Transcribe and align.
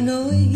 know. 0.00 0.49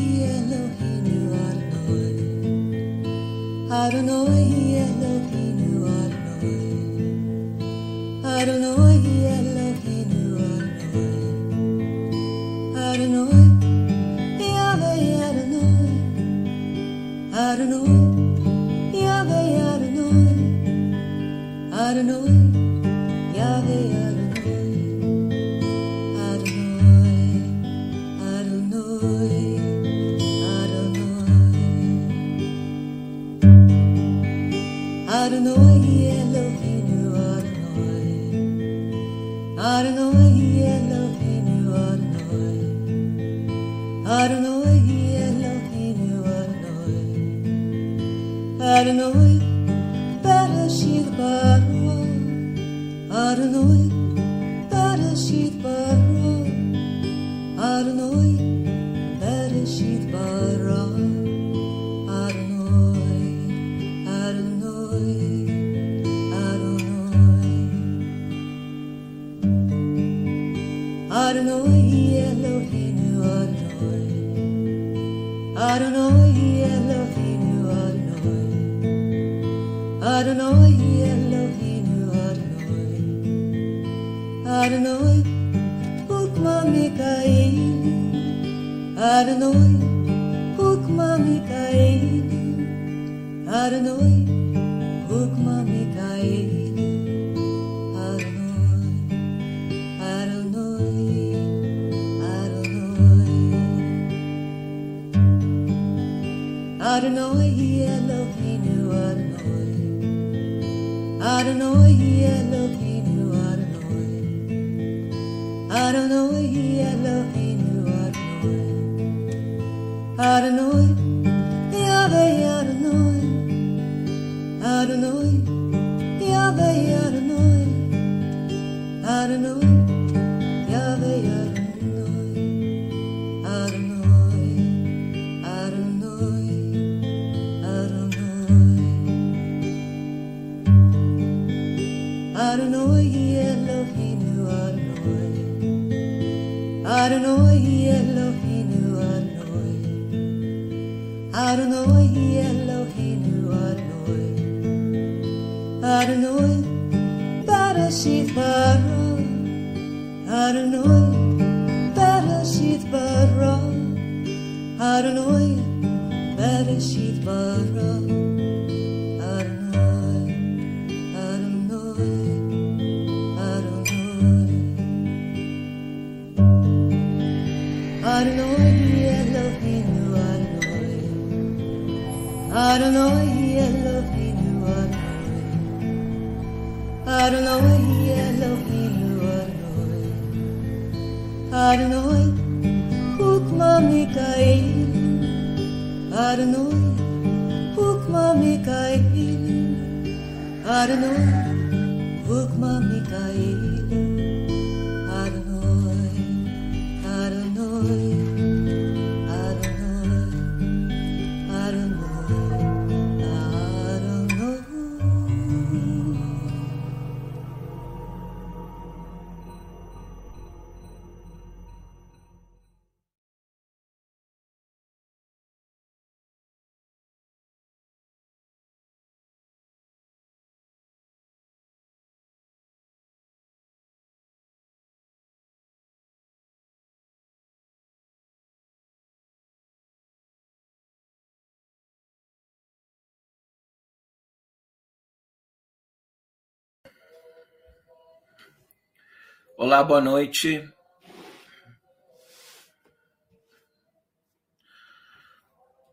Olá, 249.56 249.85
boa 249.85 250.01
noite. 250.01 250.69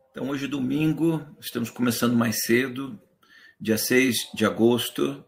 Então, 0.10 0.30
hoje 0.30 0.46
é 0.46 0.48
domingo, 0.48 1.24
estamos 1.40 1.70
começando 1.70 2.16
mais 2.16 2.42
cedo, 2.42 3.00
dia 3.60 3.78
6 3.78 4.32
de 4.34 4.48
agosto, 4.48 5.24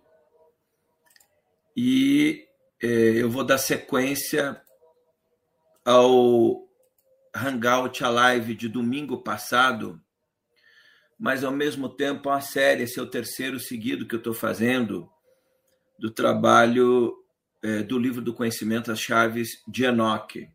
e 1.78 2.48
eh, 2.82 3.22
eu 3.22 3.30
vou 3.30 3.44
dar 3.44 3.60
sequência 3.60 4.60
ao 5.86 6.68
Hangout, 7.36 8.04
a 8.04 8.10
live 8.10 8.56
de 8.56 8.68
domingo 8.68 9.22
passado, 9.22 10.02
mas 11.20 11.44
ao 11.44 11.52
mesmo 11.52 11.88
tempo 11.88 12.32
a 12.32 12.42
série, 12.42 12.82
esse 12.82 13.00
é 13.00 13.04
o 13.04 13.10
terceiro 13.10 13.60
seguido 13.60 14.08
que 14.08 14.16
eu 14.16 14.20
estou 14.20 14.34
fazendo 14.34 15.08
do 16.00 16.10
trabalho 16.10 17.23
eh, 17.64 17.82
do 17.82 17.98
livro 17.98 18.22
do 18.22 18.34
conhecimento, 18.34 18.92
as 18.92 19.00
chaves 19.00 19.64
de 19.66 19.86
Enoch. 19.86 20.50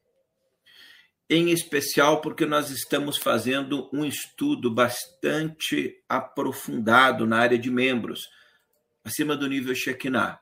Em 1.30 1.50
especial 1.50 2.20
porque 2.20 2.44
nós 2.44 2.70
estamos 2.70 3.16
fazendo 3.16 3.88
um 3.92 4.04
estudo 4.04 4.70
bastante 4.70 5.96
aprofundado 6.08 7.26
na 7.26 7.38
área 7.38 7.58
de 7.58 7.70
membros, 7.70 8.28
acima 9.02 9.34
do 9.34 9.48
nível 9.48 9.74
Shekinah. 9.74 10.38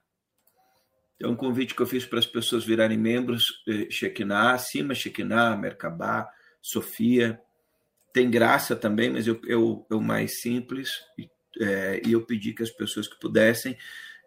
É 1.20 1.26
um 1.26 1.36
convite 1.36 1.74
que 1.74 1.80
eu 1.80 1.86
fiz 1.86 2.04
para 2.04 2.18
as 2.18 2.26
pessoas 2.26 2.64
virarem 2.64 2.98
membros 2.98 3.62
eh, 3.68 3.88
Shekinah, 3.88 4.54
acima 4.54 4.92
Shekinah, 4.92 5.56
Merkabah, 5.56 6.28
Sofia. 6.60 7.40
Tem 8.12 8.28
graça 8.28 8.74
também, 8.74 9.10
mas 9.10 9.26
eu, 9.26 9.40
eu, 9.44 9.86
eu 9.88 10.00
mais 10.00 10.40
simples, 10.40 10.90
é, 11.60 12.02
e 12.04 12.12
eu 12.12 12.26
pedi 12.26 12.52
que 12.52 12.62
as 12.62 12.70
pessoas 12.70 13.06
que 13.06 13.18
pudessem. 13.20 13.76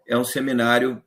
É 0.06 0.16
um 0.16 0.24
seminário 0.24 1.04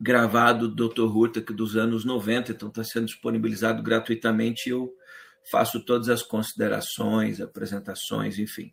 gravado 0.00 0.68
do 0.68 0.88
Dr. 0.88 1.02
Hurtak 1.02 1.52
dos 1.52 1.76
anos 1.76 2.04
90, 2.04 2.52
então 2.52 2.68
está 2.68 2.84
sendo 2.84 3.06
disponibilizado 3.06 3.82
gratuitamente 3.82 4.70
eu 4.70 4.94
faço 5.50 5.80
todas 5.84 6.08
as 6.08 6.22
considerações, 6.22 7.40
apresentações, 7.40 8.38
enfim. 8.38 8.72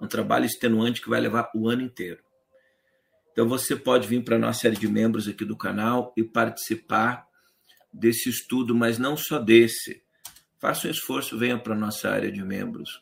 É 0.00 0.04
um 0.04 0.08
trabalho 0.08 0.46
extenuante 0.46 1.00
que 1.00 1.08
vai 1.08 1.20
levar 1.20 1.50
o 1.54 1.68
ano 1.68 1.82
inteiro. 1.82 2.22
Então 3.32 3.48
você 3.48 3.76
pode 3.76 4.08
vir 4.08 4.24
para 4.24 4.36
a 4.36 4.38
nossa 4.38 4.60
série 4.60 4.76
de 4.76 4.88
membros 4.88 5.28
aqui 5.28 5.44
do 5.44 5.56
canal 5.56 6.12
e 6.16 6.24
participar 6.24 7.26
desse 7.92 8.28
estudo, 8.28 8.74
mas 8.74 8.98
não 8.98 9.16
só 9.16 9.38
desse. 9.38 10.02
Faça 10.58 10.88
um 10.88 10.90
esforço, 10.90 11.38
venha 11.38 11.58
para 11.58 11.74
a 11.74 11.78
nossa 11.78 12.10
área 12.10 12.32
de 12.32 12.42
membros. 12.42 13.00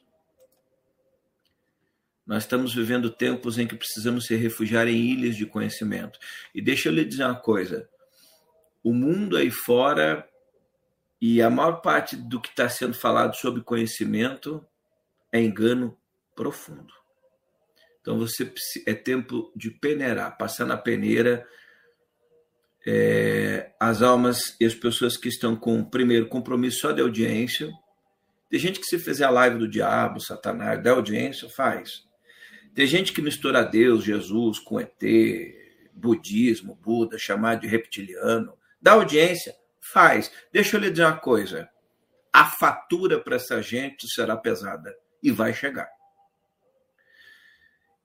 Nós 2.26 2.42
estamos 2.42 2.74
vivendo 2.74 3.08
tempos 3.08 3.56
em 3.56 3.66
que 3.66 3.76
precisamos 3.76 4.26
se 4.26 4.34
refugiar 4.34 4.88
em 4.88 4.96
ilhas 4.96 5.36
de 5.36 5.46
conhecimento. 5.46 6.18
E 6.52 6.60
deixa 6.60 6.88
eu 6.88 6.92
lhe 6.92 7.04
dizer 7.04 7.24
uma 7.24 7.36
coisa: 7.36 7.88
o 8.82 8.92
mundo 8.92 9.36
aí 9.36 9.50
fora 9.50 10.28
e 11.20 11.40
a 11.40 11.48
maior 11.48 11.80
parte 11.80 12.16
do 12.16 12.40
que 12.40 12.48
está 12.48 12.68
sendo 12.68 12.94
falado 12.94 13.36
sobre 13.36 13.62
conhecimento 13.62 14.66
é 15.32 15.40
engano 15.40 15.96
profundo. 16.34 16.92
Então 18.00 18.18
você 18.18 18.52
é 18.86 18.94
tempo 18.94 19.52
de 19.54 19.70
peneirar, 19.70 20.36
passar 20.36 20.64
na 20.64 20.76
peneira 20.76 21.46
é, 22.86 23.72
as 23.80 24.02
almas 24.02 24.56
e 24.60 24.64
as 24.64 24.74
pessoas 24.74 25.16
que 25.16 25.28
estão 25.28 25.56
com 25.56 25.84
primeiro 25.84 26.28
compromisso 26.28 26.80
só 26.80 26.92
de 26.92 27.00
audiência. 27.00 27.72
Tem 28.48 28.60
gente 28.60 28.78
que 28.78 28.86
se 28.86 28.98
fizer 28.98 29.24
a 29.24 29.30
live 29.30 29.58
do 29.58 29.68
diabo, 29.68 30.20
Satanás, 30.20 30.80
da 30.82 30.92
audiência, 30.92 31.48
faz. 31.48 32.05
Tem 32.76 32.86
gente 32.86 33.14
que 33.14 33.22
mistura 33.22 33.64
Deus, 33.64 34.04
Jesus 34.04 34.58
com 34.58 34.78
ET, 34.78 35.02
budismo, 35.94 36.74
Buda, 36.74 37.16
chamado 37.18 37.62
de 37.62 37.66
reptiliano. 37.66 38.52
Dá 38.78 38.92
audiência? 38.92 39.56
Faz. 39.80 40.30
Deixa 40.52 40.76
eu 40.76 40.80
lhe 40.82 40.90
dizer 40.90 41.04
uma 41.04 41.16
coisa. 41.16 41.70
A 42.30 42.44
fatura 42.44 43.18
para 43.18 43.36
essa 43.36 43.62
gente 43.62 44.06
será 44.06 44.36
pesada 44.36 44.94
e 45.22 45.32
vai 45.32 45.54
chegar. 45.54 45.88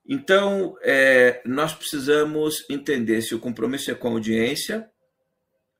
Então, 0.08 0.74
é, 0.80 1.42
nós 1.44 1.74
precisamos 1.74 2.64
entender 2.70 3.20
se 3.20 3.34
o 3.34 3.38
compromisso 3.38 3.90
é 3.90 3.94
com 3.94 4.08
a 4.08 4.12
audiência, 4.12 4.90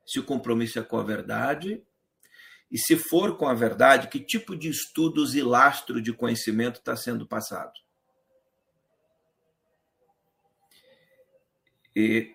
se 0.05 0.21
o 0.21 0.23
compromisso 0.23 0.79
é 0.79 0.83
com 0.83 0.99
a 0.99 1.03
verdade, 1.03 1.83
e 2.71 2.77
se 2.77 2.97
for 2.97 3.39
com 3.39 3.49
a 3.49 3.55
verdade, 3.55 4.09
que 4.09 4.21
tipo 4.21 4.55
de 4.55 4.69
estudos 4.69 5.35
e 5.35 5.41
lastro 5.41 5.99
de 5.99 6.13
conhecimento 6.13 6.77
está 6.77 6.95
sendo 6.95 7.27
passado. 7.27 7.73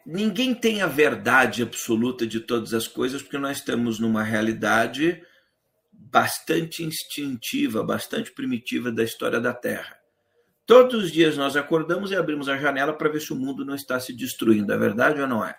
Ninguém 0.05 0.53
tem 0.53 0.81
a 0.81 0.87
verdade 0.87 1.63
absoluta 1.63 2.27
de 2.27 2.39
todas 2.39 2.73
as 2.73 2.87
coisas, 2.87 3.21
porque 3.21 3.37
nós 3.37 3.57
estamos 3.57 3.99
numa 3.99 4.23
realidade 4.23 5.21
bastante 5.91 6.83
instintiva, 6.83 7.83
bastante 7.83 8.31
primitiva 8.31 8.91
da 8.91 9.03
história 9.03 9.39
da 9.39 9.53
Terra. 9.53 9.97
Todos 10.65 11.05
os 11.05 11.11
dias 11.11 11.37
nós 11.37 11.55
acordamos 11.55 12.11
e 12.11 12.15
abrimos 12.15 12.49
a 12.49 12.57
janela 12.57 12.93
para 12.93 13.09
ver 13.09 13.21
se 13.21 13.31
o 13.31 13.35
mundo 13.35 13.65
não 13.65 13.73
está 13.73 13.99
se 13.99 14.13
destruindo, 14.13 14.71
é 14.71 14.77
verdade 14.77 15.21
ou 15.21 15.27
não 15.27 15.43
é? 15.43 15.55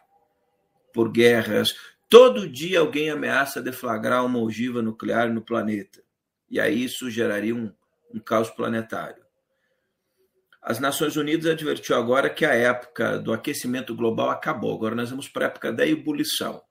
Por 0.93 1.11
guerras. 1.11 1.75
Todo 2.09 2.49
dia 2.49 2.81
alguém 2.81 3.11
ameaça 3.11 3.61
deflagrar 3.61 4.25
uma 4.25 4.39
ogiva 4.39 4.83
nuclear 4.83 5.33
no 5.33 5.43
planeta. 5.43 6.03
E 6.51 6.61
aí 6.61 6.85
isso 6.85 7.11
geraria 7.11 7.55
um, 7.55 7.73
um 8.15 8.21
caos 8.21 8.51
planetário. 8.51 9.23
As 10.61 10.79
Nações 10.79 11.17
Unidas 11.17 11.51
advertiu 11.51 11.97
agora 11.97 12.29
que 12.29 12.45
a 12.45 12.55
época 12.55 13.19
do 13.19 13.33
aquecimento 13.33 13.95
global 13.95 14.31
acabou. 14.31 14.75
Agora 14.75 14.95
nós 14.95 15.11
vamos 15.11 15.29
para 15.29 15.47
a 15.47 15.49
época 15.49 15.73
da 15.73 15.87
ebulição. 15.87 16.63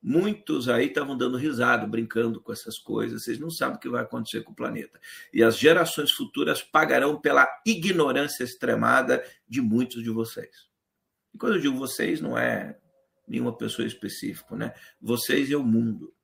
Muitos 0.00 0.68
aí 0.68 0.86
estavam 0.86 1.16
dando 1.16 1.36
risada, 1.36 1.86
brincando 1.86 2.40
com 2.40 2.52
essas 2.52 2.78
coisas. 2.78 3.24
Vocês 3.24 3.38
não 3.38 3.50
sabem 3.50 3.76
o 3.76 3.80
que 3.80 3.88
vai 3.88 4.02
acontecer 4.02 4.42
com 4.42 4.52
o 4.52 4.54
planeta. 4.54 5.00
E 5.32 5.42
as 5.42 5.58
gerações 5.58 6.12
futuras 6.12 6.62
pagarão 6.62 7.20
pela 7.20 7.48
ignorância 7.66 8.44
extremada 8.44 9.24
de 9.48 9.60
muitos 9.60 10.02
de 10.02 10.10
vocês. 10.10 10.68
E 11.34 11.38
quando 11.38 11.56
eu 11.56 11.60
digo 11.60 11.76
vocês, 11.76 12.20
não 12.20 12.38
é 12.38 12.78
nenhuma 13.26 13.56
pessoa 13.56 13.86
específica, 13.86 14.56
né? 14.56 14.72
Vocês 15.00 15.50
e 15.50 15.56
o 15.56 15.62
mundo. 15.62 16.14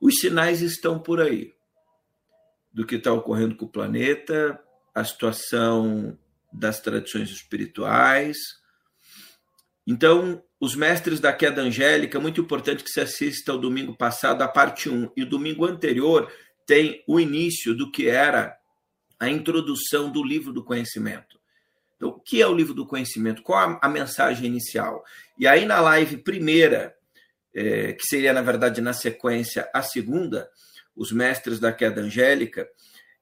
Os 0.00 0.18
sinais 0.18 0.60
estão 0.60 0.98
por 0.98 1.20
aí 1.20 1.52
do 2.72 2.86
que 2.86 2.96
está 2.96 3.12
ocorrendo 3.12 3.56
com 3.56 3.66
o 3.66 3.70
planeta, 3.70 4.60
a 4.94 5.04
situação 5.04 6.16
das 6.52 6.80
tradições 6.80 7.30
espirituais. 7.30 8.36
Então, 9.86 10.42
os 10.60 10.74
mestres 10.74 11.20
da 11.20 11.32
queda 11.32 11.60
angélica, 11.60 12.20
muito 12.20 12.40
importante 12.40 12.84
que 12.84 12.90
se 12.90 13.00
assista 13.00 13.52
ao 13.52 13.58
domingo 13.58 13.96
passado, 13.96 14.42
a 14.42 14.48
parte 14.48 14.88
1, 14.88 15.10
e 15.16 15.22
o 15.22 15.28
domingo 15.28 15.66
anterior 15.66 16.32
tem 16.66 17.02
o 17.06 17.20
início 17.20 17.74
do 17.74 17.90
que 17.90 18.08
era 18.08 18.56
a 19.18 19.28
introdução 19.28 20.10
do 20.10 20.22
livro 20.22 20.52
do 20.52 20.64
conhecimento. 20.64 21.38
Então, 21.96 22.10
o 22.10 22.20
que 22.20 22.40
é 22.40 22.46
o 22.46 22.54
livro 22.54 22.74
do 22.74 22.86
conhecimento? 22.86 23.42
Qual 23.42 23.78
a, 23.80 23.88
mensagem 23.88 24.46
inicial? 24.46 25.04
E 25.38 25.46
aí, 25.46 25.64
na 25.64 25.80
live 25.80 26.18
primeira, 26.18 26.94
é, 27.54 27.92
que 27.92 28.04
seria, 28.04 28.32
na 28.32 28.42
verdade, 28.42 28.80
na 28.80 28.92
sequência, 28.92 29.68
a 29.72 29.82
segunda, 29.82 30.48
os 30.96 31.12
mestres 31.12 31.60
da 31.60 31.72
queda 31.72 32.00
angélica, 32.00 32.68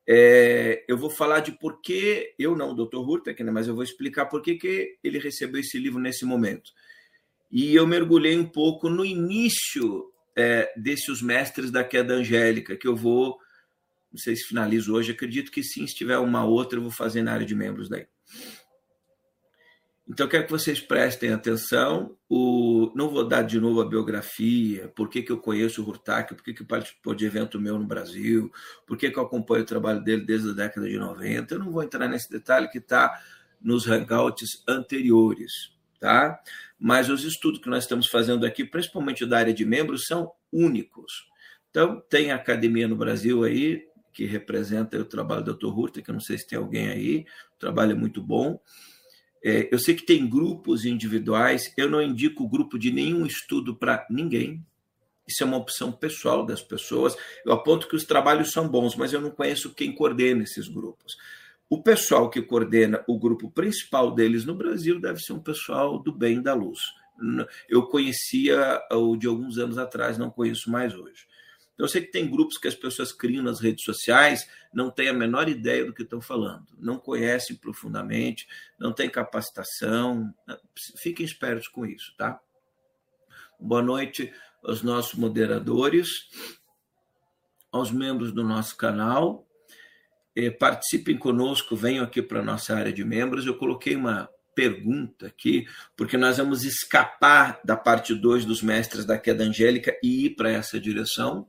é, 0.06 0.84
eu 0.88 0.96
vou 0.96 1.10
falar 1.10 1.40
de 1.40 1.52
por 1.52 1.80
que, 1.80 2.34
eu 2.38 2.56
não, 2.56 2.72
o 2.72 2.74
Dr. 2.74 2.96
Hurtak, 2.96 3.42
né, 3.42 3.50
mas 3.50 3.68
eu 3.68 3.74
vou 3.74 3.84
explicar 3.84 4.26
por 4.26 4.42
que, 4.42 4.56
que 4.56 4.96
ele 5.02 5.18
recebeu 5.18 5.60
esse 5.60 5.78
livro 5.78 6.00
nesse 6.00 6.24
momento. 6.24 6.72
E 7.50 7.74
eu 7.74 7.86
mergulhei 7.86 8.36
um 8.36 8.46
pouco 8.46 8.88
no 8.88 9.04
início 9.04 10.10
é, 10.36 10.72
desses 10.76 11.22
mestres 11.22 11.70
da 11.70 11.84
queda 11.84 12.14
angélica, 12.14 12.76
que 12.76 12.88
eu 12.88 12.96
vou, 12.96 13.38
não 14.10 14.18
sei 14.18 14.34
se 14.34 14.48
finalizo 14.48 14.94
hoje, 14.94 15.12
acredito 15.12 15.52
que 15.52 15.62
sim, 15.62 15.86
se 15.86 15.94
tiver 15.94 16.18
uma 16.18 16.44
outra, 16.44 16.78
eu 16.78 16.82
vou 16.82 16.90
fazer 16.90 17.22
na 17.22 17.32
área 17.32 17.46
de 17.46 17.54
membros 17.54 17.88
daí. 17.88 18.06
Então, 20.12 20.28
quero 20.28 20.44
que 20.44 20.50
vocês 20.50 20.78
prestem 20.78 21.32
atenção. 21.32 22.14
O, 22.28 22.92
não 22.94 23.08
vou 23.08 23.26
dar 23.26 23.40
de 23.40 23.58
novo 23.58 23.80
a 23.80 23.88
biografia, 23.88 24.92
por 24.94 25.08
que, 25.08 25.22
que 25.22 25.32
eu 25.32 25.38
conheço 25.38 25.82
o 25.82 25.88
Hurtak, 25.88 26.34
por 26.34 26.44
que, 26.44 26.52
que 26.52 26.62
participou 26.62 27.14
de 27.14 27.24
evento 27.24 27.58
meu 27.58 27.78
no 27.78 27.86
Brasil, 27.86 28.52
por 28.86 28.98
que, 28.98 29.10
que 29.10 29.18
eu 29.18 29.22
acompanho 29.22 29.62
o 29.62 29.66
trabalho 29.66 30.04
dele 30.04 30.22
desde 30.22 30.50
a 30.50 30.52
década 30.52 30.86
de 30.86 30.98
90. 30.98 31.54
Eu 31.54 31.58
não 31.60 31.70
vou 31.72 31.82
entrar 31.82 32.06
nesse 32.08 32.30
detalhe 32.30 32.68
que 32.68 32.76
está 32.76 33.18
nos 33.58 33.86
hangouts 33.86 34.62
anteriores. 34.68 35.72
Tá? 35.98 36.38
Mas 36.78 37.08
os 37.08 37.24
estudos 37.24 37.62
que 37.62 37.70
nós 37.70 37.84
estamos 37.84 38.06
fazendo 38.06 38.44
aqui, 38.44 38.66
principalmente 38.66 39.24
da 39.24 39.38
área 39.38 39.54
de 39.54 39.64
membros, 39.64 40.04
são 40.06 40.30
únicos. 40.52 41.26
Então, 41.70 42.02
tem 42.10 42.32
academia 42.32 42.86
no 42.86 42.96
Brasil 42.96 43.44
aí, 43.44 43.82
que 44.12 44.26
representa 44.26 44.98
o 44.98 45.06
trabalho 45.06 45.42
do 45.42 45.54
Dr. 45.54 45.68
Hurtak, 45.68 46.02
que 46.04 46.10
eu 46.10 46.14
não 46.14 46.20
sei 46.20 46.36
se 46.36 46.46
tem 46.46 46.58
alguém 46.58 46.90
aí, 46.90 47.24
o 47.56 47.58
trabalho 47.58 47.92
é 47.92 47.94
muito 47.94 48.22
bom. 48.22 48.60
É, 49.44 49.68
eu 49.72 49.78
sei 49.78 49.94
que 49.94 50.06
tem 50.06 50.28
grupos 50.28 50.84
individuais, 50.84 51.72
eu 51.76 51.90
não 51.90 52.00
indico 52.00 52.48
grupo 52.48 52.78
de 52.78 52.92
nenhum 52.92 53.26
estudo 53.26 53.74
para 53.74 54.06
ninguém. 54.08 54.64
Isso 55.26 55.42
é 55.42 55.46
uma 55.46 55.56
opção 55.56 55.90
pessoal 55.90 56.44
das 56.44 56.62
pessoas. 56.62 57.16
Eu 57.44 57.52
aponto 57.52 57.88
que 57.88 57.96
os 57.96 58.04
trabalhos 58.04 58.52
são 58.52 58.68
bons, 58.68 58.96
mas 58.96 59.12
eu 59.12 59.20
não 59.20 59.30
conheço 59.30 59.74
quem 59.74 59.92
coordena 59.92 60.42
esses 60.42 60.68
grupos. 60.68 61.16
O 61.68 61.82
pessoal 61.82 62.28
que 62.28 62.42
coordena 62.42 63.02
o 63.08 63.18
grupo 63.18 63.50
principal 63.50 64.14
deles 64.14 64.44
no 64.44 64.54
Brasil 64.54 65.00
deve 65.00 65.20
ser 65.20 65.32
um 65.32 65.40
pessoal 65.40 65.98
do 65.98 66.12
bem 66.12 66.42
da 66.42 66.54
luz. 66.54 66.78
Eu 67.68 67.86
conhecia 67.86 68.80
o 68.90 69.16
de 69.16 69.26
alguns 69.26 69.58
anos 69.58 69.78
atrás, 69.78 70.18
não 70.18 70.30
conheço 70.30 70.70
mais 70.70 70.94
hoje. 70.94 71.26
Então, 71.74 71.86
eu 71.86 71.88
sei 71.88 72.02
que 72.02 72.12
tem 72.12 72.30
grupos 72.30 72.58
que 72.58 72.68
as 72.68 72.74
pessoas 72.74 73.12
criam 73.12 73.42
nas 73.42 73.60
redes 73.60 73.84
sociais, 73.84 74.46
não 74.74 74.90
têm 74.90 75.08
a 75.08 75.12
menor 75.12 75.48
ideia 75.48 75.84
do 75.84 75.92
que 75.92 76.02
estão 76.02 76.20
falando, 76.20 76.66
não 76.78 76.98
conhecem 76.98 77.56
profundamente, 77.56 78.46
não 78.78 78.92
têm 78.92 79.08
capacitação. 79.08 80.32
Fiquem 80.98 81.24
espertos 81.24 81.68
com 81.68 81.86
isso, 81.86 82.14
tá? 82.16 82.38
Boa 83.58 83.82
noite 83.82 84.32
aos 84.62 84.82
nossos 84.82 85.14
moderadores, 85.14 86.08
aos 87.70 87.90
membros 87.90 88.32
do 88.32 88.44
nosso 88.44 88.76
canal. 88.76 89.46
Participem 90.58 91.16
conosco, 91.16 91.74
venham 91.74 92.04
aqui 92.04 92.20
para 92.20 92.40
a 92.40 92.44
nossa 92.44 92.74
área 92.74 92.92
de 92.92 93.04
membros. 93.04 93.46
Eu 93.46 93.56
coloquei 93.56 93.96
uma 93.96 94.28
pergunta 94.54 95.26
aqui, 95.26 95.66
porque 95.96 96.18
nós 96.18 96.36
vamos 96.36 96.64
escapar 96.64 97.60
da 97.64 97.76
parte 97.76 98.14
2 98.14 98.44
dos 98.44 98.62
mestres 98.62 99.06
da 99.06 99.18
queda 99.18 99.44
angélica 99.44 99.98
e 100.02 100.26
ir 100.26 100.36
para 100.36 100.50
essa 100.50 100.78
direção. 100.78 101.48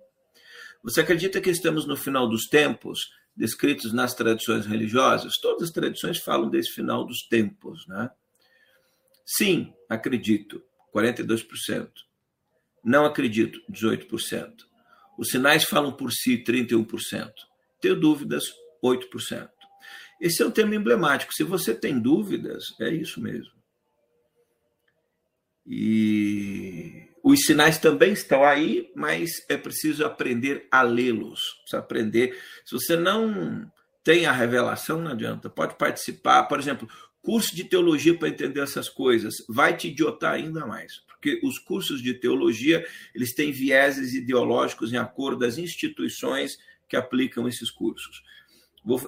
Você 0.84 1.00
acredita 1.00 1.40
que 1.40 1.50
estamos 1.50 1.86
no 1.88 1.96
final 1.96 2.28
dos 2.28 2.48
tempos, 2.48 3.00
descritos 3.36 3.94
nas 3.94 4.14
tradições 4.14 4.66
religiosas? 4.66 5.34
Todas 5.42 5.64
as 5.64 5.72
tradições 5.72 6.20
falam 6.20 6.50
desse 6.50 6.72
final 6.74 7.06
dos 7.06 7.26
tempos, 7.28 7.88
né? 7.88 8.12
Sim, 9.26 9.74
acredito, 9.90 10.62
42%. 10.94 11.90
Não 12.84 13.06
acredito, 13.06 13.62
18%. 13.72 14.54
Os 15.18 15.30
sinais 15.30 15.64
falam 15.64 15.94
por 15.94 16.12
si 16.12 16.44
31%. 16.44 17.32
Tenho 17.80 17.98
dúvidas, 17.98 18.44
8%. 18.84 19.50
Esse 20.20 20.44
é 20.44 20.46
um 20.46 20.52
tema 20.52 20.76
emblemático. 20.76 21.34
Se 21.34 21.44
você 21.44 21.74
tem 21.74 21.98
dúvidas, 21.98 22.64
é 22.82 22.90
isso 22.90 23.22
mesmo. 23.22 23.54
E 25.66 27.03
os 27.24 27.46
sinais 27.46 27.78
também 27.78 28.12
estão 28.12 28.44
aí, 28.44 28.92
mas 28.94 29.46
é 29.48 29.56
preciso 29.56 30.06
aprender 30.06 30.68
a 30.70 30.82
lê-los. 30.82 31.40
Precisa 31.62 31.80
aprender. 31.80 32.38
Se 32.66 32.74
você 32.74 32.98
não 32.98 33.72
tem 34.04 34.26
a 34.26 34.32
revelação, 34.34 35.00
não 35.00 35.12
adianta. 35.12 35.50
Pode 35.50 35.78
participar, 35.78 36.44
por 36.44 36.60
exemplo, 36.60 36.90
curso 37.22 37.56
de 37.56 37.64
teologia 37.64 38.18
para 38.18 38.28
entender 38.28 38.60
essas 38.60 38.90
coisas 38.90 39.36
vai 39.48 39.76
te 39.78 39.88
idiotar 39.88 40.34
ainda 40.34 40.68
mais, 40.68 41.00
porque 41.08 41.40
os 41.42 41.58
cursos 41.58 42.04
de 42.04 42.14
teologia 42.14 42.86
eles 43.16 43.34
têm 43.34 43.50
vieses 43.50 44.14
ideológicos 44.14 44.92
em 44.92 44.98
acordo 44.98 45.40
das 45.40 45.58
instituições 45.58 46.58
que 46.90 46.98
aplicam 46.98 47.48
esses 47.48 47.72
cursos. 47.72 48.22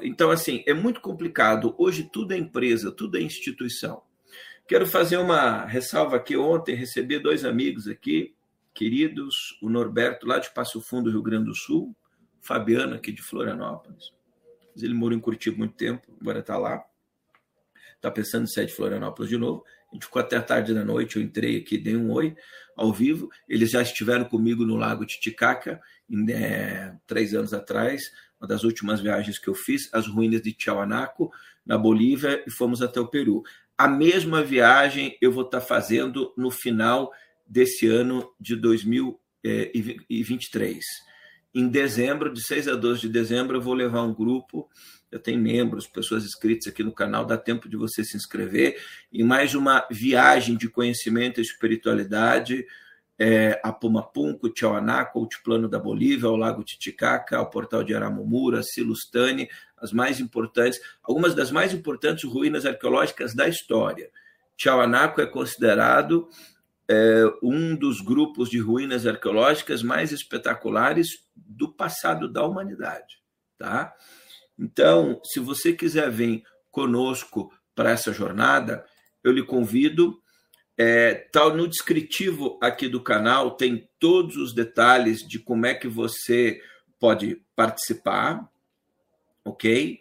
Então, 0.01 0.31
assim, 0.31 0.63
é 0.65 0.73
muito 0.73 1.01
complicado. 1.01 1.75
Hoje 1.77 2.09
tudo 2.11 2.33
é 2.33 2.37
empresa, 2.37 2.89
tudo 2.89 3.17
é 3.17 3.21
instituição. 3.21 4.01
Quero 4.67 4.87
fazer 4.87 5.17
uma 5.17 5.65
ressalva 5.65 6.15
aqui. 6.15 6.35
Ontem 6.35 6.75
recebi 6.75 7.19
dois 7.19 7.45
amigos 7.45 7.87
aqui, 7.87 8.35
queridos, 8.73 9.57
o 9.61 9.69
Norberto, 9.69 10.25
lá 10.25 10.39
de 10.39 10.51
Passo 10.53 10.81
Fundo, 10.81 11.11
Rio 11.11 11.21
Grande 11.21 11.45
do 11.45 11.55
Sul, 11.55 11.95
Fabiano, 12.41 12.95
aqui 12.95 13.11
de 13.11 13.21
Florianópolis. 13.21 14.11
Ele 14.75 14.93
morou 14.93 15.15
em 15.17 15.21
Curitiba 15.21 15.57
muito 15.57 15.75
tempo, 15.75 16.17
agora 16.19 16.39
está 16.39 16.57
lá. 16.57 16.83
Está 17.95 18.09
pensando 18.09 18.43
em 18.43 18.47
sair 18.47 18.65
de 18.65 18.73
Florianópolis 18.73 19.29
de 19.29 19.37
novo. 19.37 19.63
A 19.91 19.95
gente 19.95 20.05
ficou 20.05 20.19
até 20.19 20.35
a 20.35 20.41
tarde 20.41 20.73
da 20.73 20.83
noite, 20.83 21.17
eu 21.17 21.21
entrei 21.21 21.57
aqui, 21.57 21.77
dei 21.77 21.95
um 21.95 22.11
oi 22.11 22.35
ao 22.75 22.91
vivo. 22.91 23.29
Eles 23.47 23.69
já 23.69 23.81
estiveram 23.81 24.25
comigo 24.25 24.65
no 24.65 24.75
Lago 24.75 25.05
Titicaca, 25.05 25.79
em, 26.09 26.31
é, 26.31 26.95
três 27.05 27.33
anos 27.33 27.53
atrás 27.53 28.11
uma 28.39 28.47
das 28.47 28.63
últimas 28.63 29.01
viagens 29.01 29.39
que 29.39 29.47
eu 29.47 29.55
fiz, 29.55 29.91
as 29.93 30.07
ruínas 30.07 30.41
de 30.41 30.53
Tiahuanaco, 30.53 31.31
na 31.65 31.77
Bolívia, 31.77 32.43
e 32.45 32.51
fomos 32.51 32.81
até 32.81 32.99
o 32.99 33.07
Peru. 33.07 33.41
A 33.77 33.87
mesma 33.87 34.41
viagem 34.41 35.15
eu 35.21 35.31
vou 35.31 35.43
estar 35.43 35.61
fazendo 35.61 36.33
no 36.37 36.49
final 36.49 37.11
desse 37.45 37.87
ano 37.87 38.33
de 38.39 38.55
2023. 38.55 40.83
Em 41.53 41.67
dezembro, 41.67 42.33
de 42.33 42.41
6 42.41 42.67
a 42.67 42.75
12 42.75 43.01
de 43.01 43.09
dezembro, 43.09 43.57
eu 43.57 43.61
vou 43.61 43.73
levar 43.73 44.03
um 44.03 44.13
grupo. 44.13 44.69
Eu 45.11 45.19
tenho 45.19 45.39
membros, 45.39 45.87
pessoas 45.87 46.25
inscritas 46.25 46.67
aqui 46.67 46.83
no 46.83 46.91
canal, 46.91 47.25
dá 47.25 47.37
tempo 47.37 47.69
de 47.69 47.77
você 47.77 48.03
se 48.03 48.17
inscrever. 48.17 48.77
Em 49.11 49.23
mais 49.23 49.55
uma 49.55 49.87
viagem 49.89 50.57
de 50.57 50.69
conhecimento 50.69 51.39
e 51.39 51.43
espiritualidade 51.43 52.65
é, 53.17 53.59
a 53.63 53.71
Pumapunco, 53.71 54.49
Tiauanaco, 54.49 55.19
Altiplano 55.19 55.69
da 55.69 55.79
Bolívia, 55.79 56.27
ao 56.27 56.35
Lago 56.35 56.63
Titicaca, 56.63 57.37
ao 57.37 57.49
Portal 57.49 57.83
de 57.83 57.95
Aramumura, 57.95 58.61
Silustane, 58.61 59.49
as 59.77 59.91
mais 59.91 60.19
importantes, 60.19 60.79
algumas 61.03 61.33
das 61.33 61.51
mais 61.51 61.73
importantes 61.73 62.23
ruínas 62.23 62.65
arqueológicas 62.65 63.33
da 63.33 63.47
história. 63.47 64.09
Tiauanaco 64.57 65.21
é 65.21 65.25
considerado 65.25 66.27
é, 66.87 67.23
um 67.41 67.75
dos 67.75 68.01
grupos 68.01 68.49
de 68.49 68.59
ruínas 68.59 69.05
arqueológicas 69.07 69.81
mais 69.81 70.11
espetaculares 70.11 71.25
do 71.35 71.71
passado 71.71 72.31
da 72.31 72.45
humanidade. 72.45 73.19
Tá? 73.57 73.93
Então, 74.57 75.19
se 75.23 75.39
você 75.39 75.73
quiser 75.73 76.09
vir 76.11 76.43
conosco 76.69 77.51
para 77.73 77.91
essa 77.91 78.13
jornada, 78.13 78.85
eu 79.23 79.31
lhe 79.31 79.43
convido 79.43 80.21
é, 80.77 81.13
tá 81.13 81.49
no 81.49 81.67
descritivo 81.67 82.59
aqui 82.61 82.87
do 82.87 83.01
canal, 83.01 83.51
tem 83.51 83.89
todos 83.99 84.35
os 84.35 84.53
detalhes 84.53 85.25
de 85.25 85.39
como 85.39 85.65
é 85.65 85.73
que 85.73 85.87
você 85.87 86.61
pode 86.99 87.41
participar, 87.55 88.49
ok? 89.43 89.99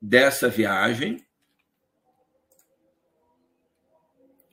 Dessa 0.00 0.48
viagem. 0.48 1.24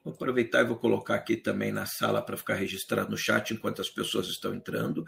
Vou 0.04 0.14
aproveitar 0.14 0.62
e 0.62 0.68
vou 0.68 0.76
colocar 0.76 1.16
aqui 1.16 1.38
também 1.38 1.72
na 1.72 1.86
sala 1.86 2.22
para 2.22 2.36
ficar 2.36 2.56
registrado 2.56 3.10
no 3.10 3.18
chat 3.18 3.54
enquanto 3.54 3.82
as 3.82 3.90
pessoas 3.90 4.28
estão 4.28 4.54
entrando. 4.54 5.06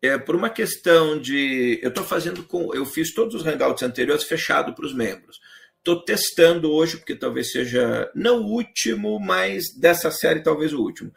É, 0.00 0.18
por 0.18 0.34
uma 0.34 0.50
questão 0.50 1.20
de. 1.20 1.78
Eu 1.80 1.90
estou 1.90 2.02
fazendo 2.02 2.42
com. 2.42 2.74
Eu 2.74 2.84
fiz 2.84 3.14
todos 3.14 3.36
os 3.36 3.46
hangouts 3.46 3.84
anteriores 3.84 4.24
fechado 4.24 4.74
para 4.74 4.84
os 4.84 4.92
membros. 4.92 5.38
Estou 5.82 6.00
testando 6.00 6.70
hoje, 6.70 6.96
porque 6.96 7.16
talvez 7.16 7.50
seja 7.50 8.08
não 8.14 8.42
o 8.42 8.52
último, 8.52 9.18
mas 9.18 9.64
dessa 9.76 10.12
série 10.12 10.40
talvez 10.40 10.72
o 10.72 10.80
último. 10.80 11.12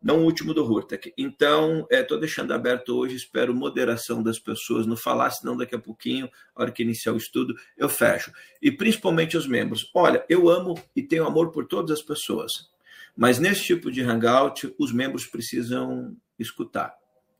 Não 0.00 0.20
o 0.20 0.22
último 0.22 0.54
do 0.54 0.64
Hurtak. 0.64 1.12
Então, 1.18 1.84
estou 1.90 2.16
é, 2.16 2.20
deixando 2.20 2.54
aberto 2.54 2.96
hoje, 2.96 3.16
espero 3.16 3.52
moderação 3.52 4.22
das 4.22 4.38
pessoas 4.38 4.86
não 4.86 4.96
falar, 4.96 5.30
senão 5.32 5.56
daqui 5.56 5.74
a 5.74 5.80
pouquinho, 5.80 6.30
na 6.56 6.62
hora 6.62 6.70
que 6.70 6.84
iniciar 6.84 7.12
o 7.12 7.16
estudo, 7.16 7.56
eu 7.76 7.88
fecho. 7.88 8.30
E 8.62 8.70
principalmente 8.70 9.36
os 9.36 9.48
membros. 9.48 9.90
Olha, 9.92 10.24
eu 10.28 10.48
amo 10.48 10.80
e 10.94 11.02
tenho 11.02 11.26
amor 11.26 11.50
por 11.50 11.66
todas 11.66 11.98
as 11.98 12.04
pessoas, 12.04 12.52
mas 13.16 13.40
nesse 13.40 13.64
tipo 13.64 13.90
de 13.90 14.00
hangout, 14.00 14.72
os 14.78 14.92
membros 14.92 15.26
precisam 15.26 16.16
escutar. 16.38 16.94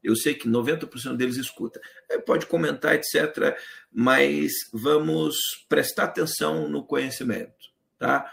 Eu 0.05 0.15
sei 0.15 0.35
que 0.35 0.49
90% 0.49 1.17
deles 1.17 1.37
escuta. 1.37 1.81
Pode 2.27 2.47
comentar, 2.47 2.95
etc., 2.95 3.57
mas 3.91 4.53
vamos 4.73 5.37
prestar 5.69 6.05
atenção 6.05 6.69
no 6.69 6.85
conhecimento, 6.85 7.71
tá? 7.99 8.31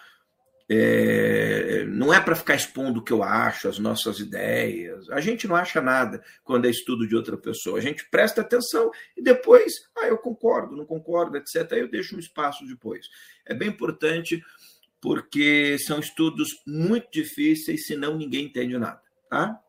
É, 0.73 1.83
não 1.85 2.13
é 2.13 2.21
para 2.21 2.33
ficar 2.33 2.55
expondo 2.55 3.01
o 3.01 3.03
que 3.03 3.11
eu 3.11 3.23
acho, 3.23 3.67
as 3.67 3.77
nossas 3.77 4.19
ideias. 4.19 5.09
A 5.09 5.19
gente 5.19 5.45
não 5.45 5.55
acha 5.55 5.81
nada 5.81 6.23
quando 6.45 6.65
é 6.65 6.69
estudo 6.69 7.05
de 7.05 7.13
outra 7.15 7.35
pessoa. 7.35 7.77
A 7.77 7.81
gente 7.81 8.07
presta 8.09 8.39
atenção 8.39 8.89
e 9.17 9.21
depois, 9.21 9.73
ah, 9.97 10.07
eu 10.07 10.17
concordo, 10.17 10.75
não 10.77 10.85
concordo, 10.85 11.35
etc. 11.35 11.73
Aí 11.73 11.79
eu 11.81 11.89
deixo 11.89 12.15
um 12.15 12.19
espaço 12.19 12.65
depois. 12.65 13.05
É 13.45 13.53
bem 13.53 13.67
importante 13.67 14.41
porque 15.01 15.77
são 15.79 15.99
estudos 15.99 16.49
muito 16.65 17.09
difíceis, 17.11 17.87
senão 17.87 18.15
ninguém 18.15 18.45
entende 18.45 18.77
nada, 18.77 19.01
tá? 19.29 19.59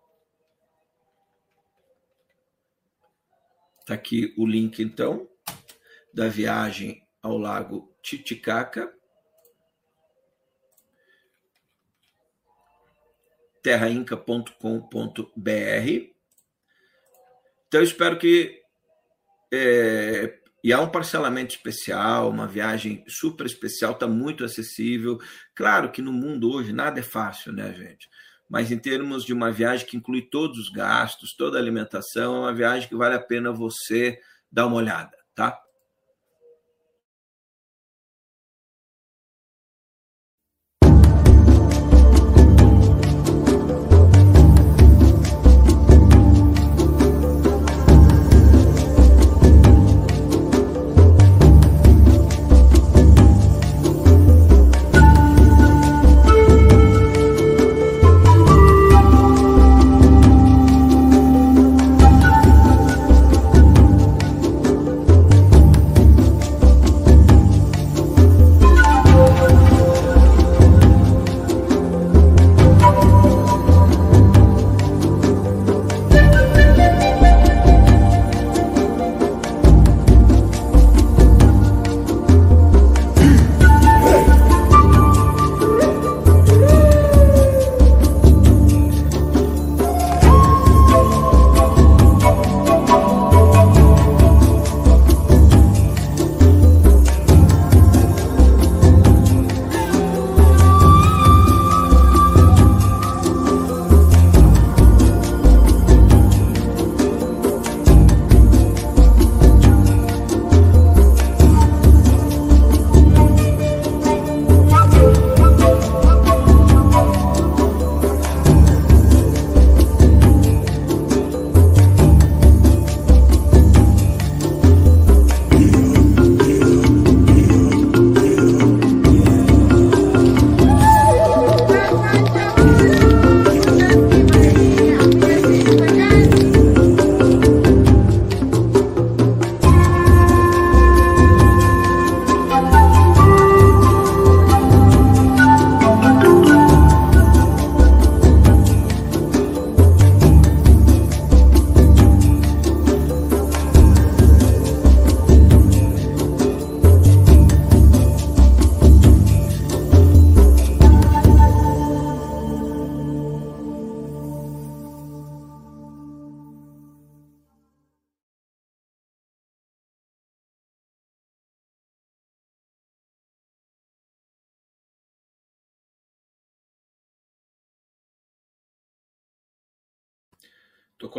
Está 3.83 3.95
aqui 3.95 4.33
o 4.39 4.47
link, 4.47 4.81
então, 4.81 5.29
da 6.15 6.29
viagem 6.29 7.03
ao 7.21 7.37
Lago 7.37 7.93
Titicaca. 8.01 8.93
terrainca.com.br. 13.61 14.51
Então, 17.67 17.81
eu 17.81 17.83
espero 17.83 18.19
que. 18.19 18.61
É, 19.53 20.41
e 20.65 20.73
há 20.73 20.81
um 20.81 20.89
parcelamento 20.89 21.57
especial, 21.57 22.31
uma 22.31 22.47
viagem 22.47 23.05
super 23.09 23.47
especial, 23.47 23.93
está 23.93 24.07
muito 24.07 24.45
acessível. 24.45 25.19
Claro 25.57 25.91
que 25.91 26.01
no 26.01 26.13
mundo 26.13 26.53
hoje 26.53 26.73
nada 26.73 27.01
é 27.01 27.03
fácil, 27.03 27.53
né, 27.53 27.73
gente? 27.75 28.09
Mas 28.53 28.71
em 28.71 28.77
termos 28.77 29.25
de 29.25 29.33
uma 29.33 29.51
viagem 29.51 29.87
que 29.87 29.97
inclui 29.97 30.21
todos 30.21 30.59
os 30.59 30.69
gastos, 30.69 31.35
toda 31.35 31.57
a 31.57 31.61
alimentação, 31.61 32.37
é 32.37 32.41
uma 32.41 32.53
viagem 32.53 32.87
que 32.87 32.95
vale 32.95 33.15
a 33.15 33.19
pena 33.19 33.51
você 33.51 34.19
dar 34.51 34.67
uma 34.67 34.77
olhada, 34.77 35.17
tá? 35.35 35.59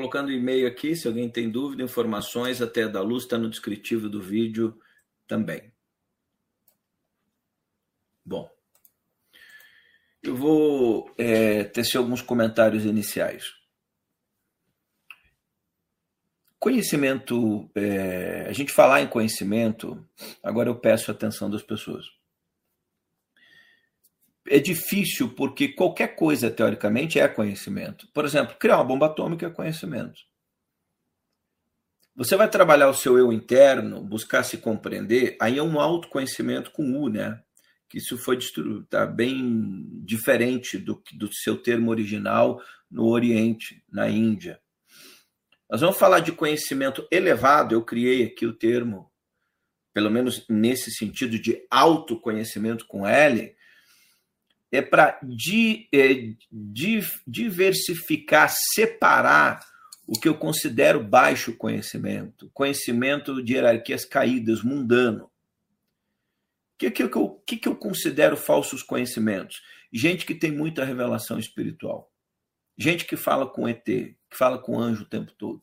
Colocando 0.04 0.34
e-mail 0.34 0.68
aqui, 0.68 0.96
se 0.96 1.08
alguém 1.08 1.30
tem 1.30 1.50
dúvida, 1.50 1.82
informações 1.82 2.62
até 2.62 2.90
da 2.90 3.02
luz 3.02 3.24
está 3.24 3.38
no 3.38 3.50
descritivo 3.50 4.10
do 4.10 4.22
vídeo 4.22 4.78
também. 5.26 5.72
Bom, 8.26 8.50
eu 10.22 10.36
vou 10.36 11.10
é, 11.18 11.64
tecer 11.64 11.98
alguns 11.98 12.22
comentários 12.22 12.84
iniciais. 12.84 13.54
Conhecimento, 16.60 17.70
é, 17.74 18.46
a 18.48 18.54
gente 18.54 18.74
falar 18.74 19.02
em 19.02 19.08
conhecimento, 19.08 20.06
agora 20.42 20.70
eu 20.70 20.76
peço 20.76 21.12
a 21.12 21.14
atenção 21.14 21.50
das 21.50 21.64
pessoas. 21.64 22.06
É 24.48 24.60
difícil 24.60 25.30
porque 25.30 25.70
qualquer 25.70 26.16
coisa, 26.16 26.52
teoricamente, 26.52 27.20
é 27.20 27.28
conhecimento. 27.28 28.08
Por 28.14 28.26
exemplo, 28.26 28.58
criar 28.60 28.78
uma 28.78 28.84
bomba 28.84 29.06
atômica 29.06 29.48
é 29.48 29.50
conhecimento. 29.50 30.22
Você 32.16 32.36
vai 32.36 32.48
trabalhar 32.48 32.90
o 32.90 32.94
seu 32.94 33.18
eu 33.18 33.34
interno, 33.34 34.00
buscar 34.02 34.44
se 34.44 34.58
compreender, 34.58 35.36
aí 35.42 35.58
é 35.58 35.64
um 35.64 35.80
autoconhecimento 35.80 36.70
com 36.72 36.96
U, 36.96 37.10
né? 37.10 37.42
Que 37.90 37.98
isso 37.98 38.18
foi 38.18 38.38
destruído, 38.38 38.86
tá 38.86 39.06
bem 39.06 39.88
diferente 40.04 40.78
do, 40.78 41.02
do 41.14 41.34
seu 41.34 41.58
termo 41.58 41.90
original 41.90 42.62
no 42.90 43.08
Oriente, 43.08 43.84
na 43.90 44.10
Índia. 44.10 44.60
Nós 45.68 45.82
vamos 45.82 45.98
falar 45.98 46.20
de 46.20 46.32
conhecimento 46.32 47.08
elevado, 47.10 47.74
eu 47.74 47.84
criei 47.84 48.26
aqui 48.26 48.46
o 48.46 48.54
termo, 48.54 49.12
pelo 49.92 50.12
menos 50.12 50.46
nesse 50.48 50.92
sentido 50.92 51.40
de 51.40 51.66
autoconhecimento 51.72 52.86
com 52.86 53.08
L, 53.08 53.56
é 54.74 54.82
para 54.82 55.20
di, 55.22 55.88
é, 55.94 56.34
di, 56.52 57.00
diversificar, 57.28 58.52
separar 58.74 59.64
o 60.08 60.20
que 60.20 60.28
eu 60.28 60.36
considero 60.36 61.02
baixo 61.02 61.56
conhecimento, 61.56 62.50
conhecimento 62.52 63.42
de 63.44 63.54
hierarquias 63.54 64.04
caídas, 64.04 64.64
mundano. 64.64 65.26
O 65.26 65.30
que, 66.80 66.90
que, 66.90 67.04
eu, 67.04 67.44
que, 67.46 67.58
que 67.58 67.68
eu 67.68 67.76
considero 67.76 68.36
falsos 68.36 68.82
conhecimentos? 68.82 69.62
Gente 69.94 70.26
que 70.26 70.34
tem 70.34 70.52
muita 70.52 70.84
revelação 70.84 71.38
espiritual. 71.38 72.12
Gente 72.76 73.06
que 73.06 73.16
fala 73.16 73.46
com 73.46 73.70
ET, 73.70 73.86
que 73.86 74.18
fala 74.32 74.58
com 74.58 74.80
anjo 74.80 75.04
o 75.04 75.08
tempo 75.08 75.32
todo. 75.38 75.62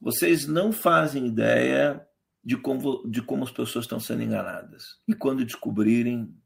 Vocês 0.00 0.48
não 0.48 0.72
fazem 0.72 1.28
ideia 1.28 2.04
de 2.44 2.56
como, 2.56 3.08
de 3.08 3.22
como 3.22 3.44
as 3.44 3.52
pessoas 3.52 3.84
estão 3.84 4.00
sendo 4.00 4.24
enganadas. 4.24 4.98
E 5.06 5.14
quando 5.14 5.44
descobrirem, 5.44 6.36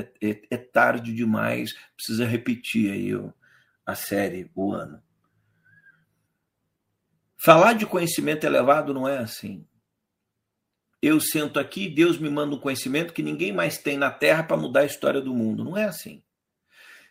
é, 0.00 0.30
é, 0.30 0.42
é 0.50 0.56
tarde 0.56 1.12
demais, 1.12 1.72
precisa 1.96 2.26
repetir 2.26 2.90
aí 2.90 3.10
a 3.84 3.94
série, 3.94 4.50
o 4.54 4.72
ano. 4.72 5.02
Falar 7.42 7.72
de 7.72 7.86
conhecimento 7.86 8.44
elevado 8.44 8.92
não 8.92 9.08
é 9.08 9.18
assim. 9.18 9.66
Eu 11.02 11.18
sento 11.18 11.58
aqui, 11.58 11.88
Deus 11.88 12.18
me 12.18 12.28
manda 12.28 12.54
um 12.54 12.60
conhecimento 12.60 13.14
que 13.14 13.22
ninguém 13.22 13.52
mais 13.52 13.78
tem 13.78 13.96
na 13.96 14.10
Terra 14.10 14.42
para 14.42 14.56
mudar 14.56 14.80
a 14.80 14.86
história 14.86 15.20
do 15.20 15.34
mundo. 15.34 15.64
Não 15.64 15.76
é 15.76 15.84
assim. 15.84 16.22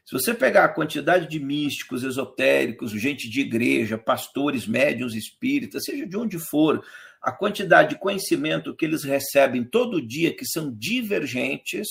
Se 0.05 0.13
você 0.13 0.33
pegar 0.33 0.65
a 0.65 0.73
quantidade 0.73 1.27
de 1.27 1.39
místicos, 1.39 2.03
esotéricos, 2.03 2.91
gente 2.91 3.29
de 3.29 3.41
igreja, 3.41 3.97
pastores, 3.97 4.67
médiuns, 4.67 5.15
espíritas, 5.15 5.83
seja 5.83 6.05
de 6.05 6.17
onde 6.17 6.37
for, 6.37 6.83
a 7.21 7.31
quantidade 7.31 7.89
de 7.89 7.99
conhecimento 7.99 8.75
que 8.75 8.85
eles 8.85 9.03
recebem 9.03 9.63
todo 9.63 10.05
dia, 10.05 10.35
que 10.35 10.45
são 10.45 10.71
divergentes, 10.71 11.87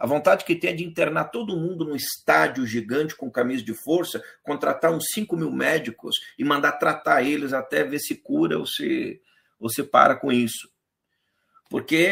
a 0.00 0.06
vontade 0.06 0.46
que 0.46 0.56
tem 0.56 0.70
é 0.70 0.74
de 0.74 0.82
internar 0.82 1.24
todo 1.24 1.58
mundo 1.58 1.84
num 1.84 1.94
estádio 1.94 2.66
gigante 2.66 3.14
com 3.14 3.30
camisa 3.30 3.62
de 3.62 3.74
força, 3.74 4.24
contratar 4.42 4.90
uns 4.90 5.04
5 5.12 5.36
mil 5.36 5.52
médicos 5.52 6.16
e 6.38 6.42
mandar 6.42 6.72
tratar 6.72 7.22
eles 7.22 7.52
até 7.52 7.84
ver 7.84 7.98
se 7.98 8.14
cura 8.14 8.58
ou 8.58 8.66
se, 8.66 9.20
ou 9.58 9.68
se 9.68 9.84
para 9.84 10.16
com 10.16 10.32
isso. 10.32 10.72
Porque 11.68 12.08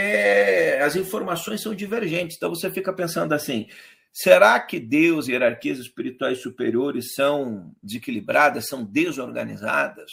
as 0.83 0.97
informações 0.97 1.63
são 1.63 1.75
divergentes. 1.75 2.37
Então 2.37 2.51
você 2.51 2.71
fica 2.71 2.93
pensando 2.93 3.33
assim: 3.33 3.67
será 4.13 4.61
que 4.61 4.79
Deus 4.79 5.27
e 5.27 5.33
hierarquias 5.33 5.79
espirituais 5.79 6.43
superiores 6.43 7.15
são 7.15 7.75
desequilibradas, 7.83 8.69
são 8.69 8.85
desorganizadas? 8.85 10.13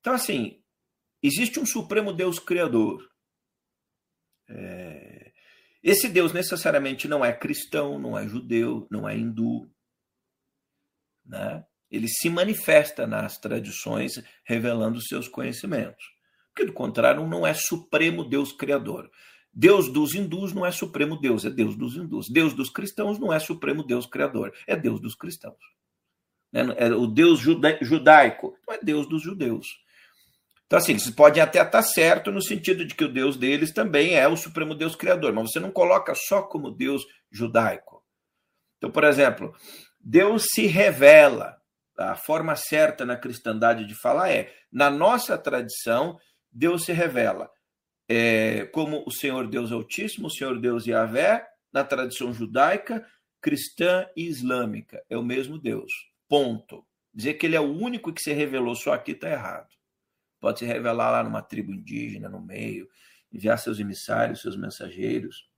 Então, 0.00 0.12
assim, 0.12 0.62
existe 1.22 1.58
um 1.58 1.64
Supremo 1.64 2.12
Deus 2.12 2.38
Criador. 2.38 3.10
É, 4.48 5.15
esse 5.86 6.08
Deus 6.08 6.32
necessariamente 6.32 7.06
não 7.06 7.24
é 7.24 7.32
cristão, 7.32 7.96
não 7.96 8.18
é 8.18 8.26
judeu, 8.26 8.88
não 8.90 9.08
é 9.08 9.16
hindu. 9.16 9.70
Né? 11.24 11.64
Ele 11.88 12.08
se 12.08 12.28
manifesta 12.28 13.06
nas 13.06 13.38
tradições 13.38 14.20
revelando 14.44 15.00
seus 15.00 15.28
conhecimentos. 15.28 16.04
Porque, 16.52 16.66
do 16.66 16.72
contrário, 16.72 17.24
não 17.24 17.46
é 17.46 17.54
supremo 17.54 18.24
Deus 18.24 18.50
criador. 18.50 19.08
Deus 19.54 19.88
dos 19.88 20.12
hindus 20.12 20.52
não 20.52 20.66
é 20.66 20.72
supremo 20.72 21.20
Deus, 21.20 21.44
é 21.44 21.50
Deus 21.50 21.76
dos 21.76 21.94
hindus. 21.94 22.28
Deus 22.28 22.52
dos 22.52 22.68
cristãos 22.68 23.20
não 23.20 23.32
é 23.32 23.38
supremo 23.38 23.84
Deus 23.84 24.06
criador, 24.06 24.52
é 24.66 24.74
Deus 24.74 25.00
dos 25.00 25.14
cristãos. 25.14 25.54
Né? 26.52 26.62
É 26.78 26.92
o 26.92 27.06
Deus 27.06 27.38
judaico, 27.38 28.58
não 28.66 28.74
é 28.74 28.80
Deus 28.82 29.08
dos 29.08 29.22
judeus. 29.22 29.68
Então, 30.66 30.78
assim, 30.80 30.92
eles 30.92 31.08
podem 31.10 31.42
até 31.42 31.62
estar 31.62 31.82
certo 31.82 32.32
no 32.32 32.42
sentido 32.42 32.84
de 32.84 32.94
que 32.94 33.04
o 33.04 33.12
Deus 33.12 33.36
deles 33.36 33.72
também 33.72 34.16
é 34.16 34.26
o 34.26 34.36
Supremo 34.36 34.74
Deus 34.74 34.96
Criador, 34.96 35.32
mas 35.32 35.50
você 35.50 35.60
não 35.60 35.70
coloca 35.70 36.12
só 36.14 36.42
como 36.42 36.72
Deus 36.72 37.06
judaico. 37.30 38.04
Então, 38.76 38.90
por 38.90 39.04
exemplo, 39.04 39.54
Deus 40.00 40.44
se 40.52 40.66
revela. 40.66 41.56
A 41.98 42.14
forma 42.14 42.54
certa 42.56 43.06
na 43.06 43.16
cristandade 43.16 43.86
de 43.86 43.94
falar 43.94 44.30
é: 44.30 44.52
na 44.70 44.90
nossa 44.90 45.38
tradição, 45.38 46.18
Deus 46.52 46.84
se 46.84 46.92
revela 46.92 47.50
é, 48.08 48.66
como 48.66 49.02
o 49.06 49.10
Senhor 49.10 49.48
Deus 49.48 49.72
Altíssimo, 49.72 50.26
o 50.26 50.30
Senhor 50.30 50.60
Deus 50.60 50.86
Yahvé, 50.86 51.46
na 51.72 51.84
tradição 51.84 52.34
judaica, 52.34 53.06
cristã 53.40 54.06
e 54.14 54.26
islâmica. 54.26 55.02
É 55.08 55.16
o 55.16 55.22
mesmo 55.22 55.58
Deus. 55.58 55.90
Ponto. 56.28 56.84
Dizer 57.14 57.34
que 57.34 57.46
ele 57.46 57.56
é 57.56 57.60
o 57.60 57.72
único 57.72 58.12
que 58.12 58.20
se 58.20 58.32
revelou 58.32 58.74
só 58.74 58.92
aqui 58.92 59.12
está 59.12 59.30
errado 59.30 59.68
pode 60.40 60.60
se 60.60 60.64
revelar 60.64 61.10
lá 61.10 61.24
numa 61.24 61.42
tribo 61.42 61.72
indígena, 61.72 62.28
no 62.28 62.40
meio, 62.40 62.88
enviar 63.32 63.58
seus 63.58 63.78
emissários, 63.78 64.40
seus 64.40 64.56
mensageiros. 64.56 65.48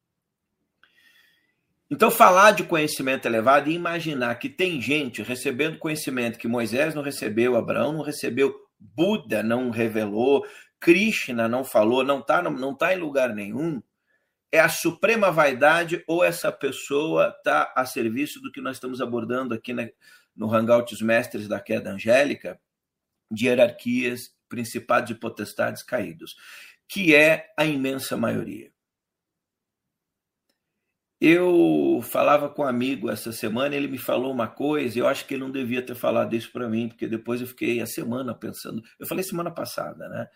Então, 1.90 2.10
falar 2.10 2.50
de 2.50 2.64
conhecimento 2.64 3.26
elevado 3.26 3.70
e 3.70 3.74
imaginar 3.74 4.34
que 4.34 4.48
tem 4.48 4.80
gente 4.80 5.22
recebendo 5.22 5.78
conhecimento 5.78 6.38
que 6.38 6.46
Moisés 6.46 6.94
não 6.94 7.02
recebeu, 7.02 7.56
Abraão 7.56 7.92
não 7.92 8.02
recebeu, 8.02 8.54
Buda 8.78 9.42
não 9.42 9.70
revelou, 9.70 10.44
Krishna 10.78 11.48
não 11.48 11.64
falou, 11.64 12.04
não 12.04 12.20
está 12.20 12.42
não 12.42 12.74
tá 12.74 12.92
em 12.92 12.98
lugar 12.98 13.34
nenhum, 13.34 13.82
é 14.52 14.60
a 14.60 14.68
suprema 14.68 15.30
vaidade 15.30 16.02
ou 16.06 16.22
essa 16.22 16.52
pessoa 16.52 17.34
está 17.36 17.72
a 17.76 17.84
serviço 17.84 18.40
do 18.40 18.52
que 18.52 18.60
nós 18.60 18.76
estamos 18.76 19.00
abordando 19.00 19.54
aqui 19.54 19.74
no 20.34 20.54
Hangout 20.54 21.02
Mestres 21.04 21.48
da 21.48 21.60
Queda 21.60 21.90
Angélica, 21.90 22.60
de 23.30 23.46
hierarquias 23.46 24.32
principados 24.48 25.10
e 25.10 25.14
potestades 25.14 25.82
caídos, 25.82 26.36
que 26.88 27.14
é 27.14 27.52
a 27.56 27.64
imensa 27.64 28.16
maioria. 28.16 28.70
Eu 31.20 32.00
falava 32.02 32.48
com 32.48 32.62
um 32.62 32.66
amigo 32.66 33.10
essa 33.10 33.32
semana, 33.32 33.74
ele 33.74 33.88
me 33.88 33.98
falou 33.98 34.32
uma 34.32 34.46
coisa, 34.46 34.98
eu 34.98 35.08
acho 35.08 35.26
que 35.26 35.34
ele 35.34 35.42
não 35.42 35.50
devia 35.50 35.82
ter 35.82 35.96
falado 35.96 36.34
isso 36.34 36.52
para 36.52 36.68
mim, 36.68 36.88
porque 36.88 37.08
depois 37.08 37.40
eu 37.40 37.46
fiquei 37.46 37.80
a 37.80 37.86
semana 37.86 38.32
pensando. 38.34 38.82
Eu 39.00 39.06
falei 39.06 39.24
semana 39.24 39.50
passada, 39.50 40.08
né? 40.08 40.28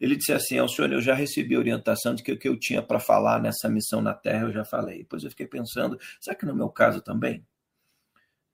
Ele 0.00 0.16
disse 0.16 0.32
assim: 0.32 0.58
ao 0.58 0.68
senhor, 0.68 0.92
eu 0.92 1.00
já 1.00 1.14
recebi 1.14 1.56
orientação 1.56 2.14
de 2.14 2.22
que 2.22 2.32
o 2.32 2.38
que 2.38 2.48
eu 2.48 2.58
tinha 2.58 2.82
para 2.82 2.98
falar 2.98 3.40
nessa 3.40 3.68
missão 3.68 4.02
na 4.02 4.12
Terra 4.12 4.46
eu 4.46 4.52
já 4.52 4.64
falei. 4.64 4.98
Depois 4.98 5.22
eu 5.22 5.30
fiquei 5.30 5.46
pensando: 5.46 5.98
será 6.20 6.36
que 6.36 6.46
no 6.46 6.54
meu 6.54 6.68
caso 6.68 7.00
também? 7.00 7.46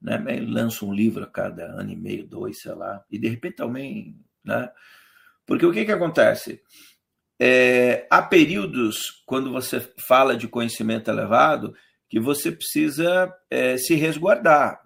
Né? 0.00 0.22
Ele 0.28 0.46
lança 0.52 0.84
um 0.84 0.92
livro 0.92 1.24
a 1.24 1.26
cada 1.26 1.64
ano 1.64 1.90
e 1.90 1.96
meio, 1.96 2.26
dois, 2.26 2.60
sei 2.60 2.74
lá, 2.74 3.04
e 3.10 3.18
de 3.18 3.28
repente 3.28 3.56
também. 3.56 4.18
Né? 4.44 4.70
Porque 5.50 5.66
o 5.66 5.72
que, 5.72 5.84
que 5.84 5.90
acontece? 5.90 6.62
É, 7.36 8.06
há 8.08 8.22
períodos, 8.22 9.20
quando 9.26 9.50
você 9.50 9.80
fala 10.06 10.36
de 10.36 10.46
conhecimento 10.46 11.10
elevado, 11.10 11.74
que 12.08 12.20
você 12.20 12.52
precisa 12.52 13.34
é, 13.50 13.76
se 13.76 13.96
resguardar, 13.96 14.80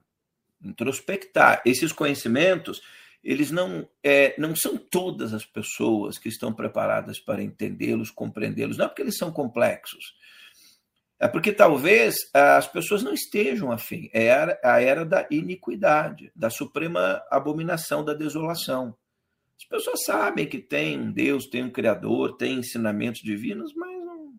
introspectar. 0.65 1.61
Esses 1.67 1.93
conhecimentos, 1.93 2.81
eles 3.23 3.51
não, 3.51 3.87
é, 4.03 4.35
não 4.39 4.57
são 4.57 4.79
todas 4.79 5.35
as 5.35 5.45
pessoas 5.45 6.17
que 6.17 6.31
estão 6.31 6.51
preparadas 6.51 7.21
para 7.21 7.43
entendê-los, 7.43 8.11
compreendê-los, 8.11 8.79
não 8.79 8.87
é 8.87 8.89
porque 8.89 9.03
eles 9.03 9.19
são 9.19 9.31
complexos. 9.31 10.15
É 11.21 11.29
porque 11.29 11.53
talvez 11.53 12.15
as 12.33 12.67
pessoas 12.67 13.03
não 13.03 13.13
estejam 13.13 13.71
afim. 13.71 14.09
É 14.15 14.33
a 14.65 14.81
era 14.81 15.05
da 15.05 15.27
iniquidade, 15.31 16.33
da 16.35 16.49
suprema 16.49 17.23
abominação 17.31 18.03
da 18.03 18.15
desolação. 18.15 18.97
As 19.57 19.65
pessoas 19.65 20.05
sabem 20.05 20.47
que 20.47 20.59
tem 20.59 20.99
um 20.99 21.13
Deus, 21.13 21.47
tem 21.47 21.63
um 21.63 21.71
Criador, 21.71 22.37
tem 22.37 22.59
ensinamentos 22.59 23.21
divinos, 23.21 23.73
mas 23.75 24.05
não. 24.05 24.35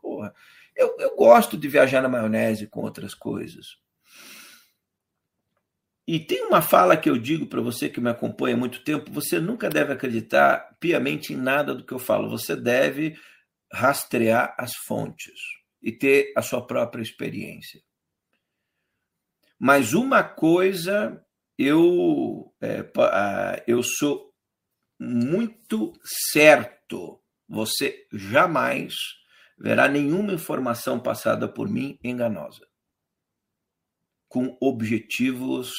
Porra. 0.00 0.34
Eu, 0.74 0.96
eu 0.98 1.16
gosto 1.16 1.56
de 1.56 1.68
viajar 1.68 2.02
na 2.02 2.08
maionese 2.08 2.66
com 2.66 2.80
outras 2.80 3.14
coisas. 3.14 3.78
E 6.06 6.20
tem 6.20 6.42
uma 6.42 6.62
fala 6.62 6.96
que 6.96 7.10
eu 7.10 7.18
digo 7.18 7.46
para 7.46 7.60
você 7.60 7.88
que 7.88 8.00
me 8.00 8.10
acompanha 8.10 8.54
há 8.54 8.58
muito 8.58 8.84
tempo: 8.84 9.10
você 9.10 9.40
nunca 9.40 9.68
deve 9.68 9.92
acreditar 9.92 10.76
piamente 10.78 11.32
em 11.32 11.36
nada 11.36 11.74
do 11.74 11.84
que 11.84 11.92
eu 11.92 11.98
falo, 11.98 12.30
você 12.30 12.54
deve 12.54 13.18
rastrear 13.72 14.54
as 14.58 14.72
fontes 14.86 15.40
e 15.82 15.90
ter 15.90 16.32
a 16.36 16.42
sua 16.42 16.64
própria 16.64 17.02
experiência. 17.02 17.82
Mas 19.58 19.94
uma 19.94 20.22
coisa 20.22 21.24
eu, 21.58 22.54
é, 22.60 23.64
eu 23.66 23.82
sou 23.82 24.25
muito 24.98 25.92
certo: 26.32 27.20
você 27.48 28.06
jamais 28.12 28.94
verá 29.58 29.88
nenhuma 29.88 30.32
informação 30.32 31.00
passada 31.00 31.48
por 31.48 31.68
mim 31.68 31.98
enganosa, 32.02 32.66
com 34.28 34.56
objetivos 34.60 35.70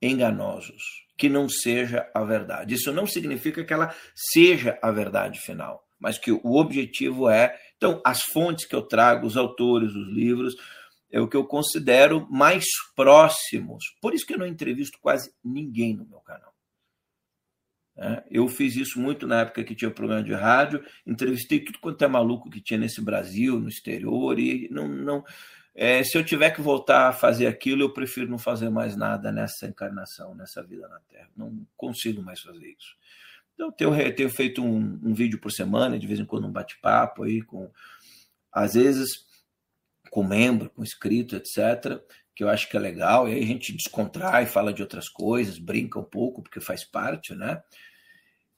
enganosos, 0.00 0.82
que 1.16 1.28
não 1.28 1.48
seja 1.48 2.10
a 2.14 2.24
verdade. 2.24 2.74
Isso 2.74 2.92
não 2.92 3.06
significa 3.06 3.64
que 3.64 3.72
ela 3.72 3.94
seja 4.14 4.78
a 4.82 4.90
verdade 4.90 5.40
final, 5.40 5.86
mas 5.98 6.18
que 6.18 6.32
o 6.32 6.56
objetivo 6.56 7.28
é. 7.28 7.58
Então, 7.76 8.00
as 8.04 8.22
fontes 8.22 8.66
que 8.66 8.74
eu 8.74 8.82
trago, 8.82 9.26
os 9.26 9.36
autores, 9.36 9.92
os 9.92 10.08
livros, 10.08 10.54
é 11.10 11.20
o 11.20 11.28
que 11.28 11.36
eu 11.36 11.46
considero 11.46 12.26
mais 12.30 12.64
próximos. 12.94 13.84
Por 14.00 14.14
isso 14.14 14.26
que 14.26 14.34
eu 14.34 14.38
não 14.38 14.46
entrevisto 14.46 14.98
quase 15.00 15.32
ninguém 15.42 15.94
no 15.94 16.04
meu 16.06 16.20
canal. 16.20 16.55
É, 17.98 18.22
eu 18.30 18.46
fiz 18.46 18.76
isso 18.76 19.00
muito 19.00 19.26
na 19.26 19.40
época 19.40 19.64
que 19.64 19.74
tinha 19.74 19.90
programa 19.90 20.22
de 20.22 20.34
rádio, 20.34 20.84
entrevistei 21.06 21.60
tudo 21.60 21.78
quanto 21.78 22.04
é 22.04 22.08
maluco 22.08 22.50
que 22.50 22.60
tinha 22.60 22.78
nesse 22.78 23.00
Brasil, 23.00 23.58
no 23.58 23.68
exterior, 23.68 24.38
e 24.38 24.68
não, 24.70 24.86
não, 24.86 25.24
é, 25.74 26.02
se 26.02 26.16
eu 26.16 26.24
tiver 26.24 26.50
que 26.50 26.62
voltar 26.62 27.08
a 27.08 27.12
fazer 27.12 27.46
aquilo, 27.46 27.82
eu 27.82 27.92
prefiro 27.92 28.30
não 28.30 28.38
fazer 28.38 28.70
mais 28.70 28.96
nada 28.96 29.30
nessa 29.30 29.66
encarnação, 29.66 30.34
nessa 30.34 30.62
vida 30.62 30.88
na 30.88 30.98
Terra. 31.00 31.28
Não 31.36 31.66
consigo 31.76 32.22
mais 32.22 32.40
fazer 32.40 32.66
isso. 32.66 32.96
Então, 33.54 33.70
tenho, 33.70 34.14
tenho 34.14 34.30
feito 34.30 34.62
um, 34.62 34.98
um 35.02 35.12
vídeo 35.14 35.38
por 35.38 35.52
semana, 35.52 35.98
de 35.98 36.06
vez 36.06 36.18
em 36.18 36.24
quando 36.24 36.46
um 36.46 36.52
bate-papo 36.52 37.24
aí, 37.24 37.42
com 37.42 37.70
às 38.50 38.72
vezes 38.72 39.26
com 40.10 40.24
membro, 40.24 40.70
com 40.70 40.82
inscrito, 40.82 41.36
etc., 41.36 42.00
que 42.36 42.44
eu 42.44 42.50
acho 42.50 42.68
que 42.68 42.76
é 42.76 42.80
legal, 42.80 43.26
e 43.26 43.32
aí 43.32 43.42
a 43.42 43.46
gente 43.46 43.72
descontrai, 43.72 44.44
fala 44.44 44.70
de 44.70 44.82
outras 44.82 45.08
coisas, 45.08 45.58
brinca 45.58 45.98
um 45.98 46.04
pouco, 46.04 46.42
porque 46.42 46.60
faz 46.60 46.84
parte, 46.84 47.34
né? 47.34 47.62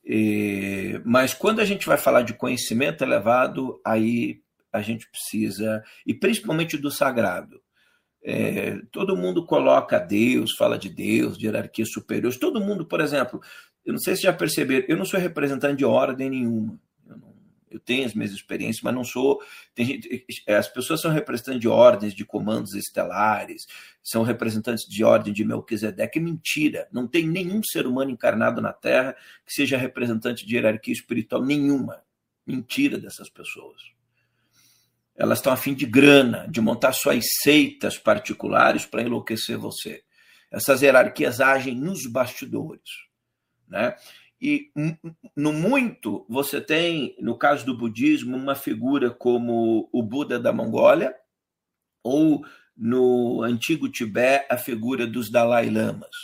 E, 0.04 1.00
mas 1.04 1.32
quando 1.32 1.60
a 1.60 1.64
gente 1.64 1.86
vai 1.86 1.96
falar 1.96 2.22
de 2.22 2.34
conhecimento 2.34 3.04
elevado, 3.04 3.80
aí 3.86 4.40
a 4.72 4.82
gente 4.82 5.08
precisa, 5.08 5.80
e 6.04 6.12
principalmente 6.12 6.76
do 6.76 6.90
sagrado. 6.90 7.62
É, 8.24 8.80
todo 8.90 9.16
mundo 9.16 9.46
coloca 9.46 10.00
Deus, 10.00 10.56
fala 10.56 10.76
de 10.76 10.88
Deus, 10.88 11.38
de 11.38 11.46
hierarquias 11.46 11.92
superiores. 11.92 12.36
Todo 12.36 12.60
mundo, 12.60 12.84
por 12.84 13.00
exemplo, 13.00 13.40
eu 13.86 13.92
não 13.92 14.00
sei 14.00 14.16
se 14.16 14.22
já 14.22 14.32
perceberam, 14.32 14.86
eu 14.88 14.96
não 14.96 15.04
sou 15.04 15.20
representante 15.20 15.76
de 15.76 15.84
ordem 15.84 16.30
nenhuma. 16.30 16.80
Eu, 17.70 17.80
tenho 17.80 18.06
as 18.06 18.14
minhas 18.14 18.32
experiências, 18.32 18.82
mas 18.82 18.94
não 18.94 19.04
sou. 19.04 19.42
Gente, 19.76 20.24
as 20.46 20.68
pessoas 20.68 21.00
são 21.00 21.10
representantes 21.10 21.60
de 21.60 21.68
ordens, 21.68 22.14
de 22.14 22.24
comandos 22.24 22.74
estelares, 22.74 23.66
são 24.02 24.22
representantes 24.22 24.88
de 24.88 25.04
ordem 25.04 25.32
de 25.32 25.44
Melquisedeque. 25.44 26.20
Mentira! 26.20 26.88
Não 26.92 27.06
tem 27.06 27.26
nenhum 27.26 27.60
ser 27.62 27.86
humano 27.86 28.10
encarnado 28.10 28.60
na 28.60 28.72
Terra 28.72 29.14
que 29.44 29.52
seja 29.52 29.76
representante 29.76 30.46
de 30.46 30.54
hierarquia 30.54 30.94
espiritual 30.94 31.44
nenhuma. 31.44 32.02
Mentira 32.46 32.98
dessas 32.98 33.28
pessoas 33.28 33.98
elas 35.18 35.38
estão 35.38 35.52
a 35.52 35.56
fim 35.56 35.74
de 35.74 35.84
grana, 35.84 36.46
de 36.48 36.60
montar 36.60 36.92
suas 36.92 37.24
seitas 37.42 37.98
particulares 37.98 38.86
para 38.86 39.02
enlouquecer 39.02 39.58
você. 39.58 40.04
Essas 40.50 40.80
hierarquias 40.80 41.40
agem 41.40 41.74
nos 41.74 42.06
bastidores. 42.06 43.08
Né? 43.66 43.96
E 44.40 44.70
no 45.36 45.52
muito, 45.52 46.24
você 46.28 46.60
tem, 46.60 47.16
no 47.20 47.36
caso 47.36 47.66
do 47.66 47.76
budismo, 47.76 48.36
uma 48.36 48.54
figura 48.54 49.10
como 49.10 49.88
o 49.92 50.02
Buda 50.02 50.38
da 50.38 50.52
Mongólia, 50.52 51.14
ou 52.04 52.44
no 52.76 53.42
antigo 53.42 53.88
Tibete, 53.88 54.46
a 54.48 54.56
figura 54.56 55.06
dos 55.06 55.30
Dalai 55.30 55.68
Lamas, 55.68 56.14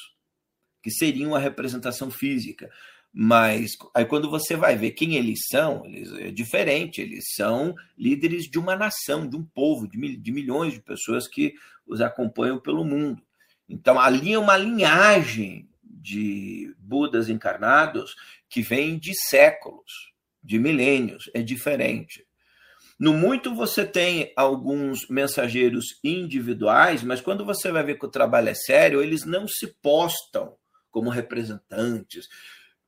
que 0.80 0.90
seriam 0.90 1.34
a 1.34 1.40
representação 1.40 2.10
física. 2.10 2.70
Mas 3.12 3.72
aí 3.94 4.04
quando 4.04 4.30
você 4.30 4.56
vai 4.56 4.76
ver 4.76 4.92
quem 4.92 5.14
eles 5.14 5.40
são, 5.48 5.84
eles 5.84 6.12
é 6.14 6.30
diferente, 6.30 7.00
eles 7.00 7.24
são 7.36 7.74
líderes 7.96 8.44
de 8.44 8.58
uma 8.58 8.76
nação, 8.76 9.28
de 9.28 9.36
um 9.36 9.44
povo, 9.44 9.88
de, 9.88 9.98
mil, 9.98 10.20
de 10.20 10.32
milhões 10.32 10.72
de 10.72 10.80
pessoas 10.80 11.28
que 11.28 11.54
os 11.86 12.00
acompanham 12.00 12.60
pelo 12.60 12.84
mundo. 12.84 13.22
Então 13.68 14.00
ali 14.00 14.32
é 14.32 14.38
uma 14.38 14.56
linhagem 14.56 15.68
de 16.04 16.76
Budas 16.78 17.30
encarnados 17.30 18.14
que 18.46 18.60
vem 18.60 18.98
de 18.98 19.12
séculos, 19.30 20.12
de 20.42 20.58
milênios, 20.58 21.30
é 21.32 21.40
diferente. 21.40 22.26
No 22.98 23.14
muito 23.14 23.54
você 23.54 23.86
tem 23.86 24.30
alguns 24.36 25.08
mensageiros 25.08 25.98
individuais, 26.04 27.02
mas 27.02 27.22
quando 27.22 27.44
você 27.44 27.72
vai 27.72 27.82
ver 27.82 27.98
que 27.98 28.04
o 28.04 28.10
trabalho 28.10 28.50
é 28.50 28.54
sério, 28.54 29.02
eles 29.02 29.24
não 29.24 29.48
se 29.48 29.66
postam 29.82 30.54
como 30.90 31.08
representantes, 31.08 32.28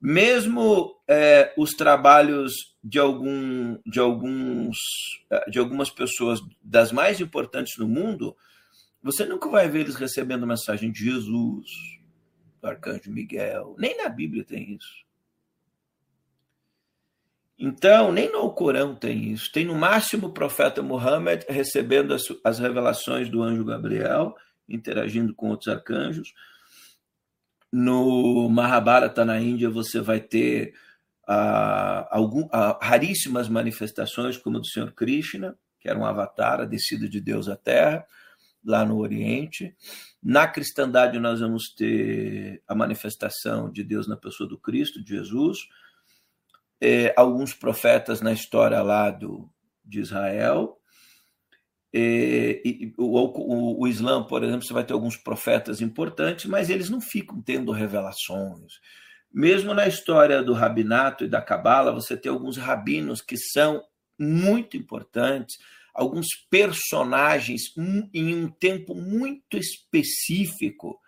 mesmo 0.01 0.95
é, 1.09 1.55
os 1.57 1.71
trabalhos 1.71 2.53
de, 2.85 2.99
algum, 2.99 3.79
de, 3.87 3.99
alguns, 3.99 4.77
é, 5.31 5.51
de 5.51 5.59
algumas 5.59 5.91
pessoas 5.91 6.39
das 6.63 6.93
mais 6.93 7.19
importantes 7.19 7.79
no 7.79 7.89
mundo, 7.89 8.37
você 9.03 9.25
nunca 9.25 9.49
vai 9.49 9.69
ver 9.69 9.81
eles 9.81 9.95
recebendo 9.95 10.47
mensagem 10.47 10.93
de 10.93 11.05
Jesus, 11.05 11.67
do 12.61 12.67
arcanjo 12.67 13.13
Miguel. 13.13 13.75
Nem 13.79 13.97
na 13.97 14.09
Bíblia 14.09 14.45
tem 14.45 14.75
isso. 14.75 15.05
Então, 17.59 18.13
nem 18.13 18.31
no 18.31 18.51
Corão 18.53 18.95
tem 18.95 19.33
isso. 19.33 19.51
Tem 19.53 19.65
no 19.65 19.75
máximo 19.75 20.27
o 20.27 20.33
profeta 20.33 20.83
Muhammad 20.83 21.45
recebendo 21.49 22.13
as, 22.13 22.25
as 22.45 22.59
revelações 22.59 23.29
do 23.31 23.43
anjo 23.43 23.65
Gabriel, 23.65 24.37
interagindo 24.69 25.35
com 25.35 25.49
outros 25.49 25.69
arcanjos 25.69 26.35
no 27.73 28.49
Mahabharata, 28.49 29.25
na 29.25 29.39
Índia, 29.41 29.69
você 29.69 30.01
vai 30.01 30.21
ter 30.21 30.75
ah, 31.27 32.09
algum, 32.11 32.49
ah, 32.51 32.79
raríssimas 32.81 33.49
manifestações, 33.49 34.39
como 34.39 34.57
a 34.57 34.61
do 34.61 34.67
Senhor 34.67 34.93
Krishna, 34.93 35.57
que 35.79 35.89
era 35.89 35.99
um 35.99 36.07
avatar, 36.07 36.61
a 36.61 36.65
descida 36.65 37.09
de 37.09 37.21
Deus 37.21 37.49
à 37.49 37.57
Terra, 37.57 38.07
lá 38.65 38.85
no 38.85 38.99
Oriente. 38.99 39.77
Na 40.29 40.49
cristandade, 40.49 41.21
nós 41.21 41.39
vamos 41.39 41.73
ter 41.73 42.61
a 42.67 42.75
manifestação 42.75 43.71
de 43.71 43.85
Deus 43.85 44.09
na 44.09 44.17
pessoa 44.17 44.49
do 44.49 44.59
Cristo, 44.59 45.01
de 45.01 45.15
Jesus. 45.15 45.69
É, 46.81 47.15
alguns 47.17 47.55
profetas 47.55 48.21
na 48.21 48.33
história 48.33 48.83
lá 48.83 49.09
do, 49.09 49.49
de 49.85 50.01
Israel. 50.01 50.81
É, 51.95 52.61
e, 52.65 52.93
o, 52.99 53.05
o, 53.05 53.83
o 53.83 53.87
Islã, 53.87 54.21
por 54.25 54.43
exemplo, 54.43 54.67
você 54.67 54.73
vai 54.73 54.83
ter 54.83 54.95
alguns 54.95 55.17
profetas 55.17 55.81
importantes, 55.81 56.47
mas 56.47 56.71
eles 56.71 56.91
não 56.91 57.01
ficam 57.01 57.41
tendo 57.41 57.71
revelações. 57.71 58.81
Mesmo 59.33 59.73
na 59.75 59.87
história 59.87 60.43
do 60.43 60.55
rabinato 60.55 61.23
e 61.25 61.29
da 61.29 61.41
cabala, 61.41 61.93
você 61.93 62.17
tem 62.17 62.33
alguns 62.33 62.57
rabinos 62.57 63.21
que 63.21 63.37
são 63.37 63.81
muito 64.19 64.77
importantes, 64.77 65.57
alguns 65.97 66.27
personagens 66.51 67.63
em 68.13 68.35
um 68.35 68.49
tempo 68.49 68.95
muito 68.95 69.57
específico, 69.57 70.99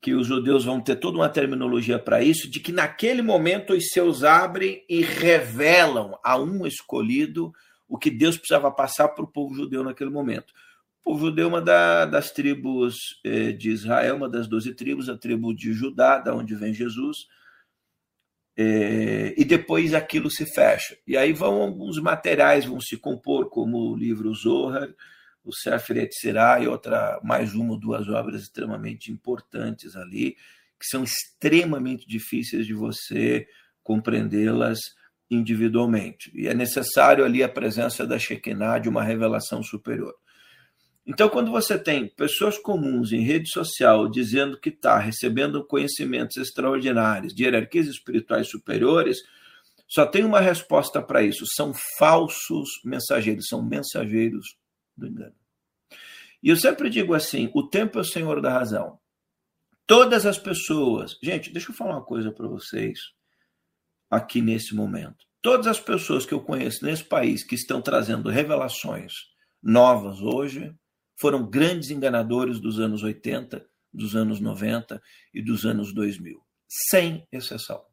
que 0.00 0.14
os 0.14 0.26
judeus 0.26 0.64
vão 0.64 0.80
ter 0.80 0.96
toda 0.96 1.18
uma 1.18 1.28
terminologia 1.28 1.98
para 1.98 2.22
isso, 2.22 2.48
de 2.48 2.60
que 2.60 2.70
naquele 2.70 3.22
momento 3.22 3.72
os 3.72 3.88
seus 3.88 4.22
abrem 4.22 4.84
e 4.88 5.02
revelam 5.02 6.16
a 6.22 6.38
um 6.38 6.66
escolhido 6.66 7.52
o 7.88 7.98
que 7.98 8.10
Deus 8.10 8.36
precisava 8.36 8.70
passar 8.70 9.08
para 9.08 9.24
o 9.24 9.32
povo 9.32 9.54
judeu 9.54 9.82
naquele 9.82 10.10
momento. 10.10 10.52
O 11.00 11.12
povo 11.12 11.26
judeu 11.26 11.46
é 11.46 11.48
uma 11.48 11.62
da, 11.62 12.04
das 12.04 12.30
tribos 12.30 12.96
eh, 13.24 13.52
de 13.52 13.70
Israel, 13.70 14.16
uma 14.16 14.28
das 14.28 14.46
doze 14.46 14.74
tribos, 14.74 15.08
a 15.08 15.16
tribo 15.16 15.54
de 15.54 15.72
Judá, 15.72 16.18
da 16.18 16.34
onde 16.34 16.54
vem 16.54 16.74
Jesus, 16.74 17.26
eh, 18.60 19.34
e 19.36 19.44
depois 19.44 19.94
aquilo 19.94 20.28
se 20.28 20.44
fecha. 20.44 20.98
E 21.06 21.16
aí 21.16 21.32
vão 21.32 21.62
alguns 21.62 22.00
materiais 22.02 22.64
vão 22.64 22.80
se 22.80 22.96
compor, 22.96 23.48
como 23.48 23.92
o 23.92 23.96
livro 23.96 24.34
Zohar, 24.34 24.88
o 25.44 25.54
Sefer 25.54 25.98
Yetzirah 25.98 26.60
e 26.60 26.66
outra, 26.66 27.20
mais 27.22 27.54
uma 27.54 27.74
ou 27.74 27.78
duas 27.78 28.08
obras 28.08 28.42
extremamente 28.42 29.12
importantes 29.12 29.94
ali, 29.94 30.36
que 30.78 30.86
são 30.86 31.04
extremamente 31.04 32.06
difíceis 32.08 32.66
de 32.66 32.74
você 32.74 33.46
compreendê-las 33.82 34.80
individualmente. 35.30 36.32
E 36.34 36.48
é 36.48 36.54
necessário 36.54 37.24
ali 37.24 37.44
a 37.44 37.48
presença 37.48 38.04
da 38.04 38.18
Shekinah, 38.18 38.80
de 38.80 38.88
uma 38.88 39.04
revelação 39.04 39.62
superior. 39.62 40.14
Então, 41.08 41.30
quando 41.30 41.50
você 41.50 41.78
tem 41.78 42.06
pessoas 42.06 42.58
comuns 42.58 43.12
em 43.12 43.22
rede 43.22 43.50
social 43.50 44.10
dizendo 44.10 44.60
que 44.60 44.68
está 44.68 44.98
recebendo 44.98 45.64
conhecimentos 45.64 46.36
extraordinários 46.36 47.34
de 47.34 47.44
hierarquias 47.44 47.86
espirituais 47.86 48.50
superiores, 48.50 49.16
só 49.88 50.04
tem 50.04 50.22
uma 50.22 50.38
resposta 50.38 51.00
para 51.00 51.22
isso: 51.22 51.46
são 51.56 51.72
falsos 51.98 52.68
mensageiros, 52.84 53.46
são 53.48 53.62
mensageiros 53.64 54.58
do 54.94 55.06
engano. 55.06 55.34
E 56.42 56.50
eu 56.50 56.56
sempre 56.58 56.90
digo 56.90 57.14
assim: 57.14 57.50
o 57.54 57.66
tempo 57.66 57.96
é 57.96 58.02
o 58.02 58.04
senhor 58.04 58.42
da 58.42 58.52
razão. 58.52 58.98
Todas 59.86 60.26
as 60.26 60.38
pessoas. 60.38 61.16
Gente, 61.22 61.50
deixa 61.50 61.70
eu 61.70 61.74
falar 61.74 61.94
uma 61.94 62.04
coisa 62.04 62.30
para 62.30 62.46
vocês 62.46 62.98
aqui 64.10 64.42
nesse 64.42 64.74
momento. 64.74 65.24
Todas 65.40 65.66
as 65.66 65.80
pessoas 65.80 66.26
que 66.26 66.34
eu 66.34 66.40
conheço 66.42 66.84
nesse 66.84 67.04
país 67.04 67.42
que 67.42 67.54
estão 67.54 67.80
trazendo 67.80 68.28
revelações 68.28 69.14
novas 69.62 70.20
hoje 70.20 70.70
foram 71.20 71.48
grandes 71.48 71.90
enganadores 71.90 72.60
dos 72.60 72.78
anos 72.78 73.02
80, 73.02 73.66
dos 73.92 74.14
anos 74.14 74.40
90 74.40 75.02
e 75.34 75.42
dos 75.42 75.64
anos 75.64 75.92
2000, 75.92 76.40
sem 76.68 77.26
exceção. 77.32 77.84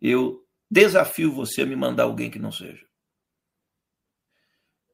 Eu 0.00 0.44
desafio 0.70 1.32
você 1.32 1.62
a 1.62 1.66
me 1.66 1.76
mandar 1.76 2.04
alguém 2.04 2.30
que 2.30 2.38
não 2.38 2.52
seja 2.52 2.87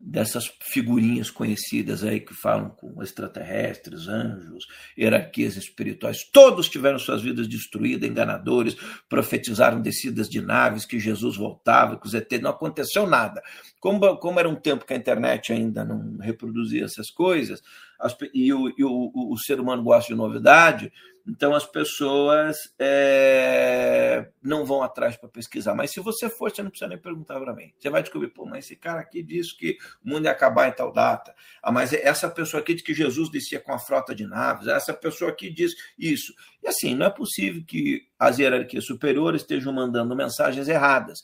dessas 0.06 0.52
figurinhas 0.60 1.30
conhecidas 1.30 2.04
aí 2.04 2.20
que 2.20 2.34
falam 2.34 2.68
com 2.68 3.02
extraterrestres, 3.02 4.06
anjos, 4.06 4.66
hierarquias 4.98 5.56
espirituais, 5.56 6.28
todos 6.30 6.68
tiveram 6.68 6.98
suas 6.98 7.22
vidas 7.22 7.48
destruídas, 7.48 8.08
enganadores, 8.08 8.76
profetizaram 9.08 9.80
descidas 9.80 10.28
de 10.28 10.42
naves, 10.42 10.84
que 10.84 11.00
Jesus 11.00 11.38
voltava, 11.38 11.98
que 11.98 12.06
os 12.06 12.12
ET, 12.12 12.30
não 12.42 12.50
aconteceu 12.50 13.06
nada. 13.06 13.42
Como, 13.80 14.18
como 14.18 14.38
era 14.38 14.48
um 14.48 14.54
tempo 14.54 14.84
que 14.84 14.92
a 14.92 14.96
internet 14.96 15.52
ainda 15.52 15.84
não 15.84 16.18
reproduzia 16.18 16.84
essas 16.84 17.10
coisas, 17.10 17.62
as, 17.98 18.14
e, 18.34 18.52
o, 18.52 18.68
e 18.76 18.84
o, 18.84 19.10
o, 19.14 19.38
ser 19.38 19.58
humano 19.58 19.82
gosta 19.82 20.12
de 20.12 20.18
novidade, 20.18 20.92
então 21.26 21.54
as 21.54 21.64
pessoas 21.64 22.56
é, 22.78 24.28
não 24.42 24.64
vão 24.66 24.82
atrás 24.82 25.16
para 25.16 25.28
pesquisar. 25.28 25.74
Mas 25.74 25.90
se 25.90 26.00
você 26.00 26.28
for, 26.28 26.50
você 26.50 26.62
não 26.62 26.68
precisa 26.68 26.88
nem 26.88 26.98
perguntar 26.98 27.40
para 27.40 27.54
mim. 27.54 27.72
Você 27.78 27.88
vai 27.88 28.02
descobrir, 28.02 28.28
pô, 28.28 28.44
mas 28.44 28.66
esse 28.66 28.76
cara 28.76 29.00
aqui 29.00 29.22
disse 29.22 29.56
que 29.56 29.78
o 30.04 30.10
mundo 30.10 30.26
ia 30.26 30.30
acabar 30.30 30.68
em 30.68 30.72
tal 30.72 30.92
data. 30.92 31.34
Ah, 31.62 31.72
mas 31.72 31.94
essa 31.94 32.28
pessoa 32.28 32.60
aqui 32.60 32.74
diz 32.74 32.82
que 32.82 32.92
Jesus 32.92 33.30
descia 33.30 33.58
com 33.58 33.72
a 33.72 33.78
frota 33.78 34.14
de 34.14 34.26
naves. 34.26 34.68
Essa 34.68 34.92
pessoa 34.92 35.30
aqui 35.30 35.48
diz 35.48 35.72
isso. 35.98 36.34
E 36.62 36.68
assim, 36.68 36.94
não 36.94 37.06
é 37.06 37.10
possível 37.10 37.64
que 37.66 38.06
as 38.18 38.38
hierarquias 38.38 38.84
superiores 38.84 39.40
estejam 39.40 39.72
mandando 39.72 40.14
mensagens 40.14 40.68
erradas. 40.68 41.22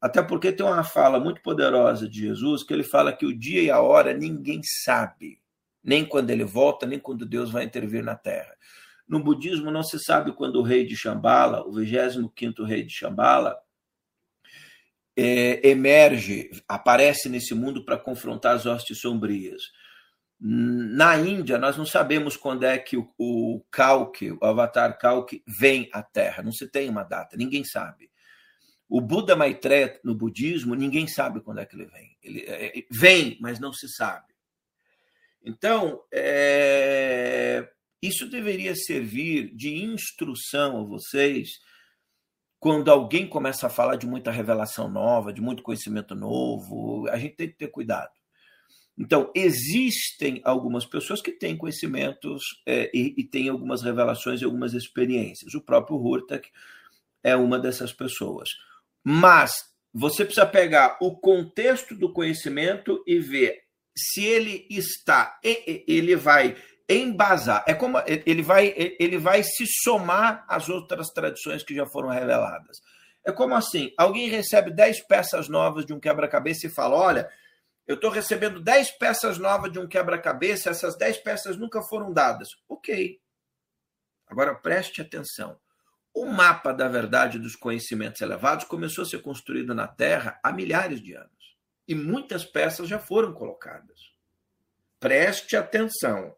Até 0.00 0.22
porque 0.22 0.52
tem 0.52 0.64
uma 0.64 0.84
fala 0.84 1.18
muito 1.18 1.42
poderosa 1.42 2.08
de 2.08 2.20
Jesus 2.20 2.62
que 2.62 2.72
ele 2.72 2.84
fala 2.84 3.12
que 3.12 3.26
o 3.26 3.36
dia 3.36 3.62
e 3.62 3.70
a 3.70 3.80
hora 3.80 4.14
ninguém 4.14 4.60
sabe 4.62 5.40
nem 5.82 6.04
quando 6.04 6.30
ele 6.30 6.44
volta, 6.44 6.86
nem 6.86 6.98
quando 6.98 7.26
Deus 7.26 7.50
vai 7.50 7.62
intervir 7.62 8.02
na 8.02 8.14
terra. 8.14 8.56
No 9.06 9.22
budismo 9.22 9.70
não 9.70 9.82
se 9.82 9.98
sabe 9.98 10.32
quando 10.32 10.56
o 10.56 10.62
rei 10.62 10.86
de 10.86 10.96
Shambhala, 10.96 11.62
o 11.66 11.72
25º 11.72 12.64
rei 12.64 12.84
de 12.84 12.94
Shambhala, 12.94 13.56
é, 15.16 15.68
emerge, 15.68 16.50
aparece 16.66 17.28
nesse 17.28 17.54
mundo 17.54 17.84
para 17.84 17.98
confrontar 17.98 18.56
as 18.56 18.66
hostes 18.66 18.98
sombrias. 18.98 19.62
Na 20.40 21.16
Índia, 21.16 21.58
nós 21.58 21.76
não 21.76 21.86
sabemos 21.86 22.36
quando 22.36 22.64
é 22.64 22.76
que 22.78 22.96
o, 22.96 23.08
o 23.16 23.64
Kalki, 23.70 24.32
o 24.32 24.38
avatar 24.44 24.98
Kalki, 24.98 25.42
vem 25.46 25.88
à 25.92 26.02
Terra. 26.02 26.42
Não 26.42 26.52
se 26.52 26.68
tem 26.68 26.88
uma 26.88 27.04
data, 27.04 27.36
ninguém 27.36 27.64
sabe. 27.64 28.10
O 28.88 29.00
Buda 29.00 29.34
Maitreya, 29.34 29.98
no 30.04 30.14
budismo, 30.14 30.74
ninguém 30.74 31.06
sabe 31.06 31.40
quando 31.40 31.60
é 31.60 31.66
que 31.66 31.74
ele 31.74 31.86
vem. 31.86 32.16
Ele 32.22 32.44
é, 32.46 32.84
vem, 32.90 33.38
mas 33.40 33.58
não 33.58 33.72
se 33.72 33.88
sabe. 33.88 34.34
Então, 35.42 36.02
é, 36.12 37.68
isso 38.06 38.28
deveria 38.28 38.74
servir 38.74 39.54
de 39.54 39.82
instrução 39.82 40.80
a 40.80 40.84
vocês 40.84 41.50
quando 42.58 42.90
alguém 42.90 43.28
começa 43.28 43.66
a 43.66 43.70
falar 43.70 43.96
de 43.96 44.06
muita 44.06 44.30
revelação 44.30 44.88
nova, 44.88 45.32
de 45.32 45.40
muito 45.42 45.62
conhecimento 45.62 46.14
novo, 46.14 47.06
a 47.10 47.18
gente 47.18 47.36
tem 47.36 47.48
que 47.48 47.58
ter 47.58 47.68
cuidado. 47.68 48.10
Então, 48.96 49.30
existem 49.34 50.40
algumas 50.44 50.86
pessoas 50.86 51.20
que 51.20 51.32
têm 51.32 51.58
conhecimentos 51.58 52.42
é, 52.64 52.90
e, 52.94 53.14
e 53.18 53.24
têm 53.24 53.50
algumas 53.50 53.82
revelações 53.82 54.40
e 54.40 54.44
algumas 54.44 54.72
experiências. 54.72 55.52
O 55.52 55.60
próprio 55.60 55.98
Hurtak 55.98 56.48
é 57.22 57.36
uma 57.36 57.58
dessas 57.58 57.92
pessoas. 57.92 58.48
Mas 59.02 59.52
você 59.92 60.24
precisa 60.24 60.46
pegar 60.46 60.96
o 61.02 61.16
contexto 61.16 61.94
do 61.94 62.12
conhecimento 62.12 63.04
e 63.06 63.18
ver 63.18 63.64
se 63.96 64.24
ele 64.24 64.66
está, 64.70 65.38
ele 65.42 66.16
vai 66.16 66.56
embasar, 66.88 67.64
é 67.66 67.74
como 67.74 67.98
ele 68.06 68.42
vai, 68.42 68.74
ele 68.76 69.16
vai 69.18 69.42
se 69.42 69.64
somar 69.82 70.44
às 70.48 70.68
outras 70.68 71.08
tradições 71.08 71.62
que 71.62 71.74
já 71.74 71.86
foram 71.86 72.08
reveladas. 72.08 72.80
É 73.24 73.32
como 73.32 73.54
assim, 73.54 73.92
alguém 73.96 74.28
recebe 74.28 74.70
10 74.70 75.06
peças 75.06 75.48
novas 75.48 75.86
de 75.86 75.94
um 75.94 76.00
quebra-cabeça 76.00 76.66
e 76.66 76.70
fala: 76.70 76.96
"Olha, 76.96 77.30
eu 77.86 77.94
estou 77.94 78.10
recebendo 78.10 78.60
10 78.60 78.92
peças 78.98 79.38
novas 79.38 79.72
de 79.72 79.78
um 79.78 79.88
quebra-cabeça, 79.88 80.70
essas 80.70 80.96
10 80.96 81.18
peças 81.18 81.56
nunca 81.56 81.80
foram 81.82 82.12
dadas". 82.12 82.48
OK. 82.68 83.18
Agora 84.26 84.54
preste 84.54 85.00
atenção. 85.00 85.58
O 86.12 86.26
mapa 86.26 86.72
da 86.72 86.86
verdade 86.86 87.38
dos 87.38 87.56
conhecimentos 87.56 88.20
elevados 88.20 88.64
começou 88.66 89.02
a 89.02 89.06
ser 89.06 89.20
construído 89.20 89.74
na 89.74 89.88
Terra 89.88 90.38
há 90.42 90.52
milhares 90.52 91.00
de 91.00 91.14
anos 91.14 91.56
e 91.88 91.94
muitas 91.94 92.44
peças 92.44 92.88
já 92.88 92.98
foram 92.98 93.32
colocadas. 93.32 94.12
Preste 95.00 95.56
atenção. 95.56 96.34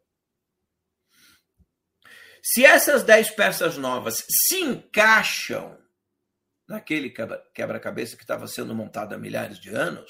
Se 2.49 2.65
essas 2.65 3.03
dez 3.03 3.29
peças 3.29 3.77
novas 3.77 4.25
se 4.31 4.61
encaixam 4.61 5.77
naquele 6.69 7.13
quebra-cabeça 7.53 8.17
que 8.17 8.23
estava 8.23 8.47
sendo 8.47 8.73
montado 8.73 9.13
há 9.15 9.19
milhares 9.19 9.59
de 9.59 9.71
anos, 9.71 10.09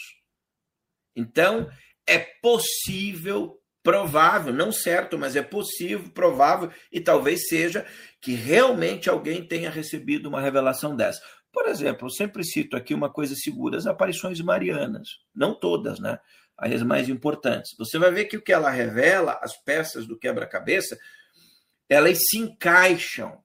então 1.16 1.66
é 2.06 2.18
possível, 2.18 3.58
provável, 3.82 4.52
não 4.52 4.70
certo, 4.70 5.18
mas 5.18 5.34
é 5.34 5.40
possível, 5.40 6.10
provável 6.10 6.70
e 6.92 7.00
talvez 7.00 7.48
seja 7.48 7.86
que 8.20 8.34
realmente 8.34 9.08
alguém 9.08 9.42
tenha 9.48 9.70
recebido 9.70 10.28
uma 10.28 10.42
revelação 10.42 10.94
dessa. 10.94 11.22
Por 11.50 11.66
exemplo, 11.66 12.04
eu 12.04 12.10
sempre 12.10 12.44
cito 12.44 12.76
aqui 12.76 12.92
uma 12.92 13.10
coisa 13.10 13.34
segura, 13.34 13.78
as 13.78 13.86
aparições 13.86 14.38
marianas. 14.42 15.08
Não 15.34 15.58
todas, 15.58 15.98
né? 15.98 16.18
As 16.58 16.82
mais 16.82 17.08
importantes. 17.08 17.74
Você 17.78 17.98
vai 17.98 18.10
ver 18.10 18.26
que 18.26 18.36
o 18.36 18.42
que 18.42 18.52
ela 18.52 18.68
revela, 18.68 19.40
as 19.42 19.56
peças 19.56 20.06
do 20.06 20.18
quebra-cabeça, 20.18 20.98
elas 21.88 22.18
se 22.28 22.38
encaixam 22.38 23.42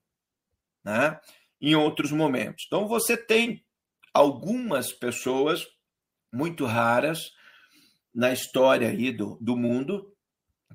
né, 0.84 1.20
em 1.60 1.74
outros 1.74 2.10
momentos. 2.10 2.64
Então, 2.66 2.88
você 2.88 3.16
tem 3.16 3.64
algumas 4.12 4.92
pessoas 4.92 5.66
muito 6.32 6.64
raras 6.64 7.32
na 8.14 8.32
história 8.32 8.88
aí 8.88 9.10
do, 9.10 9.38
do 9.40 9.56
mundo 9.56 10.12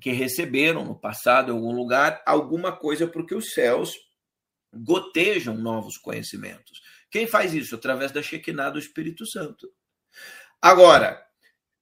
que 0.00 0.12
receberam 0.12 0.84
no 0.84 0.98
passado, 0.98 1.50
em 1.50 1.54
algum 1.54 1.72
lugar, 1.72 2.22
alguma 2.24 2.76
coisa 2.76 3.06
porque 3.06 3.34
os 3.34 3.52
céus 3.52 3.92
gotejam 4.72 5.56
novos 5.56 5.96
conhecimentos. 5.96 6.80
Quem 7.10 7.26
faz 7.26 7.54
isso? 7.54 7.74
Através 7.74 8.12
da 8.12 8.22
Shekinah 8.22 8.70
do 8.70 8.78
Espírito 8.78 9.26
Santo. 9.26 9.72
Agora, 10.60 11.24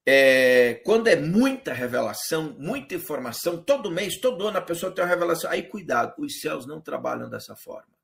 é, 0.06 0.74
quando 0.84 1.08
é 1.08 1.16
muita 1.16 1.72
revelação, 1.72 2.54
muita 2.58 2.94
informação, 2.94 3.60
todo 3.60 3.90
mês, 3.90 4.20
todo 4.20 4.46
ano 4.46 4.58
a 4.58 4.62
pessoa 4.62 4.92
tem 4.92 5.04
uma 5.04 5.10
revelação, 5.10 5.50
aí 5.50 5.64
cuidado, 5.64 6.14
os 6.18 6.38
céus 6.40 6.64
não 6.64 6.80
trabalham 6.80 7.28
dessa 7.28 7.56
forma. 7.56 7.96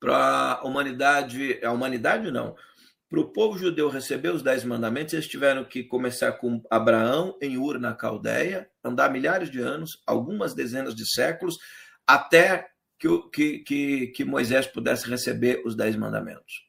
Para 0.00 0.54
a 0.54 0.64
humanidade, 0.64 1.60
a 1.62 1.70
humanidade 1.70 2.30
não, 2.30 2.56
para 3.08 3.20
o 3.20 3.30
povo 3.30 3.58
judeu 3.58 3.90
receber 3.90 4.30
os 4.30 4.42
dez 4.42 4.64
mandamentos, 4.64 5.12
eles 5.12 5.28
tiveram 5.28 5.64
que 5.64 5.84
começar 5.84 6.32
com 6.32 6.62
Abraão 6.70 7.36
em 7.40 7.58
Ur, 7.58 7.78
na 7.78 7.94
Caldeia, 7.94 8.70
andar 8.82 9.12
milhares 9.12 9.50
de 9.50 9.60
anos, 9.60 10.02
algumas 10.06 10.54
dezenas 10.54 10.94
de 10.94 11.06
séculos, 11.06 11.56
até 12.06 12.68
que, 12.98 13.62
que, 13.64 14.06
que 14.08 14.24
Moisés 14.24 14.66
pudesse 14.66 15.08
receber 15.08 15.62
os 15.64 15.76
dez 15.76 15.94
mandamentos. 15.94 16.65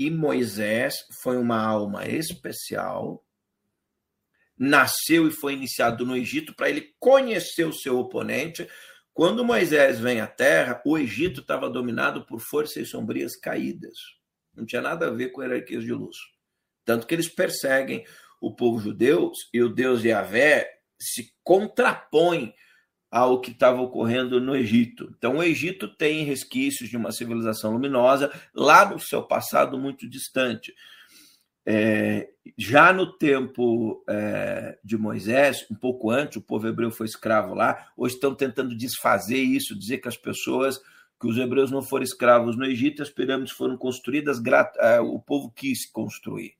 E 0.00 0.10
Moisés 0.10 0.94
foi 1.22 1.36
uma 1.36 1.62
alma 1.62 2.08
especial, 2.08 3.22
nasceu 4.56 5.28
e 5.28 5.30
foi 5.30 5.52
iniciado 5.52 6.06
no 6.06 6.16
Egito 6.16 6.54
para 6.54 6.70
ele 6.70 6.94
conhecer 6.98 7.66
o 7.66 7.72
seu 7.74 7.98
oponente. 7.98 8.66
Quando 9.12 9.44
Moisés 9.44 10.00
vem 10.00 10.18
à 10.22 10.26
terra, 10.26 10.80
o 10.86 10.96
Egito 10.96 11.42
estava 11.42 11.68
dominado 11.68 12.24
por 12.24 12.40
forças 12.40 12.88
sombrias 12.88 13.36
caídas. 13.36 13.92
Não 14.54 14.64
tinha 14.64 14.80
nada 14.80 15.06
a 15.08 15.10
ver 15.10 15.32
com 15.32 15.42
hierarquias 15.42 15.84
de 15.84 15.92
luz. 15.92 16.16
Tanto 16.82 17.06
que 17.06 17.14
eles 17.14 17.28
perseguem 17.28 18.02
o 18.40 18.56
povo 18.56 18.80
judeu 18.80 19.30
e 19.52 19.62
o 19.62 19.68
Deus 19.68 20.02
Yahvé 20.02 20.66
se 20.98 21.30
contrapõe 21.44 22.54
ao 23.10 23.40
que 23.40 23.50
estava 23.50 23.80
ocorrendo 23.80 24.40
no 24.40 24.54
Egito. 24.54 25.12
Então, 25.16 25.38
o 25.38 25.42
Egito 25.42 25.88
tem 25.88 26.24
resquícios 26.24 26.88
de 26.88 26.96
uma 26.96 27.10
civilização 27.10 27.72
luminosa 27.72 28.30
lá 28.54 28.88
no 28.88 29.00
seu 29.00 29.22
passado 29.22 29.76
muito 29.78 30.08
distante. 30.08 30.72
É, 31.66 32.28
já 32.56 32.92
no 32.92 33.12
tempo 33.18 34.02
é, 34.08 34.78
de 34.84 34.96
Moisés, 34.96 35.66
um 35.70 35.74
pouco 35.74 36.10
antes, 36.10 36.36
o 36.36 36.42
povo 36.42 36.68
hebreu 36.68 36.90
foi 36.90 37.06
escravo 37.06 37.54
lá. 37.54 37.88
Hoje 37.96 38.14
estão 38.14 38.34
tentando 38.34 38.76
desfazer 38.76 39.38
isso, 39.38 39.78
dizer 39.78 39.98
que 39.98 40.08
as 40.08 40.16
pessoas, 40.16 40.78
que 41.20 41.26
os 41.26 41.36
hebreus 41.36 41.70
não 41.70 41.82
foram 41.82 42.04
escravos 42.04 42.56
no 42.56 42.64
Egito, 42.64 43.02
as 43.02 43.10
pirâmides 43.10 43.52
foram 43.52 43.76
construídas, 43.76 44.40
é, 44.78 45.00
o 45.00 45.18
povo 45.18 45.50
quis 45.50 45.90
construir. 45.90 46.59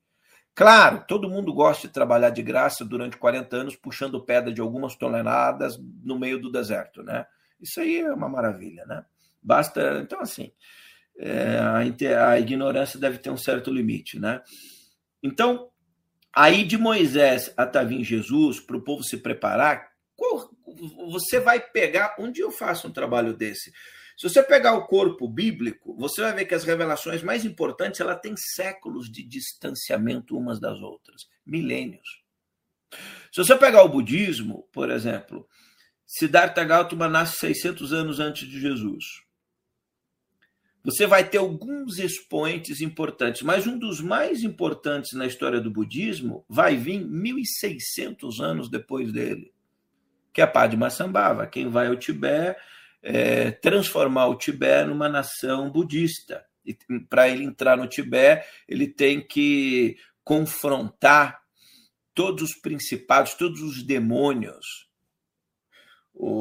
Claro, 0.60 1.02
todo 1.08 1.30
mundo 1.30 1.54
gosta 1.54 1.88
de 1.88 1.94
trabalhar 1.94 2.28
de 2.28 2.42
graça 2.42 2.84
durante 2.84 3.16
40 3.16 3.56
anos 3.56 3.76
puxando 3.76 4.22
pedra 4.22 4.52
de 4.52 4.60
algumas 4.60 4.94
toneladas 4.94 5.78
no 6.04 6.18
meio 6.18 6.38
do 6.38 6.52
deserto, 6.52 7.02
né? 7.02 7.24
Isso 7.58 7.80
aí 7.80 8.00
é 8.00 8.12
uma 8.12 8.28
maravilha, 8.28 8.84
né? 8.84 9.02
Basta. 9.42 10.00
Então, 10.02 10.20
assim, 10.20 10.52
é, 11.18 11.56
a, 11.56 12.28
a 12.28 12.38
ignorância 12.38 13.00
deve 13.00 13.16
ter 13.16 13.30
um 13.30 13.38
certo 13.38 13.72
limite, 13.72 14.18
né? 14.18 14.42
Então, 15.22 15.70
aí 16.30 16.62
de 16.62 16.76
Moisés 16.76 17.50
até 17.56 17.82
vir 17.82 18.04
Jesus, 18.04 18.60
para 18.60 18.76
o 18.76 18.84
povo 18.84 19.02
se 19.02 19.16
preparar, 19.16 19.88
você 21.10 21.40
vai 21.40 21.58
pegar. 21.58 22.16
Um 22.18 22.30
dia 22.30 22.44
eu 22.44 22.50
faço 22.50 22.86
um 22.86 22.92
trabalho 22.92 23.32
desse. 23.32 23.72
Se 24.20 24.28
você 24.28 24.42
pegar 24.42 24.74
o 24.74 24.86
corpo 24.86 25.26
bíblico, 25.26 25.96
você 25.96 26.20
vai 26.20 26.34
ver 26.34 26.44
que 26.44 26.54
as 26.54 26.62
revelações 26.62 27.22
mais 27.22 27.42
importantes 27.42 28.00
ela 28.00 28.14
tem 28.14 28.34
séculos 28.36 29.10
de 29.10 29.22
distanciamento 29.22 30.36
umas 30.36 30.60
das 30.60 30.78
outras, 30.78 31.26
milênios. 31.46 32.22
Se 33.32 33.42
você 33.42 33.56
pegar 33.56 33.82
o 33.82 33.88
budismo, 33.88 34.68
por 34.74 34.90
exemplo, 34.90 35.48
Siddhartha 36.06 36.62
Gautama 36.64 37.08
nasce 37.08 37.38
600 37.38 37.94
anos 37.94 38.20
antes 38.20 38.46
de 38.46 38.60
Jesus. 38.60 39.22
Você 40.84 41.06
vai 41.06 41.26
ter 41.26 41.38
alguns 41.38 41.98
expoentes 41.98 42.82
importantes, 42.82 43.40
mas 43.40 43.66
um 43.66 43.78
dos 43.78 44.02
mais 44.02 44.44
importantes 44.44 45.14
na 45.14 45.24
história 45.24 45.62
do 45.62 45.70
budismo 45.70 46.44
vai 46.46 46.76
vir 46.76 47.02
1600 47.06 48.38
anos 48.38 48.68
depois 48.68 49.10
dele, 49.14 49.50
que 50.30 50.42
é 50.42 50.46
Padmasambhava, 50.46 51.46
quem 51.46 51.70
vai 51.70 51.86
ao 51.86 51.96
Tibete 51.96 52.60
é, 53.02 53.50
transformar 53.50 54.26
o 54.26 54.36
Tibete 54.36 54.88
numa 54.88 55.08
nação 55.08 55.70
budista. 55.70 56.44
E 56.64 56.76
para 57.08 57.28
ele 57.28 57.44
entrar 57.44 57.76
no 57.76 57.86
Tibete, 57.86 58.46
ele 58.68 58.86
tem 58.86 59.26
que 59.26 59.96
confrontar 60.22 61.40
todos 62.14 62.50
os 62.50 62.54
principados, 62.60 63.34
todos 63.34 63.62
os 63.62 63.82
demônios. 63.82 64.88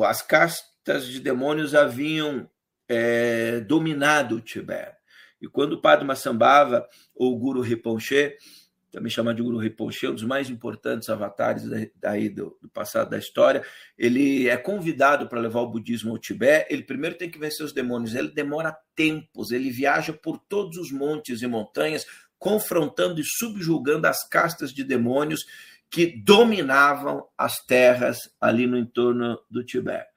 As 0.06 0.22
castas 0.22 1.08
de 1.08 1.20
demônios 1.20 1.74
haviam 1.74 2.50
é, 2.88 3.62
dominado 3.62 4.36
o 4.36 4.42
Tibete. 4.42 4.98
E 5.42 5.48
quando 5.48 5.74
o 5.74 5.82
Padma 5.82 6.16
Sambhava, 6.16 6.88
ou 7.16 7.34
o 7.34 7.40
Guru 7.40 7.62
Rinpoche, 7.62 8.36
também 8.92 9.10
chamado 9.10 9.36
de 9.36 9.44
Guru 9.44 9.58
Rinpoche, 9.58 10.08
um 10.08 10.14
dos 10.14 10.24
mais 10.24 10.50
importantes 10.50 11.10
avatares 11.10 11.64
daí 11.96 12.30
do, 12.30 12.58
do 12.62 12.70
passado 12.70 13.10
da 13.10 13.18
história. 13.18 13.64
Ele 13.98 14.48
é 14.50 14.58
convidado 14.58 15.28
para 15.28 15.40
levar 15.40 15.62
o 15.62 15.70
budismo 15.70 16.12
ao 16.12 16.18
Tibete. 16.18 16.74
Ele 16.74 16.84
primeiro 16.84 17.18
tem 17.18 17.30
que 17.30 17.40
vencer 17.40 17.66
os 17.66 17.74
demônios. 17.74 18.16
Ele 18.16 18.30
demora 18.30 18.76
tempos. 18.96 19.52
Ele 19.52 19.70
viaja 19.70 20.14
por 20.14 20.40
todos 20.40 20.78
os 20.78 20.92
montes 20.92 21.42
e 21.42 21.48
montanhas, 21.48 22.06
confrontando 22.38 23.20
e 23.22 23.24
subjugando 23.24 24.08
as 24.08 24.28
castas 24.28 24.74
de 24.74 24.84
demônios 24.84 25.46
que 25.92 26.08
dominavam 26.24 27.28
as 27.38 27.56
terras 27.66 28.18
ali 28.40 28.68
no 28.68 28.78
entorno 28.78 29.40
do 29.50 29.64
Tibete. 29.64 30.08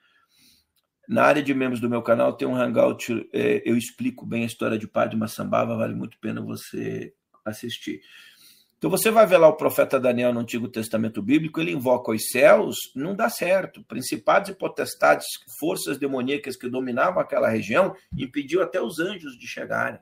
Na 1.09 1.25
área 1.25 1.43
de 1.43 1.53
membros 1.53 1.81
do 1.81 1.91
meu 1.91 2.01
canal 2.01 2.37
tem 2.37 2.47
um 2.47 2.55
hangout, 2.55 3.29
é, 3.33 3.63
eu 3.67 3.77
explico 3.77 4.25
bem 4.25 4.45
a 4.45 4.47
história 4.47 4.79
de 4.79 4.87
Padma 4.87 5.29
Sambhava, 5.29 5.77
vale 5.77 5.95
muito 5.95 6.17
a 6.17 6.21
pena 6.21 6.41
você 6.41 7.13
assistir. 7.45 8.01
Então 8.83 8.91
você 8.91 9.13
vai 9.13 9.25
ver 9.25 9.39
lá 9.39 9.47
o 9.47 9.57
profeta 9.57 10.01
Daniel 10.01 10.35
no 10.35 10.41
Antigo 10.41 10.67
Testamento 10.67 11.23
Bíblico, 11.23 11.61
ele 11.61 11.71
invoca 11.71 12.11
os 12.11 12.31
céus, 12.33 12.75
não 12.97 13.15
dá 13.15 13.31
certo. 13.31 13.81
Principados 13.85 14.51
e 14.51 14.55
potestades, 14.57 15.25
forças 15.57 15.99
demoníacas 15.99 16.57
que 16.57 16.69
dominavam 16.69 17.23
aquela 17.23 17.49
região, 17.49 17.95
impediu 18.19 18.61
até 18.61 18.83
os 18.83 18.99
anjos 18.99 19.39
de 19.39 19.47
chegarem. 19.47 20.01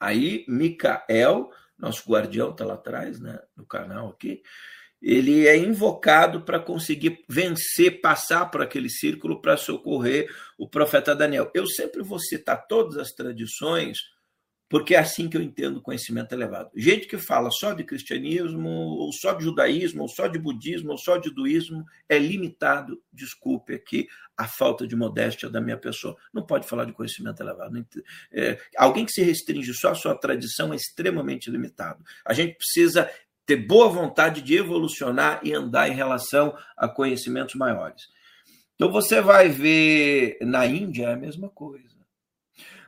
Aí 0.00 0.44
Micael, 0.48 1.48
nosso 1.78 2.10
guardião 2.10 2.50
está 2.50 2.64
lá 2.64 2.74
atrás, 2.74 3.20
né, 3.20 3.38
no 3.56 3.64
canal 3.64 4.08
aqui, 4.08 4.42
ele 5.00 5.46
é 5.46 5.56
invocado 5.56 6.40
para 6.40 6.58
conseguir 6.58 7.24
vencer, 7.28 8.00
passar 8.00 8.46
por 8.46 8.62
aquele 8.62 8.90
círculo 8.90 9.40
para 9.40 9.56
socorrer 9.56 10.28
o 10.58 10.68
profeta 10.68 11.14
Daniel. 11.14 11.52
Eu 11.54 11.68
sempre 11.68 12.02
vou 12.02 12.18
citar 12.18 12.66
todas 12.66 12.98
as 12.98 13.12
tradições 13.12 14.17
porque 14.68 14.94
é 14.94 14.98
assim 14.98 15.28
que 15.28 15.36
eu 15.36 15.42
entendo 15.42 15.80
conhecimento 15.80 16.32
elevado. 16.32 16.70
Gente 16.76 17.06
que 17.06 17.16
fala 17.16 17.50
só 17.50 17.72
de 17.72 17.84
cristianismo, 17.84 18.68
ou 18.68 19.12
só 19.12 19.32
de 19.32 19.44
judaísmo, 19.44 20.02
ou 20.02 20.08
só 20.08 20.26
de 20.26 20.38
budismo, 20.38 20.90
ou 20.90 20.98
só 20.98 21.16
de 21.16 21.30
hinduísmo, 21.30 21.84
é 22.08 22.18
limitado, 22.18 23.02
desculpe 23.12 23.74
aqui, 23.74 24.06
a 24.36 24.46
falta 24.46 24.86
de 24.86 24.94
modéstia 24.94 25.48
da 25.48 25.60
minha 25.60 25.78
pessoa. 25.78 26.16
Não 26.32 26.44
pode 26.44 26.66
falar 26.66 26.84
de 26.84 26.92
conhecimento 26.92 27.42
elevado. 27.42 27.84
É, 28.30 28.58
alguém 28.76 29.06
que 29.06 29.12
se 29.12 29.22
restringe 29.22 29.72
só 29.72 29.92
à 29.92 29.94
sua 29.94 30.14
tradição 30.14 30.72
é 30.72 30.76
extremamente 30.76 31.50
limitado. 31.50 32.04
A 32.24 32.34
gente 32.34 32.56
precisa 32.56 33.10
ter 33.46 33.56
boa 33.56 33.88
vontade 33.88 34.42
de 34.42 34.54
evolucionar 34.56 35.40
e 35.42 35.54
andar 35.54 35.88
em 35.88 35.94
relação 35.94 36.54
a 36.76 36.86
conhecimentos 36.86 37.54
maiores. 37.54 38.08
Então 38.74 38.92
você 38.92 39.20
vai 39.22 39.48
ver 39.48 40.36
na 40.42 40.66
Índia 40.66 41.06
é 41.06 41.12
a 41.14 41.16
mesma 41.16 41.48
coisa. 41.48 41.97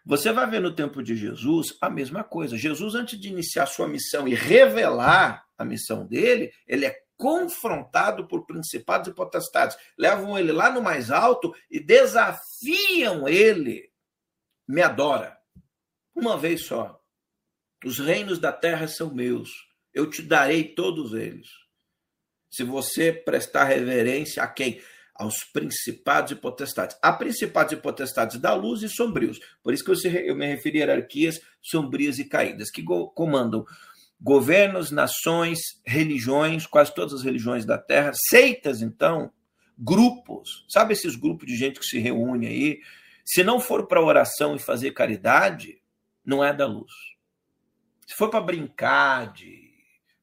Você 0.04 0.32
vai 0.32 0.48
ver 0.48 0.60
no 0.60 0.74
tempo 0.74 1.02
de 1.02 1.14
Jesus 1.14 1.76
a 1.80 1.90
mesma 1.90 2.24
coisa. 2.24 2.56
Jesus, 2.56 2.94
antes 2.94 3.18
de 3.18 3.28
iniciar 3.28 3.66
sua 3.66 3.86
missão 3.86 4.26
e 4.26 4.34
revelar 4.34 5.44
a 5.56 5.64
missão 5.64 6.06
dele, 6.06 6.52
ele 6.66 6.86
é 6.86 6.96
confrontado 7.16 8.26
por 8.26 8.46
principados 8.46 9.08
e 9.08 9.14
potestades. 9.14 9.76
Levam 9.98 10.38
ele 10.38 10.52
lá 10.52 10.72
no 10.72 10.80
mais 10.80 11.10
alto 11.10 11.54
e 11.70 11.78
desafiam 11.78 13.28
ele. 13.28 13.90
Me 14.66 14.80
adora. 14.80 15.36
Uma 16.14 16.38
vez 16.38 16.64
só. 16.64 16.98
Os 17.84 17.98
reinos 17.98 18.38
da 18.38 18.52
terra 18.52 18.88
são 18.88 19.12
meus. 19.12 19.50
Eu 19.92 20.08
te 20.08 20.22
darei 20.22 20.74
todos 20.74 21.12
eles. 21.12 21.48
Se 22.50 22.64
você 22.64 23.12
prestar 23.12 23.64
reverência 23.64 24.42
a 24.42 24.48
quem? 24.48 24.82
Aos 25.20 25.44
principados 25.52 26.32
e 26.32 26.34
potestades. 26.34 26.96
Há 27.02 27.12
principados 27.12 27.74
e 27.74 27.76
potestades 27.76 28.40
da 28.40 28.54
luz 28.54 28.82
e 28.82 28.88
sombrios. 28.88 29.38
Por 29.62 29.74
isso 29.74 29.84
que 29.84 30.08
eu 30.08 30.34
me 30.34 30.46
referi 30.46 30.78
a 30.78 30.86
hierarquias 30.86 31.38
sombrias 31.60 32.18
e 32.18 32.24
caídas, 32.24 32.70
que 32.70 32.82
comandam 33.14 33.66
governos, 34.18 34.90
nações, 34.90 35.58
religiões, 35.84 36.66
quase 36.66 36.94
todas 36.94 37.12
as 37.12 37.22
religiões 37.22 37.66
da 37.66 37.76
Terra, 37.76 38.12
seitas, 38.14 38.80
então, 38.80 39.30
grupos. 39.78 40.64
Sabe 40.66 40.94
esses 40.94 41.16
grupos 41.16 41.46
de 41.46 41.54
gente 41.54 41.78
que 41.78 41.86
se 41.86 41.98
reúne 41.98 42.46
aí? 42.46 42.80
Se 43.22 43.44
não 43.44 43.60
for 43.60 43.86
para 43.86 44.02
oração 44.02 44.56
e 44.56 44.58
fazer 44.58 44.92
caridade, 44.92 45.82
não 46.24 46.42
é 46.42 46.50
da 46.50 46.66
luz. 46.66 46.92
Se 48.06 48.14
for 48.14 48.30
para 48.30 48.40
brincar 48.40 49.34
de 49.34 49.69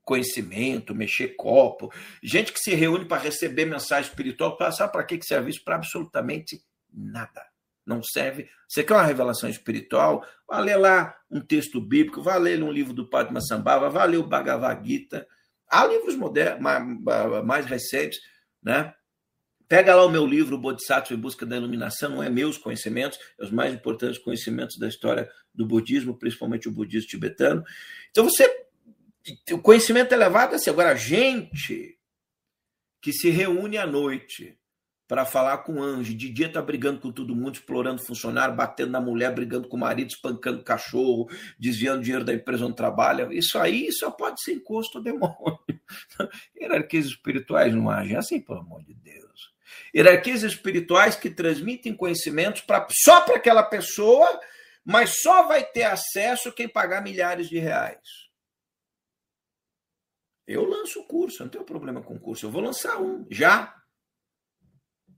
conhecimento, 0.08 0.96
mexer 0.96 1.36
copo, 1.36 1.94
gente 2.24 2.54
que 2.54 2.60
se 2.60 2.74
reúne 2.74 3.04
para 3.04 3.22
receber 3.22 3.66
mensagem 3.66 4.10
espiritual, 4.10 4.58
sabe 4.72 4.94
para 4.94 5.04
que 5.04 5.22
serve 5.22 5.50
isso? 5.52 5.64
Para 5.66 5.76
absolutamente 5.76 6.64
nada. 6.92 7.46
Não 7.86 8.02
serve. 8.02 8.50
Você 8.70 8.86
quer 8.86 8.94
uma 8.94 9.04
revelação 9.04 9.50
espiritual? 9.50 10.26
Vá 10.48 10.60
ler 10.60 10.78
lá 10.78 11.14
um 11.30 11.42
texto 11.42 11.82
bíblico, 11.82 12.22
vá 12.24 12.38
ler 12.38 12.64
um 12.64 12.72
livro 12.72 12.94
do 12.94 13.10
Padre 13.10 13.34
Massambhava, 13.34 13.90
vá 13.90 14.06
ler 14.06 14.18
o 14.18 14.28
Bhagavad 14.28 14.88
Gita. 14.88 15.28
Há 15.70 15.86
livros 15.86 16.16
modernos, 16.16 16.62
mais, 17.46 17.66
recentes, 17.66 18.20
né? 18.64 18.94
Pega 19.68 19.94
lá 19.94 20.06
o 20.06 20.10
meu 20.10 20.26
livro, 20.26 20.58
Bodhisattva 20.58 21.14
em 21.14 21.20
Busca 21.20 21.46
da 21.46 21.58
Iluminação, 21.58 22.12
não 22.12 22.24
é 22.24 22.30
meus 22.30 22.58
conhecimentos, 22.58 23.20
é 23.38 23.44
os 23.44 23.52
mais 23.52 23.74
importantes 23.74 24.18
conhecimentos 24.18 24.78
da 24.78 24.88
história 24.88 25.30
do 25.54 25.66
budismo, 25.66 26.18
principalmente 26.18 26.70
o 26.70 26.72
budismo 26.72 27.10
tibetano. 27.10 27.62
Então 28.10 28.24
você 28.24 28.67
o 29.52 29.60
conhecimento 29.60 30.12
elevado 30.14 30.54
é 30.54 30.56
assim. 30.56 30.70
Agora, 30.70 30.96
gente 30.96 31.98
que 33.02 33.14
se 33.14 33.30
reúne 33.30 33.78
à 33.78 33.86
noite 33.86 34.58
para 35.08 35.26
falar 35.26 35.60
com 35.60 35.82
anjo, 35.82 36.14
de 36.14 36.30
dia 36.30 36.48
está 36.48 36.62
brigando 36.62 37.00
com 37.00 37.12
todo 37.12 37.36
mundo, 37.36 37.56
explorando 37.56 38.02
funcionário, 38.02 38.56
batendo 38.56 38.92
na 38.92 39.00
mulher, 39.00 39.34
brigando 39.34 39.70
com 39.70 39.78
o 39.78 39.80
marido, 39.80 40.10
espancando 40.10 40.64
cachorro, 40.64 41.30
desviando 41.58 42.04
dinheiro 42.04 42.26
da 42.26 42.34
empresa 42.34 42.66
onde 42.66 42.76
trabalha. 42.76 43.30
Isso 43.32 43.58
aí 43.58 43.90
só 43.94 44.12
pode 44.12 44.42
ser 44.42 44.54
encosto 44.54 44.98
ao 44.98 45.04
demônio. 45.04 45.60
Hierarquias 46.60 47.06
espirituais 47.06 47.74
não 47.74 47.90
agem 47.90 48.18
assim, 48.18 48.42
pelo 48.42 48.60
amor 48.60 48.84
de 48.84 48.94
Deus. 48.94 49.54
Hierarquias 49.96 50.44
espirituais 50.44 51.16
que 51.16 51.30
transmitem 51.30 51.96
conhecimentos 51.96 52.62
pra, 52.62 52.86
só 52.92 53.22
para 53.22 53.38
aquela 53.38 53.64
pessoa, 53.64 54.28
mas 54.84 55.22
só 55.22 55.48
vai 55.48 55.64
ter 55.64 55.84
acesso 55.84 56.52
quem 56.52 56.68
pagar 56.68 57.02
milhares 57.02 57.48
de 57.48 57.58
reais. 57.58 58.27
Eu 60.48 60.64
lanço 60.64 61.02
o 61.02 61.04
curso, 61.04 61.44
não 61.44 61.50
tenho 61.50 61.66
problema 61.66 62.02
com 62.02 62.16
o 62.16 62.20
curso. 62.20 62.46
Eu 62.46 62.52
vou 62.52 62.62
lançar 62.62 63.02
um, 63.02 63.28
já. 63.30 63.76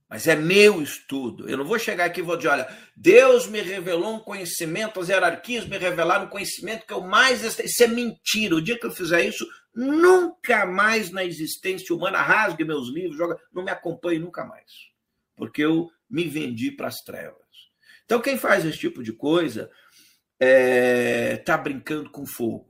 Mas 0.10 0.28
é 0.28 0.36
meu 0.36 0.82
estudo. 0.82 1.48
Eu 1.48 1.56
não 1.56 1.64
vou 1.64 1.78
chegar 1.78 2.06
aqui 2.06 2.20
e 2.20 2.24
vou 2.24 2.36
dizer, 2.36 2.50
olha, 2.50 2.68
Deus 2.96 3.46
me 3.46 3.62
revelou 3.62 4.16
um 4.16 4.20
conhecimento, 4.20 5.00
as 5.00 5.08
hierarquias 5.08 5.68
me 5.68 5.78
revelaram 5.78 6.26
um 6.26 6.30
conhecimento 6.30 6.88
que 6.88 6.94
eu 6.94 7.02
mais. 7.02 7.44
Isso 7.44 7.84
é 7.84 7.88
mentira. 7.88 8.56
O 8.56 8.62
dia 8.62 8.80
que 8.80 8.88
eu 8.88 8.92
fizer 8.92 9.24
isso, 9.24 9.48
nunca 9.76 10.66
mais 10.66 11.12
na 11.12 11.24
existência 11.24 11.96
humana, 11.96 12.24
rasgue 12.24 12.66
meus 12.66 12.90
livros, 12.92 13.16
joga, 13.16 13.40
não 13.54 13.64
me 13.64 13.70
acompanhe 13.70 14.18
nunca 14.18 14.44
mais. 14.44 14.72
Porque 15.36 15.62
eu 15.62 15.92
me 16.10 16.24
vendi 16.24 16.72
para 16.72 16.88
as 16.88 17.04
trevas. 17.04 17.38
Então, 18.04 18.20
quem 18.20 18.36
faz 18.36 18.66
esse 18.66 18.80
tipo 18.80 19.04
de 19.04 19.14
coisa 19.14 19.70
está 20.40 20.40
é, 20.40 21.38
tá 21.38 21.56
brincando 21.56 22.10
com 22.10 22.26
fogo. 22.26 22.69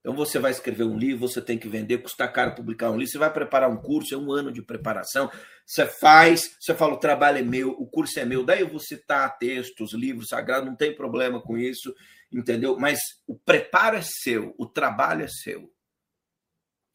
Então 0.00 0.14
você 0.14 0.38
vai 0.38 0.50
escrever 0.50 0.84
um 0.84 0.96
livro, 0.96 1.28
você 1.28 1.42
tem 1.42 1.58
que 1.58 1.68
vender, 1.68 1.98
custa 1.98 2.28
caro 2.28 2.54
publicar 2.54 2.90
um 2.90 2.96
livro, 2.96 3.10
você 3.10 3.18
vai 3.18 3.32
preparar 3.32 3.68
um 3.68 3.76
curso, 3.76 4.14
é 4.14 4.18
um 4.18 4.32
ano 4.32 4.52
de 4.52 4.62
preparação. 4.62 5.30
Você 5.66 5.86
faz, 5.86 6.56
você 6.58 6.74
fala, 6.74 6.94
o 6.94 6.98
trabalho 6.98 7.38
é 7.38 7.42
meu, 7.42 7.70
o 7.70 7.86
curso 7.86 8.18
é 8.18 8.24
meu, 8.24 8.44
daí 8.44 8.60
eu 8.60 8.68
vou 8.68 8.80
citar 8.80 9.36
textos, 9.38 9.92
livros 9.92 10.28
sagrados, 10.28 10.68
não 10.68 10.76
tem 10.76 10.94
problema 10.94 11.42
com 11.42 11.58
isso, 11.58 11.94
entendeu? 12.32 12.78
Mas 12.78 13.00
o 13.26 13.36
preparo 13.36 13.96
é 13.96 14.02
seu, 14.02 14.54
o 14.56 14.66
trabalho 14.66 15.24
é 15.24 15.28
seu. 15.28 15.70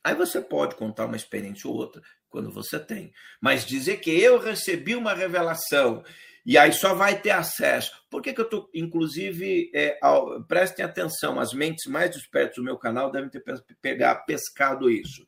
Aí 0.03 0.15
você 0.15 0.41
pode 0.41 0.75
contar 0.75 1.05
uma 1.05 1.15
experiência 1.15 1.69
ou 1.69 1.75
outra 1.75 2.01
quando 2.29 2.51
você 2.51 2.79
tem. 2.79 3.13
Mas 3.39 3.65
dizer 3.65 3.97
que 3.97 4.11
eu 4.11 4.39
recebi 4.39 4.95
uma 4.95 5.13
revelação 5.13 6.03
e 6.45 6.57
aí 6.57 6.73
só 6.73 6.93
vai 6.93 7.21
ter 7.21 7.31
acesso. 7.31 7.91
Por 8.09 8.21
que, 8.21 8.33
que 8.33 8.41
eu 8.41 8.45
estou, 8.45 8.69
inclusive, 8.73 9.71
é, 9.73 9.97
ao, 10.01 10.43
prestem 10.43 10.83
atenção, 10.83 11.39
as 11.39 11.53
mentes 11.53 11.85
mais 11.89 12.11
despertas 12.11 12.57
do 12.57 12.63
meu 12.63 12.77
canal 12.77 13.09
devem 13.09 13.29
ter 13.29 13.43
pegar, 13.81 14.15
pescado 14.25 14.89
isso. 14.89 15.27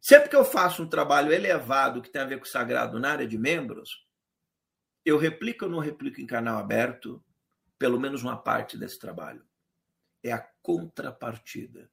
Sempre 0.00 0.28
que 0.28 0.36
eu 0.36 0.44
faço 0.44 0.82
um 0.82 0.88
trabalho 0.88 1.32
elevado 1.32 2.02
que 2.02 2.10
tem 2.10 2.20
a 2.20 2.26
ver 2.26 2.38
com 2.38 2.44
o 2.44 2.48
sagrado 2.48 2.98
na 2.98 3.12
área 3.12 3.26
de 3.26 3.38
membros, 3.38 3.88
eu 5.04 5.16
replico 5.16 5.64
ou 5.64 5.70
não 5.70 5.78
replico 5.78 6.20
em 6.20 6.26
canal 6.26 6.58
aberto 6.58 7.24
pelo 7.78 7.98
menos 7.98 8.22
uma 8.22 8.36
parte 8.36 8.76
desse 8.76 8.98
trabalho. 8.98 9.44
É 10.22 10.32
a 10.32 10.46
contrapartida. 10.60 11.90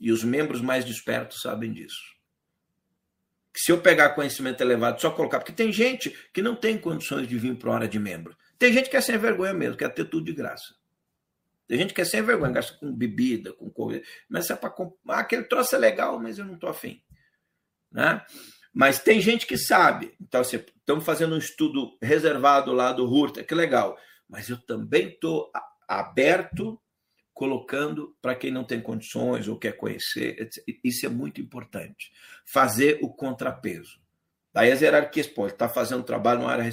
E 0.00 0.10
os 0.10 0.24
membros 0.24 0.60
mais 0.60 0.84
despertos 0.84 1.42
sabem 1.42 1.72
disso 1.72 2.21
que 3.52 3.60
se 3.60 3.70
eu 3.70 3.80
pegar 3.80 4.10
conhecimento 4.10 4.60
elevado, 4.62 5.00
só 5.00 5.10
colocar, 5.10 5.38
porque 5.38 5.52
tem 5.52 5.70
gente 5.70 6.10
que 6.32 6.40
não 6.40 6.56
tem 6.56 6.78
condições 6.78 7.28
de 7.28 7.38
vir 7.38 7.56
para 7.56 7.70
hora 7.70 7.88
de 7.88 7.98
membro. 7.98 8.36
Tem 8.58 8.72
gente 8.72 8.88
que 8.88 8.96
é 8.96 9.00
sem 9.00 9.18
vergonha 9.18 9.52
mesmo, 9.52 9.76
quer 9.76 9.88
ter 9.90 10.04
tudo 10.04 10.24
de 10.24 10.32
graça. 10.32 10.74
Tem 11.66 11.78
gente 11.78 11.94
que 11.94 12.00
é 12.00 12.04
sem 12.04 12.22
vergonha, 12.22 12.52
gasta 12.52 12.76
com 12.78 12.92
bebida, 12.92 13.52
com 13.52 13.70
coisa. 13.70 14.02
Mas 14.28 14.50
é 14.50 14.56
para 14.56 14.74
ah, 15.08 15.20
aquele 15.20 15.44
troço 15.44 15.74
é 15.74 15.78
legal, 15.78 16.20
mas 16.20 16.38
eu 16.38 16.44
não 16.44 16.54
estou 16.54 16.68
afim. 16.68 17.02
Né? 17.90 18.24
Mas 18.72 19.00
tem 19.00 19.20
gente 19.20 19.46
que 19.46 19.56
sabe. 19.56 20.14
Então, 20.20 20.40
assim, 20.40 20.56
estamos 20.56 21.04
fazendo 21.04 21.34
um 21.34 21.38
estudo 21.38 21.96
reservado 22.00 22.72
lá 22.72 22.92
do 22.92 23.10
Hurta, 23.10 23.44
que 23.44 23.54
legal. 23.54 23.98
Mas 24.28 24.48
eu 24.48 24.56
também 24.56 25.08
estou 25.08 25.50
aberto 25.86 26.80
colocando 27.34 28.16
para 28.20 28.34
quem 28.34 28.50
não 28.50 28.64
tem 28.64 28.80
condições 28.80 29.48
ou 29.48 29.58
quer 29.58 29.72
conhecer. 29.72 30.48
Isso 30.84 31.06
é 31.06 31.08
muito 31.08 31.40
importante. 31.40 32.12
Fazer 32.46 32.98
o 33.02 33.08
contrapeso. 33.12 34.00
Daí 34.52 34.70
as 34.70 34.82
hierarquias, 34.82 35.26
pô, 35.26 35.44
ele 35.44 35.54
está 35.54 35.68
fazendo 35.68 36.02
trabalho 36.02 36.40
numa 36.40 36.52
área 36.52 36.70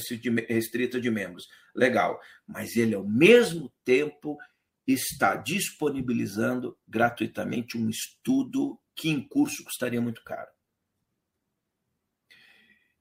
restrita 0.49 0.99
de 0.99 1.10
membros. 1.10 1.47
Legal. 1.74 2.20
Mas 2.45 2.76
ele, 2.76 2.93
ao 2.93 3.07
mesmo 3.07 3.72
tempo, 3.86 4.38
está 4.86 5.36
disponibilizando 5.36 6.78
gratuitamente 6.88 7.78
um 7.78 7.89
estudo 7.89 8.78
que 8.95 9.10
em 9.10 9.26
curso 9.26 9.64
custaria 9.64 10.01
muito 10.01 10.22
caro. 10.24 10.49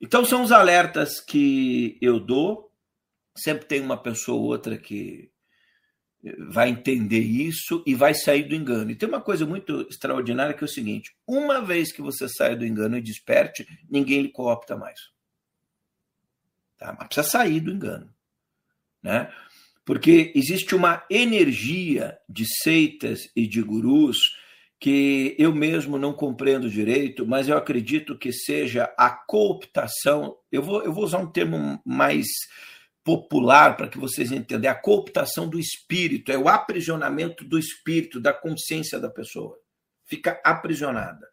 Então, 0.01 0.25
são 0.25 0.45
os 0.45 0.53
alertas 0.53 1.19
que 1.19 1.99
eu 2.01 2.21
dou. 2.21 2.73
Sempre 3.37 3.67
tem 3.67 3.81
uma 3.81 4.01
pessoa 4.01 4.39
ou 4.39 4.45
outra 4.45 4.79
que 4.79 5.33
vai 6.39 6.68
entender 6.68 7.20
isso 7.20 7.83
e 7.87 7.95
vai 7.95 8.14
sair 8.14 8.45
do 8.45 8.55
engano. 8.55 8.91
E 8.91 8.97
tem 8.97 9.09
uma 9.09 9.20
coisa 9.20 9.47
muito 9.47 9.87
extraordinária 9.89 10.55
que 10.55 10.64
é 10.64 10.66
o 10.66 10.68
seguinte: 10.68 11.14
uma 11.26 11.61
vez 11.61 11.93
que 11.93 12.03
você 12.03 12.29
sai 12.29 12.57
do 12.57 12.66
engano 12.66 12.97
e 12.97 13.03
desperte, 13.03 13.66
ninguém 13.89 14.22
lhe 14.22 14.29
coopta 14.29 14.76
mais. 14.76 14.99
Tá? 16.79 16.95
Mas 16.99 17.09
precisa 17.09 17.29
sair 17.29 17.61
do 17.61 17.70
engano. 17.70 18.12
Né? 19.03 19.33
Porque 19.85 20.33
existe 20.35 20.74
uma 20.74 21.05
energia 21.11 22.18
de 22.29 22.45
seitas 22.62 23.31
e 23.35 23.47
de 23.47 23.62
gurus 23.62 24.18
que 24.81 25.35
eu 25.39 25.53
mesmo 25.53 25.99
não 25.99 26.12
compreendo 26.12 26.70
direito, 26.70 27.26
mas 27.26 27.49
eu 27.49 27.57
acredito 27.57 28.16
que 28.16 28.33
seja 28.33 28.93
a 28.97 29.11
cooptação. 29.11 30.37
Eu 30.53 30.62
vou, 30.62 30.83
eu 30.85 30.93
vou 30.93 31.05
usar 31.05 31.18
um 31.18 31.31
termo 31.31 31.81
mais 31.85 32.26
popular 33.09 33.75
para 33.75 33.89
que 33.89 33.97
vocês 33.97 34.31
entendam, 34.31 34.71
é 34.71 34.75
a 34.75 34.79
cooptação 34.79 35.49
do 35.49 35.59
espírito, 35.59 36.31
é 36.31 36.37
o 36.37 36.47
aprisionamento 36.47 37.43
do 37.43 37.59
espírito, 37.59 38.21
da 38.21 38.35
consciência 38.35 39.01
da 39.01 39.09
pessoa. 39.09 39.59
Fica 40.05 40.39
aprisionada. 40.45 41.27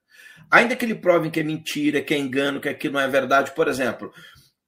Ainda 0.50 0.74
que 0.74 0.86
ele 0.86 0.96
provem 0.96 1.30
que 1.30 1.42
é 1.42 1.44
mentira, 1.44 2.02
que 2.02 2.14
é 2.14 2.18
engano, 2.18 2.62
que 2.62 2.70
aquilo 2.70 2.94
não 2.94 3.02
é 3.02 3.10
verdade, 3.10 3.54
por 3.54 3.68
exemplo, 3.68 4.14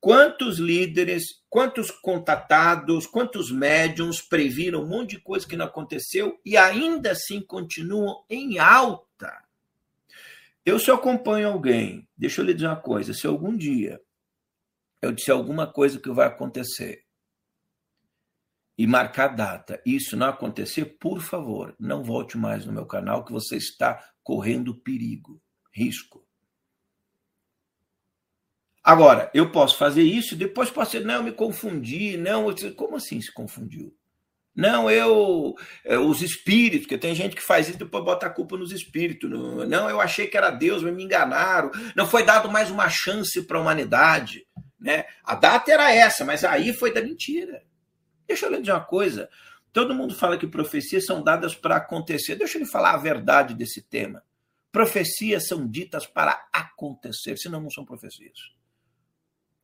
quantos 0.01 0.59
líderes, 0.59 1.23
quantos 1.49 1.89
contatados, 1.91 3.07
quantos 3.07 3.53
médiums 3.53 4.19
previram 4.19 4.83
um 4.83 4.87
monte 4.89 5.11
de 5.11 5.21
coisa 5.21 5.47
que 5.47 5.55
não 5.55 5.67
aconteceu 5.67 6.37
e 6.45 6.57
ainda 6.57 7.11
assim 7.11 7.39
continuam 7.39 8.25
em 8.29 8.59
alta. 8.59 9.33
Eu 10.65 10.77
se 10.77 10.91
acompanho 10.91 11.47
alguém, 11.47 12.05
deixa 12.17 12.41
eu 12.41 12.45
lhe 12.45 12.53
dizer 12.53 12.67
uma 12.67 12.75
coisa, 12.75 13.13
se 13.13 13.25
algum 13.25 13.55
dia 13.55 13.97
eu 15.01 15.11
disse 15.11 15.31
alguma 15.31 15.71
coisa 15.71 15.99
que 15.99 16.09
vai 16.11 16.27
acontecer 16.27 17.05
e 18.77 18.85
marcar 18.85 19.29
data, 19.29 19.81
isso 19.85 20.15
não 20.15 20.27
acontecer, 20.27 20.85
por 20.99 21.19
favor, 21.19 21.75
não 21.79 22.03
volte 22.03 22.37
mais 22.37 22.65
no 22.65 22.71
meu 22.71 22.85
canal 22.85 23.25
que 23.25 23.31
você 23.31 23.57
está 23.57 24.03
correndo 24.23 24.75
perigo, 24.75 25.41
risco. 25.73 26.23
Agora, 28.83 29.29
eu 29.33 29.51
posso 29.51 29.77
fazer 29.77 30.03
isso 30.03 30.33
e 30.33 30.37
depois 30.37 30.69
posso 30.69 30.91
dizer, 30.91 31.05
não, 31.05 31.15
eu 31.15 31.23
me 31.23 31.31
confundi, 31.31 32.15
não, 32.17 32.45
como 32.75 32.95
assim 32.95 33.19
se 33.19 33.33
confundiu? 33.33 33.93
Não, 34.55 34.89
eu, 34.89 35.53
é, 35.85 35.99
os 35.99 36.21
espíritos, 36.21 36.87
que 36.87 36.97
tem 36.97 37.13
gente 37.13 37.35
que 37.35 37.43
faz 37.43 37.67
isso 37.67 37.77
e 37.77 37.79
depois 37.79 38.03
bota 38.03 38.25
a 38.25 38.29
culpa 38.29 38.57
nos 38.57 38.71
espíritos. 38.71 39.29
Não, 39.29 39.87
eu 39.87 40.01
achei 40.01 40.25
que 40.25 40.35
era 40.35 40.49
Deus, 40.49 40.81
mas 40.81 40.95
me 40.95 41.03
enganaram. 41.03 41.69
Não 41.95 42.07
foi 42.07 42.23
dado 42.23 42.49
mais 42.51 42.71
uma 42.71 42.89
chance 42.89 43.45
para 43.45 43.59
a 43.59 43.61
humanidade. 43.61 44.47
Né? 44.79 45.05
A 45.23 45.35
data 45.35 45.71
era 45.71 45.91
essa, 45.93 46.23
mas 46.23 46.43
aí 46.43 46.73
foi 46.73 46.93
da 46.93 47.01
mentira. 47.01 47.63
Deixa 48.27 48.45
eu 48.45 48.51
lhe 48.51 48.59
dizer 48.59 48.73
uma 48.73 48.83
coisa. 48.83 49.29
Todo 49.73 49.93
mundo 49.93 50.15
fala 50.15 50.37
que 50.37 50.47
profecias 50.47 51.05
são 51.05 51.23
dadas 51.23 51.55
para 51.55 51.77
acontecer. 51.77 52.35
Deixa 52.35 52.57
eu 52.57 52.63
lhe 52.63 52.69
falar 52.69 52.93
a 52.93 52.97
verdade 52.97 53.53
desse 53.53 53.81
tema. 53.81 54.23
Profecias 54.71 55.47
são 55.47 55.67
ditas 55.67 56.05
para 56.05 56.47
acontecer, 56.51 57.37
senão 57.37 57.61
não 57.61 57.69
são 57.69 57.85
profecias. 57.85 58.56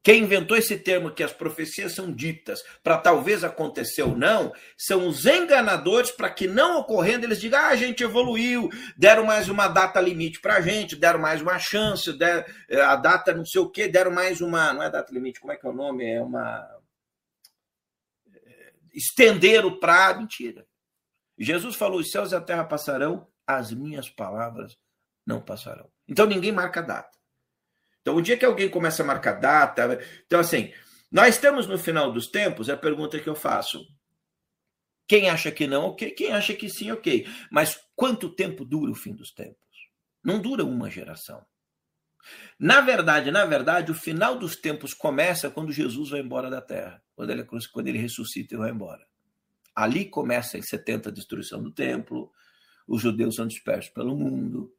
Quem 0.03 0.23
inventou 0.23 0.57
esse 0.57 0.77
termo 0.77 1.11
que 1.11 1.23
as 1.23 1.31
profecias 1.31 1.93
são 1.93 2.11
ditas 2.11 2.61
para 2.83 2.97
talvez 2.97 3.41
acontecer 3.41 4.01
ou 4.01 4.17
não, 4.17 4.51
são 4.77 5.07
os 5.07 5.25
enganadores 5.25 6.11
para 6.11 6.29
que 6.29 6.45
não 6.45 6.81
ocorrendo 6.81 7.25
eles 7.25 7.39
digam: 7.39 7.57
ah, 7.57 7.69
a 7.69 7.75
gente 7.77 8.03
evoluiu, 8.03 8.69
deram 8.97 9.23
mais 9.23 9.47
uma 9.47 9.69
data 9.69 10.01
limite 10.01 10.41
para 10.41 10.55
a 10.57 10.61
gente, 10.61 10.97
deram 10.97 11.19
mais 11.19 11.41
uma 11.41 11.57
chance, 11.57 12.11
deram, 12.11 12.43
eh, 12.69 12.81
a 12.81 12.97
data 12.97 13.33
não 13.33 13.45
sei 13.45 13.61
o 13.61 13.69
quê, 13.69 13.87
deram 13.87 14.11
mais 14.11 14.41
uma. 14.41 14.73
Não 14.73 14.83
é 14.83 14.89
data 14.89 15.13
limite, 15.13 15.39
como 15.39 15.53
é 15.53 15.55
que 15.55 15.65
é 15.65 15.69
o 15.69 15.73
nome? 15.73 16.05
É 16.05 16.21
uma. 16.21 16.69
Eh, 18.35 18.73
estender 18.93 19.65
o 19.65 19.79
prazo. 19.79 20.19
Mentira. 20.19 20.67
Jesus 21.37 21.77
falou: 21.77 22.01
os 22.01 22.11
céus 22.11 22.33
e 22.33 22.35
a 22.35 22.41
terra 22.41 22.65
passarão, 22.65 23.25
as 23.47 23.71
minhas 23.71 24.09
palavras 24.09 24.77
não 25.25 25.39
passarão. 25.41 25.89
Então 26.09 26.25
ninguém 26.25 26.51
marca 26.51 26.81
data. 26.81 27.22
Então, 28.03 28.17
o 28.17 28.21
dia 28.21 28.37
que 28.37 28.45
alguém 28.45 28.69
começa 28.69 29.01
a 29.01 29.05
marcar 29.05 29.39
data. 29.39 29.97
Então, 30.25 30.41
assim, 30.41 30.71
nós 31.09 31.35
estamos 31.35 31.67
no 31.67 31.79
final 31.79 32.11
dos 32.11 32.27
tempos, 32.27 32.67
é 32.67 32.73
a 32.73 32.77
pergunta 32.77 33.17
que 33.17 33.29
eu 33.29 33.35
faço. 33.35 33.87
Quem 35.07 35.29
acha 35.29 35.51
que 35.51 35.65
não, 35.65 35.85
ok. 35.85 36.11
Quem 36.11 36.33
acha 36.33 36.53
que 36.53 36.69
sim, 36.69 36.91
ok. 36.91 37.25
Mas 37.49 37.79
quanto 37.95 38.29
tempo 38.29 38.65
dura 38.65 38.91
o 38.91 38.95
fim 38.95 39.13
dos 39.13 39.31
tempos? 39.31 39.57
Não 40.21 40.41
dura 40.41 40.65
uma 40.65 40.89
geração. 40.89 41.45
Na 42.59 42.81
verdade, 42.81 43.31
na 43.31 43.45
verdade, 43.45 43.91
o 43.91 43.95
final 43.95 44.37
dos 44.37 44.57
tempos 44.57 44.93
começa 44.93 45.49
quando 45.49 45.71
Jesus 45.71 46.09
vai 46.09 46.19
embora 46.19 46.49
da 46.49 46.61
terra, 46.61 47.01
quando 47.15 47.29
ele, 47.29 47.43
quando 47.43 47.87
ele 47.87 47.97
ressuscita 47.97 48.55
e 48.55 48.57
vai 48.57 48.71
embora. 48.71 49.05
Ali 49.75 50.05
começa 50.05 50.57
em 50.57 50.61
70 50.61 51.09
a 51.09 51.11
destruição 51.11 51.61
do 51.61 51.71
templo, 51.71 52.31
os 52.87 53.01
judeus 53.01 53.35
são 53.35 53.47
dispersos 53.47 53.91
pelo 53.91 54.15
mundo. 54.15 54.73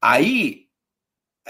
Aí 0.00 0.63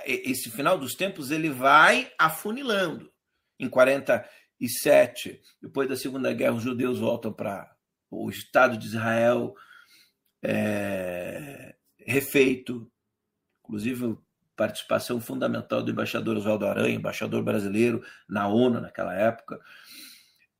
esse 0.05 0.51
final 0.51 0.79
dos 0.79 0.95
tempos 0.95 1.31
ele 1.31 1.51
vai 1.51 2.11
afunilando. 2.19 3.13
Em 3.59 3.69
47, 3.69 5.41
depois 5.63 5.89
da 5.89 5.97
Segunda 5.97 6.33
Guerra, 6.33 6.55
os 6.55 6.63
judeus 6.63 6.99
voltam 6.99 7.33
para 7.33 7.71
o 8.11 8.29
Estado 8.29 8.77
de 8.77 8.87
Israel 8.87 9.55
é, 10.43 11.75
refeito, 11.99 12.91
inclusive 13.63 14.17
participação 14.57 15.21
fundamental 15.21 15.83
do 15.83 15.91
embaixador 15.91 16.37
Oswaldo 16.37 16.67
Aranha, 16.67 16.95
embaixador 16.95 17.43
brasileiro 17.43 18.05
na 18.29 18.49
ONU 18.49 18.81
naquela 18.81 19.15
época. 19.15 19.61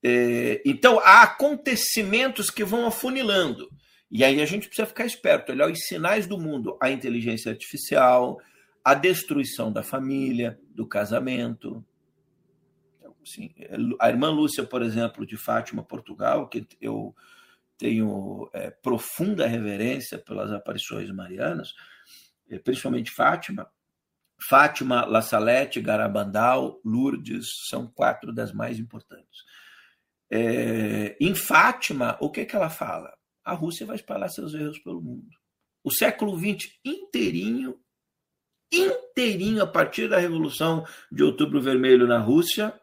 É, 0.03 0.61
então, 0.65 0.99
há 1.01 1.23
acontecimentos 1.23 2.51
que 2.51 2.65
vão 2.65 2.87
afunilando. 2.87 3.69
E 4.11 4.23
aí 4.23 4.41
a 4.41 4.47
gente 4.47 4.67
precisa 4.67 4.87
ficar 4.87 5.07
esperto, 5.07 5.53
olhar 5.53 5.71
os 5.71 5.87
sinais 5.87 6.27
do 6.27 6.39
mundo, 6.39 6.77
a 6.81 6.91
inteligência 6.91 7.51
artificial, 7.51 8.41
a 8.85 8.93
destruição 8.93 9.73
da 9.73 9.83
família, 9.83 10.61
do 10.67 10.87
casamento. 10.87 11.83
Então, 12.99 13.17
assim, 13.23 13.55
a 13.99 14.09
irmã 14.11 14.31
Lúcia, 14.31 14.63
por 14.63 14.83
exemplo, 14.83 15.27
de 15.27 15.39
Fátima, 15.39 15.83
Portugal, 15.83 16.49
que 16.49 16.67
eu 16.81 17.15
tenho 17.79 18.49
é, 18.53 18.71
profunda 18.71 19.47
reverência 19.47 20.19
pelas 20.19 20.53
aparições 20.53 21.11
marianas, 21.11 21.75
é, 22.49 22.59
principalmente 22.59 23.11
Fátima. 23.11 23.71
Fátima, 24.49 25.07
La 25.07 25.23
Salette, 25.23 25.81
Garabandal, 25.81 26.81
Lourdes 26.85 27.47
são 27.69 27.87
quatro 27.87 28.33
das 28.33 28.53
mais 28.53 28.79
importantes. 28.79 29.45
É, 30.31 31.17
em 31.21 31.35
Fátima, 31.35 32.19
o 32.21 32.31
que, 32.31 32.45
que 32.45 32.55
ela 32.55 32.69
fala? 32.69 33.17
A 33.43 33.55
Rússia 33.55 33.87
vai 33.87 33.97
espalhar 33.97 34.29
seus 34.29 34.53
erros 34.53 34.79
pelo 34.81 35.01
mundo. 35.01 35.31
O 35.83 35.91
século 35.91 36.37
XX 36.39 36.79
inteirinho, 36.85 37.79
inteirinho, 38.73 39.63
a 39.63 39.67
partir 39.67 40.09
da 40.09 40.19
Revolução 40.19 40.87
de 41.11 41.23
Outubro 41.23 41.61
Vermelho 41.61 42.07
na 42.07 42.19
Rússia, 42.19 42.79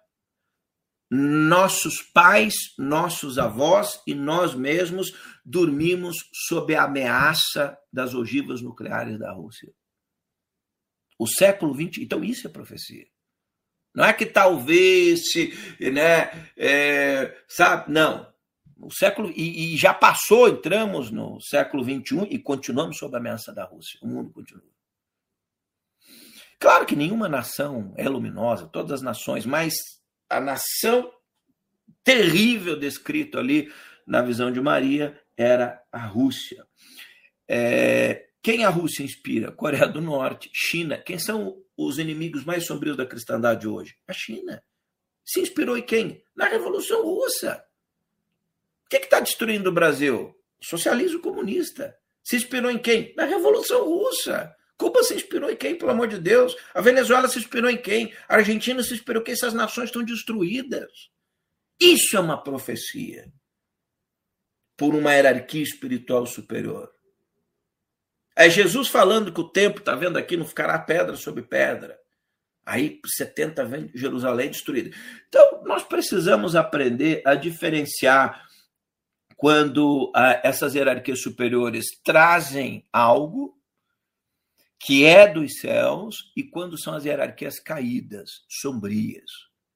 nossos 1.09 2.01
pais, 2.01 2.53
nossos 2.77 3.37
avós 3.37 4.01
e 4.07 4.13
nós 4.15 4.55
mesmos 4.55 5.11
dormimos 5.43 6.15
sob 6.47 6.73
a 6.73 6.83
ameaça 6.83 7.77
das 7.91 8.13
ogivas 8.13 8.61
nucleares 8.61 9.19
da 9.19 9.33
Rússia. 9.33 9.73
O 11.19 11.27
século 11.27 11.75
XX, 11.75 12.03
então 12.03 12.23
isso 12.23 12.47
é 12.47 12.49
profecia. 12.49 13.05
Não 13.93 14.05
é 14.05 14.13
que 14.13 14.25
talvez 14.25 15.31
se, 15.31 15.53
né, 15.91 16.49
é, 16.55 17.43
sabe? 17.47 17.91
Não. 17.91 18.31
O 18.79 18.89
século 18.89 19.29
e, 19.35 19.75
e, 19.75 19.77
já 19.77 19.93
passou, 19.93 20.47
entramos 20.47 21.11
no 21.11 21.39
século 21.41 21.83
XXI 21.83 22.27
e 22.29 22.39
continuamos 22.39 22.97
sob 22.97 23.15
a 23.15 23.19
ameaça 23.19 23.53
da 23.53 23.65
Rússia. 23.65 23.99
O 24.01 24.07
mundo 24.07 24.31
continua. 24.31 24.63
Claro 26.61 26.85
que 26.85 26.95
nenhuma 26.95 27.27
nação 27.27 27.91
é 27.97 28.07
luminosa, 28.07 28.67
todas 28.67 28.91
as 28.91 29.01
nações, 29.01 29.47
mas 29.47 29.73
a 30.29 30.39
nação 30.39 31.11
terrível 32.03 32.77
descrito 32.77 33.39
ali 33.39 33.73
na 34.05 34.21
visão 34.21 34.51
de 34.51 34.61
Maria 34.61 35.19
era 35.35 35.81
a 35.91 36.05
Rússia. 36.05 36.63
É, 37.47 38.27
quem 38.43 38.63
a 38.63 38.69
Rússia 38.69 39.01
inspira? 39.01 39.51
Coreia 39.51 39.87
do 39.87 40.01
Norte, 40.01 40.51
China. 40.53 40.99
Quem 40.99 41.17
são 41.17 41.57
os 41.75 41.97
inimigos 41.97 42.45
mais 42.45 42.67
sombrios 42.67 42.95
da 42.95 43.07
cristandade 43.07 43.67
hoje? 43.67 43.97
A 44.07 44.13
China. 44.13 44.63
Se 45.25 45.41
inspirou 45.41 45.75
em 45.75 45.83
quem? 45.83 46.23
Na 46.35 46.45
Revolução 46.45 47.01
Russa. 47.01 47.65
O 48.85 48.89
que 48.89 48.97
é 48.97 48.99
está 48.99 49.19
destruindo 49.19 49.71
o 49.71 49.73
Brasil? 49.73 50.39
Socialismo 50.61 51.21
comunista. 51.21 51.97
Se 52.23 52.35
inspirou 52.35 52.69
em 52.69 52.77
quem? 52.77 53.15
Na 53.17 53.25
Revolução 53.25 53.83
Russa. 53.83 54.55
Cuba 54.81 55.03
se 55.03 55.13
inspirou 55.13 55.51
em 55.51 55.55
quem, 55.55 55.77
pelo 55.77 55.91
amor 55.91 56.07
de 56.07 56.17
Deus? 56.17 56.57
A 56.73 56.81
Venezuela 56.81 57.27
se 57.27 57.37
inspirou 57.37 57.69
em 57.69 57.77
quem? 57.77 58.11
A 58.27 58.37
Argentina 58.37 58.81
se 58.81 58.95
inspirou 58.95 59.21
em 59.21 59.25
quem? 59.25 59.35
Essas 59.35 59.53
nações 59.53 59.89
estão 59.89 60.03
destruídas. 60.03 61.11
Isso 61.79 62.17
é 62.17 62.19
uma 62.19 62.41
profecia 62.41 63.31
por 64.75 64.95
uma 64.95 65.13
hierarquia 65.13 65.61
espiritual 65.61 66.25
superior. 66.25 66.91
É 68.35 68.49
Jesus 68.49 68.87
falando 68.87 69.31
que 69.31 69.39
o 69.39 69.47
tempo, 69.47 69.81
está 69.81 69.93
vendo 69.93 70.17
aqui, 70.17 70.35
não 70.35 70.47
ficará 70.47 70.79
pedra 70.79 71.15
sobre 71.15 71.43
pedra. 71.43 71.99
Aí 72.65 72.99
70 73.05 73.63
vem 73.65 73.91
Jerusalém 73.93 74.49
destruída. 74.49 74.89
Então, 75.29 75.63
nós 75.63 75.83
precisamos 75.83 76.55
aprender 76.55 77.21
a 77.23 77.35
diferenciar 77.35 78.47
quando 79.37 80.11
ah, 80.15 80.41
essas 80.43 80.73
hierarquias 80.73 81.21
superiores 81.21 81.85
trazem 82.03 82.83
algo 82.91 83.60
que 84.83 85.05
é 85.05 85.27
dos 85.27 85.59
céus 85.59 86.31
e 86.35 86.43
quando 86.43 86.75
são 86.75 86.95
as 86.95 87.05
hierarquias 87.05 87.59
caídas, 87.59 88.29
sombrias. 88.49 89.29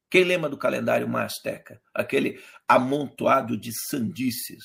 Quem 0.10 0.24
lembra 0.24 0.50
do 0.50 0.58
calendário 0.58 1.08
masteca? 1.08 1.80
Aquele 1.94 2.42
amontoado 2.68 3.56
de 3.56 3.72
sandices. 3.88 4.64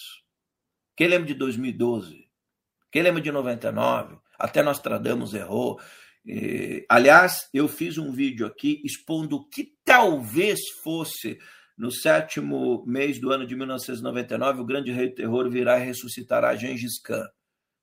Quem 0.97 1.09
lembra 1.09 1.26
de 1.26 1.34
2012? 1.34 2.26
Quem 2.91 3.03
lembra 3.03 3.20
de 3.20 3.30
99? 3.30 4.16
Até 4.38 4.62
Nostradamus 4.62 5.34
errou. 5.34 5.78
E, 6.24 6.86
aliás, 6.88 7.49
eu 7.53 7.68
fiz 7.68 7.99
um 7.99 8.11
vídeo 8.11 8.47
aqui 8.47 8.80
expondo 8.82 9.36
o 9.36 9.49
que 9.49 9.74
talvez 9.84 10.59
fosse 10.82 11.38
no 11.76 11.91
sétimo 11.91 12.84
mês 12.86 13.18
do 13.18 13.30
ano 13.30 13.47
de 13.47 13.57
1999, 13.57 14.61
o 14.61 14.66
grande 14.66 14.91
rei 14.91 15.11
terror 15.11 15.51
virá 15.51 15.78
e 15.78 15.84
ressuscitará 15.84 16.55
Gengis 16.55 17.01
Khan. 17.03 17.26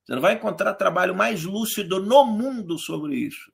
Você 0.08 0.14
não 0.14 0.22
vai 0.22 0.32
encontrar 0.32 0.72
trabalho 0.72 1.14
mais 1.14 1.44
lúcido 1.44 2.00
no 2.00 2.24
mundo 2.24 2.78
sobre 2.78 3.14
isso. 3.14 3.52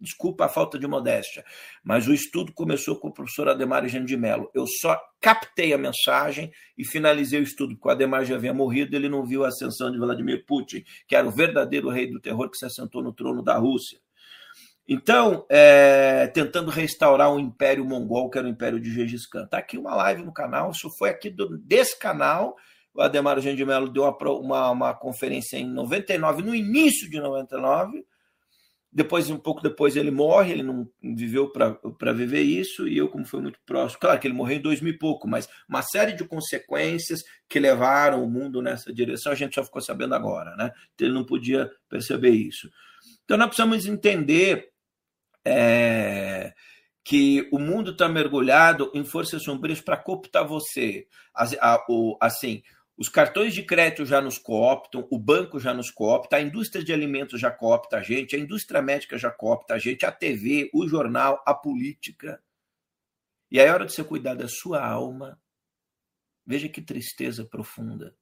Desculpa 0.00 0.46
a 0.46 0.48
falta 0.48 0.78
de 0.78 0.86
modéstia, 0.86 1.44
mas 1.84 2.08
o 2.08 2.14
estudo 2.14 2.54
começou 2.54 2.96
com 2.96 3.08
o 3.08 3.12
professor 3.12 3.50
Ademar 3.50 3.82
Eugênio 3.82 4.06
de 4.06 4.16
Mello. 4.16 4.50
Eu 4.54 4.64
só 4.66 4.98
captei 5.20 5.74
a 5.74 5.78
mensagem 5.78 6.50
e 6.78 6.86
finalizei 6.86 7.38
o 7.38 7.42
estudo, 7.42 7.74
porque 7.74 7.88
o 7.88 7.90
Ademar 7.90 8.24
já 8.24 8.36
havia 8.36 8.54
morrido, 8.54 8.96
ele 8.96 9.10
não 9.10 9.26
viu 9.26 9.44
a 9.44 9.48
ascensão 9.48 9.92
de 9.92 9.98
Vladimir 9.98 10.46
Putin, 10.46 10.82
que 11.06 11.14
era 11.14 11.28
o 11.28 11.30
verdadeiro 11.30 11.90
rei 11.90 12.10
do 12.10 12.18
terror 12.18 12.50
que 12.50 12.56
se 12.56 12.64
assentou 12.64 13.02
no 13.02 13.12
trono 13.12 13.42
da 13.42 13.58
Rússia. 13.58 14.00
Então, 14.88 15.44
é, 15.50 16.28
tentando 16.28 16.70
restaurar 16.70 17.30
o 17.30 17.38
Império 17.38 17.84
Mongol, 17.84 18.30
que 18.30 18.38
era 18.38 18.46
o 18.46 18.50
Império 18.50 18.80
de 18.80 18.90
Gengis 18.90 19.28
Khan. 19.28 19.44
Está 19.44 19.58
aqui 19.58 19.76
uma 19.76 19.94
live 19.94 20.22
no 20.22 20.32
canal, 20.32 20.70
isso 20.70 20.88
foi 20.96 21.10
aqui 21.10 21.28
do, 21.28 21.58
desse 21.58 21.98
canal 21.98 22.56
o 22.94 23.00
Ademar 23.00 23.36
Eugênio 23.36 23.56
de 23.56 23.64
Mello 23.64 23.88
deu 23.88 24.02
uma, 24.02 24.30
uma, 24.32 24.70
uma, 24.70 24.94
conferência 24.94 25.56
em 25.56 25.68
99, 25.68 26.42
no 26.42 26.54
início 26.54 27.08
de 27.08 27.20
99. 27.20 28.04
Depois, 28.92 29.30
um 29.30 29.38
pouco 29.38 29.62
depois, 29.62 29.94
ele 29.94 30.10
morre, 30.10 30.52
ele 30.52 30.64
não 30.64 30.88
viveu 31.00 31.48
para 31.52 32.12
viver 32.12 32.42
isso, 32.42 32.88
e 32.88 32.98
eu, 32.98 33.08
como 33.08 33.24
foi 33.24 33.40
muito 33.40 33.60
próximo, 33.64 34.00
claro 34.00 34.18
que 34.18 34.26
ele 34.26 34.34
morreu 34.34 34.56
em 34.56 34.62
2000 34.62 34.92
e 34.92 34.98
pouco, 34.98 35.28
mas 35.28 35.48
uma 35.68 35.80
série 35.80 36.12
de 36.12 36.24
consequências 36.24 37.20
que 37.48 37.60
levaram 37.60 38.24
o 38.24 38.28
mundo 38.28 38.60
nessa 38.60 38.92
direção, 38.92 39.30
a 39.30 39.36
gente 39.36 39.54
só 39.54 39.62
ficou 39.62 39.80
sabendo 39.80 40.16
agora, 40.16 40.56
né? 40.56 40.72
Então, 40.94 41.06
ele 41.06 41.14
não 41.14 41.24
podia 41.24 41.70
perceber 41.88 42.30
isso. 42.30 42.68
Então, 43.24 43.38
nós 43.38 43.46
precisamos 43.46 43.86
entender 43.86 44.70
é, 45.44 46.52
que 47.04 47.48
o 47.52 47.58
mundo 47.58 47.92
está 47.92 48.08
mergulhado 48.08 48.90
em 48.94 49.04
forças 49.04 49.42
sombrias 49.42 49.80
para 49.80 49.96
cooptar 49.96 50.46
você. 50.46 51.06
Assim, 52.20 52.62
os 53.00 53.08
cartões 53.08 53.54
de 53.54 53.62
crédito 53.62 54.04
já 54.04 54.20
nos 54.20 54.36
cooptam, 54.36 55.08
o 55.10 55.18
banco 55.18 55.58
já 55.58 55.72
nos 55.72 55.90
coopta, 55.90 56.36
a 56.36 56.40
indústria 56.42 56.84
de 56.84 56.92
alimentos 56.92 57.40
já 57.40 57.50
coopta 57.50 57.96
a 57.96 58.02
gente, 58.02 58.36
a 58.36 58.38
indústria 58.38 58.82
médica 58.82 59.16
já 59.16 59.30
coopta 59.30 59.72
a 59.72 59.78
gente, 59.78 60.04
a 60.04 60.12
TV, 60.12 60.68
o 60.74 60.86
jornal, 60.86 61.42
a 61.46 61.54
política. 61.54 62.44
E 63.50 63.58
aí, 63.58 63.66
a 63.66 63.72
hora 63.72 63.86
de 63.86 63.94
você 63.94 64.04
cuidar 64.04 64.34
da 64.34 64.46
sua 64.48 64.86
alma, 64.86 65.40
veja 66.44 66.68
que 66.68 66.82
tristeza 66.82 67.42
profunda. 67.42 68.14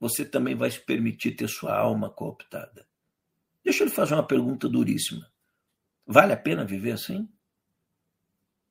Você 0.00 0.24
também 0.24 0.54
vai 0.54 0.70
se 0.70 0.80
permitir 0.80 1.32
ter 1.32 1.46
sua 1.46 1.76
alma 1.76 2.08
cooptada. 2.08 2.88
Deixa 3.62 3.82
eu 3.82 3.88
lhe 3.88 3.92
fazer 3.92 4.14
uma 4.14 4.26
pergunta 4.26 4.70
duríssima. 4.70 5.30
Vale 6.06 6.32
a 6.32 6.36
pena 6.38 6.64
viver 6.64 6.92
assim? 6.92 7.30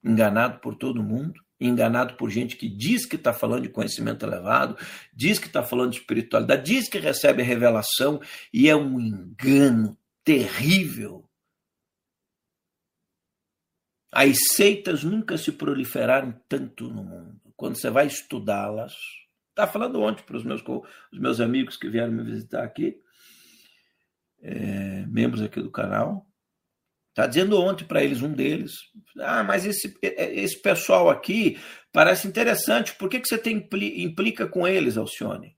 Enganado 0.04 0.60
por 0.62 0.76
todo 0.76 1.04
mundo? 1.04 1.40
Enganado 1.62 2.16
por 2.16 2.30
gente 2.30 2.58
que 2.58 2.68
diz 2.68 3.06
que 3.06 3.16
está 3.16 3.32
falando 3.32 3.64
de 3.64 3.70
conhecimento 3.70 4.26
elevado, 4.26 4.76
diz 5.14 5.38
que 5.38 5.48
está 5.48 5.62
falando 5.62 5.92
de 5.92 6.00
espiritualidade, 6.00 6.64
diz 6.64 6.90
que 6.90 6.98
recebe 6.98 7.44
revelação 7.44 8.20
e 8.52 8.68
é 8.68 8.76
um 8.76 9.00
engano 9.00 9.98
terrível. 10.24 11.24
As 14.12 14.38
seitas 14.54 15.04
nunca 15.04 15.38
se 15.38 15.52
proliferaram 15.52 16.34
tanto 16.50 16.90
no 16.90 17.04
mundo. 17.04 17.40
Quando 17.56 17.78
você 17.78 17.90
vai 17.90 18.08
estudá-las, 18.08 18.94
está 19.50 19.66
falando 19.66 20.02
ontem 20.02 20.24
para 20.24 20.36
os 20.36 20.44
meus, 20.44 20.62
os 21.12 21.20
meus 21.20 21.40
amigos 21.40 21.78
que 21.78 21.90
vieram 21.90 22.12
me 22.12 22.24
visitar 22.24 22.64
aqui, 22.64 23.00
é, 24.42 25.06
membros 25.06 25.42
aqui 25.42 25.62
do 25.62 25.72
canal, 25.72 26.26
Está 27.12 27.28
dizendo 27.28 27.62
ontem 27.62 27.84
para 27.84 28.02
eles, 28.02 28.22
um 28.22 28.32
deles, 28.32 28.72
ah, 29.20 29.44
mas 29.44 29.66
esse, 29.66 29.94
esse 30.02 30.62
pessoal 30.62 31.10
aqui 31.10 31.60
parece 31.92 32.26
interessante, 32.26 32.96
por 32.96 33.10
que, 33.10 33.20
que 33.20 33.28
você 33.28 33.38
tem, 33.38 33.68
implica 33.98 34.48
com 34.48 34.66
eles, 34.66 34.96
Alcione? 34.96 35.58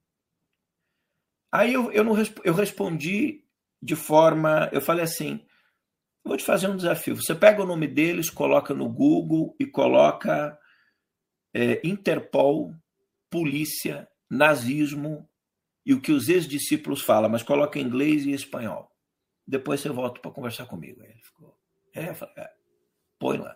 Aí 1.51 1.71
eu, 1.71 1.91
eu, 1.91 2.03
não, 2.03 2.15
eu 2.43 2.53
respondi 2.55 3.45
de 3.79 3.95
forma, 3.95 4.67
eu 4.73 4.81
falei 4.81 5.03
assim, 5.03 5.45
vou 6.25 6.35
te 6.35 6.43
fazer 6.43 6.67
um 6.67 6.75
desafio, 6.75 7.15
você 7.15 7.35
pega 7.35 7.61
o 7.61 7.67
nome 7.67 7.87
deles, 7.87 8.31
coloca 8.31 8.73
no 8.73 8.89
Google 8.89 9.55
e 9.59 9.67
coloca 9.67 10.57
é, 11.53 11.79
Interpol, 11.87 12.73
polícia, 13.29 14.07
nazismo 14.27 15.29
e 15.85 15.93
o 15.93 16.01
que 16.01 16.11
os 16.11 16.29
ex-discípulos 16.29 17.01
falam, 17.01 17.29
mas 17.29 17.43
coloca 17.43 17.77
em 17.77 17.83
inglês 17.83 18.25
e 18.25 18.31
espanhol. 18.31 18.92
Depois 19.45 19.81
você 19.81 19.89
volta 19.89 20.19
para 20.19 20.31
conversar 20.31 20.65
comigo. 20.65 21.03
Ele 21.03 21.21
ficou. 21.21 21.57
É, 21.93 22.13
falei, 22.13 22.33
é, 22.37 22.49
põe 23.19 23.37
lá. 23.37 23.55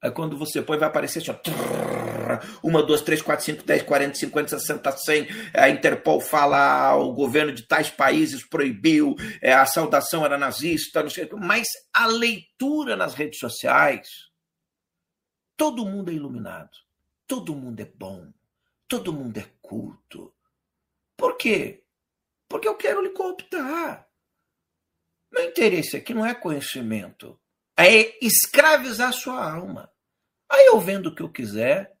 Aí 0.00 0.10
quando 0.12 0.38
você 0.38 0.62
põe, 0.62 0.78
vai 0.78 0.88
aparecer 0.88 1.18
assim, 1.18 1.30
ó, 1.32 1.34
uma, 2.62 2.82
duas, 2.82 3.02
três, 3.02 3.22
quatro, 3.22 3.44
cinco, 3.44 3.64
dez, 3.64 3.82
quarenta, 3.82 4.14
cinquenta, 4.14 4.58
sessenta, 4.58 4.92
cem. 4.92 5.26
A 5.54 5.68
Interpol 5.68 6.20
fala, 6.20 6.94
o 6.96 7.12
governo 7.12 7.52
de 7.52 7.66
tais 7.66 7.90
países 7.90 8.46
proibiu, 8.46 9.16
é, 9.40 9.52
a 9.52 9.66
saudação 9.66 10.24
era 10.24 10.38
nazista, 10.38 11.02
não 11.02 11.10
sei 11.10 11.28
Mas 11.32 11.66
a 11.92 12.06
leitura 12.06 12.96
nas 12.96 13.14
redes 13.14 13.38
sociais, 13.38 14.08
todo 15.56 15.86
mundo 15.86 16.10
é 16.10 16.14
iluminado, 16.14 16.70
todo 17.26 17.54
mundo 17.54 17.80
é 17.80 17.90
bom, 17.96 18.32
todo 18.86 19.12
mundo 19.12 19.38
é 19.38 19.46
culto, 19.60 20.32
Por 21.16 21.36
quê? 21.36 21.82
Porque 22.48 22.68
eu 22.68 22.76
quero 22.76 23.02
lhe 23.02 23.10
cooptar. 23.10 24.07
Meu 25.32 25.44
interesse 25.44 25.96
aqui 25.96 26.14
não 26.14 26.24
é 26.24 26.34
conhecimento, 26.34 27.38
é 27.78 28.24
escravizar 28.24 29.12
sua 29.12 29.52
alma. 29.52 29.90
Aí 30.50 30.66
eu 30.66 30.80
vendo 30.80 31.08
o 31.08 31.14
que 31.14 31.22
eu 31.22 31.30
quiser, 31.30 31.92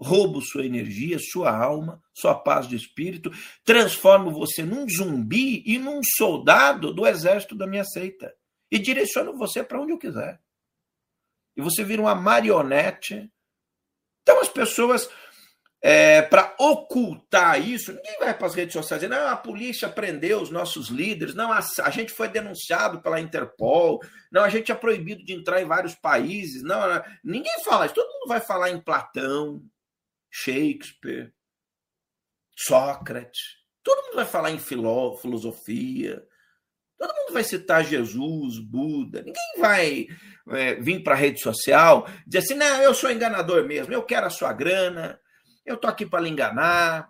roubo 0.00 0.40
sua 0.40 0.64
energia, 0.64 1.18
sua 1.18 1.56
alma, 1.56 2.02
sua 2.12 2.34
paz 2.34 2.66
de 2.66 2.76
espírito, 2.76 3.30
transformo 3.64 4.30
você 4.30 4.62
num 4.62 4.88
zumbi 4.88 5.62
e 5.66 5.78
num 5.78 6.00
soldado 6.16 6.92
do 6.92 7.06
exército 7.06 7.54
da 7.54 7.66
minha 7.66 7.84
seita 7.84 8.34
e 8.70 8.78
direciono 8.78 9.36
você 9.36 9.62
para 9.62 9.80
onde 9.80 9.92
eu 9.92 9.98
quiser. 9.98 10.40
E 11.56 11.62
você 11.62 11.84
vira 11.84 12.02
uma 12.02 12.14
marionete. 12.14 13.30
Então 14.22 14.40
as 14.40 14.48
pessoas 14.48 15.08
é, 15.86 16.22
para 16.22 16.54
ocultar 16.58 17.60
isso, 17.60 17.92
ninguém 17.92 18.18
vai 18.18 18.32
para 18.32 18.46
as 18.46 18.54
redes 18.54 18.72
sociais 18.72 19.02
dizer, 19.02 19.14
não, 19.14 19.28
a 19.28 19.36
polícia 19.36 19.86
prendeu 19.86 20.40
os 20.40 20.48
nossos 20.48 20.88
líderes, 20.88 21.34
não, 21.34 21.52
a, 21.52 21.58
a, 21.58 21.90
gente 21.90 22.10
foi 22.10 22.26
denunciado 22.26 23.02
pela 23.02 23.20
Interpol, 23.20 24.00
não, 24.32 24.42
a 24.42 24.48
gente 24.48 24.72
é 24.72 24.74
proibido 24.74 25.22
de 25.22 25.34
entrar 25.34 25.60
em 25.60 25.66
vários 25.66 25.94
países, 25.94 26.62
não, 26.62 26.80
ninguém 27.22 27.62
fala 27.62 27.84
isso, 27.84 27.94
todo 27.94 28.10
mundo 28.10 28.28
vai 28.28 28.40
falar 28.40 28.70
em 28.70 28.80
Platão, 28.80 29.62
Shakespeare, 30.30 31.34
Sócrates, 32.56 33.42
todo 33.82 34.06
mundo 34.06 34.16
vai 34.16 34.24
falar 34.24 34.52
em 34.52 34.58
filó, 34.58 35.18
filosofia, 35.18 36.26
todo 36.96 37.14
mundo 37.14 37.34
vai 37.34 37.44
citar 37.44 37.84
Jesus, 37.84 38.58
Buda, 38.58 39.20
ninguém 39.20 39.58
vai 39.58 40.06
é, 40.48 40.76
vir 40.76 41.02
para 41.02 41.12
a 41.12 41.18
rede 41.18 41.42
social 41.42 42.08
dizer 42.26 42.38
assim, 42.38 42.54
não, 42.54 42.80
eu 42.80 42.94
sou 42.94 43.10
enganador 43.10 43.66
mesmo, 43.66 43.92
eu 43.92 44.02
quero 44.02 44.24
a 44.24 44.30
sua 44.30 44.50
grana, 44.50 45.20
eu 45.64 45.76
tô 45.76 45.86
aqui 45.86 46.04
para 46.04 46.20
lhe 46.20 46.30
enganar. 46.30 47.08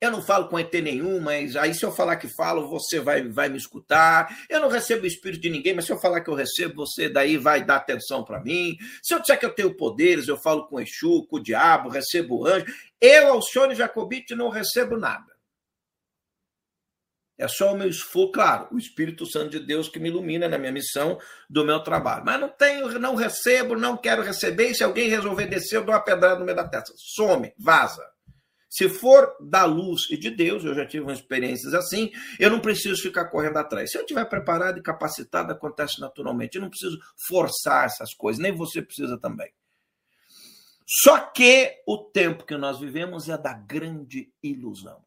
Eu 0.00 0.10
não 0.10 0.20
falo 0.20 0.48
com 0.48 0.58
ET 0.58 0.72
nenhum, 0.74 1.18
mas 1.18 1.56
aí 1.56 1.72
se 1.72 1.82
eu 1.82 1.90
falar 1.90 2.16
que 2.16 2.28
falo, 2.28 2.68
você 2.68 3.00
vai, 3.00 3.26
vai 3.26 3.48
me 3.48 3.56
escutar. 3.56 4.28
Eu 4.50 4.60
não 4.60 4.68
recebo 4.68 5.04
o 5.04 5.06
espírito 5.06 5.40
de 5.40 5.48
ninguém, 5.48 5.74
mas 5.74 5.86
se 5.86 5.92
eu 5.92 5.98
falar 5.98 6.20
que 6.20 6.28
eu 6.28 6.34
recebo, 6.34 6.86
você 6.86 7.08
daí 7.08 7.38
vai 7.38 7.64
dar 7.64 7.76
atenção 7.76 8.22
para 8.22 8.42
mim. 8.42 8.76
Se 9.02 9.14
eu 9.14 9.20
disser 9.20 9.38
que 9.38 9.46
eu 9.46 9.54
tenho 9.54 9.74
poderes, 9.76 10.28
eu 10.28 10.36
falo 10.36 10.66
com 10.66 10.80
Exu, 10.80 11.26
com 11.26 11.36
o 11.36 11.42
diabo, 11.42 11.88
recebo 11.88 12.46
anjo. 12.46 12.66
Eu, 13.00 13.28
Alcione 13.28 13.74
Jacobite, 13.74 14.34
não 14.34 14.50
recebo 14.50 14.98
nada. 14.98 15.33
É 17.36 17.48
só 17.48 17.72
o 17.72 17.76
meu 17.76 17.88
esforço, 17.88 18.30
claro, 18.30 18.68
o 18.70 18.78
Espírito 18.78 19.26
Santo 19.26 19.50
de 19.50 19.60
Deus 19.60 19.88
que 19.88 19.98
me 19.98 20.08
ilumina 20.08 20.48
na 20.48 20.56
minha 20.56 20.70
missão 20.70 21.18
do 21.50 21.64
meu 21.64 21.80
trabalho. 21.80 22.24
Mas 22.24 22.40
não 22.40 22.48
tenho, 22.48 22.98
não 23.00 23.16
recebo, 23.16 23.76
não 23.76 23.96
quero 23.96 24.22
receber. 24.22 24.70
E 24.70 24.74
se 24.74 24.84
alguém 24.84 25.08
resolver 25.08 25.46
descer, 25.46 25.76
eu 25.76 25.84
dou 25.84 25.94
uma 25.94 26.00
pedrada 26.00 26.38
no 26.38 26.44
meio 26.44 26.56
da 26.56 26.68
testa. 26.68 26.92
Some, 26.96 27.52
vaza. 27.58 28.04
Se 28.70 28.88
for 28.88 29.36
da 29.40 29.64
luz 29.64 30.10
e 30.10 30.16
de 30.16 30.30
Deus, 30.30 30.64
eu 30.64 30.74
já 30.74 30.84
tive 30.84 31.04
umas 31.04 31.18
experiências 31.18 31.74
assim, 31.74 32.10
eu 32.40 32.50
não 32.50 32.58
preciso 32.58 33.00
ficar 33.00 33.26
correndo 33.26 33.56
atrás. 33.56 33.90
Se 33.90 33.96
eu 33.96 34.02
estiver 34.02 34.24
preparado 34.24 34.78
e 34.78 34.82
capacitado, 34.82 35.52
acontece 35.52 36.00
naturalmente. 36.00 36.56
Eu 36.56 36.62
não 36.62 36.70
preciso 36.70 36.98
forçar 37.28 37.86
essas 37.86 38.12
coisas, 38.14 38.42
nem 38.42 38.50
você 38.50 38.82
precisa 38.82 39.16
também. 39.16 39.52
Só 40.86 41.18
que 41.18 41.82
o 41.86 41.98
tempo 41.98 42.44
que 42.44 42.56
nós 42.56 42.80
vivemos 42.80 43.28
é 43.28 43.38
da 43.38 43.52
grande 43.52 44.32
ilusão. 44.42 45.03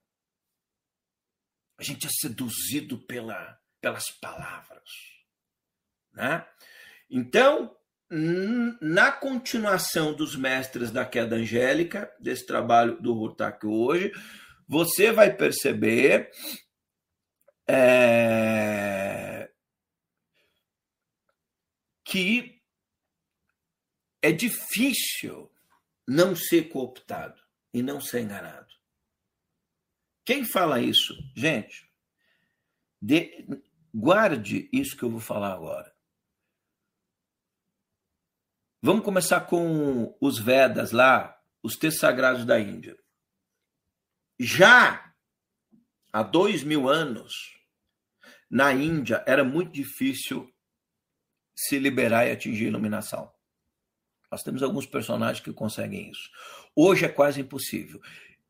A 1.77 1.83
gente 1.83 2.07
é 2.07 2.09
seduzido 2.09 2.97
pela, 2.97 3.59
pelas 3.79 4.09
palavras. 4.19 4.89
Né? 6.13 6.45
Então, 7.09 7.75
na 8.81 9.11
continuação 9.11 10.13
dos 10.13 10.35
mestres 10.35 10.91
da 10.91 11.05
queda 11.05 11.35
angélica, 11.35 12.11
desse 12.19 12.45
trabalho 12.45 12.99
do 13.01 13.15
Hurtak 13.15 13.65
hoje, 13.65 14.11
você 14.67 15.11
vai 15.11 15.33
perceber 15.33 16.31
é, 17.67 19.49
que 22.03 22.61
é 24.21 24.31
difícil 24.31 25.51
não 26.07 26.35
ser 26.35 26.69
cooptado 26.69 27.41
e 27.73 27.83
não 27.83 27.99
ser 27.99 28.21
enganado. 28.21 28.76
Quem 30.27 30.43
fala 30.43 30.81
isso? 30.81 31.15
Gente, 31.33 31.89
de, 33.01 33.47
guarde 33.95 34.67
isso 34.73 34.97
que 34.97 35.03
eu 35.03 35.09
vou 35.09 35.21
falar 35.21 35.53
agora. 35.53 35.95
Vamos 38.81 39.05
começar 39.05 39.39
com 39.39 40.17
os 40.19 40.37
Vedas 40.37 40.91
lá, 40.91 41.41
os 41.63 41.77
textos 41.77 42.01
sagrados 42.01 42.43
da 42.43 42.59
Índia. 42.59 42.99
Já 44.37 45.15
há 46.11 46.23
dois 46.23 46.61
mil 46.61 46.89
anos, 46.89 47.57
na 48.49 48.73
Índia, 48.73 49.23
era 49.25 49.45
muito 49.45 49.71
difícil 49.71 50.53
se 51.55 51.79
liberar 51.79 52.27
e 52.27 52.31
atingir 52.31 52.65
a 52.65 52.67
iluminação. 52.67 53.33
Nós 54.29 54.43
temos 54.43 54.61
alguns 54.61 54.85
personagens 54.85 55.39
que 55.39 55.53
conseguem 55.53 56.11
isso. 56.11 56.29
Hoje 56.75 57.05
é 57.05 57.09
quase 57.09 57.39
impossível. 57.39 58.01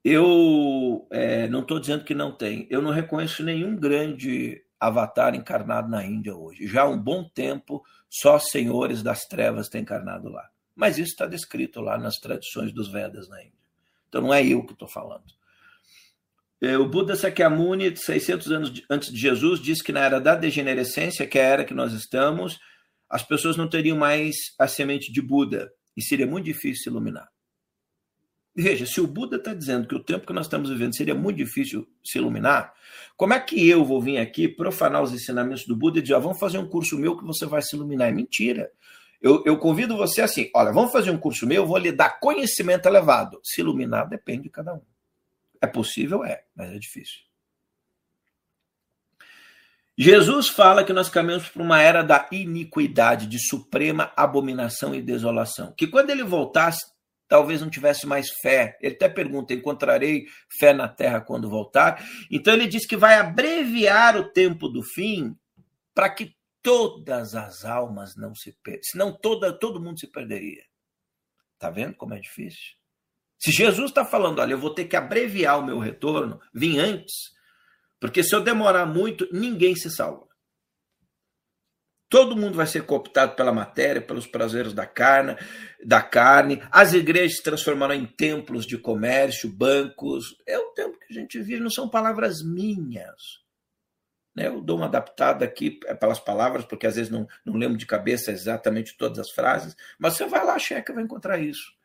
Eu 0.09 1.05
é, 1.11 1.49
não 1.49 1.59
estou 1.59 1.81
dizendo 1.81 2.05
que 2.05 2.15
não 2.15 2.31
tem. 2.31 2.65
Eu 2.69 2.81
não 2.81 2.91
reconheço 2.91 3.43
nenhum 3.43 3.75
grande 3.75 4.63
avatar 4.79 5.35
encarnado 5.35 5.89
na 5.89 6.01
Índia 6.05 6.33
hoje. 6.33 6.65
Já 6.65 6.83
há 6.83 6.87
um 6.87 6.97
bom 6.97 7.25
tempo, 7.27 7.83
só 8.09 8.39
senhores 8.39 9.03
das 9.03 9.25
trevas 9.25 9.67
têm 9.67 9.81
encarnado 9.81 10.29
lá. 10.29 10.47
Mas 10.73 10.97
isso 10.97 11.09
está 11.09 11.25
descrito 11.25 11.81
lá 11.81 11.97
nas 11.97 12.15
tradições 12.15 12.71
dos 12.71 12.89
Vedas 12.89 13.27
na 13.27 13.41
Índia. 13.41 13.59
Então 14.07 14.21
não 14.21 14.33
é 14.33 14.47
eu 14.47 14.65
que 14.65 14.71
estou 14.71 14.87
falando. 14.87 15.25
É, 16.61 16.77
o 16.77 16.87
Buda 16.87 17.13
Sakyamuni, 17.13 17.93
600 17.93 18.49
anos 18.49 18.83
antes 18.89 19.11
de 19.11 19.19
Jesus, 19.19 19.59
disse 19.59 19.83
que 19.83 19.91
na 19.91 20.05
era 20.05 20.21
da 20.21 20.35
degenerescência, 20.35 21.27
que 21.27 21.37
é 21.37 21.45
a 21.45 21.49
era 21.49 21.65
que 21.65 21.73
nós 21.73 21.91
estamos, 21.91 22.57
as 23.09 23.23
pessoas 23.23 23.57
não 23.57 23.69
teriam 23.69 23.97
mais 23.97 24.37
a 24.57 24.69
semente 24.69 25.11
de 25.11 25.21
Buda 25.21 25.69
e 25.97 26.01
seria 26.01 26.25
muito 26.25 26.45
difícil 26.45 26.93
iluminar. 26.93 27.27
Veja, 28.59 28.87
se 28.87 28.99
o 28.99 29.05
Buda 29.05 29.37
está 29.37 29.53
dizendo 29.53 29.87
que 29.87 29.93
o 29.93 30.03
tempo 30.03 30.25
que 30.25 30.33
nós 30.33 30.47
estamos 30.47 30.71
vivendo 30.71 30.95
seria 30.95 31.13
muito 31.13 31.37
difícil 31.37 31.87
se 32.03 32.17
iluminar, 32.17 32.73
como 33.15 33.35
é 33.35 33.39
que 33.39 33.69
eu 33.69 33.85
vou 33.85 34.01
vir 34.01 34.17
aqui 34.17 34.47
profanar 34.47 35.03
os 35.03 35.13
ensinamentos 35.13 35.63
do 35.67 35.75
Buda 35.75 35.99
e 35.99 36.01
dizer, 36.01 36.19
vamos 36.19 36.39
fazer 36.39 36.57
um 36.57 36.67
curso 36.67 36.97
meu 36.97 37.15
que 37.15 37.23
você 37.23 37.45
vai 37.45 37.61
se 37.61 37.75
iluminar? 37.75 38.07
É 38.09 38.11
mentira. 38.11 38.71
Eu, 39.21 39.43
eu 39.45 39.59
convido 39.59 39.95
você 39.95 40.21
assim, 40.21 40.49
olha, 40.55 40.71
vamos 40.71 40.91
fazer 40.91 41.11
um 41.11 41.19
curso 41.19 41.45
meu, 41.45 41.61
eu 41.61 41.67
vou 41.67 41.77
lhe 41.77 41.91
dar 41.91 42.19
conhecimento 42.19 42.87
elevado. 42.87 43.39
Se 43.43 43.61
iluminar 43.61 44.09
depende 44.09 44.43
de 44.43 44.49
cada 44.49 44.73
um. 44.73 44.81
É 45.61 45.67
possível? 45.67 46.25
É, 46.25 46.43
mas 46.55 46.71
é 46.71 46.79
difícil. 46.79 47.19
Jesus 49.95 50.47
fala 50.47 50.83
que 50.83 50.93
nós 50.93 51.09
caminhamos 51.09 51.47
para 51.47 51.61
uma 51.61 51.79
era 51.79 52.01
da 52.01 52.27
iniquidade, 52.31 53.27
de 53.27 53.37
suprema 53.37 54.11
abominação 54.15 54.95
e 54.95 55.01
desolação. 55.01 55.73
Que 55.77 55.85
quando 55.85 56.09
ele 56.09 56.23
voltasse, 56.23 56.96
talvez 57.27 57.61
não 57.61 57.69
tivesse 57.69 58.07
mais 58.07 58.29
fé. 58.41 58.77
Ele 58.81 58.95
até 58.95 59.09
pergunta: 59.09 59.53
encontrarei 59.53 60.25
fé 60.59 60.73
na 60.73 60.87
terra 60.87 61.21
quando 61.21 61.49
voltar? 61.49 62.03
Então 62.31 62.53
ele 62.53 62.67
diz 62.67 62.85
que 62.85 62.97
vai 62.97 63.15
abreviar 63.15 64.17
o 64.17 64.31
tempo 64.31 64.67
do 64.67 64.83
fim 64.83 65.35
para 65.93 66.09
que 66.09 66.35
todas 66.61 67.35
as 67.35 67.65
almas 67.65 68.15
não 68.15 68.35
se 68.35 68.51
percam. 68.63 68.83
Senão 68.83 69.11
toda, 69.11 69.51
todo 69.51 69.81
mundo 69.81 69.99
se 69.99 70.07
perderia. 70.07 70.63
Está 71.53 71.69
vendo 71.69 71.95
como 71.95 72.13
é 72.13 72.19
difícil? 72.19 72.75
Se 73.39 73.51
Jesus 73.51 73.89
está 73.89 74.03
falando, 74.03 74.39
olha, 74.39 74.53
eu 74.53 74.59
vou 74.59 74.73
ter 74.73 74.85
que 74.85 74.95
abreviar 74.95 75.59
o 75.59 75.65
meu 75.65 75.79
retorno, 75.79 76.39
vim 76.53 76.79
antes, 76.79 77.31
porque 77.99 78.23
se 78.23 78.35
eu 78.35 78.41
demorar 78.41 78.85
muito, 78.85 79.27
ninguém 79.31 79.75
se 79.75 79.89
salva. 79.89 80.26
Todo 82.09 82.37
mundo 82.37 82.55
vai 82.55 82.65
ser 82.65 82.83
cooptado 82.83 83.35
pela 83.35 83.51
matéria, 83.51 84.01
pelos 84.01 84.25
prazeres 84.25 84.73
da 84.73 84.85
carne, 84.85 85.35
da 85.83 86.01
carne. 86.01 86.61
As 86.71 86.93
igrejas 86.93 87.37
se 87.37 87.43
transformarão 87.43 87.93
em 87.93 88.05
templos 88.05 88.65
de 88.65 88.77
comércio, 88.77 89.49
bancos. 89.49 90.37
É 90.47 90.57
o 90.57 90.71
tempo 90.71 90.97
que 90.99 91.11
a 91.11 91.13
gente 91.13 91.39
vive, 91.39 91.59
não 91.59 91.69
são 91.69 91.89
palavras 91.89 92.41
minhas. 92.41 93.45
Né? 94.33 94.47
Eu 94.47 94.61
dou 94.61 94.77
uma 94.77 94.85
adaptada 94.85 95.43
aqui 95.43 95.79
é 95.85 95.93
pelas 95.95 96.19
palavras, 96.19 96.63
porque 96.63 96.87
às 96.87 96.95
vezes 96.95 97.11
não, 97.11 97.27
não 97.43 97.55
lembro 97.55 97.77
de 97.77 97.85
cabeça 97.85 98.31
exatamente 98.31 98.95
todas 98.97 99.19
as 99.19 99.31
frases, 99.31 99.75
mas 99.99 100.13
você 100.13 100.25
vai 100.27 100.45
lá, 100.45 100.57
checa, 100.57 100.93
vai 100.93 101.03
encontrar 101.03 101.39
isso. 101.39 101.75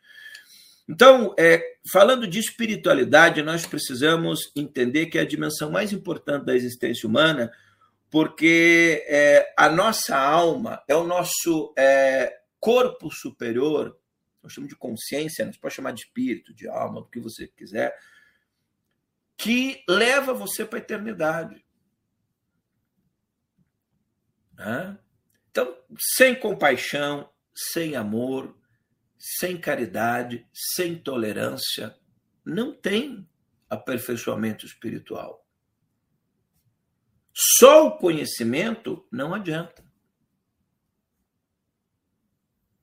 Então, 0.89 1.35
é, 1.39 1.63
falando 1.91 2.27
de 2.27 2.39
espiritualidade, 2.39 3.43
nós 3.43 3.65
precisamos 3.65 4.53
entender 4.55 5.07
que 5.07 5.19
é 5.19 5.23
a 5.23 5.27
dimensão 5.27 5.71
mais 5.71 5.93
importante 5.93 6.45
da 6.45 6.55
existência 6.55 7.09
humana 7.09 7.51
porque 8.13 9.07
é, 9.09 9.55
a 9.57 9.71
nossa 9.71 10.15
alma 10.15 10.85
é 10.87 10.95
o 10.95 11.03
nosso 11.03 11.73
é, 11.79 12.43
corpo 12.61 13.11
superior, 13.11 13.99
nós 14.43 14.53
chamamos 14.53 14.75
de 14.75 14.79
consciência, 14.79 15.47
né? 15.47 15.53
você 15.53 15.59
pode 15.59 15.75
chamar 15.75 15.93
de 15.93 16.03
espírito, 16.03 16.53
de 16.53 16.69
alma, 16.69 17.01
do 17.01 17.09
que 17.09 17.19
você 17.19 17.49
quiser, 17.49 17.99
que 19.35 19.83
leva 19.89 20.35
você 20.35 20.63
para 20.63 20.79
a 20.79 20.83
eternidade. 20.83 21.65
Então, 25.51 25.75
sem 25.99 26.39
compaixão, 26.39 27.33
sem 27.55 27.97
amor, 27.97 28.55
sem 29.19 29.59
caridade, 29.59 30.47
sem 30.53 30.99
tolerância, 30.99 31.97
não 32.45 32.75
tem 32.75 33.27
aperfeiçoamento 33.71 34.67
espiritual. 34.67 35.42
Só 37.35 37.87
o 37.87 37.99
conhecimento 37.99 39.07
não 39.11 39.35
adianta. 39.35 39.83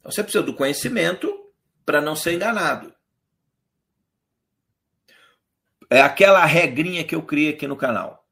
Você 0.04 0.24
precisa 0.24 0.44
do 0.44 0.56
conhecimento 0.56 1.54
para 1.86 2.02
não 2.02 2.16
ser 2.16 2.34
enganado. 2.34 2.94
É 5.90 6.02
aquela 6.02 6.46
regrinha 6.46 7.04
que 7.04 7.16
eu 7.16 7.24
criei 7.24 7.54
aqui 7.54 7.68
no 7.68 7.76
canal. 7.78 8.28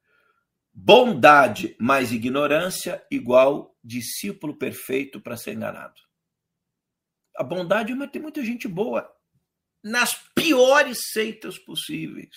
Bondade 0.73 1.75
mais 1.79 2.11
ignorância 2.11 3.05
igual 3.09 3.75
discípulo 3.83 4.55
perfeito 4.55 5.19
para 5.19 5.37
ser 5.37 5.53
enganado. 5.53 5.99
A 7.35 7.43
bondade, 7.43 7.93
mas 7.95 8.11
tem 8.11 8.21
muita 8.21 8.43
gente 8.43 8.67
boa 8.67 9.11
nas 9.83 10.13
piores 10.35 11.11
seitas 11.11 11.57
possíveis. 11.57 12.35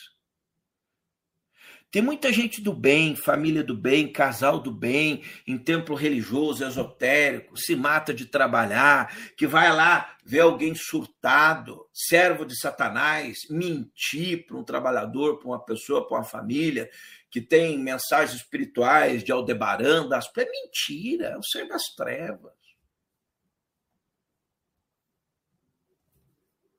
Tem 1.90 2.00
muita 2.00 2.32
gente 2.32 2.62
do 2.62 2.72
bem, 2.72 3.16
família 3.16 3.64
do 3.64 3.76
bem, 3.76 4.12
casal 4.12 4.60
do 4.60 4.70
bem, 4.70 5.24
em 5.44 5.58
templo 5.58 5.96
religioso, 5.96 6.64
esotérico, 6.64 7.56
se 7.58 7.74
mata 7.74 8.14
de 8.14 8.26
trabalhar, 8.26 9.12
que 9.36 9.44
vai 9.44 9.74
lá 9.74 10.16
ver 10.24 10.40
alguém 10.40 10.72
surtado, 10.72 11.84
servo 11.92 12.44
de 12.44 12.56
Satanás, 12.56 13.38
mentir 13.50 14.46
para 14.46 14.56
um 14.56 14.62
trabalhador, 14.62 15.40
para 15.40 15.48
uma 15.48 15.64
pessoa, 15.64 16.06
para 16.06 16.18
uma 16.18 16.24
família, 16.24 16.88
que 17.28 17.40
tem 17.40 17.76
mensagens 17.76 18.40
espirituais 18.40 19.24
de 19.24 19.32
Aldebaran, 19.32 20.08
das... 20.08 20.30
é 20.36 20.48
mentira, 20.48 21.26
é 21.30 21.36
o 21.36 21.42
ser 21.42 21.66
das 21.66 21.82
trevas. 21.96 22.54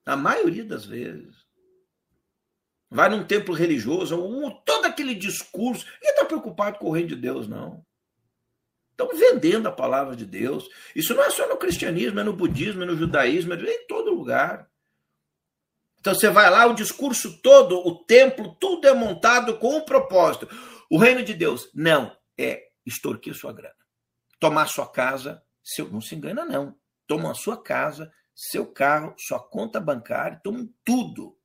A 0.05 0.15
maioria 0.15 0.63
das 0.63 0.85
vezes. 0.85 1.40
Vai 2.93 3.07
num 3.07 3.23
templo 3.23 3.55
religioso, 3.55 4.17
todo 4.65 4.85
aquele 4.85 5.15
discurso. 5.15 5.85
Ninguém 5.93 6.09
está 6.09 6.25
preocupado 6.25 6.77
com 6.77 6.89
o 6.89 6.91
reino 6.91 7.07
de 7.07 7.15
Deus, 7.15 7.47
não. 7.47 7.85
Estão 8.91 9.07
vendendo 9.17 9.69
a 9.69 9.71
palavra 9.71 10.13
de 10.13 10.25
Deus. 10.25 10.67
Isso 10.93 11.15
não 11.15 11.23
é 11.23 11.29
só 11.29 11.47
no 11.47 11.55
cristianismo, 11.55 12.19
é 12.19 12.23
no 12.23 12.33
budismo, 12.33 12.83
é 12.83 12.85
no 12.85 12.97
judaísmo, 12.97 13.53
é 13.53 13.57
em 13.57 13.87
todo 13.87 14.13
lugar. 14.13 14.69
Então 16.01 16.13
você 16.13 16.29
vai 16.29 16.49
lá, 16.49 16.65
o 16.65 16.73
discurso 16.73 17.41
todo, 17.41 17.77
o 17.79 18.03
templo, 18.03 18.57
tudo 18.59 18.85
é 18.85 18.93
montado 18.93 19.57
com 19.57 19.77
um 19.77 19.85
propósito. 19.85 20.49
O 20.89 20.97
reino 20.97 21.23
de 21.23 21.33
Deus, 21.33 21.69
não, 21.73 22.13
é 22.37 22.61
extorquir 22.85 23.33
sua 23.33 23.53
grana. 23.53 23.73
Tomar 24.37 24.67
sua 24.67 24.91
casa, 24.91 25.41
seu, 25.63 25.89
não 25.89 26.01
se 26.01 26.13
engana, 26.13 26.43
não. 26.43 26.75
Toma 27.07 27.31
a 27.31 27.35
sua 27.35 27.61
casa, 27.61 28.11
seu 28.35 28.65
carro, 28.65 29.15
sua 29.17 29.39
conta 29.39 29.79
bancária, 29.79 30.41
tomam 30.43 30.67
tudo 30.83 31.37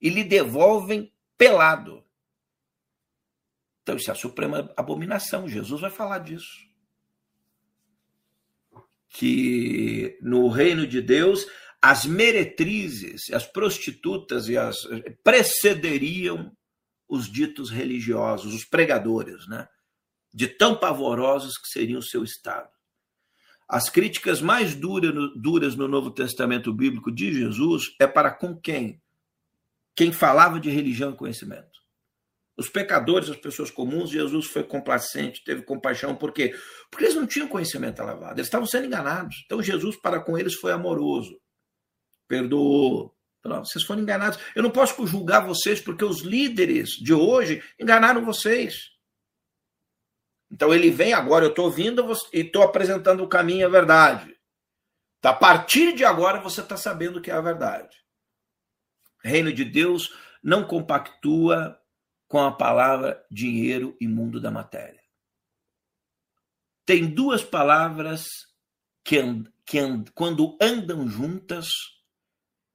e 0.00 0.08
lhe 0.08 0.24
devolvem 0.24 1.12
pelado. 1.36 2.04
Então, 3.82 3.96
isso 3.96 4.10
é 4.10 4.12
a 4.12 4.16
suprema 4.16 4.72
abominação. 4.76 5.48
Jesus 5.48 5.80
vai 5.80 5.90
falar 5.90 6.18
disso. 6.18 6.66
Que 9.08 10.18
no 10.20 10.48
reino 10.48 10.86
de 10.86 11.00
Deus, 11.00 11.46
as 11.80 12.04
meretrizes, 12.04 13.30
as 13.32 13.46
prostitutas 13.46 14.48
e 14.48 14.58
as 14.58 14.76
precederiam 15.24 16.54
os 17.08 17.30
ditos 17.30 17.70
religiosos, 17.70 18.52
os 18.52 18.64
pregadores, 18.64 19.48
né? 19.48 19.66
De 20.34 20.46
tão 20.46 20.76
pavorosos 20.76 21.56
que 21.56 21.68
seriam 21.68 22.00
o 22.00 22.02
seu 22.02 22.22
estado. 22.22 22.68
As 23.66 23.88
críticas 23.88 24.42
mais 24.42 24.74
duras 24.74 25.14
no, 25.14 25.34
duras 25.34 25.74
no 25.74 25.88
Novo 25.88 26.10
Testamento 26.10 26.72
bíblico 26.72 27.10
de 27.10 27.32
Jesus 27.32 27.94
é 27.98 28.06
para 28.06 28.30
com 28.30 28.54
quem? 28.54 29.00
Quem 29.98 30.12
falava 30.12 30.60
de 30.60 30.70
religião 30.70 31.10
e 31.10 31.16
conhecimento. 31.16 31.76
Os 32.56 32.68
pecadores, 32.68 33.28
as 33.28 33.36
pessoas 33.36 33.68
comuns, 33.68 34.10
Jesus 34.10 34.46
foi 34.46 34.62
complacente, 34.62 35.42
teve 35.42 35.62
compaixão, 35.62 36.14
por 36.14 36.32
quê? 36.32 36.54
Porque 36.88 37.06
eles 37.06 37.16
não 37.16 37.26
tinham 37.26 37.48
conhecimento 37.48 38.00
elevado, 38.00 38.34
eles 38.34 38.46
estavam 38.46 38.64
sendo 38.64 38.86
enganados. 38.86 39.42
Então 39.44 39.60
Jesus, 39.60 39.96
para 39.96 40.20
com 40.20 40.38
eles, 40.38 40.54
foi 40.54 40.70
amoroso, 40.70 41.36
perdoou. 42.28 43.12
Falou, 43.42 43.64
vocês 43.64 43.84
foram 43.84 44.02
enganados. 44.02 44.38
Eu 44.54 44.62
não 44.62 44.70
posso 44.70 45.04
julgar 45.04 45.44
vocês 45.44 45.80
porque 45.80 46.04
os 46.04 46.20
líderes 46.20 46.90
de 46.90 47.12
hoje 47.12 47.60
enganaram 47.76 48.24
vocês. 48.24 48.90
Então 50.48 50.72
ele 50.72 50.92
vem 50.92 51.12
agora, 51.12 51.44
eu 51.44 51.50
estou 51.50 51.64
ouvindo 51.64 52.06
e 52.32 52.42
estou 52.42 52.62
apresentando 52.62 53.24
o 53.24 53.28
caminho 53.28 53.62
e 53.62 53.64
a 53.64 53.68
verdade. 53.68 54.38
A 55.24 55.32
partir 55.32 55.92
de 55.92 56.04
agora 56.04 56.40
você 56.40 56.60
está 56.60 56.76
sabendo 56.76 57.20
que 57.20 57.32
é 57.32 57.34
a 57.34 57.40
verdade. 57.40 57.98
Reino 59.22 59.52
de 59.52 59.64
Deus 59.64 60.12
não 60.42 60.66
compactua 60.66 61.80
com 62.28 62.38
a 62.38 62.52
palavra 62.52 63.24
dinheiro 63.30 63.96
e 64.00 64.06
mundo 64.06 64.40
da 64.40 64.50
matéria. 64.50 65.02
Tem 66.84 67.06
duas 67.06 67.42
palavras 67.42 68.24
que, 69.04 69.20
que 69.66 69.80
quando 70.14 70.56
andam 70.60 71.08
juntas, 71.08 71.68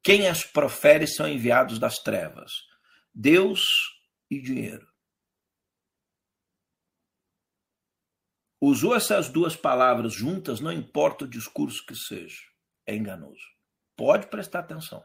quem 0.04 0.28
as 0.28 0.44
profere 0.44 1.08
são 1.08 1.28
enviados 1.28 1.80
das 1.80 1.96
trevas: 1.96 2.52
Deus 3.14 3.64
e 4.30 4.42
dinheiro. 4.42 4.92
Usou 8.62 8.96
essas 8.96 9.30
duas 9.30 9.56
palavras 9.56 10.14
juntas, 10.14 10.62
não 10.62 10.72
importa 10.72 11.26
o 11.26 11.28
discurso 11.28 11.86
que 11.86 11.96
seja, 11.96 12.42
é 12.86 12.96
enganoso. 12.96 13.44
Pode 13.96 14.28
prestar 14.28 14.60
atenção. 14.60 15.04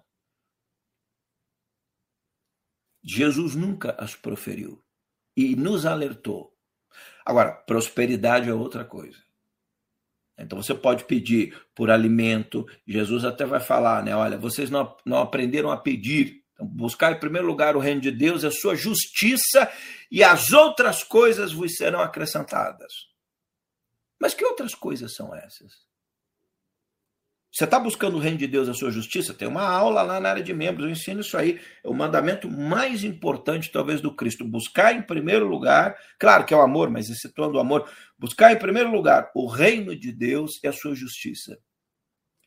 Jesus 3.03 3.55
nunca 3.55 3.94
as 3.99 4.14
proferiu 4.14 4.82
e 5.36 5.55
nos 5.55 5.86
alertou. 5.86 6.53
Agora, 7.24 7.53
prosperidade 7.53 8.49
é 8.49 8.55
outra 8.55 8.84
coisa. 8.84 9.18
Então 10.38 10.61
você 10.61 10.74
pode 10.74 11.05
pedir 11.05 11.57
por 11.74 11.90
alimento. 11.90 12.66
Jesus 12.86 13.24
até 13.24 13.44
vai 13.44 13.61
falar, 13.61 14.05
né? 14.05 14.14
Olha, 14.14 14.38
vocês 14.38 14.70
não, 14.70 14.96
não 15.05 15.18
aprenderam 15.18 15.70
a 15.70 15.76
pedir. 15.76 16.44
Então, 16.53 16.66
buscar 16.66 17.12
em 17.12 17.20
primeiro 17.20 17.46
lugar 17.46 17.76
o 17.76 17.80
reino 17.80 18.01
de 18.01 18.11
Deus, 18.11 18.44
a 18.44 18.51
sua 18.51 18.74
justiça, 18.74 19.70
e 20.11 20.22
as 20.22 20.53
outras 20.53 21.03
coisas 21.03 21.53
vos 21.53 21.76
serão 21.76 22.01
acrescentadas. 22.01 23.09
Mas 24.20 24.34
que 24.34 24.44
outras 24.44 24.74
coisas 24.74 25.14
são 25.14 25.34
essas? 25.34 25.88
Você 27.59 27.64
está 27.64 27.76
buscando 27.76 28.16
o 28.16 28.20
reino 28.20 28.38
de 28.38 28.46
Deus, 28.46 28.68
a 28.68 28.72
sua 28.72 28.88
justiça? 28.88 29.34
Tem 29.34 29.48
uma 29.48 29.68
aula 29.68 30.00
lá 30.02 30.20
na 30.20 30.30
área 30.30 30.44
de 30.44 30.54
membros, 30.54 30.84
eu 30.84 30.92
ensino 30.92 31.22
isso 31.22 31.36
aí. 31.36 31.61
É 31.82 31.88
o 31.88 31.92
mandamento 31.92 32.48
mais 32.48 33.02
importante, 33.02 33.72
talvez, 33.72 34.00
do 34.00 34.14
Cristo. 34.14 34.46
Buscar 34.46 34.94
em 34.94 35.02
primeiro 35.02 35.44
lugar, 35.44 35.98
claro 36.20 36.44
que 36.44 36.54
é 36.54 36.56
o 36.56 36.61
amor, 36.61 36.88
mas 36.88 37.09
situando 37.18 37.59
o 37.59 37.61
amor, 37.61 37.90
buscar 38.16 38.52
em 38.52 38.59
primeiro 38.61 38.92
lugar 38.92 39.32
o 39.34 39.48
reino 39.48 39.98
de 39.98 40.12
Deus 40.12 40.62
e 40.62 40.68
a 40.68 40.72
sua 40.72 40.94
justiça. 40.94 41.59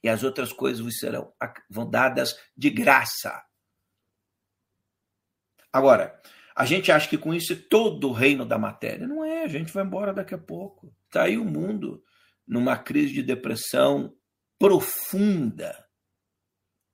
E 0.01 0.07
as 0.07 0.23
outras 0.23 0.53
coisas 0.53 0.79
vos 0.79 0.97
serão 0.97 1.33
vão 1.69 1.89
dadas 1.89 2.33
de 2.55 2.69
graça. 2.69 3.43
Agora, 5.73 6.21
a 6.55 6.63
gente 6.63 6.89
acha 6.89 7.09
que 7.09 7.17
com 7.17 7.33
isso 7.33 7.51
é 7.51 7.57
todo 7.57 8.07
o 8.07 8.13
reino 8.13 8.45
da 8.45 8.57
matéria. 8.57 9.05
Não 9.05 9.25
é, 9.25 9.43
a 9.43 9.49
gente 9.49 9.73
vai 9.73 9.83
embora 9.83 10.13
daqui 10.13 10.33
a 10.33 10.37
pouco. 10.37 10.95
Está 11.07 11.23
aí 11.23 11.37
o 11.37 11.43
mundo 11.43 12.01
numa 12.47 12.77
crise 12.77 13.11
de 13.11 13.21
depressão 13.21 14.15
profunda. 14.61 15.75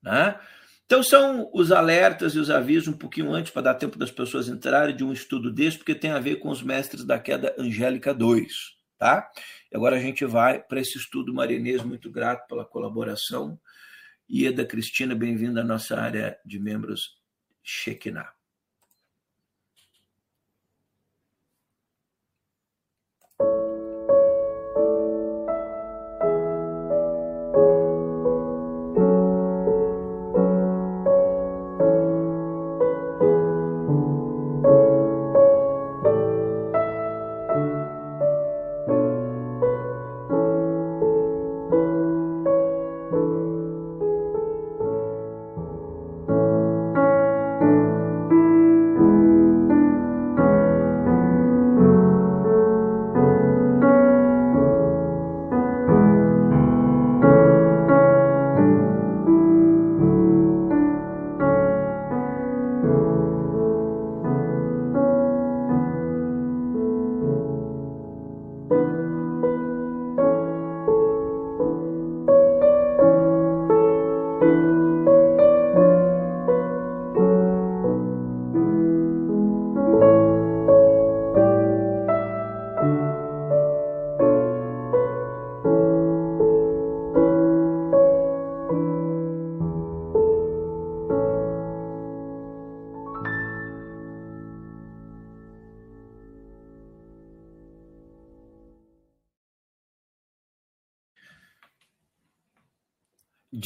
Né? 0.01 0.39
Então 0.85 1.03
são 1.03 1.51
os 1.53 1.69
alertas 1.69 2.33
e 2.33 2.39
os 2.39 2.49
avisos 2.49 2.87
um 2.87 2.97
pouquinho 2.97 3.33
antes 3.33 3.51
para 3.51 3.63
dar 3.63 3.73
tempo 3.75 3.99
das 3.99 4.09
pessoas 4.09 4.47
entrarem 4.47 4.95
de 4.95 5.03
um 5.03 5.11
estudo 5.11 5.51
desse, 5.51 5.77
porque 5.77 5.93
tem 5.93 6.11
a 6.11 6.19
ver 6.19 6.37
com 6.37 6.47
os 6.47 6.63
mestres 6.63 7.03
da 7.03 7.19
queda 7.19 7.53
Angélica 7.59 8.13
2. 8.13 8.47
Tá? 8.97 9.29
E 9.69 9.75
agora 9.75 9.97
a 9.97 9.99
gente 9.99 10.23
vai 10.23 10.63
para 10.63 10.79
esse 10.79 10.97
estudo 10.97 11.33
marinês, 11.33 11.83
muito 11.83 12.09
grato 12.09 12.47
pela 12.47 12.63
colaboração. 12.63 13.59
Ieda 14.31 14.65
Cristina, 14.65 15.13
bem-vinda 15.13 15.59
à 15.59 15.63
nossa 15.63 15.99
área 15.99 16.39
de 16.45 16.59
membros 16.59 17.17
Shekinah. 17.61 18.36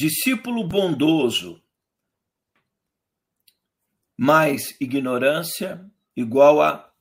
Discípulo 0.02 0.66
bondoso 0.66 1.62
mais 4.18 4.74
ignorância 4.80 5.88
igual 6.16 6.60
a 6.60 6.92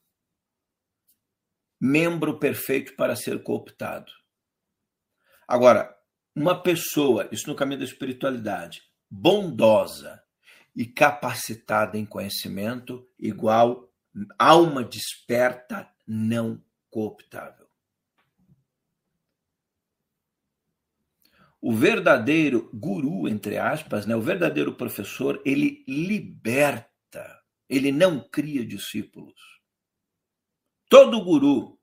membro 1.80 2.38
perfeito 2.38 2.95
para 2.95 3.16
ser 3.16 3.41
cooptado. 3.41 4.12
Agora, 5.47 5.97
uma 6.36 6.62
pessoa, 6.62 7.28
isso 7.32 7.47
no 7.47 7.56
caminho 7.56 7.80
da 7.80 7.86
espiritualidade, 7.86 8.84
bondosa 9.10 10.22
e 10.76 10.86
capacitada 10.86 11.97
em 11.97 12.06
conhecimento, 12.06 13.10
igual 13.18 13.91
alma 14.38 14.84
desperta, 14.84 15.91
não 16.06 16.64
cooptável. 16.91 17.61
O 21.62 21.74
verdadeiro 21.74 22.72
guru, 22.74 23.28
entre 23.28 23.57
aspas, 23.57 24.07
né, 24.07 24.16
o 24.16 24.22
verdadeiro 24.22 24.74
professor, 24.74 25.39
ele 25.45 25.84
liberta, 25.88 27.39
ele 27.70 27.91
não 27.91 28.20
cria 28.20 28.66
discípulos. 28.66 29.39
Todo 30.89 31.24
guru 31.24 31.80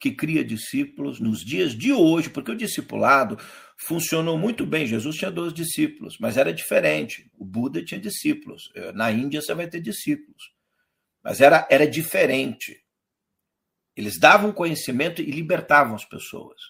que 0.00 0.12
cria 0.12 0.44
discípulos 0.44 1.20
nos 1.20 1.44
dias 1.44 1.74
de 1.74 1.92
hoje, 1.92 2.28
porque 2.28 2.50
o 2.50 2.56
discipulado 2.56 3.36
funcionou 3.76 4.36
muito 4.36 4.66
bem. 4.66 4.86
Jesus 4.86 5.16
tinha 5.16 5.30
12 5.30 5.54
discípulos, 5.54 6.18
mas 6.18 6.36
era 6.36 6.52
diferente. 6.52 7.30
O 7.36 7.44
Buda 7.44 7.84
tinha 7.84 8.00
discípulos. 8.00 8.70
Na 8.94 9.10
Índia 9.10 9.40
você 9.40 9.54
vai 9.54 9.68
ter 9.68 9.80
discípulos. 9.80 10.52
Mas 11.22 11.40
era, 11.40 11.66
era 11.70 11.86
diferente. 11.86 12.84
Eles 13.96 14.18
davam 14.18 14.52
conhecimento 14.52 15.20
e 15.20 15.30
libertavam 15.30 15.94
as 15.94 16.04
pessoas. 16.04 16.60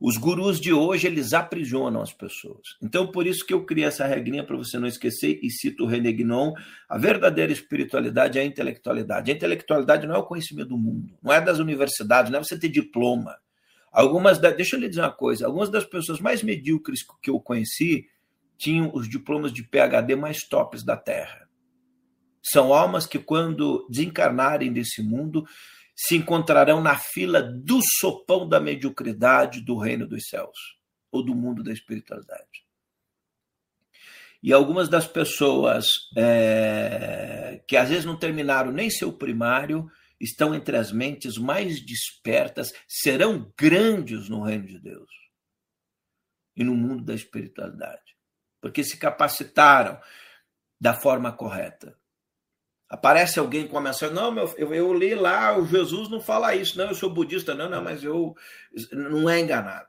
Os 0.00 0.16
gurus 0.16 0.60
de 0.60 0.72
hoje, 0.72 1.06
eles 1.06 1.32
aprisionam 1.32 2.02
as 2.02 2.12
pessoas. 2.12 2.76
Então, 2.82 3.10
por 3.10 3.26
isso 3.26 3.46
que 3.46 3.54
eu 3.54 3.64
criei 3.64 3.86
essa 3.86 4.06
regrinha 4.06 4.44
para 4.44 4.56
você 4.56 4.78
não 4.78 4.86
esquecer 4.86 5.40
e 5.42 5.50
cito 5.50 5.84
o 5.84 5.86
René 5.86 6.12
Guinon, 6.12 6.52
a 6.88 6.98
verdadeira 6.98 7.52
espiritualidade 7.52 8.38
é 8.38 8.42
a 8.42 8.44
intelectualidade. 8.44 9.30
A 9.30 9.34
intelectualidade 9.34 10.06
não 10.06 10.14
é 10.14 10.18
o 10.18 10.26
conhecimento 10.26 10.68
do 10.68 10.78
mundo, 10.78 11.16
não 11.22 11.32
é 11.32 11.40
das 11.40 11.58
universidades, 11.58 12.30
não 12.30 12.40
é 12.40 12.44
você 12.44 12.58
ter 12.58 12.68
diploma. 12.68 13.36
Algumas, 13.90 14.38
da, 14.38 14.50
deixa 14.50 14.76
eu 14.76 14.80
lhe 14.80 14.88
dizer 14.88 15.00
uma 15.00 15.12
coisa, 15.12 15.46
algumas 15.46 15.70
das 15.70 15.84
pessoas 15.86 16.20
mais 16.20 16.42
medíocres 16.42 17.00
que 17.22 17.30
eu 17.30 17.40
conheci 17.40 18.06
tinham 18.58 18.90
os 18.94 19.08
diplomas 19.08 19.52
de 19.52 19.62
PhD 19.62 20.14
mais 20.14 20.46
tops 20.46 20.82
da 20.82 20.96
Terra. 20.96 21.48
São 22.42 22.72
almas 22.72 23.06
que, 23.06 23.18
quando 23.18 23.86
desencarnarem 23.90 24.72
desse 24.72 25.02
mundo, 25.02 25.46
se 25.96 26.14
encontrarão 26.14 26.82
na 26.82 26.98
fila 26.98 27.42
do 27.42 27.80
sopão 27.98 28.46
da 28.46 28.60
mediocridade 28.60 29.62
do 29.62 29.78
reino 29.78 30.06
dos 30.06 30.28
céus 30.28 30.76
ou 31.10 31.24
do 31.24 31.34
mundo 31.34 31.62
da 31.62 31.72
espiritualidade. 31.72 32.66
E 34.42 34.52
algumas 34.52 34.88
das 34.88 35.08
pessoas 35.08 35.86
é, 36.16 37.62
que 37.66 37.76
às 37.76 37.88
vezes 37.88 38.04
não 38.04 38.18
terminaram 38.18 38.70
nem 38.70 38.90
seu 38.90 39.10
primário 39.10 39.90
estão 40.20 40.54
entre 40.54 40.76
as 40.76 40.92
mentes 40.92 41.36
mais 41.36 41.84
despertas, 41.84 42.72
serão 42.86 43.52
grandes 43.58 44.28
no 44.28 44.42
reino 44.42 44.66
de 44.66 44.78
Deus 44.78 45.10
e 46.54 46.64
no 46.64 46.74
mundo 46.74 47.04
da 47.04 47.14
espiritualidade, 47.14 48.16
porque 48.60 48.82
se 48.82 48.96
capacitaram 48.96 50.00
da 50.80 50.94
forma 50.94 51.32
correta. 51.32 51.98
Aparece 52.88 53.38
alguém 53.38 53.66
com 53.66 53.76
a 53.76 53.80
mensagem, 53.80 54.14
não, 54.14 54.30
meu, 54.30 54.52
eu, 54.56 54.72
eu 54.72 54.94
li 54.94 55.14
lá, 55.14 55.58
o 55.58 55.66
Jesus 55.66 56.08
não 56.08 56.20
fala 56.20 56.54
isso, 56.54 56.78
não, 56.78 56.86
eu 56.86 56.94
sou 56.94 57.10
budista, 57.10 57.54
não, 57.54 57.68
não, 57.68 57.82
mas 57.82 58.04
eu 58.04 58.34
não 58.92 59.28
é 59.28 59.40
enganado. 59.40 59.88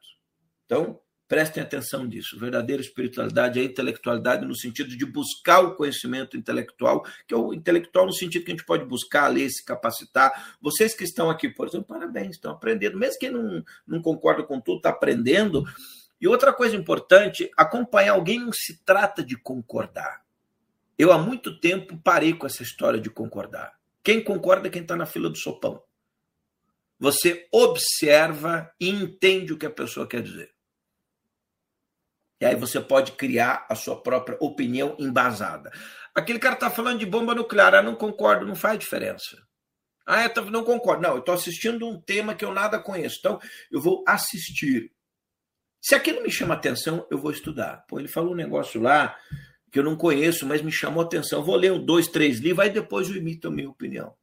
Então, 0.65 0.99
prestem 1.27 1.61
atenção 1.61 2.07
disso. 2.07 2.39
Verdadeira 2.39 2.81
espiritualidade 2.81 3.59
é 3.59 3.63
intelectualidade 3.63 4.45
no 4.45 4.55
sentido 4.55 4.95
de 4.95 5.05
buscar 5.05 5.59
o 5.59 5.75
conhecimento 5.75 6.37
intelectual, 6.37 7.03
que 7.27 7.33
é 7.33 7.37
o 7.37 7.53
intelectual 7.53 8.05
no 8.05 8.13
sentido 8.13 8.45
que 8.45 8.51
a 8.51 8.55
gente 8.55 8.65
pode 8.65 8.85
buscar, 8.85 9.27
ler, 9.27 9.49
se 9.49 9.63
capacitar. 9.63 10.57
Vocês 10.61 10.95
que 10.95 11.03
estão 11.03 11.29
aqui, 11.29 11.49
por 11.49 11.67
exemplo, 11.67 11.87
parabéns, 11.87 12.35
estão 12.35 12.51
aprendendo. 12.51 12.97
Mesmo 12.97 13.19
quem 13.19 13.29
não, 13.29 13.63
não 13.85 14.01
concorda 14.01 14.43
com 14.43 14.59
tudo, 14.59 14.77
está 14.77 14.89
aprendendo. 14.89 15.63
E 16.19 16.27
outra 16.27 16.53
coisa 16.53 16.75
importante, 16.75 17.51
acompanhar 17.55 18.13
alguém 18.13 18.39
não 18.39 18.51
se 18.51 18.83
trata 18.83 19.23
de 19.23 19.37
concordar. 19.37 20.26
Eu 20.97 21.11
há 21.11 21.17
muito 21.17 21.59
tempo 21.59 21.97
parei 22.03 22.33
com 22.33 22.47
essa 22.47 22.63
história 22.63 22.99
de 22.99 23.09
concordar. 23.09 23.77
Quem 24.03 24.23
concorda 24.23 24.67
é 24.67 24.71
quem 24.71 24.81
está 24.81 24.95
na 24.95 25.05
fila 25.05 25.29
do 25.29 25.37
sopão. 25.37 25.83
Você 26.99 27.47
observa 27.51 28.73
e 28.79 28.89
entende 28.89 29.53
o 29.53 29.57
que 29.57 29.65
a 29.65 29.71
pessoa 29.71 30.07
quer 30.07 30.23
dizer. 30.23 30.51
E 32.39 32.45
aí 32.45 32.55
você 32.55 32.79
pode 32.79 33.13
criar 33.13 33.65
a 33.69 33.75
sua 33.75 34.01
própria 34.01 34.37
opinião 34.39 34.95
embasada. 34.99 35.71
Aquele 36.13 36.39
cara 36.39 36.55
está 36.55 36.69
falando 36.69 36.99
de 36.99 37.05
bomba 37.05 37.35
nuclear, 37.35 37.75
ah, 37.75 37.81
não 37.81 37.95
concordo, 37.95 38.45
não 38.45 38.55
faz 38.55 38.79
diferença. 38.79 39.37
Ah, 40.05 40.23
eu 40.23 40.45
não 40.45 40.63
concordo. 40.63 41.03
Não, 41.03 41.11
eu 41.11 41.19
estou 41.19 41.35
assistindo 41.35 41.85
um 41.85 41.99
tema 41.99 42.33
que 42.33 42.45
eu 42.45 42.53
nada 42.53 42.79
conheço. 42.79 43.17
Então, 43.19 43.39
eu 43.69 43.81
vou 43.81 44.03
assistir. 44.07 44.91
Se 45.81 45.95
aquilo 45.95 46.23
me 46.23 46.31
chama 46.31 46.53
atenção, 46.53 47.05
eu 47.11 47.17
vou 47.17 47.31
estudar. 47.31 47.85
Pô, 47.87 47.99
ele 47.99 48.07
falou 48.07 48.31
um 48.31 48.35
negócio 48.35 48.81
lá 48.81 49.15
que 49.71 49.79
eu 49.79 49.83
não 49.83 49.95
conheço, 49.95 50.45
mas 50.45 50.61
me 50.61 50.71
chamou 50.71 51.03
atenção. 51.03 51.43
Vou 51.43 51.55
ler 51.55 51.71
um, 51.71 51.83
dois, 51.83 52.07
três 52.07 52.39
livros, 52.39 52.65
aí 52.65 52.69
depois 52.71 53.09
eu 53.09 53.15
imito 53.15 53.47
a 53.47 53.51
minha 53.51 53.69
opinião. 53.69 54.15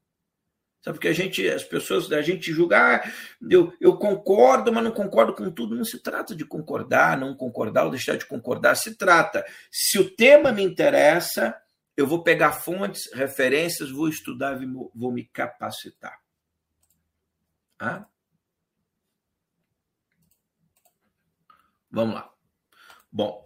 Sabe, 0.83 0.99
porque 0.99 1.09
a 1.09 1.15
gente, 1.15 1.49
as 1.49 1.65
pessoas, 1.65 2.13
a 2.13 2.21
gente 2.21 2.53
julgar, 2.53 3.01
ah, 3.07 3.13
eu, 3.51 3.73
eu 3.81 3.97
concordo, 3.97 4.71
mas 4.71 4.85
não 4.85 4.91
concordo 4.91 5.35
com 5.35 5.51
tudo. 5.51 5.75
Não 5.75 5.85
se 5.85 5.99
trata 6.03 6.37
de 6.37 6.45
concordar, 6.45 7.17
não 7.17 7.35
concordar 7.35 7.85
ou 7.85 7.91
deixar 7.91 8.19
de 8.19 8.27
concordar. 8.27 8.75
Se 8.75 8.95
trata, 8.95 9.45
se 9.71 9.99
o 9.99 10.15
tema 10.15 10.53
me 10.53 10.63
interessa, 10.63 11.57
eu 11.97 12.07
vou 12.07 12.23
pegar 12.23 12.53
fontes, 12.53 13.11
referências, 13.15 13.91
vou 13.91 14.09
estudar, 14.09 14.59
vou 14.95 15.11
me 15.11 15.25
capacitar. 15.25 16.19
Vamos 21.91 22.15
lá. 22.15 22.31
Bom, 23.11 23.44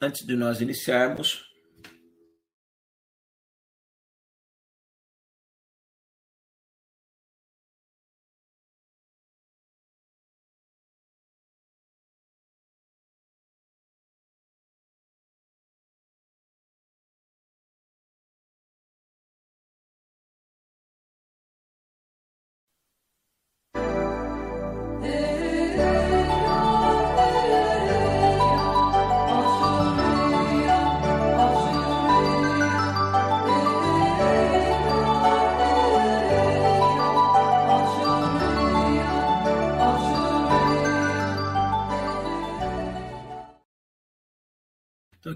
antes 0.00 0.24
de 0.26 0.34
nós 0.34 0.60
iniciarmos, 0.60 1.49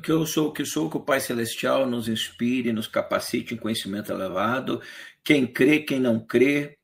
que 0.04 0.12
eu 0.12 0.26
sou 0.26 0.48
o 0.48 0.52
que 0.52 0.66
sou, 0.66 0.90
que 0.90 0.98
o 0.98 1.00
Pai 1.00 1.18
Celestial 1.18 1.86
nos 1.86 2.08
inspire, 2.08 2.72
nos 2.72 2.86
capacite 2.86 3.54
em 3.54 3.56
conhecimento 3.56 4.12
elevado. 4.12 4.82
Quem 5.24 5.46
crê, 5.46 5.80
quem 5.80 5.98
não 5.98 6.20
crê, 6.20 6.78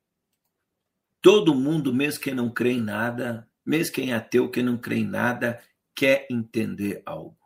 todo 1.21 1.55
mundo, 1.55 1.93
mesmo 1.93 2.23
quem 2.23 2.35
não 2.35 2.51
crê 2.51 2.73
em 2.73 2.81
nada, 2.81 3.47
mesmo 3.65 3.95
quem 3.95 4.13
é 4.13 4.15
ateu, 4.15 4.51
quem 4.51 4.63
não 4.63 4.79
crê 4.79 4.97
em 4.97 5.05
nada, 5.05 5.61
quer 5.95 6.27
entender 6.31 7.03
algo. 7.05 7.37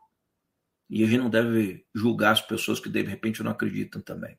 E 0.89 1.03
a 1.03 1.07
gente 1.07 1.19
não 1.19 1.31
deve 1.31 1.85
julgar 1.93 2.33
as 2.33 2.41
pessoas 2.41 2.79
que 2.79 2.89
de 2.89 3.03
repente 3.03 3.43
não 3.43 3.51
acreditam 3.51 4.01
também. 4.01 4.39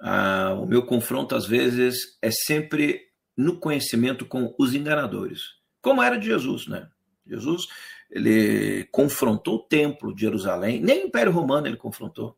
Ah, 0.00 0.54
o 0.54 0.64
meu 0.64 0.82
confronto, 0.86 1.34
às 1.34 1.44
vezes, 1.44 2.18
é 2.22 2.30
sempre 2.30 3.02
no 3.36 3.60
conhecimento 3.60 4.24
com 4.24 4.54
os 4.58 4.74
enganadores, 4.74 5.42
como 5.82 6.02
era 6.02 6.16
de 6.16 6.26
Jesus, 6.26 6.66
né? 6.66 6.88
Jesus 7.26 7.66
ele 8.10 8.84
confrontou 8.92 9.56
o 9.56 9.62
templo 9.62 10.14
de 10.14 10.22
Jerusalém, 10.22 10.80
nem 10.80 11.04
o 11.04 11.06
Império 11.08 11.32
Romano 11.32 11.66
ele 11.66 11.76
confrontou. 11.76 12.36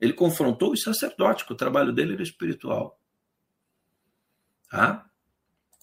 Ele 0.00 0.12
confrontou 0.12 0.72
os 0.72 0.82
sacerdotes, 0.82 1.44
que 1.44 1.52
o 1.52 1.56
trabalho 1.56 1.92
dele 1.92 2.14
era 2.14 2.22
espiritual. 2.22 2.98
Tá? 4.70 5.06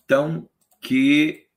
Então, 0.03 0.49
que 0.81 1.47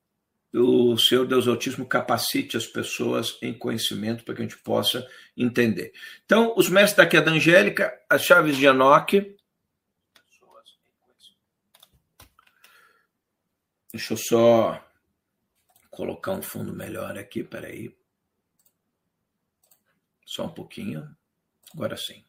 o 0.53 0.99
Senhor 0.99 1.27
Deus 1.27 1.47
Autismo 1.47 1.87
capacite 1.87 2.57
as 2.57 2.67
pessoas 2.67 3.39
em 3.41 3.55
conhecimento 3.55 4.25
para 4.25 4.35
que 4.35 4.43
a 4.43 4.45
gente 4.45 4.59
possa 4.59 5.07
entender. 5.37 5.93
Então, 6.25 6.55
os 6.57 6.69
mestres 6.69 6.97
da 6.97 7.07
queda 7.07 7.31
angélica, 7.31 7.99
as 8.09 8.23
chaves 8.23 8.57
de 8.57 8.67
Enoque. 8.67 9.37
Deixa 13.93 14.13
eu 14.13 14.17
só 14.17 14.90
colocar 16.01 16.33
um 16.33 16.41
fundo 16.41 16.73
melhor 16.73 17.19
aqui, 17.19 17.45
peraí. 17.45 17.95
Só 20.25 20.47
um 20.47 20.49
pouquinho. 20.49 21.15
Agora 21.75 21.95
sim. 21.95 22.25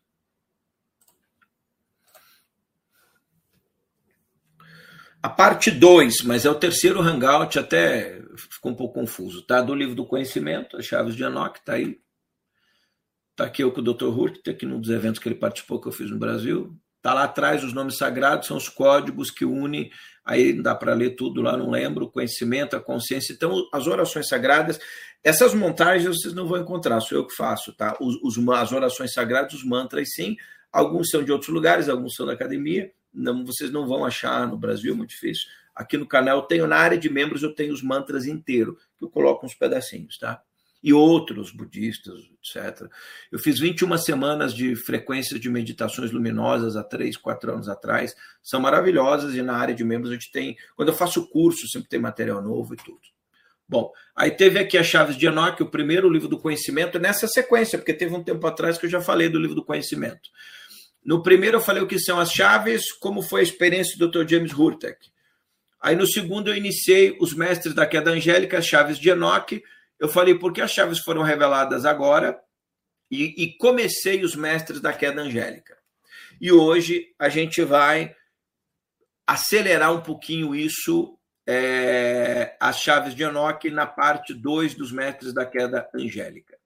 A 5.24 5.30
parte 5.30 5.72
2, 5.72 6.24
mas 6.24 6.46
é 6.46 6.50
o 6.50 6.60
terceiro 6.60 7.00
hangout, 7.00 7.58
até 7.58 8.22
ficou 8.36 8.74
um 8.74 8.76
pouco 8.76 9.00
confuso, 9.00 9.42
tá? 9.44 9.62
Do 9.62 9.74
livro 9.74 9.96
do 9.96 10.06
conhecimento, 10.06 10.76
as 10.76 10.86
chaves 10.86 11.16
de 11.16 11.24
Enoch, 11.24 11.62
tá 11.64 11.76
aí. 11.76 12.02
Tá 13.38 13.46
aqui 13.46 13.64
eu 13.64 13.72
com 13.72 13.80
o 13.80 13.84
Dr. 13.84 14.08
Hurt, 14.08 14.50
aqui 14.50 14.66
num 14.66 14.82
dos 14.82 14.90
eventos 14.90 15.20
que 15.20 15.30
ele 15.30 15.36
participou 15.36 15.80
que 15.80 15.88
eu 15.88 15.94
fiz 15.94 16.12
no 16.12 16.20
Brasil. 16.20 16.78
Tá 17.02 17.14
lá 17.14 17.24
atrás 17.24 17.64
os 17.64 17.72
nomes 17.72 17.98
sagrados, 17.98 18.48
são 18.48 18.58
os 18.58 18.68
códigos 18.68 19.32
que 19.32 19.46
unem, 19.46 19.90
aí 20.24 20.54
dá 20.54 20.76
para 20.76 20.94
ler 20.94 21.16
tudo 21.16 21.42
lá, 21.42 21.58
não 21.58 21.70
lembro, 21.70 22.10
conhecimento, 22.10 22.76
a 22.76 22.80
consciência. 22.80 23.34
Então, 23.34 23.68
as 23.74 23.88
orações 23.88 24.28
sagradas, 24.28 24.80
essas 25.24 25.54
montagens 25.54 26.18
vocês 26.18 26.34
não 26.34 26.48
vão 26.48 26.60
encontrar, 26.60 27.00
sou 27.02 27.18
eu 27.18 27.28
que 27.28 27.36
faço, 27.36 27.74
tá? 27.74 27.98
Os, 28.00 28.16
os, 28.24 28.50
as 28.50 28.72
orações 28.72 29.14
sagradas, 29.14 29.54
os 29.54 29.64
mantras, 29.64 30.10
sim, 30.14 30.36
alguns 30.72 31.10
são 31.10 31.24
de 31.24 31.32
outros 31.32 31.50
lugares, 31.50 31.90
alguns 31.90 32.16
são 32.16 32.26
da 32.26 32.34
academia, 32.34 32.92
não, 33.14 33.46
vocês 33.46 33.72
não 33.72 33.86
vão 33.86 34.06
achar 34.06 34.48
no 34.48 34.58
Brasil, 34.58 34.94
é 34.94 34.96
muito 34.96 35.10
difícil. 35.10 35.48
Aqui 35.76 35.98
no 35.98 36.08
canal 36.08 36.40
eu 36.40 36.44
tenho, 36.44 36.68
na 36.68 36.78
área 36.78 36.98
de 36.98 37.10
membros, 37.10 37.44
eu 37.44 37.54
tenho 37.54 37.74
os 37.74 37.82
mantras 37.82 38.26
inteiro, 38.26 38.78
que 38.98 39.06
eu 39.06 39.10
coloco 39.10 39.46
uns 39.46 39.54
pedacinhos, 39.54 40.18
tá? 40.18 40.42
E 40.84 40.92
outros 40.94 41.52
budistas, 41.52 42.16
etc. 42.40 42.90
Eu 43.32 43.38
fiz 43.38 43.60
21 43.60 43.98
semanas 43.98 44.54
de 44.54 44.76
frequências 44.76 45.40
de 45.40 45.50
meditações 45.50 46.12
luminosas 46.12 46.76
há 46.76 46.84
3, 46.84 47.18
4 47.18 47.54
anos 47.54 47.70
atrás. 47.70 48.16
São 48.42 48.60
maravilhosas 48.60 49.36
e 49.36 49.42
na 49.44 49.56
área 49.56 49.76
de 49.76 49.84
membros 49.84 50.10
a 50.12 50.16
gente 50.16 50.32
tem. 50.32 50.58
Quando 50.76 50.90
eu 50.90 50.96
faço 50.96 51.28
curso, 51.30 51.68
sempre 51.68 51.88
tem 51.88 52.00
material 52.00 52.42
novo 52.42 52.74
e 52.74 52.78
tudo. 52.78 53.02
Bom, 53.72 53.90
aí 54.14 54.32
teve 54.32 54.60
aqui 54.60 54.78
as 54.78 54.86
Chaves 54.86 55.16
de 55.16 55.28
Enoch, 55.28 55.64
o 55.64 55.70
primeiro 55.70 56.10
livro 56.10 56.28
do 56.28 56.38
conhecimento, 56.38 57.00
nessa 57.00 57.26
sequência, 57.26 57.78
porque 57.78 57.94
teve 57.94 58.14
um 58.14 58.22
tempo 58.22 58.46
atrás 58.46 58.78
que 58.78 58.86
eu 58.86 58.90
já 58.90 59.00
falei 59.00 59.30
do 59.30 59.40
livro 59.40 59.56
do 59.56 59.64
conhecimento. 59.64 60.30
No 61.06 61.24
primeiro 61.24 61.58
eu 61.58 61.62
falei 61.62 61.82
o 61.82 61.88
que 61.88 61.98
são 61.98 62.20
as 62.20 62.34
chaves, 62.34 62.92
como 62.92 63.22
foi 63.22 63.40
a 63.40 63.44
experiência 63.44 63.98
do 63.98 64.10
Dr. 64.10 64.28
James 64.28 64.52
Hurtek. 64.52 64.98
Aí 65.80 65.96
no 65.96 66.06
segundo 66.06 66.50
eu 66.50 66.56
iniciei 66.56 67.18
os 67.20 67.34
mestres 67.34 67.74
da 67.74 67.86
queda 67.86 68.12
angélica, 68.12 68.58
as 68.58 68.68
chaves 68.68 69.00
de 69.00 69.10
Enoch. 69.10 69.64
Eu 70.02 70.10
falei 70.10 70.34
por 70.34 70.52
que 70.52 70.62
as 70.62 70.72
chaves 70.72 70.98
foram 70.98 71.22
reveladas 71.22 71.86
agora 71.86 72.42
e, 73.12 73.44
e 73.44 73.56
comecei 73.58 74.24
os 74.24 74.36
mestres 74.36 74.82
da 74.82 74.92
queda 74.92 75.22
angélica. 75.22 75.78
E 76.42 76.52
hoje 76.52 77.14
a 77.20 77.30
gente 77.30 77.64
vai 77.64 78.16
acelerar 79.28 79.94
um 79.94 80.02
pouquinho 80.02 80.56
isso, 80.56 81.16
é, 81.48 82.58
as 82.60 82.80
chaves 82.80 83.14
de 83.14 83.22
Enoch, 83.22 83.70
na 83.70 83.86
parte 83.86 84.34
2 84.34 84.74
dos 84.74 84.92
mestres 84.92 85.34
da 85.36 85.46
queda 85.46 85.88
angélica. 85.94 86.58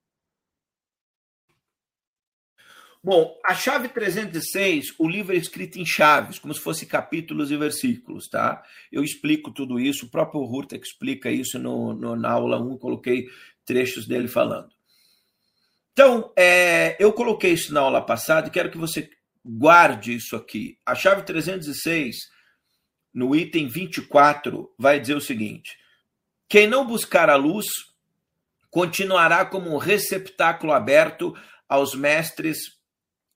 Bom, 3.06 3.40
a 3.46 3.54
chave 3.54 3.88
306, 3.88 4.96
o 4.98 5.08
livro 5.08 5.36
é 5.36 5.38
escrito 5.38 5.78
em 5.78 5.86
chaves, 5.86 6.40
como 6.40 6.52
se 6.52 6.60
fosse 6.60 6.88
capítulos 6.88 7.52
e 7.52 7.56
versículos, 7.56 8.28
tá? 8.28 8.64
Eu 8.92 9.04
explico 9.04 9.52
tudo 9.52 9.80
isso, 9.80 10.08
o 10.08 10.10
próprio 10.10 10.42
Hurta 10.42 10.76
explica 10.76 11.30
isso 11.30 11.60
no, 11.60 11.94
no, 11.94 12.16
na 12.16 12.32
aula 12.32 12.60
1, 12.60 12.80
coloquei 12.80 13.28
trechos 13.64 14.08
dele 14.08 14.28
falando. 14.28 14.70
Então, 15.94 16.34
é, 16.36 16.98
eu 17.00 17.14
coloquei 17.14 17.54
isso 17.54 17.72
na 17.72 17.82
aula 17.82 18.02
passada 18.04 18.48
e 18.48 18.52
quero 18.52 18.72
que 18.72 18.78
você 18.80 19.08
guarde 19.46 20.16
isso 20.16 20.36
aqui. 20.36 20.80
A 20.84 20.96
chave 20.96 21.22
306, 21.22 22.16
no 23.14 23.36
item 23.36 23.68
24, 23.68 24.74
vai 24.80 25.00
dizer 25.00 25.16
o 25.16 25.22
seguinte: 25.22 25.78
quem 26.50 26.66
não 26.66 26.88
buscar 26.88 27.30
a 27.30 27.36
luz 27.36 27.68
continuará 28.72 29.46
como 29.46 29.72
um 29.72 29.78
receptáculo 29.78 30.74
aberto 30.74 31.36
aos 31.70 31.94
mestres 31.94 32.75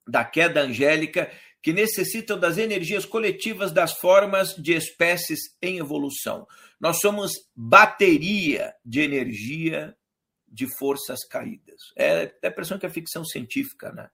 da 0.10 0.26
queda 0.26 0.62
angélica 0.62 1.32
que 1.62 1.74
necessitam 1.74 2.40
das 2.40 2.58
energias 2.58 3.06
coletivas 3.06 3.72
das 3.72 3.94
formas 3.94 4.56
de 4.56 4.74
espécies 4.74 5.40
em 5.62 5.78
evolução. 5.78 6.48
Nós 6.80 7.00
somos 7.00 7.34
bateria 7.56 8.74
de 8.84 9.02
energia 9.02 9.96
de 10.48 10.66
forças 10.78 11.26
caídas. 11.28 11.82
É, 11.98 12.34
é 12.42 12.48
a 12.48 12.50
impressão 12.50 12.80
que 12.80 12.86
é 12.86 12.90
ficção 12.90 13.24
científica, 13.26 13.92
né? 13.92 14.10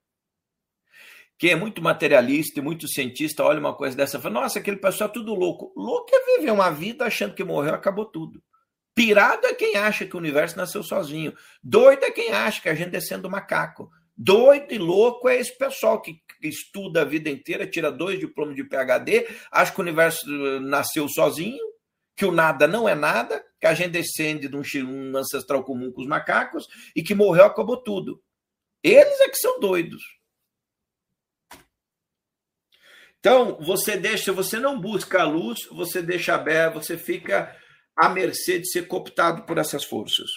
Quem 1.37 1.51
é 1.51 1.55
muito 1.55 1.81
materialista 1.81 2.59
e 2.59 2.63
muito 2.63 2.87
cientista 2.87 3.43
olha 3.43 3.59
uma 3.59 3.75
coisa 3.75 3.95
dessa 3.95 4.17
e 4.17 4.21
fala: 4.21 4.41
nossa, 4.41 4.59
aquele 4.59 4.77
pessoal 4.77 5.09
é 5.09 5.13
tudo 5.13 5.35
louco. 5.35 5.73
Louco 5.75 6.09
é 6.13 6.37
viver 6.37 6.51
uma 6.51 6.71
vida 6.71 7.05
achando 7.05 7.35
que 7.35 7.43
morreu, 7.43 7.73
acabou 7.73 8.05
tudo. 8.05 8.41
Pirado 8.95 9.45
é 9.45 9.53
quem 9.53 9.75
acha 9.75 10.05
que 10.05 10.15
o 10.15 10.19
universo 10.19 10.55
nasceu 10.55 10.81
sozinho. 10.81 11.35
Doido 11.61 12.05
é 12.05 12.11
quem 12.11 12.31
acha 12.31 12.61
que 12.61 12.69
a 12.69 12.73
gente 12.73 12.95
é 12.95 13.01
sendo 13.01 13.29
macaco. 13.29 13.91
Doido 14.17 14.73
e 14.73 14.77
louco 14.77 15.27
é 15.27 15.37
esse 15.37 15.57
pessoal 15.57 16.01
que 16.01 16.21
estuda 16.41 17.01
a 17.01 17.05
vida 17.05 17.29
inteira, 17.29 17.67
tira 17.67 17.91
dois 17.91 18.19
diplomas 18.19 18.55
de 18.55 18.63
PhD, 18.63 19.27
acha 19.51 19.73
que 19.73 19.79
o 19.79 19.83
universo 19.83 20.25
eh, 20.25 20.59
nasceu 20.61 21.07
sozinho, 21.09 21.63
que 22.15 22.25
o 22.25 22.31
nada 22.31 22.65
não 22.65 22.87
é 22.87 22.95
nada, 22.95 23.43
que 23.59 23.67
a 23.67 23.73
gente 23.73 23.91
descende 23.91 24.47
de 24.47 24.55
um, 24.55 25.17
ancestral 25.17 25.63
comum 25.65 25.91
com 25.91 26.01
os 26.01 26.07
macacos 26.07 26.65
e 26.95 27.03
que 27.03 27.13
morreu, 27.13 27.43
acabou 27.43 27.77
tudo. 27.77 28.23
Eles 28.81 29.19
é 29.19 29.29
que 29.29 29.37
são 29.37 29.59
doidos. 29.59 30.01
Então, 33.19 33.57
você 33.59 33.97
deixa, 33.97 34.31
você 34.31 34.59
não 34.59 34.79
busca 34.79 35.21
a 35.21 35.25
luz, 35.25 35.65
você 35.71 36.01
deixa 36.01 36.35
aberto, 36.35 36.75
você 36.75 36.95
fica 36.95 37.53
à 37.97 38.07
mercê 38.07 38.59
de 38.59 38.69
ser 38.69 38.87
cooptado 38.87 39.43
por 39.45 39.57
essas 39.57 39.83
forças. 39.83 40.29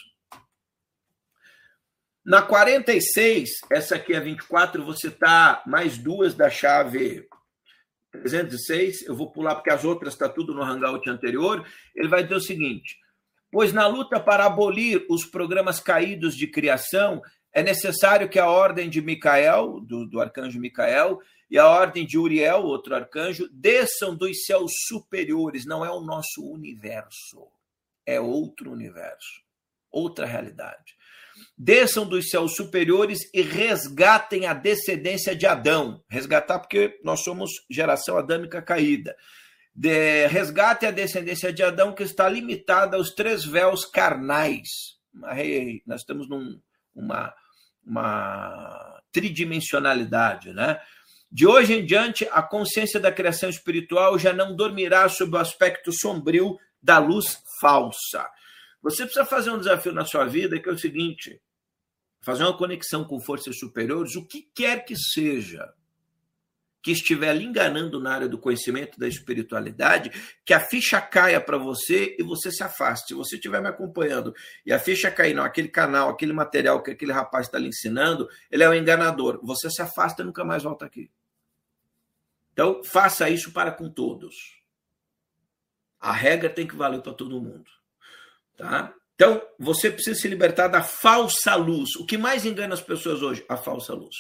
Na 2.28 2.42
46, 2.42 3.48
essa 3.72 3.94
aqui 3.94 4.12
é 4.12 4.20
24, 4.20 4.84
você 4.84 5.10
tá 5.10 5.62
mais 5.66 5.96
duas 5.96 6.34
da 6.34 6.50
chave 6.50 7.26
306. 8.12 9.06
Eu 9.06 9.16
vou 9.16 9.32
pular 9.32 9.54
porque 9.54 9.70
as 9.70 9.82
outras 9.82 10.12
está 10.12 10.28
tudo 10.28 10.52
no 10.52 10.62
hangout 10.62 11.08
anterior. 11.08 11.66
Ele 11.96 12.06
vai 12.06 12.22
dizer 12.22 12.34
o 12.34 12.40
seguinte: 12.40 12.98
Pois 13.50 13.72
na 13.72 13.86
luta 13.86 14.20
para 14.20 14.44
abolir 14.44 15.06
os 15.08 15.24
programas 15.24 15.80
caídos 15.80 16.36
de 16.36 16.46
criação, 16.46 17.22
é 17.50 17.62
necessário 17.62 18.28
que 18.28 18.38
a 18.38 18.50
ordem 18.50 18.90
de 18.90 19.00
Micael, 19.00 19.80
do, 19.80 20.04
do 20.04 20.20
arcanjo 20.20 20.60
Micael, 20.60 21.22
e 21.50 21.58
a 21.58 21.66
ordem 21.66 22.04
de 22.04 22.18
Uriel, 22.18 22.62
outro 22.62 22.94
arcanjo, 22.94 23.48
desçam 23.50 24.14
dos 24.14 24.44
céus 24.44 24.70
superiores. 24.86 25.64
Não 25.64 25.82
é 25.82 25.90
o 25.90 26.02
nosso 26.02 26.46
universo, 26.46 27.48
é 28.04 28.20
outro 28.20 28.70
universo, 28.70 29.42
outra 29.90 30.26
realidade 30.26 30.97
desçam 31.58 32.06
dos 32.06 32.30
céus 32.30 32.54
superiores 32.54 33.18
e 33.34 33.42
resgatem 33.42 34.46
a 34.46 34.54
descendência 34.54 35.34
de 35.34 35.44
Adão. 35.44 36.00
Resgatar 36.08 36.60
porque 36.60 37.00
nós 37.02 37.24
somos 37.24 37.50
geração 37.68 38.16
adâmica 38.16 38.62
caída. 38.62 39.16
De, 39.74 40.26
resgate 40.28 40.86
a 40.86 40.90
descendência 40.92 41.52
de 41.52 41.62
Adão 41.62 41.92
que 41.92 42.04
está 42.04 42.28
limitada 42.28 42.96
aos 42.96 43.10
três 43.10 43.44
véus 43.44 43.84
carnais. 43.84 44.68
Nós 45.84 46.02
estamos 46.02 46.28
numa 46.28 46.62
uma, 46.94 47.34
uma 47.84 49.00
tridimensionalidade, 49.12 50.52
né? 50.52 50.80
De 51.30 51.46
hoje 51.46 51.74
em 51.74 51.84
diante, 51.84 52.26
a 52.32 52.42
consciência 52.42 52.98
da 52.98 53.12
criação 53.12 53.50
espiritual 53.50 54.18
já 54.18 54.32
não 54.32 54.56
dormirá 54.56 55.08
sob 55.08 55.36
o 55.36 55.40
aspecto 55.40 55.92
sombrio 55.92 56.56
da 56.82 56.98
luz 56.98 57.38
falsa. 57.60 58.26
Você 58.82 59.04
precisa 59.04 59.26
fazer 59.26 59.50
um 59.50 59.58
desafio 59.58 59.92
na 59.92 60.06
sua 60.06 60.24
vida 60.24 60.58
que 60.58 60.68
é 60.68 60.72
o 60.72 60.78
seguinte: 60.78 61.40
fazer 62.20 62.44
uma 62.44 62.56
conexão 62.56 63.04
com 63.04 63.20
forças 63.20 63.58
superiores, 63.58 64.16
o 64.16 64.26
que 64.26 64.42
quer 64.54 64.84
que 64.84 64.96
seja 64.96 65.72
que 66.82 66.92
estiver 66.92 67.34
lhe 67.34 67.44
enganando 67.44 68.00
na 68.00 68.14
área 68.14 68.28
do 68.28 68.38
conhecimento 68.38 68.98
da 68.98 69.08
espiritualidade, 69.08 70.10
que 70.44 70.54
a 70.54 70.60
ficha 70.60 71.00
caia 71.00 71.40
para 71.40 71.58
você 71.58 72.16
e 72.18 72.22
você 72.22 72.50
se 72.50 72.62
afaste. 72.62 73.08
Se 73.08 73.14
você 73.14 73.36
estiver 73.36 73.60
me 73.60 73.68
acompanhando 73.68 74.34
e 74.64 74.72
a 74.72 74.78
ficha 74.78 75.10
cair 75.10 75.34
naquele 75.34 75.68
canal, 75.68 76.08
aquele 76.08 76.32
material 76.32 76.82
que 76.82 76.90
aquele 76.90 77.12
rapaz 77.12 77.46
está 77.46 77.58
lhe 77.58 77.68
ensinando, 77.68 78.28
ele 78.50 78.62
é 78.62 78.68
um 78.68 78.74
enganador. 78.74 79.40
Você 79.42 79.68
se 79.70 79.82
afasta 79.82 80.22
e 80.22 80.24
nunca 80.24 80.44
mais 80.44 80.62
volta 80.62 80.86
aqui. 80.86 81.10
Então, 82.52 82.82
faça 82.82 83.28
isso 83.28 83.52
para 83.52 83.70
com 83.70 83.90
todos. 83.90 84.34
A 86.00 86.12
regra 86.12 86.48
tem 86.48 86.66
que 86.66 86.76
valer 86.76 87.02
para 87.02 87.12
todo 87.12 87.40
mundo. 87.40 87.70
Tá? 88.56 88.94
Então, 89.18 89.42
você 89.58 89.90
precisa 89.90 90.20
se 90.20 90.28
libertar 90.28 90.68
da 90.68 90.80
falsa 90.80 91.56
luz. 91.56 91.96
O 91.96 92.06
que 92.06 92.16
mais 92.16 92.46
engana 92.46 92.74
as 92.74 92.80
pessoas 92.80 93.20
hoje? 93.20 93.44
A 93.48 93.56
falsa 93.56 93.92
luz. 93.92 94.14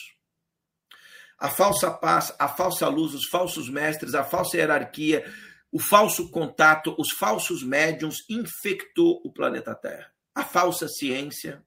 A 1.38 1.48
falsa 1.48 1.88
paz, 1.88 2.34
a 2.36 2.48
falsa 2.48 2.88
luz, 2.88 3.14
os 3.14 3.26
falsos 3.26 3.70
mestres, 3.70 4.12
a 4.16 4.24
falsa 4.24 4.56
hierarquia. 4.56 5.24
o 5.70 5.78
falso 5.78 6.30
contato, 6.32 6.96
os 6.98 7.12
falsos 7.12 7.62
médiums 7.62 8.28
infectou 8.28 9.20
o 9.24 9.32
planeta 9.32 9.72
Terra. 9.72 10.10
A 10.34 10.42
falsa 10.42 10.88
ciência, 10.88 11.62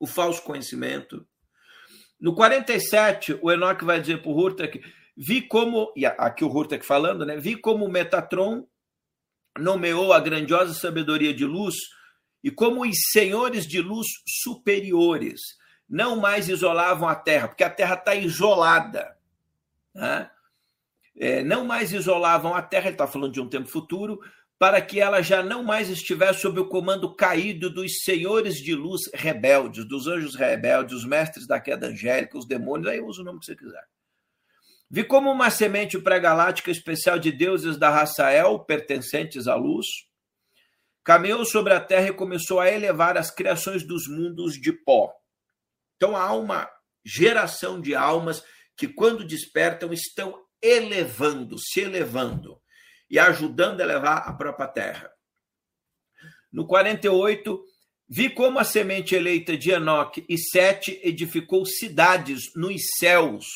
o 0.00 0.06
falso 0.06 0.40
conhecimento. 0.42 1.26
No 2.18 2.34
47, 2.34 3.38
o 3.42 3.52
Enoch 3.52 3.84
vai 3.84 4.00
dizer 4.00 4.22
para 4.22 4.30
o 4.30 4.34
Hurtak, 4.34 4.80
vi 5.14 5.42
como, 5.42 5.92
e 5.94 6.06
aqui 6.06 6.42
o 6.42 6.48
Hurtak 6.48 6.86
falando, 6.86 7.26
né? 7.26 7.36
Vi 7.36 7.56
como 7.56 7.84
o 7.84 7.90
Metatron 7.90 8.66
nomeou 9.58 10.14
a 10.14 10.20
grandiosa 10.20 10.72
sabedoria 10.72 11.34
de 11.34 11.44
luz 11.44 11.74
e 12.46 12.50
como 12.52 12.86
os 12.86 12.96
senhores 13.10 13.66
de 13.66 13.80
luz 13.80 14.06
superiores 14.24 15.40
não 15.88 16.14
mais 16.20 16.48
isolavam 16.48 17.08
a 17.08 17.14
Terra, 17.16 17.48
porque 17.48 17.64
a 17.64 17.70
Terra 17.70 17.96
está 17.96 18.14
isolada. 18.14 19.16
Né? 19.92 20.30
É, 21.16 21.42
não 21.42 21.64
mais 21.64 21.92
isolavam 21.92 22.54
a 22.54 22.62
Terra, 22.62 22.84
ele 22.86 22.94
está 22.94 23.04
falando 23.04 23.32
de 23.32 23.40
um 23.40 23.48
tempo 23.48 23.66
futuro, 23.66 24.20
para 24.60 24.80
que 24.80 25.00
ela 25.00 25.22
já 25.22 25.42
não 25.42 25.64
mais 25.64 25.90
estivesse 25.90 26.42
sob 26.42 26.60
o 26.60 26.68
comando 26.68 27.16
caído 27.16 27.68
dos 27.68 28.04
senhores 28.04 28.54
de 28.58 28.76
luz 28.76 29.00
rebeldes, 29.12 29.84
dos 29.84 30.06
anjos 30.06 30.36
rebeldes, 30.36 30.94
os 30.94 31.04
mestres 31.04 31.48
da 31.48 31.58
queda 31.58 31.88
angélica, 31.88 32.38
os 32.38 32.46
demônios, 32.46 32.86
aí 32.86 33.00
usa 33.00 33.22
o 33.22 33.24
nome 33.24 33.40
que 33.40 33.46
você 33.46 33.56
quiser. 33.56 33.82
Vi 34.88 35.02
como 35.02 35.32
uma 35.32 35.50
semente 35.50 35.98
pré-galáctica 35.98 36.70
especial 36.70 37.18
de 37.18 37.32
deuses 37.32 37.76
da 37.76 37.90
raça 37.90 38.30
El, 38.30 38.60
pertencentes 38.60 39.48
à 39.48 39.56
luz, 39.56 39.84
caminhou 41.06 41.44
sobre 41.44 41.72
a 41.72 41.80
terra 41.80 42.08
e 42.08 42.12
começou 42.12 42.58
a 42.58 42.68
elevar 42.68 43.16
as 43.16 43.30
criações 43.30 43.84
dos 43.86 44.08
mundos 44.08 44.60
de 44.60 44.72
pó. 44.72 45.14
Então 45.94 46.16
há 46.16 46.32
uma 46.32 46.68
geração 47.04 47.80
de 47.80 47.94
almas 47.94 48.42
que, 48.76 48.88
quando 48.88 49.24
despertam, 49.24 49.92
estão 49.92 50.44
elevando, 50.60 51.56
se 51.60 51.80
elevando 51.80 52.60
e 53.08 53.20
ajudando 53.20 53.80
a 53.80 53.84
elevar 53.84 54.28
a 54.28 54.32
própria 54.32 54.66
terra. 54.66 55.08
No 56.52 56.66
48, 56.66 57.64
vi 58.08 58.28
como 58.28 58.58
a 58.58 58.64
semente 58.64 59.14
eleita 59.14 59.56
de 59.56 59.70
Enoque 59.70 60.26
e 60.28 60.36
Sete 60.36 61.00
edificou 61.04 61.64
cidades 61.64 62.52
nos 62.56 62.82
céus. 62.98 63.46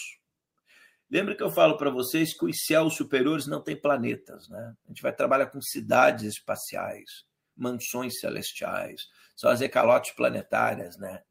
Lembra 1.11 1.35
que 1.35 1.43
eu 1.43 1.51
falo 1.51 1.77
para 1.77 1.91
vocês 1.91 2.33
que 2.33 2.47
os 2.47 2.65
céus 2.65 2.95
superiores 2.95 3.49
não 3.49 3.61
têm 3.61 3.75
planetas, 3.75 4.49
né? 4.49 4.73
A 4.85 4.89
gente 4.89 5.03
vai 5.03 5.13
trabalhar 5.13 5.47
com 5.47 5.61
cidades 5.61 6.35
espaciais, 6.35 7.29
mansões 7.61 8.19
celestiais, 8.19 9.03
são 9.37 9.51
as 9.51 9.61
ecalotes 9.61 10.13
planetárias, 10.13 10.97
né? 10.97 11.23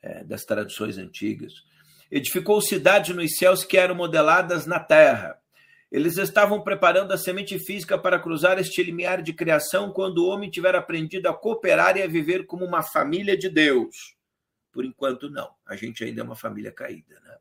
É, 0.00 0.24
das 0.24 0.44
tradições 0.44 0.98
antigas. 0.98 1.52
Edificou 2.10 2.60
cidades 2.60 3.14
nos 3.14 3.36
céus 3.36 3.64
que 3.64 3.76
eram 3.76 3.94
modeladas 3.94 4.66
na 4.66 4.80
terra. 4.80 5.40
Eles 5.90 6.16
estavam 6.16 6.62
preparando 6.62 7.12
a 7.12 7.18
semente 7.18 7.58
física 7.58 7.98
para 7.98 8.18
cruzar 8.18 8.58
este 8.58 8.82
limiar 8.82 9.22
de 9.22 9.32
criação 9.32 9.92
quando 9.92 10.18
o 10.18 10.28
homem 10.28 10.50
tiver 10.50 10.74
aprendido 10.74 11.28
a 11.28 11.34
cooperar 11.34 11.96
e 11.96 12.02
a 12.02 12.08
viver 12.08 12.46
como 12.46 12.64
uma 12.64 12.82
família 12.82 13.36
de 13.36 13.48
Deus. 13.48 14.16
Por 14.72 14.84
enquanto, 14.84 15.30
não. 15.30 15.54
A 15.66 15.76
gente 15.76 16.02
ainda 16.02 16.22
é 16.22 16.24
uma 16.24 16.34
família 16.34 16.72
caída, 16.72 17.20
né? 17.20 17.36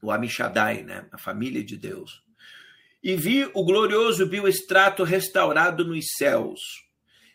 O 0.00 0.12
Amishadai, 0.12 0.84
né? 0.84 1.08
A 1.10 1.18
família 1.18 1.62
de 1.62 1.76
Deus. 1.76 2.22
E 3.02 3.14
vi 3.14 3.48
o 3.54 3.64
glorioso 3.64 4.26
bioestrato 4.26 5.04
restaurado 5.04 5.84
nos 5.84 6.04
céus 6.16 6.60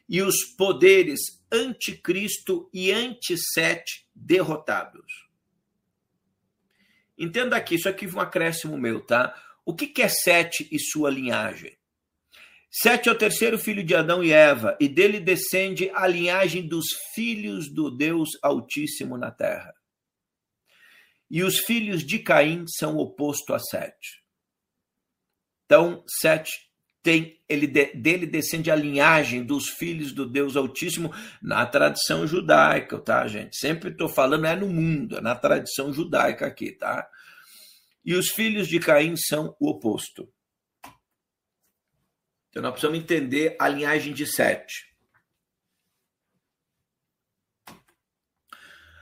e 0.07 0.21
os 0.21 0.43
poderes 0.57 1.19
anticristo 1.51 2.69
e 2.73 2.91
anti-sete 2.91 4.07
derrotados. 4.13 5.23
Entenda 7.17 7.55
aqui, 7.55 7.75
isso 7.75 7.87
aqui 7.87 8.05
é 8.05 8.09
um 8.09 8.19
acréscimo 8.19 8.77
meu, 8.77 8.99
tá? 8.99 9.33
O 9.65 9.73
que 9.73 10.01
é 10.01 10.09
Sete 10.09 10.67
e 10.71 10.79
sua 10.79 11.09
linhagem? 11.09 11.77
Sete 12.69 13.07
é 13.07 13.11
o 13.11 13.17
terceiro 13.17 13.57
filho 13.57 13.83
de 13.83 13.95
Adão 13.95 14.23
e 14.23 14.31
Eva, 14.31 14.75
e 14.79 14.89
dele 14.89 15.19
descende 15.19 15.91
a 15.93 16.07
linhagem 16.07 16.67
dos 16.67 16.85
filhos 17.13 17.71
do 17.71 17.91
Deus 17.91 18.31
Altíssimo 18.41 19.15
na 19.15 19.29
terra. 19.29 19.73
E 21.29 21.43
os 21.43 21.59
filhos 21.59 22.03
de 22.03 22.19
Caim 22.19 22.65
são 22.67 22.97
oposto 22.97 23.53
a 23.53 23.59
Sete. 23.59 24.22
Então, 25.65 26.03
Sete 26.21 26.51
tem 27.03 27.37
ele 27.49 27.67
dele 27.67 28.25
descende 28.25 28.71
a 28.71 28.75
linhagem 28.75 29.43
dos 29.43 29.67
filhos 29.67 30.13
do 30.13 30.25
Deus 30.25 30.55
Altíssimo 30.55 31.13
na 31.41 31.65
tradição 31.65 32.25
judaica, 32.25 32.97
tá, 32.97 33.27
gente? 33.27 33.57
Sempre 33.57 33.89
estou 33.89 34.07
falando 34.07 34.45
é 34.45 34.55
no 34.55 34.67
mundo, 34.67 35.17
é 35.17 35.21
na 35.21 35.35
tradição 35.35 35.93
judaica 35.93 36.47
aqui, 36.47 36.71
tá? 36.71 37.07
E 38.05 38.15
os 38.15 38.29
filhos 38.29 38.67
de 38.67 38.79
Caim 38.79 39.15
são 39.17 39.55
o 39.59 39.69
oposto. 39.69 40.31
Então 42.49 42.63
nós 42.63 42.71
precisamos 42.71 42.99
entender 42.99 43.57
a 43.59 43.67
linhagem 43.67 44.13
de 44.13 44.25
Sete. 44.25 44.93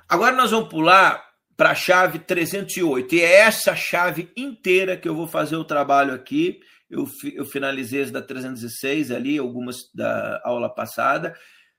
Agora 0.10 0.36
nós 0.36 0.52
vamos 0.52 0.70
pular 0.70 1.31
para 1.62 1.74
a 1.74 1.76
chave 1.76 2.18
308. 2.18 3.14
E 3.14 3.22
é 3.22 3.42
essa 3.42 3.76
chave 3.76 4.32
inteira 4.36 4.98
que 4.98 5.08
eu 5.08 5.14
vou 5.14 5.28
fazer 5.28 5.58
o 5.58 5.64
trabalho 5.64 6.12
aqui. 6.12 6.60
Eu, 6.90 7.08
eu 7.36 7.46
finalizei 7.46 8.02
as 8.02 8.10
da 8.10 8.20
306 8.20 9.12
ali, 9.12 9.38
algumas 9.38 9.78
da 9.94 10.42
aula 10.44 10.74
passada, 10.74 11.38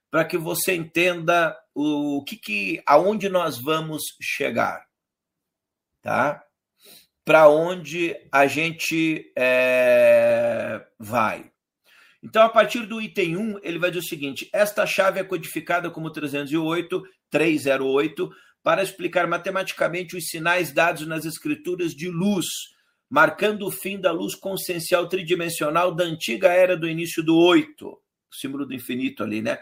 para 0.09 0.23
que 0.23 0.37
você 0.37 0.73
entenda 0.73 1.53
o 1.75 2.23
que, 2.25 2.37
que 2.37 2.81
aonde 2.85 3.27
nós 3.27 3.57
vamos 3.57 4.03
chegar. 4.21 4.85
Tá? 6.01 6.41
para 7.25 7.49
onde 7.49 8.15
a 8.31 8.47
gente 8.47 9.33
é, 9.37 10.81
vai. 10.97 11.51
Então, 12.23 12.43
a 12.43 12.49
partir 12.49 12.85
do 12.85 13.01
item 13.01 13.35
1, 13.35 13.59
ele 13.63 13.79
vai 13.79 13.91
dizer 13.91 14.05
o 14.05 14.09
seguinte: 14.09 14.49
esta 14.53 14.85
chave 14.85 15.19
é 15.19 15.25
codificada 15.25 15.89
como 15.89 16.09
308, 16.09 17.03
308, 17.29 18.29
para 18.63 18.81
explicar 18.81 19.27
matematicamente 19.27 20.15
os 20.15 20.27
sinais 20.27 20.71
dados 20.71 21.05
nas 21.05 21.25
escrituras 21.25 21.91
de 21.91 22.09
luz, 22.09 22.45
marcando 23.09 23.67
o 23.67 23.71
fim 23.71 23.99
da 23.99 24.11
luz 24.11 24.33
consciencial 24.33 25.07
tridimensional 25.07 25.93
da 25.93 26.05
antiga 26.05 26.47
era 26.47 26.75
do 26.75 26.87
início 26.87 27.21
do 27.21 27.37
8, 27.37 28.01
símbolo 28.31 28.65
do 28.65 28.73
infinito 28.73 29.21
ali, 29.21 29.41
né? 29.41 29.59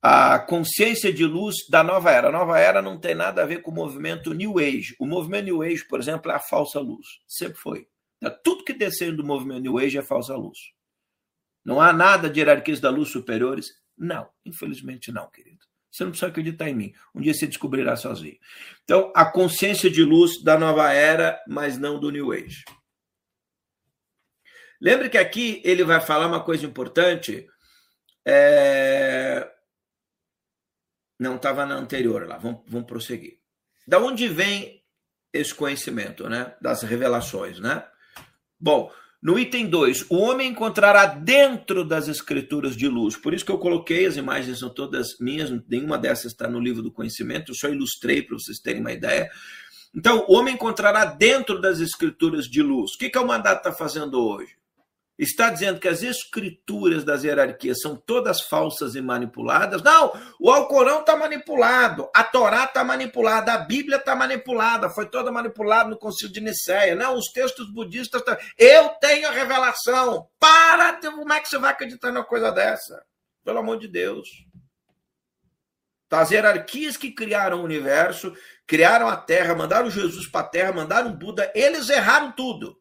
a 0.00 0.38
consciência 0.38 1.12
de 1.12 1.24
luz 1.24 1.56
da 1.68 1.82
nova 1.82 2.10
era. 2.10 2.28
A 2.28 2.32
nova 2.32 2.58
era 2.58 2.80
não 2.80 2.98
tem 2.98 3.14
nada 3.14 3.42
a 3.42 3.46
ver 3.46 3.62
com 3.62 3.70
o 3.70 3.74
movimento 3.74 4.32
New 4.32 4.58
Age. 4.58 4.94
O 4.98 5.06
movimento 5.06 5.46
New 5.46 5.62
Age, 5.62 5.84
por 5.86 5.98
exemplo, 5.98 6.30
é 6.30 6.34
a 6.34 6.38
falsa 6.38 6.80
luz. 6.80 7.06
Sempre 7.26 7.58
foi. 7.58 7.88
Tudo 8.42 8.64
que 8.64 8.72
descendo 8.72 9.18
do 9.18 9.24
movimento 9.24 9.62
New 9.62 9.78
Age 9.78 9.98
é 9.98 10.02
falsa 10.02 10.36
luz. 10.36 10.58
Não 11.64 11.80
há 11.80 11.92
nada 11.92 12.30
de 12.30 12.40
hierarquias 12.40 12.80
da 12.80 12.90
luz 12.90 13.10
superiores? 13.10 13.72
Não, 13.96 14.28
infelizmente 14.44 15.10
não, 15.10 15.28
querido. 15.30 15.66
Você 15.98 16.04
não 16.04 16.10
precisa 16.12 16.30
acreditar 16.30 16.68
em 16.70 16.74
mim. 16.74 16.94
Um 17.14 17.20
dia 17.20 17.34
você 17.34 17.46
descobrirá 17.46 17.96
sozinho. 17.96 18.38
Então, 18.84 19.12
a 19.14 19.24
consciência 19.24 19.90
de 19.90 20.02
luz 20.04 20.42
da 20.42 20.56
nova 20.56 20.92
era, 20.92 21.42
mas 21.48 21.76
não 21.76 21.98
do 21.98 22.10
New 22.10 22.32
Age. 22.32 22.64
Lembre 24.80 25.10
que 25.10 25.18
aqui 25.18 25.60
ele 25.64 25.82
vai 25.82 26.00
falar 26.00 26.28
uma 26.28 26.42
coisa 26.42 26.64
importante. 26.64 27.46
É 28.24 29.50
não, 31.18 31.36
estava 31.36 31.66
na 31.66 31.74
anterior 31.74 32.26
lá. 32.26 32.38
Vamos, 32.38 32.62
vamos 32.66 32.86
prosseguir. 32.86 33.38
Da 33.86 33.98
onde 33.98 34.28
vem 34.28 34.84
esse 35.32 35.52
conhecimento, 35.52 36.28
né? 36.28 36.54
Das 36.60 36.82
revelações, 36.82 37.58
né? 37.58 37.84
Bom, 38.58 38.92
no 39.20 39.36
item 39.36 39.66
2, 39.66 40.06
o 40.10 40.16
homem 40.16 40.50
encontrará 40.50 41.04
dentro 41.06 41.84
das 41.84 42.06
escrituras 42.06 42.76
de 42.76 42.86
luz. 42.86 43.16
Por 43.16 43.34
isso 43.34 43.44
que 43.44 43.50
eu 43.50 43.58
coloquei, 43.58 44.06
as 44.06 44.16
imagens 44.16 44.60
são 44.60 44.68
todas 44.68 45.18
minhas, 45.18 45.50
nenhuma 45.68 45.98
dessas 45.98 46.32
está 46.32 46.48
no 46.48 46.60
livro 46.60 46.82
do 46.82 46.92
conhecimento, 46.92 47.50
eu 47.50 47.56
só 47.56 47.68
ilustrei 47.68 48.22
para 48.22 48.38
vocês 48.38 48.60
terem 48.60 48.80
uma 48.80 48.92
ideia. 48.92 49.28
Então, 49.94 50.24
o 50.28 50.34
homem 50.34 50.54
encontrará 50.54 51.04
dentro 51.04 51.60
das 51.60 51.80
escrituras 51.80 52.44
de 52.46 52.62
luz. 52.62 52.94
O 52.94 52.98
que, 52.98 53.10
que 53.10 53.18
o 53.18 53.26
mandato 53.26 53.58
está 53.58 53.72
fazendo 53.72 54.20
hoje? 54.20 54.57
Está 55.18 55.50
dizendo 55.50 55.80
que 55.80 55.88
as 55.88 56.02
escrituras 56.02 57.02
das 57.02 57.24
hierarquias 57.24 57.80
são 57.80 57.96
todas 57.96 58.42
falsas 58.42 58.94
e 58.94 59.00
manipuladas. 59.00 59.82
Não, 59.82 60.12
o 60.38 60.50
Alcorão 60.50 61.00
está 61.00 61.16
manipulado, 61.16 62.08
a 62.14 62.22
Torá 62.22 62.64
está 62.64 62.84
manipulada, 62.84 63.52
a 63.52 63.58
Bíblia 63.58 63.96
está 63.96 64.14
manipulada, 64.14 64.88
foi 64.88 65.06
toda 65.06 65.32
manipulada 65.32 65.90
no 65.90 65.98
Concílio 65.98 66.32
de 66.32 66.40
Nicéia. 66.40 66.94
Não, 66.94 67.16
os 67.16 67.32
textos 67.32 67.68
budistas. 67.72 68.22
Tá... 68.22 68.38
Eu 68.56 68.90
tenho 69.00 69.28
a 69.28 69.32
revelação. 69.32 70.28
Para! 70.38 71.00
Como 71.00 71.32
é 71.32 71.40
que 71.40 71.48
você 71.48 71.58
vai 71.58 71.72
acreditar 71.72 72.12
numa 72.12 72.24
coisa 72.24 72.52
dessa? 72.52 73.02
Pelo 73.44 73.58
amor 73.58 73.78
de 73.78 73.88
Deus. 73.88 74.28
As 76.10 76.30
hierarquias 76.30 76.96
que 76.96 77.10
criaram 77.10 77.60
o 77.60 77.64
universo, 77.64 78.34
criaram 78.66 79.08
a 79.08 79.16
Terra, 79.16 79.54
mandaram 79.54 79.90
Jesus 79.90 80.26
para 80.26 80.40
a 80.40 80.48
Terra, 80.48 80.72
mandaram 80.72 81.12
Buda, 81.12 81.52
eles 81.54 81.90
erraram 81.90 82.32
tudo. 82.32 82.78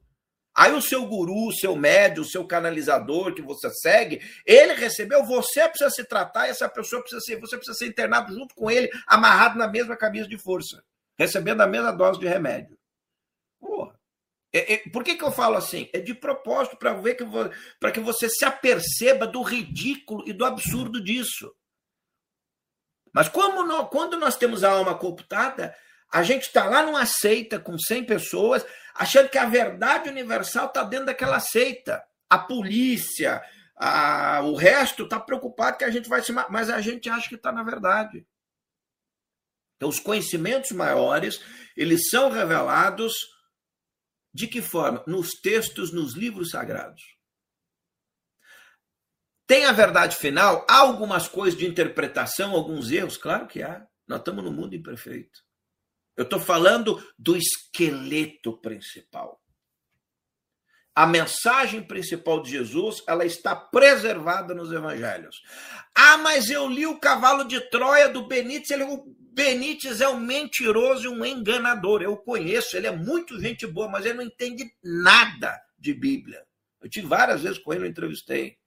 Aí 0.58 0.74
o 0.74 0.82
seu 0.82 1.06
guru, 1.06 1.50
o 1.50 1.54
seu 1.54 1.76
médio, 1.76 2.24
o 2.24 2.26
seu 2.26 2.44
canalizador 2.44 3.32
que 3.36 3.44
você 3.44 3.70
segue, 3.70 4.20
ele 4.44 4.74
recebeu, 4.74 5.24
você 5.24 5.70
precisa 5.70 5.92
se 5.92 6.04
tratar, 6.04 6.48
essa 6.48 6.68
pessoa 6.68 7.00
precisa 7.00 7.22
ser, 7.22 7.40
você 7.40 7.56
precisa 7.56 7.78
ser 7.78 7.86
internado 7.86 8.34
junto 8.34 8.56
com 8.56 8.72
ele, 8.72 8.90
amarrado 9.06 9.60
na 9.60 9.68
mesma 9.68 9.96
camisa 9.96 10.28
de 10.28 10.36
força, 10.40 10.84
recebendo 11.16 11.62
a 11.62 11.68
mesma 11.68 11.92
dose 11.92 12.20
de 12.20 12.28
remédio. 12.28 12.76
Porra. 13.60 14.00
É, 14.52 14.74
é, 14.74 14.78
por 14.90 15.04
que, 15.04 15.16
que 15.16 15.24
eu 15.24 15.32
falo 15.32 15.58
assim? 15.58 15.92
É 15.94 16.00
de 16.00 16.16
propósito 16.16 16.76
para 16.76 16.94
ver 16.94 17.14
que 17.14 17.24
para 17.80 17.92
que 17.92 18.00
você 18.00 18.28
se 18.28 18.44
aperceba 18.44 19.28
do 19.28 19.44
ridículo 19.44 20.28
e 20.28 20.34
do 20.34 20.44
absurdo 20.44 21.04
disso. 21.04 21.54
Mas 23.14 23.30
como 23.30 23.64
nós, 23.64 23.90
quando 23.92 24.18
nós 24.18 24.36
temos 24.36 24.64
a 24.64 24.72
alma 24.72 24.98
computada, 24.98 25.76
a 26.12 26.24
gente 26.24 26.44
está 26.44 26.66
lá 26.66 26.84
numa 26.84 27.06
seita 27.06 27.60
com 27.60 27.78
100 27.78 28.06
pessoas, 28.06 28.66
achando 28.94 29.30
que 29.30 29.38
a 29.38 29.46
verdade 29.46 30.10
universal 30.10 30.68
está 30.68 30.84
dentro 30.84 31.08
daquela 31.08 31.40
seita. 31.40 32.04
A 32.30 32.38
polícia, 32.38 33.42
a, 33.76 34.42
o 34.42 34.56
resto 34.56 35.04
está 35.04 35.20
preocupado 35.20 35.78
que 35.78 35.84
a 35.84 35.90
gente 35.90 36.10
vai 36.10 36.22
se. 36.22 36.32
Mas 36.32 36.70
a 36.70 36.82
gente 36.82 37.10
acha 37.10 37.30
que 37.30 37.36
está 37.36 37.52
na 37.52 37.64
verdade. 37.64 38.26
Então, 39.76 39.90
os 39.90 40.00
conhecimentos 40.00 40.72
maiores, 40.72 41.40
eles 41.76 42.10
são 42.10 42.32
revelados 42.32 43.14
de 44.34 44.48
que 44.48 44.62
forma? 44.62 45.04
Nos 45.08 45.32
textos, 45.32 45.94
nos 45.94 46.16
livros 46.16 46.50
sagrados. 46.50 47.02
Tem 49.48 49.66
a 49.66 49.72
verdade 49.72 50.16
final? 50.16 50.66
Há 50.70 50.80
algumas 50.80 51.28
coisas 51.28 51.58
de 51.58 51.66
interpretação, 51.66 52.52
alguns 52.52 52.92
erros? 52.92 53.18
Claro 53.18 53.48
que 53.48 53.64
há. 53.64 53.88
Nós 54.08 54.20
estamos 54.20 54.44
no 54.44 54.52
mundo 54.52 54.76
imperfeito. 54.76 55.47
Eu 56.18 56.23
estou 56.23 56.39
falando 56.39 57.02
do 57.18 57.38
esqueleto 57.38 58.57
principal. 58.57 59.39
A 60.95 61.06
mensagem 61.06 61.84
principal 61.84 62.41
de 62.41 62.49
Jesus, 62.49 63.03
ela 63.07 63.23
está 63.23 63.56
preservada 63.56 64.56
nos 64.56 64.72
evangelhos. 64.72 65.44
Ah, 65.94 66.18
mas 66.18 66.49
eu 66.49 66.68
li 66.68 66.88
o 66.88 66.99
Cavalo 66.99 67.44
de 67.44 67.61
Troia 67.69 68.10
do 68.10 68.27
Benítez, 68.27 68.72
ele, 68.72 68.84
o 68.84 69.06
Benítez 69.31 70.02
é 70.02 70.10
um 70.10 70.19
mentiroso 70.19 71.06
e 71.06 71.07
um 71.07 71.23
enganador. 71.23 72.02
Eu 72.02 72.18
conheço, 72.18 72.76
ele 72.76 72.88
é 72.88 72.91
muito 72.91 73.39
gente 73.39 73.68
boa, 73.68 73.88
mas 73.88 74.07
ele 74.07 74.15
não 74.15 74.23
entende 74.23 74.73
nada 74.84 75.61
de 75.77 75.94
Bíblia. 75.94 76.44
Eu 76.81 76.89
tive 76.89 77.06
várias 77.06 77.44
vezes 77.44 77.60
com 77.60 77.72
ele, 77.72 77.85
eu 77.85 77.89
entrevistei. 77.89 78.57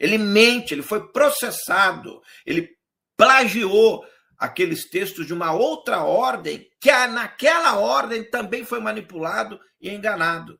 Ele 0.00 0.18
mente, 0.18 0.74
ele 0.74 0.82
foi 0.82 1.12
processado, 1.12 2.20
ele 2.44 2.76
plagiou 3.16 4.04
aqueles 4.38 4.88
textos 4.88 5.26
de 5.26 5.34
uma 5.34 5.52
outra 5.52 6.04
ordem, 6.04 6.70
que 6.80 6.90
naquela 7.08 7.78
ordem 7.78 8.22
também 8.30 8.64
foi 8.64 8.80
manipulado 8.80 9.60
e 9.80 9.90
enganado. 9.90 10.58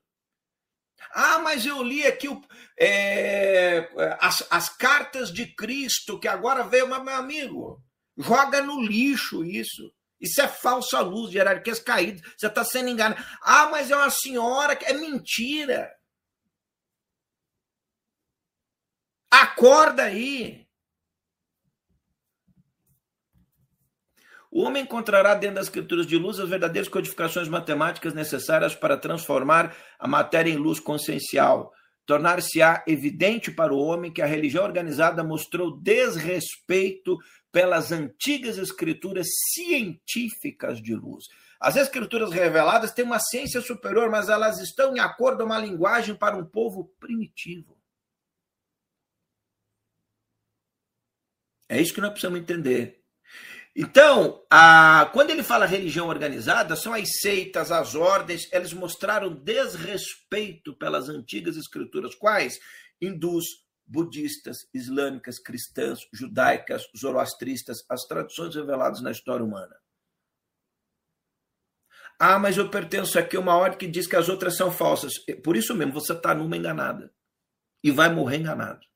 Ah, 1.13 1.39
mas 1.39 1.65
eu 1.65 1.83
li 1.83 2.05
aqui 2.05 2.29
o, 2.29 2.43
é, 2.79 3.89
as, 4.21 4.47
as 4.51 4.69
cartas 4.69 5.33
de 5.33 5.47
Cristo, 5.55 6.19
que 6.19 6.29
agora 6.29 6.65
veio, 6.65 6.89
mas, 6.89 7.03
meu 7.03 7.15
amigo, 7.15 7.83
joga 8.17 8.61
no 8.61 8.83
lixo 8.83 9.45
isso. 9.45 9.93
Isso 10.21 10.41
é 10.43 10.49
falsa 10.49 11.01
luz, 11.01 11.33
hierarquias 11.33 11.79
caídas. 11.79 12.21
Você 12.37 12.49
está 12.49 12.65
sendo 12.65 12.89
enganado. 12.89 13.25
Ah, 13.41 13.69
mas 13.71 13.91
é 13.91 13.97
uma 13.97 14.11
senhora 14.11 14.75
que 14.75 14.85
é 14.85 14.93
mentira. 14.93 15.89
Acorda 19.31 20.05
aí. 20.05 20.68
O 24.51 24.62
homem 24.62 24.83
encontrará 24.83 25.35
dentro 25.35 25.57
das 25.57 25.66
escrituras 25.66 26.07
de 26.07 26.16
luz 26.16 26.39
as 26.39 26.49
verdadeiras 26.49 26.89
codificações 26.89 27.49
matemáticas 27.49 28.15
necessárias 28.15 28.75
para 28.75 28.97
transformar 28.97 29.77
a 29.99 30.09
matéria 30.09 30.51
em 30.51 30.57
luz 30.57 30.81
consciencial. 30.81 31.73
Tornar-se-á 32.07 32.83
evidente 32.87 33.51
para 33.51 33.75
o 33.75 33.79
homem 33.79 34.11
que 34.11 34.23
a 34.23 34.27
religião 34.27 34.65
organizada 34.65 35.23
mostrou 35.23 35.79
desrespeito 35.79 37.19
pelas 37.53 37.93
antigas 37.93 38.57
escrituras 38.57 39.27
científicas 39.53 40.81
de 40.81 40.95
luz. 40.95 41.27
As 41.61 41.77
escrituras 41.77 42.31
reveladas 42.31 42.93
têm 42.93 43.05
uma 43.05 43.19
ciência 43.19 43.61
superior, 43.61 44.09
mas 44.11 44.29
elas 44.29 44.59
estão 44.61 44.97
em 44.97 45.01
acordo 45.01 45.39
com 45.39 45.45
uma 45.45 45.59
linguagem 45.59 46.15
para 46.15 46.37
um 46.37 46.45
povo 46.45 46.95
primitivo. 46.99 47.77
É 51.69 51.81
isso 51.81 51.93
que 51.93 52.01
nós 52.01 52.11
precisamos 52.11 52.41
entender. 52.41 53.05
Então, 53.81 54.45
a, 54.51 55.09
quando 55.13 55.31
ele 55.31 55.45
fala 55.45 55.65
religião 55.65 56.09
organizada, 56.09 56.75
são 56.75 56.93
as 56.93 57.21
seitas, 57.21 57.71
as 57.71 57.95
ordens, 57.95 58.53
eles 58.53 58.73
mostraram 58.73 59.33
desrespeito 59.33 60.75
pelas 60.75 61.09
antigas 61.09 61.57
escrituras. 61.57 62.13
Quais? 62.17 62.59
Hindus, 63.01 63.45
budistas, 63.87 64.57
islâmicas, 64.75 65.39
cristãs, 65.39 66.01
judaicas, 66.13 66.83
zoroastristas, 67.01 67.79
as 67.89 68.03
tradições 68.03 68.57
reveladas 68.57 69.01
na 69.01 69.13
história 69.13 69.45
humana. 69.45 69.77
Ah, 72.19 72.37
mas 72.37 72.57
eu 72.57 72.69
pertenço 72.69 73.17
aqui 73.17 73.37
a 73.37 73.41
uma 73.41 73.57
ordem 73.57 73.79
que 73.79 73.87
diz 73.87 74.09
que 74.09 74.17
as 74.17 74.29
outras 74.29 74.57
são 74.57 74.73
falsas. 74.73 75.13
Por 75.45 75.57
isso 75.57 75.73
mesmo, 75.73 75.93
você 75.93 76.15
está 76.15 76.35
numa 76.35 76.57
enganada. 76.57 77.15
E 77.85 77.93
vai 77.93 78.13
morrer 78.13 78.39
enganado. 78.39 78.88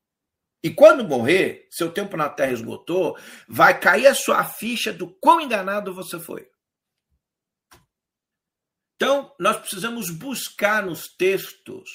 E 0.62 0.70
quando 0.70 1.04
morrer, 1.04 1.66
seu 1.70 1.90
tempo 1.90 2.16
na 2.16 2.28
Terra 2.28 2.52
esgotou, 2.52 3.18
vai 3.48 3.78
cair 3.78 4.06
a 4.06 4.14
sua 4.14 4.44
ficha 4.44 4.92
do 4.92 5.08
quão 5.08 5.40
enganado 5.40 5.94
você 5.94 6.20
foi. 6.20 6.48
Então, 8.94 9.34
nós 9.40 9.56
precisamos 9.56 10.10
buscar 10.10 10.86
nos 10.86 11.08
textos 11.16 11.90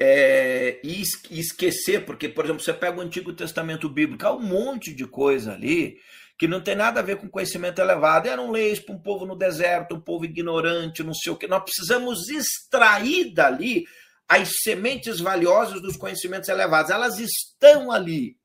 é, 0.00 0.80
e 0.84 1.02
esquecer, 1.30 2.06
porque, 2.06 2.28
por 2.28 2.44
exemplo, 2.44 2.62
você 2.62 2.72
pega 2.72 2.96
o 2.96 3.00
Antigo 3.00 3.32
Testamento 3.32 3.88
Bíblico, 3.88 4.24
há 4.24 4.32
um 4.32 4.40
monte 4.40 4.94
de 4.94 5.04
coisa 5.04 5.54
ali 5.54 5.98
que 6.38 6.46
não 6.46 6.60
tem 6.60 6.76
nada 6.76 7.00
a 7.00 7.02
ver 7.02 7.16
com 7.16 7.28
conhecimento 7.28 7.80
elevado. 7.80 8.28
Eram 8.28 8.52
leis 8.52 8.78
para 8.78 8.94
um 8.94 9.02
povo 9.02 9.26
no 9.26 9.34
deserto, 9.34 9.96
um 9.96 10.00
povo 10.00 10.24
ignorante, 10.24 11.02
não 11.02 11.12
sei 11.12 11.32
o 11.32 11.36
que. 11.36 11.48
Nós 11.48 11.64
precisamos 11.64 12.28
extrair 12.28 13.34
dali 13.34 13.84
as 14.28 14.60
sementes 14.62 15.20
valiosas 15.20 15.80
dos 15.80 15.96
conhecimentos 15.96 16.48
elevados, 16.50 16.90
elas 16.90 17.18
estão 17.18 17.90
ali. 17.90 18.38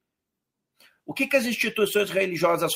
O 1.06 1.14
que, 1.14 1.28
que 1.28 1.36
as 1.36 1.46
instituições 1.46 2.10
religiosas 2.10 2.74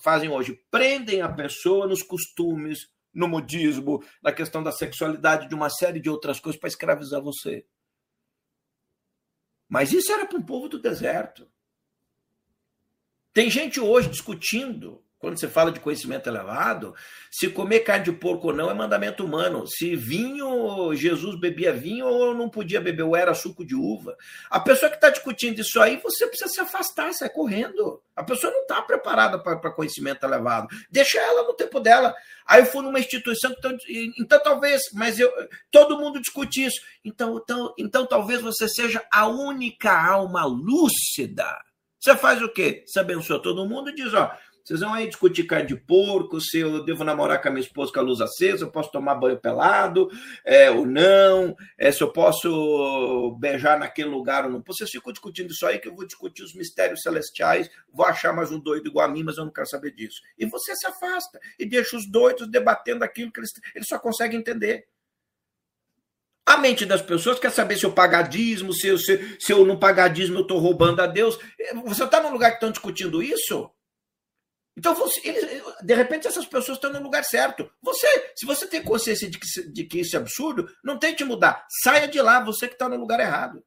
fazem 0.00 0.30
hoje? 0.30 0.64
Prendem 0.70 1.20
a 1.20 1.28
pessoa 1.28 1.88
nos 1.88 2.02
costumes, 2.02 2.88
no 3.12 3.26
modismo, 3.26 4.04
na 4.22 4.32
questão 4.32 4.62
da 4.62 4.70
sexualidade, 4.70 5.48
de 5.48 5.54
uma 5.54 5.68
série 5.68 5.98
de 5.98 6.08
outras 6.08 6.38
coisas 6.38 6.58
para 6.58 6.68
escravizar 6.68 7.20
você. 7.20 7.66
Mas 9.68 9.92
isso 9.92 10.12
era 10.12 10.24
para 10.24 10.38
um 10.38 10.42
povo 10.42 10.68
do 10.68 10.80
deserto. 10.80 11.50
Tem 13.32 13.50
gente 13.50 13.80
hoje 13.80 14.08
discutindo 14.08 15.03
quando 15.24 15.40
você 15.40 15.48
fala 15.48 15.72
de 15.72 15.80
conhecimento 15.80 16.28
elevado, 16.28 16.94
se 17.30 17.48
comer 17.48 17.80
carne 17.80 18.04
de 18.04 18.12
porco 18.12 18.48
ou 18.48 18.52
não 18.52 18.70
é 18.70 18.74
mandamento 18.74 19.24
humano. 19.24 19.66
Se 19.66 19.96
vinho, 19.96 20.94
Jesus 20.94 21.40
bebia 21.40 21.72
vinho 21.72 22.04
ou 22.06 22.34
não 22.34 22.50
podia 22.50 22.78
beber, 22.78 23.04
ou 23.04 23.16
era 23.16 23.32
suco 23.32 23.64
de 23.64 23.74
uva. 23.74 24.18
A 24.50 24.60
pessoa 24.60 24.90
que 24.90 24.96
está 24.96 25.08
discutindo 25.08 25.58
isso 25.60 25.80
aí, 25.80 25.96
você 25.96 26.26
precisa 26.26 26.50
se 26.50 26.60
afastar, 26.60 27.10
sai 27.14 27.30
correndo. 27.30 28.02
A 28.14 28.22
pessoa 28.22 28.52
não 28.52 28.60
está 28.60 28.82
preparada 28.82 29.38
para 29.38 29.70
conhecimento 29.70 30.26
elevado. 30.26 30.68
Deixa 30.90 31.18
ela 31.18 31.44
no 31.44 31.54
tempo 31.54 31.80
dela. 31.80 32.14
Aí 32.46 32.60
eu 32.60 32.66
fui 32.66 32.82
numa 32.82 33.00
instituição, 33.00 33.50
então, 33.56 33.74
então 34.18 34.42
talvez, 34.42 34.82
mas 34.92 35.18
eu, 35.18 35.32
todo 35.70 35.98
mundo 35.98 36.20
discute 36.20 36.66
isso. 36.66 36.82
Então, 37.02 37.40
então, 37.42 37.74
então 37.78 38.06
talvez 38.06 38.42
você 38.42 38.68
seja 38.68 39.02
a 39.10 39.26
única 39.26 39.90
alma 39.90 40.44
lúcida. 40.44 41.48
Você 41.98 42.14
faz 42.14 42.42
o 42.42 42.50
quê? 42.50 42.84
Você 42.86 43.00
abençoa 43.00 43.42
todo 43.42 43.66
mundo 43.66 43.88
e 43.88 43.94
diz, 43.94 44.12
ó, 44.12 44.30
vocês 44.64 44.80
vão 44.80 44.94
aí 44.94 45.06
discutir 45.06 45.44
carne 45.44 45.68
de 45.68 45.76
porco, 45.76 46.40
se 46.40 46.60
eu 46.60 46.82
devo 46.82 47.04
namorar 47.04 47.42
com 47.42 47.48
a 47.48 47.50
minha 47.50 47.62
esposa 47.62 47.92
com 47.92 48.00
a 48.00 48.02
luz 48.02 48.22
acesa, 48.22 48.64
eu 48.64 48.70
posso 48.70 48.90
tomar 48.90 49.14
banho 49.14 49.38
pelado, 49.38 50.08
é, 50.42 50.70
ou 50.70 50.86
não, 50.86 51.54
é, 51.76 51.92
se 51.92 52.02
eu 52.02 52.10
posso 52.10 53.36
beijar 53.38 53.78
naquele 53.78 54.08
lugar 54.08 54.46
ou 54.46 54.50
não. 54.50 54.64
Vocês 54.66 54.88
ficam 54.88 55.12
discutindo 55.12 55.50
isso 55.50 55.66
aí, 55.66 55.78
que 55.78 55.88
eu 55.88 55.94
vou 55.94 56.06
discutir 56.06 56.42
os 56.42 56.54
mistérios 56.54 57.02
celestiais, 57.02 57.68
vou 57.92 58.06
achar 58.06 58.32
mais 58.32 58.50
um 58.50 58.58
doido 58.58 58.88
igual 58.88 59.06
a 59.06 59.12
mim, 59.12 59.22
mas 59.22 59.36
eu 59.36 59.44
não 59.44 59.52
quero 59.52 59.68
saber 59.68 59.90
disso. 59.90 60.22
E 60.38 60.46
você 60.46 60.74
se 60.74 60.86
afasta 60.86 61.38
e 61.58 61.66
deixa 61.66 61.94
os 61.94 62.10
doidos 62.10 62.50
debatendo 62.50 63.04
aquilo 63.04 63.30
que 63.30 63.40
eles, 63.40 63.50
eles 63.74 63.86
só 63.86 63.98
conseguem 63.98 64.40
entender. 64.40 64.86
A 66.46 66.56
mente 66.56 66.86
das 66.86 67.02
pessoas 67.02 67.38
quer 67.38 67.50
saber 67.50 67.76
se 67.76 67.84
eu 67.84 67.92
pagadismo, 67.92 68.72
se 68.72 68.88
eu, 68.88 68.98
se, 68.98 69.36
se 69.38 69.52
eu 69.52 69.64
não 69.66 69.78
pagadismo 69.78 70.38
eu 70.38 70.42
estou 70.42 70.58
roubando 70.58 71.00
a 71.00 71.06
Deus. 71.06 71.38
Você 71.86 72.04
está 72.04 72.22
num 72.22 72.32
lugar 72.32 72.50
que 72.50 72.56
estão 72.56 72.70
discutindo 72.70 73.22
isso? 73.22 73.70
Então, 74.76 74.94
você, 74.94 75.20
eles, 75.26 75.62
de 75.82 75.94
repente, 75.94 76.26
essas 76.26 76.46
pessoas 76.46 76.78
estão 76.78 76.92
no 76.92 77.02
lugar 77.02 77.24
certo. 77.24 77.70
Você, 77.80 78.32
se 78.34 78.44
você 78.44 78.66
tem 78.66 78.82
consciência 78.82 79.30
de 79.30 79.38
que, 79.38 79.72
de 79.72 79.84
que 79.84 80.00
isso 80.00 80.16
é 80.16 80.18
absurdo, 80.18 80.68
não 80.82 80.98
tente 80.98 81.22
mudar. 81.24 81.64
Saia 81.82 82.08
de 82.08 82.20
lá, 82.20 82.42
você 82.42 82.66
que 82.66 82.74
está 82.74 82.88
no 82.88 82.96
lugar 82.96 83.20
errado. 83.20 83.64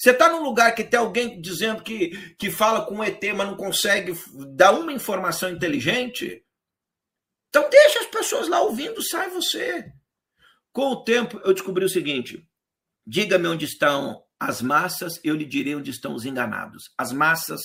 Você 0.00 0.12
está 0.12 0.30
num 0.30 0.42
lugar 0.42 0.74
que 0.74 0.82
tem 0.82 0.98
alguém 0.98 1.40
dizendo 1.42 1.82
que, 1.82 2.34
que 2.36 2.50
fala 2.50 2.86
com 2.86 2.94
um 2.94 3.04
ET, 3.04 3.22
mas 3.34 3.46
não 3.46 3.56
consegue 3.56 4.14
dar 4.54 4.72
uma 4.72 4.92
informação 4.94 5.50
inteligente. 5.50 6.42
Então 7.50 7.68
deixa 7.68 8.00
as 8.00 8.06
pessoas 8.06 8.48
lá 8.48 8.62
ouvindo, 8.62 9.02
sai 9.02 9.28
você. 9.28 9.92
Com 10.72 10.92
o 10.92 11.04
tempo, 11.04 11.38
eu 11.44 11.52
descobri 11.52 11.84
o 11.84 11.88
seguinte: 11.88 12.48
diga-me 13.06 13.48
onde 13.48 13.66
estão 13.66 14.24
as 14.38 14.62
massas, 14.62 15.20
eu 15.22 15.36
lhe 15.36 15.44
direi 15.44 15.74
onde 15.74 15.90
estão 15.90 16.14
os 16.14 16.24
enganados. 16.24 16.94
As 16.96 17.12
massas 17.12 17.60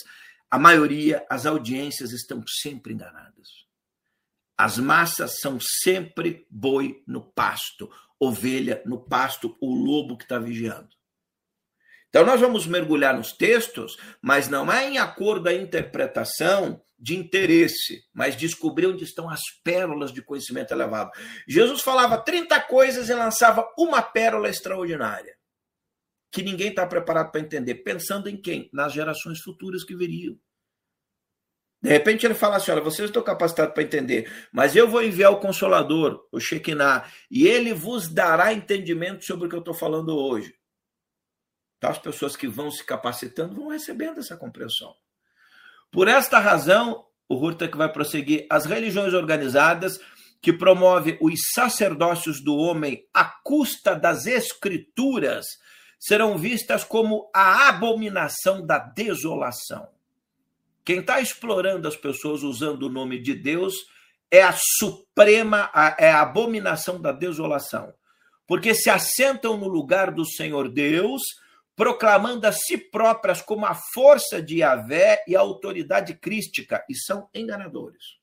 a 0.49 0.59
maioria, 0.59 1.25
as 1.29 1.45
audiências 1.45 2.11
estão 2.11 2.43
sempre 2.47 2.93
enganadas. 2.93 3.65
As 4.57 4.77
massas 4.77 5.39
são 5.39 5.59
sempre 5.59 6.47
boi 6.49 7.03
no 7.05 7.21
pasto, 7.21 7.89
ovelha 8.19 8.81
no 8.85 8.99
pasto, 8.99 9.57
o 9.59 9.73
lobo 9.73 10.17
que 10.17 10.23
está 10.23 10.39
vigiando. 10.39 10.89
Então, 12.07 12.25
nós 12.25 12.39
vamos 12.39 12.65
mergulhar 12.65 13.17
nos 13.17 13.33
textos, 13.33 13.97
mas 14.21 14.47
não 14.47 14.71
é 14.71 14.87
em 14.87 14.97
acordo 14.97 15.49
à 15.49 15.53
interpretação 15.53 16.81
de 16.97 17.17
interesse, 17.17 18.05
mas 18.13 18.37
descobrir 18.37 18.87
onde 18.87 19.03
estão 19.03 19.29
as 19.29 19.41
pérolas 19.63 20.13
de 20.13 20.21
conhecimento 20.21 20.73
elevado. 20.73 21.11
Jesus 21.45 21.81
falava 21.81 22.17
30 22.17 22.57
coisas 22.61 23.09
e 23.09 23.13
lançava 23.13 23.67
uma 23.77 24.01
pérola 24.01 24.49
extraordinária, 24.49 25.35
que 26.35 26.43
ninguém 26.43 26.67
está 26.67 26.85
preparado 26.85 27.31
para 27.31 27.39
entender. 27.39 27.75
Pensando 27.75 28.27
em 28.27 28.35
quem? 28.35 28.69
Nas 28.73 28.91
gerações 28.91 29.39
futuras 29.39 29.85
que 29.85 29.95
viriam. 29.95 30.37
De 31.81 31.89
repente 31.89 32.25
ele 32.25 32.33
fala 32.33 32.57
assim: 32.57 32.71
olha, 32.71 32.81
vocês 32.81 33.07
estão 33.07 33.23
capacitados 33.23 33.73
para 33.73 33.83
entender, 33.83 34.29
mas 34.51 34.75
eu 34.75 34.85
vou 34.85 35.01
enviar 35.01 35.31
o 35.31 35.39
Consolador, 35.39 36.27
o 36.33 36.39
Shekinah, 36.39 37.09
e 37.31 37.47
ele 37.47 37.73
vos 37.73 38.09
dará 38.09 38.51
entendimento 38.51 39.23
sobre 39.23 39.47
o 39.47 39.49
que 39.49 39.55
eu 39.55 39.59
estou 39.59 39.73
falando 39.73 40.13
hoje. 40.13 40.53
Então, 41.77 41.89
as 41.89 41.99
pessoas 41.99 42.35
que 42.35 42.49
vão 42.49 42.69
se 42.69 42.83
capacitando 42.83 43.55
vão 43.55 43.69
recebendo 43.69 44.19
essa 44.19 44.35
compreensão. 44.35 44.93
Por 45.89 46.09
esta 46.09 46.37
razão, 46.37 47.05
o 47.29 47.35
Hurtak 47.37 47.77
vai 47.77 47.89
prosseguir, 47.89 48.45
as 48.49 48.65
religiões 48.65 49.13
organizadas 49.13 50.01
que 50.41 50.51
promove 50.51 51.17
os 51.21 51.39
sacerdócios 51.53 52.43
do 52.43 52.57
homem 52.57 53.07
à 53.13 53.23
custa 53.23 53.95
das 53.95 54.25
escrituras 54.25 55.45
serão 56.05 56.37
vistas 56.37 56.83
como 56.83 57.31
a 57.33 57.67
abominação 57.67 58.63
da 58.63 58.77
desolação. 58.77 59.89
Quem 60.83 60.99
está 60.99 61.19
explorando 61.19 61.87
as 61.87 61.97
pessoas 61.97 62.43
usando 62.43 62.83
o 62.83 62.91
nome 62.91 63.19
de 63.19 63.33
Deus 63.33 63.73
é 64.29 64.43
a 64.43 64.53
suprema, 64.55 65.71
é 65.97 66.11
a 66.11 66.21
abominação 66.21 67.01
da 67.01 67.11
desolação. 67.11 67.91
Porque 68.45 68.75
se 68.75 68.87
assentam 68.87 69.57
no 69.57 69.67
lugar 69.67 70.11
do 70.11 70.23
Senhor 70.23 70.69
Deus, 70.69 71.23
proclamando 71.75 72.45
a 72.45 72.51
si 72.51 72.77
próprias 72.77 73.41
como 73.41 73.65
a 73.65 73.73
força 73.73 74.39
de 74.39 74.57
Yahvé 74.57 75.23
e 75.27 75.35
a 75.35 75.39
autoridade 75.39 76.13
crística, 76.13 76.85
e 76.87 76.95
são 76.95 77.27
enganadores. 77.33 78.19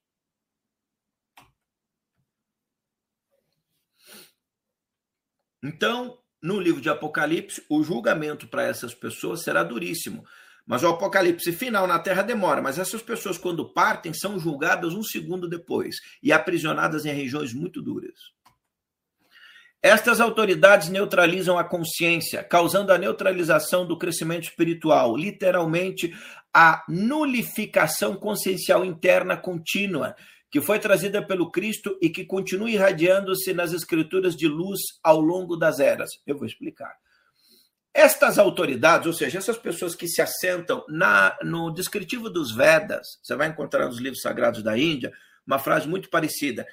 Então, 5.61 6.22
no 6.43 6.59
livro 6.59 6.81
de 6.81 6.91
Apocalipse, 6.91 7.63
o 7.69 7.83
julgamento 7.83 8.49
para 8.49 8.65
essas 8.65 8.93
pessoas 8.95 9.43
será 9.43 9.63
duríssimo. 9.63 10.25
Mas 10.67 10.83
o 10.83 10.89
apocalipse 10.89 11.53
final 11.53 11.87
na 11.87 11.99
terra 11.99 12.23
demora, 12.23 12.63
mas 12.63 12.79
essas 12.79 13.03
pessoas, 13.03 13.37
quando 13.37 13.73
partem, 13.73 14.13
são 14.15 14.39
julgadas 14.39 14.95
um 14.95 15.03
segundo 15.03 15.49
depois 15.49 15.97
e 16.23 16.33
aprisionadas 16.33 17.05
em 17.05 17.13
regiões 17.13 17.53
muito 17.53 17.83
duras. 17.83 18.15
Estas 19.83 20.21
autoridades 20.21 20.89
neutralizam 20.89 21.59
a 21.59 21.65
consciência, 21.65 22.45
causando 22.45 22.93
a 22.93 22.99
neutralização 22.99 23.85
do 23.85 23.99
crescimento 23.99 24.45
espiritual, 24.45 25.17
literalmente 25.17 26.15
a 26.55 26.85
nulificação 26.89 28.15
consciencial 28.15 28.85
interna 28.85 29.37
contínua, 29.37 30.15
que 30.53 30.61
foi 30.61 30.79
trazida 30.79 31.27
pelo 31.27 31.51
Cristo 31.51 31.99
e 31.99 32.11
que 32.11 32.27
continua 32.27 32.71
irradiando-se 32.71 33.55
nas 33.55 33.73
escrituras 33.73 34.37
de 34.37 34.47
luz 34.47 34.79
ao 35.03 35.19
longo 35.19 35.57
das 35.57 35.81
eras. 35.81 36.11
Eu 36.27 36.37
vou 36.37 36.47
explicar. 36.47 36.95
Estas 37.95 38.39
autoridades, 38.39 39.07
ou 39.07 39.15
seja, 39.15 39.39
essas 39.39 39.57
pessoas 39.57 39.95
que 39.95 40.07
se 40.07 40.21
assentam 40.21 40.85
na, 40.91 41.35
no 41.43 41.71
descritivo 41.71 42.29
dos 42.29 42.55
Vedas, 42.55 43.19
você 43.23 43.35
vai 43.35 43.49
encontrar 43.49 43.87
nos 43.87 43.99
livros 43.99 44.21
sagrados 44.21 44.63
da 44.63 44.77
Índia 44.77 45.11
uma 45.47 45.59
frase 45.59 45.89
muito 45.89 46.11
parecida. 46.11 46.67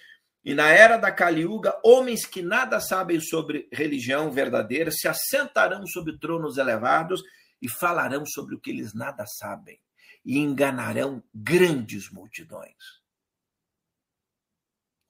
E 0.44 0.54
na 0.54 0.68
era 0.70 0.98
da 0.98 1.10
Kali 1.10 1.42
Yuga, 1.42 1.80
homens 1.82 2.26
que 2.26 2.42
nada 2.42 2.82
sabem 2.82 3.22
sobre 3.22 3.70
religião 3.72 4.30
verdadeira 4.30 4.92
se 4.92 5.08
assentarão 5.08 5.88
sobre 5.88 6.18
tronos 6.20 6.58
elevados 6.58 7.22
e 7.62 7.70
falarão 7.70 8.26
sobre 8.26 8.56
o 8.56 8.60
que 8.60 8.72
eles 8.72 8.94
nada 8.94 9.26
sabem 9.26 9.80
e 10.26 10.38
enganarão 10.38 11.24
grandes 11.34 12.12
multidões. 12.12 12.99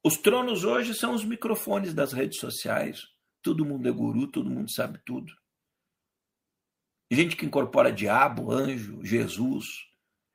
Os 0.03 0.17
tronos 0.17 0.63
hoje 0.63 0.93
são 0.93 1.13
os 1.13 1.26
microfones 1.26 1.93
das 1.93 2.13
redes 2.13 2.39
sociais. 2.39 3.01
Todo 3.41 3.65
mundo 3.65 3.88
é 3.88 3.91
guru, 3.91 4.27
todo 4.27 4.49
mundo 4.49 4.71
sabe 4.71 4.99
tudo 5.05 5.31
gente 7.11 7.35
que 7.35 7.45
incorpora 7.45 7.91
diabo, 7.91 8.51
anjo, 8.51 9.03
Jesus, 9.03 9.65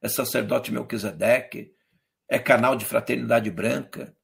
é 0.02 0.08
sacerdote 0.08 0.72
Melquisedeque, 0.72 1.72
é 2.28 2.38
canal 2.38 2.74
de 2.74 2.84
fraternidade 2.84 3.50
branca, 3.50 4.14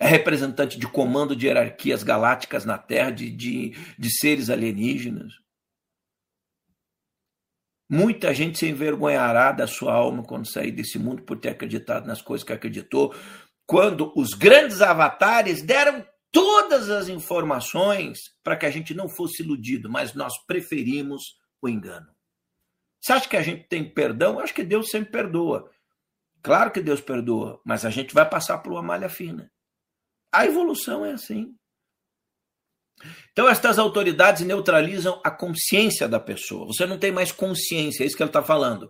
é 0.00 0.06
representante 0.06 0.78
de 0.78 0.88
comando 0.88 1.36
de 1.36 1.46
hierarquias 1.46 2.02
galácticas 2.02 2.64
na 2.64 2.76
Terra, 2.76 3.10
de, 3.10 3.30
de, 3.30 3.70
de 3.96 4.10
seres 4.18 4.50
alienígenas. 4.50 5.32
Muita 7.88 8.34
gente 8.34 8.58
se 8.58 8.66
envergonhará 8.66 9.52
da 9.52 9.66
sua 9.66 9.92
alma 9.92 10.24
quando 10.24 10.50
sair 10.50 10.72
desse 10.72 10.98
mundo 10.98 11.22
por 11.22 11.38
ter 11.38 11.50
acreditado 11.50 12.06
nas 12.06 12.22
coisas 12.22 12.44
que 12.44 12.52
acreditou, 12.52 13.14
quando 13.72 14.12
os 14.14 14.34
grandes 14.34 14.82
avatares 14.82 15.62
deram 15.62 16.06
todas 16.30 16.90
as 16.90 17.08
informações 17.08 18.18
para 18.44 18.54
que 18.54 18.66
a 18.66 18.70
gente 18.70 18.92
não 18.92 19.08
fosse 19.08 19.42
iludido, 19.42 19.88
mas 19.88 20.12
nós 20.12 20.34
preferimos 20.44 21.22
o 21.62 21.70
engano. 21.70 22.06
Você 23.00 23.14
acha 23.14 23.26
que 23.26 23.36
a 23.36 23.42
gente 23.42 23.66
tem 23.68 23.82
perdão? 23.82 24.34
Eu 24.34 24.40
acho 24.40 24.52
que 24.52 24.62
Deus 24.62 24.90
sempre 24.90 25.10
perdoa. 25.10 25.70
Claro 26.42 26.70
que 26.70 26.82
Deus 26.82 27.00
perdoa, 27.00 27.62
mas 27.64 27.86
a 27.86 27.88
gente 27.88 28.12
vai 28.12 28.28
passar 28.28 28.58
por 28.58 28.72
uma 28.72 28.82
malha 28.82 29.08
fina. 29.08 29.50
A 30.30 30.44
evolução 30.44 31.02
é 31.02 31.12
assim. 31.12 31.56
Então, 33.32 33.48
estas 33.48 33.78
autoridades 33.78 34.44
neutralizam 34.46 35.20
a 35.24 35.30
consciência 35.30 36.06
da 36.06 36.20
pessoa. 36.20 36.66
Você 36.66 36.86
não 36.86 36.98
tem 36.98 37.10
mais 37.10 37.32
consciência, 37.32 38.04
é 38.04 38.06
isso 38.06 38.16
que 38.16 38.22
ele 38.22 38.28
está 38.28 38.42
falando. 38.42 38.88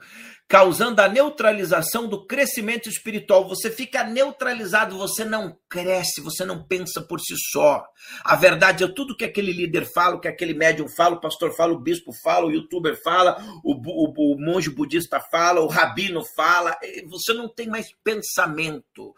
Causando 0.49 1.01
a 1.01 1.09
neutralização 1.09 2.07
do 2.07 2.27
crescimento 2.27 2.89
espiritual. 2.89 3.49
Você 3.49 3.71
fica 3.71 4.05
neutralizado, 4.05 4.99
você 4.99 5.25
não 5.25 5.57
cresce, 5.71 6.21
você 6.21 6.45
não 6.45 6.67
pensa 6.67 7.01
por 7.01 7.21
si 7.21 7.35
só. 7.53 7.83
A 8.23 8.37
verdade 8.37 8.85
é 8.85 8.89
tudo 8.89 9.17
que 9.17 9.25
aquele 9.25 9.53
líder 9.53 9.89
fala, 9.95 10.21
que 10.21 10.29
aquele 10.29 10.53
médium 10.53 10.89
fala, 10.89 11.15
o 11.15 11.21
pastor 11.21 11.55
fala, 11.57 11.73
o 11.73 11.81
bispo 11.81 12.13
fala, 12.23 12.47
o 12.47 12.53
youtuber 12.53 13.01
fala, 13.03 13.43
o, 13.65 13.73
o, 13.73 14.35
o 14.35 14.39
monge 14.39 14.69
budista 14.69 15.21
fala, 15.31 15.61
o 15.61 15.69
rabino 15.69 16.23
fala. 16.37 16.77
Você 17.09 17.33
não 17.33 17.49
tem 17.49 17.69
mais 17.69 17.87
pensamento 18.05 19.15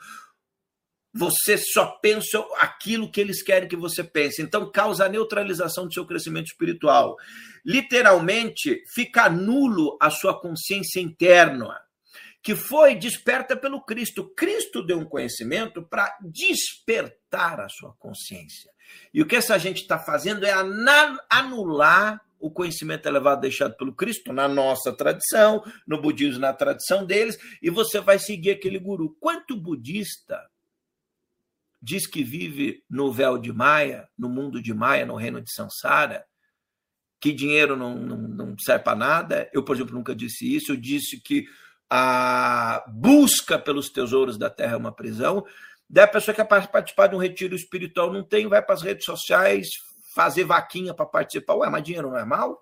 você 1.15 1.57
só 1.57 1.87
pensa 2.03 2.45
aquilo 2.59 3.09
que 3.09 3.21
eles 3.21 3.41
querem 3.41 3.69
que 3.69 3.77
você 3.77 4.03
pense. 4.03 4.43
Então, 4.43 4.69
causa 4.71 5.05
a 5.05 5.09
neutralização 5.09 5.87
do 5.87 5.95
seu 5.95 6.05
crescimento 6.05 6.47
espiritual. 6.47 7.17
Literalmente, 7.65 8.83
fica 8.93 9.31
nulo 9.31 9.97
a 10.01 10.11
sua 10.11 10.39
consciência 10.39 10.99
interna, 10.99 11.81
que 12.43 12.57
foi 12.57 12.97
desperta 12.97 13.57
pelo 13.57 13.81
Cristo. 13.81 14.29
Cristo 14.35 14.85
deu 14.85 14.99
um 14.99 15.05
conhecimento 15.05 15.83
para 15.83 16.19
despertar 16.21 17.61
a 17.61 17.69
sua 17.69 17.95
consciência. 17.95 18.73
E 19.13 19.23
o 19.23 19.27
que 19.27 19.37
essa 19.37 19.57
gente 19.57 19.83
está 19.83 19.99
fazendo 19.99 20.45
é 20.45 20.53
anular 21.31 22.21
o 22.41 22.51
conhecimento 22.51 23.07
elevado 23.07 23.41
deixado 23.41 23.77
pelo 23.77 23.95
Cristo 23.95 24.33
na 24.33 24.47
nossa 24.49 24.93
tradição, 24.93 25.65
no 25.87 26.03
budismo 26.03 26.41
na 26.41 26.53
tradição 26.53 27.07
deles, 27.07 27.39
e 27.63 27.71
você 27.71 28.01
vai 28.01 28.19
seguir 28.19 28.51
aquele 28.51 28.79
guru. 28.79 29.17
Quanto 29.19 29.57
budista 29.57 30.39
diz 31.85 32.07
que 32.07 32.25
vive 32.25 32.83
no 32.89 33.13
véu 33.13 33.37
de 33.37 33.53
Maia, 33.53 34.09
no 34.17 34.27
mundo 34.27 34.63
de 34.63 34.73
Maia, 34.73 35.05
no 35.05 35.17
reino 35.17 35.43
de 35.43 35.53
Sansara, 35.53 36.25
que 37.21 37.31
dinheiro 37.31 37.77
não, 37.77 37.95
não, 37.95 38.17
não 38.17 38.59
serve 38.59 38.83
para 38.83 38.97
nada. 38.97 39.51
Eu, 39.53 39.63
por 39.63 39.77
exemplo, 39.77 39.95
nunca 39.95 40.15
disse 40.15 40.53
isso. 40.53 40.73
Eu 40.73 40.77
disse 40.77 41.21
que 41.21 41.47
a 41.91 42.83
busca 42.89 43.59
pelos 43.59 43.91
tesouros 43.91 44.39
da 44.39 44.49
terra 44.49 44.73
é 44.73 44.79
uma 44.79 44.95
prisão. 44.95 45.45
Daí 45.89 46.05
a 46.05 46.09
pessoa 46.09 46.35
que 46.35 46.43
quer 46.43 46.69
participar 46.69 47.07
de 47.09 47.15
um 47.15 47.21
retiro 47.21 47.55
espiritual 47.55 48.11
não 48.11 48.27
tem, 48.27 48.49
vai 48.49 48.63
para 48.63 48.75
as 48.75 48.83
redes 48.83 49.05
sociais 49.05 49.69
fazer 50.15 50.45
vaquinha 50.45 50.95
para 50.95 51.05
participar. 51.05 51.55
Ué, 51.57 51.69
mas 51.69 51.83
dinheiro 51.83 52.11
não 52.11 52.19
é 52.19 52.25
mal? 52.25 52.59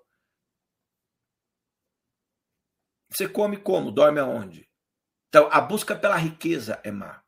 Você 3.09 3.29
come 3.29 3.57
como? 3.57 3.93
Dorme 3.93 4.19
aonde? 4.19 4.69
Então, 5.29 5.49
a 5.53 5.61
busca 5.61 5.95
pela 5.95 6.17
riqueza 6.17 6.81
é 6.83 6.91
má. 6.91 7.22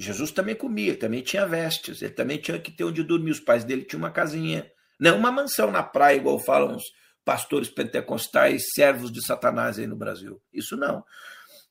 Jesus 0.00 0.30
também 0.30 0.54
comia, 0.54 0.96
também 0.96 1.22
tinha 1.22 1.44
vestes, 1.44 2.00
ele 2.02 2.12
também 2.12 2.38
tinha 2.38 2.58
que 2.60 2.70
ter 2.70 2.84
onde 2.84 3.02
dormir. 3.02 3.32
Os 3.32 3.40
pais 3.40 3.64
dele 3.64 3.82
tinham 3.82 3.98
uma 3.98 4.12
casinha, 4.12 4.70
não 4.98 5.18
uma 5.18 5.32
mansão 5.32 5.72
na 5.72 5.82
praia, 5.82 6.16
igual 6.16 6.38
falam 6.38 6.76
os 6.76 6.84
pastores 7.24 7.68
pentecostais, 7.68 8.62
servos 8.74 9.12
de 9.12 9.20
Satanás 9.26 9.76
aí 9.76 9.88
no 9.88 9.96
Brasil. 9.96 10.40
Isso 10.52 10.76
não. 10.76 11.04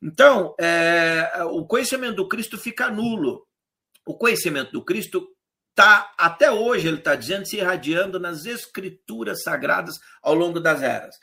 Então, 0.01 0.53
é, 0.59 1.31
o 1.45 1.65
conhecimento 1.65 2.17
do 2.17 2.27
Cristo 2.27 2.57
fica 2.57 2.91
nulo. 2.91 3.47
O 4.05 4.15
conhecimento 4.15 4.73
do 4.73 4.83
Cristo 4.83 5.27
está, 5.69 6.13
até 6.17 6.51
hoje, 6.51 6.87
ele 6.87 6.97
está 6.97 7.15
dizendo, 7.15 7.47
se 7.47 7.57
irradiando 7.57 8.19
nas 8.19 8.45
escrituras 8.45 9.41
sagradas 9.41 9.95
ao 10.21 10.35
longo 10.35 10.59
das 10.59 10.81
eras. 10.81 11.15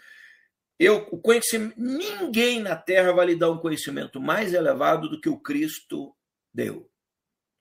Eu, 0.79 1.07
o 1.13 1.21
conhecimento, 1.21 1.75
ninguém 1.77 2.61
na 2.61 2.75
Terra 2.75 3.13
vai 3.13 3.27
lhe 3.27 3.37
dar 3.37 3.51
um 3.51 3.59
conhecimento 3.59 4.21
mais 4.21 4.55
elevado 4.55 5.09
do 5.09 5.21
que 5.21 5.29
o 5.29 5.39
Cristo 5.39 6.15
deu, 6.53 6.89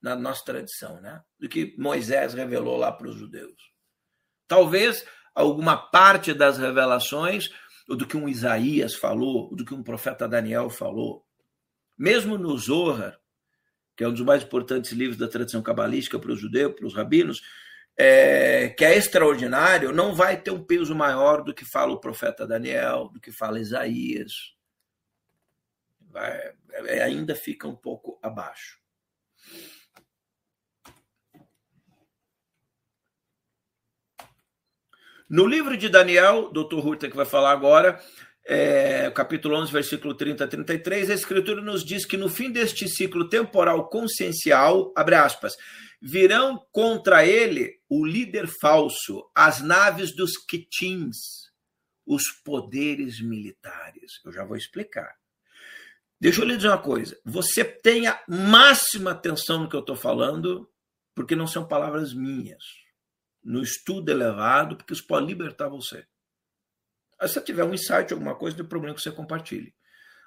na 0.03 0.17
nossa 0.17 0.43
tradição, 0.43 0.99
né? 0.99 1.21
do 1.39 1.47
que 1.47 1.73
Moisés 1.77 2.33
revelou 2.33 2.75
lá 2.75 2.91
para 2.91 3.07
os 3.07 3.15
judeus. 3.15 3.71
Talvez 4.45 5.05
alguma 5.33 5.77
parte 5.77 6.33
das 6.33 6.57
revelações, 6.57 7.49
ou 7.87 7.95
do 7.95 8.05
que 8.05 8.17
um 8.17 8.27
Isaías 8.27 8.93
falou, 8.93 9.49
ou 9.49 9.55
do 9.55 9.63
que 9.63 9.73
um 9.73 9.81
profeta 9.81 10.27
Daniel 10.27 10.69
falou. 10.69 11.25
Mesmo 11.97 12.37
no 12.37 12.57
Zohar, 12.57 13.17
que 13.95 14.03
é 14.03 14.07
um 14.07 14.11
dos 14.11 14.21
mais 14.21 14.43
importantes 14.43 14.91
livros 14.91 15.17
da 15.17 15.27
tradição 15.27 15.61
cabalística 15.61 16.19
para 16.19 16.31
os 16.31 16.39
judeus, 16.39 16.75
para 16.75 16.85
os 16.85 16.93
rabinos, 16.93 17.41
é, 17.95 18.69
que 18.69 18.83
é 18.83 18.97
extraordinário, 18.97 19.93
não 19.93 20.13
vai 20.13 20.41
ter 20.41 20.51
um 20.51 20.63
peso 20.63 20.93
maior 20.93 21.43
do 21.43 21.53
que 21.53 21.63
fala 21.63 21.93
o 21.93 21.99
profeta 21.99 22.45
Daniel, 22.45 23.07
do 23.07 23.21
que 23.21 23.31
fala 23.31 23.59
Isaías. 23.59 24.53
Vai, 26.09 26.53
é, 26.71 27.03
ainda 27.03 27.35
fica 27.35 27.67
um 27.67 27.75
pouco 27.75 28.19
abaixo. 28.21 28.83
No 35.29 35.45
livro 35.45 35.77
de 35.77 35.89
Daniel, 35.89 36.51
Dr. 36.51 36.85
Hurta 36.85 37.09
que 37.09 37.15
vai 37.15 37.25
falar 37.25 37.51
agora, 37.51 38.01
é, 38.45 39.09
capítulo 39.11 39.55
11, 39.55 39.71
versículo 39.71 40.13
30 40.13 40.43
a 40.43 40.47
33, 40.47 41.09
a 41.09 41.13
Escritura 41.13 41.61
nos 41.61 41.83
diz 41.83 42.05
que 42.05 42.17
no 42.17 42.29
fim 42.29 42.51
deste 42.51 42.87
ciclo 42.89 43.29
temporal 43.29 43.89
consciencial, 43.89 44.91
abre 44.95 45.15
aspas, 45.15 45.53
virão 46.01 46.61
contra 46.71 47.25
ele 47.25 47.79
o 47.89 48.05
líder 48.05 48.47
falso, 48.59 49.29
as 49.33 49.61
naves 49.61 50.13
dos 50.13 50.31
Kitins, 50.37 51.15
os 52.05 52.23
poderes 52.43 53.21
militares. 53.21 54.19
Eu 54.25 54.33
já 54.33 54.43
vou 54.43 54.57
explicar. 54.57 55.15
Deixa 56.19 56.41
eu 56.41 56.45
lhe 56.45 56.57
dizer 56.57 56.67
uma 56.67 56.77
coisa. 56.77 57.17
Você 57.25 57.63
tenha 57.63 58.21
máxima 58.27 59.11
atenção 59.11 59.59
no 59.59 59.69
que 59.69 59.75
eu 59.75 59.79
estou 59.79 59.95
falando, 59.95 60.69
porque 61.15 61.35
não 61.35 61.47
são 61.47 61.65
palavras 61.65 62.13
minhas. 62.13 62.82
No 63.43 63.61
estudo 63.61 64.09
elevado, 64.09 64.77
porque 64.77 64.93
isso 64.93 65.05
pode 65.05 65.25
libertar 65.25 65.67
você. 65.67 66.05
Se 67.21 67.33
você 67.33 67.41
tiver 67.41 67.63
um 67.63 67.73
insight, 67.73 68.11
alguma 68.13 68.35
coisa, 68.35 68.57
não 68.57 68.63
tem 68.63 68.69
problema 68.69 68.95
que 68.95 69.01
você 69.01 69.11
compartilhe. 69.11 69.73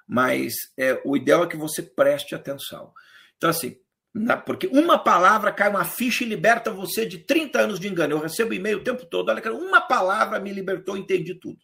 Mas 0.07 0.53
é, 0.77 1.01
o 1.03 1.17
ideal 1.17 1.43
é 1.43 1.47
que 1.47 1.57
você 1.57 1.81
preste 1.83 2.33
atenção. 2.33 2.93
Então, 3.35 3.49
assim, 3.49 3.77
na, 4.13 4.37
porque 4.37 4.67
uma 4.67 4.97
palavra 4.97 5.51
cai 5.51 5.69
uma 5.69 5.85
ficha 5.85 6.23
e 6.23 6.27
liberta 6.27 6.71
você 6.71 7.05
de 7.05 7.19
30 7.19 7.59
anos 7.59 7.79
de 7.79 7.87
engano. 7.87 8.13
Eu 8.13 8.19
recebo 8.19 8.53
e-mail 8.53 8.79
o 8.79 8.83
tempo 8.83 9.05
todo. 9.05 9.29
Olha, 9.29 9.53
uma 9.53 9.81
palavra 9.81 10.39
me 10.39 10.51
libertou, 10.51 10.97
entendi 10.97 11.35
tudo. 11.35 11.59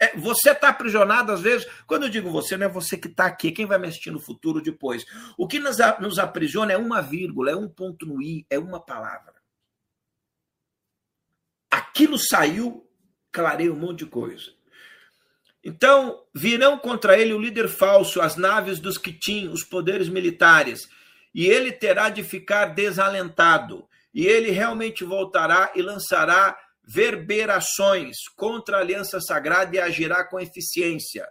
É, 0.00 0.16
você 0.16 0.50
está 0.50 0.68
aprisionado, 0.68 1.30
às 1.30 1.40
vezes. 1.40 1.66
Quando 1.86 2.02
eu 2.02 2.08
digo 2.08 2.30
você, 2.30 2.56
não 2.56 2.66
é 2.66 2.68
você 2.68 2.98
que 2.98 3.06
está 3.06 3.26
aqui, 3.26 3.52
quem 3.52 3.66
vai 3.66 3.78
me 3.78 3.86
assistir 3.86 4.10
no 4.10 4.18
futuro 4.18 4.60
depois. 4.60 5.04
O 5.38 5.46
que 5.46 5.60
nos, 5.60 5.76
nos 6.00 6.18
aprisiona 6.18 6.72
é 6.72 6.76
uma 6.76 7.00
vírgula, 7.00 7.52
é 7.52 7.56
um 7.56 7.68
ponto 7.68 8.04
no 8.04 8.20
i, 8.20 8.44
é 8.50 8.58
uma 8.58 8.84
palavra. 8.84 9.41
Aquilo 11.72 12.18
saiu, 12.18 12.86
clareia 13.32 13.72
um 13.72 13.76
monte 13.76 14.00
de 14.00 14.06
coisa. 14.06 14.52
Então, 15.64 16.22
virão 16.34 16.76
contra 16.76 17.16
ele 17.16 17.32
o 17.32 17.40
líder 17.40 17.66
falso, 17.66 18.20
as 18.20 18.36
naves 18.36 18.78
dos 18.78 18.98
Kitim, 18.98 19.48
os 19.48 19.64
poderes 19.64 20.06
militares, 20.06 20.80
e 21.34 21.46
ele 21.46 21.72
terá 21.72 22.10
de 22.10 22.22
ficar 22.22 22.66
desalentado, 22.74 23.88
e 24.12 24.26
ele 24.26 24.50
realmente 24.50 25.02
voltará 25.02 25.72
e 25.74 25.80
lançará 25.80 26.58
verberações 26.84 28.16
contra 28.36 28.76
a 28.76 28.80
aliança 28.80 29.18
sagrada 29.18 29.74
e 29.74 29.80
agirá 29.80 30.24
com 30.24 30.38
eficiência. 30.38 31.26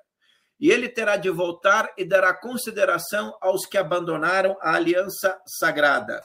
E 0.59 0.71
ele 0.71 0.89
terá 0.89 1.17
de 1.17 1.29
voltar 1.29 1.93
e 1.95 2.03
dará 2.03 2.33
consideração 2.33 3.37
aos 3.39 3.67
que 3.67 3.77
abandonaram 3.77 4.57
a 4.59 4.73
aliança 4.73 5.39
sagrada. 5.45 6.19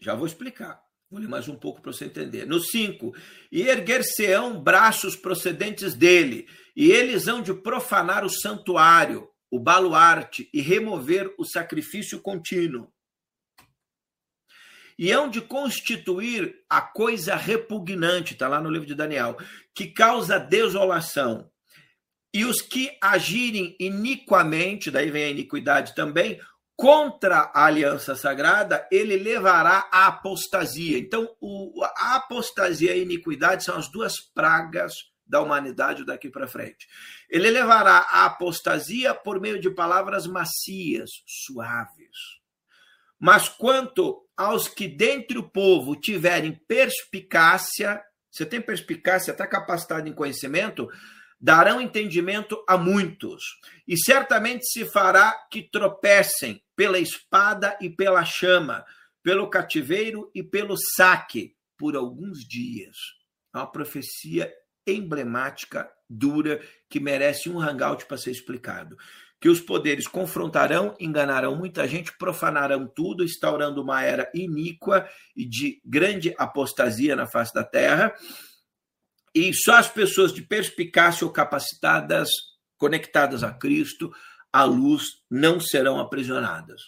Já 0.00 0.14
vou 0.14 0.26
explicar. 0.26 0.82
Vou 1.10 1.20
ler 1.20 1.28
mais 1.28 1.48
um 1.48 1.56
pouco 1.56 1.82
para 1.82 1.92
você 1.92 2.06
entender. 2.06 2.46
No 2.46 2.60
5, 2.60 3.14
e 3.52 3.62
erguer-se-ão 3.62 4.62
braços 4.62 5.14
procedentes 5.14 5.92
dele, 5.94 6.48
e 6.74 6.90
eles 6.90 7.26
hão 7.28 7.42
de 7.42 7.52
profanar 7.52 8.24
o 8.24 8.30
santuário, 8.30 9.28
o 9.50 9.58
baluarte, 9.58 10.48
e 10.54 10.60
remover 10.60 11.34
o 11.36 11.44
sacrifício 11.44 12.20
contínuo. 12.20 12.90
E 14.96 15.10
hão 15.10 15.28
de 15.28 15.40
constituir 15.40 16.62
a 16.68 16.80
coisa 16.80 17.34
repugnante, 17.34 18.34
está 18.34 18.46
lá 18.46 18.60
no 18.60 18.70
livro 18.70 18.86
de 18.86 18.94
Daniel, 18.94 19.36
que 19.74 19.88
causa 19.88 20.38
desolação. 20.38 21.50
E 22.32 22.44
os 22.44 22.62
que 22.62 22.96
agirem 23.02 23.76
iniquamente, 23.80 24.90
daí 24.90 25.10
vem 25.10 25.24
a 25.24 25.30
iniquidade 25.30 25.94
também, 25.94 26.40
contra 26.80 27.50
a 27.52 27.66
aliança 27.66 28.16
sagrada, 28.16 28.88
ele 28.90 29.18
levará 29.18 29.86
à 29.92 30.06
apostasia. 30.06 30.98
Então, 30.98 31.28
o, 31.38 31.84
a 31.84 32.16
apostasia 32.16 32.96
e 32.96 33.00
a 33.00 33.02
iniquidade 33.02 33.64
são 33.64 33.76
as 33.76 33.86
duas 33.86 34.18
pragas 34.18 34.94
da 35.26 35.42
humanidade 35.42 36.06
daqui 36.06 36.30
para 36.30 36.48
frente. 36.48 36.88
Ele 37.28 37.50
levará 37.50 37.98
à 38.08 38.24
apostasia 38.24 39.14
por 39.14 39.38
meio 39.38 39.60
de 39.60 39.68
palavras 39.68 40.26
macias, 40.26 41.10
suaves. 41.26 42.16
Mas 43.18 43.46
quanto 43.46 44.26
aos 44.34 44.66
que 44.66 44.88
dentre 44.88 45.36
o 45.36 45.50
povo 45.50 45.94
tiverem 45.94 46.58
perspicácia, 46.66 48.02
você 48.30 48.46
tem 48.46 48.58
perspicácia, 48.58 49.32
está 49.32 49.46
capacitado 49.46 50.08
em 50.08 50.14
conhecimento, 50.14 50.88
darão 51.40 51.80
entendimento 51.80 52.62
a 52.68 52.76
muitos, 52.76 53.42
e 53.88 53.96
certamente 53.96 54.66
se 54.66 54.84
fará 54.84 55.32
que 55.50 55.62
tropecem 55.62 56.62
pela 56.76 56.98
espada 56.98 57.78
e 57.80 57.88
pela 57.88 58.24
chama, 58.24 58.84
pelo 59.22 59.48
cativeiro 59.48 60.30
e 60.34 60.42
pelo 60.42 60.76
saque, 60.96 61.56
por 61.78 61.96
alguns 61.96 62.46
dias. 62.46 62.96
É 63.54 63.58
uma 63.58 63.66
profecia 63.66 64.52
emblemática, 64.86 65.90
dura, 66.08 66.60
que 66.88 67.00
merece 67.00 67.48
um 67.48 67.58
hangout 67.58 68.04
para 68.04 68.18
ser 68.18 68.32
explicado. 68.32 68.96
Que 69.40 69.48
os 69.48 69.60
poderes 69.60 70.06
confrontarão, 70.06 70.94
enganarão 71.00 71.56
muita 71.56 71.88
gente, 71.88 72.16
profanarão 72.18 72.86
tudo, 72.86 73.24
instaurando 73.24 73.82
uma 73.82 74.02
era 74.02 74.30
iníqua 74.34 75.08
e 75.34 75.46
de 75.46 75.80
grande 75.82 76.34
apostasia 76.36 77.16
na 77.16 77.26
face 77.26 77.54
da 77.54 77.64
terra 77.64 78.14
e 79.34 79.52
só 79.54 79.76
as 79.76 79.88
pessoas 79.88 80.32
de 80.32 80.42
perspicácia 80.42 81.26
ou 81.26 81.32
capacitadas, 81.32 82.28
conectadas 82.76 83.42
a 83.42 83.52
Cristo, 83.52 84.12
à 84.52 84.64
luz, 84.64 85.04
não 85.30 85.60
serão 85.60 85.98
aprisionadas. 86.00 86.82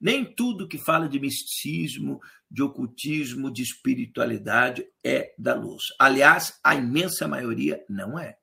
Nem 0.00 0.24
tudo 0.24 0.68
que 0.68 0.78
fala 0.78 1.08
de 1.08 1.20
misticismo, 1.20 2.20
de 2.50 2.62
ocultismo, 2.62 3.52
de 3.52 3.62
espiritualidade 3.62 4.86
é 5.04 5.34
da 5.38 5.54
luz. 5.54 5.82
Aliás, 5.98 6.58
a 6.64 6.74
imensa 6.74 7.28
maioria 7.28 7.84
não 7.88 8.18
é. 8.18 8.38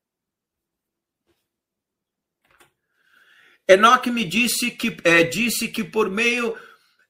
Enoque 3.67 4.09
me 4.09 4.23
disse 4.23 4.71
que, 4.71 4.95
é, 5.03 5.23
disse 5.23 5.67
que 5.67 5.83
por 5.83 6.09
meio 6.09 6.55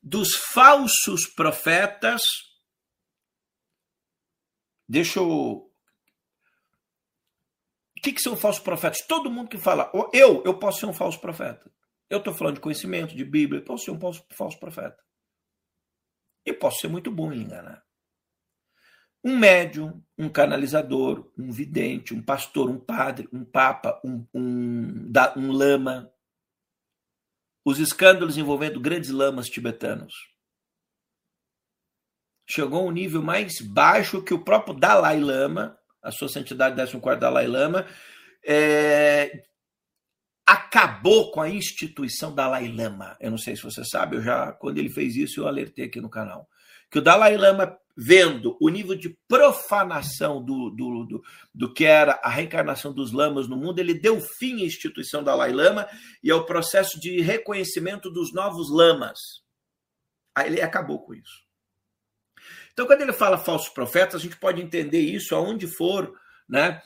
dos 0.01 0.35
falsos 0.35 1.27
profetas, 1.35 2.21
Deixa 4.87 5.19
eu. 5.19 5.27
O 5.27 5.71
que, 8.01 8.13
que 8.13 8.21
são 8.21 8.37
falsos 8.37 8.63
profetas? 8.63 9.05
Todo 9.05 9.31
mundo 9.31 9.49
que 9.49 9.57
fala, 9.57 9.91
eu, 10.13 10.43
eu 10.45 10.57
posso 10.57 10.79
ser 10.79 10.85
um 10.85 10.93
falso 10.93 11.19
profeta. 11.19 11.69
Eu 12.09 12.19
estou 12.19 12.33
falando 12.33 12.55
de 12.55 12.61
conhecimento, 12.61 13.15
de 13.15 13.25
Bíblia, 13.25 13.59
eu 13.59 13.65
posso 13.65 13.85
ser 13.85 13.91
um 13.91 13.99
falso, 13.99 14.59
profeta. 14.59 14.97
E 16.45 16.53
posso 16.53 16.79
ser 16.79 16.87
muito 16.87 17.11
bom 17.11 17.33
em 17.33 17.41
enganar. 17.41 17.83
Um 19.21 19.37
médium, 19.37 20.01
um 20.17 20.29
canalizador, 20.29 21.29
um 21.37 21.51
vidente, 21.51 22.13
um 22.13 22.23
pastor, 22.23 22.69
um 22.69 22.79
padre, 22.79 23.27
um 23.33 23.43
papa, 23.43 23.99
um, 24.05 24.25
um, 24.33 25.11
um 25.35 25.51
lama. 25.51 26.09
Os 27.65 27.79
escândalos 27.79 28.37
envolvendo 28.37 28.79
grandes 28.79 29.09
lamas 29.09 29.47
tibetanos 29.47 30.36
chegou 32.47 32.79
a 32.79 32.85
um 32.85 32.91
nível 32.91 33.21
mais 33.21 33.59
baixo 33.59 34.23
que 34.23 34.33
o 34.33 34.43
próprio 34.43 34.73
Dalai 34.73 35.19
Lama, 35.19 35.77
a 36.01 36.11
sua 36.11 36.29
santidade 36.29 36.75
14 36.75 37.19
Dalai 37.19 37.45
Lama, 37.45 37.85
é, 38.45 39.43
acabou 40.45 41.31
com 41.31 41.41
a 41.41 41.49
instituição 41.49 42.33
Dalai 42.33 42.71
Lama. 42.71 43.17
Eu 43.19 43.31
não 43.31 43.37
sei 43.37 43.57
se 43.57 43.63
você 43.63 43.83
sabe, 43.83 44.15
eu 44.15 44.21
já 44.21 44.53
quando 44.53 44.77
ele 44.77 44.89
fez 44.89 45.17
isso 45.17 45.41
eu 45.41 45.47
alertei 45.47 45.85
aqui 45.85 45.99
no 45.99 46.09
canal. 46.09 46.47
Que 46.89 46.99
o 46.99 47.01
Dalai 47.01 47.35
Lama, 47.35 47.77
vendo 47.97 48.57
o 48.61 48.69
nível 48.69 48.95
de 48.95 49.09
profanação 49.27 50.41
do, 50.41 50.69
do, 50.69 51.03
do, 51.03 51.23
do 51.53 51.73
que 51.73 51.83
era 51.83 52.13
a 52.23 52.29
reencarnação 52.29 52.93
dos 52.93 53.11
lamas 53.11 53.49
no 53.49 53.57
mundo, 53.57 53.79
ele 53.79 53.93
deu 53.93 54.21
fim 54.21 54.61
à 54.61 54.65
instituição 54.65 55.21
Dalai 55.21 55.51
Lama 55.51 55.85
e 56.23 56.31
ao 56.31 56.45
processo 56.45 56.97
de 56.97 57.19
reconhecimento 57.19 58.09
dos 58.09 58.33
novos 58.33 58.71
lamas. 58.71 59.19
Aí 60.33 60.47
ele 60.47 60.61
acabou 60.61 61.03
com 61.03 61.13
isso. 61.13 61.46
Então, 62.77 62.85
quando 62.85 63.01
ele 63.01 63.11
fala 63.11 63.39
falsos 63.39 63.69
profetas, 63.69 64.13
a 64.13 64.19
gente 64.19 64.37
pode 64.37 64.61
entender 64.61 64.99
isso 64.99 65.33
aonde 65.33 65.65
for, 65.65 66.15
né? 66.47 66.79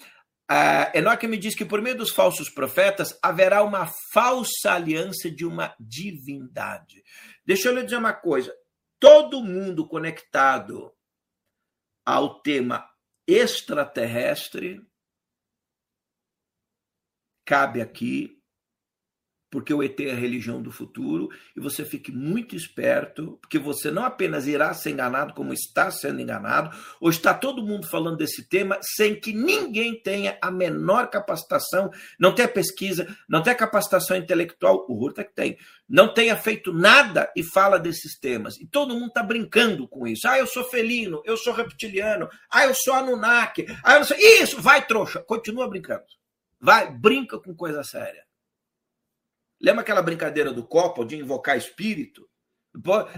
Uh, 0.49 0.97
Enoque 0.97 1.27
me 1.27 1.37
diz 1.37 1.53
que 1.53 1.65
por 1.65 1.81
meio 1.81 1.97
dos 1.97 2.11
falsos 2.11 2.49
profetas 2.49 3.19
haverá 3.21 3.61
uma 3.61 3.91
falsa 4.13 4.71
aliança 4.71 5.29
de 5.29 5.45
uma 5.45 5.75
divindade. 5.77 7.03
Deixa 7.45 7.67
eu 7.67 7.75
lhe 7.75 7.83
dizer 7.83 7.97
uma 7.97 8.13
coisa: 8.13 8.55
todo 9.01 9.43
mundo 9.43 9.85
conectado 9.85 10.93
ao 12.05 12.41
tema 12.41 12.89
extraterrestre 13.27 14.81
cabe 17.43 17.81
aqui 17.81 18.40
porque 19.51 19.73
o 19.73 19.83
ET 19.83 19.99
é 19.99 20.11
a 20.11 20.15
religião 20.15 20.61
do 20.61 20.71
futuro, 20.71 21.29
e 21.55 21.59
você 21.59 21.83
fique 21.83 22.11
muito 22.11 22.55
esperto, 22.55 23.37
porque 23.41 23.59
você 23.59 23.91
não 23.91 24.05
apenas 24.05 24.47
irá 24.47 24.73
ser 24.73 24.91
enganado, 24.91 25.33
como 25.33 25.53
está 25.53 25.91
sendo 25.91 26.21
enganado, 26.21 26.75
ou 27.01 27.09
está 27.09 27.33
todo 27.33 27.61
mundo 27.61 27.85
falando 27.85 28.17
desse 28.17 28.47
tema 28.47 28.79
sem 28.81 29.19
que 29.19 29.33
ninguém 29.33 30.01
tenha 30.01 30.37
a 30.41 30.49
menor 30.49 31.09
capacitação, 31.09 31.91
não 32.17 32.33
tenha 32.33 32.47
pesquisa, 32.47 33.05
não 33.27 33.43
tenha 33.43 33.55
capacitação 33.55 34.15
intelectual, 34.15 34.85
o 34.87 34.97
Hurta 34.97 35.23
que 35.23 35.35
tem, 35.35 35.57
não 35.87 36.13
tenha 36.13 36.37
feito 36.37 36.71
nada 36.71 37.29
e 37.35 37.43
fala 37.43 37.77
desses 37.77 38.17
temas. 38.17 38.57
E 38.57 38.65
todo 38.65 38.93
mundo 38.93 39.07
está 39.07 39.21
brincando 39.21 39.85
com 39.85 40.07
isso. 40.07 40.25
Ah, 40.25 40.39
eu 40.39 40.47
sou 40.47 40.63
felino, 40.63 41.21
eu 41.25 41.35
sou 41.35 41.53
reptiliano, 41.53 42.29
ah, 42.49 42.63
eu 42.63 42.73
sou 42.73 42.93
Anunnaki, 42.93 43.65
ah, 43.83 43.95
eu 43.95 43.99
não 43.99 44.05
sei. 44.05 44.41
Isso, 44.41 44.61
vai, 44.61 44.87
trouxa, 44.87 45.19
continua 45.21 45.67
brincando. 45.67 46.05
Vai, 46.61 46.89
brinca 46.89 47.37
com 47.37 47.53
coisa 47.53 47.83
séria. 47.83 48.23
Lembra 49.61 49.81
aquela 49.81 50.01
brincadeira 50.01 50.51
do 50.51 50.65
copo 50.65 51.05
de 51.05 51.15
invocar 51.15 51.55
espírito? 51.55 52.27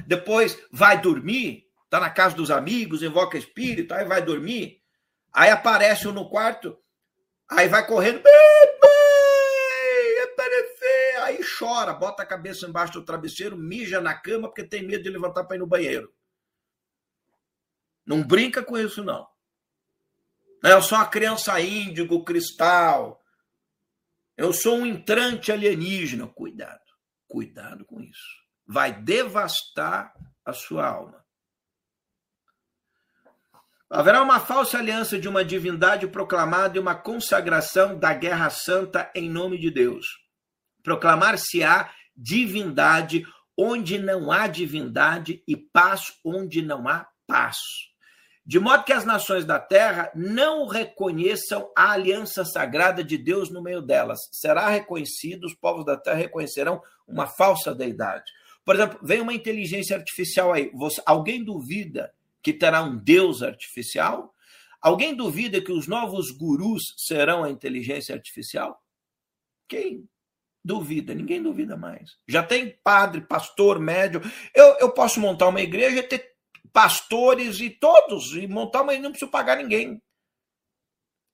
Depois 0.05 0.61
vai 0.71 0.99
dormir, 0.99 1.65
tá 1.89 1.99
na 1.99 2.09
casa 2.09 2.35
dos 2.35 2.51
amigos, 2.51 3.01
invoca 3.01 3.37
espírito, 3.37 3.93
aí 3.93 4.03
vai 4.03 4.21
dormir, 4.21 4.81
aí 5.31 5.49
aparece 5.49 6.07
um 6.07 6.11
no 6.11 6.29
quarto, 6.29 6.77
aí 7.49 7.69
vai 7.69 7.85
correndo, 7.87 8.21
apareceu, 10.23 11.23
aí 11.23 11.39
chora, 11.57 11.93
bota 11.93 12.23
a 12.23 12.25
cabeça 12.25 12.67
embaixo 12.67 12.93
do 12.93 13.05
travesseiro, 13.05 13.55
mija 13.55 14.01
na 14.01 14.13
cama 14.13 14.47
porque 14.49 14.63
tem 14.63 14.85
medo 14.85 15.03
de 15.03 15.09
levantar 15.09 15.45
para 15.45 15.55
ir 15.55 15.59
no 15.59 15.67
banheiro. 15.67 16.13
Não 18.05 18.21
brinca 18.21 18.61
com 18.61 18.77
isso, 18.77 19.01
não. 19.01 19.25
Eu 20.61 20.81
sou 20.81 20.97
uma 20.97 21.07
criança 21.07 21.59
índigo, 21.61 22.23
cristal, 22.23 23.22
eu 24.37 24.51
sou 24.53 24.77
um 24.77 24.85
entrante 24.85 25.51
alienígena. 25.51 26.27
Cuidado, 26.27 26.81
cuidado 27.27 27.85
com 27.85 28.01
isso. 28.01 28.43
Vai 28.65 28.93
devastar 28.93 30.13
a 30.45 30.53
sua 30.53 30.87
alma. 30.87 31.23
Haverá 33.89 34.23
uma 34.23 34.39
falsa 34.39 34.79
aliança 34.79 35.19
de 35.19 35.29
uma 35.29 35.45
divindade 35.45 36.07
proclamada 36.07 36.77
e 36.77 36.79
uma 36.79 36.95
consagração 36.95 37.99
da 37.99 38.13
guerra 38.13 38.49
santa 38.49 39.11
em 39.13 39.29
nome 39.29 39.59
de 39.59 39.69
Deus. 39.69 40.07
Proclamar-se-á 40.81 41.93
divindade 42.15 43.23
onde 43.55 43.99
não 43.99 44.31
há 44.31 44.47
divindade 44.47 45.43
e 45.47 45.55
paz 45.55 46.11
onde 46.25 46.61
não 46.61 46.87
há 46.87 47.07
paz 47.27 47.57
de 48.45 48.59
modo 48.59 48.83
que 48.83 48.91
as 48.91 49.05
nações 49.05 49.45
da 49.45 49.57
terra 49.57 50.11
não 50.13 50.67
reconheçam 50.67 51.71
a 51.75 51.91
aliança 51.91 52.43
sagrada 52.43 53.03
de 53.03 53.17
Deus 53.17 53.49
no 53.49 53.61
meio 53.61 53.81
delas. 53.81 54.19
Será 54.31 54.69
reconhecido, 54.69 55.45
os 55.45 55.55
povos 55.55 55.85
da 55.85 55.95
terra 55.95 56.17
reconhecerão 56.17 56.81
uma 57.07 57.25
falsa 57.25 57.73
deidade. 57.73 58.31
Por 58.65 58.75
exemplo, 58.75 58.99
vem 59.01 59.21
uma 59.21 59.33
inteligência 59.33 59.95
artificial 59.95 60.51
aí. 60.51 60.69
Você, 60.73 61.01
alguém 61.05 61.43
duvida 61.43 62.13
que 62.41 62.51
terá 62.51 62.81
um 62.83 62.97
Deus 62.97 63.41
artificial? 63.41 64.33
Alguém 64.81 65.15
duvida 65.15 65.61
que 65.61 65.71
os 65.71 65.87
novos 65.87 66.29
gurus 66.31 66.83
serão 66.97 67.43
a 67.43 67.49
inteligência 67.49 68.13
artificial? 68.13 68.81
Quem 69.69 70.07
duvida? 70.63 71.13
Ninguém 71.13 71.41
duvida 71.41 71.77
mais. 71.77 72.17
Já 72.27 72.43
tem 72.43 72.77
padre, 72.83 73.21
pastor, 73.21 73.79
médium. 73.79 74.21
Eu, 74.53 74.77
eu 74.79 74.91
posso 74.91 75.21
montar 75.21 75.47
uma 75.47 75.61
igreja 75.61 75.99
e 75.99 76.03
ter 76.03 76.32
pastores 76.71 77.59
e 77.59 77.69
todos, 77.69 78.33
e 78.35 78.47
montar 78.47 78.81
uma. 78.81 78.97
Não 78.97 79.11
preciso 79.11 79.31
pagar 79.31 79.57
ninguém. 79.57 80.01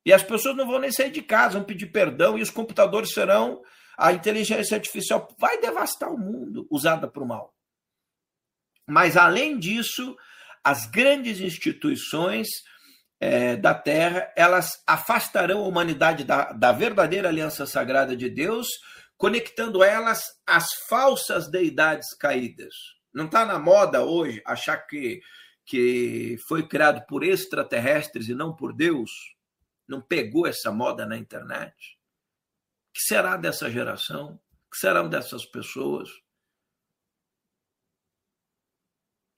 E 0.06 0.14
as 0.14 0.23
pessoas 0.23 0.56
não 0.56 0.65
vão 0.65 0.80
nem 0.80 0.91
sair 0.91 1.11
de 1.11 1.22
casa, 1.22 1.57
vão 1.57 1.64
pedir 1.64 1.88
perdão, 1.88 2.38
e 2.38 2.41
os 2.41 2.49
computadores 2.49 3.14
serão. 3.14 3.61
A 3.97 4.14
inteligência 4.14 4.76
artificial 4.76 5.27
vai 5.38 5.60
devastar 5.60 6.10
o 6.10 6.18
mundo 6.18 6.65
usada 6.72 7.07
para 7.07 7.22
o 7.22 7.27
mal. 7.27 7.53
Mas, 8.88 9.18
além 9.18 9.60
disso, 9.60 10.15
as 10.64 10.85
grandes 10.85 11.39
instituições 11.41 12.47
é, 13.19 13.57
da 13.57 13.73
Terra 13.73 14.31
elas 14.35 14.81
afastarão 14.88 15.64
a 15.64 15.68
humanidade 15.68 16.23
da, 16.23 16.53
da 16.53 16.72
verdadeira 16.72 17.27
aliança 17.27 17.65
sagrada 17.65 18.15
de 18.15 18.30
Deus, 18.30 18.68
conectando 19.18 19.84
elas 19.84 20.23
às 20.47 20.68
falsas 20.88 21.49
deidades 21.49 22.15
caídas. 22.18 22.73
Não 23.14 23.26
está 23.26 23.45
na 23.45 23.57
moda 23.57 24.03
hoje 24.03 24.41
achar 24.45 24.77
que, 24.77 25.22
que 25.65 26.38
foi 26.48 26.68
criado 26.68 27.06
por 27.07 27.23
extraterrestres 27.23 28.30
e 28.30 28.36
não 28.36 28.56
por 28.56 28.73
Deus? 28.73 29.11
Não 29.88 30.02
pegou 30.02 30.45
essa 30.45 30.72
moda 30.72 31.06
na 31.06 31.18
internet? 31.18 31.98
O 32.90 32.94
que 32.94 33.02
será 33.02 33.36
dessa 33.38 33.69
geração? 33.69 34.40
O 34.68 34.69
que 34.72 34.77
serão 34.77 35.10
dessas 35.10 35.45
pessoas? 35.45 36.10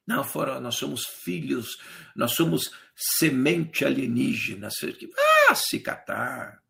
Não, 0.05 0.25
foram, 0.25 0.59
nós 0.59 0.75
somos 0.75 1.05
filhos, 1.05 1.77
nós 2.13 2.33
somos 2.33 2.69
semente 2.93 3.85
alienígena. 3.85 4.67
Ah, 5.47 5.55
se 5.55 5.79
catar. 5.79 6.61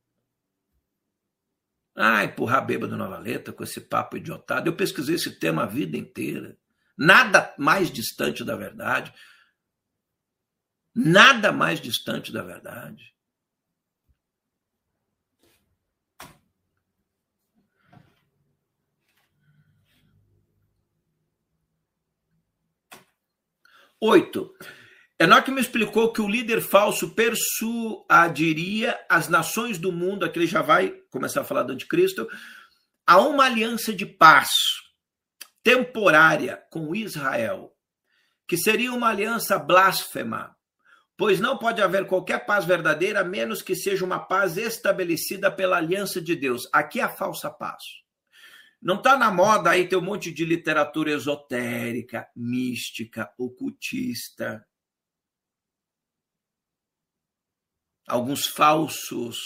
Ah, 1.96 2.24
empurrar 2.24 2.66
bêbado 2.66 2.96
na 2.96 3.08
valeta 3.08 3.52
com 3.52 3.64
esse 3.64 3.82
papo 3.82 4.18
idiotado. 4.18 4.70
Eu 4.70 4.76
pesquisei 4.76 5.16
esse 5.16 5.40
tema 5.40 5.64
a 5.64 5.68
vida 5.68 5.98
inteira. 5.98 6.58
Nada 7.04 7.52
mais 7.58 7.90
distante 7.92 8.44
da 8.44 8.56
verdade. 8.56 9.12
Nada 10.94 11.52
mais 11.52 11.82
distante 11.82 12.32
da 12.32 12.44
verdade. 12.44 13.12
Oito. 24.00 24.56
Enoque 25.20 25.50
me 25.50 25.60
explicou 25.60 26.14
que 26.14 26.22
o 26.22 26.28
líder 26.28 26.62
falso 26.62 27.16
persuadiria 27.16 29.04
as 29.10 29.28
nações 29.28 29.80
do 29.80 29.92
mundo, 29.92 30.24
aqui 30.24 30.38
ele 30.38 30.46
já 30.46 30.62
vai 30.62 30.92
começar 31.10 31.42
a 31.42 31.46
falar 31.46 31.64
do 31.64 31.74
anticristo, 31.74 32.30
a 33.08 33.20
uma 33.20 33.46
aliança 33.46 33.92
de 33.92 34.06
paz 34.06 34.50
temporária 35.64 36.62
com 36.72 36.96
Israel, 36.96 37.74
que 38.48 38.58
seria 38.58 38.94
uma 38.94 39.10
aliança 39.10 39.58
blasfema, 39.58 40.56
pois 41.18 41.40
não 41.40 41.58
pode 41.58 41.82
haver 41.82 42.08
qualquer 42.08 42.46
paz 42.46 42.66
verdadeira 42.66 43.22
a 43.22 43.24
menos 43.24 43.62
que 43.62 43.76
seja 43.76 44.04
uma 44.04 44.20
paz 44.20 44.58
estabelecida 44.58 45.52
pela 45.52 45.78
aliança 45.78 46.22
de 46.22 46.36
Deus. 46.36 46.68
Aqui 46.74 47.00
é 47.00 47.04
a 47.04 47.10
falsa 47.10 47.50
paz. 47.50 47.84
Não 48.82 48.96
está 48.96 49.16
na 49.16 49.30
moda 49.30 49.70
aí 49.70 49.88
ter 49.88 49.96
um 49.96 50.02
monte 50.02 50.32
de 50.32 50.44
literatura 50.44 51.12
esotérica, 51.12 52.28
mística, 52.36 53.32
ocultista, 53.38 54.66
alguns 58.12 58.46
falsos 58.46 59.38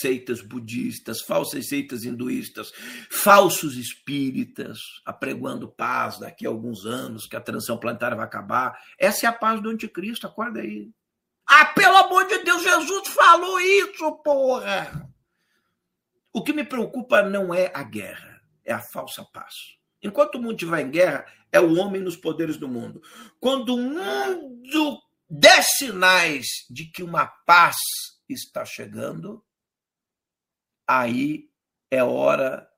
seitas 0.00 0.40
budistas, 0.40 1.20
falsas 1.20 1.68
seitas 1.68 2.04
hinduístas, 2.04 2.72
falsos 3.10 3.76
espíritas, 3.76 4.78
apregoando 5.04 5.68
paz 5.68 6.18
daqui 6.18 6.46
a 6.46 6.48
alguns 6.48 6.86
anos, 6.86 7.26
que 7.26 7.36
a 7.36 7.40
transição 7.40 7.76
planetária 7.76 8.16
vai 8.16 8.24
acabar. 8.24 8.80
Essa 8.98 9.26
é 9.26 9.28
a 9.28 9.32
paz 9.32 9.60
do 9.60 9.68
anticristo, 9.68 10.26
acorda 10.26 10.60
aí. 10.60 10.90
Ah, 11.46 11.66
pelo 11.66 11.98
amor 11.98 12.26
de 12.26 12.38
Deus, 12.38 12.62
Jesus 12.62 13.08
falou 13.08 13.60
isso, 13.60 14.10
porra! 14.24 15.06
O 16.32 16.42
que 16.42 16.54
me 16.54 16.64
preocupa 16.64 17.22
não 17.22 17.52
é 17.52 17.70
a 17.74 17.82
guerra, 17.82 18.40
é 18.64 18.72
a 18.72 18.80
falsa 18.80 19.22
paz. 19.32 19.54
Enquanto 20.02 20.36
o 20.36 20.40
mundo 20.40 20.52
estiver 20.52 20.80
em 20.80 20.90
guerra, 20.90 21.26
é 21.52 21.60
o 21.60 21.76
homem 21.76 22.00
nos 22.00 22.16
poderes 22.16 22.56
do 22.56 22.68
mundo. 22.68 23.02
Quando 23.38 23.74
o 23.74 23.78
mundo 23.78 24.98
der 25.28 25.62
sinais 25.62 26.46
de 26.70 26.90
que 26.90 27.02
uma 27.02 27.26
paz 27.26 27.76
está 28.28 28.64
chegando, 28.64 29.44
aí 30.86 31.50
é 31.90 32.02
hora 32.02 32.68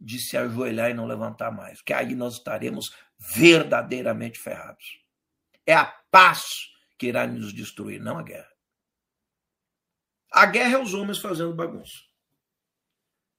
de 0.00 0.18
se 0.18 0.36
ajoelhar 0.36 0.90
e 0.90 0.94
não 0.94 1.06
levantar 1.06 1.50
mais, 1.50 1.78
porque 1.78 1.92
aí 1.92 2.14
nós 2.14 2.34
estaremos 2.34 2.90
verdadeiramente 3.18 4.40
ferrados. 4.40 4.84
É 5.66 5.74
a 5.74 5.84
paz 5.84 6.42
que 6.98 7.06
irá 7.06 7.26
nos 7.26 7.52
destruir, 7.52 8.00
não 8.00 8.18
a 8.18 8.22
guerra. 8.22 8.50
A 10.32 10.46
guerra 10.46 10.74
é 10.74 10.82
os 10.82 10.94
homens 10.94 11.18
fazendo 11.18 11.54
bagunça. 11.54 11.98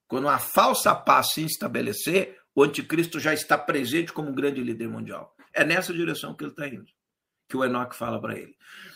Quando 0.08 0.28
a 0.28 0.40
falsa 0.40 0.94
paz 0.94 1.32
se 1.34 1.44
estabelecer, 1.44 2.40
o 2.54 2.64
anticristo 2.64 3.20
já 3.20 3.34
está 3.34 3.58
presente 3.58 4.12
como 4.12 4.30
um 4.30 4.36
grande 4.36 4.62
líder 4.62 4.90
mundial. 4.90 5.36
É 5.54 5.64
nessa 5.64 5.94
direção 5.94 6.36
que 6.36 6.44
ele 6.44 6.52
está 6.52 6.68
indo 6.68 6.92
que 7.52 7.58
o 7.58 7.66
Enoque 7.66 7.98
fala 7.98 8.20
para 8.20 8.38
ele. 8.38 8.56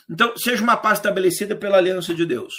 Então, 0.10 0.36
seja 0.38 0.64
uma 0.64 0.78
paz 0.78 0.98
estabelecida 1.00 1.58
pela 1.58 1.78
aliança 1.78 2.16
de 2.16 2.26
Deus. 2.26 2.54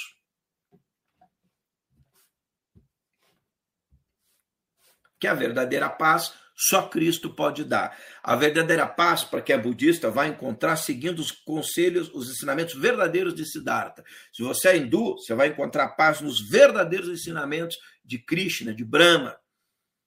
Que 5.19 5.27
a 5.27 5.33
verdadeira 5.33 5.89
paz 5.89 6.35
só 6.55 6.83
Cristo 6.83 7.31
pode 7.35 7.65
dar. 7.65 7.97
A 8.23 8.37
verdadeira 8.37 8.87
paz 8.87 9.25
para 9.25 9.41
quem 9.41 9.57
é 9.57 9.59
budista 9.59 10.11
vai 10.11 10.29
encontrar 10.29 10.77
seguindo 10.77 11.19
os 11.19 11.31
conselhos, 11.31 12.11
os 12.13 12.31
ensinamentos 12.31 12.75
verdadeiros 12.75 13.35
de 13.35 13.47
Siddhartha. 13.47 14.05
Se 14.33 14.43
você 14.43 14.69
é 14.69 14.77
hindu, 14.77 15.15
você 15.15 15.35
vai 15.35 15.49
encontrar 15.49 15.89
paz 15.97 16.21
nos 16.21 16.47
verdadeiros 16.47 17.09
ensinamentos 17.09 17.79
de 18.05 18.19
Krishna, 18.19 18.75
de 18.75 18.85
Brahma, 18.85 19.35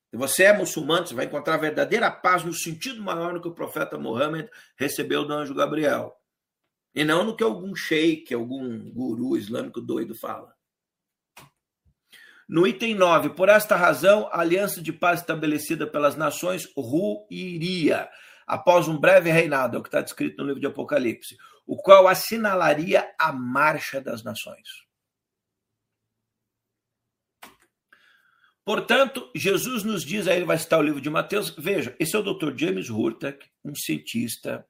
se 0.10 0.18
você 0.18 0.44
é 0.44 0.53
muçulmano, 0.53 1.06
você 1.06 1.14
vai 1.14 1.26
encontrar 1.26 1.57
verdadeira 1.57 2.10
paz 2.10 2.44
no 2.44 2.53
sentido 2.53 3.02
maior 3.02 3.34
no 3.34 3.41
que 3.41 3.48
o 3.48 3.53
profeta 3.53 3.98
Muhammad 3.98 4.48
recebeu 4.76 5.23
do 5.23 5.34
anjo 5.34 5.53
Gabriel. 5.53 6.15
E 6.95 7.03
não 7.03 7.23
no 7.23 7.36
que 7.36 7.44
algum 7.44 7.76
sheik, 7.76 8.34
algum 8.34 8.91
guru 8.91 9.38
islâmico 9.38 9.80
doido 9.80 10.15
fala. 10.15 10.52
No 12.48 12.65
item 12.65 12.95
9, 12.95 13.30
por 13.30 13.48
esta 13.48 13.76
razão, 13.76 14.27
a 14.31 14.40
aliança 14.40 14.81
de 14.81 14.91
paz 14.91 15.19
estabelecida 15.19 15.86
pelas 15.86 16.15
nações 16.15 16.68
ruiria, 16.76 18.10
após 18.48 18.88
um 18.88 18.98
breve 18.98 19.30
reinado, 19.30 19.77
é 19.77 19.80
o 19.80 19.84
que 19.84 19.90
está 19.90 20.02
descrito 20.02 20.38
no 20.38 20.48
livro 20.48 20.60
de 20.60 20.65
Apocalipse, 20.65 21.38
o 21.68 21.77
qual 21.77 22.07
assinalaria 22.07 23.07
a 23.19 23.31
marcha 23.31 24.02
das 24.02 24.23
nações. 24.23 24.88
Portanto, 28.69 29.31
Jesus 29.35 29.81
nos 29.81 30.05
diz, 30.05 30.27
aí 30.27 30.35
ele 30.37 30.45
vai 30.45 30.55
citar 30.55 30.77
o 30.77 30.83
livro 30.83 31.01
de 31.01 31.09
Mateus, 31.09 31.51
veja, 31.57 31.95
esse 31.99 32.15
é 32.15 32.19
o 32.19 32.21
Dr. 32.21 32.55
James 32.55 32.87
Hurtak, 32.87 33.43
um 33.65 33.73
cientista, 33.73 34.63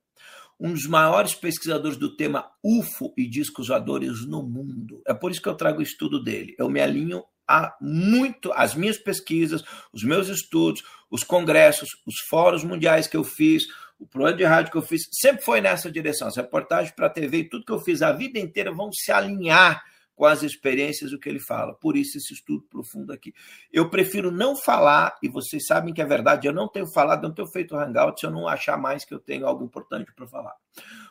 um 0.57 0.71
dos 0.71 0.87
maiores 0.87 1.35
pesquisadores 1.35 1.97
do 1.97 2.15
tema 2.15 2.49
UFO 2.63 3.13
e 3.17 3.27
discos 3.27 3.67
voadores 3.67 4.25
no 4.25 4.41
mundo. 4.41 5.01
É 5.05 5.13
por 5.13 5.31
isso 5.31 5.41
que 5.41 5.49
eu 5.49 5.53
trago 5.53 5.79
o 5.79 5.83
estudo 5.83 6.23
dele. 6.23 6.55
Eu 6.57 6.69
me 6.69 6.79
alinho 6.79 7.25
a 7.45 7.75
muito 7.81 8.53
as 8.53 8.73
minhas 8.73 8.97
pesquisas, 8.97 9.65
os 9.91 10.01
meus 10.01 10.29
estudos, 10.29 10.81
os 11.11 11.25
congressos, 11.25 11.89
os 12.07 12.21
fóruns 12.29 12.63
mundiais 12.63 13.05
que 13.05 13.17
eu 13.17 13.25
fiz, 13.25 13.63
o 13.99 14.07
programa 14.07 14.37
de 14.37 14.45
rádio 14.45 14.71
que 14.71 14.77
eu 14.77 14.81
fiz, 14.81 15.09
sempre 15.11 15.43
foi 15.43 15.59
nessa 15.59 15.91
direção. 15.91 16.29
As 16.29 16.37
reportagens 16.37 16.95
para 16.95 17.07
a 17.07 17.09
TV 17.09 17.39
e 17.39 17.49
tudo 17.49 17.65
que 17.65 17.71
eu 17.73 17.81
fiz 17.81 18.01
a 18.01 18.13
vida 18.13 18.39
inteira 18.39 18.71
vão 18.71 18.93
se 18.93 19.11
alinhar 19.11 19.83
com 20.19 20.25
as 20.25 20.43
experiências 20.43 21.11
do 21.11 21.17
que 21.17 21.29
ele 21.29 21.39
fala. 21.39 21.73
Por 21.73 21.95
isso, 21.95 22.17
esse 22.17 22.33
estudo 22.33 22.61
profundo 22.69 23.13
aqui. 23.13 23.33
Eu 23.71 23.89
prefiro 23.89 24.29
não 24.29 24.53
falar, 24.53 25.17
e 25.23 25.29
vocês 25.29 25.65
sabem 25.65 25.93
que 25.93 26.01
é 26.01 26.05
verdade, 26.05 26.45
eu 26.45 26.51
não 26.51 26.67
tenho 26.67 26.91
falado, 26.91 27.23
não 27.23 27.33
tenho 27.33 27.47
feito 27.47 27.77
hangout 27.77 28.19
se 28.19 28.25
eu 28.25 28.29
não 28.29 28.45
achar 28.45 28.77
mais 28.77 29.05
que 29.05 29.13
eu 29.13 29.19
tenho 29.19 29.47
algo 29.47 29.63
importante 29.63 30.11
para 30.13 30.27
falar. 30.27 30.53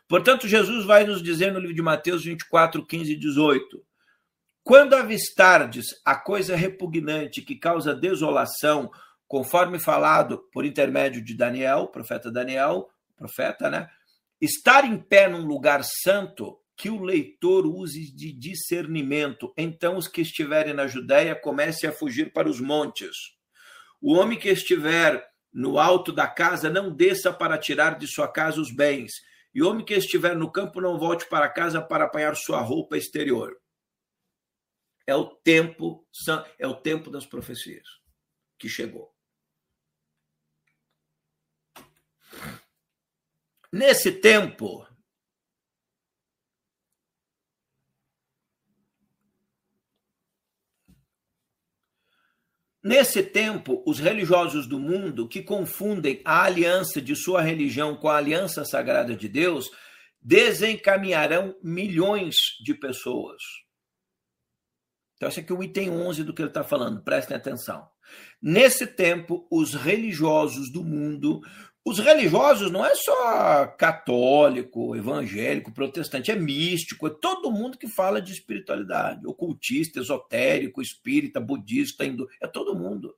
Portanto, 0.07 0.47
Jesus 0.47 0.85
vai 0.85 1.05
nos 1.05 1.23
dizer 1.23 1.51
no 1.51 1.59
livro 1.59 1.75
de 1.75 1.81
Mateus 1.81 2.23
24, 2.23 2.85
15 2.85 3.11
e 3.11 3.17
18. 3.17 3.83
Quando 4.63 4.93
avistardes 4.93 5.87
a 6.05 6.15
coisa 6.15 6.55
repugnante 6.55 7.41
que 7.41 7.57
causa 7.57 7.95
desolação, 7.95 8.91
conforme 9.27 9.79
falado 9.79 10.47
por 10.53 10.67
intermédio 10.67 11.25
de 11.25 11.33
Daniel, 11.33 11.87
profeta 11.87 12.31
Daniel, 12.31 12.91
profeta, 13.17 13.71
né? 13.71 13.89
Estar 14.39 14.85
em 14.85 14.99
pé 14.99 15.31
num 15.31 15.47
lugar 15.47 15.83
santo, 15.83 16.61
que 16.79 16.89
o 16.89 17.03
leitor 17.03 17.67
use 17.67 18.11
de 18.15 18.33
discernimento. 18.33 19.53
Então, 19.57 19.97
os 19.97 20.07
que 20.09 20.23
estiverem 20.23 20.73
na 20.73 20.87
Judéia 20.87 21.35
comecem 21.35 21.91
a 21.91 21.93
fugir 21.93 22.33
para 22.33 22.49
os 22.49 22.61
montes. 22.61 23.17
O 24.01 24.15
homem 24.15 24.39
que 24.39 24.49
estiver 24.49 25.29
no 25.53 25.79
alto 25.79 26.13
da 26.13 26.29
casa 26.29 26.71
não 26.71 26.95
desça 26.95 27.33
para 27.33 27.59
tirar 27.59 27.99
de 27.99 28.07
sua 28.07 28.29
casa 28.29 28.61
os 28.61 28.71
bens. 28.71 29.13
E 29.53 29.61
o 29.61 29.69
homem 29.69 29.85
que 29.85 29.95
estiver 29.95 30.37
no 30.37 30.51
campo 30.51 30.81
não 30.81 30.99
volte 30.99 31.29
para 31.29 31.49
casa 31.49 31.83
para 31.83 32.05
apanhar 32.05 32.37
sua 32.37 32.61
roupa 32.61 32.97
exterior 32.97 33.55
é 35.09 35.15
o 35.15 35.25
tempo, 35.25 36.07
é 36.59 36.67
o 36.67 36.75
tempo 36.75 37.11
das 37.11 37.25
profecias 37.25 37.89
que 38.59 38.69
chegou. 38.69 39.11
Nesse 43.73 44.13
tempo, 44.13 44.87
Nesse 52.83 53.23
tempo, 53.23 53.83
os 53.87 53.99
religiosos 53.99 54.67
do 54.67 54.79
mundo 54.79 55.29
que 55.29 55.43
confundem 55.43 56.23
a 56.25 56.45
aliança 56.45 57.01
de 57.01 57.17
sua 57.17 57.43
religião 57.43 57.97
com 57.97 58.09
a 58.09 58.17
aliança 58.17 58.65
sagrada 58.65 59.17
de 59.17 59.29
Deus 59.29 59.69
desencaminharão 60.21 61.57
milhões 61.63 62.35
de 62.65 62.75
pessoas 62.75 63.43
então, 65.19 65.29
esse 65.29 65.41
aqui 65.41 65.53
é 65.53 65.55
o 65.55 65.63
item 65.65 65.91
11 65.91 66.23
do 66.23 66.33
que 66.33 66.41
ele 66.41 66.49
está 66.49 66.63
falando, 66.63 67.03
prestem 67.03 67.37
atenção. 67.37 67.89
Nesse 68.41 68.87
tempo, 68.87 69.49
os 69.51 69.75
religiosos 69.75 70.73
do 70.73 70.85
mundo, 70.85 71.41
os 71.89 71.99
religiosos 71.99 72.71
não 72.71 72.85
é 72.85 72.95
só 72.95 73.67
católico, 73.67 74.95
evangélico, 74.95 75.73
protestante, 75.73 76.31
é 76.31 76.37
místico, 76.37 77.07
é 77.07 77.11
todo 77.11 77.51
mundo 77.51 77.79
que 77.79 77.89
fala 77.89 78.21
de 78.21 78.33
espiritualidade, 78.33 79.27
ocultista, 79.27 79.99
esotérico, 79.99 80.83
espírita, 80.83 81.41
budista, 81.41 82.05
hindu, 82.05 82.29
é 82.43 82.47
todo 82.47 82.79
mundo. 82.79 83.15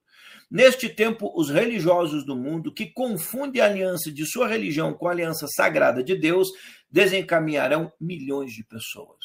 Neste 0.48 0.88
tempo, 0.88 1.32
os 1.34 1.50
religiosos 1.50 2.24
do 2.24 2.36
mundo 2.36 2.72
que 2.72 2.86
confundem 2.86 3.60
a 3.60 3.66
aliança 3.66 4.12
de 4.12 4.24
sua 4.24 4.46
religião 4.46 4.94
com 4.94 5.08
a 5.08 5.10
aliança 5.10 5.46
sagrada 5.48 6.02
de 6.02 6.16
Deus 6.16 6.48
desencaminharão 6.88 7.92
milhões 8.00 8.52
de 8.52 8.62
pessoas. 8.62 9.18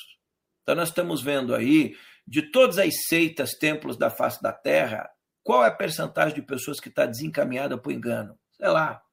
Então, 0.63 0.75
nós 0.75 0.89
estamos 0.89 1.21
vendo 1.21 1.53
aí 1.53 1.95
de 2.27 2.41
todas 2.41 2.79
as 2.79 2.93
seitas, 3.07 3.51
templos 3.51 3.95
da 3.95 4.09
face 4.09 4.41
da 4.41 4.51
terra, 4.51 5.07
qual 5.43 5.63
é 5.63 5.67
a 5.67 5.71
percentagem 5.71 6.33
de 6.33 6.41
pessoas 6.41 6.79
que 6.79 6.89
está 6.89 7.05
desencaminhada 7.05 7.77
para 7.77 7.89
o 7.89 7.93
engano? 7.93 8.35
Sei 8.57 8.67
lá, 8.67 9.04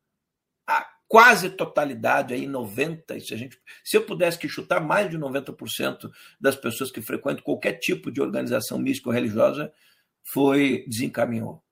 quase 1.13 1.51
totalidade, 1.51 2.33
aí 2.33 2.47
90%, 2.47 3.21
se, 3.21 3.35
a 3.35 3.37
gente, 3.37 3.61
se 3.85 3.99
eu 3.99 4.07
pudesse 4.07 4.39
que 4.39 4.49
chutar, 4.49 4.81
mais 4.81 5.11
de 5.11 5.19
90% 5.19 6.11
das 6.41 6.57
pessoas 6.57 6.91
que 6.91 7.03
frequentam 7.03 7.45
qualquer 7.45 7.75
tipo 7.75 8.11
de 8.11 8.23
organização 8.23 8.79
místico-religiosa 8.79 9.71
foi 10.33 10.87
desencaminhou. 10.89 11.63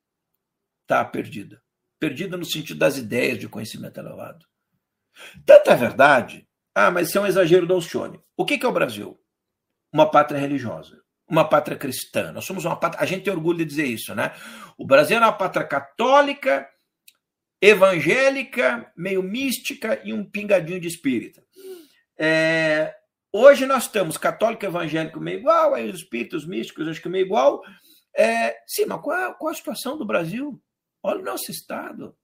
Está 0.83 1.03
perdida. 1.07 1.63
Perdida 1.99 2.37
no 2.37 2.45
sentido 2.45 2.79
das 2.79 2.99
ideias 2.99 3.39
de 3.39 3.49
conhecimento 3.49 3.99
elevado. 3.99 4.45
Tanta 5.47 5.75
verdade. 5.75 6.47
Ah, 6.75 6.91
mas 6.91 7.09
isso 7.09 7.17
é 7.17 7.23
um 7.23 7.27
exagero 7.27 7.67
do 7.67 7.73
Alcione. 7.73 8.21
O 8.37 8.45
que 8.45 8.63
é 8.63 8.69
o 8.69 8.73
Brasil? 8.73 9.19
Uma 9.91 10.11
pátria 10.11 10.39
religiosa 10.39 11.01
uma 11.27 11.49
pátria 11.49 11.77
cristã. 11.77 12.33
Nós 12.33 12.45
somos 12.45 12.65
uma 12.65 12.75
pátria, 12.75 13.01
a 13.01 13.07
gente 13.07 13.23
tem 13.23 13.33
orgulho 13.33 13.59
de 13.59 13.65
dizer 13.65 13.87
isso, 13.87 14.13
né? 14.17 14.33
O 14.77 14.85
Brasil 14.85 15.17
é 15.17 15.21
uma 15.21 15.33
pátria 15.33 15.65
católica, 15.65 16.69
evangélica, 17.61 18.91
meio 18.97 19.23
mística 19.23 20.01
e 20.05 20.13
um 20.13 20.25
pingadinho 20.25 20.81
de 20.81 20.89
espírita. 20.89 21.45
É, 22.19 22.95
hoje 23.33 23.67
nós 23.67 23.85
estamos 23.85 24.17
católico 24.17 24.65
evangélico 24.65 25.21
meio 25.21 25.41
igual, 25.41 25.75
aí 25.75 25.89
os 25.89 26.01
espíritos 26.01 26.47
místicos 26.47 26.89
acho 26.89 27.03
que 27.03 27.09
meio 27.09 27.27
igual. 27.27 27.63
É, 28.17 28.57
sim, 28.67 28.87
mas 28.87 29.01
qual 29.01 29.35
qual 29.35 29.53
a 29.53 29.55
situação 29.55 29.97
do 29.97 30.07
Brasil? 30.07 30.61
Olha 31.03 31.21
o 31.21 31.25
nosso 31.25 31.51
Estado. 31.51 32.17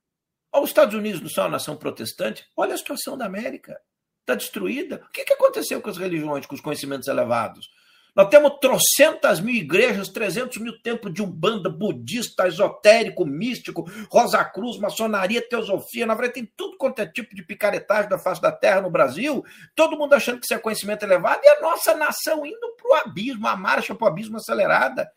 Olha, 0.53 0.65
os 0.65 0.71
Estados 0.71 0.95
Unidos 0.95 1.21
não 1.21 1.29
são 1.29 1.45
uma 1.45 1.51
nação 1.51 1.77
protestante. 1.77 2.47
Olha 2.57 2.75
a 2.75 2.79
situação 2.79 3.17
da 3.17 3.27
América. 3.27 3.79
Está 4.21 4.35
destruída. 4.35 5.05
O 5.07 5.13
que, 5.13 5.25
que 5.25 5.33
aconteceu 5.33 5.81
com 5.81 5.91
as 5.91 5.97
religiões, 5.97 6.47
com 6.47 6.55
os 6.55 6.61
conhecimentos 6.61 7.09
elevados? 7.09 7.69
Nós 8.17 8.31
temos 8.31 8.59
trocentas 8.59 9.41
mil 9.41 9.55
igrejas, 9.55 10.09
300 10.09 10.57
mil 10.57 10.81
templos 10.81 11.13
de 11.13 11.23
umbanda, 11.23 11.69
budista, 11.69 12.49
esotérico, 12.49 13.27
místico, 13.27 13.85
Rosa 14.11 14.43
Cruz, 14.43 14.79
maçonaria, 14.79 15.47
teosofia. 15.47 16.07
Na 16.07 16.15
verdade, 16.15 16.41
tem 16.41 16.53
tudo 16.57 16.79
quanto 16.79 17.01
é 17.01 17.07
tipo 17.07 17.35
de 17.37 17.43
picaretagem 17.43 18.09
da 18.09 18.19
face 18.19 18.41
da 18.41 18.51
terra 18.51 18.81
no 18.81 18.91
Brasil. 18.91 19.45
Todo 19.75 19.99
mundo 19.99 20.15
achando 20.15 20.39
que 20.39 20.47
isso 20.47 20.55
é 20.55 20.59
conhecimento 20.59 21.03
elevado 21.03 21.43
e 21.45 21.49
a 21.49 21.61
nossa 21.61 21.95
nação 21.95 22.47
indo 22.47 22.75
para 22.77 22.89
o 22.89 22.95
abismo, 22.95 23.47
a 23.47 23.55
marcha 23.55 23.95
para 23.95 24.07
o 24.07 24.09
abismo 24.09 24.39
acelerada. 24.39 25.13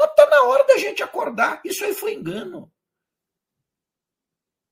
Está 0.00 0.26
na 0.30 0.44
hora 0.44 0.64
da 0.64 0.78
gente 0.78 1.02
acordar. 1.02 1.60
Isso 1.62 1.84
aí 1.84 1.92
foi 1.92 2.14
engano. 2.14 2.72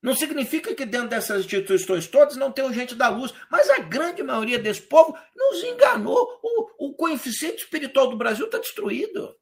Não 0.01 0.15
significa 0.15 0.73
que 0.73 0.85
dentro 0.85 1.09
dessas 1.09 1.45
instituições 1.45 2.07
todas 2.07 2.35
não 2.35 2.51
tenham 2.51 2.73
gente 2.73 2.95
da 2.95 3.07
luz, 3.07 3.33
mas 3.49 3.69
a 3.69 3.79
grande 3.79 4.23
maioria 4.23 4.57
desse 4.57 4.81
povo 4.81 5.15
nos 5.35 5.63
enganou. 5.63 6.39
O, 6.41 6.87
o 6.87 6.93
coeficiente 6.93 7.63
espiritual 7.63 8.07
do 8.09 8.17
Brasil 8.17 8.45
está 8.45 8.57
destruído. 8.57 9.35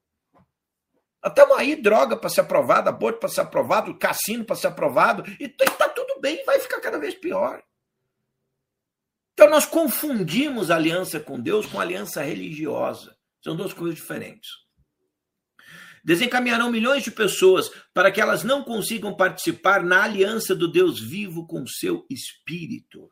Estamos 1.26 1.58
aí, 1.58 1.76
droga 1.76 2.18
para 2.18 2.30
ser 2.30 2.42
aprovada, 2.42 2.90
aborto 2.90 3.20
para 3.20 3.30
ser 3.30 3.42
aprovado, 3.42 3.98
cassino 3.98 4.44
para 4.44 4.56
ser 4.56 4.68
aprovado, 4.68 5.24
e 5.40 5.46
está 5.46 5.88
tudo 5.90 6.20
bem, 6.20 6.44
vai 6.46 6.60
ficar 6.60 6.80
cada 6.80 6.98
vez 6.98 7.14
pior. 7.14 7.62
Então 9.34 9.50
nós 9.50 9.66
confundimos 9.66 10.70
aliança 10.70 11.20
com 11.20 11.40
Deus 11.40 11.66
com 11.66 11.80
aliança 11.80 12.22
religiosa. 12.22 13.18
São 13.42 13.56
duas 13.56 13.72
coisas 13.72 13.96
diferentes 13.96 14.69
desencaminharão 16.04 16.72
milhões 16.72 17.04
de 17.04 17.12
pessoas 17.12 17.70
para 17.94 18.12
que 18.12 18.22
elas 18.22 18.44
não 18.44 18.64
consigam 18.64 19.16
participar 19.16 19.84
na 19.84 20.04
aliança 20.04 20.56
do 20.56 20.68
Deus 20.68 21.00
vivo 21.00 21.46
com 21.48 21.66
seu 21.68 22.06
espírito. 22.10 23.10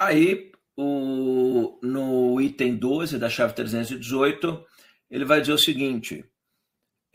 Aí 0.00 0.50
o, 0.80 1.78
no 1.82 2.40
item 2.40 2.76
12 2.76 3.18
da 3.18 3.28
chave 3.28 3.54
318, 3.54 4.64
ele 5.10 5.24
vai 5.26 5.40
dizer 5.40 5.52
o 5.52 5.58
seguinte: 5.58 6.24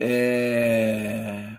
é, 0.00 1.56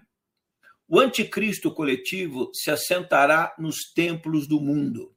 o 0.88 1.00
anticristo 1.00 1.70
coletivo 1.72 2.50
se 2.54 2.72
assentará 2.72 3.54
nos 3.60 3.92
templos 3.94 4.48
do 4.48 4.62
mundo 4.62 5.14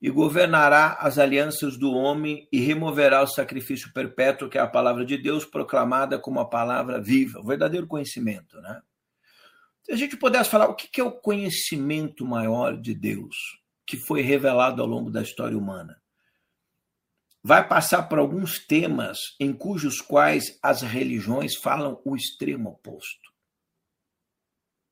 e 0.00 0.10
governará 0.10 0.94
as 1.00 1.18
alianças 1.18 1.76
do 1.76 1.92
homem 1.92 2.48
e 2.52 2.58
removerá 2.60 3.22
o 3.22 3.26
sacrifício 3.26 3.92
perpétuo, 3.92 4.48
que 4.48 4.58
é 4.58 4.60
a 4.60 4.66
palavra 4.66 5.04
de 5.04 5.16
Deus 5.16 5.44
proclamada 5.44 6.18
como 6.18 6.40
a 6.40 6.48
palavra 6.48 7.00
viva, 7.00 7.40
o 7.40 7.46
verdadeiro 7.46 7.86
conhecimento. 7.86 8.60
Né? 8.60 8.80
Se 9.84 9.92
a 9.92 9.96
gente 9.96 10.16
pudesse 10.16 10.50
falar 10.50 10.68
o 10.68 10.74
que 10.74 11.00
é 11.00 11.04
o 11.04 11.12
conhecimento 11.12 12.24
maior 12.24 12.76
de 12.76 12.94
Deus 12.94 13.36
que 13.86 13.96
foi 13.96 14.20
revelado 14.20 14.82
ao 14.82 14.88
longo 14.88 15.10
da 15.10 15.22
história 15.22 15.56
humana, 15.56 15.98
vai 17.48 17.66
passar 17.66 18.02
por 18.10 18.18
alguns 18.18 18.58
temas 18.58 19.34
em 19.40 19.54
cujos 19.54 20.02
quais 20.02 20.58
as 20.62 20.82
religiões 20.82 21.56
falam 21.56 21.98
o 22.04 22.14
extremo 22.14 22.68
oposto. 22.68 23.32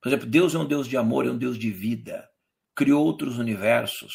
Por 0.01 0.09
exemplo, 0.09 0.27
Deus 0.27 0.55
é 0.55 0.59
um 0.59 0.67
Deus 0.67 0.89
de 0.89 0.97
amor, 0.97 1.27
é 1.27 1.31
um 1.31 1.37
Deus 1.37 1.59
de 1.59 1.71
vida, 1.71 2.27
criou 2.75 3.05
outros 3.05 3.37
universos, 3.37 4.15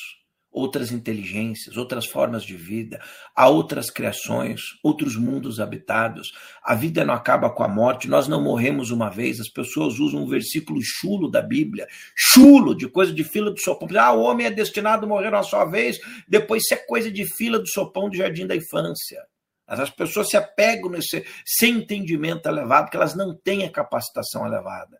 outras 0.52 0.92
inteligências, 0.92 1.78
outras 1.78 2.06
formas 2.06 2.44
de 2.44 2.58
vida, 2.58 3.02
há 3.36 3.48
outras 3.48 3.90
criações, 3.90 4.62
outros 4.84 5.16
mundos 5.16 5.60
habitados. 5.60 6.32
A 6.64 6.76
vida 6.76 7.06
não 7.06 7.14
acaba 7.14 7.50
com 7.50 7.64
a 7.64 7.68
morte, 7.68 8.10
nós 8.10 8.28
não 8.28 8.44
morremos 8.44 8.92
uma 8.92 9.10
vez. 9.10 9.40
As 9.40 9.50
pessoas 9.50 10.00
usam 10.00 10.24
um 10.24 10.28
versículo 10.28 10.80
chulo 10.84 11.30
da 11.30 11.42
Bíblia, 11.42 11.88
chulo, 12.16 12.76
de 12.76 12.90
coisa 12.90 13.14
de 13.14 13.24
fila 13.24 13.52
do 13.52 13.60
sopão. 13.60 13.88
Ah, 13.98 14.12
o 14.12 14.22
homem 14.22 14.46
é 14.46 14.52
destinado 14.52 15.06
a 15.06 15.10
morrer 15.10 15.30
uma 15.30 15.44
só 15.44 15.66
vez, 15.66 15.98
depois 16.28 16.64
isso 16.64 16.74
é 16.74 16.78
coisa 16.78 17.10
de 17.10 17.26
fila 17.36 17.58
do 17.58 17.68
sopão 17.68 18.10
do 18.10 18.18
jardim 18.18 18.46
da 18.46 18.56
infância. 18.56 19.22
As 19.68 19.90
pessoas 19.90 20.28
se 20.28 20.36
apegam 20.36 20.90
nesse 20.90 21.26
sem 21.46 21.78
entendimento 21.78 22.48
elevado, 22.50 22.86
porque 22.86 22.98
elas 22.98 23.16
não 23.16 23.34
têm 23.34 23.64
a 23.64 23.72
capacitação 23.72 24.46
elevada. 24.46 24.98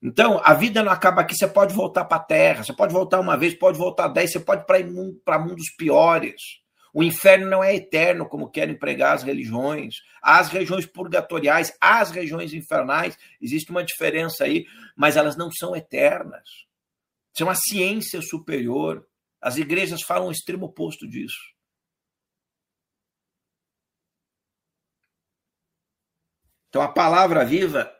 Então, 0.00 0.40
a 0.44 0.54
vida 0.54 0.82
não 0.82 0.92
acaba 0.92 1.22
aqui, 1.22 1.34
você 1.34 1.48
pode 1.48 1.74
voltar 1.74 2.04
para 2.04 2.18
a 2.18 2.24
Terra, 2.24 2.62
você 2.62 2.72
pode 2.72 2.92
voltar 2.92 3.18
uma 3.18 3.36
vez, 3.36 3.54
pode 3.54 3.76
voltar 3.76 4.08
dez, 4.08 4.30
você 4.30 4.38
pode 4.38 4.62
ir 4.62 5.14
para 5.24 5.38
mundos 5.38 5.74
piores. 5.76 6.40
O 6.94 7.02
inferno 7.02 7.48
não 7.48 7.62
é 7.62 7.74
eterno, 7.74 8.28
como 8.28 8.50
querem 8.50 8.78
pregar 8.78 9.14
as 9.14 9.22
religiões. 9.22 9.96
As 10.22 10.48
regiões 10.48 10.86
purgatoriais, 10.86 11.76
as 11.80 12.10
regiões 12.10 12.52
infernais, 12.52 13.16
existe 13.40 13.70
uma 13.70 13.84
diferença 13.84 14.44
aí, 14.44 14.64
mas 14.96 15.16
elas 15.16 15.36
não 15.36 15.50
são 15.50 15.76
eternas. 15.76 16.48
Isso 17.34 17.42
é 17.42 17.44
uma 17.44 17.54
ciência 17.54 18.22
superior. 18.22 19.06
As 19.40 19.56
igrejas 19.56 20.02
falam 20.02 20.28
o 20.28 20.32
extremo 20.32 20.66
oposto 20.66 21.08
disso. 21.08 21.38
Então, 26.68 26.82
a 26.82 26.88
palavra 26.88 27.44
viva 27.44 27.90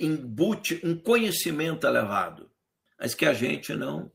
embute 0.00 0.80
um 0.84 0.96
conhecimento 0.96 1.86
elevado, 1.86 2.50
mas 2.98 3.14
que 3.14 3.26
a 3.26 3.32
gente 3.32 3.74
não. 3.74 4.10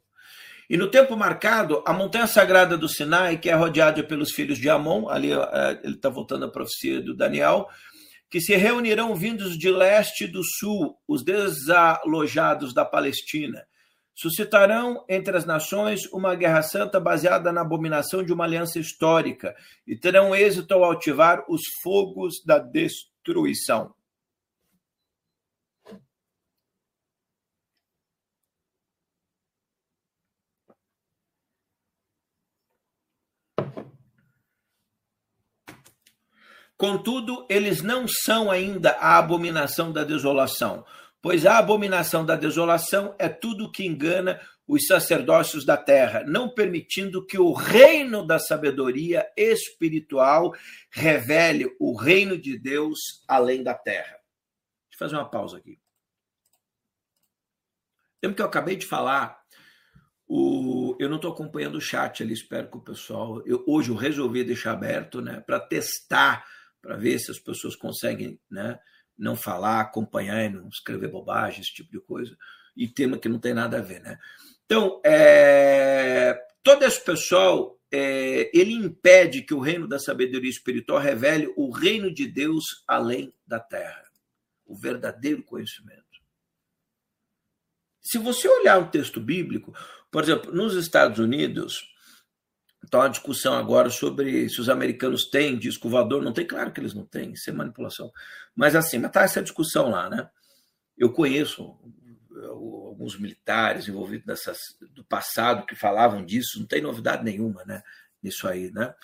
E 0.70 0.76
no 0.76 0.90
tempo 0.90 1.16
marcado, 1.16 1.82
a 1.86 1.94
montanha 1.94 2.28
sagrada 2.28 2.78
do 2.78 2.90
Sinai, 2.90 3.38
que 3.38 3.50
é 3.50 3.54
rodeada 3.54 4.04
pelos 4.04 4.32
filhos 4.32 4.58
de 4.58 4.70
Amon, 4.70 5.08
ali 5.08 5.32
é, 5.32 5.80
ele 5.84 5.96
está 5.96 6.10
voltando 6.10 6.46
à 6.46 6.50
profecia 6.50 7.02
do 7.02 7.16
Daniel, 7.16 7.70
que 8.30 8.42
se 8.42 8.56
reunirão 8.56 9.16
vindos 9.16 9.58
de 9.58 9.70
leste 9.70 10.26
e 10.26 10.28
do 10.28 10.44
sul, 10.44 10.98
os 11.08 11.24
desalojados 11.24 12.74
da 12.74 12.84
Palestina. 12.84 13.66
Suscitarão 14.14 15.06
entre 15.08 15.38
as 15.38 15.46
nações 15.46 16.06
uma 16.12 16.36
guerra 16.36 16.62
santa 16.62 17.00
baseada 17.00 17.52
na 17.52 17.62
abominação 17.62 18.24
de 18.24 18.34
uma 18.34 18.44
aliança 18.44 18.80
histórica 18.80 19.56
e 19.86 19.96
terão 19.96 20.36
êxito 20.36 20.74
ao 20.74 20.84
altivar 20.84 21.46
os 21.48 21.62
fogos 21.82 22.44
da 22.46 22.58
destruição. 22.60 23.94
Contudo, 36.78 37.46
eles 37.50 37.82
não 37.82 38.08
são 38.08 38.52
ainda 38.52 38.92
a 38.92 39.18
abominação 39.18 39.92
da 39.92 40.04
desolação, 40.04 40.86
pois 41.20 41.44
a 41.46 41.58
abominação 41.58 42.24
da 42.24 42.36
desolação 42.36 43.16
é 43.18 43.28
tudo 43.28 43.72
que 43.72 43.86
engana 43.86 44.40
os 44.68 44.86
sacerdócios 44.86 45.66
da 45.66 45.76
terra, 45.76 46.24
não 46.26 46.50
permitindo 46.50 47.26
que 47.26 47.40
o 47.40 47.54
reino 47.54 48.26
da 48.26 48.38
sabedoria 48.38 49.26
espiritual 49.36 50.54
revele 50.92 51.74
o 51.80 51.96
reino 51.96 52.38
de 52.38 52.60
Deus 52.60 53.00
além 53.28 53.64
da 53.64 53.74
terra. 53.74 54.20
Deixa 54.90 54.94
eu 54.94 55.00
fazer 55.00 55.16
uma 55.16 55.30
pausa 55.30 55.58
aqui. 55.58 55.80
Lembra 58.22 58.36
que 58.36 58.42
eu 58.42 58.48
acabei 58.48 58.76
de 58.76 58.86
falar 58.86 59.40
o, 60.28 60.98
eu 61.00 61.08
não 61.08 61.16
estou 61.16 61.32
acompanhando 61.32 61.76
o 61.76 61.82
chat 61.82 62.22
ali, 62.22 62.34
espero 62.34 62.70
que 62.70 62.78
o 62.78 62.82
pessoal. 62.82 63.42
Eu, 63.46 63.64
hoje 63.66 63.90
eu 63.90 63.96
resolvi 63.96 64.44
deixar 64.44 64.74
aberto 64.74 65.22
né, 65.22 65.40
para 65.40 65.60
testar 65.60 66.46
para 66.88 66.96
ver 66.96 67.20
se 67.20 67.30
as 67.30 67.38
pessoas 67.38 67.76
conseguem 67.76 68.40
né, 68.50 68.80
não 69.18 69.36
falar, 69.36 69.82
acompanhar 69.82 70.46
e 70.46 70.50
não 70.50 70.70
escrever 70.70 71.10
bobagem, 71.10 71.60
esse 71.60 71.74
tipo 71.74 71.92
de 71.92 72.00
coisa, 72.00 72.38
e 72.78 72.88
tema 72.88 73.18
que 73.18 73.28
não 73.28 73.40
tem 73.40 73.54
nada 73.54 73.80
a 73.80 73.82
ver. 73.82 74.00
Né? 74.00 74.18
Então, 74.66 75.02
é, 75.06 76.42
todo 76.64 76.86
esse 76.86 77.04
pessoal, 77.04 77.78
é, 77.92 78.50
ele 78.58 78.72
impede 78.72 79.42
que 79.42 79.54
o 79.54 79.60
reino 79.60 79.86
da 79.86 80.00
sabedoria 80.00 80.50
espiritual 80.50 80.98
revele 80.98 81.54
o 81.58 81.70
reino 81.72 82.10
de 82.10 82.26
Deus 82.26 82.64
além 82.88 83.34
da 83.46 83.60
terra, 83.60 84.06
o 84.66 84.74
verdadeiro 84.74 85.44
conhecimento. 85.44 86.06
Se 88.02 88.18
você 88.18 88.48
olhar 88.48 88.80
o 88.80 88.90
texto 88.90 89.20
bíblico, 89.20 89.74
por 90.10 90.24
exemplo, 90.24 90.54
nos 90.54 90.74
Estados 90.74 91.20
Unidos, 91.20 91.84
Está 92.88 93.00
uma 93.00 93.10
discussão 93.10 93.54
agora 93.54 93.90
sobre 93.90 94.48
se 94.48 94.62
os 94.62 94.70
americanos 94.70 95.26
têm 95.30 95.60
disco 95.60 95.90
voador. 95.90 96.24
Não 96.24 96.32
tem, 96.32 96.48
claro 96.48 96.72
que 96.72 96.80
eles 96.80 96.94
não 96.94 97.06
têm, 97.06 97.34
isso 97.34 97.50
é 97.50 97.54
manipulação. 97.54 98.10
Mas 98.56 98.78
assim, 98.78 99.06
está 99.06 99.24
essa 99.24 99.44
discussão 99.44 99.90
lá, 99.90 100.10
né? 100.10 100.30
Eu 100.98 101.12
conheço 101.12 101.78
alguns 102.50 103.20
militares 103.20 103.90
envolvidos 103.90 104.26
nessas, 104.26 104.58
do 104.94 105.04
passado 105.04 105.66
que 105.66 105.76
falavam 105.76 106.26
disso, 106.26 106.60
não 106.60 106.66
tem 106.66 106.82
novidade 106.82 107.26
nenhuma, 107.26 107.66
né? 107.66 107.84
Nisso 108.24 108.48
aí, 108.48 108.72
né? 108.72 108.96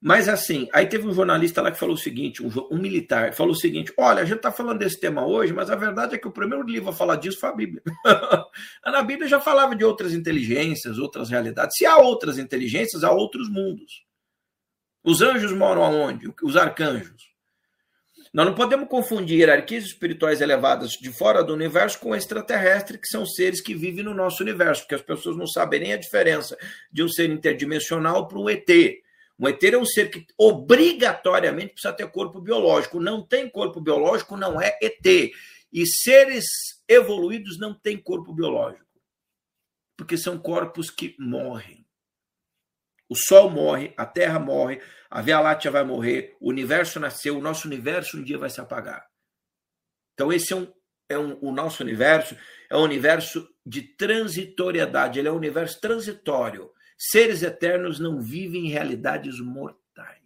Mas 0.00 0.28
assim, 0.28 0.68
aí 0.72 0.86
teve 0.86 1.06
um 1.06 1.12
jornalista 1.12 1.62
lá 1.62 1.70
que 1.70 1.78
falou 1.78 1.94
o 1.94 1.98
seguinte, 1.98 2.42
um, 2.42 2.50
um 2.70 2.78
militar, 2.78 3.32
falou 3.32 3.52
o 3.52 3.58
seguinte: 3.58 3.92
olha, 3.98 4.22
a 4.22 4.24
gente 4.24 4.36
está 4.36 4.52
falando 4.52 4.78
desse 4.78 5.00
tema 5.00 5.26
hoje, 5.26 5.52
mas 5.52 5.70
a 5.70 5.76
verdade 5.76 6.14
é 6.14 6.18
que 6.18 6.28
o 6.28 6.32
primeiro 6.32 6.64
livro 6.64 6.90
a 6.90 6.92
falar 6.92 7.16
disso 7.16 7.40
foi 7.40 7.48
a 7.48 7.54
Bíblia. 7.54 7.82
Na 8.84 9.02
Bíblia 9.02 9.28
já 9.28 9.40
falava 9.40 9.74
de 9.74 9.84
outras 9.84 10.12
inteligências, 10.12 10.98
outras 10.98 11.30
realidades. 11.30 11.76
Se 11.76 11.86
há 11.86 11.96
outras 11.96 12.38
inteligências, 12.38 13.02
há 13.04 13.10
outros 13.10 13.48
mundos. 13.48 14.04
Os 15.02 15.22
anjos 15.22 15.52
moram 15.52 15.82
aonde? 15.82 16.32
Os 16.42 16.56
arcanjos. 16.56 17.36
Nós 18.32 18.44
não 18.44 18.54
podemos 18.54 18.88
confundir 18.88 19.38
hierarquias 19.38 19.84
espirituais 19.84 20.42
elevadas 20.42 20.90
de 20.90 21.10
fora 21.10 21.42
do 21.42 21.54
universo 21.54 21.98
com 21.98 22.14
extraterrestres, 22.14 23.00
que 23.00 23.08
são 23.08 23.24
seres 23.24 23.62
que 23.62 23.74
vivem 23.74 24.04
no 24.04 24.12
nosso 24.12 24.42
universo, 24.42 24.82
porque 24.82 24.94
as 24.94 25.00
pessoas 25.00 25.36
não 25.36 25.46
sabem 25.46 25.80
nem 25.80 25.92
a 25.94 25.96
diferença 25.96 26.54
de 26.92 27.02
um 27.02 27.08
ser 27.08 27.30
interdimensional 27.30 28.28
para 28.28 28.38
um 28.38 28.50
ET. 28.50 28.68
Um 29.38 29.48
ET 29.48 29.62
é 29.62 29.76
um 29.76 29.84
ser 29.84 30.10
que 30.10 30.26
obrigatoriamente 30.38 31.74
precisa 31.74 31.92
ter 31.92 32.10
corpo 32.10 32.40
biológico. 32.40 33.00
Não 33.00 33.26
tem 33.26 33.48
corpo 33.48 33.80
biológico, 33.80 34.36
não 34.36 34.60
é 34.60 34.78
ET. 34.80 35.32
E 35.72 35.86
seres 35.86 36.44
evoluídos 36.88 37.58
não 37.58 37.74
têm 37.74 37.98
corpo 37.98 38.32
biológico. 38.32 38.86
Porque 39.96 40.16
são 40.16 40.38
corpos 40.38 40.90
que 40.90 41.14
morrem. 41.18 41.86
O 43.08 43.14
Sol 43.14 43.50
morre, 43.50 43.92
a 43.96 44.04
Terra 44.04 44.38
morre, 44.38 44.80
a 45.08 45.22
Via 45.22 45.38
Láctea 45.38 45.70
vai 45.70 45.84
morrer, 45.84 46.36
o 46.40 46.48
universo 46.48 46.98
nasceu, 46.98 47.38
o 47.38 47.40
nosso 47.40 47.68
universo 47.68 48.18
um 48.18 48.24
dia 48.24 48.36
vai 48.36 48.50
se 48.50 48.60
apagar. 48.60 49.06
Então, 50.14 50.32
esse 50.32 50.52
é 50.52 50.56
um, 50.56 50.72
é 51.08 51.18
um, 51.18 51.38
o 51.40 51.52
nosso 51.52 51.82
universo 51.82 52.36
é 52.68 52.76
um 52.76 52.82
universo 52.82 53.48
de 53.64 53.82
transitoriedade, 53.82 55.18
ele 55.18 55.28
é 55.28 55.32
um 55.32 55.36
universo 55.36 55.80
transitório. 55.80 56.70
Seres 56.98 57.42
eternos 57.42 57.98
não 57.98 58.20
vivem 58.20 58.66
em 58.66 58.70
realidades 58.70 59.38
mortais. 59.40 60.16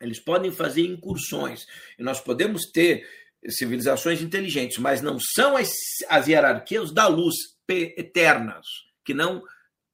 Eles 0.00 0.18
podem 0.18 0.50
fazer 0.50 0.82
incursões 0.82 1.66
e 1.98 2.02
nós 2.02 2.20
podemos 2.20 2.70
ter 2.70 3.06
civilizações 3.48 4.20
inteligentes, 4.20 4.78
mas 4.78 5.02
não 5.02 5.18
são 5.18 5.56
as, 5.56 5.70
as 6.08 6.26
hierarquias 6.26 6.92
da 6.92 7.06
luz 7.06 7.34
eternas, 7.68 8.66
que 9.04 9.14
não 9.14 9.42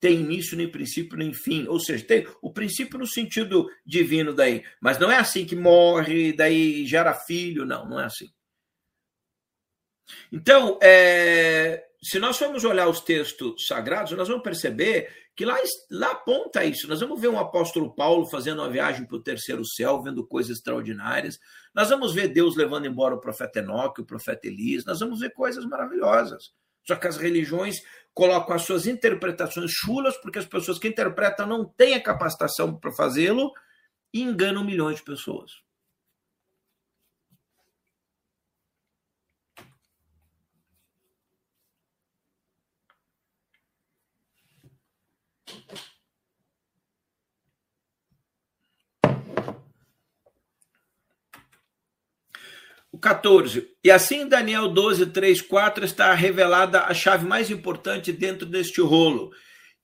tem 0.00 0.20
início, 0.20 0.56
nem 0.56 0.70
princípio, 0.70 1.16
nem 1.16 1.32
fim. 1.32 1.66
Ou 1.66 1.80
seja, 1.80 2.04
tem 2.04 2.26
o 2.40 2.52
princípio 2.52 2.98
no 2.98 3.06
sentido 3.06 3.68
divino 3.84 4.32
daí, 4.32 4.64
mas 4.80 4.98
não 4.98 5.10
é 5.10 5.16
assim 5.16 5.44
que 5.44 5.56
morre, 5.56 6.32
daí 6.32 6.86
gera 6.86 7.14
filho, 7.14 7.64
não, 7.64 7.88
não 7.88 8.00
é 8.00 8.04
assim. 8.04 8.30
Então, 10.30 10.78
é, 10.82 11.84
se 12.02 12.18
nós 12.18 12.38
formos 12.38 12.64
olhar 12.64 12.88
os 12.88 13.00
textos 13.00 13.66
sagrados, 13.66 14.12
nós 14.12 14.28
vamos 14.28 14.42
perceber 14.42 15.25
que 15.36 15.44
lá, 15.44 15.56
lá 15.90 16.12
aponta 16.12 16.64
isso. 16.64 16.88
Nós 16.88 17.00
vamos 17.00 17.20
ver 17.20 17.28
um 17.28 17.38
apóstolo 17.38 17.94
Paulo 17.94 18.26
fazendo 18.26 18.62
uma 18.62 18.70
viagem 18.70 19.06
para 19.06 19.16
o 19.16 19.22
terceiro 19.22 19.64
céu, 19.66 20.02
vendo 20.02 20.26
coisas 20.26 20.56
extraordinárias. 20.56 21.38
Nós 21.74 21.90
vamos 21.90 22.14
ver 22.14 22.28
Deus 22.28 22.56
levando 22.56 22.86
embora 22.86 23.14
o 23.14 23.20
profeta 23.20 23.58
Enoque, 23.58 24.00
o 24.00 24.06
profeta 24.06 24.46
Elias. 24.46 24.86
Nós 24.86 24.98
vamos 24.98 25.20
ver 25.20 25.34
coisas 25.34 25.66
maravilhosas. 25.66 26.52
Só 26.86 26.96
que 26.96 27.06
as 27.06 27.18
religiões 27.18 27.82
colocam 28.14 28.56
as 28.56 28.62
suas 28.62 28.86
interpretações 28.86 29.72
chulas, 29.72 30.16
porque 30.16 30.38
as 30.38 30.46
pessoas 30.46 30.78
que 30.78 30.88
interpretam 30.88 31.46
não 31.46 31.64
têm 31.66 31.94
a 31.94 32.02
capacitação 32.02 32.74
para 32.74 32.92
fazê-lo 32.92 33.52
e 34.14 34.22
enganam 34.22 34.64
milhões 34.64 34.96
de 34.96 35.02
pessoas. 35.02 35.65
O 52.96 52.98
14. 52.98 53.68
E 53.84 53.90
assim 53.90 54.22
em 54.22 54.26
Daniel 54.26 54.68
12, 54.68 55.04
3, 55.08 55.42
4 55.42 55.84
está 55.84 56.14
revelada 56.14 56.80
a 56.80 56.94
chave 56.94 57.26
mais 57.26 57.50
importante 57.50 58.10
dentro 58.10 58.46
deste 58.46 58.80
rolo, 58.80 59.30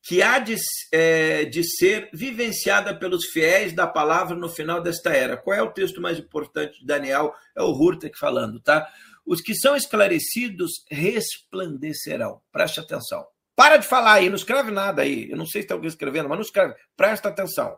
que 0.03 0.23
há 0.23 0.39
de, 0.39 0.57
é, 0.91 1.45
de 1.45 1.63
ser 1.63 2.09
vivenciada 2.11 2.95
pelos 2.95 3.27
fiéis 3.27 3.75
da 3.75 3.87
palavra 3.87 4.35
no 4.35 4.49
final 4.49 4.81
desta 4.81 5.11
era. 5.11 5.37
Qual 5.37 5.55
é 5.55 5.61
o 5.61 5.71
texto 5.71 6.01
mais 6.01 6.19
importante 6.19 6.81
de 6.81 6.87
Daniel? 6.87 7.35
É 7.55 7.61
o 7.61 7.71
Hurtek 7.71 8.19
falando, 8.19 8.59
tá? 8.61 8.89
Os 9.27 9.43
que 9.43 9.55
são 9.55 9.77
esclarecidos 9.77 10.83
resplandecerão. 10.91 12.41
Preste 12.51 12.81
atenção. 12.81 13.27
Para 13.55 13.77
de 13.77 13.87
falar 13.87 14.15
aí, 14.15 14.31
não 14.31 14.37
escreve 14.37 14.71
nada 14.71 15.03
aí. 15.03 15.31
Eu 15.31 15.37
não 15.37 15.45
sei 15.45 15.61
se 15.61 15.67
está 15.67 15.75
alguém 15.75 15.89
escrevendo, 15.89 16.31
mas 16.31 16.39
não 16.39 16.47
escreve. 16.47 16.77
Presta 16.97 17.29
atenção. 17.29 17.77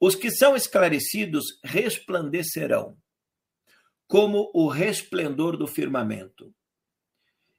Os 0.00 0.14
que 0.14 0.30
são 0.30 0.56
esclarecidos 0.56 1.44
resplandecerão 1.62 2.96
como 4.14 4.48
o 4.54 4.68
resplendor 4.68 5.56
do 5.56 5.66
firmamento. 5.66 6.54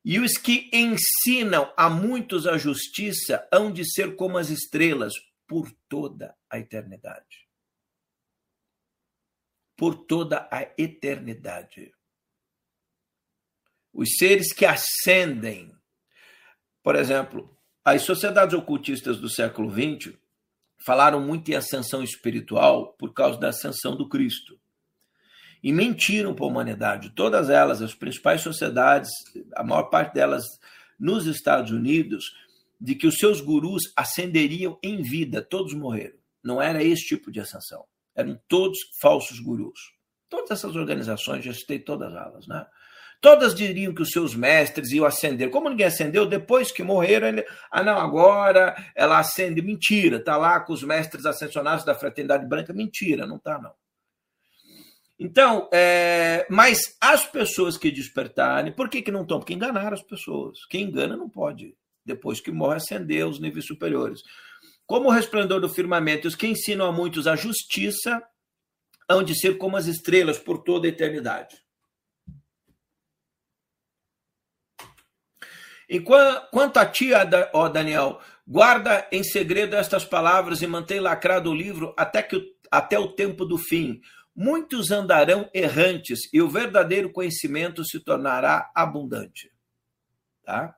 E 0.05 0.21
os 0.21 0.37
que 0.37 0.71
ensinam 0.71 1.73
a 1.75 1.89
muitos 1.89 2.47
a 2.47 2.57
justiça 2.57 3.45
hão 3.51 3.73
de 3.73 3.83
ser 3.83 4.15
como 4.15 4.37
as 4.37 4.49
estrelas 4.49 5.11
por 5.45 5.69
toda 5.89 6.33
a 6.49 6.57
eternidade. 6.57 7.45
Por 9.75 10.05
toda 10.05 10.47
a 10.49 10.61
eternidade. 10.77 11.93
Os 13.91 14.15
seres 14.17 14.53
que 14.53 14.65
ascendem, 14.65 15.77
por 16.81 16.95
exemplo, 16.95 17.53
as 17.83 18.03
sociedades 18.03 18.57
ocultistas 18.57 19.19
do 19.19 19.29
século 19.29 19.69
XX 19.69 20.17
falaram 20.85 21.19
muito 21.19 21.51
em 21.51 21.55
ascensão 21.55 22.01
espiritual 22.01 22.93
por 22.93 23.13
causa 23.13 23.37
da 23.37 23.49
ascensão 23.49 23.97
do 23.97 24.07
Cristo 24.07 24.57
e 25.65 25.73
mentiram 25.73 26.35
para 26.35 26.45
a 26.45 26.47
humanidade. 26.47 27.09
Todas 27.09 27.49
elas, 27.49 27.81
as 27.81 27.95
principais 27.95 28.41
sociedades, 28.41 29.09
a 29.55 29.63
maior 29.63 29.85
parte 29.85 30.13
delas 30.13 30.43
nos 30.99 31.25
Estados 31.25 31.71
Unidos, 31.71 32.23
de 32.79 32.93
que 32.93 33.07
os 33.07 33.15
seus 33.15 33.41
gurus 33.41 33.81
ascenderiam 33.95 34.77
em 34.83 35.01
vida, 35.01 35.41
todos 35.41 35.73
morreram. 35.73 36.19
Não 36.43 36.61
era 36.61 36.83
esse 36.83 37.07
tipo 37.07 37.31
de 37.31 37.39
ascensão. 37.39 37.83
Eram 38.15 38.39
todos 38.47 38.77
falsos 39.01 39.39
gurus. 39.39 39.79
Todas 40.29 40.51
essas 40.51 40.75
organizações, 40.75 41.43
já 41.43 41.51
citei 41.51 41.79
todas 41.79 42.13
elas, 42.13 42.45
né? 42.45 42.63
Todas 43.19 43.55
diriam 43.55 43.91
que 43.91 44.03
os 44.03 44.11
seus 44.11 44.35
mestres 44.35 44.91
iam 44.91 45.03
ascender. 45.03 45.49
Como 45.49 45.67
ninguém 45.67 45.87
ascendeu, 45.87 46.27
depois 46.27 46.71
que 46.71 46.83
morreram, 46.83 47.27
ele, 47.27 47.43
ah, 47.71 47.81
não, 47.81 47.97
agora 47.97 48.75
ela 48.93 49.17
ascende. 49.17 49.63
Mentira, 49.63 50.17
está 50.17 50.37
lá 50.37 50.59
com 50.59 50.73
os 50.73 50.83
mestres 50.83 51.25
ascensionados 51.25 51.83
da 51.83 51.95
Fraternidade 51.95 52.45
Branca. 52.45 52.71
Mentira, 52.71 53.25
não 53.25 53.37
está, 53.37 53.59
não. 53.59 53.71
Então, 55.17 55.69
é, 55.73 56.45
mas 56.49 56.97
as 56.99 57.25
pessoas 57.25 57.77
que 57.77 57.89
despertarem, 57.89 58.73
por 58.73 58.89
que, 58.89 59.01
que 59.01 59.11
não 59.11 59.21
estão? 59.21 59.39
Porque 59.39 59.53
enganaram 59.53 59.93
as 59.93 60.03
pessoas. 60.03 60.65
Quem 60.69 60.83
engana 60.83 61.15
não 61.15 61.29
pode, 61.29 61.75
depois 62.05 62.41
que 62.41 62.51
morre, 62.51 62.77
ascender 62.77 63.23
aos 63.23 63.39
níveis 63.39 63.65
superiores. 63.65 64.21
Como 64.85 65.07
o 65.07 65.11
resplendor 65.11 65.61
do 65.61 65.69
firmamento, 65.69 66.27
os 66.27 66.35
que 66.35 66.47
ensinam 66.47 66.85
a 66.85 66.91
muitos 66.91 67.27
a 67.27 67.35
justiça 67.35 68.21
hão 69.09 69.23
de 69.23 69.33
ser 69.39 69.57
como 69.57 69.77
as 69.77 69.87
estrelas 69.87 70.37
por 70.37 70.63
toda 70.63 70.85
a 70.85 70.89
eternidade. 70.89 71.55
Enquanto, 75.89 76.49
quanto 76.49 76.77
a 76.77 76.85
ti, 76.85 77.11
ó 77.53 77.69
Daniel, 77.69 78.19
guarda 78.45 79.07
em 79.11 79.23
segredo 79.23 79.75
estas 79.75 80.03
palavras 80.03 80.61
e 80.61 80.67
mantém 80.67 80.99
lacrado 80.99 81.51
o 81.51 81.55
livro 81.55 81.93
até, 81.95 82.21
que, 82.21 82.55
até 82.71 82.97
o 82.97 83.13
tempo 83.13 83.45
do 83.45 83.57
fim 83.57 84.01
Muitos 84.35 84.91
andarão 84.91 85.49
errantes 85.53 86.19
e 86.33 86.41
o 86.41 86.49
verdadeiro 86.49 87.09
conhecimento 87.09 87.85
se 87.85 87.99
tornará 87.99 88.69
abundante. 88.75 89.49
Tá? 90.43 90.75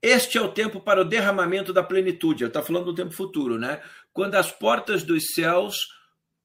Este 0.00 0.38
é 0.38 0.40
o 0.40 0.52
tempo 0.52 0.80
para 0.80 1.00
o 1.00 1.04
derramamento 1.04 1.72
da 1.72 1.82
plenitude. 1.82 2.44
Ele 2.44 2.50
está 2.50 2.62
falando 2.62 2.86
do 2.86 2.94
tempo 2.94 3.12
futuro, 3.12 3.58
né? 3.58 3.82
Quando 4.12 4.36
as 4.36 4.52
portas 4.52 5.02
dos 5.02 5.32
céus 5.34 5.76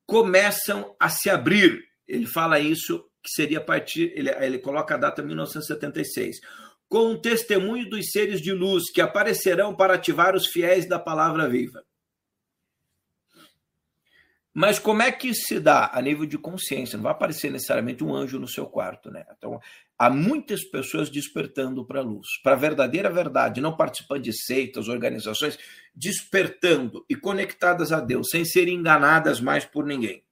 começam 0.05 0.95
a 0.99 1.09
se 1.09 1.29
abrir. 1.29 1.83
Ele 2.07 2.25
fala 2.25 2.59
isso, 2.59 3.05
que 3.21 3.29
seria 3.29 3.59
a 3.59 3.63
partir. 3.63 4.11
Ele, 4.15 4.29
ele 4.29 4.59
coloca 4.59 4.95
a 4.95 4.97
data 4.97 5.21
1976. 5.21 6.37
Com 6.89 7.11
o 7.11 7.21
testemunho 7.21 7.89
dos 7.89 8.11
seres 8.11 8.41
de 8.41 8.51
luz 8.51 8.91
que 8.91 9.01
aparecerão 9.01 9.75
para 9.75 9.95
ativar 9.95 10.35
os 10.35 10.47
fiéis 10.47 10.87
da 10.87 10.97
palavra 10.97 11.47
viva. 11.47 11.83
Mas 14.53 14.77
como 14.77 15.01
é 15.01 15.11
que 15.11 15.33
se 15.33 15.59
dá? 15.59 15.89
A 15.91 15.99
nível 15.99 16.27
de 16.27 16.37
consciência. 16.37 16.95
Não 16.95 17.03
vai 17.03 17.11
aparecer 17.11 17.51
necessariamente 17.51 18.03
um 18.03 18.13
anjo 18.13 18.37
no 18.37 18.47
seu 18.47 18.67
quarto, 18.67 19.09
né? 19.09 19.25
Então, 19.35 19.59
há 19.97 20.11
muitas 20.11 20.63
pessoas 20.63 21.09
despertando 21.09 21.83
para 21.85 22.01
a 22.01 22.03
luz, 22.03 22.27
para 22.43 22.53
a 22.53 22.57
verdadeira 22.57 23.09
verdade, 23.09 23.61
não 23.61 23.75
participando 23.75 24.21
de 24.21 24.33
seitas, 24.33 24.87
organizações, 24.87 25.57
despertando 25.95 27.03
e 27.09 27.15
conectadas 27.15 27.91
a 27.91 27.99
Deus, 27.99 28.27
sem 28.29 28.45
serem 28.45 28.75
enganadas 28.75 29.41
mais 29.41 29.65
por 29.65 29.85
ninguém. 29.85 30.23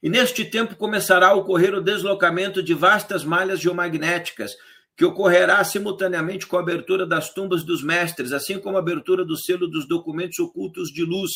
E 0.00 0.08
neste 0.08 0.44
tempo 0.44 0.76
começará 0.76 1.28
a 1.28 1.34
ocorrer 1.34 1.74
o 1.74 1.80
deslocamento 1.80 2.62
de 2.62 2.74
vastas 2.74 3.24
malhas 3.24 3.58
geomagnéticas, 3.58 4.52
que 4.96 5.04
ocorrerá 5.04 5.64
simultaneamente 5.64 6.46
com 6.46 6.56
a 6.56 6.60
abertura 6.60 7.06
das 7.06 7.32
tumbas 7.32 7.64
dos 7.64 7.82
mestres, 7.82 8.32
assim 8.32 8.60
como 8.60 8.76
a 8.76 8.80
abertura 8.80 9.24
do 9.24 9.36
selo 9.36 9.66
dos 9.66 9.88
documentos 9.88 10.38
ocultos 10.38 10.90
de 10.90 11.02
luz, 11.02 11.30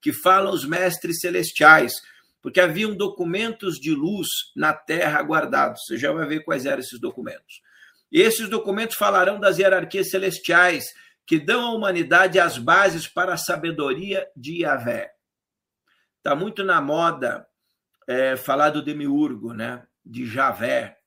que 0.00 0.12
falam 0.12 0.52
os 0.52 0.64
mestres 0.64 1.20
celestiais, 1.20 1.92
porque 2.42 2.60
haviam 2.60 2.96
documentos 2.96 3.78
de 3.78 3.90
luz 3.94 4.28
na 4.56 4.72
terra 4.72 5.22
guardados. 5.22 5.82
Você 5.84 5.98
já 5.98 6.12
vai 6.12 6.26
ver 6.26 6.40
quais 6.44 6.64
eram 6.66 6.80
esses 6.80 6.98
documentos. 6.98 7.60
E 8.10 8.20
esses 8.20 8.48
documentos 8.48 8.96
falarão 8.96 9.38
das 9.38 9.58
hierarquias 9.58 10.10
celestiais, 10.10 10.84
que 11.26 11.38
dão 11.38 11.64
à 11.64 11.72
humanidade 11.72 12.40
as 12.40 12.58
bases 12.58 13.06
para 13.06 13.34
a 13.34 13.38
sabedoria 13.38 14.26
de 14.34 14.62
Yahvé. 14.62 15.12
Está 16.16 16.34
muito 16.34 16.64
na 16.64 16.80
moda 16.80 17.46
é, 18.08 18.36
falar 18.36 18.70
do 18.70 18.82
demiurgo, 18.82 19.52
né? 19.52 19.86
de 20.04 20.26
Javé. 20.26 20.98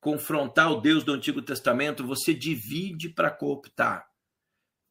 Confrontar 0.00 0.70
o 0.70 0.80
Deus 0.80 1.02
do 1.02 1.12
Antigo 1.12 1.42
Testamento, 1.42 2.06
você 2.06 2.32
divide 2.32 3.08
para 3.08 3.30
cooptar. 3.30 4.06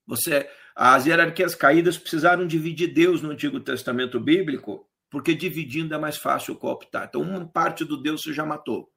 Você, 0.06 0.50
as 0.80 1.08
hierarquias 1.08 1.56
caídas 1.56 1.98
precisaram 1.98 2.46
dividir 2.46 2.94
Deus 2.94 3.20
no 3.20 3.32
Antigo 3.32 3.60
Testamento 3.60 4.20
bíblico, 4.20 4.88
porque 5.10 5.34
dividindo 5.34 5.96
é 5.96 5.98
mais 5.98 6.18
fácil 6.18 6.56
cooptar. 6.56 7.08
Então, 7.10 7.24
uma 7.24 7.44
parte 7.48 7.84
do 7.84 7.98
Deus 7.98 8.22
você 8.22 8.32
já 8.32 8.46
matou. 8.46 8.88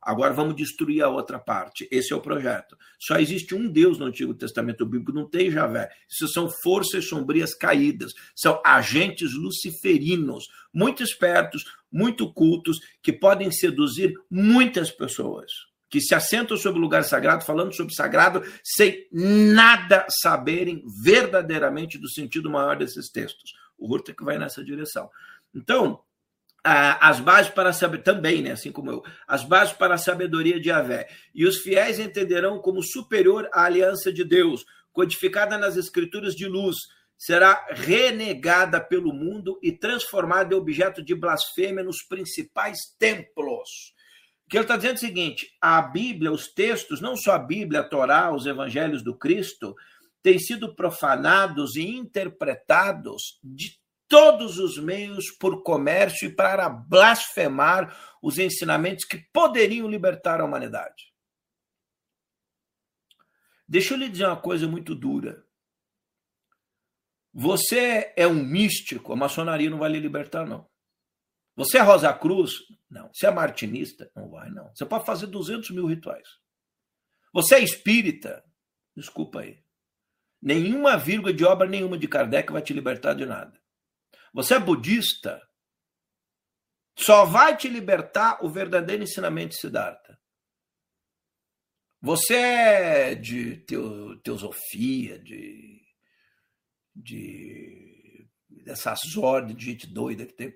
Agora 0.00 0.32
vamos 0.32 0.54
destruir 0.54 1.02
a 1.02 1.08
outra 1.08 1.40
parte. 1.40 1.88
Esse 1.90 2.12
é 2.12 2.16
o 2.16 2.20
projeto. 2.20 2.78
Só 3.00 3.16
existe 3.16 3.52
um 3.52 3.68
Deus 3.68 3.98
no 3.98 4.06
Antigo 4.06 4.32
Testamento 4.32 4.86
Bíblico, 4.86 5.10
não 5.10 5.28
tem 5.28 5.50
Javé. 5.50 5.90
Isso 6.08 6.28
são 6.28 6.48
forças 6.48 7.08
sombrias 7.08 7.52
caídas, 7.52 8.12
são 8.36 8.62
agentes 8.64 9.34
luciferinos, 9.34 10.46
muito 10.72 11.02
espertos, 11.02 11.64
muito 11.90 12.32
cultos, 12.32 12.78
que 13.02 13.12
podem 13.12 13.50
seduzir 13.50 14.14
muitas 14.30 14.92
pessoas 14.92 15.73
que 15.94 16.00
se 16.00 16.12
assentam 16.12 16.56
sobre 16.56 16.80
o 16.80 16.82
lugar 16.82 17.04
sagrado, 17.04 17.44
falando 17.44 17.72
sobre 17.72 17.94
sagrado, 17.94 18.42
sem 18.64 19.06
nada 19.12 20.04
saberem 20.08 20.82
verdadeiramente 21.04 21.98
do 21.98 22.10
sentido 22.10 22.50
maior 22.50 22.76
desses 22.76 23.08
textos. 23.08 23.52
O 23.78 23.86
Hurtek 23.86 24.24
vai 24.24 24.36
nessa 24.36 24.64
direção. 24.64 25.08
Então, 25.54 26.00
as 26.64 27.20
bases 27.20 27.52
para 27.52 27.72
saber 27.72 27.98
também, 27.98 28.42
né, 28.42 28.50
assim 28.50 28.72
como 28.72 28.90
eu, 28.90 29.04
as 29.28 29.44
bases 29.44 29.72
para 29.72 29.94
a 29.94 29.98
sabedoria 29.98 30.58
de 30.58 30.68
Avé. 30.68 31.08
E 31.32 31.46
os 31.46 31.58
fiéis 31.58 32.00
entenderão 32.00 32.58
como 32.58 32.82
superior 32.82 33.48
à 33.52 33.62
aliança 33.62 34.12
de 34.12 34.24
Deus, 34.24 34.64
codificada 34.92 35.56
nas 35.56 35.76
escrituras 35.76 36.34
de 36.34 36.48
luz, 36.48 36.74
será 37.16 37.68
renegada 37.70 38.80
pelo 38.80 39.12
mundo 39.12 39.60
e 39.62 39.70
transformada 39.70 40.56
em 40.56 40.58
objeto 40.58 41.04
de 41.04 41.14
blasfêmia 41.14 41.84
nos 41.84 42.02
principais 42.02 42.78
templos 42.98 43.93
que 44.48 44.56
ele 44.56 44.64
está 44.64 44.76
dizendo 44.76 44.96
o 44.96 45.00
seguinte: 45.00 45.48
a 45.60 45.80
Bíblia, 45.80 46.32
os 46.32 46.48
textos, 46.48 47.00
não 47.00 47.16
só 47.16 47.32
a 47.32 47.38
Bíblia, 47.38 47.80
a 47.80 47.88
Torá, 47.88 48.32
os 48.32 48.46
evangelhos 48.46 49.02
do 49.02 49.16
Cristo, 49.16 49.74
têm 50.22 50.38
sido 50.38 50.74
profanados 50.74 51.76
e 51.76 51.86
interpretados 51.86 53.38
de 53.42 53.78
todos 54.08 54.58
os 54.58 54.78
meios 54.78 55.30
por 55.30 55.62
comércio 55.62 56.28
e 56.28 56.34
para 56.34 56.68
blasfemar 56.68 58.16
os 58.22 58.38
ensinamentos 58.38 59.04
que 59.04 59.18
poderiam 59.32 59.88
libertar 59.88 60.40
a 60.40 60.44
humanidade. 60.44 61.12
Deixa 63.66 63.94
eu 63.94 63.98
lhe 63.98 64.08
dizer 64.08 64.26
uma 64.26 64.40
coisa 64.40 64.68
muito 64.68 64.94
dura. 64.94 65.44
Você 67.32 68.12
é 68.16 68.26
um 68.26 68.44
místico, 68.44 69.12
a 69.12 69.16
maçonaria 69.16 69.68
não 69.68 69.78
vai 69.78 69.90
lhe 69.90 69.98
libertar, 69.98 70.46
não. 70.46 70.68
Você 71.56 71.78
é 71.78 71.82
Rosa 71.82 72.12
Cruz? 72.12 72.52
Não. 72.90 73.10
Você 73.12 73.26
é 73.26 73.30
martinista? 73.30 74.10
Não 74.14 74.28
vai, 74.28 74.50
não. 74.50 74.74
Você 74.74 74.84
pode 74.84 75.06
fazer 75.06 75.26
200 75.26 75.70
mil 75.70 75.86
rituais. 75.86 76.28
Você 77.32 77.56
é 77.56 77.60
espírita? 77.60 78.44
Desculpa 78.96 79.40
aí. 79.40 79.62
Nenhuma 80.40 80.96
vírgula 80.96 81.32
de 81.32 81.44
obra 81.44 81.66
nenhuma 81.66 81.96
de 81.96 82.06
Kardec 82.06 82.52
vai 82.52 82.62
te 82.62 82.72
libertar 82.72 83.14
de 83.14 83.24
nada. 83.24 83.58
Você 84.32 84.54
é 84.54 84.60
budista? 84.60 85.40
Só 86.96 87.24
vai 87.24 87.56
te 87.56 87.68
libertar 87.68 88.44
o 88.44 88.50
verdadeiro 88.50 89.02
ensinamento 89.02 89.54
de 89.54 89.60
Siddhartha. 89.60 90.18
Você 92.00 92.34
é 92.34 93.14
de 93.14 93.56
teo, 93.64 94.20
teosofia, 94.20 95.18
de, 95.18 95.80
de 96.94 98.28
dessas 98.50 99.16
ordens 99.16 99.56
de 99.56 99.64
gente 99.64 99.86
doida 99.86 100.26
que 100.26 100.34
tem. 100.34 100.52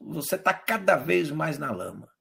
Você 0.00 0.36
está 0.36 0.54
cada 0.54 0.96
vez 0.96 1.30
mais 1.30 1.58
na 1.58 1.70
lama. 1.70 2.12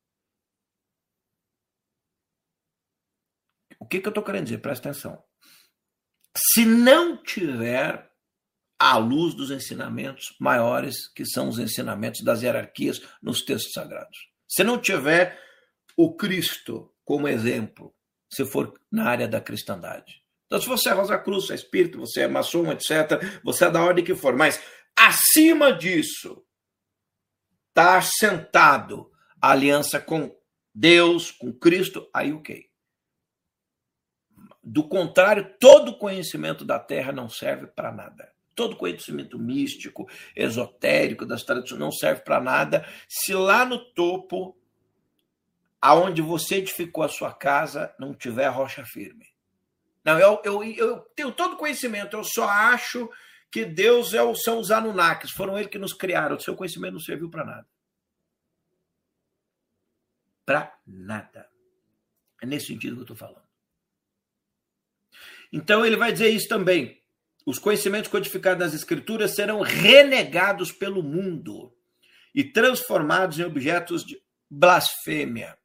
O 3.80 3.85
que, 3.85 3.99
que 3.99 4.07
eu 4.07 4.11
estou 4.11 4.23
querendo 4.23 4.45
dizer? 4.45 4.60
Presta 4.60 4.89
atenção. 4.89 5.23
Se 6.35 6.65
não 6.65 7.22
tiver 7.22 8.11
à 8.80 8.98
luz 8.98 9.35
dos 9.35 9.52
ensinamentos 9.52 10.35
maiores, 10.39 11.07
que 11.14 11.26
são 11.26 11.49
os 11.49 11.60
ensinamentos 11.60 12.23
das 12.23 12.41
hierarquias 12.41 13.02
nos 13.22 13.43
textos 13.43 13.73
sagrados. 13.73 14.18
Se 14.48 14.64
não 14.64 14.80
tiver 14.80 15.39
o 15.95 16.15
Cristo 16.15 16.91
como 17.06 17.27
exemplo, 17.27 17.93
se 18.31 18.45
for 18.45 18.73
na 18.91 19.06
área 19.06 19.27
da 19.27 19.39
cristandade. 19.39 20.23
Então, 20.45 20.60
se 20.60 20.68
você 20.68 20.89
é 20.89 20.93
Rosa 20.93 21.18
Cruz, 21.18 21.49
é 21.49 21.56
espírito, 21.56 21.99
você 21.99 22.22
é 22.22 22.27
maçom, 22.27 22.72
etc., 22.72 23.22
você 23.43 23.65
é 23.65 23.72
da 23.72 23.84
ordem 23.84 24.03
que 24.03 24.15
for, 24.15 24.35
mas 24.35 24.61
acima 24.98 25.72
disso, 25.72 26.43
está 27.72 27.98
assentado 27.98 29.10
a 29.41 29.52
aliança 29.52 29.99
com 29.99 30.35
Deus, 30.73 31.31
com 31.31 31.52
Cristo, 31.52 32.10
aí 32.14 32.31
ok. 32.31 32.69
Do 34.64 34.88
contrário, 34.88 35.56
todo 35.60 35.98
conhecimento 35.98 36.64
da 36.64 36.77
terra 36.80 37.11
não 37.11 37.27
serve 37.27 37.68
para 37.68 37.91
nada. 37.91 38.31
Todo 38.53 38.76
conhecimento 38.76 39.39
místico, 39.39 40.07
esotérico 40.35 41.26
das 41.26 41.43
tradições 41.43 41.80
não 41.80 41.91
serve 41.91 42.22
para 42.22 42.39
nada 42.39 42.85
se 43.07 43.34
lá 43.34 43.65
no 43.65 43.80
topo, 43.93 44.56
aonde 45.81 46.22
você 46.22 46.57
edificou 46.57 47.03
a 47.03 47.10
sua 47.10 47.34
casa, 47.34 47.95
não 47.98 48.14
tiver 48.14 48.48
rocha 48.49 48.85
firme. 48.85 49.26
Não, 50.03 50.19
eu, 50.19 50.41
eu, 50.43 50.64
eu 50.64 50.99
tenho 51.15 51.31
todo 51.31 51.57
conhecimento, 51.57 52.18
eu 52.18 52.23
só 52.23 52.48
acho 52.48 53.10
que 53.52 53.65
Deus 53.65 54.14
é 54.14 54.23
o, 54.23 54.34
são 54.36 54.60
os 54.60 54.72
Anunnakis, 54.72 55.32
foram 55.32 55.57
eles 55.57 55.69
que 55.69 55.78
nos 55.78 55.94
criaram. 55.94 56.38
O 56.38 56.40
seu 56.40 56.56
conhecimento 56.56 56.94
não 56.94 56.99
serviu 56.99 57.30
para 57.30 57.44
nada. 57.44 57.68
Para 60.45 60.80
nada. 60.88 61.49
É 62.41 62.45
nesse 62.45 62.68
sentido 62.68 62.95
que 62.95 62.99
eu 62.99 63.03
estou 63.03 63.18
falando. 63.18 63.48
Então 65.52 65.86
ele 65.86 65.98
vai 65.98 66.11
dizer 66.11 66.30
isso 66.30 66.48
também 66.48 67.02
os 67.45 67.57
conhecimentos 67.57 68.10
codificados 68.10 68.64
nas 68.64 68.73
Escrituras 68.73 69.36
serão 69.36 69.61
renegados 69.61 70.72
pelo 70.72 71.02
mundo 71.02 71.76
e 72.34 72.44
transformados 72.44 73.40
em 73.40 73.44
objetos 73.44 74.06
de 74.06 74.22
blasfêmia. 74.49 75.57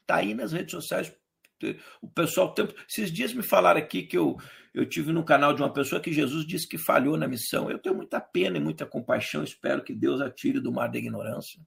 Está 0.00 0.16
aí 0.16 0.34
nas 0.34 0.52
redes 0.52 0.72
sociais. 0.72 1.14
O 2.00 2.08
pessoal, 2.08 2.52
tempo, 2.52 2.74
esses 2.88 3.12
dias 3.12 3.32
me 3.32 3.42
falaram 3.42 3.80
aqui 3.80 4.02
que 4.02 4.16
eu, 4.16 4.36
eu 4.72 4.86
tive 4.86 5.12
no 5.12 5.24
canal 5.24 5.54
de 5.54 5.62
uma 5.62 5.72
pessoa 5.72 6.00
que 6.00 6.12
Jesus 6.12 6.46
disse 6.46 6.68
que 6.68 6.76
falhou 6.76 7.16
na 7.16 7.28
missão. 7.28 7.70
Eu 7.70 7.78
tenho 7.78 7.94
muita 7.94 8.20
pena 8.20 8.56
e 8.56 8.60
muita 8.60 8.84
compaixão. 8.84 9.44
Espero 9.44 9.82
que 9.82 9.94
Deus 9.94 10.20
atire 10.20 10.60
do 10.60 10.72
mar 10.72 10.88
da 10.88 10.98
ignorância. 10.98 11.60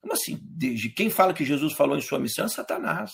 Como 0.00 0.12
assim? 0.12 0.38
De 0.42 0.88
quem 0.90 1.10
fala 1.10 1.34
que 1.34 1.44
Jesus 1.44 1.72
falou 1.72 1.96
em 1.96 2.00
sua 2.00 2.18
missão 2.18 2.46
é 2.46 2.48
Satanás. 2.48 3.12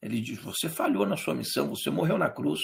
Ele 0.00 0.20
diz: 0.20 0.38
Você 0.40 0.68
falhou 0.68 1.06
na 1.06 1.16
sua 1.16 1.34
missão, 1.34 1.68
você 1.68 1.90
morreu 1.90 2.18
na 2.18 2.30
cruz. 2.30 2.60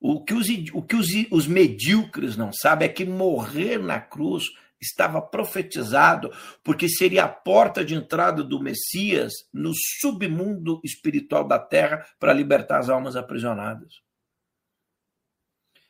O 0.00 0.22
que, 0.22 0.34
os, 0.34 0.48
o 0.74 0.82
que 0.82 0.96
os, 0.96 1.06
os 1.30 1.46
medíocres 1.46 2.36
não 2.36 2.52
sabem 2.52 2.86
é 2.86 2.92
que 2.92 3.06
morrer 3.06 3.78
na 3.78 4.00
cruz 4.00 4.50
estava 4.80 5.20
profetizado, 5.22 6.30
porque 6.62 6.88
seria 6.88 7.24
a 7.24 7.28
porta 7.28 7.84
de 7.84 7.94
entrada 7.94 8.42
do 8.42 8.60
Messias 8.60 9.32
no 9.52 9.72
submundo 10.00 10.80
espiritual 10.84 11.46
da 11.46 11.58
terra 11.58 12.06
para 12.18 12.32
libertar 12.32 12.78
as 12.78 12.88
almas 12.88 13.16
aprisionadas. 13.16 14.02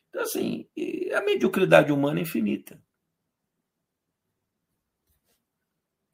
Então, 0.09 0.21
assim, 0.21 0.69
a 1.13 1.21
mediocridade 1.21 1.91
humana 1.91 2.19
é 2.19 2.21
infinita. 2.21 2.81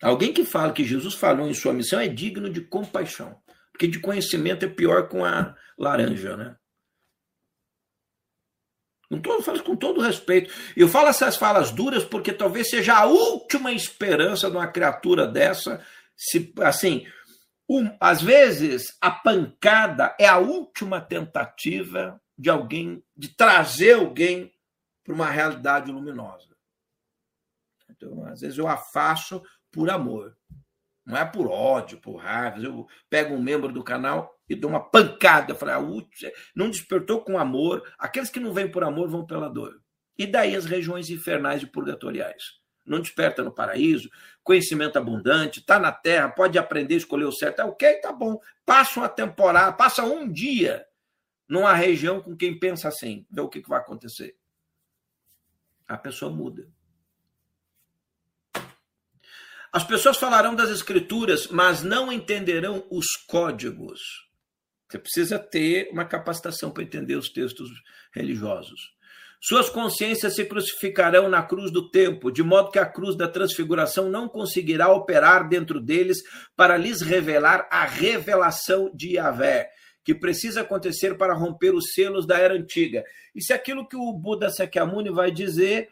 Alguém 0.02 0.34
que 0.34 0.44
fala 0.44 0.74
que 0.74 0.84
Jesus 0.84 1.14
falou 1.14 1.48
em 1.48 1.54
sua 1.54 1.74
missão 1.74 2.00
é 2.00 2.08
digno 2.08 2.50
de 2.50 2.62
compaixão, 2.62 3.40
porque 3.72 3.88
de 3.88 4.00
conhecimento 4.00 4.66
é 4.66 4.68
pior 4.68 5.08
com 5.08 5.24
a 5.24 5.56
laranja, 5.78 6.36
né? 6.36 6.58
Todo, 9.20 9.44
falo 9.44 9.64
com 9.64 9.76
todo 9.76 10.02
respeito. 10.02 10.54
Eu 10.76 10.88
falo 10.88 11.10
essas 11.10 11.36
falas 11.36 11.72
duras 11.72 12.04
porque 12.04 12.32
talvez 12.32 12.70
seja 12.70 12.96
a 12.96 13.06
última 13.06 13.72
esperança 13.72 14.50
de 14.50 14.56
uma 14.56 14.68
criatura 14.68 15.28
dessa. 15.28 15.84
Se, 16.16 16.54
assim, 16.62 17.06
um, 17.70 17.96
às 18.00 18.22
vezes 18.22 18.96
a 19.02 19.12
pancada 19.12 20.16
é 20.20 20.28
a 20.28 20.38
última 20.38 21.02
tentativa 21.02 22.22
de 22.38 22.50
alguém, 22.50 23.04
de 23.16 23.30
trazer 23.36 23.96
alguém 23.96 24.52
para 25.04 25.14
uma 25.14 25.30
realidade 25.30 25.92
luminosa. 25.92 26.56
Então, 27.90 28.26
às 28.26 28.42
vezes 28.42 28.58
eu 28.58 28.68
afasto 28.68 29.44
por 29.72 29.90
amor. 29.90 30.36
Não 31.06 31.18
é 31.18 31.26
por 31.26 31.48
ódio, 31.48 32.00
por 32.00 32.18
raiva. 32.18 32.60
Eu 32.60 32.88
pego 33.10 33.36
um 33.36 33.42
membro 33.42 33.72
do 33.72 33.84
canal 33.84 34.34
e 34.52 34.56
dou 34.56 34.70
uma 34.70 34.80
pancada. 34.80 35.56
Falei, 35.56 35.76
ah, 35.76 36.32
não 36.56 36.70
despertou 36.70 37.22
com 37.22 37.38
amor. 37.38 37.84
Aqueles 37.98 38.30
que 38.30 38.40
não 38.40 38.54
vêm 38.54 38.70
por 38.70 38.84
amor 38.84 39.10
vão 39.10 39.26
pela 39.26 39.50
dor. 39.50 39.82
E 40.18 40.28
daí 40.28 40.56
as 40.56 40.66
regiões 40.66 41.10
infernais 41.10 41.64
e 41.64 41.68
purgatoriais. 41.68 42.60
Não 42.86 43.00
desperta 43.00 43.44
no 43.44 43.52
paraíso, 43.52 44.10
conhecimento 44.44 44.98
abundante, 44.98 45.60
está 45.60 45.80
na 45.80 45.92
terra, 45.92 46.30
pode 46.30 46.58
aprender, 46.58 46.96
escolher 46.96 47.26
o 47.26 47.32
certo. 47.32 47.62
É 47.62 47.64
ok, 47.64 47.94
tá 48.02 48.12
bom. 48.12 48.40
Passa 48.66 49.00
uma 49.00 49.10
temporada, 49.10 49.72
passa 49.72 50.04
um 50.04 50.32
dia 50.32 50.86
numa 51.48 51.74
região 51.74 52.22
com 52.22 52.36
quem 52.36 52.58
pensa 52.58 52.88
assim, 52.88 53.26
vê 53.30 53.42
o 53.42 53.50
que, 53.50 53.62
que 53.62 53.70
vai 53.70 53.80
acontecer. 53.80 54.36
A 55.88 55.98
pessoa 55.98 56.32
muda. 56.32 56.68
As 59.74 59.86
pessoas 59.86 60.18
falarão 60.18 60.54
das 60.54 60.70
escrituras, 60.70 61.48
mas 61.48 61.82
não 61.82 62.12
entenderão 62.12 62.86
os 62.92 63.16
códigos. 63.16 64.31
Você 64.92 65.00
precisa 65.00 65.40
ter 65.40 65.90
uma 65.90 66.04
capacitação 66.04 66.70
para 66.70 66.84
entender 66.84 67.16
os 67.16 67.30
textos 67.30 67.70
religiosos. 68.14 68.92
Suas 69.40 69.70
consciências 69.70 70.36
se 70.36 70.44
crucificarão 70.44 71.30
na 71.30 71.42
cruz 71.42 71.72
do 71.72 71.90
tempo, 71.90 72.30
de 72.30 72.44
modo 72.44 72.70
que 72.70 72.78
a 72.78 72.86
cruz 72.86 73.16
da 73.16 73.28
transfiguração 73.28 74.10
não 74.10 74.28
conseguirá 74.28 74.92
operar 74.92 75.48
dentro 75.48 75.80
deles 75.80 76.18
para 76.58 76.76
lhes 76.76 77.02
revelar 77.02 77.70
a 77.72 77.86
revelação 77.86 78.92
de 78.94 79.16
Yahvé, 79.16 79.70
que 80.04 80.14
precisa 80.14 80.60
acontecer 80.60 81.18
para 81.18 81.34
romper 81.34 81.74
os 81.74 81.94
selos 81.94 82.28
da 82.28 82.38
era 82.38 82.54
antiga. 82.54 83.02
Isso 83.34 83.54
é 83.54 83.56
aquilo 83.56 83.88
que 83.88 83.96
o 83.96 84.12
Buda 84.12 84.50
Sakyamuni 84.50 85.10
vai 85.10 85.32
dizer 85.32 85.88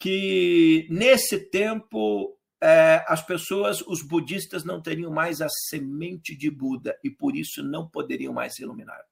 que 0.00 0.84
nesse 0.90 1.48
tempo 1.48 2.36
é, 2.62 3.04
as 3.08 3.20
pessoas, 3.26 3.80
os 3.80 4.02
budistas, 4.02 4.62
não 4.62 4.80
teriam 4.80 5.10
mais 5.10 5.40
a 5.40 5.48
semente 5.48 6.36
de 6.36 6.48
Buda 6.48 6.96
e 7.02 7.10
por 7.10 7.34
isso 7.34 7.60
não 7.60 7.90
poderiam 7.90 8.32
mais 8.32 8.54
se 8.54 8.62
iluminar. 8.62 9.02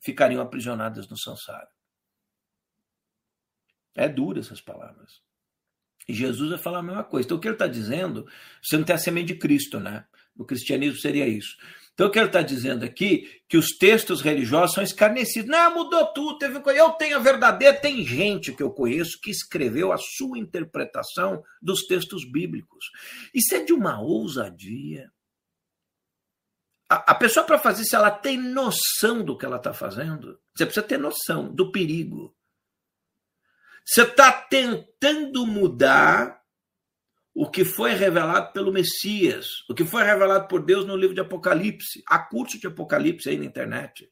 Ficariam 0.00 0.40
aprisionadas 0.40 1.08
no 1.08 1.18
samsara. 1.18 1.68
É 3.96 4.08
dura 4.08 4.38
essas 4.38 4.60
palavras. 4.60 5.20
E 6.08 6.14
Jesus 6.14 6.50
vai 6.50 6.58
falar 6.58 6.78
a 6.78 6.82
mesma 6.82 7.02
coisa. 7.02 7.26
Então, 7.26 7.36
o 7.36 7.40
que 7.40 7.48
ele 7.48 7.56
está 7.56 7.66
dizendo, 7.66 8.28
você 8.62 8.76
não 8.76 8.84
tem 8.84 8.94
a 8.94 8.98
semente 8.98 9.32
de 9.32 9.38
Cristo, 9.40 9.80
né? 9.80 10.06
No 10.34 10.44
cristianismo 10.44 11.00
seria 11.00 11.26
isso. 11.26 11.56
Então, 11.94 12.06
o 12.06 12.10
que 12.10 12.18
ele 12.18 12.26
está 12.26 12.40
dizendo 12.40 12.84
aqui 12.84 13.28
que 13.48 13.56
os 13.56 13.76
textos 13.76 14.22
religiosos 14.22 14.74
são 14.74 14.82
escarnecidos. 14.82 15.50
Não, 15.50 15.74
mudou 15.74 16.06
tudo. 16.12 16.38
Teve... 16.38 16.62
Eu 16.74 16.90
tenho 16.90 17.16
a 17.16 17.20
verdadeira. 17.20 17.78
Tem 17.78 18.02
gente 18.04 18.52
que 18.52 18.62
eu 18.62 18.70
conheço 18.70 19.20
que 19.20 19.30
escreveu 19.30 19.92
a 19.92 19.98
sua 19.98 20.38
interpretação 20.38 21.42
dos 21.60 21.86
textos 21.86 22.24
bíblicos. 22.24 22.86
Isso 23.34 23.54
é 23.54 23.62
de 23.62 23.72
uma 23.74 24.00
ousadia. 24.00 25.12
A, 26.88 27.12
a 27.12 27.14
pessoa, 27.14 27.44
para 27.44 27.58
fazer 27.58 27.82
isso, 27.82 27.94
ela 27.94 28.10
tem 28.10 28.38
noção 28.38 29.22
do 29.22 29.36
que 29.36 29.44
ela 29.44 29.56
está 29.56 29.74
fazendo. 29.74 30.40
Você 30.54 30.64
precisa 30.64 30.86
ter 30.86 30.98
noção 30.98 31.54
do 31.54 31.70
perigo. 31.70 32.34
Você 33.84 34.02
está 34.02 34.32
tentando 34.32 35.46
mudar 35.46 36.41
o 37.34 37.50
que 37.50 37.64
foi 37.64 37.94
revelado 37.94 38.52
pelo 38.52 38.72
Messias, 38.72 39.46
o 39.68 39.74
que 39.74 39.84
foi 39.84 40.02
revelado 40.02 40.48
por 40.48 40.64
Deus 40.64 40.86
no 40.86 40.96
livro 40.96 41.14
de 41.14 41.20
Apocalipse. 41.20 42.02
Há 42.06 42.18
curso 42.18 42.58
de 42.58 42.66
Apocalipse 42.66 43.28
aí 43.28 43.38
na 43.38 43.44
internet. 43.44 44.08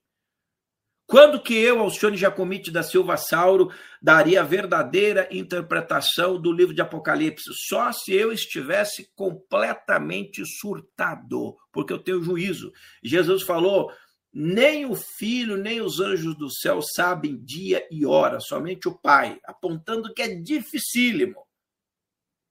Quando 1.06 1.42
que 1.42 1.54
eu, 1.54 1.80
Alcione 1.80 2.16
Jacomite 2.16 2.70
da 2.70 2.84
Silva 2.84 3.16
Sauro, 3.16 3.68
daria 4.00 4.42
a 4.42 4.44
verdadeira 4.44 5.28
interpretação 5.32 6.40
do 6.40 6.52
livro 6.52 6.72
de 6.72 6.80
Apocalipse? 6.80 7.50
Só 7.68 7.90
se 7.90 8.14
eu 8.14 8.32
estivesse 8.32 9.10
completamente 9.16 10.44
surtado, 10.46 11.56
porque 11.72 11.92
eu 11.92 11.98
tenho 11.98 12.22
juízo. 12.22 12.70
Jesus 13.02 13.42
falou: 13.42 13.90
nem 14.32 14.86
o 14.86 14.94
filho, 14.94 15.56
nem 15.56 15.80
os 15.80 15.98
anjos 15.98 16.36
do 16.38 16.48
céu 16.48 16.80
sabem 16.80 17.42
dia 17.44 17.84
e 17.90 18.06
hora, 18.06 18.38
somente 18.38 18.86
o 18.86 18.96
Pai, 18.96 19.40
apontando 19.44 20.14
que 20.14 20.22
é 20.22 20.28
dificílimo. 20.36 21.44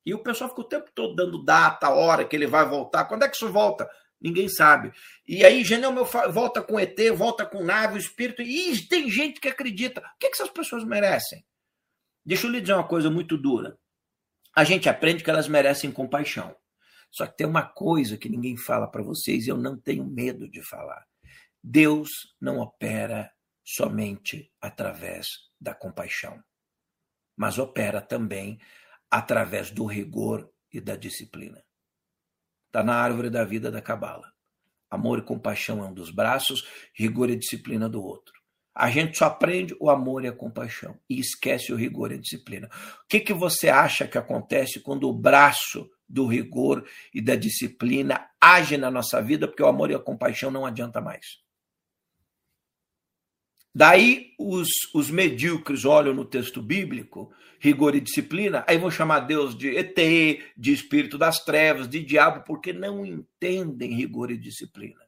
E 0.06 0.14
o 0.14 0.24
pessoal 0.24 0.50
fica 0.50 0.62
o 0.62 0.68
tempo 0.68 0.90
todo 0.94 1.16
dando 1.16 1.44
data, 1.44 1.90
hora 1.90 2.26
que 2.26 2.36
ele 2.36 2.48
vai 2.48 2.68
voltar. 2.68 3.06
Quando 3.06 3.24
é 3.24 3.30
que 3.30 3.36
isso 3.36 3.52
volta? 3.52 3.90
Ninguém 4.20 4.50
sabe. 4.50 4.92
E 5.28 5.46
aí, 5.46 5.64
Genel 5.64 5.92
meu 5.92 6.06
volta 6.06 6.62
com 6.62 6.80
ET, 6.80 6.98
volta 7.16 7.46
com 7.46 7.64
nave, 7.64 7.96
o 7.96 7.98
espírito. 7.98 8.42
E 8.42 8.88
tem 8.88 9.10
gente 9.10 9.40
que 9.40 9.48
acredita. 9.48 10.02
O 10.02 10.18
que, 10.20 10.28
é 10.28 10.30
que 10.30 10.36
essas 10.36 10.50
pessoas 10.50 10.84
merecem? 10.84 11.46
Deixa 12.26 12.48
eu 12.48 12.52
lhe 12.52 12.60
dizer 12.60 12.74
uma 12.74 12.88
coisa 12.88 13.10
muito 13.10 13.38
dura. 13.38 13.78
A 14.56 14.64
gente 14.64 14.90
aprende 14.90 15.24
que 15.24 15.30
elas 15.30 15.48
merecem 15.48 15.92
compaixão. 15.92 16.56
Só 17.12 17.26
que 17.26 17.38
tem 17.38 17.48
uma 17.48 17.64
coisa 17.64 18.18
que 18.18 18.30
ninguém 18.30 18.58
fala 18.58 18.88
para 18.88 19.02
vocês 19.02 19.48
e 19.48 19.50
eu 19.50 19.58
não 19.58 19.78
tenho 19.78 20.06
medo 20.06 20.50
de 20.50 20.62
falar. 20.62 21.06
Deus 21.64 22.36
não 22.40 22.60
opera 22.60 23.32
somente 23.64 24.52
através 24.62 25.50
da 25.60 25.74
compaixão, 25.74 26.42
mas 27.36 27.58
opera 27.58 28.02
também 28.02 28.60
através 29.10 29.72
do 29.72 29.86
rigor 29.86 30.50
e 30.72 30.80
da 30.80 30.96
disciplina. 30.96 31.64
Está 32.68 32.84
na 32.84 32.96
árvore 32.96 33.30
da 33.30 33.44
vida 33.44 33.72
da 33.72 33.82
Cabala. 33.82 34.32
Amor 34.90 35.20
e 35.20 35.24
compaixão 35.24 35.84
é 35.84 35.88
um 35.88 35.94
dos 35.94 36.12
braços, 36.12 36.68
rigor 36.94 37.30
e 37.30 37.36
disciplina 37.36 37.88
do 37.88 38.04
outro. 38.04 38.34
A 38.74 38.90
gente 38.90 39.18
só 39.18 39.26
aprende 39.26 39.76
o 39.80 39.90
amor 39.90 40.24
e 40.24 40.28
a 40.28 40.32
compaixão 40.32 40.98
e 41.10 41.20
esquece 41.20 41.74
o 41.74 41.76
rigor 41.76 42.12
e 42.12 42.16
a 42.16 42.20
disciplina. 42.20 42.68
O 42.68 43.08
que, 43.08 43.20
que 43.20 43.34
você 43.34 43.70
acha 43.70 44.08
que 44.08 44.18
acontece 44.18 44.80
quando 44.80 45.10
o 45.10 45.14
braço 45.14 45.90
do 46.08 46.26
rigor 46.26 46.88
e 47.14 47.22
da 47.22 47.36
disciplina 47.36 48.30
age 48.40 48.78
na 48.78 48.90
nossa 48.90 49.22
vida, 49.22 49.48
porque 49.48 49.62
o 49.62 49.68
amor 49.68 49.92
e 49.92 49.96
a 49.96 50.00
compaixão 50.00 50.50
não 50.50 50.66
adianta 50.66 51.02
mais? 51.02 51.26
Daí 53.74 54.34
os, 54.38 54.68
os 54.94 55.10
medíocres 55.10 55.86
olham 55.86 56.14
no 56.14 56.26
texto 56.26 56.62
bíblico, 56.62 57.32
rigor 57.60 57.96
e 57.96 58.00
disciplina, 58.00 58.64
aí 58.68 58.78
vão 58.78 58.90
chamar 58.90 59.22
Deus 59.22 59.56
de 59.56 59.76
ET, 59.76 59.96
de 60.58 60.74
espírito 60.74 61.18
das 61.18 61.44
trevas, 61.44 61.88
de 61.88 62.04
diabo, 62.04 62.44
porque 62.46 62.74
não 62.74 63.06
entendem 63.06 63.94
rigor 63.94 64.32
e 64.32 64.38
disciplina. 64.38 65.00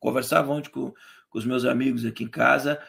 Conversava 0.00 0.52
ontem 0.52 0.70
com, 0.70 0.92
com 1.30 1.38
os 1.38 1.44
meus 1.44 1.64
amigos 1.64 2.04
aqui 2.04 2.24
em 2.24 2.28
casa, 2.28 2.80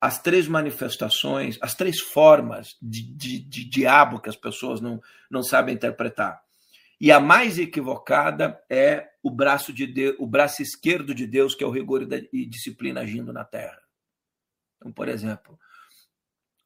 as 0.00 0.20
três 0.20 0.46
manifestações, 0.46 1.58
as 1.60 1.74
três 1.74 2.00
formas 2.00 2.76
de, 2.80 3.02
de, 3.14 3.38
de 3.38 3.64
diabo 3.64 4.20
que 4.20 4.28
as 4.28 4.36
pessoas 4.36 4.80
não, 4.80 5.00
não 5.30 5.42
sabem 5.42 5.74
interpretar. 5.74 6.40
E 7.00 7.10
a 7.10 7.20
mais 7.20 7.58
equivocada 7.58 8.60
é 8.68 9.08
o 9.22 9.30
braço 9.30 9.72
de 9.72 9.86
Deus, 9.86 10.16
o 10.18 10.26
braço 10.26 10.62
esquerdo 10.62 11.14
de 11.14 11.26
Deus, 11.26 11.54
que 11.54 11.64
é 11.64 11.66
o 11.66 11.70
rigor 11.70 12.06
e 12.32 12.44
disciplina 12.44 13.00
agindo 13.00 13.32
na 13.32 13.44
terra. 13.44 13.78
Então, 14.78 14.92
por 14.92 15.08
exemplo, 15.08 15.58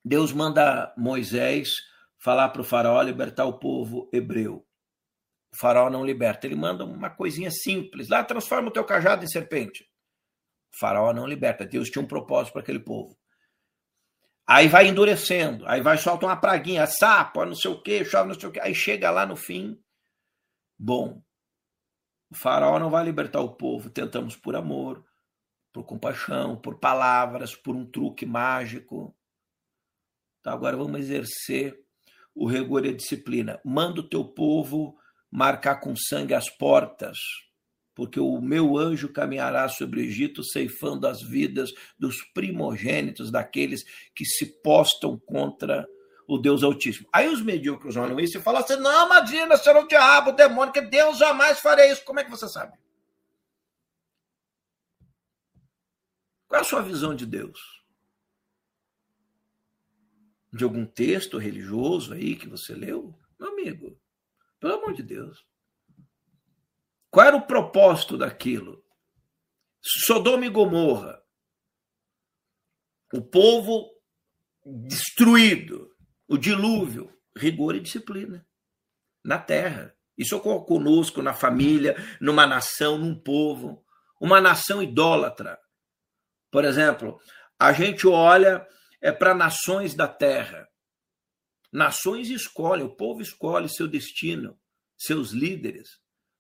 Deus 0.04 0.32
manda 0.32 0.94
Moisés 0.96 1.70
falar 2.18 2.50
para 2.50 2.60
o 2.60 2.64
faraó 2.64 3.00
libertar 3.02 3.46
o 3.46 3.58
povo 3.58 4.08
hebreu. 4.12 4.64
O 5.52 5.56
faraó 5.56 5.90
não 5.90 6.04
liberta, 6.04 6.46
ele 6.46 6.54
manda 6.54 6.84
uma 6.84 7.10
coisinha 7.10 7.50
simples, 7.50 8.08
lá 8.08 8.22
transforma 8.22 8.68
o 8.68 8.72
teu 8.72 8.84
cajado 8.84 9.24
em 9.24 9.28
serpente. 9.28 9.84
O 10.74 10.78
faraó 10.78 11.12
não 11.12 11.26
liberta, 11.26 11.66
Deus 11.66 11.90
tinha 11.90 12.02
um 12.02 12.08
propósito 12.08 12.52
para 12.52 12.62
aquele 12.62 12.80
povo. 12.80 13.18
Aí 14.46 14.68
vai 14.68 14.88
endurecendo, 14.88 15.66
aí 15.66 15.80
vai 15.80 15.98
solta 15.98 16.26
uma 16.26 16.36
praguinha, 16.36 16.86
sapo, 16.86 17.44
não 17.44 17.54
sei 17.54 17.70
o 17.70 17.82
que, 17.82 18.04
chove, 18.04 18.28
não 18.28 18.38
sei 18.38 18.48
o 18.48 18.52
que, 18.52 18.60
aí 18.60 18.74
chega 18.74 19.10
lá 19.10 19.24
no 19.24 19.36
fim, 19.36 19.80
bom, 20.78 21.22
o 22.30 22.34
faraó 22.34 22.78
não 22.78 22.90
vai 22.90 23.04
libertar 23.04 23.40
o 23.40 23.54
povo, 23.54 23.90
tentamos 23.90 24.36
por 24.36 24.56
amor, 24.56 25.04
por 25.72 25.84
compaixão, 25.84 26.56
por 26.56 26.78
palavras, 26.78 27.54
por 27.56 27.74
um 27.74 27.86
truque 27.86 28.26
mágico. 28.26 29.14
Então, 30.40 30.52
agora 30.52 30.76
vamos 30.76 31.00
exercer 31.00 31.80
o 32.34 32.46
rigor 32.46 32.84
e 32.84 32.90
a 32.90 32.96
disciplina. 32.96 33.60
Manda 33.64 34.00
o 34.00 34.08
teu 34.08 34.24
povo 34.24 34.96
marcar 35.30 35.76
com 35.76 35.96
sangue 35.96 36.34
as 36.34 36.50
portas, 36.50 37.18
porque 37.94 38.20
o 38.20 38.40
meu 38.40 38.76
anjo 38.76 39.08
caminhará 39.08 39.68
sobre 39.68 40.00
o 40.00 40.02
Egito, 40.02 40.44
ceifando 40.44 41.06
as 41.06 41.22
vidas 41.22 41.70
dos 41.98 42.22
primogênitos 42.34 43.30
daqueles 43.30 43.82
que 44.14 44.24
se 44.24 44.46
postam 44.62 45.18
contra 45.18 45.86
o 46.26 46.38
Deus 46.38 46.62
Altíssimo. 46.62 47.08
Aí 47.12 47.28
os 47.28 47.42
medíocres 47.42 47.96
olham 47.96 48.20
isso 48.20 48.38
e 48.38 48.42
falam 48.42 48.62
assim: 48.62 48.76
não, 48.76 49.06
imagina, 49.06 49.56
será 49.56 49.80
o 49.80 49.88
diabo, 49.88 50.30
o 50.30 50.34
demônio, 50.34 50.72
que 50.72 50.82
Deus 50.82 51.18
jamais 51.18 51.60
faria 51.60 51.90
isso. 51.90 52.04
Como 52.04 52.20
é 52.20 52.24
que 52.24 52.30
você 52.30 52.48
sabe? 52.48 52.76
Qual 56.52 56.60
é 56.60 56.66
a 56.66 56.68
sua 56.68 56.82
visão 56.82 57.16
de 57.16 57.24
Deus? 57.24 57.58
De 60.52 60.64
algum 60.64 60.84
texto 60.84 61.38
religioso 61.38 62.12
aí 62.12 62.36
que 62.36 62.46
você 62.46 62.74
leu? 62.74 63.18
Meu 63.40 63.48
amigo, 63.52 63.98
pelo 64.60 64.74
amor 64.74 64.92
de 64.92 65.02
Deus. 65.02 65.42
Qual 67.10 67.26
era 67.26 67.36
o 67.38 67.46
propósito 67.46 68.18
daquilo? 68.18 68.84
Sodoma 69.80 70.44
e 70.44 70.50
Gomorra. 70.50 71.24
O 73.14 73.22
povo 73.22 73.90
destruído, 74.86 75.90
o 76.28 76.36
dilúvio, 76.36 77.18
rigor 77.34 77.76
e 77.76 77.80
disciplina 77.80 78.46
na 79.24 79.38
terra. 79.38 79.96
Isso 80.18 80.36
ocorre 80.36 80.66
conosco, 80.66 81.22
na 81.22 81.32
família, 81.32 81.96
numa 82.20 82.46
nação, 82.46 82.98
num 82.98 83.18
povo. 83.18 83.82
Uma 84.20 84.38
nação 84.38 84.82
idólatra, 84.82 85.58
por 86.52 86.66
exemplo, 86.66 87.18
a 87.58 87.72
gente 87.72 88.06
olha 88.06 88.64
é, 89.00 89.10
para 89.10 89.34
nações 89.34 89.94
da 89.94 90.06
terra. 90.06 90.68
Nações 91.72 92.28
escolhem, 92.28 92.84
o 92.84 92.94
povo 92.94 93.22
escolhe 93.22 93.70
seu 93.70 93.88
destino, 93.88 94.58
seus 94.96 95.30
líderes. 95.30 95.88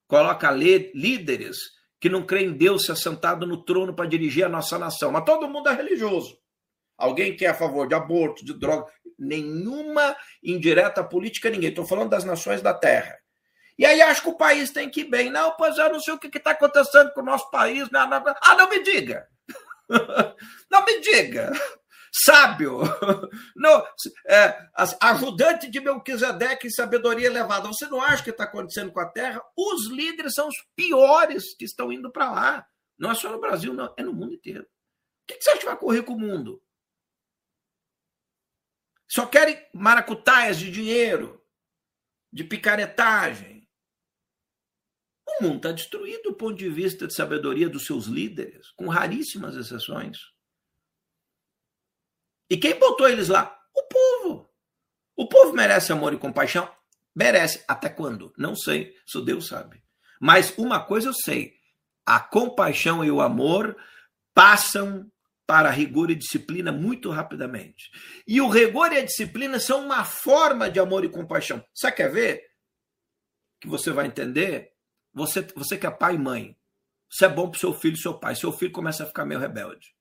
Coloca 0.06 0.50
líderes 0.50 1.56
que 1.98 2.10
não 2.10 2.26
creem 2.26 2.48
em 2.48 2.52
Deus 2.52 2.84
se 2.84 2.92
assentado 2.92 3.46
no 3.46 3.64
trono 3.64 3.94
para 3.94 4.08
dirigir 4.08 4.44
a 4.44 4.50
nossa 4.50 4.78
nação. 4.78 5.10
Mas 5.10 5.24
todo 5.24 5.48
mundo 5.48 5.70
é 5.70 5.74
religioso. 5.74 6.36
Alguém 6.98 7.34
que 7.34 7.46
é 7.46 7.48
a 7.48 7.54
favor 7.54 7.88
de 7.88 7.94
aborto, 7.94 8.44
de 8.44 8.52
droga, 8.52 8.92
nenhuma 9.18 10.14
indireta 10.44 11.02
política, 11.02 11.48
ninguém. 11.48 11.70
Estou 11.70 11.86
falando 11.86 12.10
das 12.10 12.24
nações 12.24 12.60
da 12.60 12.74
terra. 12.74 13.16
E 13.78 13.86
aí 13.86 14.02
acho 14.02 14.22
que 14.22 14.28
o 14.28 14.36
país 14.36 14.70
tem 14.70 14.90
que 14.90 15.00
ir 15.00 15.04
bem. 15.04 15.30
Não, 15.30 15.56
pois 15.56 15.78
eu 15.78 15.90
não 15.90 16.00
sei 16.00 16.12
o 16.12 16.18
que 16.18 16.36
está 16.36 16.50
acontecendo 16.50 17.10
com 17.14 17.22
o 17.22 17.24
nosso 17.24 17.50
país. 17.50 17.90
Não, 17.90 18.06
não, 18.06 18.22
ah, 18.42 18.54
não 18.56 18.68
me 18.68 18.82
diga. 18.82 19.26
Não 20.70 20.84
me 20.84 21.00
diga. 21.00 21.52
Sábio, 22.14 22.80
não, 23.56 23.82
é, 24.28 24.68
ajudante 25.00 25.70
de 25.70 25.80
Melquisedeque 25.80 26.66
em 26.66 26.70
sabedoria 26.70 27.26
elevada. 27.26 27.68
Você 27.68 27.86
não 27.86 28.02
acha 28.02 28.22
que 28.22 28.28
está 28.28 28.44
acontecendo 28.44 28.92
com 28.92 29.00
a 29.00 29.08
Terra? 29.08 29.42
Os 29.56 29.86
líderes 29.86 30.34
são 30.34 30.46
os 30.46 30.54
piores 30.76 31.56
que 31.56 31.64
estão 31.64 31.90
indo 31.90 32.12
para 32.12 32.30
lá. 32.30 32.66
Não 32.98 33.10
é 33.10 33.14
só 33.14 33.32
no 33.32 33.40
Brasil, 33.40 33.72
não, 33.72 33.94
é 33.96 34.02
no 34.02 34.12
mundo 34.12 34.34
inteiro. 34.34 34.64
O 34.64 35.26
que 35.26 35.40
você 35.40 35.50
acha 35.50 35.60
que 35.60 35.64
vai 35.64 35.76
correr 35.76 36.02
com 36.02 36.12
o 36.12 36.18
mundo? 36.18 36.62
Só 39.08 39.24
querem 39.24 39.66
maracutaias 39.72 40.58
de 40.58 40.70
dinheiro, 40.70 41.42
de 42.30 42.44
picaretagem. 42.44 43.61
Mundo 45.42 45.56
está 45.56 45.72
destruído 45.72 46.22
do 46.22 46.34
ponto 46.34 46.54
de 46.54 46.68
vista 46.68 47.06
de 47.06 47.14
sabedoria 47.14 47.68
dos 47.68 47.84
seus 47.84 48.06
líderes, 48.06 48.70
com 48.76 48.88
raríssimas 48.88 49.56
exceções. 49.56 50.18
E 52.48 52.56
quem 52.56 52.78
botou 52.78 53.08
eles 53.08 53.28
lá? 53.28 53.58
O 53.74 53.82
povo. 53.82 54.50
O 55.16 55.28
povo 55.28 55.52
merece 55.52 55.92
amor 55.92 56.12
e 56.12 56.18
compaixão? 56.18 56.70
Merece. 57.14 57.64
Até 57.66 57.88
quando? 57.88 58.32
Não 58.36 58.54
sei. 58.54 58.94
Só 59.06 59.20
Deus 59.20 59.46
sabe. 59.46 59.82
Mas 60.20 60.56
uma 60.56 60.84
coisa 60.84 61.08
eu 61.08 61.14
sei: 61.14 61.54
a 62.06 62.20
compaixão 62.20 63.04
e 63.04 63.10
o 63.10 63.20
amor 63.20 63.76
passam 64.34 65.10
para 65.46 65.70
rigor 65.70 66.10
e 66.10 66.14
disciplina 66.14 66.72
muito 66.72 67.10
rapidamente. 67.10 67.90
E 68.26 68.40
o 68.40 68.48
rigor 68.48 68.92
e 68.92 68.98
a 68.98 69.04
disciplina 69.04 69.58
são 69.58 69.84
uma 69.84 70.04
forma 70.04 70.70
de 70.70 70.78
amor 70.80 71.04
e 71.04 71.08
compaixão. 71.08 71.64
Você 71.74 71.90
quer 71.92 72.10
ver? 72.10 72.42
Que 73.60 73.68
você 73.68 73.90
vai 73.90 74.06
entender? 74.06 74.71
Você, 75.12 75.42
você 75.54 75.76
que 75.76 75.86
é 75.86 75.90
pai 75.90 76.14
e 76.14 76.18
mãe. 76.18 76.58
Isso 77.10 77.24
é 77.24 77.28
bom 77.28 77.50
para 77.50 77.60
seu 77.60 77.72
filho 77.74 77.94
e 77.94 78.00
seu 78.00 78.18
pai. 78.18 78.34
Seu 78.34 78.52
filho 78.52 78.72
começa 78.72 79.04
a 79.04 79.06
ficar 79.06 79.24
meio 79.24 79.40
rebelde. 79.40 79.94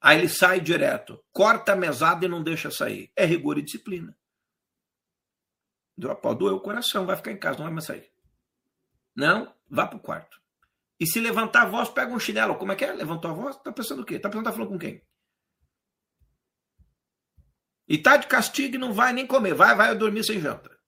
Aí 0.00 0.18
ele 0.18 0.28
sai 0.28 0.60
direto, 0.60 1.22
corta 1.30 1.72
a 1.72 1.76
mesada 1.76 2.24
e 2.24 2.28
não 2.28 2.42
deixa 2.42 2.70
sair. 2.70 3.12
É 3.14 3.24
rigor 3.24 3.58
e 3.58 3.62
disciplina. 3.62 4.16
Pode 6.22 6.38
doer 6.38 6.54
o 6.54 6.60
coração, 6.60 7.04
vai 7.04 7.16
ficar 7.16 7.32
em 7.32 7.36
casa, 7.36 7.58
não 7.58 7.64
vai 7.66 7.74
mais 7.74 7.84
sair. 7.84 8.10
Não, 9.14 9.54
vá 9.68 9.86
para 9.86 9.98
o 9.98 10.00
quarto. 10.00 10.40
E 10.98 11.06
se 11.06 11.20
levantar 11.20 11.62
a 11.62 11.68
voz, 11.68 11.90
pega 11.90 12.12
um 12.12 12.18
chinelo. 12.18 12.56
Como 12.56 12.72
é 12.72 12.76
que 12.76 12.84
é? 12.84 12.92
Levantou 12.92 13.30
a 13.30 13.34
voz? 13.34 13.56
Tá 13.56 13.72
pensando 13.72 14.02
o 14.02 14.04
quê? 14.04 14.18
Tá 14.18 14.30
pensando 14.30 14.44
tá 14.44 14.52
falando 14.52 14.68
com 14.70 14.78
quem? 14.78 15.02
E 17.88 17.98
tá 17.98 18.16
de 18.16 18.26
castigo 18.26 18.76
e 18.76 18.78
não 18.78 18.94
vai 18.94 19.12
nem 19.12 19.26
comer. 19.26 19.52
Vai, 19.52 19.74
vai 19.74 19.94
dormir 19.94 20.24
sem 20.24 20.40
janta. 20.40 20.79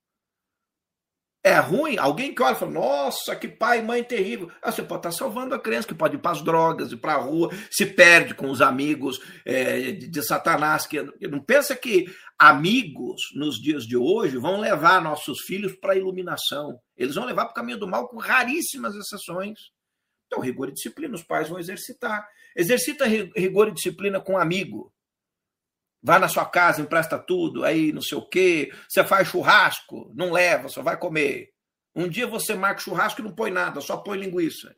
É 1.45 1.59
ruim? 1.59 1.99
Alguém 1.99 2.33
que 2.33 2.41
olha 2.41 2.55
e 2.55 2.59
fala, 2.59 2.71
nossa, 2.71 3.35
que 3.35 3.49
pai 3.49 3.81
e 3.81 3.83
mãe 3.83 4.05
terrível. 4.05 4.49
Ah, 4.63 4.71
você 4.71 4.81
pode 4.81 5.01
estar 5.01 5.11
tá 5.11 5.17
salvando 5.17 5.55
a 5.55 5.59
criança, 5.59 5.89
que 5.89 5.95
pode 5.95 6.15
ir 6.15 6.21
para 6.21 6.31
as 6.31 6.43
drogas, 6.43 6.93
ir 6.93 6.99
para 6.99 7.15
a 7.15 7.17
rua, 7.17 7.51
se 7.69 7.85
perde 7.85 8.33
com 8.33 8.49
os 8.49 8.63
amigos 8.63 9.21
é, 9.45 9.91
de, 9.91 10.09
de, 10.09 10.23
Satanás. 10.23 10.87
Que, 10.87 11.03
não 11.29 11.41
pensa 11.41 11.75
que 11.75 12.07
amigos, 12.39 13.23
nos 13.35 13.61
dias 13.61 13.85
de 13.85 13.97
hoje, 13.97 14.39
vão 14.39 14.61
levar 14.61 15.03
nossos 15.03 15.41
filhos 15.41 15.75
para 15.75 15.95
a 15.95 15.97
iluminação. 15.97 16.79
Eles 16.97 17.17
vão 17.17 17.25
levar 17.25 17.47
para 17.47 17.53
o 17.53 17.55
caminho 17.55 17.79
do 17.79 17.89
mal 17.89 18.09
com 18.09 18.19
raríssimas 18.19 18.95
exceções. 18.95 19.59
Então, 20.27 20.41
rigor 20.41 20.69
e 20.69 20.73
disciplina, 20.73 21.15
os 21.15 21.25
pais 21.25 21.49
vão 21.49 21.59
exercitar. 21.59 22.25
Exercita 22.57 23.05
rigor 23.05 23.69
e 23.69 23.73
disciplina 23.73 24.21
com 24.21 24.35
um 24.35 24.39
amigo. 24.39 24.93
Vai 26.03 26.19
na 26.19 26.29
sua 26.29 26.45
casa, 26.45 26.83
empresta 26.83 27.19
tudo, 27.19 27.65
aí 27.65 27.93
não 27.93 28.03
sei 28.03 28.19
o 28.19 28.27
quê. 28.27 28.73
Você 28.89 29.05
faz 29.05 29.29
churrasco, 29.29 30.11
não 30.15 30.33
leva, 30.33 30.69
só 30.69 30.83
vai 30.83 30.97
comer. 30.97 31.51
Um 31.95 32.09
dia 32.09 32.27
você 32.27 32.55
marca 32.55 32.81
churrasco 32.81 33.21
e 33.21 33.25
não 33.25 33.33
põe 33.33 33.51
nada, 33.51 33.81
só 33.81 33.97
põe 33.97 34.19
linguiça. 34.19 34.75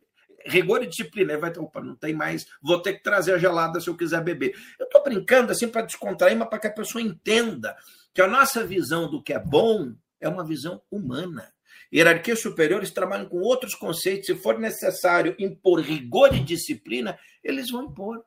Rigor 0.47 0.83
e 0.83 0.87
disciplina. 0.87 1.39
Vai 1.39 1.51
ter, 1.51 1.61
opa, 1.61 1.81
não 1.81 1.97
tem 1.97 2.13
mais, 2.13 2.45
vou 2.63 2.81
ter 2.83 2.95
que 2.95 3.03
trazer 3.03 3.33
a 3.33 3.39
gelada 3.39 3.81
se 3.81 3.89
eu 3.89 3.97
quiser 3.97 4.23
beber. 4.23 4.55
Eu 4.79 4.85
estou 4.85 5.03
brincando 5.03 5.53
assim 5.53 5.69
para 5.69 5.87
descontrair, 5.87 6.37
mas 6.37 6.49
para 6.49 6.59
que 6.59 6.67
a 6.67 6.73
pessoa 6.73 7.01
entenda 7.01 7.75
que 8.13 8.21
a 8.21 8.27
nossa 8.27 8.65
visão 8.65 9.11
do 9.11 9.23
que 9.23 9.33
é 9.33 9.39
bom 9.39 9.95
é 10.21 10.29
uma 10.29 10.45
visão 10.45 10.83
humana. 10.91 11.53
Hierarquias 11.93 12.41
superiores 12.41 12.91
trabalham 12.91 13.27
com 13.27 13.39
outros 13.39 13.75
conceitos. 13.75 14.27
Se 14.27 14.35
for 14.35 14.59
necessário 14.59 15.35
impor 15.39 15.81
rigor 15.81 16.35
e 16.35 16.41
disciplina, 16.41 17.19
eles 17.43 17.71
vão 17.71 17.85
impor. 17.85 18.25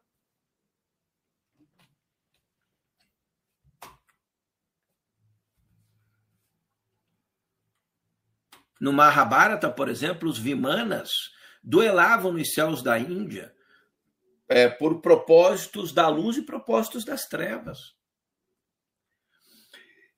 No 8.79 8.93
Mahabharata, 8.93 9.69
por 9.69 9.89
exemplo, 9.89 10.29
os 10.29 10.37
Vimanas 10.37 11.11
duelavam 11.63 12.31
nos 12.31 12.53
céus 12.53 12.81
da 12.81 12.97
Índia 12.97 13.53
é, 14.47 14.69
por 14.69 15.01
propósitos 15.01 15.91
da 15.91 16.07
luz 16.07 16.37
e 16.37 16.41
propósitos 16.41 17.03
das 17.03 17.25
trevas. 17.25 17.95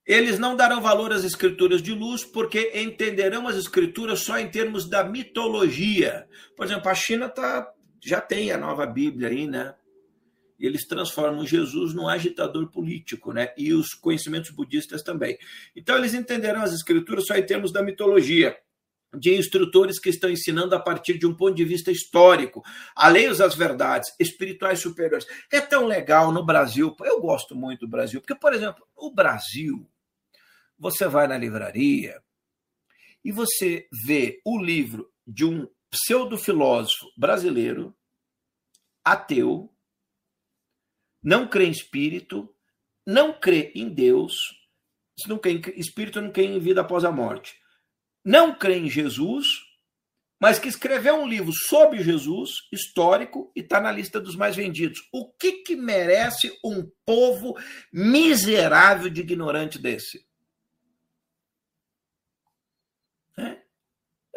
Eles 0.05 0.39
não 0.39 0.55
darão 0.55 0.81
valor 0.81 1.13
às 1.13 1.23
escrituras 1.23 1.81
de 1.81 1.93
luz 1.93 2.23
porque 2.23 2.71
entenderão 2.73 3.47
as 3.47 3.55
escrituras 3.55 4.21
só 4.21 4.39
em 4.39 4.49
termos 4.49 4.89
da 4.89 5.03
mitologia. 5.03 6.27
Por 6.55 6.65
exemplo, 6.65 6.89
a 6.89 6.95
China 6.95 7.29
tá, 7.29 7.71
já 8.03 8.19
tem 8.19 8.51
a 8.51 8.57
nova 8.57 8.87
Bíblia 8.87 9.29
aí, 9.29 9.47
né? 9.47 9.75
Eles 10.59 10.85
transformam 10.85 11.45
Jesus 11.45 11.93
num 11.93 12.07
agitador 12.07 12.69
político, 12.69 13.31
né? 13.31 13.53
E 13.57 13.73
os 13.73 13.93
conhecimentos 13.93 14.51
budistas 14.51 15.01
também. 15.01 15.37
Então, 15.75 15.97
eles 15.97 16.13
entenderão 16.13 16.61
as 16.61 16.73
escrituras 16.73 17.25
só 17.25 17.35
em 17.35 17.45
termos 17.45 17.71
da 17.71 17.81
mitologia 17.81 18.57
de 19.17 19.35
instrutores 19.35 19.99
que 19.99 20.09
estão 20.09 20.29
ensinando 20.29 20.75
a 20.75 20.79
partir 20.79 21.17
de 21.17 21.25
um 21.25 21.33
ponto 21.33 21.55
de 21.55 21.65
vista 21.65 21.91
histórico, 21.91 22.63
alheios 22.95 23.41
às 23.41 23.55
verdades 23.55 24.13
espirituais 24.19 24.81
superiores. 24.81 25.25
É 25.51 25.59
tão 25.59 25.87
legal 25.87 26.31
no 26.31 26.45
Brasil, 26.45 26.95
eu 27.01 27.19
gosto 27.19 27.55
muito 27.55 27.81
do 27.81 27.87
Brasil, 27.87 28.21
porque, 28.21 28.35
por 28.35 28.53
exemplo, 28.53 28.85
o 28.95 29.11
Brasil, 29.11 29.89
você 30.77 31.07
vai 31.07 31.27
na 31.27 31.37
livraria 31.37 32.21
e 33.23 33.31
você 33.31 33.87
vê 34.05 34.39
o 34.45 34.61
livro 34.61 35.11
de 35.25 35.43
um 35.43 35.67
pseudo-filósofo 35.89 37.11
brasileiro, 37.17 37.95
ateu, 39.03 39.73
não 41.21 41.47
crê 41.47 41.65
em 41.65 41.71
espírito, 41.71 42.53
não 43.05 43.33
crê 43.33 43.71
em 43.75 43.89
Deus, 43.89 44.35
não 45.27 45.37
crê 45.37 45.53
em 45.53 45.79
espírito, 45.79 46.21
não 46.21 46.31
crê 46.31 46.45
em 46.45 46.59
vida 46.59 46.81
após 46.81 47.03
a 47.03 47.11
morte, 47.11 47.57
não 48.23 48.53
crê 48.53 48.77
em 48.77 48.89
Jesus, 48.89 49.47
mas 50.39 50.57
que 50.57 50.69
escreveu 50.69 51.15
um 51.15 51.27
livro 51.27 51.51
sobre 51.51 52.01
Jesus, 52.01 52.51
histórico, 52.71 53.51
e 53.55 53.59
está 53.59 53.81
na 53.81 53.91
lista 53.91 54.21
dos 54.21 54.35
mais 54.35 54.55
vendidos. 54.55 54.99
O 55.11 55.31
que, 55.33 55.63
que 55.63 55.75
merece 55.75 56.57
um 56.63 56.89
povo 57.05 57.57
miserável 57.91 59.09
de 59.09 59.21
ignorante 59.21 59.77
desse? 59.77 60.25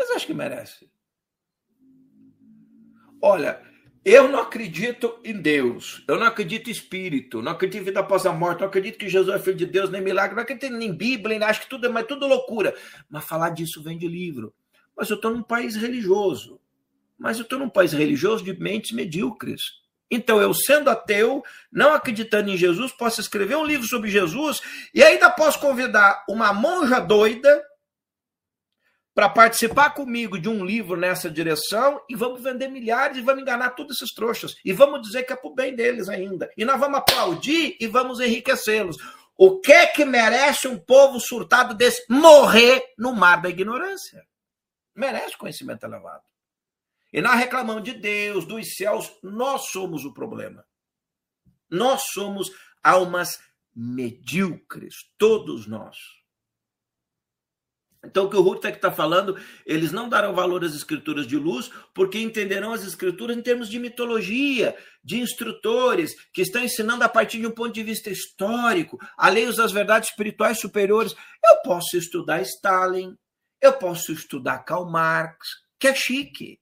Mas 0.02 0.10
acho 0.10 0.26
que 0.26 0.34
merece. 0.34 0.90
Olha, 3.22 3.62
eu 4.04 4.28
não 4.28 4.40
acredito 4.40 5.18
em 5.24 5.40
Deus, 5.40 6.02
eu 6.08 6.18
não 6.18 6.26
acredito 6.26 6.68
em 6.68 6.72
espírito, 6.72 7.40
não 7.40 7.52
acredito 7.52 7.80
em 7.80 7.84
vida 7.84 8.00
após 8.00 8.26
a 8.26 8.32
morte, 8.32 8.60
não 8.60 8.66
acredito 8.66 8.98
que 8.98 9.08
Jesus 9.08 9.34
é 9.34 9.38
filho 9.38 9.56
de 9.56 9.66
Deus, 9.66 9.90
nem 9.90 10.00
milagre, 10.00 10.34
não 10.34 10.42
acredito 10.42 10.72
nem 10.72 10.92
Bíblia, 10.92 11.38
nem 11.38 11.48
acho 11.48 11.60
que 11.60 11.68
tudo 11.68 11.86
é 11.86 11.88
mas 11.88 12.06
tudo 12.06 12.26
loucura. 12.26 12.74
Mas 13.08 13.24
falar 13.24 13.50
disso 13.50 13.82
vem 13.82 13.96
de 13.96 14.08
livro. 14.08 14.52
Mas 14.96 15.08
eu 15.08 15.16
estou 15.16 15.30
num 15.30 15.42
país 15.42 15.76
religioso. 15.76 16.60
Mas 17.16 17.38
eu 17.38 17.44
estou 17.44 17.60
num 17.60 17.68
país 17.68 17.92
religioso 17.92 18.42
de 18.42 18.58
mentes 18.58 18.90
medíocres. 18.90 19.80
Então, 20.10 20.42
eu 20.42 20.52
sendo 20.52 20.90
ateu, 20.90 21.42
não 21.70 21.94
acreditando 21.94 22.50
em 22.50 22.56
Jesus, 22.56 22.92
posso 22.92 23.20
escrever 23.20 23.56
um 23.56 23.64
livro 23.64 23.86
sobre 23.86 24.10
Jesus 24.10 24.60
e 24.92 25.02
ainda 25.02 25.30
posso 25.30 25.58
convidar 25.60 26.24
uma 26.28 26.52
monja 26.52 26.98
doida 26.98 27.62
para 29.14 29.28
participar 29.28 29.90
comigo 29.90 30.38
de 30.38 30.48
um 30.48 30.64
livro 30.64 30.96
nessa 30.96 31.30
direção 31.30 32.00
e 32.08 32.16
vamos 32.16 32.42
vender 32.42 32.68
milhares 32.68 33.18
e 33.18 33.20
vamos 33.20 33.42
enganar 33.42 33.70
todos 33.70 33.96
esses 33.96 34.14
trouxas. 34.14 34.54
E 34.64 34.72
vamos 34.72 35.02
dizer 35.02 35.24
que 35.24 35.32
é 35.32 35.36
para 35.36 35.50
o 35.50 35.54
bem 35.54 35.74
deles 35.74 36.08
ainda. 36.08 36.50
E 36.56 36.64
nós 36.64 36.80
vamos 36.80 36.98
aplaudir 36.98 37.76
e 37.78 37.86
vamos 37.86 38.20
enriquecê-los. 38.20 38.96
O 39.36 39.60
que 39.60 39.72
é 39.72 39.86
que 39.86 40.04
merece 40.04 40.66
um 40.66 40.78
povo 40.78 41.20
surtado 41.20 41.74
desse 41.74 42.04
morrer 42.08 42.82
no 42.96 43.14
mar 43.14 43.42
da 43.42 43.50
ignorância? 43.50 44.26
Merece 44.94 45.36
conhecimento 45.36 45.84
elevado. 45.84 46.22
E 47.12 47.20
nós 47.20 47.38
reclamamos 47.38 47.82
de 47.82 47.92
Deus, 47.92 48.46
dos 48.46 48.74
céus, 48.74 49.12
nós 49.22 49.68
somos 49.68 50.04
o 50.04 50.14
problema. 50.14 50.64
Nós 51.68 52.02
somos 52.12 52.50
almas 52.82 53.38
medíocres, 53.74 54.94
todos 55.18 55.66
nós. 55.66 55.96
Então, 58.04 58.24
o 58.24 58.30
que 58.30 58.36
o 58.36 58.42
Rutter 58.42 58.74
está 58.74 58.90
falando, 58.90 59.38
eles 59.64 59.92
não 59.92 60.08
darão 60.08 60.34
valor 60.34 60.64
às 60.64 60.74
escrituras 60.74 61.24
de 61.24 61.36
luz, 61.36 61.70
porque 61.94 62.18
entenderão 62.18 62.72
as 62.72 62.82
escrituras 62.82 63.36
em 63.36 63.42
termos 63.42 63.68
de 63.68 63.78
mitologia, 63.78 64.76
de 65.04 65.20
instrutores, 65.20 66.12
que 66.32 66.42
estão 66.42 66.64
ensinando 66.64 67.04
a 67.04 67.08
partir 67.08 67.38
de 67.38 67.46
um 67.46 67.52
ponto 67.52 67.72
de 67.72 67.82
vista 67.82 68.10
histórico, 68.10 68.98
alheios 69.16 69.60
às 69.60 69.70
verdades 69.70 70.10
espirituais 70.10 70.58
superiores. 70.58 71.14
Eu 71.44 71.62
posso 71.62 71.96
estudar 71.96 72.42
Stalin, 72.42 73.16
eu 73.60 73.72
posso 73.74 74.12
estudar 74.12 74.64
Karl 74.64 74.90
Marx, 74.90 75.46
que 75.78 75.86
é 75.86 75.94
chique. 75.94 76.60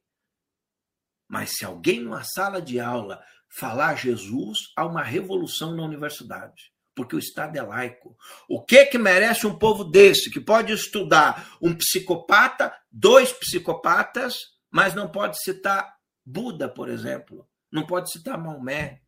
Mas 1.27 1.57
se 1.57 1.65
alguém 1.65 2.01
numa 2.01 2.23
sala 2.23 2.61
de 2.61 2.79
aula 2.79 3.19
falar 3.49 3.95
Jesus, 3.95 4.59
há 4.77 4.85
uma 4.85 5.03
revolução 5.03 5.75
na 5.75 5.85
universidade 5.85 6.71
porque 7.01 7.17
o 7.17 7.19
Estado 7.19 7.57
é 7.57 7.63
laico. 7.63 8.15
O 8.47 8.63
que 8.63 8.85
que 8.85 8.99
merece 8.99 9.47
um 9.47 9.59
povo 9.59 9.85
desse 9.85 10.31
que 10.31 10.39
pode 10.39 10.71
estudar 10.71 11.57
um 11.63 11.75
psicopata, 11.75 12.77
dois 12.93 13.33
psicopatas, 13.33 14.37
mas 14.71 14.95
não 14.95 15.09
pode 15.09 15.43
citar 15.43 15.97
Buda, 16.23 16.69
por 16.69 16.91
exemplo, 16.91 17.49
não 17.73 17.87
pode 17.87 18.13
citar 18.13 18.37
Maomé, 18.37 19.01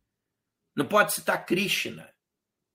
não 0.75 0.87
pode 0.87 1.13
citar 1.13 1.45
Krishna. 1.45 2.11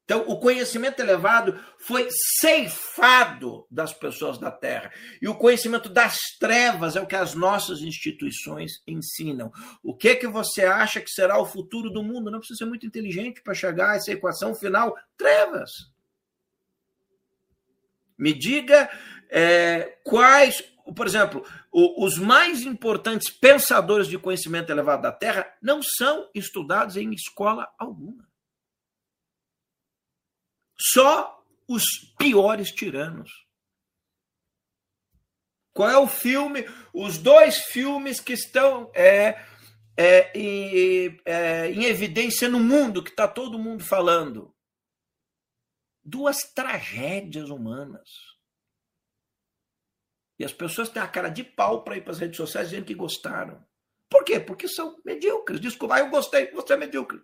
Então, 0.09 0.25
o 0.27 0.41
conhecimento 0.41 1.01
elevado 1.01 1.63
foi 1.77 2.09
ceifado 2.41 3.67
das 3.71 3.93
pessoas 3.93 4.39
da 4.39 4.51
Terra. 4.51 4.91
E 5.21 5.29
o 5.29 5.35
conhecimento 5.35 5.91
das 5.91 6.17
trevas 6.41 6.97
é 6.97 7.01
o 7.03 7.07
que 7.07 7.15
as 7.15 7.35
nossas 7.35 7.83
instituições 7.83 8.83
ensinam. 8.87 9.53
O 9.83 9.95
que 9.95 10.17
que 10.17 10.27
você 10.27 10.65
acha 10.65 11.03
que 11.03 11.11
será 11.11 11.39
o 11.39 11.45
futuro 11.45 11.91
do 11.91 12.03
mundo? 12.03 12.31
Não 12.31 12.39
precisa 12.39 12.57
ser 12.57 12.65
muito 12.65 12.87
inteligente 12.87 13.43
para 13.43 13.53
chegar 13.53 13.91
a 13.91 13.97
essa 13.97 14.11
equação 14.11 14.55
final. 14.55 14.97
Trevas. 15.15 15.73
Me 18.17 18.33
diga 18.33 18.89
é, 19.29 19.99
quais 20.03 20.65
por 20.97 21.07
exemplo, 21.07 21.45
os 21.71 22.17
mais 22.17 22.63
importantes 22.63 23.29
pensadores 23.29 24.09
de 24.09 24.17
conhecimento 24.17 24.71
elevado 24.71 25.03
da 25.03 25.13
Terra 25.13 25.47
não 25.61 25.83
são 25.83 26.31
estudados 26.35 26.97
em 26.97 27.13
escola 27.13 27.69
alguma. 27.79 28.28
Só 30.81 31.45
os 31.67 31.83
piores 32.17 32.71
tiranos. 32.71 33.31
Qual 35.75 35.89
é 35.89 35.99
o 35.99 36.09
filme? 36.09 36.65
Os 36.93 37.19
dois 37.19 37.59
filmes 37.59 38.21
que 38.21 38.33
estão 38.33 38.91
é, 38.95 39.45
é, 39.97 40.33
em, 40.39 41.21
é, 41.25 41.71
em 41.71 41.85
evidência 41.85 42.49
no 42.49 42.59
mundo, 42.59 43.03
que 43.03 43.11
está 43.11 43.29
todo 43.29 43.59
mundo 43.59 43.85
falando. 43.85 44.55
Duas 46.03 46.39
tragédias 46.55 47.51
humanas. 47.51 48.09
E 50.39 50.45
as 50.45 50.53
pessoas 50.53 50.89
têm 50.89 51.03
a 51.03 51.09
cara 51.09 51.29
de 51.29 51.43
pau 51.45 51.83
para 51.83 51.97
ir 51.97 52.03
para 52.03 52.13
as 52.13 52.19
redes 52.19 52.37
sociais 52.37 52.71
dizendo 52.71 52.87
que 52.87 52.95
gostaram. 52.95 53.65
Por 54.09 54.25
quê? 54.25 54.41
Porque 54.41 54.69
são 54.69 55.01
medíocres. 55.05 55.61
Desculpa, 55.61 55.97
ah, 55.97 56.01
eu 56.01 56.11
gostei, 56.11 56.51
você 56.53 56.73
é 56.73 56.77
medíocre 56.77 57.21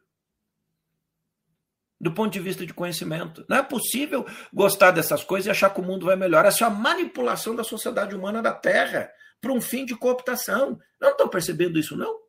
do 2.00 2.12
ponto 2.12 2.32
de 2.32 2.40
vista 2.40 2.66
de 2.66 2.74
conhecimento. 2.74 3.44
Não 3.48 3.56
é 3.56 3.62
possível 3.62 4.26
gostar 4.52 4.90
dessas 4.90 5.22
coisas 5.24 5.46
e 5.46 5.50
achar 5.50 5.70
que 5.70 5.80
o 5.80 5.84
mundo 5.84 6.06
vai 6.06 6.16
melhorar. 6.16 6.48
Essa 6.48 6.64
é 6.64 6.66
a 6.66 6.70
manipulação 6.70 7.54
da 7.54 7.64
sociedade 7.64 8.14
humana 8.14 8.42
da 8.42 8.52
Terra 8.52 9.10
para 9.40 9.52
um 9.52 9.60
fim 9.60 9.84
de 9.84 9.96
cooptação. 9.96 10.78
Não 11.00 11.10
estão 11.10 11.28
percebendo 11.28 11.78
isso, 11.78 11.96
não? 11.96 12.22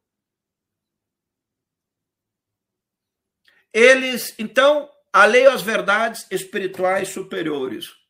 Eles, 3.74 4.34
então, 4.40 4.90
alheio 5.12 5.52
às 5.52 5.62
verdades 5.62 6.26
espirituais 6.32 7.10
superiores. 7.10 8.05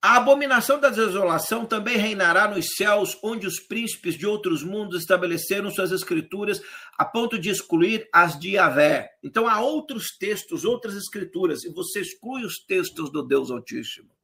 A 0.00 0.16
abominação 0.16 0.78
da 0.78 0.90
desolação 0.90 1.66
também 1.66 1.96
reinará 1.96 2.46
nos 2.46 2.76
céus, 2.76 3.18
onde 3.20 3.48
os 3.48 3.58
príncipes 3.58 4.16
de 4.16 4.24
outros 4.26 4.62
mundos 4.62 5.00
estabeleceram 5.00 5.72
suas 5.72 5.90
escrituras 5.90 6.62
a 6.96 7.04
ponto 7.04 7.36
de 7.36 7.50
excluir 7.50 8.08
as 8.12 8.38
de 8.38 8.50
Yahvé. 8.50 9.10
Então 9.24 9.48
há 9.48 9.60
outros 9.60 10.16
textos, 10.16 10.64
outras 10.64 10.94
escrituras, 10.94 11.64
e 11.64 11.72
você 11.72 12.00
exclui 12.00 12.44
os 12.44 12.64
textos 12.64 13.10
do 13.10 13.26
Deus 13.26 13.50
Altíssimo. 13.50 14.16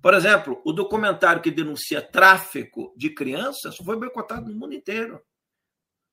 Por 0.00 0.14
exemplo, 0.14 0.60
o 0.64 0.72
documentário 0.72 1.42
que 1.42 1.50
denuncia 1.50 2.00
tráfico 2.00 2.94
de 2.96 3.10
crianças 3.10 3.76
foi 3.76 3.96
boicotado 3.96 4.50
no 4.50 4.58
mundo 4.58 4.74
inteiro. 4.74 5.20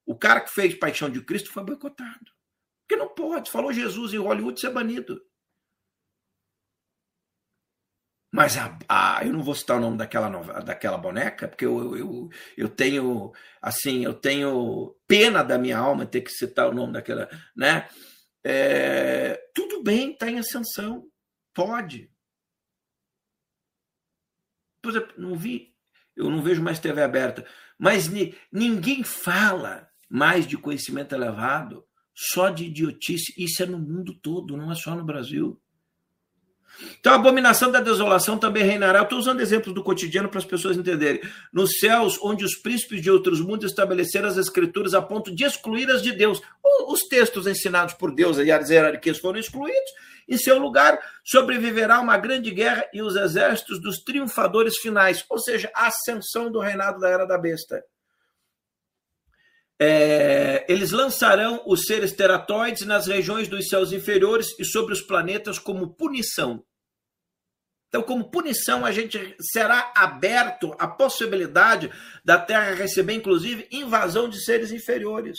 O 0.05 0.17
cara 0.17 0.41
que 0.41 0.51
fez 0.51 0.75
Paixão 0.75 1.09
de 1.09 1.21
Cristo 1.21 1.49
foi 1.49 1.63
boicotado. 1.63 2.31
Porque 2.81 3.01
não 3.01 3.07
pode. 3.07 3.49
Falou 3.49 3.71
Jesus 3.71 4.13
em 4.13 4.17
Hollywood 4.17 4.59
ser 4.59 4.69
banido. 4.69 5.21
Mas 8.33 8.57
a, 8.57 8.75
a, 8.89 9.23
eu 9.23 9.31
não 9.31 9.43
vou 9.43 9.53
citar 9.53 9.77
o 9.77 9.79
nome 9.79 9.95
daquela, 9.95 10.27
daquela 10.61 10.97
boneca, 10.97 11.47
porque 11.47 11.67
eu, 11.67 11.95
eu, 11.95 12.29
eu 12.57 12.67
tenho 12.67 13.31
assim, 13.61 14.03
eu 14.03 14.13
tenho 14.15 14.97
pena 15.07 15.43
da 15.43 15.55
minha 15.55 15.77
alma 15.77 16.03
ter 16.03 16.21
que 16.21 16.31
citar 16.31 16.67
o 16.67 16.73
nome 16.73 16.93
daquela, 16.93 17.29
né? 17.55 17.87
É, 18.43 19.35
tudo 19.53 19.83
bem, 19.83 20.13
está 20.13 20.31
em 20.31 20.39
ascensão, 20.39 21.07
pode. 21.53 22.11
Por 24.81 24.89
exemplo, 24.89 25.13
não 25.15 25.35
vi, 25.35 25.75
eu 26.15 26.27
não 26.27 26.41
vejo 26.41 26.63
mais 26.63 26.79
TV 26.79 27.03
aberta, 27.03 27.45
mas 27.77 28.07
ni, 28.07 28.35
ninguém 28.51 29.03
fala 29.03 29.87
mais 30.09 30.47
de 30.47 30.57
conhecimento 30.57 31.13
elevado, 31.13 31.85
só 32.15 32.49
de 32.49 32.65
idiotice. 32.65 33.31
Isso 33.37 33.61
é 33.61 33.67
no 33.67 33.77
mundo 33.77 34.19
todo, 34.19 34.57
não 34.57 34.71
é 34.71 34.75
só 34.75 34.95
no 34.95 35.05
Brasil. 35.05 35.62
Então, 36.99 37.13
a 37.13 37.15
abominação 37.15 37.71
da 37.71 37.79
desolação 37.79 38.37
também 38.37 38.63
reinará. 38.63 38.99
Eu 38.99 39.03
estou 39.03 39.19
usando 39.19 39.41
exemplos 39.41 39.73
do 39.73 39.83
cotidiano 39.83 40.29
para 40.29 40.39
as 40.39 40.45
pessoas 40.45 40.77
entenderem. 40.77 41.21
Nos 41.51 41.77
céus, 41.79 42.17
onde 42.21 42.43
os 42.43 42.55
príncipes 42.55 43.01
de 43.01 43.11
outros 43.11 43.39
mundos 43.39 43.69
estabeleceram 43.69 44.27
as 44.27 44.37
escrituras 44.37 44.93
a 44.93 45.01
ponto 45.01 45.33
de 45.33 45.43
excluir 45.43 45.89
as 45.89 46.01
de 46.01 46.11
Deus. 46.11 46.41
Os 46.87 47.01
textos 47.01 47.47
ensinados 47.47 47.93
por 47.93 48.13
Deus 48.13 48.37
e 48.37 48.51
as 48.51 48.69
hierarquias 48.69 49.19
foram 49.19 49.39
excluídos. 49.39 49.91
Em 50.27 50.37
seu 50.37 50.57
lugar, 50.57 50.99
sobreviverá 51.23 51.99
uma 51.99 52.17
grande 52.17 52.49
guerra 52.51 52.85
e 52.93 53.01
os 53.01 53.15
exércitos 53.15 53.81
dos 53.81 53.97
triunfadores 54.03 54.77
finais, 54.77 55.23
ou 55.29 55.37
seja, 55.37 55.69
a 55.75 55.87
ascensão 55.87 56.51
do 56.51 56.59
reinado 56.59 56.99
da 56.99 57.09
Era 57.09 57.25
da 57.25 57.37
Besta. 57.37 57.83
É, 59.79 60.65
eles 60.69 60.91
lançarão 60.91 61.61
os 61.65 61.85
seres 61.85 62.11
teratoides 62.11 62.85
nas 62.85 63.07
regiões 63.07 63.47
dos 63.47 63.67
céus 63.67 63.91
inferiores 63.91 64.47
e 64.59 64.65
sobre 64.65 64.93
os 64.93 65.01
planetas 65.01 65.57
como 65.59 65.95
punição. 65.95 66.63
Então, 67.93 68.01
como 68.01 68.31
punição, 68.31 68.83
a 68.83 68.91
gente 68.91 69.35
será 69.39 69.91
aberto 69.95 70.75
a 70.79 70.87
possibilidade 70.87 71.91
da 72.25 72.39
Terra 72.39 72.73
receber, 72.73 73.13
inclusive, 73.13 73.67
invasão 73.71 74.27
de 74.27 74.43
seres 74.43 74.71
inferiores. 74.71 75.37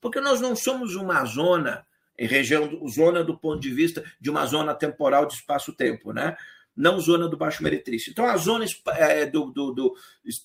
Porque 0.00 0.18
nós 0.18 0.40
não 0.40 0.56
somos 0.56 0.94
uma 0.96 1.22
zona, 1.26 1.86
em 2.18 2.26
região, 2.26 2.88
zona 2.88 3.22
do 3.22 3.38
ponto 3.38 3.60
de 3.60 3.70
vista 3.70 4.02
de 4.18 4.30
uma 4.30 4.46
zona 4.46 4.74
temporal 4.74 5.26
de 5.26 5.34
espaço-tempo, 5.34 6.14
né? 6.14 6.34
Não 6.76 7.00
zona 7.00 7.28
do 7.28 7.36
Baixo 7.36 7.62
Meretrício. 7.62 8.10
Então, 8.10 8.26
a 8.26 8.36
zona 8.36 8.66
é, 8.88 9.24
do, 9.24 9.50
do, 9.50 9.72
do, 9.72 9.94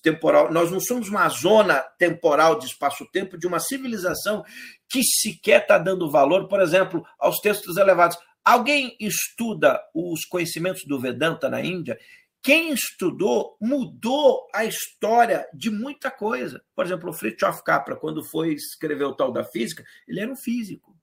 temporal, 0.02 0.52
nós 0.52 0.70
não 0.70 0.80
somos 0.80 1.08
uma 1.08 1.28
zona 1.28 1.80
temporal 1.98 2.58
de 2.58 2.66
espaço-tempo 2.66 3.36
de 3.36 3.46
uma 3.46 3.60
civilização 3.60 4.42
que 4.88 5.02
sequer 5.02 5.62
está 5.62 5.76
dando 5.76 6.10
valor, 6.10 6.48
por 6.48 6.60
exemplo, 6.60 7.04
aos 7.18 7.38
textos 7.40 7.76
elevados. 7.76 8.16
Alguém 8.44 8.96
estuda 8.98 9.80
os 9.94 10.24
conhecimentos 10.24 10.84
do 10.86 10.98
Vedanta 10.98 11.48
na 11.48 11.60
Índia? 11.60 11.98
Quem 12.42 12.72
estudou 12.72 13.56
mudou 13.60 14.48
a 14.52 14.64
história 14.64 15.46
de 15.54 15.70
muita 15.70 16.10
coisa. 16.10 16.60
Por 16.74 16.84
exemplo, 16.84 17.10
o 17.10 17.12
Fritjof 17.12 17.62
Capra, 17.62 17.94
quando 17.94 18.24
foi 18.24 18.54
escrever 18.54 19.04
o 19.04 19.14
tal 19.14 19.30
da 19.30 19.44
física, 19.44 19.84
ele 20.08 20.18
era 20.18 20.32
um 20.32 20.36
físico. 20.36 20.96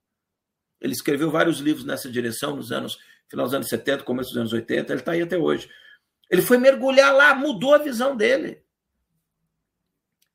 Ele 0.80 0.92
escreveu 0.92 1.30
vários 1.30 1.58
livros 1.58 1.84
nessa 1.84 2.10
direção 2.10 2.56
nos 2.56 2.72
anos 2.72 2.98
final 3.30 3.46
dos 3.46 3.54
anos 3.54 3.68
70, 3.68 4.02
começo 4.02 4.30
dos 4.30 4.38
anos 4.38 4.52
80, 4.52 4.92
ele 4.92 5.00
está 5.00 5.12
aí 5.12 5.22
até 5.22 5.38
hoje. 5.38 5.70
Ele 6.28 6.42
foi 6.42 6.58
mergulhar 6.58 7.14
lá, 7.14 7.34
mudou 7.34 7.74
a 7.74 7.78
visão 7.78 8.16
dele. 8.16 8.62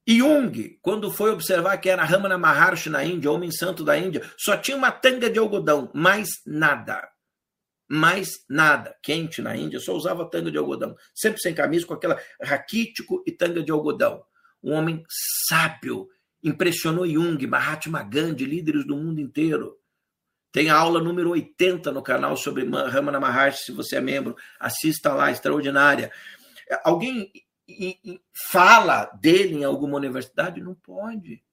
Jung, 0.08 0.78
quando 0.82 1.12
foi 1.12 1.32
observar 1.32 1.78
que 1.78 1.90
era 1.90 2.04
Ramana 2.04 2.38
Maharshi 2.38 2.90
na 2.90 3.04
Índia, 3.04 3.32
homem 3.32 3.52
santo 3.52 3.84
da 3.84 3.98
Índia, 3.98 4.22
só 4.38 4.56
tinha 4.56 4.78
uma 4.78 4.92
tanga 4.92 5.30
de 5.30 5.40
algodão, 5.40 5.92
mais 5.94 6.30
nada. 6.46 7.10
Mais 7.90 8.30
nada. 8.50 8.96
Quente 9.02 9.42
na 9.42 9.56
Índia, 9.56 9.80
só 9.80 9.94
usava 9.94 10.30
tanga 10.30 10.52
de 10.52 10.58
algodão. 10.58 10.96
Sempre 11.14 11.42
sem 11.42 11.54
camisa, 11.54 11.88
com 11.88 11.94
aquela 11.94 12.20
raquítico 12.42 13.24
e 13.26 13.32
tanga 13.32 13.64
de 13.64 13.72
algodão. 13.72 14.24
Um 14.64 14.74
homem 14.74 15.04
sábio. 15.48 16.08
Impressionou 16.44 17.08
Jung, 17.08 17.46
Mahatma 17.48 18.04
Gandhi, 18.04 18.46
líderes 18.46 18.86
do 18.86 18.96
mundo 18.96 19.20
inteiro. 19.20 19.76
Tem 20.56 20.70
a 20.70 20.78
aula 20.78 21.02
número 21.02 21.32
80 21.32 21.92
no 21.92 22.02
canal 22.02 22.38
sobre 22.38 22.64
Ramana 22.64 23.20
Maharshi, 23.20 23.66
se 23.66 23.72
você 23.74 23.98
é 23.98 24.00
membro, 24.00 24.38
assista 24.58 25.14
lá, 25.14 25.30
extraordinária. 25.30 26.10
Alguém 26.82 27.30
fala 28.32 29.04
dele 29.20 29.56
em 29.56 29.64
alguma 29.66 29.98
universidade? 29.98 30.62
Não 30.62 30.74
pode. 30.74 31.44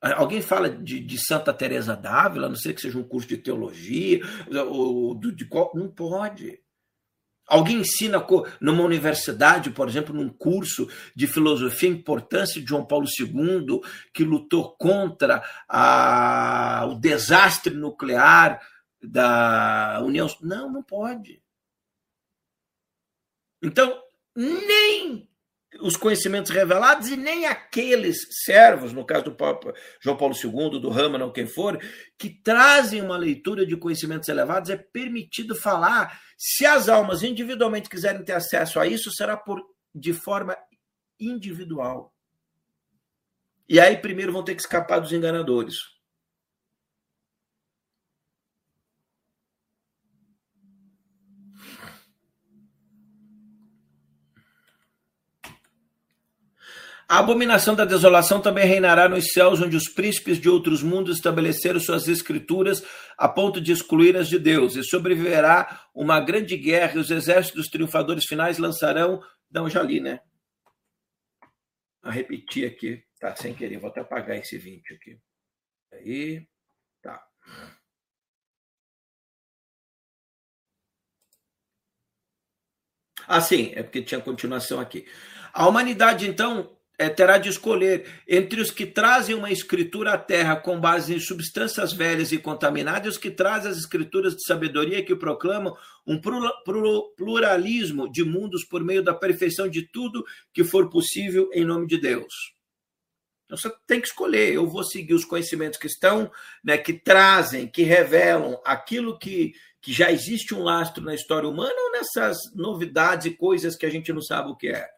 Alguém 0.00 0.40
fala 0.40 0.70
de, 0.70 0.98
de 0.98 1.18
Santa 1.18 1.52
Teresa 1.52 1.94
d'Ávila, 1.94 2.48
não 2.48 2.56
sei 2.56 2.72
que 2.72 2.80
seja 2.80 2.98
um 2.98 3.06
curso 3.06 3.28
de 3.28 3.36
teologia, 3.36 4.22
ou 4.66 5.14
de 5.14 5.44
qual, 5.44 5.72
não 5.74 5.90
pode. 5.90 6.58
Alguém 7.46 7.78
ensina 7.78 8.24
numa 8.60 8.82
universidade, 8.82 9.70
por 9.70 9.88
exemplo, 9.88 10.14
num 10.14 10.28
curso 10.28 10.88
de 11.14 11.28
filosofia, 11.28 11.88
a 11.88 11.92
importância 11.92 12.60
de 12.60 12.68
João 12.68 12.84
Paulo 12.84 13.06
II, 13.06 13.80
que 14.12 14.24
lutou 14.24 14.76
contra 14.76 15.42
a, 15.68 16.86
o 16.90 16.94
desastre 16.96 17.72
nuclear 17.72 18.60
da 19.00 20.00
União. 20.04 20.26
Não, 20.40 20.72
não 20.72 20.82
pode. 20.82 21.40
Então, 23.62 24.02
nem 24.34 25.28
os 25.80 25.96
conhecimentos 25.96 26.50
revelados 26.50 27.08
e 27.08 27.16
nem 27.16 27.46
aqueles 27.46 28.18
servos, 28.44 28.92
no 28.92 29.04
caso 29.04 29.24
do 29.24 29.34
Papa 29.34 29.74
João 30.00 30.16
Paulo 30.16 30.34
II, 30.34 30.80
do 30.80 30.88
Rama, 30.88 31.18
não 31.18 31.32
quem 31.32 31.46
for, 31.46 31.78
que 32.18 32.30
trazem 32.30 33.00
uma 33.02 33.16
leitura 33.16 33.66
de 33.66 33.76
conhecimentos 33.76 34.28
elevados, 34.28 34.70
é 34.70 34.76
permitido 34.76 35.54
falar. 35.54 36.20
Se 36.36 36.66
as 36.66 36.88
almas 36.88 37.22
individualmente 37.22 37.88
quiserem 37.88 38.24
ter 38.24 38.32
acesso 38.32 38.78
a 38.78 38.86
isso, 38.86 39.10
será 39.12 39.36
por 39.36 39.62
de 39.94 40.12
forma 40.12 40.56
individual. 41.18 42.14
E 43.68 43.80
aí 43.80 43.96
primeiro 43.96 44.32
vão 44.32 44.44
ter 44.44 44.54
que 44.54 44.60
escapar 44.60 45.00
dos 45.00 45.12
enganadores. 45.12 45.95
A 57.08 57.20
abominação 57.20 57.76
da 57.76 57.84
desolação 57.84 58.42
também 58.42 58.66
reinará 58.66 59.08
nos 59.08 59.26
céus, 59.32 59.60
onde 59.60 59.76
os 59.76 59.88
príncipes 59.88 60.40
de 60.40 60.48
outros 60.48 60.82
mundos 60.82 61.16
estabeleceram 61.16 61.78
suas 61.78 62.08
escrituras 62.08 62.82
a 63.16 63.28
ponto 63.28 63.60
de 63.60 63.70
excluir 63.70 64.16
as 64.16 64.28
de 64.28 64.40
Deus. 64.40 64.74
E 64.74 64.82
sobreviverá 64.82 65.88
uma 65.94 66.18
grande 66.18 66.56
guerra, 66.56 66.96
e 66.96 66.98
os 66.98 67.10
exércitos 67.10 67.68
triunfadores 67.68 68.24
finais 68.24 68.58
lançarão. 68.58 69.22
Não, 69.48 69.70
já 69.70 69.82
li, 69.82 70.00
né? 70.00 70.18
A 72.02 72.10
repetir 72.10 72.66
aqui, 72.66 73.04
tá? 73.20 73.36
Sem 73.36 73.54
querer, 73.54 73.78
vou 73.78 73.90
até 73.90 74.00
apagar 74.00 74.36
esse 74.36 74.58
vídeo 74.58 74.96
aqui. 74.96 75.16
Aí, 75.92 76.44
tá. 77.00 77.24
Ah, 83.28 83.40
sim, 83.40 83.72
é 83.76 83.82
porque 83.84 84.02
tinha 84.02 84.20
continuação 84.20 84.80
aqui. 84.80 85.06
A 85.52 85.66
humanidade, 85.68 86.28
então, 86.28 86.75
é, 86.98 87.08
terá 87.08 87.38
de 87.38 87.48
escolher 87.48 88.06
entre 88.26 88.60
os 88.60 88.70
que 88.70 88.86
trazem 88.86 89.34
uma 89.34 89.50
escritura 89.50 90.14
à 90.14 90.18
terra 90.18 90.56
com 90.56 90.80
base 90.80 91.14
em 91.14 91.20
substâncias 91.20 91.92
velhas 91.92 92.32
e 92.32 92.38
contaminadas 92.38 93.06
e 93.06 93.08
os 93.10 93.18
que 93.18 93.30
trazem 93.30 93.70
as 93.70 93.76
escrituras 93.76 94.34
de 94.34 94.44
sabedoria 94.44 95.04
que 95.04 95.14
proclamam 95.14 95.76
um 96.06 96.20
pluralismo 97.16 98.10
de 98.10 98.24
mundos 98.24 98.64
por 98.64 98.82
meio 98.82 99.02
da 99.02 99.14
perfeição 99.14 99.68
de 99.68 99.82
tudo 99.82 100.24
que 100.54 100.64
for 100.64 100.88
possível 100.88 101.50
em 101.52 101.64
nome 101.64 101.86
de 101.86 102.00
Deus. 102.00 102.56
Então 103.44 103.56
você 103.56 103.72
tem 103.86 104.00
que 104.00 104.08
escolher. 104.08 104.52
Eu 104.52 104.66
vou 104.66 104.82
seguir 104.82 105.14
os 105.14 105.24
conhecimentos 105.24 105.78
que 105.78 105.86
estão, 105.86 106.30
né, 106.64 106.76
que 106.76 106.92
trazem, 106.92 107.68
que 107.68 107.82
revelam 107.82 108.60
aquilo 108.64 109.18
que, 109.18 109.52
que 109.80 109.92
já 109.92 110.10
existe 110.10 110.54
um 110.54 110.62
lastro 110.62 111.04
na 111.04 111.14
história 111.14 111.48
humana 111.48 111.74
ou 111.76 111.92
nessas 111.92 112.36
novidades 112.54 113.26
e 113.26 113.36
coisas 113.36 113.76
que 113.76 113.86
a 113.86 113.90
gente 113.90 114.12
não 114.12 114.20
sabe 114.20 114.50
o 114.50 114.56
que 114.56 114.68
é. 114.68 114.95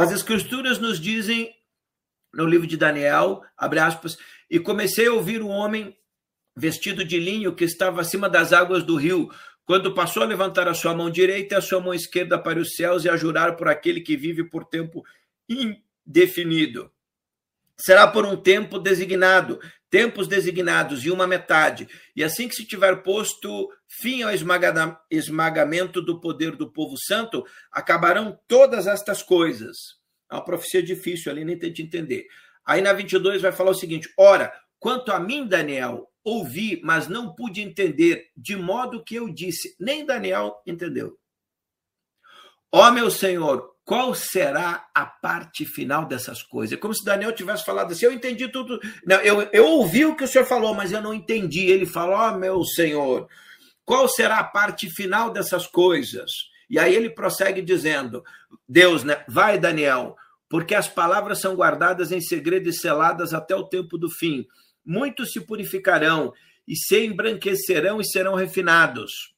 As 0.00 0.12
escrituras 0.12 0.78
nos 0.78 0.98
dizem 0.98 1.54
no 2.32 2.46
livro 2.46 2.66
de 2.66 2.74
Daniel, 2.74 3.42
abre 3.54 3.80
aspas, 3.80 4.16
e 4.48 4.58
comecei 4.58 5.06
a 5.06 5.12
ouvir 5.12 5.42
um 5.42 5.50
homem 5.50 5.94
vestido 6.56 7.04
de 7.04 7.18
linho 7.18 7.54
que 7.54 7.64
estava 7.64 8.00
acima 8.00 8.26
das 8.26 8.50
águas 8.54 8.82
do 8.82 8.96
rio, 8.96 9.30
quando 9.62 9.92
passou 9.92 10.22
a 10.22 10.26
levantar 10.26 10.66
a 10.68 10.72
sua 10.72 10.94
mão 10.94 11.10
direita 11.10 11.54
e 11.54 11.58
a 11.58 11.60
sua 11.60 11.80
mão 11.80 11.92
esquerda 11.92 12.38
para 12.38 12.58
os 12.58 12.76
céus 12.76 13.04
e 13.04 13.10
a 13.10 13.16
jurar 13.16 13.56
por 13.56 13.68
aquele 13.68 14.00
que 14.00 14.16
vive 14.16 14.42
por 14.42 14.64
tempo 14.64 15.04
indefinido. 15.46 16.90
Será 17.84 18.06
por 18.06 18.26
um 18.26 18.36
tempo 18.36 18.78
designado, 18.78 19.58
tempos 19.88 20.28
designados 20.28 21.04
e 21.04 21.10
uma 21.10 21.26
metade. 21.26 21.88
E 22.14 22.22
assim 22.22 22.48
que 22.48 22.54
se 22.54 22.66
tiver 22.66 23.02
posto 23.02 23.68
fim 24.00 24.22
ao 24.22 24.30
esmagamento 25.10 26.02
do 26.02 26.20
poder 26.20 26.56
do 26.56 26.70
povo 26.70 26.96
santo, 26.98 27.44
acabarão 27.72 28.38
todas 28.46 28.86
estas 28.86 29.22
coisas. 29.22 29.76
É 30.30 30.34
uma 30.34 30.44
profecia 30.44 30.82
difícil 30.82 31.32
ali, 31.32 31.44
nem 31.44 31.58
tente 31.58 31.82
entender. 31.82 32.26
Aí 32.64 32.80
na 32.80 32.92
22 32.92 33.42
vai 33.42 33.52
falar 33.52 33.70
o 33.70 33.74
seguinte: 33.74 34.12
Ora, 34.16 34.52
quanto 34.78 35.10
a 35.10 35.18
mim, 35.18 35.46
Daniel, 35.46 36.08
ouvi, 36.22 36.80
mas 36.84 37.08
não 37.08 37.34
pude 37.34 37.60
entender, 37.60 38.30
de 38.36 38.56
modo 38.56 39.02
que 39.02 39.16
eu 39.16 39.28
disse, 39.32 39.74
nem 39.80 40.04
Daniel 40.04 40.60
entendeu. 40.66 41.18
Ó 42.72 42.90
meu 42.92 43.10
Senhor, 43.10 43.74
qual 43.90 44.14
será 44.14 44.88
a 44.94 45.04
parte 45.04 45.64
final 45.64 46.06
dessas 46.06 46.44
coisas? 46.44 46.78
É 46.78 46.80
como 46.80 46.94
se 46.94 47.04
Daniel 47.04 47.34
tivesse 47.34 47.64
falado 47.64 47.90
assim: 47.90 48.06
eu 48.06 48.12
entendi 48.12 48.46
tudo. 48.46 48.78
Não, 49.04 49.16
eu, 49.16 49.42
eu 49.52 49.66
ouvi 49.66 50.04
o 50.04 50.14
que 50.14 50.22
o 50.22 50.28
senhor 50.28 50.44
falou, 50.44 50.72
mas 50.72 50.92
eu 50.92 51.02
não 51.02 51.12
entendi. 51.12 51.66
Ele 51.66 51.84
falou: 51.84 52.14
ó, 52.14 52.30
oh, 52.30 52.38
meu 52.38 52.62
senhor, 52.62 53.28
qual 53.84 54.08
será 54.08 54.38
a 54.38 54.44
parte 54.44 54.88
final 54.88 55.32
dessas 55.32 55.66
coisas? 55.66 56.30
E 56.70 56.78
aí 56.78 56.94
ele 56.94 57.10
prossegue 57.10 57.60
dizendo: 57.60 58.22
Deus, 58.68 59.02
né? 59.02 59.24
Vai, 59.26 59.58
Daniel, 59.58 60.14
porque 60.48 60.76
as 60.76 60.86
palavras 60.86 61.40
são 61.40 61.56
guardadas 61.56 62.12
em 62.12 62.20
segredo 62.20 62.68
e 62.68 62.72
seladas 62.72 63.34
até 63.34 63.56
o 63.56 63.66
tempo 63.66 63.98
do 63.98 64.08
fim. 64.08 64.46
Muitos 64.86 65.32
se 65.32 65.40
purificarão 65.40 66.32
e 66.64 66.76
se 66.76 67.04
embranquecerão 67.04 68.00
e 68.00 68.04
serão 68.04 68.36
refinados. 68.36 69.34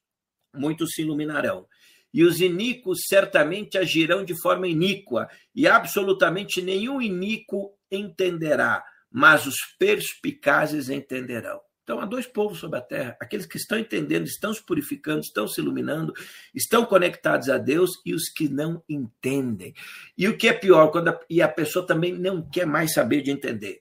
Muitos 0.54 0.90
se 0.90 1.00
iluminarão 1.00 1.66
e 2.12 2.24
os 2.24 2.40
iníquos 2.40 3.00
certamente 3.08 3.78
agirão 3.78 4.24
de 4.24 4.38
forma 4.40 4.68
iníqua, 4.68 5.28
e 5.54 5.66
absolutamente 5.66 6.60
nenhum 6.60 7.00
iníquo 7.00 7.72
entenderá, 7.90 8.84
mas 9.10 9.46
os 9.46 9.56
perspicazes 9.78 10.88
entenderão. 10.88 11.60
Então 11.82 12.00
há 12.00 12.06
dois 12.06 12.26
povos 12.26 12.58
sobre 12.58 12.78
a 12.78 12.82
terra: 12.82 13.16
aqueles 13.20 13.46
que 13.46 13.56
estão 13.56 13.78
entendendo, 13.78 14.26
estão 14.26 14.54
se 14.54 14.64
purificando, 14.64 15.20
estão 15.20 15.48
se 15.48 15.60
iluminando, 15.60 16.12
estão 16.54 16.84
conectados 16.84 17.48
a 17.48 17.58
Deus, 17.58 17.90
e 18.06 18.14
os 18.14 18.28
que 18.28 18.48
não 18.48 18.82
entendem. 18.88 19.74
E 20.16 20.28
o 20.28 20.36
que 20.36 20.48
é 20.48 20.52
pior, 20.52 20.88
quando 20.90 21.08
a, 21.08 21.20
e 21.28 21.42
a 21.42 21.48
pessoa 21.48 21.86
também 21.86 22.12
não 22.12 22.48
quer 22.48 22.66
mais 22.66 22.92
saber 22.92 23.22
de 23.22 23.30
entender. 23.30 23.80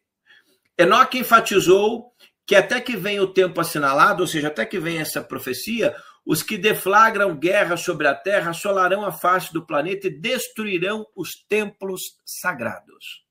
Enoque 0.78 1.20
enfatizou 1.20 2.12
que 2.45 2.56
até 2.56 2.82
que 2.82 2.98
venha 2.98 3.22
o 3.22 3.32
tempo 3.32 3.62
assinalado, 3.62 4.24
ou 4.24 4.28
seja, 4.28 4.48
até 4.48 4.66
que 4.66 4.80
venha 4.80 5.02
essa 5.02 5.22
profecia, 5.22 5.95
os 6.26 6.43
que 6.43 6.57
deflagram 6.57 7.35
guerra 7.38 7.76
sobre 7.76 8.07
a 8.07 8.15
terra 8.15 8.52
assolarão 8.52 9.06
a 9.06 9.11
face 9.11 9.52
do 9.52 9.65
planeta 9.65 10.07
e 10.07 10.19
destruirão 10.19 11.06
os 11.15 11.30
templos 11.49 12.02
sagrados. 12.23 13.23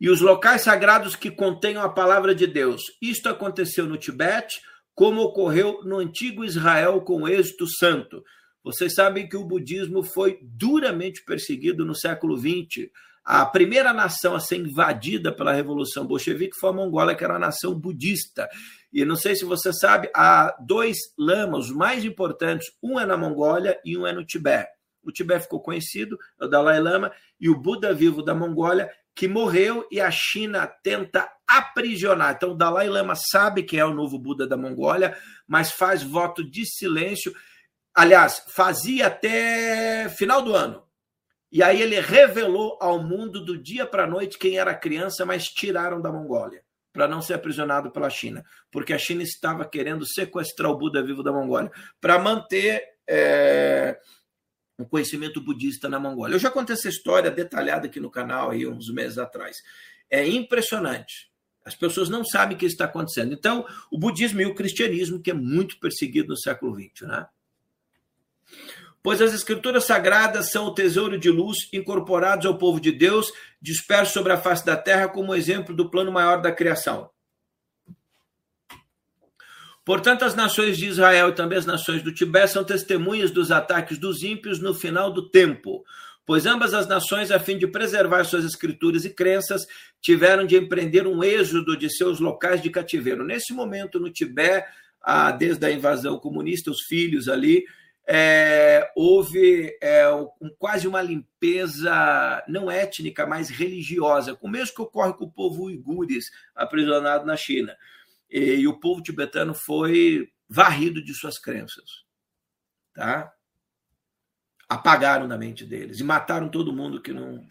E 0.00 0.10
os 0.10 0.20
locais 0.20 0.62
sagrados 0.62 1.16
que 1.16 1.30
contenham 1.30 1.82
a 1.82 1.88
palavra 1.88 2.34
de 2.34 2.46
Deus. 2.46 2.82
Isto 3.00 3.28
aconteceu 3.28 3.86
no 3.86 3.96
Tibete, 3.96 4.60
como 4.94 5.22
ocorreu 5.22 5.82
no 5.82 5.98
antigo 5.98 6.44
Israel 6.44 7.00
com 7.00 7.22
o 7.22 7.28
êxito 7.28 7.66
santo. 7.66 8.22
Vocês 8.62 8.94
sabem 8.94 9.28
que 9.28 9.36
o 9.36 9.44
budismo 9.44 10.02
foi 10.02 10.38
duramente 10.42 11.24
perseguido 11.24 11.84
no 11.84 11.94
século 11.94 12.36
XX. 12.36 12.90
A 13.24 13.46
primeira 13.46 13.92
nação 13.94 14.34
a 14.34 14.40
ser 14.40 14.56
invadida 14.56 15.32
pela 15.32 15.52
Revolução 15.52 16.06
Bolchevique 16.06 16.58
foi 16.58 16.68
a 16.68 16.74
Mongólia, 16.74 17.14
que 17.14 17.24
era 17.24 17.32
uma 17.32 17.38
nação 17.38 17.74
budista. 17.74 18.46
E 18.92 19.02
não 19.02 19.16
sei 19.16 19.34
se 19.34 19.46
você 19.46 19.72
sabe, 19.72 20.10
há 20.14 20.54
dois 20.60 20.98
lamas 21.18 21.70
mais 21.70 22.04
importantes, 22.04 22.70
um 22.82 23.00
é 23.00 23.06
na 23.06 23.16
Mongólia 23.16 23.80
e 23.82 23.96
um 23.96 24.06
é 24.06 24.12
no 24.12 24.26
Tibete. 24.26 24.68
O 25.02 25.10
Tibete 25.10 25.44
ficou 25.44 25.60
conhecido, 25.60 26.18
é 26.38 26.44
o 26.44 26.48
Dalai 26.48 26.80
Lama, 26.80 27.10
e 27.40 27.48
o 27.48 27.58
Buda 27.58 27.94
vivo 27.94 28.22
da 28.22 28.34
Mongólia, 28.34 28.90
que 29.14 29.26
morreu 29.26 29.86
e 29.90 30.00
a 30.00 30.10
China 30.10 30.66
tenta 30.66 31.30
aprisionar. 31.46 32.34
Então, 32.34 32.50
o 32.50 32.56
Dalai 32.56 32.88
Lama 32.88 33.14
sabe 33.14 33.62
que 33.62 33.78
é 33.78 33.84
o 33.84 33.94
novo 33.94 34.18
Buda 34.18 34.46
da 34.46 34.56
Mongólia, 34.56 35.16
mas 35.46 35.70
faz 35.70 36.02
voto 36.02 36.44
de 36.44 36.66
silêncio. 36.66 37.34
Aliás, 37.94 38.44
fazia 38.48 39.06
até 39.06 40.10
final 40.10 40.42
do 40.42 40.54
ano. 40.54 40.83
E 41.54 41.62
aí 41.62 41.80
ele 41.80 42.00
revelou 42.00 42.76
ao 42.80 43.00
mundo 43.00 43.40
do 43.40 43.56
dia 43.56 43.86
para 43.86 44.02
a 44.02 44.06
noite 44.08 44.36
quem 44.36 44.58
era 44.58 44.74
criança, 44.74 45.24
mas 45.24 45.44
tiraram 45.44 46.02
da 46.02 46.10
Mongólia 46.10 46.64
para 46.92 47.06
não 47.06 47.22
ser 47.22 47.34
aprisionado 47.34 47.92
pela 47.92 48.10
China, 48.10 48.44
porque 48.72 48.92
a 48.92 48.98
China 48.98 49.22
estava 49.22 49.64
querendo 49.64 50.04
sequestrar 50.04 50.70
o 50.70 50.76
Buda 50.76 51.00
vivo 51.00 51.22
da 51.22 51.32
Mongólia 51.32 51.70
para 52.00 52.18
manter 52.18 52.82
é, 53.08 53.96
o 54.76 54.84
conhecimento 54.84 55.40
budista 55.40 55.88
na 55.88 56.00
Mongólia. 56.00 56.34
Eu 56.34 56.40
já 56.40 56.50
contei 56.50 56.74
essa 56.74 56.88
história 56.88 57.30
detalhada 57.30 57.86
aqui 57.86 58.00
no 58.00 58.10
canal 58.10 58.50
aí 58.50 58.66
uns 58.66 58.92
meses 58.92 59.16
atrás. 59.16 59.56
É 60.10 60.26
impressionante. 60.26 61.30
As 61.64 61.76
pessoas 61.76 62.08
não 62.08 62.24
sabem 62.24 62.56
o 62.56 62.58
que 62.58 62.66
está 62.66 62.84
acontecendo. 62.86 63.32
Então, 63.32 63.64
o 63.92 63.98
budismo 63.98 64.40
e 64.40 64.46
o 64.46 64.56
cristianismo, 64.56 65.22
que 65.22 65.30
é 65.30 65.34
muito 65.34 65.78
perseguido 65.78 66.30
no 66.30 66.36
século 66.36 66.74
XX, 66.74 67.08
né? 67.08 67.26
Pois 69.04 69.20
as 69.20 69.34
escrituras 69.34 69.84
sagradas 69.84 70.50
são 70.50 70.64
o 70.64 70.74
tesouro 70.74 71.18
de 71.18 71.30
luz 71.30 71.68
incorporados 71.74 72.46
ao 72.46 72.56
povo 72.56 72.80
de 72.80 72.90
Deus, 72.90 73.30
disperso 73.60 74.14
sobre 74.14 74.32
a 74.32 74.38
face 74.38 74.64
da 74.64 74.78
terra 74.78 75.08
como 75.08 75.34
exemplo 75.34 75.76
do 75.76 75.90
plano 75.90 76.10
maior 76.10 76.40
da 76.40 76.50
criação. 76.50 77.10
Portanto, 79.84 80.24
as 80.24 80.34
nações 80.34 80.78
de 80.78 80.86
Israel 80.86 81.28
e 81.28 81.34
também 81.34 81.58
as 81.58 81.66
nações 81.66 82.02
do 82.02 82.14
Tibete 82.14 82.52
são 82.52 82.64
testemunhas 82.64 83.30
dos 83.30 83.52
ataques 83.52 83.98
dos 83.98 84.22
ímpios 84.22 84.58
no 84.58 84.72
final 84.72 85.12
do 85.12 85.28
tempo, 85.28 85.84
pois 86.24 86.46
ambas 86.46 86.72
as 86.72 86.88
nações, 86.88 87.30
a 87.30 87.38
fim 87.38 87.58
de 87.58 87.66
preservar 87.66 88.24
suas 88.24 88.46
escrituras 88.46 89.04
e 89.04 89.10
crenças, 89.10 89.66
tiveram 90.00 90.46
de 90.46 90.56
empreender 90.56 91.06
um 91.06 91.22
êxodo 91.22 91.76
de 91.76 91.94
seus 91.94 92.20
locais 92.20 92.62
de 92.62 92.70
cativeiro. 92.70 93.22
Nesse 93.22 93.52
momento, 93.52 94.00
no 94.00 94.10
Tibete, 94.10 94.66
desde 95.38 95.66
a 95.66 95.70
invasão 95.70 96.18
comunista, 96.18 96.70
os 96.70 96.80
filhos 96.84 97.28
ali 97.28 97.66
é, 98.06 98.90
houve 98.94 99.76
é, 99.80 100.08
um, 100.10 100.28
quase 100.58 100.86
uma 100.86 101.00
limpeza 101.00 102.44
não 102.46 102.70
étnica, 102.70 103.26
mas 103.26 103.48
religiosa, 103.48 104.36
o 104.42 104.48
mesmo 104.48 104.74
que 104.74 104.82
ocorre 104.82 105.14
com 105.14 105.24
o 105.24 105.32
povo 105.32 105.64
uigures 105.64 106.30
aprisionado 106.54 107.24
na 107.24 107.36
China. 107.36 107.76
E, 108.30 108.56
e 108.56 108.68
o 108.68 108.78
povo 108.78 109.02
tibetano 109.02 109.54
foi 109.54 110.30
varrido 110.48 111.02
de 111.02 111.14
suas 111.14 111.38
crenças. 111.38 112.04
Tá? 112.92 113.32
Apagaram 114.68 115.26
na 115.26 115.38
mente 115.38 115.64
deles 115.64 116.00
e 116.00 116.04
mataram 116.04 116.48
todo 116.48 116.74
mundo 116.74 117.00
que 117.00 117.12
não. 117.12 117.44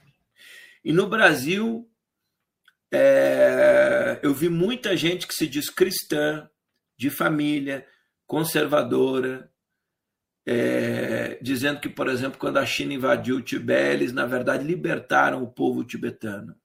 E 0.83 0.93
no 0.93 1.07
Brasil, 1.07 1.89
é, 2.91 4.19
eu 4.21 4.33
vi 4.33 4.49
muita 4.49 4.95
gente 4.95 5.27
que 5.27 5.33
se 5.33 5.47
diz 5.47 5.69
cristã, 5.69 6.47
de 6.95 7.09
família, 7.09 7.87
conservadora, 8.27 9.51
é, 10.45 11.39
dizendo 11.41 11.79
que, 11.79 11.89
por 11.89 12.07
exemplo, 12.07 12.37
quando 12.37 12.57
a 12.57 12.65
China 12.65 12.93
invadiu 12.93 13.37
o 13.37 13.41
Tibete, 13.41 13.93
eles, 13.93 14.13
na 14.13 14.25
verdade, 14.25 14.63
libertaram 14.63 15.41
o 15.41 15.47
povo 15.47 15.83
tibetano. 15.83 16.55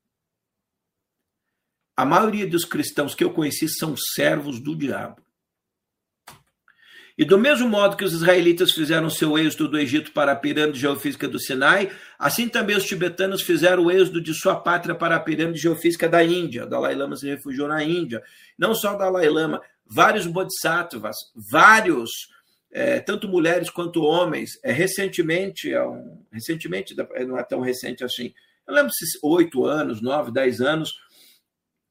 A 1.97 2.05
maioria 2.05 2.47
dos 2.47 2.65
cristãos 2.65 3.15
que 3.15 3.25
eu 3.25 3.33
conheci 3.33 3.69
são 3.69 3.97
servos 3.97 4.61
do 4.61 4.77
diabo. 4.77 5.23
E 7.19 7.25
do 7.25 7.37
mesmo 7.37 7.69
modo 7.69 7.97
que 7.97 8.05
os 8.05 8.13
israelitas 8.13 8.71
fizeram 8.71 9.11
seu 9.11 9.37
êxodo 9.37 9.71
do 9.71 9.79
Egito 9.79 10.13
para 10.13 10.31
a 10.31 10.37
pirâmide 10.37 10.79
geofísica 10.79 11.27
do 11.27 11.41
Sinai, 11.41 11.91
assim 12.17 12.49
também 12.49 12.77
os 12.77 12.85
tibetanos 12.85 13.43
fizeram 13.43 13.87
o 13.87 13.91
êxodo 13.91 14.21
de 14.21 14.33
sua 14.33 14.55
pátria 14.55 14.95
para 14.95 15.17
a 15.17 15.21
pirâmide 15.21 15.59
geofísica 15.59 16.09
da 16.09 16.23
Índia. 16.23 16.65
O 16.65 16.69
Dalai 16.69 16.95
Lama 16.95 17.17
se 17.17 17.27
refugiou 17.27 17.67
na 17.67 17.83
Índia. 17.83 18.23
Não 18.57 18.73
só 18.73 18.95
o 18.95 18.99
Dalai 18.99 19.29
Lama, 19.29 19.61
vários 19.85 20.29
bodhisattvas, 20.29 21.17
vários, 21.51 22.09
é, 22.71 23.01
tanto 23.01 23.29
mulheres 23.29 23.71
quanto 23.71 24.03
homens. 24.03 24.51
É, 24.63 24.73
recentemente, 24.73 25.73
é 25.73 25.83
um, 25.83 26.25
recentemente, 26.33 26.95
não 27.27 27.39
é 27.39 27.43
tão 27.43 27.61
recente 27.61 28.05
assim, 28.05 28.33
eu 28.67 28.75
lembro 28.75 28.93
se 28.93 29.19
oito 29.23 29.65
anos, 29.65 30.03
nove, 30.03 30.31
dez 30.31 30.61
anos, 30.61 30.93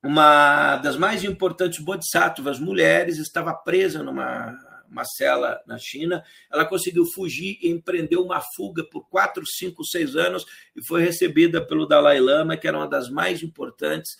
uma 0.03 0.77
das 0.77 0.95
mais 0.95 1.23
importantes 1.23 1.79
bodhisattvas 1.83 2.59
mulheres 2.59 3.17
estava 3.17 3.53
presa 3.53 4.03
numa 4.03 4.55
uma 4.89 5.03
cela 5.03 5.61
na 5.67 5.77
China. 5.77 6.23
Ela 6.51 6.65
conseguiu 6.65 7.05
fugir 7.13 7.57
e 7.61 7.69
empreendeu 7.69 8.23
uma 8.23 8.41
fuga 8.55 8.83
por 8.89 9.07
quatro, 9.09 9.43
cinco, 9.45 9.83
seis 9.83 10.15
anos 10.15 10.45
e 10.75 10.85
foi 10.85 11.03
recebida 11.03 11.65
pelo 11.65 11.85
Dalai 11.85 12.19
Lama, 12.19 12.57
que 12.57 12.67
era 12.67 12.77
uma 12.77 12.87
das 12.87 13.09
mais 13.09 13.43
importantes 13.43 14.15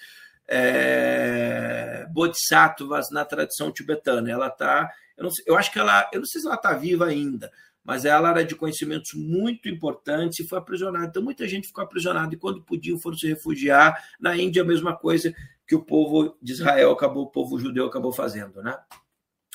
é, 0.48 2.06
bodhisattvas 2.10 3.10
na 3.12 3.26
tradição 3.26 3.72
tibetana. 3.72 4.30
Ela 4.30 4.48
está, 4.48 4.92
eu, 5.18 5.30
eu 5.46 5.58
acho 5.58 5.72
que 5.72 5.80
ela, 5.80 6.10
eu 6.14 6.20
não 6.20 6.26
sei 6.26 6.42
se 6.42 6.48
ela 6.48 6.56
está 6.56 6.74
viva 6.74 7.06
ainda, 7.06 7.52
mas 7.84 8.06
ela 8.06 8.30
era 8.30 8.44
de 8.44 8.56
conhecimentos 8.56 9.12
muito 9.14 9.70
importantes 9.70 10.40
e 10.40 10.48
foi 10.48 10.58
aprisionada. 10.58 11.08
Então, 11.08 11.24
muita 11.24 11.48
gente 11.48 11.68
ficou 11.68 11.84
aprisionada 11.84 12.34
e, 12.34 12.38
quando 12.38 12.64
podiam, 12.64 13.00
foram 13.00 13.18
se 13.18 13.28
refugiar. 13.28 14.02
Na 14.20 14.36
Índia, 14.38 14.62
a 14.62 14.66
mesma 14.66 14.96
coisa 14.96 15.34
que 15.68 15.76
o 15.76 15.84
povo 15.84 16.38
de 16.42 16.54
Israel 16.54 16.92
acabou, 16.92 17.24
o 17.24 17.32
povo 17.32 17.60
judeu 17.60 17.86
acabou 17.86 18.12
fazendo, 18.12 18.62
né? 18.62 18.78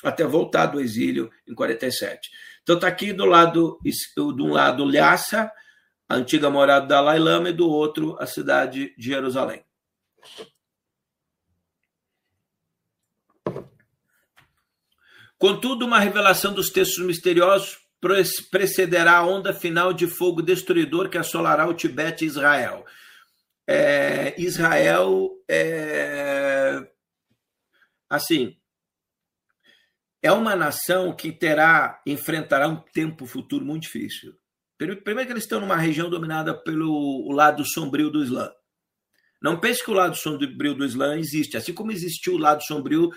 até 0.03 0.25
voltar 0.25 0.65
do 0.67 0.81
exílio 0.81 1.31
em 1.47 1.55
47. 1.55 2.29
Então 2.61 2.75
está 2.75 2.87
aqui 2.87 3.13
do 3.13 3.25
lado 3.25 3.79
de 3.83 4.41
um 4.41 4.51
lado 4.51 4.83
Lhasa, 4.83 5.51
a 6.07 6.15
antiga 6.15 6.49
morada 6.49 6.85
da 6.85 6.95
Dalai 6.95 7.19
Lama, 7.19 7.49
e 7.49 7.53
do 7.53 7.69
outro 7.69 8.17
a 8.19 8.25
cidade 8.25 8.93
de 8.97 9.07
Jerusalém. 9.07 9.63
Contudo, 15.43 15.85
uma 15.85 15.99
revelação 15.99 16.53
dos 16.53 16.69
textos 16.69 17.05
misteriosos 17.05 17.77
precederá 18.49 19.17
a 19.17 19.27
onda 19.27 19.53
final 19.53 19.91
de 19.91 20.07
fogo 20.07 20.41
destruidor 20.41 21.09
que 21.09 21.17
assolará 21.17 21.67
o 21.67 21.73
Tibete 21.73 22.23
e 22.23 22.27
Israel. 22.27 22.85
É, 23.67 24.41
Israel 24.41 25.31
é, 25.49 26.87
assim 28.09 28.55
é 30.21 30.31
uma 30.31 30.55
nação 30.55 31.13
que 31.13 31.29
terá, 31.29 32.01
enfrentará 32.07 32.69
um 32.69 32.77
tempo 32.77 33.25
futuro 33.25 33.65
muito 33.65 33.83
difícil. 33.83 34.33
Primeiro 34.77 35.25
que 35.25 35.33
eles 35.33 35.43
estão 35.43 35.59
numa 35.59 35.75
região 35.75 36.09
dominada 36.09 36.53
pelo 36.53 37.29
lado 37.33 37.65
sombrio 37.65 38.09
do 38.09 38.23
Islã. 38.23 38.49
Não 39.41 39.59
pense 39.59 39.83
que 39.83 39.91
o 39.91 39.93
lado 39.93 40.15
sombrio 40.15 40.73
do 40.73 40.85
Islã 40.85 41.17
existe, 41.17 41.57
assim 41.57 41.73
como 41.73 41.91
existiu 41.91 42.35
o 42.35 42.39
lado 42.39 42.63
sombrio 42.63 43.11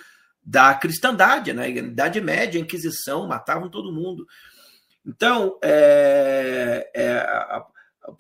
da 0.47 0.73
cristandade, 0.75 1.53
na 1.53 1.63
né? 1.63 1.71
Idade 1.71 2.21
Média, 2.21 2.61
Inquisição, 2.61 3.27
matavam 3.27 3.69
todo 3.69 3.93
mundo. 3.93 4.25
Então, 5.05 5.59
é, 5.61 6.89
é, 6.95 7.19
a, 7.19 7.67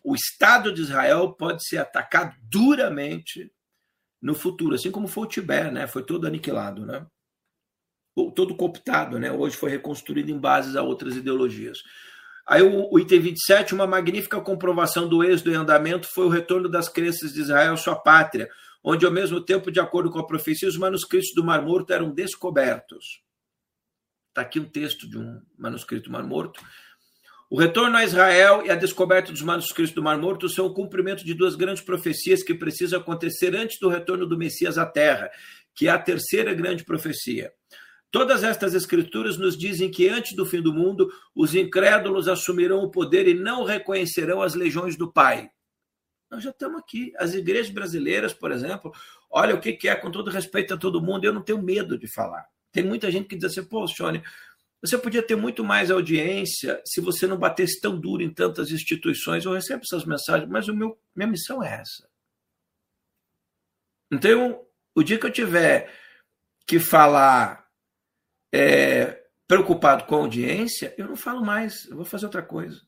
o 0.02 0.12
Estado 0.16 0.72
de 0.72 0.82
Israel 0.82 1.32
pode 1.32 1.64
ser 1.64 1.78
atacado 1.78 2.34
duramente 2.42 3.52
no 4.20 4.34
futuro, 4.34 4.74
assim 4.74 4.90
como 4.90 5.06
foi 5.06 5.24
o 5.24 5.28
Tibete, 5.28 5.70
né? 5.70 5.86
foi 5.86 6.02
todo 6.02 6.26
aniquilado. 6.26 6.84
Né? 6.84 7.06
todo 8.34 8.56
cooptado, 8.56 9.18
né? 9.18 9.30
hoje 9.30 9.56
foi 9.56 9.70
reconstruído 9.70 10.30
em 10.30 10.38
bases 10.38 10.74
a 10.74 10.82
outras 10.82 11.16
ideologias. 11.16 11.78
Aí 12.48 12.62
o, 12.62 12.88
o, 12.90 12.98
item 12.98 13.20
27, 13.20 13.74
uma 13.74 13.86
magnífica 13.86 14.40
comprovação 14.40 15.06
do 15.06 15.22
êxodo 15.22 15.52
em 15.52 15.56
andamento 15.56 16.08
foi 16.12 16.24
o 16.24 16.30
retorno 16.30 16.68
das 16.68 16.88
crenças 16.88 17.32
de 17.32 17.40
Israel 17.42 17.74
à 17.74 17.76
sua 17.76 17.94
pátria, 17.94 18.48
onde 18.88 19.04
ao 19.04 19.10
mesmo 19.10 19.40
tempo, 19.40 19.72
de 19.72 19.80
acordo 19.80 20.12
com 20.12 20.20
a 20.20 20.26
profecia, 20.26 20.68
os 20.68 20.78
manuscritos 20.78 21.32
do 21.34 21.42
Mar 21.42 21.60
Morto 21.60 21.92
eram 21.92 22.08
descobertos. 22.08 23.20
Está 24.28 24.42
aqui 24.42 24.60
um 24.60 24.64
texto 24.64 25.10
de 25.10 25.18
um 25.18 25.42
manuscrito 25.58 26.04
do 26.04 26.12
Mar 26.12 26.22
Morto. 26.22 26.62
O 27.50 27.58
retorno 27.58 27.96
a 27.96 28.04
Israel 28.04 28.64
e 28.64 28.70
a 28.70 28.76
descoberta 28.76 29.32
dos 29.32 29.42
manuscritos 29.42 29.92
do 29.92 30.02
Mar 30.02 30.16
Morto 30.16 30.48
são 30.48 30.66
o 30.66 30.72
cumprimento 30.72 31.24
de 31.24 31.34
duas 31.34 31.56
grandes 31.56 31.82
profecias 31.82 32.44
que 32.44 32.54
precisam 32.54 33.00
acontecer 33.00 33.56
antes 33.56 33.76
do 33.80 33.88
retorno 33.88 34.24
do 34.24 34.38
Messias 34.38 34.78
à 34.78 34.86
Terra, 34.86 35.30
que 35.74 35.88
é 35.88 35.90
a 35.90 35.98
terceira 35.98 36.54
grande 36.54 36.84
profecia. 36.84 37.52
Todas 38.12 38.44
estas 38.44 38.72
escrituras 38.72 39.36
nos 39.36 39.58
dizem 39.58 39.90
que 39.90 40.08
antes 40.08 40.36
do 40.36 40.46
fim 40.46 40.62
do 40.62 40.72
mundo, 40.72 41.10
os 41.34 41.56
incrédulos 41.56 42.28
assumirão 42.28 42.84
o 42.84 42.90
poder 42.90 43.26
e 43.26 43.34
não 43.34 43.64
reconhecerão 43.64 44.40
as 44.42 44.54
legiões 44.54 44.96
do 44.96 45.12
Pai. 45.12 45.50
Nós 46.30 46.42
já 46.42 46.50
estamos 46.50 46.80
aqui. 46.80 47.12
As 47.16 47.34
igrejas 47.34 47.70
brasileiras, 47.70 48.34
por 48.34 48.50
exemplo, 48.50 48.92
olha 49.30 49.54
o 49.54 49.60
que 49.60 49.88
é, 49.88 49.94
com 49.94 50.10
todo 50.10 50.30
respeito 50.30 50.74
a 50.74 50.76
todo 50.76 51.02
mundo, 51.02 51.24
eu 51.24 51.32
não 51.32 51.42
tenho 51.42 51.62
medo 51.62 51.98
de 51.98 52.06
falar. 52.12 52.46
Tem 52.72 52.84
muita 52.84 53.10
gente 53.10 53.28
que 53.28 53.36
diz 53.36 53.44
assim, 53.44 53.64
pô, 53.64 53.86
Shone, 53.86 54.22
você 54.82 54.98
podia 54.98 55.22
ter 55.22 55.36
muito 55.36 55.64
mais 55.64 55.90
audiência 55.90 56.80
se 56.84 57.00
você 57.00 57.26
não 57.26 57.38
batesse 57.38 57.80
tão 57.80 57.98
duro 57.98 58.22
em 58.22 58.32
tantas 58.32 58.70
instituições. 58.70 59.44
Eu 59.44 59.52
recebo 59.52 59.82
essas 59.82 60.04
mensagens, 60.04 60.48
mas 60.48 60.68
o 60.68 60.74
meu, 60.74 60.98
minha 61.14 61.28
missão 61.28 61.62
é 61.62 61.80
essa. 61.80 62.08
Então, 64.12 64.64
o 64.94 65.02
dia 65.02 65.18
que 65.18 65.26
eu 65.26 65.32
tiver 65.32 65.92
que 66.66 66.78
falar 66.78 67.66
é, 68.52 69.26
preocupado 69.46 70.04
com 70.04 70.16
a 70.16 70.18
audiência, 70.18 70.94
eu 70.96 71.08
não 71.08 71.16
falo 71.16 71.44
mais, 71.44 71.86
eu 71.86 71.96
vou 71.96 72.04
fazer 72.04 72.26
outra 72.26 72.42
coisa. 72.42 72.85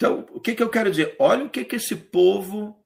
Então, 0.00 0.26
o 0.32 0.40
que, 0.40 0.54
que 0.54 0.62
eu 0.62 0.70
quero 0.70 0.90
dizer? 0.90 1.14
Olha 1.18 1.44
o 1.44 1.50
que, 1.50 1.62
que 1.62 1.76
esse 1.76 1.94
povo 1.94 2.82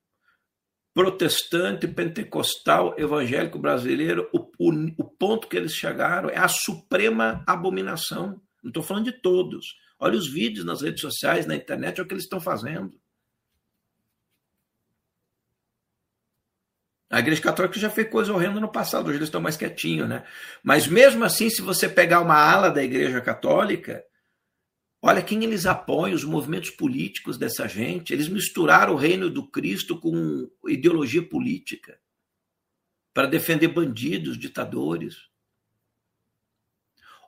protestante, 0.92 1.86
pentecostal, 1.86 2.92
evangélico 2.98 3.56
brasileiro, 3.56 4.28
o, 4.32 4.40
o, 4.58 4.72
o 4.98 5.04
ponto 5.04 5.46
que 5.46 5.56
eles 5.56 5.72
chegaram 5.72 6.28
é 6.28 6.38
a 6.38 6.48
suprema 6.48 7.44
abominação. 7.46 8.42
Não 8.60 8.70
estou 8.70 8.82
falando 8.82 9.04
de 9.04 9.12
todos. 9.12 9.76
Olha 9.96 10.18
os 10.18 10.26
vídeos 10.26 10.66
nas 10.66 10.82
redes 10.82 11.02
sociais, 11.02 11.46
na 11.46 11.54
internet, 11.54 12.00
é 12.00 12.02
o 12.02 12.06
que 12.06 12.14
eles 12.14 12.24
estão 12.24 12.40
fazendo. 12.40 13.00
A 17.08 17.20
Igreja 17.20 17.40
Católica 17.40 17.78
já 17.78 17.90
fez 17.90 18.10
coisa 18.10 18.32
horrenda 18.32 18.58
no 18.58 18.72
passado, 18.72 19.06
hoje 19.06 19.18
eles 19.18 19.28
estão 19.28 19.40
mais 19.40 19.56
quietinhos, 19.56 20.08
né? 20.08 20.24
Mas 20.64 20.88
mesmo 20.88 21.24
assim, 21.24 21.48
se 21.48 21.62
você 21.62 21.88
pegar 21.88 22.20
uma 22.20 22.34
ala 22.34 22.70
da 22.70 22.82
Igreja 22.82 23.20
Católica, 23.20 24.02
olha 25.06 25.22
quem 25.22 25.44
eles 25.44 25.66
apoiam, 25.66 26.16
os 26.16 26.24
movimentos 26.24 26.70
políticos 26.70 27.36
dessa 27.36 27.68
gente. 27.68 28.10
Eles 28.10 28.26
misturaram 28.26 28.94
o 28.94 28.96
reino 28.96 29.28
do 29.28 29.46
Cristo 29.46 30.00
com 30.00 30.50
ideologia 30.66 31.22
política 31.22 32.00
para 33.12 33.26
defender 33.26 33.68
bandidos, 33.68 34.38
ditadores. 34.38 35.28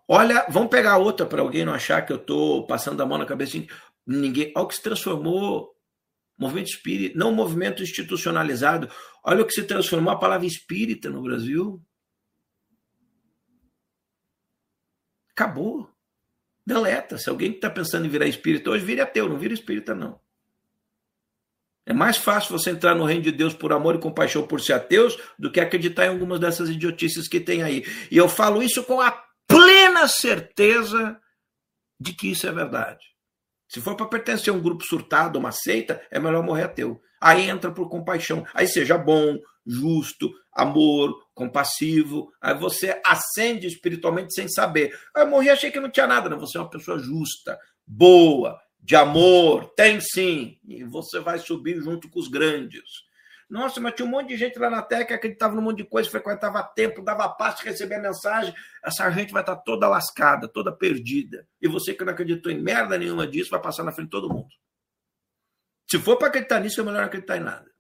Olha, 0.09 0.47
vamos 0.49 0.71
pegar 0.71 0.97
outra 0.97 1.27
para 1.27 1.43
alguém 1.43 1.67
não 1.67 1.75
achar 1.75 2.01
que 2.01 2.13
eu 2.13 2.17
estou 2.17 2.67
passando 2.67 3.03
a 3.03 3.07
mão 3.07 3.19
na 3.19 3.27
cabeça 3.27 3.63
ninguém. 4.07 4.53
Olha 4.57 4.65
o 4.65 4.69
que 4.69 4.77
se 4.77 4.83
transformou 4.83 5.77
movimento 6.39 6.71
espírita, 6.71 7.19
não 7.19 7.31
movimento 7.31 7.83
institucionalizado. 7.83 8.89
Olha 9.23 9.43
o 9.43 9.47
que 9.47 9.53
se 9.53 9.65
transformou 9.65 10.15
a 10.15 10.19
palavra 10.19 10.47
espírita 10.47 11.11
no 11.11 11.23
Brasil. 11.23 11.85
Acabou. 15.31 15.95
Deleta. 16.67 17.17
Se 17.17 17.31
alguém 17.31 17.53
está 17.53 17.71
pensando 17.71 18.07
em 18.07 18.09
virar 18.09 18.27
espírita 18.27 18.71
hoje, 18.71 18.85
vire 18.85 19.01
ateu, 19.01 19.29
não 19.29 19.39
vira 19.39 19.55
espírita, 19.55 19.95
não. 19.95 20.21
É 21.87 21.93
mais 21.93 22.17
fácil 22.17 22.59
você 22.59 22.71
entrar 22.71 22.97
no 22.97 23.05
reino 23.05 23.23
de 23.23 23.31
Deus 23.31 23.55
por 23.55 23.73
amor 23.73 23.95
e 23.95 24.01
compaixão 24.01 24.45
por 24.45 24.61
ser 24.61 24.73
ateus 24.73 25.17
do 25.39 25.53
que 25.53 25.61
acreditar 25.61 26.07
em 26.07 26.09
algumas 26.09 26.41
dessas 26.41 26.69
idiotices 26.69 27.29
que 27.29 27.39
tem 27.39 27.63
aí. 27.63 27.85
E 28.11 28.17
eu 28.17 28.29
falo 28.29 28.61
isso 28.61 28.83
com 28.83 29.01
a 29.01 29.13
plena 29.47 30.09
certeza 30.09 31.17
de 32.01 32.13
que 32.13 32.33
isso 32.33 32.49
é 32.49 32.53
verdade. 32.53 33.05
Se 33.69 33.81
for 33.81 33.95
para 33.97 34.07
pertencer 34.07 34.53
a 34.53 34.57
um 34.57 34.61
grupo 34.61 34.85
surtado, 34.85 35.39
uma 35.39 35.53
seita, 35.53 36.03
é 36.11 36.19
melhor 36.19 36.43
morrer 36.43 36.65
ateu. 36.65 37.01
Aí 37.21 37.49
entra 37.49 37.71
por 37.71 37.89
compaixão. 37.89 38.45
Aí 38.53 38.67
seja 38.67 38.99
bom, 38.99 39.39
justo, 39.65 40.29
amor, 40.57 41.29
compassivo. 41.35 42.33
Aí 42.41 42.55
você 42.55 43.01
ascende 43.05 43.67
espiritualmente 43.67 44.35
sem 44.35 44.49
saber. 44.49 44.99
Aí 45.15 45.23
eu 45.23 45.29
morri, 45.29 45.51
achei 45.51 45.71
que 45.71 45.79
não 45.79 45.91
tinha 45.91 46.07
nada. 46.07 46.29
Não, 46.29 46.41
você 46.41 46.57
é 46.57 46.61
uma 46.61 46.71
pessoa 46.71 46.99
justa, 46.99 47.59
boa, 47.87 48.59
de 48.81 48.97
amor, 48.97 49.73
tem 49.77 50.01
sim. 50.01 50.59
E 50.67 50.83
você 50.85 51.21
vai 51.21 51.39
subir 51.39 51.81
junto 51.81 52.09
com 52.09 52.19
os 52.19 52.29
grandes. 52.29 53.07
Nossa, 53.49 53.81
mas 53.81 53.95
tinha 53.95 54.07
um 54.07 54.11
monte 54.11 54.29
de 54.29 54.37
gente 54.37 54.59
lá 54.59 54.69
na 54.69 54.83
Terra 54.83 55.05
que 55.05 55.15
acreditava 55.15 55.55
num 55.55 55.63
monte 55.63 55.79
de 55.79 55.85
coisa, 55.85 56.11
frequentava 56.11 56.63
templo, 56.65 57.05
dava 57.05 57.29
passe, 57.29 57.65
recebia 57.65 57.99
mensagem. 57.99 58.53
Essa 58.85 59.09
gente 59.11 59.33
vai 59.33 59.43
estar 59.43 59.55
toda 59.57 59.89
lascada, 59.89 60.49
toda 60.49 60.73
perdida. 60.73 61.47
E 61.63 61.69
você 61.69 61.95
que 61.95 62.05
não 62.05 62.13
acreditou 62.13 62.51
em 62.51 62.61
merda 62.61 62.99
nenhuma 62.99 63.27
disso, 63.27 63.51
vai 63.51 63.61
passar 63.61 63.85
na 63.85 63.93
frente 63.93 64.07
de 64.07 64.11
todo 64.11 64.29
mundo. 64.29 64.49
Se 65.89 65.99
for 66.01 66.17
para 66.17 66.27
acreditar 66.27 66.59
nisso, 66.59 66.81
é 66.81 66.85
melhor 66.85 66.99
não 66.99 67.07
acreditar 67.07 67.37
em 67.37 67.41
nada. 67.41 67.76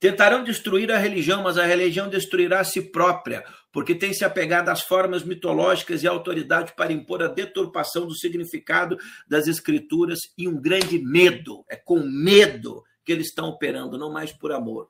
Tentarão 0.00 0.44
destruir 0.44 0.92
a 0.92 0.98
religião, 0.98 1.42
mas 1.42 1.58
a 1.58 1.64
religião 1.64 2.08
destruirá 2.08 2.60
a 2.60 2.64
si 2.64 2.80
própria, 2.92 3.44
porque 3.72 3.96
tem 3.96 4.14
se 4.14 4.24
apegado 4.24 4.68
às 4.68 4.82
formas 4.82 5.24
mitológicas 5.24 6.02
e 6.02 6.08
à 6.08 6.10
autoridade 6.10 6.72
para 6.76 6.92
impor 6.92 7.22
a 7.22 7.26
deturpação 7.26 8.06
do 8.06 8.16
significado 8.16 8.96
das 9.26 9.48
escrituras 9.48 10.20
e 10.36 10.46
um 10.46 10.60
grande 10.60 10.98
medo. 11.00 11.64
É 11.68 11.74
com 11.74 11.98
medo 11.98 12.84
que 13.04 13.10
eles 13.10 13.28
estão 13.28 13.48
operando, 13.48 13.98
não 13.98 14.12
mais 14.12 14.32
por 14.32 14.52
amor. 14.52 14.88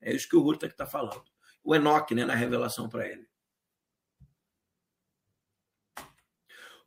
É 0.00 0.12
isso 0.12 0.28
que 0.28 0.36
o 0.36 0.44
Hurta 0.44 0.66
está 0.66 0.86
falando. 0.86 1.22
O 1.62 1.74
Enoque, 1.74 2.14
né, 2.14 2.24
na 2.24 2.34
revelação 2.34 2.88
para 2.88 3.06
ele. 3.06 3.28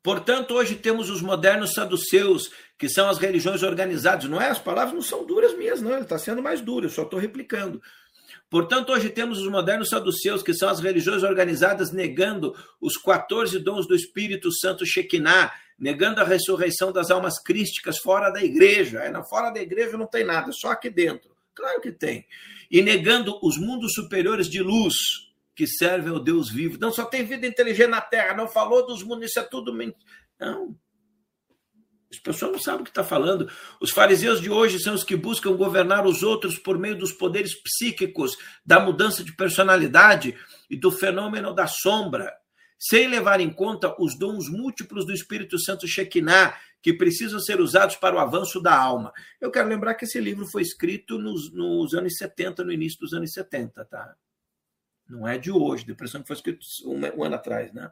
Portanto, 0.04 0.56
hoje 0.56 0.76
temos 0.76 1.10
os 1.12 1.22
modernos 1.22 1.74
saduceus, 1.74 2.52
que 2.82 2.90
são 2.90 3.08
as 3.08 3.20
religiões 3.20 3.62
organizadas. 3.62 4.28
Não 4.28 4.42
é? 4.42 4.48
As 4.50 4.58
palavras 4.58 4.96
não 4.96 5.04
são 5.04 5.24
duras 5.24 5.56
minhas, 5.56 5.80
não. 5.84 5.92
Ele 5.92 6.02
está 6.02 6.18
sendo 6.18 6.42
mais 6.42 6.62
duro, 6.62 6.88
eu 6.88 6.90
só 6.90 7.04
estou 7.04 7.20
replicando. 7.20 7.80
Portanto, 8.50 8.92
hoje 8.92 9.08
temos 9.12 9.38
os 9.38 9.48
modernos 9.48 9.90
saduceus, 9.90 10.42
que 10.42 10.52
são 10.52 10.68
as 10.68 10.80
religiões 10.80 11.22
organizadas, 11.22 11.92
negando 11.92 12.56
os 12.82 12.98
14 12.98 13.60
dons 13.60 13.88
do 13.88 13.94
Espírito 13.94 14.52
Santo 14.52 14.84
Shekinah, 14.84 15.54
negando 15.78 16.22
a 16.22 16.24
ressurreição 16.24 16.92
das 16.92 17.12
almas 17.12 17.38
crísticas 17.38 18.00
fora 18.00 18.32
da 18.32 18.44
igreja. 18.44 19.00
Fora 19.30 19.52
da 19.52 19.62
igreja 19.62 19.96
não 19.96 20.08
tem 20.08 20.26
nada, 20.26 20.52
só 20.52 20.72
aqui 20.72 20.90
dentro. 20.90 21.30
Claro 21.54 21.82
que 21.82 21.92
tem. 21.92 22.26
E 22.72 22.82
negando 22.82 23.38
os 23.44 23.60
mundos 23.60 23.94
superiores 23.94 24.50
de 24.50 24.60
luz, 24.60 24.96
que 25.56 25.68
serve 25.68 26.10
ao 26.10 26.20
Deus 26.20 26.50
vivo. 26.50 26.80
Não 26.82 26.92
só 26.92 27.06
tem 27.06 27.24
vida 27.24 27.46
inteligente 27.46 27.92
na 27.92 28.02
Terra, 28.02 28.34
não 28.34 28.48
falou 28.48 28.88
dos 28.88 29.04
mundos, 29.04 29.30
isso 29.30 29.40
é 29.40 29.44
tudo 29.44 29.72
mentira. 29.72 30.00
Não. 30.40 30.76
As 32.12 32.20
pessoas 32.20 32.52
não 32.52 32.60
sabem 32.60 32.82
o 32.82 32.84
que 32.84 32.90
está 32.90 33.04
falando. 33.04 33.50
Os 33.80 33.92
fariseus 33.92 34.42
de 34.42 34.50
hoje 34.50 34.80
são 34.80 34.94
os 34.94 35.04
que 35.04 35.16
buscam 35.16 35.56
governar 35.56 36.06
os 36.06 36.22
outros 36.22 36.60
por 36.60 36.78
meio 36.78 36.98
dos 36.98 37.14
poderes 37.14 37.56
psíquicos, 37.56 38.38
da 38.66 38.80
mudança 38.80 39.24
de 39.24 39.34
personalidade 39.34 40.38
e 40.70 40.76
do 40.76 40.92
fenômeno 40.92 41.54
da 41.54 41.68
sombra, 41.68 42.34
sem 42.78 43.08
levar 43.08 43.40
em 43.40 43.50
conta 43.50 43.96
os 43.98 44.18
dons 44.18 44.50
múltiplos 44.50 45.06
do 45.06 45.14
Espírito 45.14 45.58
Santo 45.58 45.88
Shekinah, 45.88 46.58
que 46.82 46.94
precisam 46.94 47.40
ser 47.40 47.62
usados 47.62 47.96
para 47.96 48.16
o 48.16 48.20
avanço 48.20 48.60
da 48.60 48.76
alma. 48.76 49.14
Eu 49.40 49.52
quero 49.52 49.70
lembrar 49.70 49.94
que 49.94 50.04
esse 50.04 50.20
livro 50.20 50.46
foi 50.48 50.64
escrito 50.64 51.18
nos, 51.18 51.52
nos 51.54 51.94
anos 51.94 52.18
70, 52.18 52.64
no 52.64 52.74
início 52.74 53.00
dos 53.00 53.14
anos 53.14 53.32
70, 53.32 53.86
tá? 53.86 54.16
Não 55.08 55.28
é 55.28 55.38
de 55.38 55.52
hoje, 55.52 55.86
depressão 55.86 56.24
foi 56.26 56.36
escrito 56.36 56.66
um, 56.86 57.20
um 57.20 57.24
ano 57.24 57.36
atrás, 57.36 57.72
né? 57.72 57.92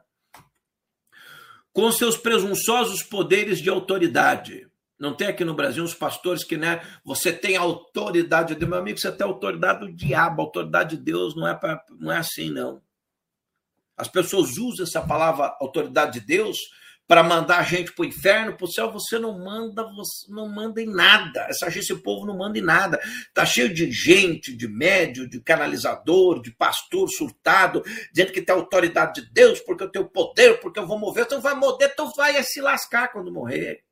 Com 1.72 1.90
seus 1.92 2.16
presunçosos 2.16 3.02
poderes 3.02 3.60
de 3.60 3.70
autoridade. 3.70 4.68
Não 4.98 5.14
tem 5.14 5.28
aqui 5.28 5.44
no 5.44 5.54
Brasil 5.54 5.82
uns 5.82 5.94
pastores 5.94 6.44
que, 6.44 6.56
né, 6.56 6.82
você 7.02 7.32
tem 7.32 7.56
autoridade 7.56 8.54
de 8.54 8.66
meu 8.66 8.78
amigo, 8.78 8.98
você 8.98 9.10
tem 9.10 9.26
autoridade 9.26 9.80
do 9.80 9.92
diabo, 9.92 10.42
autoridade 10.42 10.96
de 10.96 11.02
Deus, 11.02 11.34
não 11.34 11.48
é, 11.48 11.54
pra, 11.54 11.82
não 11.98 12.12
é 12.12 12.18
assim, 12.18 12.50
não. 12.50 12.82
As 13.96 14.08
pessoas 14.08 14.58
usam 14.58 14.84
essa 14.84 15.00
palavra 15.00 15.56
autoridade 15.60 16.20
de 16.20 16.26
Deus 16.26 16.58
para 17.10 17.24
mandar 17.24 17.58
a 17.58 17.62
gente 17.64 17.92
para 17.92 18.04
o 18.04 18.06
inferno, 18.06 18.56
para 18.56 18.64
o 18.64 18.70
céu, 18.70 18.92
você 18.92 19.18
não 19.18 19.36
manda, 19.36 19.82
você 19.82 20.32
não 20.32 20.48
manda 20.48 20.80
em 20.80 20.86
nada. 20.86 21.40
Essa 21.50 21.68
gente, 21.68 21.82
esse 21.82 21.96
povo 21.96 22.24
não 22.24 22.38
manda 22.38 22.56
em 22.56 22.62
nada. 22.62 23.00
Tá 23.34 23.44
cheio 23.44 23.74
de 23.74 23.90
gente, 23.90 24.56
de 24.56 24.68
médio, 24.68 25.28
de 25.28 25.40
canalizador, 25.40 26.40
de 26.40 26.52
pastor 26.52 27.08
surtado, 27.10 27.82
dizendo 28.12 28.30
que 28.30 28.40
tem 28.40 28.54
autoridade 28.54 29.22
de 29.22 29.32
Deus, 29.32 29.58
porque 29.58 29.82
eu 29.82 29.90
tenho 29.90 30.08
poder, 30.08 30.60
porque 30.60 30.78
eu 30.78 30.86
vou 30.86 31.00
mover. 31.00 31.24
Então 31.24 31.40
vai 31.40 31.56
morrer, 31.56 31.90
então 31.92 32.12
vai 32.16 32.40
se 32.44 32.60
lascar 32.60 33.08
quando 33.08 33.32
morrer. 33.32 33.82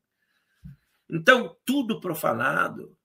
Então, 1.11 1.57
tudo 1.65 1.99
profanado. 1.99 2.97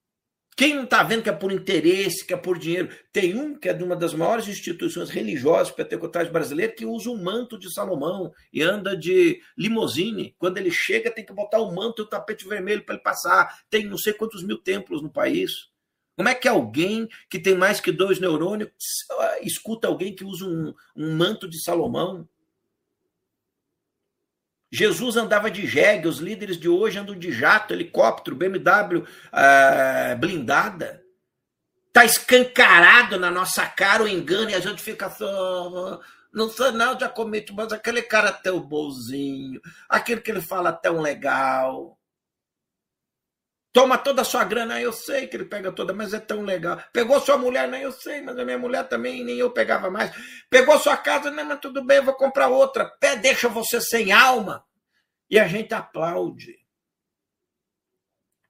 Quem 0.64 0.76
não 0.76 0.86
está 0.86 1.04
vendo 1.04 1.24
que 1.24 1.30
é 1.30 1.34
por 1.34 1.52
interesse, 1.52 2.26
que 2.26 2.34
é 2.34 2.38
por 2.38 2.58
dinheiro? 2.58 2.88
Tem 3.12 3.38
um 3.38 3.54
que 3.54 3.68
é 3.68 3.74
de 3.74 3.84
uma 3.84 3.98
das 3.98 4.14
maiores 4.14 4.48
instituições 4.48 5.10
religiosas 5.10 5.70
pentecostais 5.70 6.30
brasileiras 6.30 6.78
que 6.78 6.86
usa 6.86 7.10
o 7.10 7.22
manto 7.22 7.60
de 7.60 7.70
Salomão 7.74 8.32
e 8.54 8.62
anda 8.62 8.96
de 8.96 9.42
limousine. 9.58 10.34
Quando 10.40 10.60
ele 10.60 10.72
chega, 10.72 11.12
tem 11.12 11.26
que 11.26 11.34
botar 11.34 11.60
o 11.60 11.76
manto 11.76 12.02
e 12.02 12.06
o 12.06 12.08
tapete 12.08 12.48
vermelho 12.48 12.82
para 12.86 12.96
ele 12.96 13.04
passar. 13.04 13.66
Tem 13.70 13.84
não 13.84 13.98
sei 13.98 14.14
quantos 14.14 14.42
mil 14.42 14.58
templos 14.58 15.02
no 15.02 15.12
país. 15.12 15.52
Como 16.16 16.30
é 16.30 16.34
que 16.34 16.48
alguém 16.48 17.10
que 17.30 17.40
tem 17.40 17.56
mais 17.56 17.82
que 17.82 17.92
dois 17.92 18.18
neurônios 18.18 18.72
escuta 19.42 19.90
alguém 19.90 20.16
que 20.16 20.24
usa 20.24 20.46
um, 20.46 20.74
um 20.96 21.14
manto 21.14 21.46
de 21.46 21.62
Salomão? 21.62 22.26
Jesus 24.74 25.16
andava 25.18 25.52
de 25.52 25.68
jegue, 25.68 26.08
os 26.08 26.18
líderes 26.18 26.58
de 26.58 26.68
hoje 26.68 26.98
andam 26.98 27.16
de 27.16 27.32
jato, 27.32 27.76
helicóptero, 27.76 28.36
BMW 28.36 29.06
eh, 29.32 30.16
blindada. 30.16 31.04
Está 31.90 32.04
escancarado 32.04 33.20
na 33.20 33.30
nossa 33.30 33.68
cara 33.68 34.02
o 34.02 34.08
engano 34.08 34.50
e 34.50 34.56
a 34.56 34.60
gente 34.60 34.82
fica 34.82 35.12
só. 35.12 36.02
Não 36.34 36.50
sou 36.50 36.72
não, 36.72 37.00
já 37.00 37.08
comete, 37.08 37.54
mas 37.54 37.72
aquele 37.72 38.02
cara 38.02 38.32
tão 38.32 38.60
bonzinho, 38.60 39.62
aquele 39.88 40.22
que 40.22 40.32
ele 40.32 40.42
fala 40.42 40.74
tão 40.74 41.00
legal. 41.00 41.96
Toma 43.74 43.98
toda 43.98 44.22
a 44.22 44.26
sua 44.26 44.44
grana, 44.44 44.80
eu 44.80 44.94
sei 44.94 45.26
que 45.26 45.36
ele 45.36 45.46
pega 45.46 45.72
toda, 45.72 45.94
mas 45.94 46.14
é 46.14 46.20
tão 46.20 46.44
legal. 46.44 46.80
Pegou 46.94 47.20
sua 47.20 47.40
mulher, 47.40 47.68
não, 47.68 47.78
eu 47.80 47.92
sei, 47.92 48.22
mas 48.22 48.38
a 48.38 48.46
minha 48.46 48.60
mulher 48.60 48.88
também, 48.88 49.24
nem 49.24 49.40
eu 49.40 49.50
pegava 49.50 49.90
mais. 49.90 50.16
Pegou 50.48 50.78
sua 50.78 50.96
casa, 50.96 51.32
não, 51.32 51.44
mas 51.44 51.60
tudo 51.60 51.84
bem, 51.84 51.98
eu 51.98 52.04
vou 52.04 52.14
comprar 52.14 52.50
outra. 52.50 52.86
Pé, 52.86 53.16
deixa 53.16 53.50
você 53.50 53.82
sem 53.82 54.12
alma. 54.12 54.64
E 55.28 55.40
a 55.40 55.48
gente 55.48 55.74
aplaude. 55.74 56.60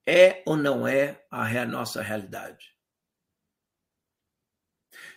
É 0.05 0.43
ou 0.45 0.57
não 0.57 0.85
é 0.85 1.23
a 1.31 1.65
nossa 1.65 2.01
realidade? 2.01 2.73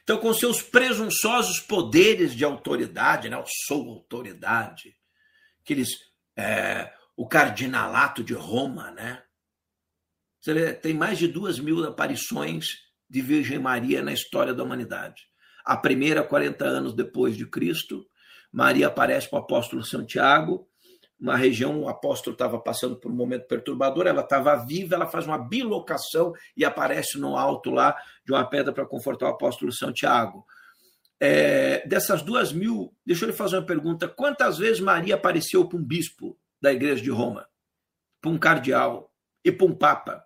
Então, 0.04 0.18
com 0.18 0.32
seus 0.32 0.62
presunçosos 0.62 1.58
poderes 1.58 2.32
de 2.32 2.44
autoridade, 2.44 3.28
né? 3.28 3.36
eu 3.36 3.44
sou 3.66 3.90
autoridade, 3.90 4.96
aqueles, 5.60 5.88
é, 6.36 6.94
o 7.16 7.26
cardinalato 7.26 8.22
de 8.22 8.34
Roma, 8.34 8.92
né? 8.92 9.25
Tem 10.82 10.94
mais 10.94 11.18
de 11.18 11.28
duas 11.28 11.58
mil 11.58 11.84
aparições 11.84 12.86
de 13.08 13.20
Virgem 13.20 13.58
Maria 13.58 14.02
na 14.02 14.12
história 14.12 14.54
da 14.54 14.62
humanidade. 14.62 15.22
A 15.64 15.76
primeira, 15.76 16.22
40 16.22 16.64
anos 16.64 16.94
depois 16.94 17.36
de 17.36 17.46
Cristo, 17.46 18.06
Maria 18.52 18.86
aparece 18.86 19.28
para 19.28 19.40
o 19.40 19.42
apóstolo 19.42 19.84
Santiago, 19.84 20.68
uma 21.18 21.36
região, 21.36 21.80
o 21.80 21.88
apóstolo 21.88 22.34
estava 22.34 22.58
passando 22.58 22.96
por 22.96 23.10
um 23.10 23.14
momento 23.14 23.46
perturbador, 23.46 24.06
ela 24.06 24.20
estava 24.20 24.54
viva, 24.54 24.94
ela 24.94 25.06
faz 25.06 25.26
uma 25.26 25.38
bilocação 25.38 26.34
e 26.54 26.64
aparece 26.64 27.18
no 27.18 27.36
alto 27.36 27.70
lá 27.70 27.96
de 28.24 28.32
uma 28.32 28.44
pedra 28.44 28.72
para 28.72 28.84
confortar 28.84 29.26
o 29.26 29.30
apóstolo 29.30 29.72
Santiago. 29.72 30.46
É, 31.18 31.86
dessas 31.88 32.20
duas 32.20 32.52
mil, 32.52 32.94
deixa 33.04 33.24
eu 33.24 33.30
lhe 33.30 33.36
fazer 33.36 33.56
uma 33.56 33.64
pergunta: 33.64 34.06
quantas 34.06 34.58
vezes 34.58 34.80
Maria 34.80 35.14
apareceu 35.14 35.66
para 35.66 35.78
um 35.78 35.82
bispo 35.82 36.38
da 36.60 36.70
igreja 36.70 37.02
de 37.02 37.10
Roma, 37.10 37.48
para 38.20 38.30
um 38.30 38.38
cardeal 38.38 39.10
e 39.42 39.50
para 39.50 39.66
um 39.66 39.74
papa? 39.74 40.25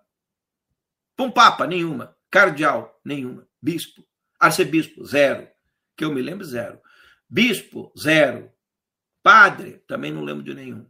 Um 1.21 1.29
papa, 1.29 1.67
nenhuma. 1.67 2.15
Cardeal, 2.31 2.99
nenhuma. 3.05 3.47
Bispo. 3.61 4.03
Arcebispo, 4.39 5.05
zero. 5.05 5.47
Que 5.95 6.03
eu 6.03 6.11
me 6.11 6.19
lembro, 6.19 6.43
zero. 6.43 6.79
Bispo, 7.29 7.93
zero. 7.95 8.51
Padre, 9.21 9.83
também 9.87 10.11
não 10.11 10.23
lembro 10.23 10.41
de 10.43 10.55
nenhum. 10.55 10.89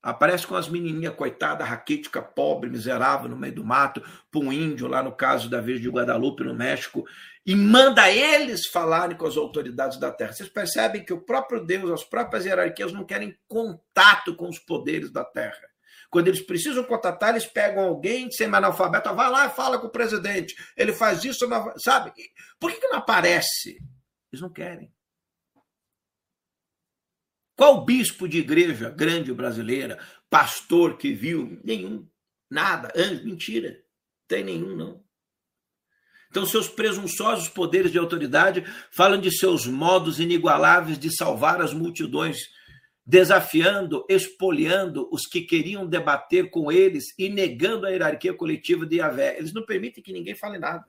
Aparece 0.00 0.46
com 0.46 0.54
as 0.54 0.68
menininhas 0.68 1.14
coitada, 1.14 1.64
raquítica, 1.64 2.22
pobre, 2.22 2.70
miserável, 2.70 3.28
no 3.28 3.36
meio 3.36 3.54
do 3.54 3.64
mato, 3.64 4.00
para 4.30 4.40
um 4.40 4.52
índio, 4.52 4.86
lá 4.86 5.02
no 5.02 5.12
caso 5.12 5.50
da 5.50 5.60
Virgem 5.60 5.82
de 5.82 5.90
Guadalupe, 5.90 6.44
no 6.44 6.54
México, 6.54 7.04
e 7.44 7.54
manda 7.54 8.10
eles 8.10 8.66
falarem 8.68 9.16
com 9.16 9.26
as 9.26 9.36
autoridades 9.36 9.98
da 9.98 10.10
terra. 10.10 10.32
Vocês 10.32 10.48
percebem 10.48 11.04
que 11.04 11.12
o 11.12 11.20
próprio 11.20 11.66
Deus, 11.66 11.90
as 11.90 12.04
próprias 12.04 12.46
hierarquias 12.46 12.92
não 12.92 13.04
querem 13.04 13.36
contato 13.48 14.36
com 14.36 14.48
os 14.48 14.58
poderes 14.58 15.10
da 15.10 15.24
terra. 15.24 15.69
Quando 16.10 16.28
eles 16.28 16.42
precisam 16.42 16.82
contatar, 16.82 17.30
eles 17.30 17.46
pegam 17.46 17.84
alguém 17.84 18.30
sem 18.30 18.46
analfabeto, 18.48 19.14
vai 19.14 19.30
lá 19.30 19.46
e 19.46 19.50
fala 19.50 19.78
com 19.78 19.86
o 19.86 19.92
presidente. 19.92 20.54
Ele 20.76 20.92
faz 20.92 21.24
isso, 21.24 21.48
sabe? 21.78 22.12
Por 22.58 22.72
que, 22.72 22.80
que 22.80 22.88
não 22.88 22.98
aparece? 22.98 23.78
Eles 24.32 24.42
não 24.42 24.50
querem. 24.50 24.92
Qual 27.56 27.84
bispo 27.84 28.26
de 28.26 28.38
igreja 28.38 28.90
grande 28.90 29.32
brasileira, 29.32 30.02
pastor 30.28 30.96
que 30.96 31.12
viu? 31.12 31.60
Nenhum. 31.62 32.08
Nada. 32.50 32.90
Anjo, 32.96 33.24
mentira. 33.24 33.80
Tem 34.26 34.42
nenhum, 34.42 34.74
não. 34.74 35.04
Então, 36.30 36.46
seus 36.46 36.68
presunçosos 36.68 37.48
poderes 37.48 37.90
de 37.90 37.98
autoridade 37.98 38.64
falam 38.90 39.20
de 39.20 39.36
seus 39.36 39.66
modos 39.66 40.20
inigualáveis 40.20 40.98
de 40.98 41.14
salvar 41.14 41.60
as 41.60 41.74
multidões, 41.74 42.38
desafiando, 43.04 44.04
expoliando 44.08 45.08
os 45.10 45.26
que 45.26 45.42
queriam 45.42 45.86
debater 45.86 46.50
com 46.50 46.70
eles 46.70 47.06
e 47.18 47.28
negando 47.28 47.86
a 47.86 47.90
hierarquia 47.90 48.34
coletiva 48.34 48.86
de 48.86 48.96
Yahvé. 48.96 49.38
Eles 49.38 49.52
não 49.52 49.64
permitem 49.64 50.02
que 50.02 50.12
ninguém 50.12 50.34
fale 50.34 50.58
nada. 50.58 50.84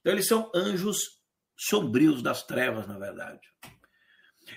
Então, 0.00 0.12
eles 0.12 0.26
são 0.26 0.50
anjos 0.54 0.98
sombrios 1.56 2.22
das 2.22 2.42
trevas, 2.44 2.86
na 2.86 2.98
verdade. 2.98 3.40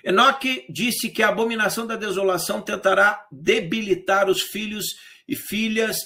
Enoque 0.04 0.66
disse 0.70 1.10
que 1.10 1.24
a 1.24 1.30
abominação 1.30 1.88
da 1.88 1.96
desolação 1.96 2.62
tentará 2.62 3.26
debilitar 3.32 4.30
os 4.30 4.44
filhos 4.44 4.86
e 5.28 5.36
filhas 5.36 5.98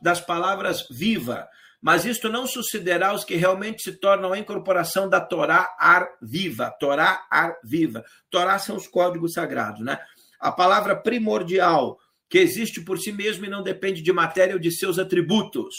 das 0.00 0.20
palavras 0.20 0.86
viva, 0.90 1.48
mas 1.80 2.04
isto 2.04 2.28
não 2.28 2.46
sucederá 2.46 3.08
aos 3.08 3.24
que 3.24 3.36
realmente 3.36 3.82
se 3.82 3.92
tornam 3.92 4.32
a 4.32 4.38
incorporação 4.38 5.08
da 5.08 5.20
Torá 5.20 5.74
ar 5.78 6.08
viva. 6.20 6.74
Torá 6.80 7.26
ar 7.30 7.56
viva. 7.62 8.04
Torá 8.30 8.58
são 8.58 8.76
os 8.76 8.86
códigos 8.88 9.34
sagrados, 9.34 9.84
né? 9.84 9.98
A 10.40 10.50
palavra 10.50 10.96
primordial 10.96 11.98
que 12.28 12.38
existe 12.38 12.80
por 12.80 12.98
si 12.98 13.12
mesmo 13.12 13.44
e 13.44 13.50
não 13.50 13.62
depende 13.62 14.02
de 14.02 14.12
matéria 14.12 14.54
ou 14.54 14.60
de 14.60 14.70
seus 14.70 14.98
atributos. 14.98 15.74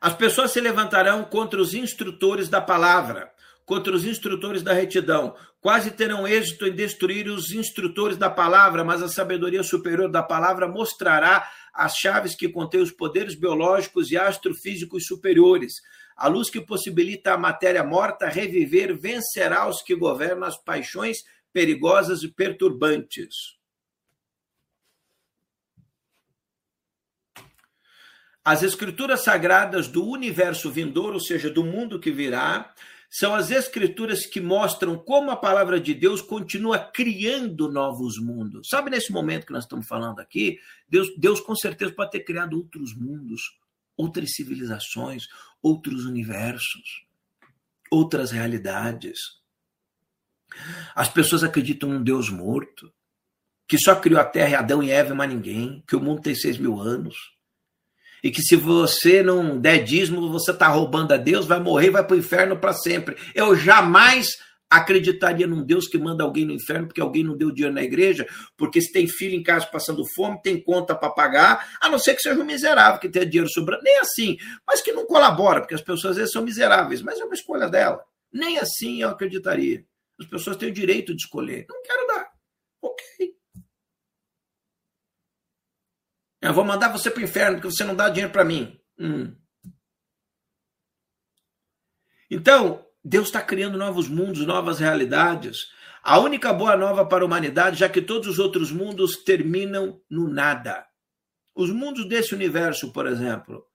As 0.00 0.14
pessoas 0.14 0.52
se 0.52 0.60
levantarão 0.60 1.24
contra 1.24 1.60
os 1.60 1.74
instrutores 1.74 2.48
da 2.48 2.60
palavra, 2.60 3.30
contra 3.70 3.94
os 3.94 4.04
instrutores 4.04 4.64
da 4.64 4.72
retidão. 4.72 5.32
Quase 5.60 5.92
terão 5.92 6.26
êxito 6.26 6.66
em 6.66 6.74
destruir 6.74 7.28
os 7.28 7.52
instrutores 7.52 8.16
da 8.16 8.28
palavra, 8.28 8.82
mas 8.82 9.00
a 9.00 9.06
sabedoria 9.06 9.62
superior 9.62 10.10
da 10.10 10.24
palavra 10.24 10.66
mostrará 10.66 11.48
as 11.72 11.94
chaves 11.94 12.34
que 12.34 12.48
contêm 12.48 12.80
os 12.80 12.90
poderes 12.90 13.36
biológicos 13.36 14.10
e 14.10 14.18
astrofísicos 14.18 15.06
superiores. 15.06 15.74
A 16.16 16.26
luz 16.26 16.50
que 16.50 16.60
possibilita 16.60 17.32
a 17.32 17.38
matéria 17.38 17.84
morta 17.84 18.26
reviver 18.26 18.92
vencerá 18.98 19.68
os 19.68 19.82
que 19.82 19.94
governam 19.94 20.48
as 20.48 20.56
paixões 20.56 21.18
perigosas 21.52 22.24
e 22.24 22.28
perturbantes. 22.28 23.36
As 28.44 28.64
escrituras 28.64 29.22
sagradas 29.22 29.86
do 29.86 30.04
universo 30.04 30.72
vindouro, 30.72 31.14
ou 31.14 31.20
seja, 31.20 31.48
do 31.48 31.62
mundo 31.62 32.00
que 32.00 32.10
virá, 32.10 32.74
são 33.10 33.34
as 33.34 33.50
escrituras 33.50 34.24
que 34.24 34.40
mostram 34.40 34.96
como 34.96 35.32
a 35.32 35.36
palavra 35.36 35.80
de 35.80 35.92
Deus 35.92 36.22
continua 36.22 36.78
criando 36.78 37.68
novos 37.68 38.18
mundos. 38.18 38.68
Sabe, 38.70 38.88
nesse 38.88 39.10
momento 39.10 39.46
que 39.46 39.52
nós 39.52 39.64
estamos 39.64 39.88
falando 39.88 40.20
aqui, 40.20 40.60
Deus, 40.88 41.08
Deus 41.18 41.40
com 41.40 41.56
certeza 41.56 41.92
pode 41.92 42.12
ter 42.12 42.20
criado 42.20 42.56
outros 42.56 42.94
mundos, 42.94 43.58
outras 43.96 44.30
civilizações, 44.32 45.24
outros 45.60 46.04
universos, 46.04 47.04
outras 47.90 48.30
realidades. 48.30 49.18
As 50.94 51.08
pessoas 51.08 51.42
acreditam 51.42 51.88
num 51.88 52.04
Deus 52.04 52.30
morto, 52.30 52.92
que 53.66 53.76
só 53.76 53.96
criou 53.96 54.20
a 54.20 54.24
terra, 54.24 54.60
Adão 54.60 54.82
e 54.82 54.90
Eva, 54.90 55.16
mas 55.16 55.28
ninguém, 55.28 55.82
que 55.86 55.96
o 55.96 56.00
mundo 56.00 56.22
tem 56.22 56.34
seis 56.34 56.58
mil 56.58 56.80
anos 56.80 57.39
e 58.22 58.30
que 58.30 58.42
se 58.42 58.56
você 58.56 59.22
não 59.22 59.58
der 59.58 59.84
dízimo, 59.84 60.30
você 60.30 60.50
está 60.50 60.68
roubando 60.68 61.12
a 61.12 61.16
Deus, 61.16 61.46
vai 61.46 61.60
morrer 61.60 61.90
vai 61.90 62.04
para 62.04 62.14
o 62.14 62.18
inferno 62.18 62.56
para 62.56 62.72
sempre. 62.72 63.16
Eu 63.34 63.54
jamais 63.56 64.38
acreditaria 64.70 65.48
num 65.48 65.64
Deus 65.64 65.88
que 65.88 65.98
manda 65.98 66.22
alguém 66.22 66.44
no 66.44 66.52
inferno 66.52 66.86
porque 66.86 67.00
alguém 67.00 67.24
não 67.24 67.36
deu 67.36 67.50
dinheiro 67.50 67.74
na 67.74 67.82
igreja, 67.82 68.26
porque 68.56 68.80
se 68.80 68.92
tem 68.92 69.08
filho 69.08 69.34
em 69.34 69.42
casa 69.42 69.66
passando 69.66 70.06
fome, 70.14 70.40
tem 70.40 70.62
conta 70.62 70.94
para 70.94 71.10
pagar, 71.10 71.76
a 71.80 71.88
não 71.88 71.98
ser 71.98 72.14
que 72.14 72.22
seja 72.22 72.40
um 72.40 72.44
miserável 72.44 73.00
que 73.00 73.08
tenha 73.08 73.26
dinheiro 73.26 73.50
sobrando, 73.50 73.82
nem 73.82 73.98
assim, 73.98 74.36
mas 74.64 74.80
que 74.80 74.92
não 74.92 75.04
colabora, 75.06 75.60
porque 75.60 75.74
as 75.74 75.82
pessoas 75.82 76.12
às 76.12 76.16
vezes 76.18 76.32
são 76.32 76.44
miseráveis, 76.44 77.02
mas 77.02 77.18
é 77.18 77.24
uma 77.24 77.34
escolha 77.34 77.68
dela. 77.68 78.00
Nem 78.32 78.58
assim 78.58 79.02
eu 79.02 79.08
acreditaria. 79.08 79.84
As 80.20 80.26
pessoas 80.26 80.56
têm 80.56 80.68
o 80.68 80.72
direito 80.72 81.16
de 81.16 81.24
escolher. 81.24 81.66
Não 81.68 81.82
quero 81.82 82.06
dar. 82.06 82.28
Ok. 82.80 83.34
Eu 86.40 86.54
vou 86.54 86.64
mandar 86.64 86.88
você 86.88 87.10
para 87.10 87.20
o 87.20 87.24
inferno 87.24 87.56
porque 87.56 87.70
você 87.70 87.84
não 87.84 87.94
dá 87.94 88.08
dinheiro 88.08 88.32
para 88.32 88.44
mim. 88.44 88.80
Hum. 88.98 89.34
Então, 92.30 92.86
Deus 93.04 93.26
está 93.26 93.42
criando 93.42 93.76
novos 93.76 94.08
mundos, 94.08 94.46
novas 94.46 94.78
realidades. 94.78 95.58
A 96.02 96.18
única 96.18 96.52
boa 96.52 96.76
nova 96.76 97.04
para 97.04 97.24
a 97.24 97.26
humanidade, 97.26 97.78
já 97.78 97.88
que 97.88 98.00
todos 98.00 98.28
os 98.28 98.38
outros 98.38 98.70
mundos 98.70 99.22
terminam 99.22 100.00
no 100.08 100.28
nada. 100.28 100.86
Os 101.54 101.70
mundos 101.70 102.08
desse 102.08 102.34
universo, 102.34 102.92
por 102.92 103.06
exemplo, 103.06 103.66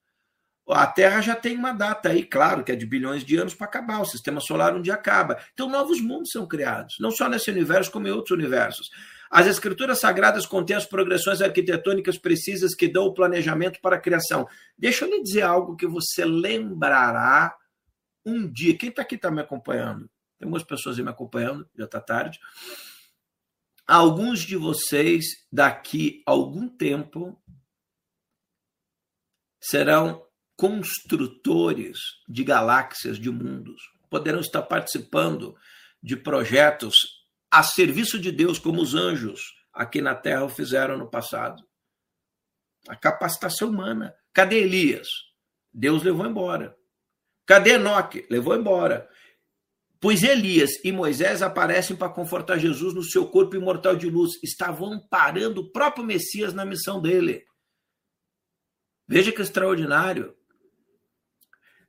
a 0.68 0.86
Terra 0.86 1.20
já 1.20 1.36
tem 1.36 1.56
uma 1.56 1.72
data 1.72 2.08
aí, 2.08 2.24
claro, 2.24 2.64
que 2.64 2.72
é 2.72 2.76
de 2.76 2.86
bilhões 2.86 3.24
de 3.24 3.36
anos 3.36 3.54
para 3.54 3.66
acabar. 3.66 4.00
O 4.00 4.06
sistema 4.06 4.40
solar 4.40 4.74
um 4.74 4.82
dia 4.82 4.94
acaba. 4.94 5.38
Então, 5.52 5.68
novos 5.68 6.00
mundos 6.00 6.30
são 6.32 6.48
criados, 6.48 6.96
não 6.98 7.12
só 7.12 7.28
nesse 7.28 7.50
universo, 7.50 7.92
como 7.92 8.08
em 8.08 8.10
outros 8.10 8.36
universos. 8.36 8.90
As 9.30 9.46
escrituras 9.46 10.00
sagradas 10.00 10.46
contêm 10.46 10.76
as 10.76 10.86
progressões 10.86 11.40
arquitetônicas 11.40 12.18
precisas 12.18 12.74
que 12.74 12.88
dão 12.88 13.04
o 13.04 13.14
planejamento 13.14 13.80
para 13.80 13.96
a 13.96 14.00
criação. 14.00 14.46
Deixa 14.78 15.04
eu 15.04 15.10
lhe 15.10 15.22
dizer 15.22 15.42
algo 15.42 15.76
que 15.76 15.86
você 15.86 16.24
lembrará 16.24 17.56
um 18.24 18.50
dia. 18.50 18.76
Quem 18.76 18.88
está 18.88 19.02
aqui 19.02 19.16
está 19.16 19.30
me 19.30 19.40
acompanhando? 19.40 20.08
Tem 20.38 20.46
algumas 20.46 20.62
pessoas 20.62 20.98
aí 20.98 21.04
me 21.04 21.10
acompanhando, 21.10 21.68
já 21.76 21.84
está 21.84 22.00
tarde. 22.00 22.38
Alguns 23.86 24.40
de 24.40 24.56
vocês, 24.56 25.24
daqui 25.50 26.22
a 26.26 26.32
algum 26.32 26.68
tempo, 26.68 27.40
serão 29.60 30.24
construtores 30.56 31.98
de 32.28 32.42
galáxias, 32.42 33.18
de 33.18 33.30
mundos. 33.30 33.80
Poderão 34.10 34.40
estar 34.40 34.62
participando 34.62 35.56
de 36.02 36.16
projetos 36.16 36.94
a 37.56 37.62
serviço 37.62 38.18
de 38.18 38.30
Deus, 38.30 38.58
como 38.58 38.82
os 38.82 38.94
anjos 38.94 39.40
aqui 39.72 40.02
na 40.02 40.14
terra 40.14 40.46
fizeram 40.46 40.98
no 40.98 41.08
passado. 41.08 41.62
A 42.86 42.94
capacitação 42.94 43.70
humana. 43.70 44.14
Cadê 44.34 44.58
Elias? 44.58 45.08
Deus 45.72 46.02
levou 46.02 46.26
embora. 46.26 46.76
Cadê 47.46 47.76
Enoque? 47.76 48.26
Levou 48.28 48.54
embora. 48.54 49.08
Pois 49.98 50.22
Elias 50.22 50.72
e 50.84 50.92
Moisés 50.92 51.40
aparecem 51.40 51.96
para 51.96 52.12
confortar 52.12 52.58
Jesus 52.58 52.92
no 52.92 53.02
seu 53.02 53.26
corpo 53.26 53.56
imortal 53.56 53.96
de 53.96 54.10
luz. 54.10 54.32
Estavam 54.42 54.92
amparando 54.92 55.62
o 55.62 55.72
próprio 55.72 56.04
Messias 56.04 56.52
na 56.52 56.66
missão 56.66 57.00
dele. 57.00 57.42
Veja 59.08 59.32
que 59.32 59.40
extraordinário. 59.40 60.36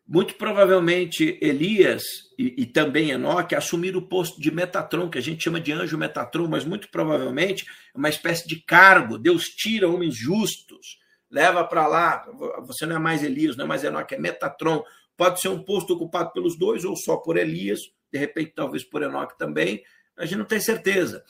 Muito 0.08 0.36
provavelmente 0.36 1.38
Elias 1.42 2.04
e, 2.40 2.62
e, 2.62 2.66
também 2.66 3.12
Enoque 3.12 3.54
assumiram 3.54 4.00
o 4.00 4.08
posto 4.08 4.40
de 4.40 4.50
Metatron, 4.50 5.10
que 5.10 5.18
a 5.18 5.22
gente 5.22 5.44
chama 5.44 5.60
de 5.60 5.74
anjo 5.74 5.98
Metatron, 5.98 6.48
mas 6.48 6.64
muito 6.64 6.90
provavelmente 6.90 7.66
é 7.94 7.98
uma 7.98 8.08
espécie 8.08 8.48
de 8.48 8.56
cargo. 8.62 9.18
Deus 9.18 9.44
tira 9.46 9.90
homens 9.90 10.16
justos, 10.16 10.98
leva 11.30 11.62
para 11.66 11.88
lá. 11.88 12.26
Você 12.66 12.86
não 12.86 12.96
é 12.96 13.00
mais 13.00 13.22
Elias, 13.22 13.58
não 13.58 13.66
é 13.66 13.68
mais 13.68 13.84
Enoque, 13.84 14.16
é 14.16 14.20
Metatron. 14.20 14.82
Pode 15.18 15.42
ser 15.42 15.50
um 15.50 15.62
posto 15.62 15.94
ocupado 15.94 16.32
pelos 16.32 16.58
dois 16.58 16.86
ou 16.86 16.96
só 16.96 17.18
por 17.18 17.36
Elias, 17.36 17.80
de 18.10 18.18
repente 18.18 18.54
talvez 18.56 18.86
por 18.86 19.04
Enoque 19.04 19.38
também, 19.38 19.84
a 20.16 20.26
gente 20.26 20.38
não 20.38 20.46
tem 20.46 20.60
certeza. 20.60 21.24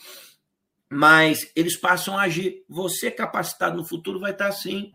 Mas 0.90 1.52
eles 1.56 1.76
passam 1.76 2.18
a 2.18 2.24
agir. 2.24 2.64
Você 2.70 3.10
capacitado 3.12 3.76
no 3.76 3.88
futuro 3.88 4.20
vai 4.20 4.32
estar 4.32 4.48
assim. 4.48 4.94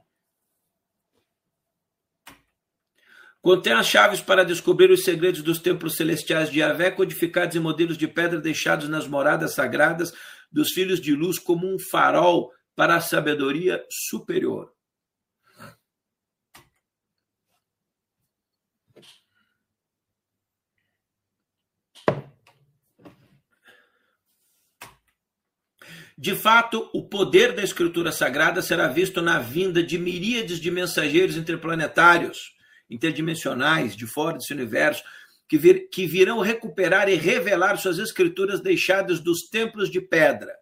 Contém 3.43 3.73
as 3.73 3.89
chaves 3.89 4.21
para 4.21 4.45
descobrir 4.45 4.89
os 4.93 5.03
segredos 5.03 5.43
dos 5.43 5.59
templos 5.59 5.97
celestiais 5.97 6.49
de 6.49 6.61
Yahvé, 6.61 6.93
codificados 6.93 7.57
em 7.57 7.59
modelos 7.59 7.99
de 7.99 8.07
pedra 8.07 8.41
deixados 8.41 8.89
nas 8.89 9.09
moradas 9.09 9.55
sagradas 9.55 10.13
dos 10.51 10.71
filhos 10.71 11.01
de 11.01 11.13
luz 11.13 11.41
como 11.41 11.67
um 11.67 11.77
farol 11.77 12.53
para 12.77 12.95
a 12.95 13.01
sabedoria 13.01 13.85
superior. 13.91 14.73
De 26.17 26.37
fato, 26.37 26.89
o 26.95 27.09
poder 27.09 27.53
da 27.57 27.65
Escritura 27.65 28.13
Sagrada 28.13 28.63
será 28.63 28.87
visto 28.87 29.21
na 29.21 29.41
vinda 29.41 29.83
de 29.83 29.99
miríades 29.99 30.61
de 30.61 30.71
mensageiros 30.71 31.37
interplanetários 31.37 32.53
interdimensionais 32.93 33.97
de 33.97 34.07
fora 34.07 34.37
desse 34.37 34.53
universo, 34.53 35.03
que, 35.49 35.59
vir, 35.59 35.89
que 35.91 36.07
virão 36.07 36.41
recuperar 36.41 37.09
e 37.09 37.15
revelar 37.15 37.77
suas 37.77 37.99
escrituras 37.99 38.61
deixadas 38.61 39.21
dos 39.21 39.49
templos 39.51 39.91
de 39.91 40.01
pedra. 40.01 40.53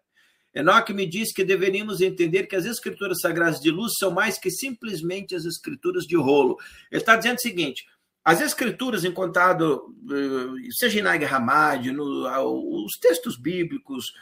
Enoque 0.52 0.92
me 0.92 1.06
diz 1.06 1.32
que 1.32 1.44
deveríamos 1.44 2.00
entender 2.00 2.46
que 2.46 2.56
as 2.56 2.64
escrituras 2.64 3.20
sagradas 3.20 3.60
de 3.60 3.70
luz 3.70 3.92
são 3.98 4.10
mais 4.10 4.38
que 4.38 4.50
simplesmente 4.50 5.34
as 5.34 5.44
escrituras 5.44 6.04
de 6.04 6.16
rolo. 6.16 6.56
Ele 6.90 7.00
está 7.00 7.14
dizendo 7.14 7.36
o 7.36 7.40
seguinte: 7.40 7.84
as 8.24 8.40
escrituras 8.40 9.04
encontrado, 9.04 9.94
eh, 10.10 10.70
seja 10.72 10.98
em 10.98 11.02
Nag 11.02 11.24
Hammadi, 11.24 11.90
os 11.96 12.98
textos 13.00 13.38
bíblicos, 13.38 14.12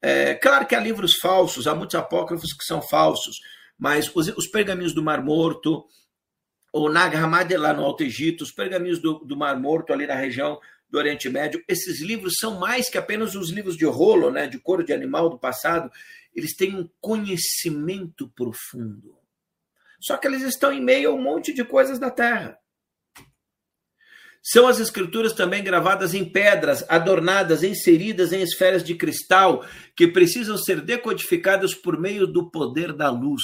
é, 0.00 0.34
claro 0.34 0.66
que 0.66 0.74
há 0.74 0.80
livros 0.80 1.16
falsos, 1.16 1.66
há 1.66 1.74
muitos 1.74 1.96
apócrifos 1.96 2.52
que 2.52 2.64
são 2.64 2.80
falsos, 2.80 3.36
mas 3.78 4.10
os, 4.14 4.28
os 4.28 4.46
pergaminhos 4.46 4.94
do 4.94 5.02
Mar 5.02 5.22
Morto, 5.22 5.84
o 6.82 6.92
Nag 6.92 7.16
Hammadi 7.16 7.56
lá 7.56 7.72
no 7.72 7.84
Alto 7.84 8.02
Egito, 8.02 8.42
os 8.42 8.52
pergaminhos 8.52 8.98
do, 8.98 9.18
do 9.20 9.36
Mar 9.36 9.58
Morto 9.58 9.92
ali 9.92 10.06
na 10.06 10.14
região 10.14 10.58
do 10.90 10.98
Oriente 10.98 11.28
Médio, 11.28 11.62
esses 11.68 12.00
livros 12.00 12.34
são 12.38 12.58
mais 12.58 12.88
que 12.88 12.96
apenas 12.96 13.34
os 13.34 13.50
livros 13.50 13.76
de 13.76 13.84
rolo, 13.84 14.30
né, 14.30 14.46
de 14.46 14.58
couro 14.58 14.82
de 14.82 14.92
animal 14.92 15.28
do 15.28 15.38
passado, 15.38 15.90
eles 16.34 16.54
têm 16.56 16.74
um 16.74 16.88
conhecimento 17.00 18.28
profundo. 18.28 19.16
Só 20.00 20.16
que 20.16 20.26
eles 20.26 20.42
estão 20.42 20.72
em 20.72 20.82
meio 20.82 21.10
a 21.10 21.14
um 21.14 21.20
monte 21.20 21.52
de 21.52 21.64
coisas 21.64 21.98
da 21.98 22.10
Terra. 22.10 22.58
São 24.42 24.66
as 24.66 24.78
escrituras 24.78 25.32
também 25.32 25.62
gravadas 25.62 26.14
em 26.14 26.24
pedras, 26.24 26.84
adornadas, 26.88 27.62
inseridas 27.62 28.32
em 28.32 28.40
esferas 28.40 28.82
de 28.82 28.94
cristal, 28.94 29.66
que 29.94 30.06
precisam 30.06 30.56
ser 30.56 30.80
decodificadas 30.80 31.74
por 31.74 32.00
meio 32.00 32.26
do 32.26 32.50
poder 32.50 32.92
da 32.92 33.10
luz. 33.10 33.42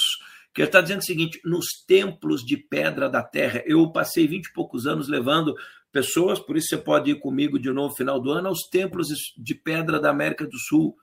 Que 0.55 0.61
ele 0.61 0.69
está 0.69 0.81
dizendo 0.81 1.01
o 1.01 1.05
seguinte: 1.05 1.39
nos 1.43 1.65
templos 1.85 2.41
de 2.41 2.57
pedra 2.57 3.09
da 3.09 3.21
terra, 3.21 3.61
eu 3.65 3.91
passei 3.91 4.25
vinte 4.25 4.47
e 4.47 4.53
poucos 4.53 4.87
anos 4.87 5.09
levando 5.09 5.53
pessoas, 5.91 6.39
por 6.39 6.57
isso 6.57 6.69
você 6.69 6.77
pode 6.77 7.11
ir 7.11 7.19
comigo 7.19 7.59
de 7.59 7.69
novo 7.71 7.89
no 7.89 7.95
final 7.95 8.19
do 8.19 8.31
ano, 8.31 8.47
aos 8.47 8.67
templos 8.69 9.07
de 9.37 9.53
pedra 9.53 9.99
da 9.99 10.09
América 10.09 10.45
do 10.45 10.57
Sul. 10.57 10.95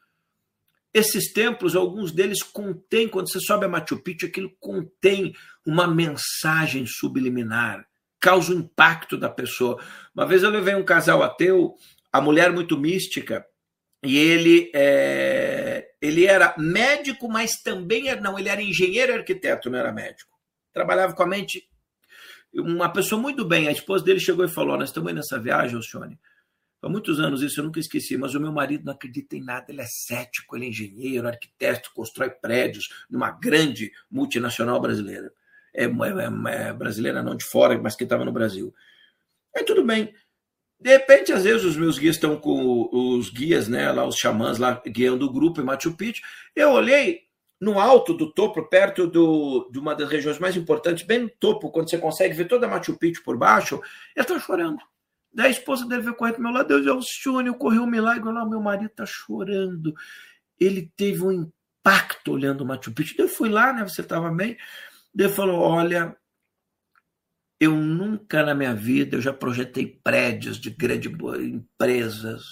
Esses 0.92 1.32
templos, 1.32 1.76
alguns 1.76 2.12
deles 2.12 2.42
contêm, 2.42 3.08
quando 3.08 3.30
você 3.30 3.40
sobe 3.40 3.64
a 3.64 3.68
Machu 3.68 4.02
Picchu, 4.02 4.26
aquilo 4.26 4.50
contém 4.58 5.32
uma 5.66 5.86
mensagem 5.86 6.84
subliminar 6.86 7.86
causa 8.22 8.54
o 8.54 8.56
impacto 8.56 9.18
da 9.18 9.28
pessoa. 9.28 9.82
Uma 10.14 10.24
vez 10.24 10.44
eu 10.44 10.50
levei 10.50 10.76
um 10.76 10.84
casal 10.84 11.24
ateu, 11.24 11.74
a 12.12 12.20
mulher 12.20 12.52
muito 12.52 12.78
mística, 12.78 13.44
e 14.00 14.16
ele 14.16 14.70
é, 14.72 15.61
ele 16.02 16.26
era 16.26 16.54
médico, 16.58 17.28
mas 17.28 17.62
também 17.62 18.08
era, 18.08 18.20
não, 18.20 18.38
ele 18.38 18.48
era 18.48 18.60
engenheiro 18.60 19.12
e 19.12 19.14
arquiteto, 19.14 19.70
não 19.70 19.78
era 19.78 19.92
médico. 19.92 20.36
Trabalhava 20.72 21.14
com 21.14 21.22
a 21.22 21.26
mente. 21.26 21.66
Uma 22.52 22.92
pessoa 22.92 23.20
muito 23.20 23.44
bem. 23.44 23.68
A 23.68 23.72
esposa 23.72 24.04
dele 24.04 24.20
chegou 24.20 24.44
e 24.44 24.48
falou: 24.48 24.76
Nós 24.76 24.90
estamos 24.90 25.14
nessa 25.14 25.38
viagem, 25.38 25.76
Alcione. 25.76 26.18
Há 26.82 26.88
muitos 26.88 27.20
anos 27.20 27.42
isso 27.42 27.60
eu 27.60 27.64
nunca 27.64 27.78
esqueci, 27.78 28.16
mas 28.16 28.34
o 28.34 28.40
meu 28.40 28.50
marido 28.50 28.84
não 28.84 28.92
acredita 28.92 29.36
em 29.36 29.42
nada. 29.42 29.66
Ele 29.68 29.80
é 29.80 29.86
cético, 29.86 30.56
ele 30.56 30.66
é 30.66 30.68
engenheiro, 30.68 31.28
arquiteto, 31.28 31.92
constrói 31.94 32.28
prédios 32.28 32.88
numa 33.08 33.30
grande 33.30 33.92
multinacional 34.10 34.80
brasileira 34.80 35.32
é, 35.74 35.84
é, 35.84 36.68
é 36.68 36.72
brasileira, 36.72 37.22
não 37.22 37.36
de 37.36 37.44
fora, 37.44 37.78
mas 37.78 37.96
que 37.96 38.04
estava 38.04 38.24
no 38.24 38.32
Brasil. 38.32 38.74
Aí 39.56 39.64
tudo 39.64 39.84
bem. 39.84 40.14
De 40.82 40.90
repente, 40.90 41.32
às 41.32 41.44
vezes, 41.44 41.64
os 41.64 41.76
meus 41.76 41.96
guias 41.96 42.16
estão 42.16 42.36
com 42.36 42.88
os 42.92 43.30
guias, 43.30 43.68
né, 43.68 43.92
lá, 43.92 44.04
os 44.04 44.16
xamãs 44.16 44.58
lá 44.58 44.82
guiando 44.84 45.26
o 45.26 45.32
grupo 45.32 45.60
em 45.60 45.64
Machu 45.64 45.96
Picchu. 45.96 46.20
Eu 46.56 46.70
olhei 46.70 47.20
no 47.60 47.78
alto 47.78 48.12
do 48.12 48.32
topo, 48.32 48.68
perto 48.68 49.06
do, 49.06 49.70
de 49.70 49.78
uma 49.78 49.94
das 49.94 50.10
regiões 50.10 50.40
mais 50.40 50.56
importantes, 50.56 51.06
bem 51.06 51.20
no 51.20 51.30
topo, 51.30 51.70
quando 51.70 51.88
você 51.88 51.98
consegue 51.98 52.34
ver 52.34 52.46
toda 52.46 52.66
Machu 52.66 52.98
Picchu 52.98 53.22
por 53.22 53.38
baixo, 53.38 53.76
ele 54.16 54.24
está 54.24 54.36
chorando. 54.40 54.80
Daí 55.32 55.46
a 55.46 55.50
esposa 55.50 55.86
dele 55.86 56.02
veio 56.02 56.16
correr 56.16 56.32
do 56.32 56.42
meu 56.42 56.50
lado, 56.50 56.66
Deus, 56.66 56.84
Alcione, 56.88 57.50
ocorreu 57.50 57.82
um 57.82 57.86
milagre, 57.86 58.32
lá, 58.32 58.44
meu 58.44 58.60
marido 58.60 58.90
está 58.90 59.06
chorando. 59.06 59.94
Ele 60.58 60.90
teve 60.96 61.22
um 61.22 61.30
impacto 61.30 62.32
olhando 62.32 62.66
Machu 62.66 62.92
Picchu. 62.92 63.14
Eu 63.16 63.28
fui 63.28 63.48
lá, 63.48 63.72
né, 63.72 63.84
você 63.84 64.00
estava 64.00 64.32
bem. 64.32 64.58
Ele 65.16 65.28
falou: 65.28 65.60
Olha, 65.60 66.16
eu 67.62 67.76
nunca 67.76 68.42
na 68.42 68.56
minha 68.56 68.74
vida 68.74 69.16
eu 69.16 69.20
já 69.20 69.32
projetei 69.32 69.86
prédios 69.86 70.58
de 70.58 70.68
grandes 70.68 71.12
empresas. 71.38 72.42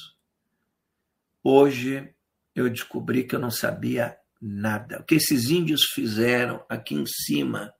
Hoje 1.42 2.14
eu 2.54 2.70
descobri 2.70 3.24
que 3.24 3.34
eu 3.34 3.40
não 3.40 3.50
sabia 3.50 4.16
nada. 4.40 5.00
O 5.00 5.02
que 5.02 5.16
esses 5.16 5.50
índios 5.50 5.82
fizeram 5.92 6.64
aqui 6.68 6.94
em 6.94 7.04
cima 7.06 7.74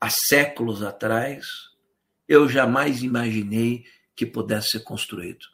há 0.00 0.08
séculos 0.08 0.82
atrás, 0.82 1.44
eu 2.26 2.48
jamais 2.48 3.02
imaginei 3.02 3.84
que 4.16 4.24
pudesse 4.24 4.78
ser 4.78 4.80
construído. 4.84 5.44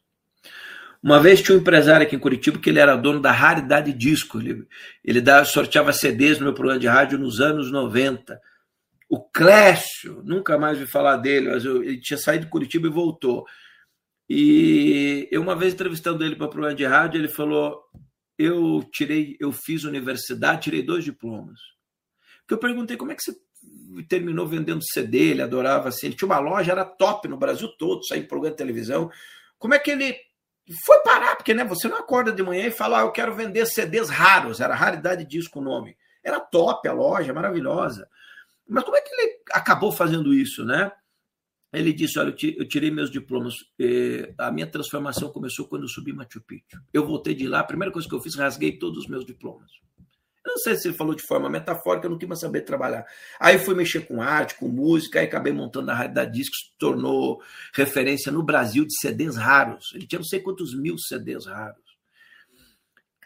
Uma 1.03 1.19
vez 1.21 1.43
tinha 1.43 1.59
um 1.59 1.61
empresário 1.61 2.07
aqui 2.07 2.15
em 2.15 2.21
Curitiba 2.21 2.61
que 2.61 2.71
ele 2.71 2.79
era 2.79 2.95
dono 2.95 3.21
da 3.21 3.33
Raridade 3.33 3.93
Disco. 3.93 4.39
Ele, 4.39 4.69
ele 5.05 5.21
sorteava 5.47 5.93
CDs 5.93 6.39
no 6.39 6.45
meu 6.45 6.55
programa 6.55 6.79
de 6.79 6.87
rádio 6.87 7.19
nos 7.19 7.41
anos 7.41 7.73
90. 7.73 8.41
O 9.09 9.21
Clécio, 9.21 10.23
nunca 10.25 10.59
mais 10.59 10.79
vi 10.79 10.87
falar 10.87 11.17
dele, 11.19 11.51
mas 11.51 11.65
eu, 11.65 11.83
ele 11.83 12.01
tinha 12.01 12.19
saído 12.19 12.45
de 12.47 12.51
Curitiba 12.51 12.87
e 12.87 12.91
voltou. 12.91 13.45
E 14.29 15.29
eu, 15.31 15.43
uma 15.43 15.55
vez 15.55 15.75
entrevistando 15.75 16.25
ele 16.25 16.37
para 16.37 16.47
o 16.47 16.51
programa 16.51 16.75
de 16.75 16.85
rádio, 16.85 17.21
ele 17.21 17.29
falou: 17.29 17.83
Eu 18.39 18.83
tirei, 18.93 19.37
eu 19.39 19.53
fiz 19.53 19.85
universidade, 19.85 20.63
tirei 20.63 20.83
dois 20.83 21.05
diplomas. 21.05 21.61
Porque 22.41 22.55
eu 22.55 22.59
perguntei 22.59 22.97
como 22.97 23.13
é 23.13 23.15
que 23.15 23.23
você 23.23 23.37
terminou 24.09 24.47
vendendo 24.47 24.83
CD, 24.83 25.31
ele 25.31 25.43
adorava 25.43 25.89
assim. 25.89 26.07
Ele 26.07 26.17
tinha 26.17 26.27
uma 26.27 26.39
loja, 26.39 26.73
era 26.73 26.85
top 26.85 27.29
no 27.29 27.37
Brasil 27.37 27.69
todo, 27.79 28.05
saía 28.05 28.23
em 28.23 28.27
programa 28.27 28.53
de 28.53 28.59
televisão. 28.59 29.11
Como 29.59 29.75
é 29.75 29.79
que 29.79 29.91
ele 29.91 30.17
foi 30.85 30.99
parar, 31.03 31.37
porque 31.37 31.53
né, 31.53 31.65
você 31.65 31.89
não 31.89 31.99
acorda 31.99 32.33
de 32.33 32.43
manhã 32.43 32.67
e 32.67 32.71
fala, 32.71 33.01
ah, 33.01 33.03
eu 33.03 33.13
quero 33.13 33.35
vender 33.35 33.67
CDs 33.67 34.09
raros, 34.09 34.61
era 34.61 34.75
raridade 34.75 35.25
disco 35.25 35.61
o 35.61 35.63
nome. 35.63 35.97
Era 36.23 36.41
top 36.41 36.89
a 36.89 36.93
loja, 36.93 37.35
maravilhosa. 37.35 38.09
Mas 38.69 38.85
como 38.85 38.97
é 38.97 39.01
que 39.01 39.15
ele 39.15 39.39
acabou 39.53 39.93
fazendo 39.93 40.33
isso, 40.33 40.65
né? 40.65 40.91
Ele 41.73 41.93
disse, 41.93 42.19
olha, 42.21 42.35
eu 42.57 42.69
tirei 42.69 42.91
meus 42.91 43.11
diplomas, 43.11 43.55
a 44.39 44.53
minha 44.53 44.67
transformação 44.67 45.33
começou 45.33 45.67
quando 45.67 45.83
eu 45.83 45.89
subi 45.89 46.13
Machu 46.13 46.41
Picchu. 46.41 46.81
Eu 46.93 47.05
voltei 47.05 47.35
de 47.35 47.49
lá, 47.49 47.61
a 47.61 47.65
primeira 47.65 47.93
coisa 47.93 48.09
que 48.09 48.15
eu 48.15 48.21
fiz, 48.21 48.37
rasguei 48.37 48.79
todos 48.79 48.99
os 49.01 49.09
meus 49.09 49.25
diplomas. 49.25 49.71
Eu 50.47 50.51
não 50.51 50.59
sei 50.59 50.77
se 50.77 50.87
ele 50.87 50.97
falou 50.97 51.15
de 51.15 51.27
forma 51.27 51.49
metafórica, 51.49 52.07
eu 52.07 52.11
não 52.11 52.29
mais 52.29 52.39
saber 52.39 52.61
trabalhar. 52.61 53.05
Aí 53.41 53.59
fui 53.59 53.75
mexer 53.75 54.07
com 54.07 54.23
arte, 54.23 54.57
com 54.57 54.69
música, 54.69 55.19
aí 55.19 55.27
acabei 55.27 55.53
montando 55.53 55.91
a 55.91 55.95
Rádio 55.95 56.15
da 56.15 56.25
Discos, 56.25 56.59
se 56.59 56.79
tornou 56.79 57.43
referência 57.75 58.31
no 58.31 58.43
Brasil 58.43 58.85
de 58.85 58.95
CDs 59.01 59.37
raros. 59.37 59.93
Ele 59.95 60.07
tinha 60.07 60.19
não 60.19 60.27
sei 60.27 60.41
quantos 60.41 60.79
mil 60.79 60.97
CDs 60.99 61.47
raros. 61.47 61.84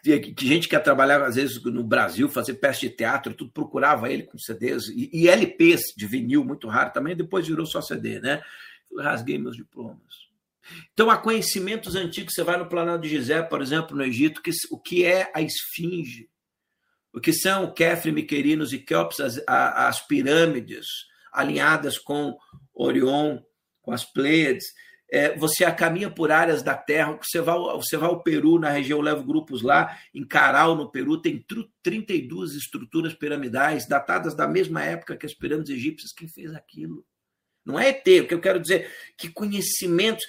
Que, 0.03 0.33
gente 0.45 0.67
que 0.67 0.75
ia 0.75 0.79
trabalhar, 0.79 1.21
às 1.23 1.35
vezes, 1.35 1.61
no 1.63 1.83
Brasil, 1.83 2.29
fazer 2.29 2.55
peça 2.55 2.81
de 2.81 2.89
teatro, 2.89 3.33
tudo 3.33 3.51
procurava 3.51 4.11
ele 4.11 4.23
com 4.23 4.37
CDs, 4.37 4.87
e, 4.89 5.09
e 5.13 5.27
LPs 5.27 5.93
de 5.95 6.07
vinil, 6.07 6.43
muito 6.43 6.67
raro 6.67 6.91
também, 6.91 7.15
depois 7.15 7.47
virou 7.47 7.65
só 7.65 7.81
CD, 7.81 8.19
né? 8.19 8.41
Rasguei 8.97 9.37
meus 9.37 9.55
diplomas. 9.55 10.29
Então, 10.93 11.09
há 11.09 11.17
conhecimentos 11.17 11.95
antigos. 11.95 12.33
Você 12.33 12.43
vai 12.43 12.57
no 12.57 12.67
Planalto 12.67 13.03
de 13.03 13.09
Gizé, 13.09 13.41
por 13.41 13.61
exemplo, 13.61 13.95
no 13.95 14.03
Egito, 14.03 14.41
que, 14.41 14.51
o 14.71 14.77
que 14.77 15.03
é 15.03 15.31
a 15.33 15.41
esfinge 15.41 16.29
o 17.13 17.19
que 17.19 17.33
são 17.33 17.73
Kefre, 17.73 18.11
Miquerinos 18.11 18.71
e 18.71 18.79
Kelps, 18.79 19.19
as, 19.19 19.41
as 19.47 20.05
pirâmides 20.05 20.85
alinhadas 21.31 21.97
com 21.97 22.37
Orion, 22.73 23.39
com 23.81 23.91
as 23.91 24.05
Pleiades. 24.05 24.65
É, 25.11 25.35
você 25.35 25.69
caminha 25.71 26.09
por 26.09 26.31
áreas 26.31 26.61
da 26.61 26.75
Terra, 26.75 27.17
você 27.21 27.41
vai, 27.41 27.57
você 27.57 27.97
vai 27.97 28.09
ao 28.09 28.21
Peru, 28.21 28.59
na 28.59 28.69
região, 28.69 28.99
eu 28.99 29.03
levo 29.03 29.23
grupos 29.23 29.63
lá, 29.63 29.97
em 30.13 30.23
Caral, 30.23 30.75
no 30.75 30.91
Peru, 30.91 31.19
tem 31.19 31.43
32 31.81 32.53
estruturas 32.53 33.13
piramidais, 33.13 33.87
datadas 33.87 34.35
da 34.35 34.47
mesma 34.47 34.83
época 34.83 35.17
que 35.17 35.25
as 35.25 35.33
pirâmides 35.33 35.75
egípcias. 35.75 36.13
Quem 36.13 36.27
fez 36.27 36.53
aquilo? 36.53 37.03
Não 37.65 37.79
é 37.79 37.89
ET, 37.89 38.07
o 38.23 38.27
que 38.27 38.33
eu 38.33 38.41
quero 38.41 38.59
dizer, 38.59 38.91
que 39.17 39.29
conhecimentos. 39.29 40.23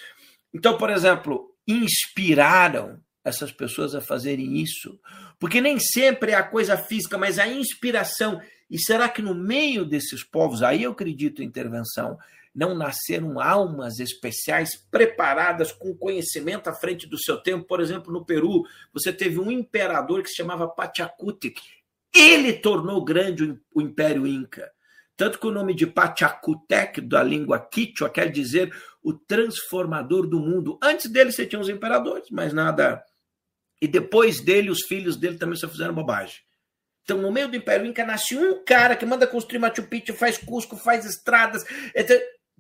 Então, 0.52 0.76
por 0.76 0.90
exemplo, 0.90 1.54
inspiraram 1.66 3.00
essas 3.24 3.52
pessoas 3.52 3.94
a 3.94 4.00
fazerem 4.00 4.58
isso? 4.58 4.98
Porque 5.38 5.60
nem 5.60 5.78
sempre 5.78 6.32
é 6.32 6.34
a 6.34 6.42
coisa 6.42 6.76
física, 6.76 7.18
mas 7.18 7.38
a 7.38 7.46
inspiração. 7.46 8.40
E 8.68 8.78
será 8.78 9.08
que 9.08 9.22
no 9.22 9.34
meio 9.34 9.84
desses 9.84 10.24
povos, 10.24 10.62
aí 10.62 10.84
eu 10.84 10.92
acredito 10.92 11.42
em 11.42 11.46
intervenção, 11.46 12.18
não 12.54 12.74
nasceram 12.74 13.40
almas 13.40 14.00
especiais 14.00 14.76
preparadas 14.90 15.72
com 15.72 15.96
conhecimento 15.96 16.68
à 16.68 16.74
frente 16.74 17.06
do 17.06 17.18
seu 17.18 17.38
tempo? 17.38 17.66
Por 17.66 17.80
exemplo, 17.80 18.12
no 18.12 18.24
Peru, 18.24 18.64
você 18.92 19.12
teve 19.12 19.38
um 19.38 19.50
imperador 19.50 20.22
que 20.22 20.28
se 20.28 20.36
chamava 20.36 20.68
Pachacútec. 20.68 21.60
Ele 22.14 22.52
tornou 22.54 23.04
grande 23.04 23.58
o 23.74 23.80
Império 23.80 24.26
Inca. 24.26 24.70
Tanto 25.16 25.38
que 25.38 25.46
o 25.46 25.52
nome 25.52 25.74
de 25.74 25.86
Pachacutec, 25.86 27.00
da 27.00 27.22
língua 27.22 27.58
quichua, 27.58 28.08
quer 28.10 28.30
dizer 28.30 28.74
o 29.02 29.12
transformador 29.12 30.26
do 30.26 30.40
mundo. 30.40 30.78
Antes 30.82 31.10
dele 31.10 31.30
você 31.30 31.46
tinha 31.46 31.60
os 31.60 31.68
imperadores, 31.68 32.30
mas 32.30 32.52
nada 32.52 33.04
e 33.80 33.88
depois 33.88 34.40
dele, 34.40 34.70
os 34.70 34.82
filhos 34.86 35.16
dele 35.16 35.38
também 35.38 35.56
só 35.56 35.68
fizeram 35.68 35.94
bobagem. 35.94 36.36
Então, 37.02 37.16
no 37.18 37.32
meio 37.32 37.48
do 37.48 37.56
Império 37.56 37.86
Inca, 37.86 38.04
nasce 38.04 38.36
um 38.36 38.62
cara 38.62 38.94
que 38.94 39.06
manda 39.06 39.26
construir 39.26 39.58
Machu 39.58 39.84
Picchu, 39.84 40.12
faz 40.12 40.36
Cusco, 40.36 40.76
faz 40.76 41.06
estradas. 41.06 41.64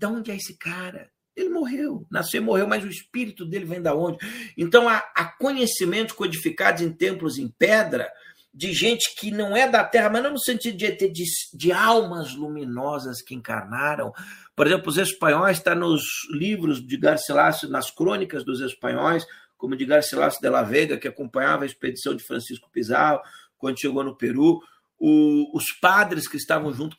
Da 0.00 0.08
onde 0.08 0.30
é 0.30 0.36
esse 0.36 0.56
cara? 0.56 1.10
Ele 1.36 1.50
morreu. 1.50 2.06
Nasceu 2.10 2.40
e 2.40 2.44
morreu, 2.44 2.66
mas 2.66 2.82
o 2.82 2.88
espírito 2.88 3.44
dele 3.44 3.66
vem 3.66 3.82
da 3.82 3.94
onde? 3.94 4.16
Então, 4.56 4.88
há, 4.88 4.96
há 5.14 5.26
conhecimentos 5.36 6.14
codificados 6.14 6.80
em 6.80 6.90
templos 6.90 7.36
em 7.36 7.48
pedra 7.48 8.10
de 8.52 8.72
gente 8.72 9.14
que 9.14 9.30
não 9.30 9.54
é 9.54 9.68
da 9.68 9.84
Terra, 9.84 10.08
mas 10.08 10.22
não 10.22 10.32
no 10.32 10.40
sentido 10.40 10.76
de, 10.76 10.90
de, 10.90 11.24
de 11.52 11.70
almas 11.70 12.34
luminosas 12.34 13.20
que 13.20 13.34
encarnaram. 13.34 14.10
Por 14.56 14.66
exemplo, 14.66 14.88
os 14.88 14.96
espanhóis, 14.96 15.58
está 15.58 15.74
nos 15.74 16.02
livros 16.30 16.84
de 16.84 16.96
Garcilaso, 16.96 17.68
nas 17.68 17.90
crônicas 17.90 18.42
dos 18.42 18.62
espanhóis, 18.62 19.26
como 19.58 19.76
de 19.76 19.84
Garcilaso 19.84 20.40
de 20.40 20.48
la 20.48 20.62
Vega, 20.62 20.96
que 20.96 21.06
acompanhava 21.06 21.64
a 21.64 21.66
expedição 21.66 22.16
de 22.16 22.24
Francisco 22.24 22.70
Pizarro 22.72 23.20
quando 23.58 23.78
chegou 23.78 24.02
no 24.02 24.16
Peru, 24.16 24.60
o, 24.98 25.56
os 25.56 25.64
padres 25.80 26.26
que 26.26 26.38
estavam 26.38 26.72
junto 26.72 26.96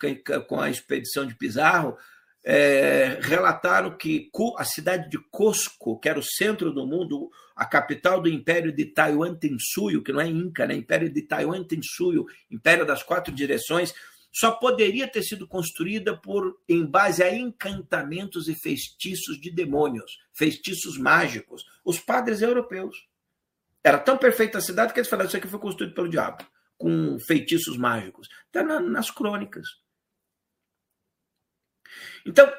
com 0.47 0.59
a, 0.59 0.69
expedição 0.69 1.25
de 1.25 1.35
Pizarro 1.35 1.97
é, 2.43 3.19
relataram 3.21 3.95
que 3.95 4.29
a 4.57 4.63
cidade 4.63 5.09
de 5.09 5.17
Cusco, 5.29 5.99
que 5.99 6.09
era 6.09 6.19
o 6.19 6.23
centro 6.23 6.73
do 6.73 6.85
mundo, 6.85 7.29
a 7.55 7.65
capital 7.65 8.19
do 8.19 8.29
Império 8.29 8.71
de 8.71 8.85
Taiwan 8.85 9.35
Tensuyo, 9.35 10.03
que 10.03 10.11
não 10.11 10.21
é 10.21 10.27
Inca, 10.27 10.65
né? 10.65 10.75
Império 10.75 11.11
de 11.11 11.21
Taiwan 11.21 11.63
Tensuyo, 11.63 12.25
Império 12.49 12.85
das 12.85 13.03
Quatro 13.03 13.33
Direções, 13.33 13.93
só 14.33 14.51
poderia 14.51 15.07
ter 15.07 15.21
sido 15.23 15.47
construída 15.47 16.17
por 16.17 16.59
em 16.67 16.85
base 16.85 17.21
a 17.21 17.33
encantamentos 17.33 18.47
e 18.47 18.55
feitiços 18.55 19.39
de 19.39 19.51
demônios, 19.51 20.19
feitiços 20.33 20.97
mágicos, 20.97 21.65
os 21.83 21.99
padres 21.99 22.41
europeus. 22.41 23.07
Era 23.83 23.99
tão 23.99 24.17
perfeita 24.17 24.57
a 24.57 24.61
cidade 24.61 24.93
que 24.93 24.99
eles 24.99 25.09
falaram: 25.09 25.27
Isso 25.27 25.37
aqui 25.37 25.47
foi 25.47 25.59
construído 25.59 25.93
pelo 25.93 26.09
diabo, 26.09 26.45
com 26.77 27.19
feitiços 27.19 27.77
mágicos. 27.77 28.29
Está 28.47 28.63
nas 28.79 29.11
crônicas. 29.11 29.67
Então, 32.25 32.51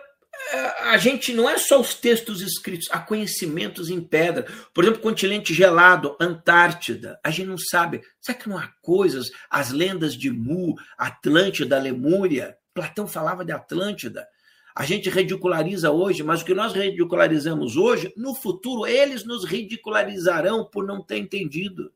é, 0.52 0.58
a 0.90 0.98
gente 0.98 1.32
não 1.32 1.48
é 1.48 1.56
só 1.58 1.80
os 1.80 1.94
textos 1.94 2.40
escritos, 2.40 2.88
há 2.90 2.98
conhecimentos 2.98 3.90
em 3.90 4.00
pedra. 4.00 4.46
Por 4.74 4.84
exemplo, 4.84 5.00
continente 5.00 5.54
gelado, 5.54 6.16
Antártida. 6.20 7.18
A 7.22 7.30
gente 7.30 7.46
não 7.46 7.58
sabe. 7.58 8.02
Será 8.20 8.38
que 8.38 8.48
não 8.48 8.58
há 8.58 8.68
coisas, 8.82 9.30
as 9.50 9.70
lendas 9.70 10.14
de 10.14 10.30
Mu, 10.30 10.74
Atlântida, 10.98 11.78
Lemúria? 11.78 12.56
Platão 12.74 13.06
falava 13.06 13.44
de 13.44 13.52
Atlântida. 13.52 14.26
A 14.74 14.84
gente 14.84 15.10
ridiculariza 15.10 15.90
hoje, 15.90 16.22
mas 16.22 16.40
o 16.40 16.44
que 16.44 16.54
nós 16.54 16.72
ridicularizamos 16.72 17.76
hoje, 17.76 18.12
no 18.16 18.34
futuro 18.34 18.86
eles 18.86 19.22
nos 19.24 19.44
ridicularizarão 19.44 20.64
por 20.64 20.86
não 20.86 21.02
ter 21.02 21.18
entendido. 21.18 21.92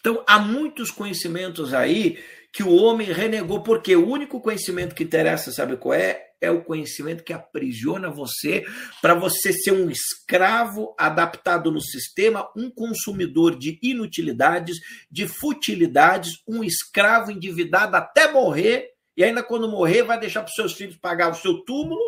Então, 0.00 0.22
há 0.26 0.38
muitos 0.38 0.90
conhecimentos 0.90 1.74
aí 1.74 2.18
que 2.52 2.62
o 2.62 2.74
homem 2.74 3.12
renegou, 3.12 3.62
porque 3.62 3.94
o 3.94 4.08
único 4.08 4.40
conhecimento 4.40 4.94
que 4.94 5.04
interessa, 5.04 5.52
sabe 5.52 5.76
qual 5.76 5.94
é? 5.94 6.26
É 6.40 6.50
o 6.50 6.62
conhecimento 6.62 7.24
que 7.24 7.32
aprisiona 7.32 8.10
você 8.10 8.64
para 9.02 9.12
você 9.12 9.52
ser 9.52 9.72
um 9.72 9.90
escravo 9.90 10.94
adaptado 10.96 11.70
no 11.70 11.80
sistema, 11.80 12.48
um 12.56 12.70
consumidor 12.70 13.58
de 13.58 13.78
inutilidades, 13.82 14.78
de 15.10 15.26
futilidades, 15.26 16.42
um 16.46 16.62
escravo 16.62 17.32
endividado 17.32 17.96
até 17.96 18.30
morrer, 18.30 18.90
e 19.16 19.24
ainda 19.24 19.42
quando 19.42 19.68
morrer 19.68 20.04
vai 20.04 20.18
deixar 20.18 20.42
para 20.42 20.50
os 20.50 20.54
seus 20.54 20.74
filhos 20.74 20.96
pagar 20.96 21.32
o 21.32 21.34
seu 21.34 21.64
túmulo, 21.64 22.00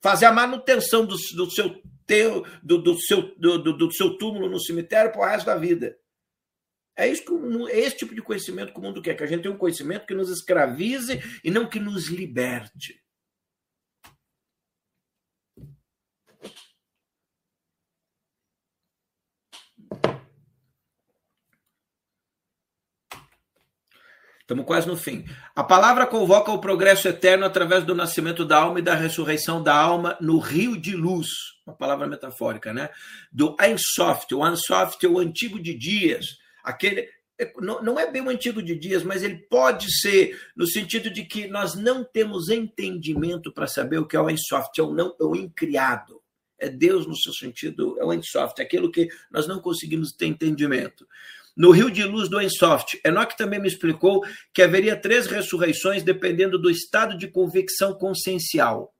fazer 0.00 0.26
a 0.26 0.32
manutenção 0.32 1.04
do, 1.04 1.16
do 1.34 1.50
seu, 1.50 1.82
do, 2.62 2.78
do, 2.78 3.00
seu, 3.00 3.34
do, 3.36 3.58
do 3.58 3.92
seu 3.92 4.16
túmulo 4.16 4.48
no 4.48 4.60
cemitério 4.60 5.10
para 5.10 5.20
o 5.20 5.24
resto 5.24 5.46
da 5.46 5.56
vida. 5.56 5.96
É, 6.98 7.06
isso 7.06 7.24
que, 7.24 7.72
é 7.72 7.78
esse 7.78 7.96
tipo 7.96 8.12
de 8.12 8.20
conhecimento 8.20 8.72
que 8.72 8.78
o 8.80 8.82
mundo 8.82 9.00
quer, 9.00 9.14
que 9.14 9.22
a 9.22 9.26
gente 9.26 9.42
tenha 9.42 9.54
um 9.54 9.58
conhecimento 9.58 10.04
que 10.04 10.14
nos 10.14 10.28
escravize 10.30 11.22
e 11.44 11.50
não 11.50 11.68
que 11.68 11.78
nos 11.78 12.08
liberte. 12.08 13.00
Estamos 24.40 24.64
quase 24.64 24.88
no 24.88 24.96
fim. 24.96 25.24
A 25.54 25.62
palavra 25.62 26.04
convoca 26.04 26.50
o 26.50 26.58
progresso 26.58 27.06
eterno 27.06 27.44
através 27.44 27.84
do 27.84 27.94
nascimento 27.94 28.44
da 28.44 28.56
alma 28.56 28.80
e 28.80 28.82
da 28.82 28.94
ressurreição 28.94 29.62
da 29.62 29.76
alma 29.76 30.16
no 30.20 30.40
rio 30.40 30.76
de 30.76 30.96
luz. 30.96 31.28
Uma 31.64 31.76
palavra 31.76 32.08
metafórica, 32.08 32.72
né? 32.72 32.88
Do 33.30 33.54
Ein 33.60 33.76
Soft. 33.78 34.32
O 34.32 34.44
Ein 34.44 34.56
Soft 34.56 35.04
é 35.04 35.06
o 35.06 35.20
antigo 35.20 35.62
de 35.62 35.74
dias 35.74 36.38
aquele 36.68 37.08
é, 37.40 37.52
não, 37.60 37.98
é 37.98 38.10
bem 38.10 38.20
o 38.20 38.28
antigo 38.28 38.60
de 38.60 38.74
dias, 38.74 39.04
mas 39.04 39.22
ele 39.22 39.36
pode 39.36 39.86
ser 40.00 40.36
no 40.56 40.66
sentido 40.66 41.08
de 41.08 41.24
que 41.24 41.46
nós 41.46 41.76
não 41.76 42.02
temos 42.02 42.48
entendimento 42.48 43.52
para 43.52 43.68
saber 43.68 43.98
o 43.98 44.06
que 44.06 44.16
é 44.16 44.20
o 44.20 44.28
Ensoft, 44.28 44.78
é 44.78 44.82
o 44.82 44.92
não, 44.92 45.14
é 45.20 45.24
o 45.24 45.36
incriado. 45.36 46.20
É 46.58 46.68
Deus 46.68 47.06
no 47.06 47.16
seu 47.16 47.32
sentido, 47.32 47.96
é 48.00 48.04
o 48.04 48.12
Ensoft, 48.12 48.60
aquilo 48.60 48.90
que 48.90 49.08
nós 49.30 49.46
não 49.46 49.60
conseguimos 49.60 50.10
ter 50.10 50.26
entendimento. 50.26 51.06
No 51.56 51.70
rio 51.70 51.88
de 51.88 52.02
luz 52.04 52.28
do 52.28 52.40
Ensoft, 52.40 53.00
Enoch 53.04 53.36
também 53.36 53.60
me 53.60 53.68
explicou 53.68 54.24
que 54.52 54.62
haveria 54.62 55.00
três 55.00 55.28
ressurreições 55.28 56.02
dependendo 56.02 56.58
do 56.58 56.68
estado 56.68 57.16
de 57.16 57.28
convicção 57.28 57.94
consciencial. 57.94 58.92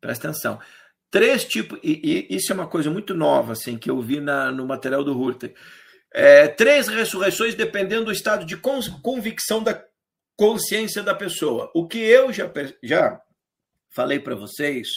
Presta 0.00 0.28
atenção. 0.28 0.58
Três 1.10 1.44
tipos, 1.44 1.78
e, 1.82 2.26
e, 2.30 2.36
isso 2.36 2.52
é 2.52 2.54
uma 2.54 2.66
coisa 2.66 2.90
muito 2.90 3.14
nova, 3.14 3.52
assim, 3.52 3.78
que 3.78 3.90
eu 3.90 4.00
vi 4.00 4.20
na, 4.20 4.50
no 4.50 4.66
material 4.66 5.04
do 5.04 5.18
Hurter. 5.18 5.54
É, 6.12 6.48
três 6.48 6.88
ressurreições 6.88 7.54
dependendo 7.54 8.06
do 8.06 8.12
estado 8.12 8.44
de 8.44 8.56
convicção 8.56 9.62
da 9.62 9.84
consciência 10.36 11.02
da 11.02 11.14
pessoa. 11.14 11.70
O 11.74 11.86
que 11.86 11.98
eu 11.98 12.32
já, 12.32 12.50
já 12.82 13.20
falei 13.90 14.18
para 14.18 14.34
vocês 14.34 14.88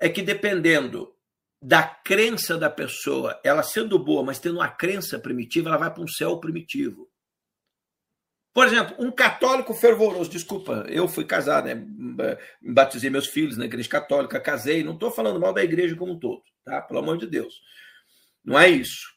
é 0.00 0.08
que 0.08 0.22
dependendo 0.22 1.14
da 1.60 1.82
crença 1.82 2.58
da 2.58 2.68
pessoa, 2.68 3.40
ela 3.42 3.62
sendo 3.62 3.98
boa, 3.98 4.22
mas 4.22 4.38
tendo 4.38 4.56
uma 4.56 4.68
crença 4.68 5.18
primitiva, 5.18 5.70
ela 5.70 5.78
vai 5.78 5.90
para 5.90 6.02
um 6.02 6.08
céu 6.08 6.38
primitivo. 6.38 7.08
Por 8.54 8.68
exemplo, 8.68 8.94
um 9.00 9.10
católico 9.10 9.74
fervoroso, 9.74 10.30
desculpa, 10.30 10.86
eu 10.88 11.08
fui 11.08 11.24
casado, 11.24 11.64
né? 11.64 11.84
Batizei 12.62 13.10
meus 13.10 13.26
filhos 13.26 13.58
na 13.58 13.64
igreja 13.64 13.88
católica, 13.88 14.38
casei, 14.38 14.84
não 14.84 14.94
estou 14.94 15.10
falando 15.10 15.40
mal 15.40 15.52
da 15.52 15.64
igreja 15.64 15.96
como 15.96 16.12
um 16.12 16.18
todo, 16.20 16.40
tá? 16.64 16.80
Pelo 16.80 17.00
amor 17.00 17.18
de 17.18 17.26
Deus. 17.26 17.60
Não 18.44 18.56
é 18.56 18.68
isso. 18.68 19.12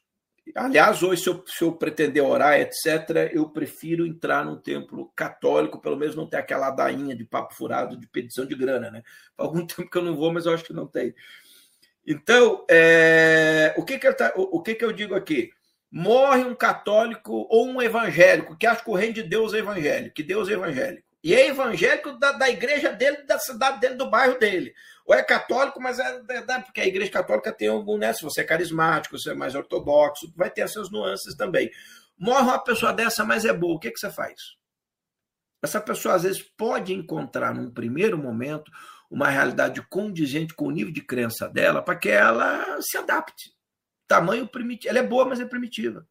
Aliás, 0.55 1.03
hoje, 1.03 1.21
se 1.21 1.29
eu, 1.29 1.43
se 1.45 1.63
eu 1.63 1.71
pretender 1.73 2.23
orar, 2.23 2.59
etc., 2.59 3.31
eu 3.31 3.47
prefiro 3.49 4.07
entrar 4.07 4.43
num 4.43 4.59
templo 4.59 5.11
católico, 5.15 5.79
pelo 5.79 5.97
menos 5.97 6.15
não 6.15 6.27
ter 6.27 6.37
aquela 6.37 6.71
dainha 6.71 7.15
de 7.15 7.23
papo 7.23 7.53
furado 7.53 7.95
de 7.95 8.07
petição 8.07 8.43
de 8.43 8.55
grana, 8.55 8.89
né? 8.89 9.03
Faz 9.35 9.49
algum 9.49 9.65
tempo 9.67 9.87
que 9.87 9.97
eu 9.99 10.03
não 10.03 10.15
vou, 10.15 10.33
mas 10.33 10.47
eu 10.47 10.53
acho 10.53 10.63
que 10.63 10.73
não 10.73 10.87
tem. 10.87 11.13
Então, 12.07 12.65
é, 12.71 13.75
o, 13.77 13.83
que, 13.83 13.99
que, 13.99 14.11
tá, 14.13 14.33
o, 14.35 14.57
o 14.57 14.63
que, 14.63 14.73
que 14.73 14.85
eu 14.85 14.91
digo 14.91 15.13
aqui? 15.13 15.51
Morre 15.91 16.43
um 16.43 16.55
católico 16.55 17.47
ou 17.49 17.67
um 17.67 17.81
evangélico 17.81 18.55
que 18.57 18.67
acha 18.67 18.83
que 18.83 18.89
o 18.89 18.95
reino 18.95 19.13
de 19.13 19.23
Deus 19.23 19.53
é 19.53 19.59
evangélico, 19.59 20.15
que 20.15 20.23
Deus 20.23 20.49
é 20.49 20.53
evangélico. 20.53 21.07
E 21.23 21.33
é 21.33 21.47
evangélico 21.47 22.13
da, 22.13 22.31
da 22.33 22.49
igreja 22.49 22.91
dele, 22.91 23.23
da 23.23 23.39
cidade 23.39 23.79
dele, 23.79 23.95
do 23.95 24.09
bairro 24.09 24.37
dele. 24.37 24.73
Ou 25.05 25.15
é 25.15 25.23
católico, 25.23 25.81
mas 25.81 25.99
é, 25.99 26.21
é, 26.29 26.59
porque 26.59 26.79
a 26.79 26.85
igreja 26.85 27.11
católica 27.11 27.51
tem 27.51 27.67
algum, 27.67 27.97
né? 27.97 28.13
Se 28.13 28.23
você 28.23 28.41
é 28.41 28.43
carismático, 28.43 29.17
se 29.17 29.29
é 29.29 29.33
mais 29.33 29.55
ortodoxo, 29.55 30.31
vai 30.35 30.49
ter 30.49 30.61
essas 30.61 30.91
nuances 30.91 31.35
também. 31.35 31.71
Morre 32.17 32.43
uma 32.43 32.59
pessoa 32.59 32.93
dessa, 32.93 33.25
mas 33.25 33.45
é 33.45 33.53
boa, 33.53 33.75
o 33.75 33.79
que, 33.79 33.91
que 33.91 33.99
você 33.99 34.11
faz? 34.11 34.55
Essa 35.61 35.81
pessoa, 35.81 36.15
às 36.15 36.23
vezes, 36.23 36.41
pode 36.41 36.93
encontrar, 36.93 37.53
num 37.53 37.71
primeiro 37.71 38.17
momento, 38.17 38.71
uma 39.09 39.27
realidade 39.29 39.81
condizente 39.89 40.53
com 40.53 40.67
o 40.67 40.71
nível 40.71 40.93
de 40.93 41.01
crença 41.01 41.49
dela, 41.49 41.81
para 41.81 41.95
que 41.95 42.09
ela 42.09 42.79
se 42.81 42.97
adapte 42.97 43.56
tamanho 44.07 44.47
primitivo. 44.47 44.89
Ela 44.89 44.99
é 44.99 45.07
boa, 45.07 45.25
mas 45.25 45.39
é 45.39 45.45
primitiva. 45.45 46.07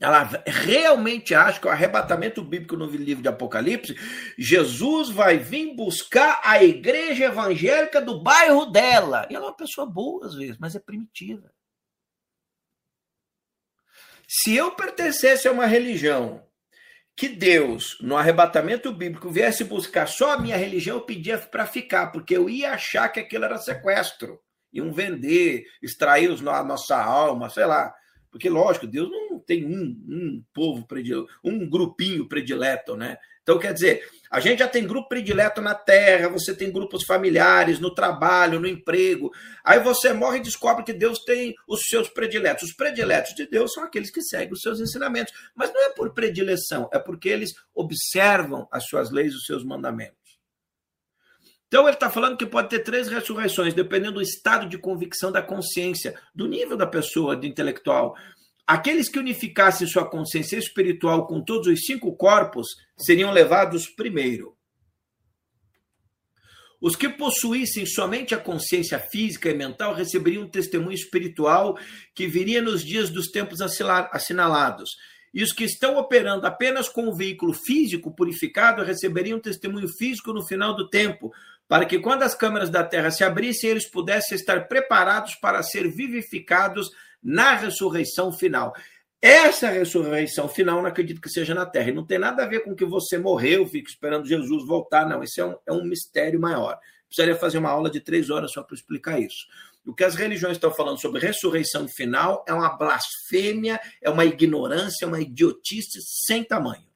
Ela 0.00 0.22
realmente 0.46 1.34
acha 1.34 1.58
que 1.58 1.66
o 1.66 1.70
arrebatamento 1.70 2.40
bíblico 2.42 2.76
no 2.76 2.86
livro 2.86 3.20
de 3.20 3.28
Apocalipse, 3.28 3.96
Jesus 4.38 5.10
vai 5.10 5.38
vir 5.38 5.74
buscar 5.74 6.40
a 6.44 6.62
igreja 6.62 7.24
evangélica 7.24 8.00
do 8.00 8.22
bairro 8.22 8.66
dela. 8.66 9.26
E 9.28 9.34
ela 9.34 9.46
é 9.46 9.48
uma 9.48 9.56
pessoa 9.56 9.84
boa 9.84 10.26
às 10.26 10.36
vezes, 10.36 10.56
mas 10.56 10.76
é 10.76 10.78
primitiva. 10.78 11.52
Se 14.28 14.54
eu 14.54 14.70
pertencesse 14.72 15.48
a 15.48 15.52
uma 15.52 15.66
religião 15.66 16.46
que 17.16 17.28
Deus, 17.28 17.98
no 18.00 18.16
arrebatamento 18.16 18.92
bíblico, 18.92 19.28
viesse 19.28 19.64
buscar 19.64 20.06
só 20.06 20.34
a 20.34 20.38
minha 20.38 20.56
religião, 20.56 20.98
eu 20.98 21.04
pedia 21.04 21.36
para 21.38 21.66
ficar, 21.66 22.12
porque 22.12 22.36
eu 22.36 22.48
ia 22.48 22.72
achar 22.72 23.08
que 23.08 23.18
aquilo 23.18 23.44
era 23.44 23.58
sequestro 23.58 24.40
iam 24.72 24.92
vender, 24.92 25.64
extrair 25.82 26.30
a 26.30 26.64
nossa 26.64 26.96
alma, 26.96 27.48
sei 27.48 27.66
lá. 27.66 27.92
Porque, 28.30 28.48
lógico, 28.48 28.86
Deus 28.86 29.10
não 29.10 29.38
tem 29.38 29.64
um, 29.64 29.96
um 30.08 30.44
povo 30.52 30.86
predileto, 30.86 31.26
um 31.42 31.68
grupinho 31.68 32.28
predileto, 32.28 32.96
né? 32.96 33.16
Então, 33.42 33.58
quer 33.58 33.72
dizer, 33.72 34.06
a 34.30 34.40
gente 34.40 34.58
já 34.58 34.68
tem 34.68 34.86
grupo 34.86 35.08
predileto 35.08 35.62
na 35.62 35.74
terra, 35.74 36.28
você 36.28 36.54
tem 36.54 36.70
grupos 36.70 37.04
familiares, 37.04 37.80
no 37.80 37.94
trabalho, 37.94 38.60
no 38.60 38.68
emprego. 38.68 39.30
Aí 39.64 39.80
você 39.80 40.12
morre 40.12 40.36
e 40.36 40.42
descobre 40.42 40.84
que 40.84 40.92
Deus 40.92 41.24
tem 41.24 41.54
os 41.66 41.80
seus 41.88 42.10
prediletos. 42.10 42.64
Os 42.64 42.76
prediletos 42.76 43.34
de 43.34 43.48
Deus 43.48 43.72
são 43.72 43.84
aqueles 43.84 44.10
que 44.10 44.20
seguem 44.20 44.52
os 44.52 44.60
seus 44.60 44.80
ensinamentos. 44.80 45.32
Mas 45.54 45.72
não 45.72 45.86
é 45.86 45.94
por 45.94 46.12
predileção, 46.12 46.90
é 46.92 46.98
porque 46.98 47.30
eles 47.30 47.52
observam 47.74 48.68
as 48.70 48.84
suas 48.84 49.10
leis, 49.10 49.34
os 49.34 49.46
seus 49.46 49.64
mandamentos. 49.64 50.17
Então 51.68 51.82
ele 51.84 51.94
está 51.94 52.10
falando 52.10 52.36
que 52.36 52.46
pode 52.46 52.70
ter 52.70 52.80
três 52.80 53.08
ressurreições, 53.08 53.74
dependendo 53.74 54.14
do 54.14 54.22
estado 54.22 54.66
de 54.66 54.78
convicção 54.78 55.30
da 55.30 55.42
consciência, 55.42 56.18
do 56.34 56.48
nível 56.48 56.76
da 56.76 56.86
pessoa, 56.86 57.36
de 57.36 57.46
intelectual. 57.46 58.16
Aqueles 58.66 59.08
que 59.08 59.18
unificassem 59.18 59.86
sua 59.86 60.08
consciência 60.08 60.56
espiritual 60.56 61.26
com 61.26 61.42
todos 61.42 61.66
os 61.68 61.80
cinco 61.80 62.16
corpos 62.16 62.68
seriam 62.96 63.30
levados 63.30 63.86
primeiro. 63.86 64.56
Os 66.80 66.94
que 66.94 67.08
possuíssem 67.08 67.84
somente 67.84 68.34
a 68.34 68.38
consciência 68.38 68.98
física 68.98 69.50
e 69.50 69.54
mental 69.54 69.94
receberiam 69.94 70.44
um 70.44 70.48
testemunho 70.48 70.94
espiritual 70.94 71.76
que 72.14 72.26
viria 72.26 72.62
nos 72.62 72.84
dias 72.84 73.10
dos 73.10 73.28
tempos 73.28 73.60
assinalados. 73.60 74.90
E 75.34 75.42
os 75.42 75.52
que 75.52 75.64
estão 75.64 75.98
operando 75.98 76.46
apenas 76.46 76.88
com 76.88 77.08
o 77.08 77.14
veículo 77.14 77.52
físico 77.52 78.14
purificado 78.14 78.82
receberiam 78.84 79.38
um 79.38 79.42
testemunho 79.42 79.88
físico 79.88 80.32
no 80.32 80.46
final 80.46 80.74
do 80.74 80.88
tempo, 80.88 81.32
para 81.68 81.84
que 81.84 81.98
quando 81.98 82.22
as 82.22 82.34
câmaras 82.34 82.70
da 82.70 82.82
terra 82.82 83.10
se 83.10 83.22
abrissem, 83.22 83.70
eles 83.70 83.86
pudessem 83.86 84.34
estar 84.34 84.66
preparados 84.66 85.34
para 85.34 85.62
ser 85.62 85.86
vivificados 85.88 86.90
na 87.22 87.54
ressurreição 87.54 88.32
final. 88.32 88.74
Essa 89.20 89.68
ressurreição 89.68 90.48
final 90.48 90.80
não 90.80 90.88
acredito 90.88 91.20
que 91.20 91.28
seja 91.28 91.52
na 91.52 91.66
Terra. 91.66 91.90
E 91.90 91.94
não 91.94 92.06
tem 92.06 92.18
nada 92.18 92.44
a 92.44 92.46
ver 92.46 92.60
com 92.60 92.74
que 92.74 92.84
você 92.84 93.18
morreu, 93.18 93.66
fica 93.66 93.90
esperando 93.90 94.28
Jesus 94.28 94.64
voltar. 94.64 95.08
Não, 95.08 95.22
isso 95.22 95.40
é 95.40 95.44
um, 95.44 95.56
é 95.66 95.72
um 95.72 95.84
mistério 95.84 96.40
maior. 96.40 96.78
Precisaria 97.08 97.34
fazer 97.34 97.58
uma 97.58 97.70
aula 97.70 97.90
de 97.90 98.00
três 98.00 98.30
horas 98.30 98.52
só 98.52 98.62
para 98.62 98.76
explicar 98.76 99.18
isso. 99.18 99.46
O 99.84 99.94
que 99.94 100.04
as 100.04 100.14
religiões 100.14 100.56
estão 100.56 100.70
falando 100.70 101.00
sobre 101.00 101.20
ressurreição 101.20 101.88
final 101.88 102.44
é 102.46 102.52
uma 102.52 102.76
blasfêmia, 102.76 103.80
é 104.00 104.08
uma 104.08 104.24
ignorância, 104.24 105.04
é 105.04 105.08
uma 105.08 105.20
idiotice 105.20 105.98
sem 106.26 106.44
tamanho. 106.44 106.87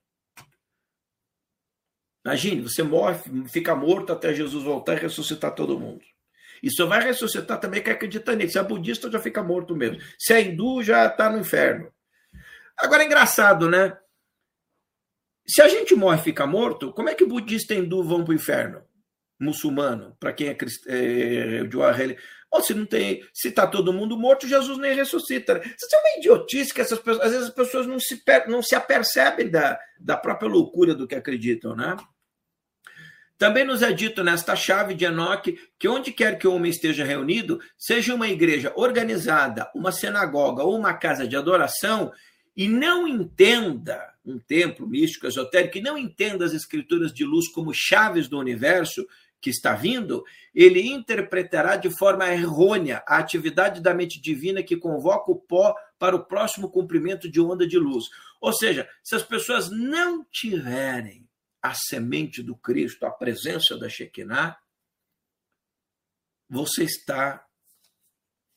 Imagine, 2.25 2.63
você 2.63 2.83
morre, 2.83 3.19
fica 3.49 3.75
morto 3.75 4.13
até 4.13 4.33
Jesus 4.33 4.63
voltar 4.63 4.95
e 4.95 5.01
ressuscitar 5.01 5.55
todo 5.55 5.79
mundo. 5.79 6.03
E 6.63 6.71
só 6.71 6.87
vai 6.87 7.03
ressuscitar 7.03 7.59
também 7.59 7.83
quem 7.83 7.93
acredita 7.93 8.35
nisso. 8.37 8.53
Se 8.53 8.59
é 8.59 8.63
budista, 8.63 9.11
já 9.11 9.19
fica 9.19 9.43
morto 9.43 9.75
mesmo. 9.75 9.99
Se 10.17 10.33
é 10.33 10.41
hindu, 10.41 10.83
já 10.83 11.07
está 11.07 11.29
no 11.29 11.41
inferno. 11.41 11.93
Agora 12.79 13.03
é 13.03 13.07
engraçado, 13.07 13.69
né? 13.69 13.97
Se 15.45 15.61
a 15.61 15.69
gente 15.69 15.95
morre 15.97 16.21
e 16.21 16.23
fica 16.23 16.47
morto, 16.47 16.93
como 16.93 17.09
é 17.09 17.15
que 17.17 17.27
budista 17.27 17.75
e 17.75 17.79
hindu 17.79 18.05
vão 18.05 18.25
para 18.25 18.31
o 18.31 18.35
inferno? 18.35 18.83
Muçulmano, 19.41 20.17
para 20.21 20.33
quem 20.33 20.49
é, 20.49 20.57
é 20.87 21.65
de 21.65 21.77
uma 21.77 21.91
religião. 21.91 22.23
Ou 22.53 22.63
se 22.63 22.75
não 22.75 22.85
tem, 22.87 23.27
se 23.33 23.49
está 23.49 23.67
todo 23.67 23.93
mundo 23.93 24.17
morto, 24.17 24.47
Jesus 24.47 24.79
nem 24.79 24.95
ressuscita. 24.95 25.55
Né? 25.55 25.61
Isso 25.65 25.97
é 25.97 25.99
uma 25.99 26.19
idiotice 26.19 26.73
que 26.73 26.83
essas 26.83 26.99
pessoas, 26.99 27.27
às 27.27 27.33
vezes 27.33 27.49
as 27.49 27.55
pessoas 27.55 27.87
não 27.87 27.99
se, 27.99 28.23
não 28.47 28.63
se 28.63 28.75
apercebem 28.75 29.51
da, 29.51 29.81
da 29.99 30.17
própria 30.17 30.49
loucura 30.49 30.95
do 30.95 31.09
que 31.09 31.15
acreditam, 31.15 31.75
né? 31.75 31.97
Também 33.43 33.65
nos 33.65 33.83
é 33.83 33.93
dito 33.93 34.23
nesta 34.23 34.55
chave 34.55 34.95
de 34.95 35.05
Enoque 35.05 35.59
que 35.77 35.89
onde 35.89 36.13
quer 36.13 36.39
que 36.39 36.47
o 36.47 36.55
homem 36.55 36.71
esteja 36.71 37.05
reunido, 37.05 37.59
seja 37.77 38.15
uma 38.15 38.29
igreja 38.29 38.73
organizada, 38.77 39.69
uma 39.75 39.91
sinagoga 39.91 40.63
ou 40.63 40.79
uma 40.79 40.95
casa 40.95 41.27
de 41.27 41.35
adoração, 41.35 42.13
e 42.57 42.69
não 42.69 43.09
entenda 43.09 44.15
um 44.25 44.39
templo 44.39 44.87
místico 44.87 45.27
esotérico, 45.27 45.77
e 45.77 45.83
não 45.83 45.99
entenda 45.99 46.45
as 46.45 46.53
escrituras 46.53 47.13
de 47.13 47.25
luz 47.25 47.49
como 47.49 47.75
chaves 47.75 48.29
do 48.29 48.39
universo 48.39 49.05
que 49.41 49.51
está 49.51 49.75
vindo, 49.75 50.23
ele 50.55 50.81
interpretará 50.81 51.75
de 51.75 51.91
forma 51.91 52.33
errônea 52.33 53.03
a 53.09 53.17
atividade 53.17 53.83
da 53.83 53.93
mente 53.93 54.23
divina 54.23 54.63
que 54.63 54.77
convoca 54.77 55.33
o 55.33 55.37
pó 55.37 55.75
para 55.99 56.15
o 56.15 56.25
próximo 56.25 56.71
cumprimento 56.71 57.29
de 57.29 57.41
onda 57.41 57.67
de 57.67 57.77
luz. 57.77 58.05
Ou 58.41 58.53
seja, 58.53 58.89
se 59.03 59.17
as 59.17 59.25
pessoas 59.25 59.69
não 59.69 60.25
tiverem 60.31 61.27
a 61.63 61.75
semente 61.75 62.43
do 62.43 62.57
Cristo, 62.57 63.07
a 63.07 63.11
presença 63.11 63.79
da 63.79 63.89
Shekinah, 63.89 64.59
você 66.49 66.85
está 66.85 67.47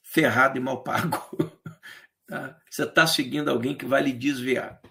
ferrado 0.02 0.58
e 0.58 0.62
mal 0.62 0.84
pago. 0.84 1.20
Tá? 2.28 2.60
Você 2.68 2.82
está 2.82 3.06
seguindo 3.06 3.52
alguém 3.52 3.78
que 3.78 3.86
vai 3.86 4.02
lhe 4.02 4.12
desviar. 4.12 4.82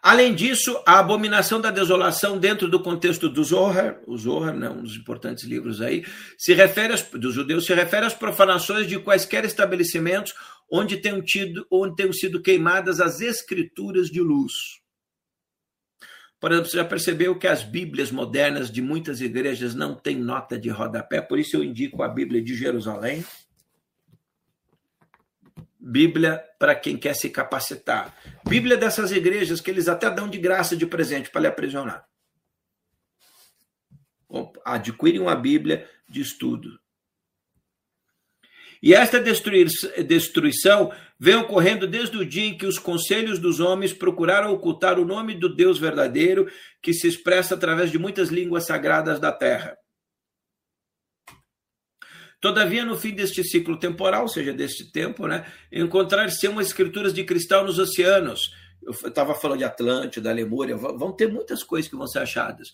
Além 0.00 0.34
disso, 0.34 0.82
a 0.86 0.98
abominação 0.98 1.60
da 1.60 1.70
desolação 1.70 2.38
dentro 2.38 2.66
do 2.66 2.80
contexto 2.80 3.28
do 3.28 3.44
Zohar, 3.44 4.00
o 4.06 4.16
Zohar, 4.16 4.54
né, 4.54 4.70
um 4.70 4.82
dos 4.82 4.96
importantes 4.96 5.44
livros 5.44 5.82
aí, 5.82 6.06
se 6.38 6.54
refere 6.54 6.92
aos, 6.92 7.02
dos 7.02 7.34
judeus, 7.34 7.66
se 7.66 7.74
refere 7.74 8.06
às 8.06 8.14
profanações 8.14 8.86
de 8.86 8.98
quaisquer 8.98 9.44
estabelecimentos 9.44 10.34
onde 10.70 10.96
tenham, 10.98 11.22
tido, 11.22 11.66
onde 11.70 11.96
tenham 11.96 12.12
sido 12.12 12.42
queimadas 12.42 13.00
as 13.00 13.20
escrituras 13.20 14.08
de 14.08 14.20
luz. 14.20 14.52
Por 16.40 16.52
exemplo, 16.52 16.70
você 16.70 16.76
já 16.76 16.84
percebeu 16.84 17.36
que 17.36 17.48
as 17.48 17.64
Bíblias 17.64 18.12
modernas 18.12 18.70
de 18.70 18.80
muitas 18.80 19.20
igrejas 19.20 19.74
não 19.74 19.94
têm 19.94 20.16
nota 20.16 20.58
de 20.58 20.68
rodapé, 20.68 21.20
por 21.20 21.38
isso 21.38 21.56
eu 21.56 21.64
indico 21.64 22.02
a 22.02 22.08
Bíblia 22.08 22.40
de 22.40 22.54
Jerusalém. 22.54 23.24
Bíblia 25.80 26.44
para 26.58 26.74
quem 26.74 26.96
quer 26.96 27.14
se 27.14 27.30
capacitar. 27.30 28.14
Bíblia 28.46 28.76
dessas 28.76 29.10
igrejas 29.10 29.60
que 29.60 29.70
eles 29.70 29.88
até 29.88 30.10
dão 30.10 30.28
de 30.28 30.38
graça 30.38 30.76
de 30.76 30.86
presente 30.86 31.30
para 31.30 31.40
lhe 31.40 31.46
aprisionar. 31.46 32.06
Adquire 34.64 35.18
uma 35.18 35.34
Bíblia 35.34 35.88
de 36.08 36.20
estudo. 36.20 36.78
E 38.82 38.94
esta 38.94 39.20
destruição 39.20 40.92
vem 41.18 41.34
ocorrendo 41.34 41.86
desde 41.86 42.16
o 42.16 42.24
dia 42.24 42.46
em 42.46 42.56
que 42.56 42.66
os 42.66 42.78
conselhos 42.78 43.38
dos 43.38 43.58
homens 43.58 43.92
procuraram 43.92 44.52
ocultar 44.52 44.98
o 44.98 45.04
nome 45.04 45.34
do 45.34 45.52
Deus 45.52 45.78
verdadeiro, 45.78 46.48
que 46.80 46.92
se 46.92 47.08
expressa 47.08 47.54
através 47.54 47.90
de 47.90 47.98
muitas 47.98 48.28
línguas 48.28 48.66
sagradas 48.66 49.18
da 49.18 49.32
terra. 49.32 49.76
Todavia, 52.40 52.84
no 52.84 52.96
fim 52.96 53.12
deste 53.12 53.42
ciclo 53.42 53.76
temporal, 53.80 54.22
ou 54.22 54.28
seja, 54.28 54.52
deste 54.52 54.92
tempo, 54.92 55.26
né, 55.26 55.44
encontrar-se 55.72 56.46
umas 56.46 56.68
escrituras 56.68 57.12
de 57.12 57.24
cristal 57.24 57.64
nos 57.64 57.80
oceanos. 57.80 58.52
Eu 58.80 58.92
estava 58.92 59.34
falando 59.34 59.58
de 59.58 59.64
Atlântida, 59.64 60.28
da 60.28 60.34
Lemúria, 60.34 60.76
vão 60.76 61.12
ter 61.12 61.26
muitas 61.26 61.64
coisas 61.64 61.90
que 61.90 61.96
vão 61.96 62.06
ser 62.06 62.20
achadas 62.20 62.68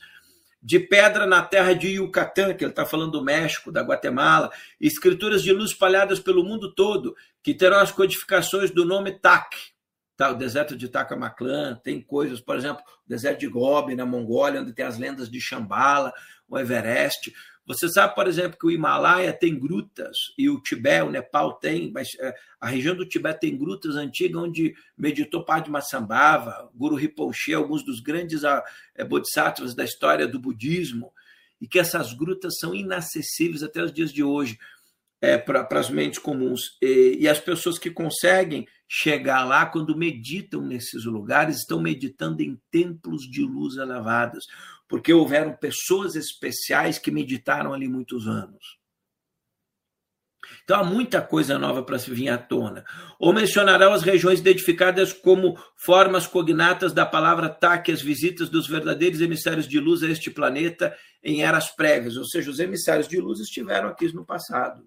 de 0.64 0.80
pedra 0.80 1.26
na 1.26 1.42
terra 1.42 1.74
de 1.74 1.88
Yucatán, 1.88 2.54
que 2.54 2.64
ele 2.64 2.72
está 2.72 2.86
falando 2.86 3.12
do 3.12 3.22
México, 3.22 3.70
da 3.70 3.82
Guatemala, 3.82 4.50
escrituras 4.80 5.42
de 5.42 5.52
luz 5.52 5.72
espalhadas 5.72 6.18
pelo 6.18 6.42
mundo 6.42 6.74
todo, 6.74 7.14
que 7.42 7.52
terão 7.52 7.80
as 7.80 7.92
codificações 7.92 8.70
do 8.70 8.82
nome 8.82 9.12
Tak. 9.12 9.74
Tá, 10.16 10.30
o 10.30 10.34
deserto 10.34 10.76
de 10.76 10.88
Takamaclan, 10.88 11.74
tem 11.82 12.00
coisas, 12.00 12.40
por 12.40 12.56
exemplo, 12.56 12.82
o 13.04 13.08
deserto 13.08 13.40
de 13.40 13.48
Gobi, 13.48 13.94
na 13.94 14.06
Mongólia, 14.06 14.62
onde 14.62 14.72
tem 14.72 14.86
as 14.86 14.96
lendas 14.96 15.28
de 15.28 15.40
Shambhala, 15.40 16.12
o 16.48 16.58
Everest. 16.58 17.34
Você 17.66 17.88
sabe, 17.88 18.14
por 18.14 18.26
exemplo, 18.26 18.58
que 18.58 18.66
o 18.66 18.70
Himalaia 18.70 19.32
tem 19.32 19.58
grutas 19.58 20.16
e 20.36 20.50
o 20.50 20.60
Tibete, 20.60 21.06
o 21.06 21.10
Nepal 21.10 21.54
tem, 21.54 21.90
mas 21.90 22.08
é, 22.20 22.34
a 22.60 22.68
região 22.68 22.94
do 22.94 23.08
Tibete 23.08 23.40
tem 23.40 23.56
grutas 23.56 23.96
antigas 23.96 24.42
onde 24.42 24.74
meditou 24.96 25.44
Padma 25.44 25.80
Sambhava, 25.80 26.70
Guru 26.74 26.94
Rinpoche, 26.94 27.54
alguns 27.54 27.82
dos 27.82 28.00
grandes 28.00 28.44
ah, 28.44 28.62
é, 28.94 29.02
bodhisattvas 29.02 29.74
da 29.74 29.82
história 29.82 30.28
do 30.28 30.38
budismo, 30.38 31.10
e 31.58 31.66
que 31.66 31.78
essas 31.78 32.12
grutas 32.12 32.58
são 32.58 32.74
inacessíveis 32.74 33.62
até 33.62 33.82
os 33.82 33.92
dias 33.92 34.12
de 34.12 34.22
hoje 34.22 34.58
é, 35.24 35.38
para 35.38 35.66
as 35.78 35.90
mentes 35.90 36.18
comuns. 36.18 36.60
E, 36.82 37.18
e 37.20 37.28
as 37.28 37.40
pessoas 37.40 37.78
que 37.78 37.90
conseguem 37.90 38.66
chegar 38.88 39.44
lá, 39.44 39.66
quando 39.66 39.96
meditam 39.96 40.60
nesses 40.60 41.04
lugares, 41.04 41.58
estão 41.58 41.80
meditando 41.80 42.42
em 42.42 42.58
templos 42.70 43.22
de 43.22 43.42
luz 43.42 43.76
elevados 43.76 44.46
porque 44.88 45.12
houveram 45.12 45.56
pessoas 45.56 46.14
especiais 46.14 46.98
que 46.98 47.10
meditaram 47.10 47.72
ali 47.72 47.88
muitos 47.88 48.28
anos. 48.28 48.78
Então 50.62 50.78
há 50.78 50.84
muita 50.84 51.22
coisa 51.22 51.58
nova 51.58 51.82
para 51.82 51.98
se 51.98 52.10
vir 52.10 52.28
à 52.28 52.38
tona. 52.38 52.84
Ou 53.18 53.32
mencionarão 53.32 53.92
as 53.92 54.02
regiões 54.02 54.40
identificadas 54.40 55.12
como 55.12 55.58
formas 55.76 56.26
cognatas 56.26 56.92
da 56.92 57.06
palavra 57.06 57.48
taque, 57.48 57.90
as 57.90 58.02
visitas 58.02 58.48
dos 58.48 58.68
verdadeiros 58.68 59.20
emissários 59.20 59.66
de 59.66 59.80
luz 59.80 60.02
a 60.02 60.08
este 60.08 60.30
planeta 60.30 60.96
em 61.22 61.42
eras 61.42 61.74
prévias, 61.74 62.16
ou 62.16 62.24
seja, 62.26 62.50
os 62.50 62.58
emissários 62.58 63.08
de 63.08 63.18
luz 63.18 63.40
estiveram 63.40 63.88
aqui 63.88 64.12
no 64.12 64.24
passado. 64.24 64.86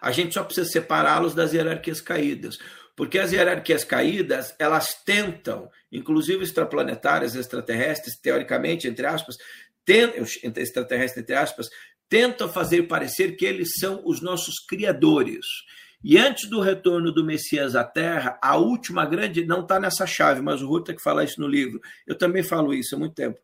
A 0.00 0.10
gente 0.10 0.34
só 0.34 0.44
precisa 0.44 0.68
separá-los 0.68 1.34
das 1.34 1.52
hierarquias 1.52 2.00
caídas. 2.00 2.58
Porque 2.96 3.18
as 3.18 3.32
hierarquias 3.32 3.84
caídas, 3.84 4.54
elas 4.58 5.02
tentam, 5.04 5.70
inclusive 5.90 6.42
extraplanetárias, 6.42 7.36
extraterrestres, 7.36 8.18
teoricamente, 8.20 8.88
entre 8.88 9.06
aspas, 9.06 9.36
tentam, 9.84 10.24
extraterrestres, 10.56 11.22
entre 11.22 11.36
aspas, 11.36 11.68
tentam 12.08 12.48
fazer 12.48 12.84
parecer 12.84 13.36
que 13.36 13.44
eles 13.44 13.70
são 13.78 14.02
os 14.04 14.20
nossos 14.20 14.56
criadores. 14.66 15.46
E 16.02 16.16
antes 16.16 16.48
do 16.48 16.60
retorno 16.60 17.12
do 17.12 17.24
Messias 17.24 17.74
à 17.74 17.84
Terra, 17.84 18.38
a 18.42 18.56
última 18.56 19.04
grande, 19.04 19.44
não 19.44 19.62
está 19.62 19.78
nessa 19.80 20.06
chave, 20.06 20.40
mas 20.40 20.62
o 20.62 20.80
tem 20.80 20.94
que 20.94 21.02
falar 21.02 21.24
isso 21.24 21.40
no 21.40 21.48
livro. 21.48 21.80
Eu 22.06 22.16
também 22.16 22.42
falo 22.42 22.72
isso 22.72 22.94
há 22.94 22.98
muito 22.98 23.14
tempo. 23.14 23.38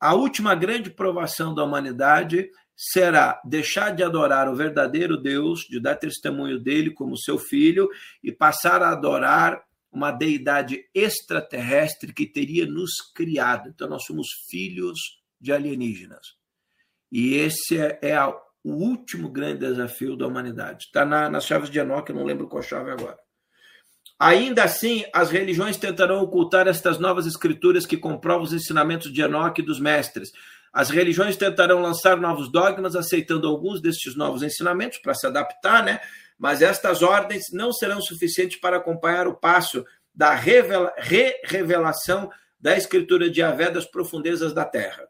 A 0.00 0.14
última 0.14 0.54
grande 0.54 0.90
provação 0.90 1.54
da 1.54 1.64
humanidade 1.64 2.50
será 2.80 3.42
deixar 3.44 3.90
de 3.90 4.04
adorar 4.04 4.48
o 4.48 4.54
verdadeiro 4.54 5.16
Deus, 5.16 5.62
de 5.68 5.80
dar 5.80 5.96
testemunho 5.96 6.60
dele 6.60 6.90
como 6.90 7.18
seu 7.18 7.36
filho 7.36 7.88
e 8.22 8.30
passar 8.30 8.80
a 8.82 8.92
adorar 8.92 9.60
uma 9.90 10.12
deidade 10.12 10.84
extraterrestre 10.94 12.12
que 12.12 12.24
teria 12.24 12.66
nos 12.66 12.92
criado. 13.12 13.68
Então, 13.68 13.88
nós 13.88 14.04
somos 14.04 14.28
filhos 14.48 14.96
de 15.40 15.52
alienígenas. 15.52 16.36
E 17.10 17.34
esse 17.34 17.76
é, 17.76 17.98
é 18.00 18.14
a, 18.14 18.28
o 18.62 18.70
último 18.70 19.28
grande 19.28 19.66
desafio 19.66 20.14
da 20.14 20.28
humanidade. 20.28 20.84
Está 20.84 21.04
na, 21.04 21.28
nas 21.28 21.46
chaves 21.46 21.70
de 21.70 21.80
Enoch, 21.80 22.08
eu 22.08 22.14
não 22.14 22.24
lembro 22.24 22.46
qual 22.46 22.62
chave 22.62 22.92
agora. 22.92 23.18
Ainda 24.20 24.62
assim, 24.64 25.04
as 25.12 25.30
religiões 25.30 25.76
tentarão 25.76 26.22
ocultar 26.22 26.68
estas 26.68 26.98
novas 26.98 27.26
escrituras 27.26 27.86
que 27.86 27.96
comprovam 27.96 28.44
os 28.44 28.52
ensinamentos 28.52 29.12
de 29.12 29.20
Enoch 29.20 29.60
e 29.60 29.64
dos 29.64 29.80
mestres, 29.80 30.30
as 30.72 30.90
religiões 30.90 31.36
tentarão 31.36 31.80
lançar 31.80 32.16
novos 32.16 32.50
dogmas, 32.50 32.94
aceitando 32.94 33.48
alguns 33.48 33.80
destes 33.80 34.14
novos 34.14 34.42
ensinamentos 34.42 34.98
para 34.98 35.14
se 35.14 35.26
adaptar, 35.26 35.84
né? 35.84 36.00
mas 36.38 36.62
estas 36.62 37.02
ordens 37.02 37.46
não 37.52 37.72
serão 37.72 38.00
suficientes 38.00 38.60
para 38.60 38.76
acompanhar 38.76 39.26
o 39.26 39.36
passo 39.36 39.84
da 40.14 40.34
revela 40.34 40.92
re-revelação 40.96 42.30
da 42.60 42.76
escritura 42.76 43.28
de 43.28 43.42
Avé 43.42 43.70
das 43.70 43.84
profundezas 43.84 44.52
da 44.52 44.64
terra. 44.64 45.08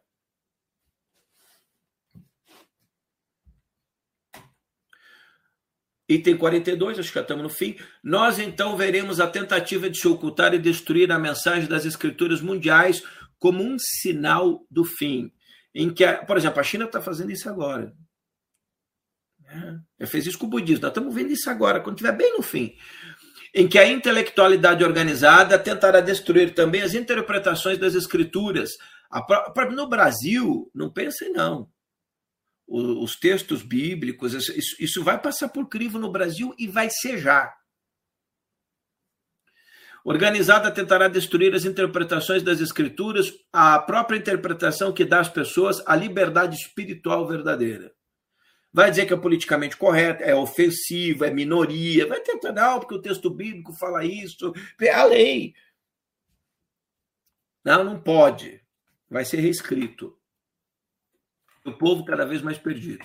Item 6.08 6.38
42, 6.38 6.98
acho 6.98 7.08
que 7.08 7.14
já 7.16 7.20
estamos 7.20 7.42
no 7.42 7.50
fim. 7.50 7.76
Nós 8.02 8.38
então 8.38 8.76
veremos 8.76 9.20
a 9.20 9.26
tentativa 9.26 9.90
de 9.90 9.98
se 9.98 10.08
ocultar 10.08 10.54
e 10.54 10.58
destruir 10.58 11.12
a 11.12 11.18
mensagem 11.18 11.68
das 11.68 11.84
escrituras 11.84 12.40
mundiais 12.40 13.02
como 13.38 13.62
um 13.62 13.76
sinal 13.78 14.64
do 14.70 14.84
fim. 14.84 15.30
Em 15.78 15.94
que, 15.94 16.04
por 16.26 16.36
exemplo, 16.36 16.58
a 16.58 16.64
China 16.64 16.86
está 16.86 17.00
fazendo 17.00 17.30
isso 17.30 17.48
agora. 17.48 17.94
É, 19.46 19.76
já 20.00 20.06
fez 20.08 20.26
isso 20.26 20.38
com 20.38 20.46
o 20.46 20.50
budismo. 20.50 20.82
Nós 20.82 20.90
estamos 20.90 21.14
vendo 21.14 21.30
isso 21.30 21.48
agora, 21.48 21.80
quando 21.80 21.96
estiver 21.96 22.16
bem 22.16 22.36
no 22.36 22.42
fim. 22.42 22.74
Em 23.54 23.68
que 23.68 23.78
a 23.78 23.86
intelectualidade 23.86 24.82
organizada 24.82 25.56
tentará 25.56 26.00
destruir 26.00 26.52
também 26.52 26.82
as 26.82 26.94
interpretações 26.94 27.78
das 27.78 27.94
escrituras. 27.94 28.72
No 29.72 29.88
Brasil, 29.88 30.68
não 30.74 30.92
pensem 30.92 31.32
não 31.32 31.70
os 32.68 33.16
textos 33.16 33.62
bíblicos, 33.62 34.34
isso 34.78 35.02
vai 35.02 35.18
passar 35.18 35.48
por 35.48 35.68
crivo 35.68 35.98
no 35.98 36.12
Brasil 36.12 36.54
e 36.58 36.66
vai 36.66 36.90
ser 36.90 37.16
já. 37.18 37.54
Organizada 40.10 40.70
tentará 40.70 41.06
destruir 41.06 41.54
as 41.54 41.66
interpretações 41.66 42.42
das 42.42 42.62
Escrituras, 42.62 43.30
a 43.52 43.78
própria 43.78 44.16
interpretação 44.16 44.90
que 44.90 45.04
dá 45.04 45.20
às 45.20 45.28
pessoas 45.28 45.82
a 45.86 45.94
liberdade 45.94 46.56
espiritual 46.56 47.28
verdadeira. 47.28 47.92
Vai 48.72 48.88
dizer 48.88 49.04
que 49.04 49.12
é 49.12 49.16
politicamente 49.18 49.76
correto, 49.76 50.22
é 50.22 50.34
ofensivo, 50.34 51.26
é 51.26 51.30
minoria, 51.30 52.06
vai 52.06 52.20
tentar, 52.20 52.52
não, 52.52 52.80
porque 52.80 52.94
o 52.94 53.02
texto 53.02 53.28
bíblico 53.28 53.74
fala 53.74 54.02
isso, 54.02 54.54
é 54.80 54.90
a 54.90 55.04
lei. 55.04 55.52
Não, 57.62 57.84
não 57.84 58.00
pode. 58.00 58.62
Vai 59.10 59.26
ser 59.26 59.40
reescrito 59.40 60.18
o 61.66 61.72
povo 61.74 62.02
cada 62.06 62.24
vez 62.24 62.40
mais 62.40 62.56
perdido. 62.56 63.04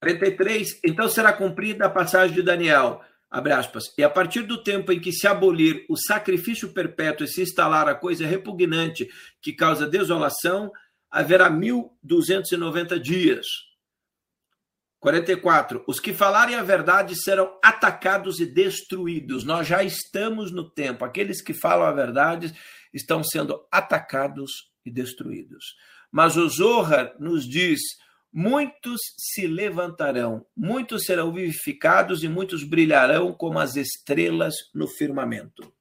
43. 0.00 0.80
Então 0.84 1.08
será 1.08 1.32
cumprida 1.32 1.86
a 1.86 1.90
passagem 1.90 2.34
de 2.34 2.42
Daniel. 2.42 3.02
Abre 3.30 3.52
aspas. 3.52 3.84
E 3.98 4.04
a 4.04 4.10
partir 4.10 4.42
do 4.42 4.62
tempo 4.62 4.92
em 4.92 5.00
que 5.00 5.12
se 5.12 5.26
abolir 5.26 5.84
o 5.88 5.96
sacrifício 5.96 6.72
perpétuo 6.72 7.24
e 7.24 7.28
se 7.28 7.42
instalar 7.42 7.88
a 7.88 7.94
coisa 7.94 8.26
repugnante 8.26 9.08
que 9.42 9.52
causa 9.52 9.86
desolação, 9.86 10.70
haverá 11.10 11.50
1290 11.50 13.00
dias. 13.00 13.46
44. 15.00 15.84
Os 15.86 16.00
que 16.00 16.12
falarem 16.12 16.56
a 16.56 16.62
verdade 16.62 17.14
serão 17.14 17.58
atacados 17.62 18.40
e 18.40 18.46
destruídos. 18.46 19.44
Nós 19.44 19.66
já 19.66 19.82
estamos 19.82 20.50
no 20.50 20.68
tempo. 20.68 21.04
Aqueles 21.04 21.42
que 21.42 21.52
falam 21.54 21.86
a 21.86 21.92
verdade 21.92 22.52
estão 22.92 23.22
sendo 23.22 23.64
atacados 23.70 24.50
e 24.84 24.90
destruídos. 24.90 25.76
Mas 26.10 26.36
o 26.36 26.48
Zohar 26.48 27.14
nos 27.20 27.46
diz: 27.46 27.80
muitos 28.32 29.00
se 29.16 29.46
levantarão, 29.46 30.46
muitos 30.56 31.04
serão 31.04 31.32
vivificados 31.32 32.22
e 32.22 32.28
muitos 32.28 32.64
brilharão 32.64 33.32
como 33.32 33.58
as 33.58 33.76
estrelas 33.76 34.54
no 34.74 34.86
firmamento. 34.86 35.72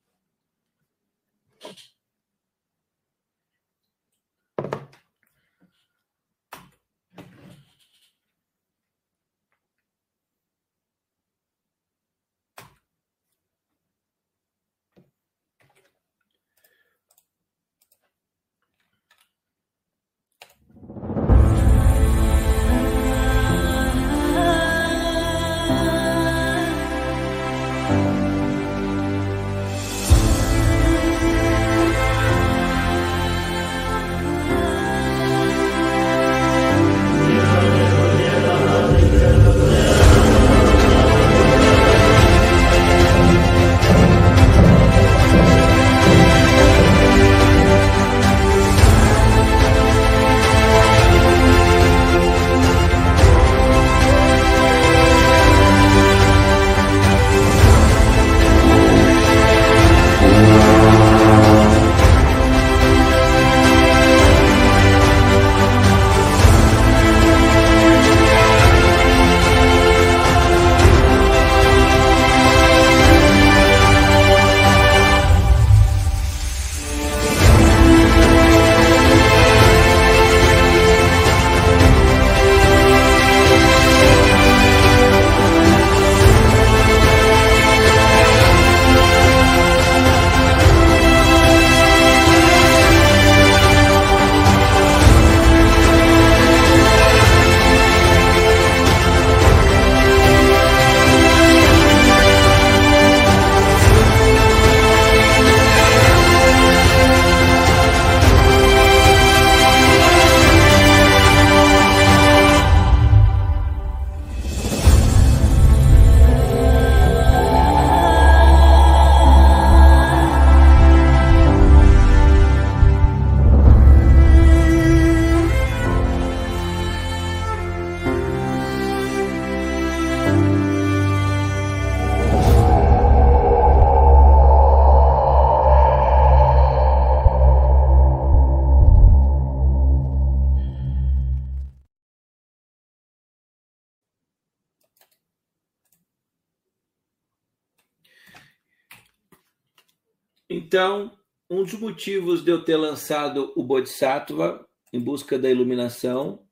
Então, 150.76 151.18
um 151.50 151.64
dos 151.64 151.72
motivos 151.76 152.44
de 152.44 152.52
eu 152.52 152.62
ter 152.62 152.76
lançado 152.76 153.54
o 153.56 153.64
Bodhisattva 153.64 154.68
em 154.92 155.00
busca 155.00 155.40
da 155.40 155.50
iluminação, 155.50 156.46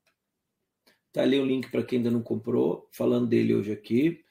tá 1.11 1.23
ali 1.23 1.37
o 1.37 1.45
link 1.45 1.69
para 1.69 1.83
quem 1.83 1.97
ainda 1.97 2.09
não 2.09 2.23
comprou, 2.23 2.87
falando 2.93 3.27
dele 3.27 3.53
hoje 3.53 3.73
aqui, 3.73 4.23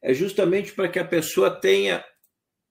é 0.00 0.14
justamente 0.14 0.72
para 0.72 0.88
que 0.88 1.00
a 1.00 1.04
pessoa 1.04 1.50
tenha 1.50 2.04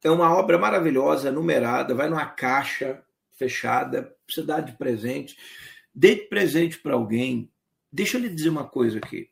é 0.01 0.09
uma 0.09 0.33
obra 0.33 0.57
maravilhosa, 0.57 1.33
numerada, 1.33 1.93
vai 1.93 2.07
numa 2.07 2.25
caixa 2.27 3.03
fechada, 3.33 4.15
precisa 4.25 4.47
dar 4.47 4.61
de 4.61 4.71
presente, 4.77 5.35
dê 5.93 6.15
de 6.15 6.29
presente 6.29 6.79
para 6.79 6.93
alguém. 6.93 7.51
Deixa 7.91 8.15
eu 8.15 8.21
lhe 8.21 8.29
dizer 8.29 8.47
uma 8.47 8.65
coisa 8.65 8.99
aqui. 8.99 9.29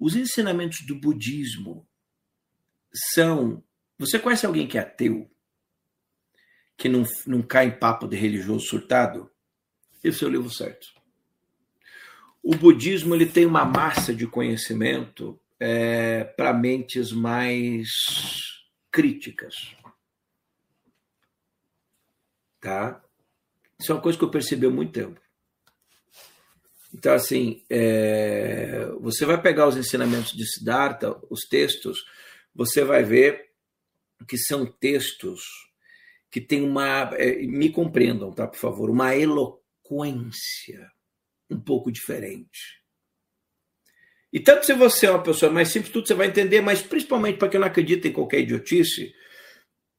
Os 0.00 0.16
ensinamentos 0.16 0.86
do 0.86 0.94
budismo 0.94 1.86
são. 3.12 3.62
Você 3.98 4.18
conhece 4.18 4.46
alguém 4.46 4.66
que 4.66 4.78
é 4.78 4.80
ateu? 4.80 5.30
Que 6.78 6.88
não, 6.88 7.04
não 7.26 7.42
cai 7.42 7.66
em 7.66 7.78
papo 7.78 8.06
de 8.06 8.16
religioso 8.16 8.64
surtado, 8.64 9.28
esse 10.02 10.22
é 10.22 10.26
o 10.28 10.30
livro 10.30 10.48
certo. 10.48 10.86
O 12.40 12.54
budismo 12.54 13.16
ele 13.16 13.26
tem 13.26 13.44
uma 13.44 13.64
massa 13.64 14.14
de 14.14 14.28
conhecimento 14.28 15.38
é, 15.58 16.22
para 16.22 16.54
mentes 16.54 17.10
mais 17.10 17.88
críticas. 18.92 19.76
Tá? 22.60 23.02
Isso 23.78 23.90
é 23.90 23.94
uma 23.96 24.00
coisa 24.00 24.16
que 24.16 24.24
eu 24.24 24.30
percebi 24.30 24.66
há 24.66 24.70
muito 24.70 24.92
tempo. 24.92 25.20
Então, 26.94 27.12
assim, 27.12 27.64
é, 27.68 28.86
você 29.00 29.26
vai 29.26 29.40
pegar 29.42 29.66
os 29.66 29.76
ensinamentos 29.76 30.32
de 30.32 30.46
Siddhartha, 30.46 31.16
os 31.28 31.40
textos, 31.40 32.04
você 32.54 32.84
vai 32.84 33.02
ver 33.02 33.50
que 34.26 34.38
são 34.38 34.64
textos 34.64 35.67
que 36.30 36.40
têm 36.40 36.62
uma. 36.62 37.10
É, 37.14 37.42
me 37.42 37.70
compreendam, 37.70 38.32
tá, 38.32 38.46
por 38.46 38.58
favor, 38.58 38.90
uma 38.90 39.14
eloquência 39.16 40.90
um 41.50 41.60
pouco 41.60 41.90
diferente. 41.90 42.78
E 44.32 44.38
tanto 44.38 44.66
se 44.66 44.74
você 44.74 45.06
é 45.06 45.10
uma 45.10 45.22
pessoa 45.22 45.50
mais 45.50 45.68
simples, 45.68 45.92
tudo 45.92 46.06
você 46.06 46.14
vai 46.14 46.26
entender, 46.26 46.60
mas 46.60 46.82
principalmente 46.82 47.38
para 47.38 47.48
quem 47.48 47.58
não 47.58 47.66
acredita 47.66 48.06
em 48.06 48.12
qualquer 48.12 48.40
idiotice, 48.40 49.12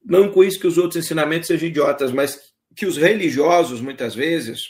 não 0.06 0.32
com 0.32 0.44
isso 0.44 0.60
que 0.60 0.68
os 0.68 0.78
outros 0.78 1.04
ensinamentos 1.04 1.48
sejam 1.48 1.68
idiotas, 1.68 2.12
mas 2.12 2.40
que 2.76 2.86
os 2.86 2.96
religiosos, 2.96 3.82
muitas 3.82 4.14
vezes, 4.14 4.68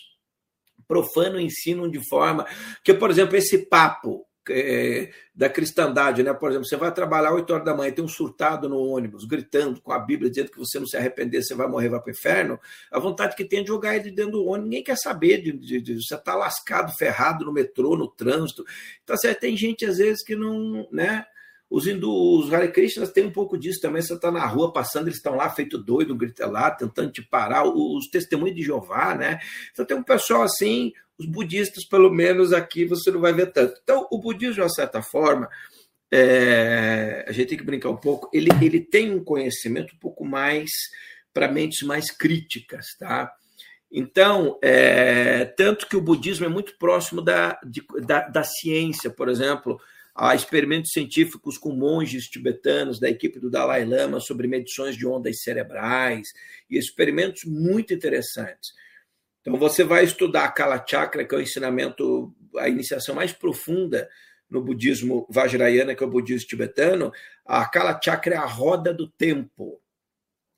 profanam 0.88 1.40
ensinam 1.40 1.90
de 1.90 2.00
forma 2.08 2.48
que, 2.84 2.94
por 2.94 3.12
exemplo, 3.12 3.36
esse 3.36 3.70
papo 3.70 4.26
é, 4.50 5.12
da 5.34 5.50
cristandade, 5.50 6.24
né? 6.24 6.34
Por 6.34 6.50
exemplo, 6.50 6.68
você 6.68 6.76
vai 6.76 6.94
trabalhar 6.94 7.34
8 7.34 7.54
horas 7.54 7.66
da 7.66 7.76
manhã, 7.76 7.92
tem 7.92 8.04
um 8.04 8.08
surtado 8.08 8.68
no 8.68 8.78
ônibus, 8.78 9.26
gritando 9.26 9.82
com 9.82 9.92
a 9.92 10.00
Bíblia, 10.00 10.30
dizendo 10.30 10.52
que 10.52 10.58
você 10.58 10.80
não 10.80 10.88
se 10.88 10.98
arrepender, 10.98 11.44
você 11.44 11.56
vai 11.56 11.68
morrer, 11.68 11.90
vai 11.90 12.00
para 12.00 12.10
o 12.10 12.12
inferno. 12.12 12.60
A 12.92 13.00
vontade 13.00 13.36
que 13.36 13.46
tem 13.46 13.60
é 13.60 13.62
de 13.62 13.68
jogar 13.68 13.96
ele 13.96 14.12
dentro 14.12 14.34
do 14.34 14.46
ônibus, 14.46 14.70
ninguém 14.70 14.84
quer 14.84 14.98
saber 14.98 15.42
de, 15.42 15.52
de, 15.52 15.82
de 15.82 16.04
você 16.04 16.16
está 16.16 16.36
lascado, 16.36 16.92
ferrado 16.98 17.46
no 17.46 17.54
metrô, 17.54 17.96
no 17.96 18.08
trânsito. 18.08 18.66
Então, 19.04 19.16
assim, 19.16 19.34
tem 19.34 19.56
gente 19.56 19.86
às 19.86 19.98
vezes 19.98 20.24
que 20.24 20.36
não, 20.36 20.88
né? 20.92 21.26
Os 21.70 21.86
hindus, 21.86 22.46
os 22.46 22.54
Hare 22.54 22.72
Krishnas 22.72 23.12
têm 23.12 23.28
um 23.28 23.32
pouco 23.32 23.56
disso 23.56 23.80
também. 23.80 24.02
Você 24.02 24.14
está 24.16 24.32
na 24.32 24.46
rua 24.46 24.74
passando, 24.74 25.08
eles 25.08 25.18
estão 25.18 25.36
lá 25.36 25.50
feito 25.52 25.78
doido, 25.78 26.16
grita 26.16 26.48
lá, 26.48 26.72
tentando 26.72 27.12
te 27.12 27.22
parar. 27.22 27.64
Os 27.64 28.08
testemunhos 28.08 28.56
de 28.56 28.64
Jeová, 28.64 29.14
né? 29.14 29.40
Então 29.72 29.86
tem 29.86 29.96
um 29.96 30.04
pessoal 30.04 30.42
assim, 30.42 30.92
os 31.20 31.26
budistas, 31.26 31.86
pelo 31.86 32.10
menos 32.10 32.54
aqui, 32.54 32.86
você 32.86 33.12
não 33.12 33.20
vai 33.20 33.34
ver 33.34 33.52
tanto. 33.52 33.80
Então, 33.84 34.08
o 34.12 34.18
budismo, 34.18 34.56
de 34.56 34.62
uma 34.62 34.70
certa 34.70 35.02
forma, 35.02 35.50
é, 36.12 37.26
a 37.28 37.32
gente 37.32 37.50
tem 37.50 37.58
que 37.58 37.64
brincar 37.64 37.90
um 37.90 37.98
pouco, 37.98 38.30
ele, 38.34 38.50
ele 38.62 38.80
tem 38.80 39.12
um 39.14 39.24
conhecimento 39.24 39.94
um 39.96 40.00
pouco 40.00 40.26
mais 40.26 40.70
para 41.34 41.52
mentes 41.52 41.86
mais 41.86 42.10
críticas, 42.10 42.88
tá? 42.98 43.32
Então, 43.92 44.58
é, 44.64 45.46
tanto 45.46 45.88
que 45.88 45.96
o 45.96 46.02
budismo 46.02 46.46
é 46.46 46.50
muito 46.50 46.78
próximo 46.78 47.22
da, 47.22 47.60
de, 47.66 47.84
da, 48.06 48.28
da 48.28 48.44
ciência, 48.44 49.10
por 49.10 49.30
exemplo, 49.30 49.80
Há 50.22 50.36
experimentos 50.36 50.92
científicos 50.92 51.58
com 51.58 51.72
monges 51.72 52.26
tibetanos 52.26 53.00
da 53.00 53.10
equipe 53.10 53.40
do 53.40 53.50
Dalai 53.50 53.86
Lama 53.86 54.20
sobre 54.20 54.50
medições 54.50 54.98
de 54.98 55.08
ondas 55.08 55.42
cerebrais 55.42 56.28
e 56.70 56.78
experimentos 56.78 57.46
muito 57.46 57.94
interessantes. 57.94 58.74
Então, 59.42 59.58
você 59.58 59.84
vai 59.84 60.04
estudar 60.04 60.46
a 60.46 60.52
Kala 60.52 60.84
Chakra, 60.86 61.26
que 61.26 61.34
é 61.34 61.38
o 61.38 61.42
ensinamento, 61.42 62.34
a 62.58 62.68
iniciação 62.68 63.16
mais 63.16 63.32
profunda 63.32 64.10
no 64.50 64.62
budismo 64.62 65.28
Vajrayana, 65.30 65.96
que 65.96 66.04
é 66.04 66.08
o 66.08 66.10
budismo 66.10 66.48
tibetano. 66.48 67.12
A 67.46 67.66
Kala 67.68 68.00
Chakra 68.04 68.36
é 68.36 68.38
a 68.38 68.46
roda 68.46 68.94
do 68.94 69.08
tempo. 69.08 69.82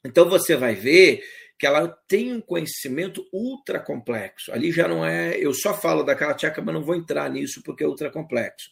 Então, 0.04 0.28
você 0.28 0.56
vai 0.56 0.76
ver 0.76 1.22
que 1.60 1.68
ela 1.68 1.88
tem 2.08 2.34
um 2.34 2.42
conhecimento 2.42 3.24
ultra 3.32 3.80
complexo. 3.80 4.52
Ali 4.52 4.72
já 4.72 4.88
não 4.88 5.06
é. 5.06 5.38
Eu 5.38 5.54
só 5.54 5.76
falo 5.76 6.02
da 6.02 6.16
Kala 6.16 6.36
Chakra, 6.36 6.64
mas 6.64 6.74
não 6.74 6.84
vou 6.84 6.96
entrar 6.96 7.30
nisso 7.30 7.62
porque 7.64 7.84
é 7.84 7.88
ultra 7.88 8.10
complexo. 8.10 8.68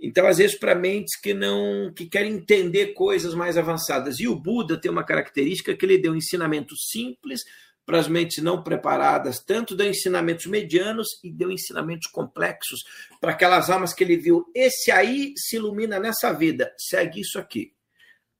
Então, 0.00 0.26
às 0.26 0.38
vezes, 0.38 0.58
para 0.58 0.74
mentes 0.74 1.18
que 1.18 1.32
não 1.32 1.92
que 1.94 2.06
querem 2.06 2.34
entender 2.34 2.94
coisas 2.94 3.34
mais 3.34 3.56
avançadas. 3.56 4.20
E 4.20 4.28
o 4.28 4.34
Buda 4.34 4.80
tem 4.80 4.90
uma 4.90 5.04
característica 5.04 5.74
que 5.74 5.84
ele 5.84 5.98
deu 5.98 6.12
um 6.12 6.16
ensinamento 6.16 6.74
simples 6.76 7.44
para 7.86 8.00
as 8.00 8.08
mentes 8.08 8.42
não 8.42 8.62
preparadas, 8.64 9.38
tanto 9.38 9.76
deu 9.76 9.88
ensinamentos 9.88 10.46
medianos 10.46 11.06
e 11.22 11.30
deu 11.30 11.52
ensinamentos 11.52 12.10
complexos 12.10 12.80
para 13.20 13.30
aquelas 13.30 13.70
almas 13.70 13.94
que 13.94 14.02
ele 14.02 14.16
viu. 14.16 14.44
Esse 14.52 14.90
aí 14.90 15.32
se 15.36 15.56
ilumina 15.56 16.00
nessa 16.00 16.32
vida, 16.32 16.74
segue 16.76 17.20
isso 17.20 17.38
aqui. 17.38 17.72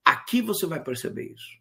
Aqui 0.05 0.43
você 0.43 0.67
vai 0.67 0.83
perceber 0.83 1.33
isso. 1.33 1.57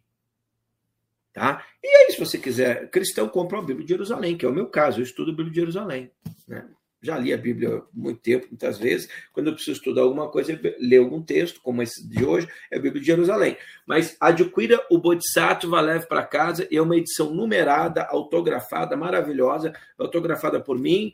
Tá? 1.32 1.64
E 1.82 1.86
aí, 1.86 2.12
se 2.12 2.18
você 2.18 2.38
quiser, 2.38 2.90
cristão 2.90 3.28
compra 3.28 3.58
a 3.58 3.62
Bíblia 3.62 3.84
de 3.84 3.92
Jerusalém, 3.92 4.36
que 4.36 4.44
é 4.44 4.48
o 4.48 4.54
meu 4.54 4.66
caso, 4.66 4.98
eu 4.98 5.04
estudo 5.04 5.30
a 5.30 5.34
Bíblia 5.34 5.50
de 5.50 5.60
Jerusalém. 5.60 6.10
Né? 6.48 6.66
Já 7.06 7.16
li 7.16 7.32
a 7.32 7.38
Bíblia 7.38 7.82
muito 7.94 8.20
tempo, 8.20 8.48
muitas 8.50 8.78
vezes. 8.78 9.08
Quando 9.32 9.46
eu 9.46 9.54
preciso 9.54 9.78
estudar 9.78 10.02
alguma 10.02 10.28
coisa, 10.28 10.58
ler 10.78 10.98
algum 10.98 11.22
texto, 11.22 11.60
como 11.62 11.80
esse 11.80 12.06
de 12.06 12.24
hoje, 12.24 12.48
é 12.70 12.76
a 12.76 12.80
Bíblia 12.80 13.00
de 13.00 13.06
Jerusalém. 13.06 13.56
Mas 13.86 14.16
adquira 14.20 14.84
o 14.90 14.98
Bodhisattva, 14.98 15.80
leve 15.80 16.06
para 16.06 16.26
casa, 16.26 16.68
é 16.70 16.80
uma 16.80 16.96
edição 16.96 17.32
numerada, 17.32 18.04
autografada, 18.04 18.96
maravilhosa, 18.96 19.72
autografada 19.96 20.60
por 20.60 20.78
mim, 20.78 21.12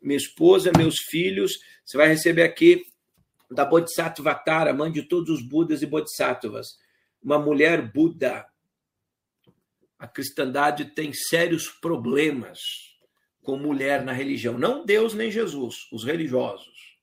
minha 0.00 0.16
esposa, 0.16 0.70
meus 0.76 0.96
filhos. 1.10 1.58
Você 1.84 1.96
vai 1.96 2.08
receber 2.08 2.44
aqui 2.44 2.84
da 3.50 3.64
Bodhisattva 3.64 4.34
Tara, 4.34 4.72
mãe 4.72 4.92
de 4.92 5.02
todos 5.02 5.28
os 5.28 5.42
Budas 5.42 5.82
e 5.82 5.86
Bodhisattvas. 5.86 6.78
Uma 7.22 7.38
mulher 7.38 7.92
Buda. 7.92 8.46
A 9.98 10.06
cristandade 10.06 10.84
tem 10.86 11.12
sérios 11.12 11.68
problemas 11.68 12.91
com 13.42 13.56
mulher 13.56 14.04
na 14.04 14.12
religião. 14.12 14.58
Não 14.58 14.84
Deus 14.84 15.14
nem 15.14 15.30
Jesus, 15.30 15.88
os 15.92 16.04
religiosos. 16.04 16.96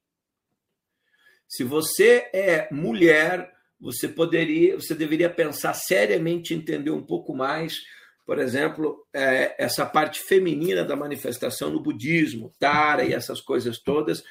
Se 1.47 1.63
você 1.63 2.29
é 2.33 2.67
mulher, 2.71 3.51
você 3.79 4.07
poderia, 4.07 4.75
você 4.75 4.93
deveria 4.93 5.29
pensar 5.29 5.73
seriamente 5.73 6.53
entender 6.53 6.91
um 6.91 7.03
pouco 7.03 7.35
mais, 7.35 7.77
por 8.25 8.37
exemplo, 8.37 9.05
é, 9.13 9.55
essa 9.57 9.85
parte 9.85 10.19
feminina 10.19 10.83
da 10.83 10.95
manifestação 10.95 11.71
no 11.71 11.79
budismo, 11.79 12.53
Tara 12.59 13.03
e 13.03 13.13
essas 13.13 13.41
coisas 13.41 13.79
todas, 13.79 14.23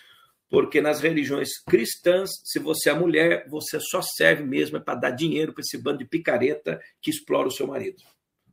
porque 0.48 0.80
nas 0.80 1.00
religiões 1.00 1.58
cristãs, 1.68 2.30
se 2.44 2.58
você 2.58 2.90
é 2.90 2.94
mulher, 2.94 3.46
você 3.48 3.78
só 3.80 4.00
serve 4.00 4.44
mesmo 4.44 4.80
para 4.80 4.94
dar 4.94 5.10
dinheiro 5.10 5.52
para 5.52 5.62
esse 5.62 5.76
bando 5.76 5.98
de 5.98 6.06
picareta 6.06 6.80
que 7.02 7.10
explora 7.10 7.48
o 7.48 7.52
seu 7.52 7.66
marido. 7.66 8.02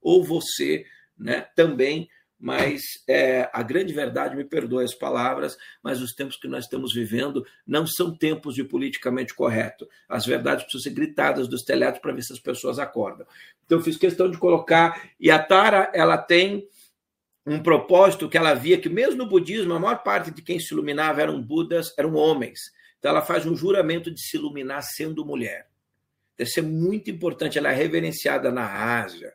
Ou 0.01 0.23
você, 0.23 0.85
né, 1.17 1.47
também 1.55 2.09
mas 2.39 2.81
é, 3.07 3.49
a 3.53 3.63
grande 3.63 3.93
verdade, 3.93 4.35
me 4.35 4.43
perdoe 4.43 4.83
as 4.83 4.93
palavras, 4.93 5.57
mas 5.81 6.01
os 6.01 6.13
tempos 6.13 6.35
que 6.35 6.47
nós 6.47 6.65
estamos 6.65 6.93
vivendo 6.93 7.45
não 7.65 7.87
são 7.87 8.15
tempos 8.15 8.55
de 8.55 8.63
politicamente 8.63 9.33
correto. 9.33 9.87
As 10.07 10.25
verdades 10.25 10.63
precisam 10.65 10.83
ser 10.83 10.95
gritadas 10.95 11.47
dos 11.47 11.63
telhados 11.63 11.99
para 11.99 12.11
ver 12.11 12.21
se 12.23 12.33
as 12.33 12.39
pessoas 12.39 12.77
acordam. 12.77 13.25
Então, 13.65 13.81
fiz 13.81 13.97
questão 13.97 14.29
de 14.29 14.37
colocar. 14.37 15.09
E 15.19 15.31
a 15.31 15.39
Tara, 15.39 15.89
ela 15.93 16.17
tem 16.17 16.67
um 17.45 17.61
propósito 17.61 18.27
que 18.27 18.37
ela 18.37 18.53
via 18.53 18.77
que, 18.77 18.89
mesmo 18.89 19.17
no 19.17 19.29
budismo, 19.29 19.73
a 19.73 19.79
maior 19.79 20.03
parte 20.03 20.29
de 20.31 20.41
quem 20.41 20.59
se 20.59 20.73
iluminava 20.73 21.21
eram 21.21 21.41
budas, 21.41 21.93
eram 21.97 22.15
homens. 22.15 22.59
Então, 22.99 23.11
ela 23.11 23.21
faz 23.21 23.45
um 23.45 23.55
juramento 23.55 24.11
de 24.11 24.21
se 24.21 24.35
iluminar 24.35 24.83
sendo 24.83 25.25
mulher. 25.25 25.67
Deve 26.37 26.49
ser 26.49 26.63
muito 26.63 27.09
importante. 27.09 27.57
Ela 27.57 27.71
é 27.71 27.75
reverenciada 27.75 28.51
na 28.51 29.01
Ásia 29.01 29.33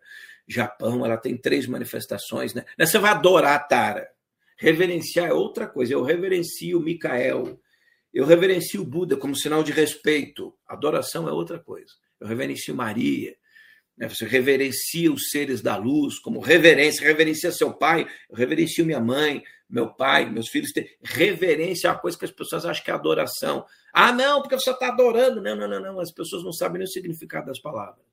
Japão, 0.51 1.07
ela 1.07 1.17
tem 1.17 1.37
três 1.37 1.67
manifestações. 1.67 2.53
Né? 2.53 2.65
Você 2.79 2.99
vai 2.99 3.13
adorar 3.13 3.55
a 3.55 3.59
Tara. 3.59 4.09
Reverenciar 4.59 5.29
é 5.29 5.33
outra 5.33 5.67
coisa. 5.67 5.93
Eu 5.93 6.03
reverencio 6.03 6.81
Micael. 6.81 7.59
Eu 8.13 8.27
reverencio 8.27 8.83
o 8.83 8.85
Buda 8.85 9.17
como 9.17 9.37
sinal 9.37 9.63
de 9.63 9.73
respeito. 9.73 10.53
Adoração 10.67 11.29
é 11.29 11.33
outra 11.33 11.59
coisa. 11.59 11.93
Eu 12.21 12.27
reverencio 12.27 12.75
Maria. 12.75 13.35
Né? 13.97 14.09
Você 14.09 14.27
reverencia 14.27 15.13
os 15.13 15.31
seres 15.31 15.63
da 15.63 15.77
luz 15.77 16.19
como 16.19 16.41
reverência. 16.41 17.07
Reverencia 17.07 17.53
seu 17.53 17.73
pai. 17.73 18.09
Eu 18.29 18.37
reverencio 18.37 18.85
minha 18.85 19.01
mãe, 19.01 19.43
meu 19.69 19.95
pai, 19.95 20.29
meus 20.29 20.49
filhos. 20.49 20.73
Reverência 21.01 21.87
é 21.87 21.91
uma 21.93 21.99
coisa 21.99 22.19
que 22.19 22.25
as 22.25 22.33
pessoas 22.33 22.67
acham 22.67 22.85
que 22.85 22.91
é 22.91 22.95
adoração. 22.95 23.65
Ah, 23.93 24.13
não, 24.13 24.43
porque 24.43 24.59
você 24.59 24.73
está 24.73 24.89
adorando. 24.89 25.41
Não, 25.41 25.55
não, 25.55 25.69
não, 25.69 25.81
não. 25.81 26.01
As 26.01 26.13
pessoas 26.13 26.43
não 26.43 26.53
sabem 26.53 26.79
nem 26.79 26.89
o 26.89 26.91
significado 26.91 27.47
das 27.47 27.61
palavras. 27.61 28.10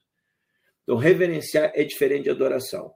Então, 0.88 0.96
reverenciar 0.96 1.74
é 1.76 1.84
diferente 1.84 2.24
de 2.24 2.30
adoração. 2.30 2.94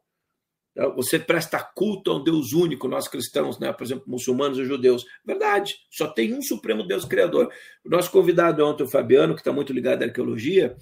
Então, 0.71 0.95
você 0.95 1.19
presta 1.19 1.59
culto 1.59 2.09
a 2.09 2.15
um 2.15 2.23
Deus 2.23 2.53
único, 2.53 2.87
nós 2.87 3.09
cristãos, 3.09 3.59
né? 3.59 3.73
por 3.73 3.83
exemplo, 3.83 4.05
muçulmanos 4.07 4.57
e 4.57 4.63
judeus. 4.63 5.05
Verdade, 5.25 5.75
só 5.89 6.07
tem 6.07 6.33
um 6.33 6.41
Supremo 6.41 6.87
Deus 6.87 7.03
Criador. 7.03 7.51
O 7.83 7.89
nosso 7.89 8.09
convidado 8.09 8.65
ontem, 8.65 8.83
o 8.83 8.87
Fabiano, 8.87 9.35
que 9.35 9.41
está 9.41 9.51
muito 9.51 9.73
ligado 9.73 10.03
à 10.03 10.05
arqueologia, 10.05 10.77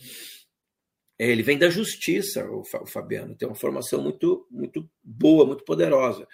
ele 1.18 1.42
vem 1.42 1.58
da 1.58 1.70
justiça, 1.70 2.48
o 2.48 2.64
Fabiano, 2.86 3.36
tem 3.36 3.48
uma 3.48 3.56
formação 3.56 4.02
muito, 4.04 4.48
muito 4.52 4.88
boa, 5.04 5.46
muito 5.46 5.66
poderosa. 5.66 6.28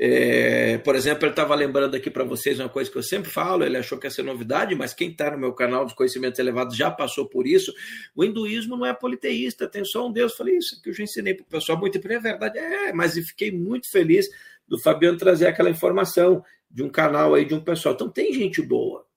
É, 0.00 0.78
por 0.78 0.94
exemplo, 0.94 1.24
ele 1.24 1.32
estava 1.32 1.56
lembrando 1.56 1.96
aqui 1.96 2.08
para 2.08 2.22
vocês 2.22 2.60
uma 2.60 2.68
coisa 2.68 2.88
que 2.88 2.96
eu 2.96 3.02
sempre 3.02 3.28
falo, 3.28 3.64
ele 3.64 3.76
achou 3.76 3.98
que 3.98 4.06
ia 4.06 4.10
ser 4.12 4.22
novidade, 4.22 4.72
mas 4.76 4.94
quem 4.94 5.10
está 5.10 5.28
no 5.32 5.38
meu 5.38 5.52
canal 5.52 5.84
de 5.84 5.94
conhecimentos 5.96 6.38
elevados 6.38 6.76
já 6.76 6.88
passou 6.88 7.26
por 7.26 7.48
isso. 7.48 7.74
O 8.14 8.24
hinduísmo 8.24 8.76
não 8.76 8.86
é 8.86 8.94
politeísta, 8.94 9.66
tem 9.66 9.84
só 9.84 10.06
um 10.06 10.12
Deus. 10.12 10.30
Eu 10.30 10.38
falei, 10.38 10.56
isso 10.56 10.80
que 10.80 10.90
eu 10.90 10.94
já 10.94 11.02
ensinei 11.02 11.34
para 11.34 11.42
o 11.42 11.46
pessoal 11.46 11.76
muito 11.76 12.00
bem, 12.00 12.16
é 12.16 12.20
verdade. 12.20 12.58
É, 12.58 12.92
mas 12.92 13.14
fiquei 13.14 13.50
muito 13.50 13.90
feliz 13.90 14.28
do 14.68 14.78
Fabiano 14.78 15.18
trazer 15.18 15.48
aquela 15.48 15.70
informação 15.70 16.44
de 16.70 16.84
um 16.84 16.88
canal 16.88 17.34
aí 17.34 17.44
de 17.44 17.54
um 17.54 17.60
pessoal. 17.60 17.94
Então 17.94 18.08
tem 18.08 18.32
gente 18.32 18.62
boa. 18.62 19.07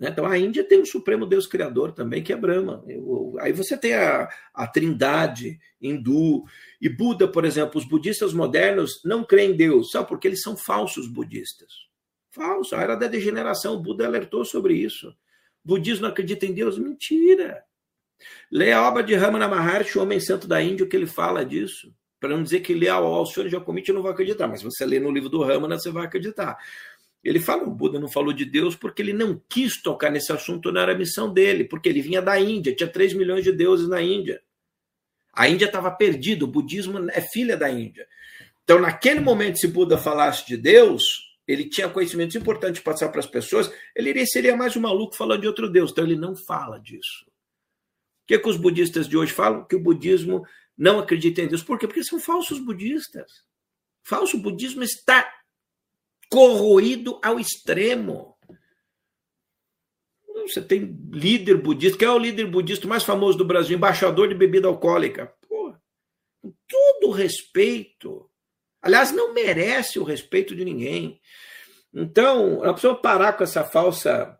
Né? 0.00 0.08
Então 0.08 0.24
a 0.24 0.38
Índia 0.38 0.64
tem 0.64 0.80
o 0.80 0.86
Supremo 0.86 1.26
Deus 1.26 1.46
Criador 1.46 1.92
também, 1.92 2.22
que 2.22 2.32
é 2.32 2.36
Brahma. 2.36 2.82
Eu, 2.88 3.36
aí 3.38 3.52
você 3.52 3.76
tem 3.76 3.92
a, 3.92 4.28
a 4.54 4.66
trindade 4.66 5.60
hindu. 5.80 6.42
E 6.80 6.88
Buda, 6.88 7.28
por 7.28 7.44
exemplo, 7.44 7.78
os 7.78 7.86
budistas 7.86 8.32
modernos 8.32 9.02
não 9.04 9.22
creem 9.22 9.50
em 9.50 9.56
Deus, 9.56 9.90
sabe? 9.90 10.08
Porque 10.08 10.26
eles 10.26 10.40
são 10.40 10.56
falsos 10.56 11.06
budistas. 11.06 11.70
Falso. 12.30 12.74
A 12.74 12.80
era 12.80 12.96
da 12.96 13.06
degeneração. 13.06 13.74
O 13.74 13.82
Buda 13.82 14.06
alertou 14.06 14.44
sobre 14.44 14.74
isso. 14.74 15.10
O 15.62 15.68
budismo 15.68 16.06
acredita 16.06 16.46
em 16.46 16.54
Deus? 16.54 16.78
Mentira. 16.78 17.62
Leia 18.50 18.78
a 18.78 18.88
obra 18.88 19.02
de 19.02 19.14
Ramana 19.14 19.48
Maharshi, 19.48 19.98
o 19.98 20.02
Homem 20.02 20.20
Santo 20.20 20.46
da 20.46 20.62
Índia, 20.62 20.86
que 20.86 20.96
ele 20.96 21.06
fala 21.06 21.44
disso. 21.44 21.94
Para 22.18 22.30
não 22.30 22.42
dizer 22.42 22.60
que 22.60 22.74
lê 22.74 22.86
ao 22.86 23.06
Alcione 23.06 23.50
eu 23.50 23.94
não 23.94 24.02
vou 24.02 24.10
acreditar, 24.10 24.46
mas 24.46 24.62
você 24.62 24.84
lê 24.84 25.00
no 25.00 25.10
livro 25.10 25.30
do 25.30 25.42
Ramana, 25.42 25.78
você 25.78 25.90
vai 25.90 26.04
acreditar. 26.04 26.58
Ele 27.22 27.38
fala, 27.38 27.64
o 27.64 27.70
Buda 27.70 28.00
não 28.00 28.08
falou 28.08 28.32
de 28.32 28.44
Deus 28.44 28.74
porque 28.74 29.02
ele 29.02 29.12
não 29.12 29.40
quis 29.48 29.80
tocar 29.80 30.10
nesse 30.10 30.32
assunto, 30.32 30.72
não 30.72 30.80
era 30.80 30.92
a 30.92 30.98
missão 30.98 31.32
dele, 31.32 31.64
porque 31.64 31.88
ele 31.88 32.00
vinha 32.00 32.22
da 32.22 32.40
Índia, 32.40 32.74
tinha 32.74 32.88
3 32.88 33.12
milhões 33.12 33.44
de 33.44 33.52
deuses 33.52 33.88
na 33.88 34.00
Índia. 34.00 34.42
A 35.32 35.48
Índia 35.48 35.66
estava 35.66 35.90
perdida, 35.90 36.44
o 36.44 36.48
budismo 36.48 36.98
é 37.10 37.20
filha 37.20 37.56
da 37.56 37.70
Índia. 37.70 38.06
Então, 38.64 38.80
naquele 38.80 39.20
momento, 39.20 39.58
se 39.58 39.68
Buda 39.68 39.98
falasse 39.98 40.46
de 40.46 40.56
Deus, 40.56 41.04
ele 41.46 41.68
tinha 41.68 41.88
conhecimentos 41.88 42.36
importantes 42.36 42.80
para 42.80 42.92
passar 42.92 43.08
para 43.10 43.20
as 43.20 43.26
pessoas, 43.26 43.70
ele 43.94 44.10
iria, 44.10 44.26
seria 44.26 44.56
mais 44.56 44.74
um 44.76 44.80
maluco 44.80 45.16
falando 45.16 45.42
de 45.42 45.46
outro 45.46 45.68
Deus. 45.68 45.90
Então, 45.90 46.04
ele 46.04 46.16
não 46.16 46.34
fala 46.34 46.78
disso. 46.78 47.26
O 48.22 48.26
que, 48.26 48.34
é 48.34 48.38
que 48.38 48.48
os 48.48 48.56
budistas 48.56 49.08
de 49.08 49.16
hoje 49.16 49.32
falam? 49.32 49.64
Que 49.64 49.76
o 49.76 49.80
budismo 49.80 50.46
não 50.78 51.00
acredita 51.00 51.42
em 51.42 51.48
Deus. 51.48 51.62
Por 51.62 51.78
quê? 51.78 51.86
Porque 51.86 52.02
são 52.02 52.20
falsos 52.20 52.58
budistas. 52.58 53.44
Falso 54.02 54.38
budismo 54.38 54.82
está 54.82 55.30
corroído 56.30 57.18
ao 57.22 57.40
extremo. 57.40 58.36
Você 60.46 60.62
tem 60.62 60.98
líder 61.10 61.56
budista, 61.56 61.98
que 61.98 62.04
é 62.04 62.10
o 62.10 62.18
líder 62.18 62.46
budista 62.46 62.88
mais 62.88 63.04
famoso 63.04 63.36
do 63.36 63.44
Brasil, 63.44 63.76
embaixador 63.76 64.28
de 64.28 64.34
bebida 64.34 64.68
alcoólica. 64.68 65.32
Pô, 65.48 65.74
com 66.40 66.52
todo 66.66 67.12
respeito. 67.12 68.30
Aliás, 68.80 69.12
não 69.12 69.34
merece 69.34 69.98
o 69.98 70.04
respeito 70.04 70.54
de 70.54 70.64
ninguém. 70.64 71.20
Então, 71.92 72.64
a 72.64 72.72
pessoa 72.72 72.94
parar 72.94 73.34
com 73.34 73.44
essa 73.44 73.62
falsa 73.64 74.38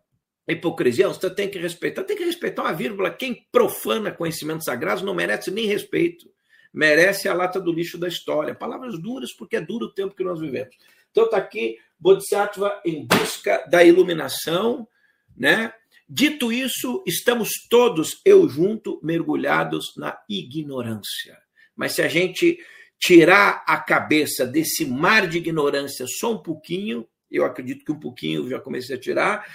hipocrisia, 0.49 1.09
você 1.09 1.29
tem 1.29 1.49
que 1.49 1.59
respeitar, 1.59 2.05
tem 2.05 2.17
que 2.17 2.25
respeitar 2.25 2.63
uma 2.63 2.73
vírgula. 2.73 3.11
Quem 3.11 3.47
profana 3.53 4.11
conhecimentos 4.11 4.65
sagrados 4.65 5.03
não 5.03 5.15
merece 5.15 5.51
nem 5.51 5.67
respeito. 5.67 6.31
Merece 6.73 7.29
a 7.29 7.35
lata 7.35 7.61
do 7.61 7.73
lixo 7.73 7.99
da 7.99 8.09
história. 8.09 8.55
Palavras 8.55 8.99
duras, 8.99 9.33
porque 9.33 9.57
é 9.57 9.61
duro 9.61 9.87
o 9.87 9.93
tempo 9.93 10.15
que 10.15 10.25
nós 10.25 10.41
vivemos. 10.41 10.75
Então 11.11 11.25
está 11.25 11.37
aqui 11.37 11.77
Bodhisattva 11.99 12.81
em 12.85 13.07
busca 13.07 13.65
da 13.69 13.85
iluminação, 13.85 14.89
né? 15.37 15.73
Dito 16.09 16.53
isso, 16.53 17.05
estamos 17.07 17.51
todos, 17.69 18.21
eu 18.25 18.49
junto, 18.49 18.99
mergulhados 19.03 19.95
na 19.97 20.19
ignorância. 20.29 21.39
Mas 21.77 21.93
se 21.93 22.03
a 22.03 22.09
gente 22.09 22.59
tirar 22.99 23.65
a 23.67 23.79
cabeça 23.79 24.45
desse 24.45 24.85
mar 24.85 25.29
de 25.29 25.39
ignorância 25.39 26.05
só 26.09 26.33
um 26.33 26.43
pouquinho, 26.43 27.07
eu 27.31 27.45
acredito 27.45 27.85
que 27.85 27.93
um 27.93 28.01
pouquinho 28.01 28.49
já 28.49 28.59
comecei 28.59 28.97
a 28.97 29.01
tirar, 29.01 29.47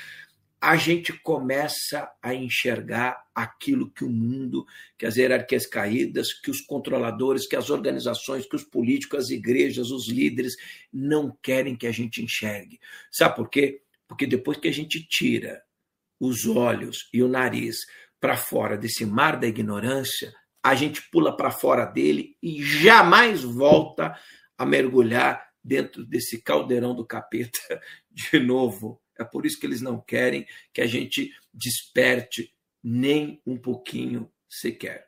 a 0.65 0.77
gente 0.77 1.13
começa 1.13 2.11
a 2.23 2.33
enxergar 2.33 3.23
aquilo 3.35 3.91
que 3.91 4.03
o 4.03 4.09
mundo, 4.09 4.65
que 4.97 5.05
as 5.05 5.15
hierarquias 5.15 5.67
caídas, 5.67 6.33
que 6.33 6.49
os 6.49 6.59
controladores, 6.59 7.45
que 7.45 7.55
as 7.55 7.69
organizações, 7.69 8.47
que 8.47 8.55
os 8.55 8.63
políticos, 8.63 9.25
as 9.25 9.29
igrejas, 9.29 9.91
os 9.91 10.09
líderes 10.09 10.55
não 10.91 11.37
querem 11.43 11.75
que 11.75 11.85
a 11.85 11.91
gente 11.91 12.19
enxergue. 12.19 12.79
Sabe 13.11 13.35
por 13.35 13.47
quê? 13.47 13.83
Porque 14.07 14.25
depois 14.25 14.57
que 14.57 14.67
a 14.67 14.73
gente 14.73 15.07
tira 15.07 15.61
os 16.19 16.47
olhos 16.47 17.09
e 17.13 17.21
o 17.21 17.27
nariz 17.27 17.85
para 18.19 18.35
fora 18.35 18.75
desse 18.75 19.05
mar 19.05 19.39
da 19.39 19.45
ignorância, 19.45 20.33
a 20.63 20.73
gente 20.73 20.99
pula 21.11 21.37
para 21.37 21.51
fora 21.51 21.85
dele 21.85 22.35
e 22.41 22.63
jamais 22.63 23.43
volta 23.43 24.19
a 24.57 24.65
mergulhar 24.65 25.47
dentro 25.63 26.03
desse 26.03 26.41
caldeirão 26.41 26.95
do 26.95 27.05
capeta 27.05 27.59
de 28.09 28.39
novo. 28.39 28.99
É 29.17 29.23
por 29.23 29.45
isso 29.45 29.59
que 29.59 29.65
eles 29.65 29.81
não 29.81 29.99
querem 29.99 30.45
que 30.73 30.81
a 30.81 30.87
gente 30.87 31.31
desperte 31.53 32.53
nem 32.83 33.41
um 33.45 33.57
pouquinho 33.57 34.31
sequer. 34.47 35.07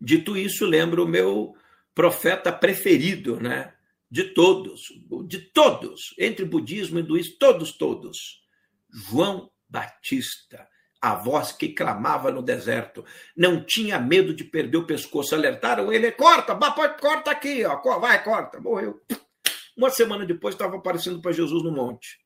Dito 0.00 0.36
isso, 0.36 0.66
lembro 0.66 1.04
o 1.04 1.08
meu 1.08 1.56
profeta 1.94 2.52
preferido, 2.52 3.40
né? 3.40 3.74
De 4.10 4.24
todos, 4.34 4.82
de 5.26 5.38
todos, 5.38 6.14
entre 6.18 6.44
budismo 6.44 6.98
e 6.98 7.02
hinduísmo, 7.02 7.36
todos, 7.38 7.72
todos. 7.76 8.44
João 8.90 9.50
Batista 9.68 10.68
a 11.04 11.14
voz 11.14 11.52
que 11.52 11.68
clamava 11.68 12.30
no 12.30 12.40
deserto. 12.40 13.04
Não 13.36 13.62
tinha 13.62 13.98
medo 13.98 14.32
de 14.32 14.42
perder 14.42 14.78
o 14.78 14.86
pescoço. 14.86 15.34
Alertaram 15.34 15.92
ele: 15.92 16.10
corta, 16.12 16.56
corta 16.98 17.30
aqui, 17.30 17.62
ó, 17.62 17.76
vai, 17.98 18.24
corta. 18.24 18.58
Morreu. 18.58 18.98
Uma 19.76 19.90
semana 19.90 20.24
depois 20.24 20.54
estava 20.54 20.76
aparecendo 20.76 21.20
para 21.20 21.32
Jesus 21.32 21.62
no 21.62 21.72
monte. 21.72 22.18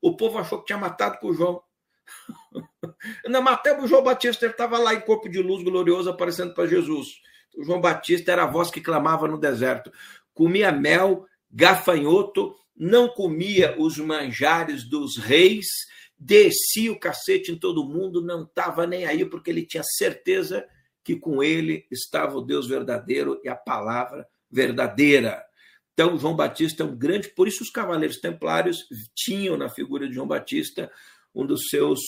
O 0.00 0.16
povo 0.16 0.38
achou 0.38 0.60
que 0.60 0.66
tinha 0.66 0.78
matado 0.78 1.18
com 1.18 1.28
o 1.28 1.34
João. 1.34 1.62
Não 3.26 3.42
matamos 3.42 3.84
o 3.84 3.88
João 3.88 4.02
Batista, 4.02 4.46
estava 4.46 4.78
lá 4.78 4.94
em 4.94 5.00
corpo 5.00 5.28
de 5.28 5.40
luz 5.40 5.62
glorioso 5.62 6.10
aparecendo 6.10 6.54
para 6.54 6.66
Jesus. 6.66 7.08
O 7.56 7.64
João 7.64 7.80
Batista 7.80 8.32
era 8.32 8.44
a 8.44 8.50
voz 8.50 8.70
que 8.70 8.80
clamava 8.80 9.28
no 9.28 9.38
deserto. 9.38 9.92
Comia 10.34 10.72
mel, 10.72 11.26
gafanhoto, 11.50 12.56
não 12.76 13.08
comia 13.08 13.76
os 13.78 13.98
manjares 13.98 14.84
dos 14.88 15.16
reis, 15.16 15.66
descia 16.18 16.92
o 16.92 16.98
cacete 16.98 17.52
em 17.52 17.58
todo 17.58 17.84
mundo, 17.84 18.22
não 18.22 18.44
estava 18.44 18.86
nem 18.86 19.04
aí, 19.04 19.24
porque 19.24 19.50
ele 19.50 19.66
tinha 19.66 19.82
certeza 19.84 20.66
que 21.04 21.16
com 21.16 21.42
ele 21.42 21.86
estava 21.90 22.36
o 22.36 22.42
Deus 22.42 22.66
verdadeiro 22.66 23.40
e 23.44 23.48
a 23.48 23.56
palavra 23.56 24.26
verdadeira. 24.50 25.44
Então, 25.92 26.18
João 26.18 26.34
Batista 26.34 26.82
é 26.82 26.86
um 26.86 26.96
grande. 26.96 27.28
Por 27.28 27.46
isso, 27.46 27.62
os 27.62 27.70
cavaleiros 27.70 28.18
templários 28.18 28.86
tinham 29.14 29.56
na 29.56 29.68
figura 29.68 30.08
de 30.08 30.14
João 30.14 30.26
Batista 30.26 30.90
um 31.34 31.46
dos 31.46 31.68
seus 31.68 32.00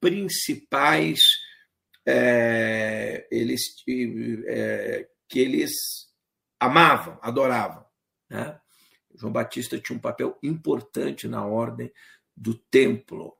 principais. 0.00 1.20
É, 2.06 3.28
eles, 3.30 3.60
é, 4.46 5.06
que 5.28 5.38
eles 5.38 5.72
amavam, 6.58 7.18
adoravam. 7.20 7.84
Né? 8.30 8.58
João 9.14 9.32
Batista 9.32 9.78
tinha 9.78 9.96
um 9.96 10.00
papel 10.00 10.38
importante 10.42 11.28
na 11.28 11.44
ordem 11.44 11.92
do 12.34 12.54
templo. 12.54 13.36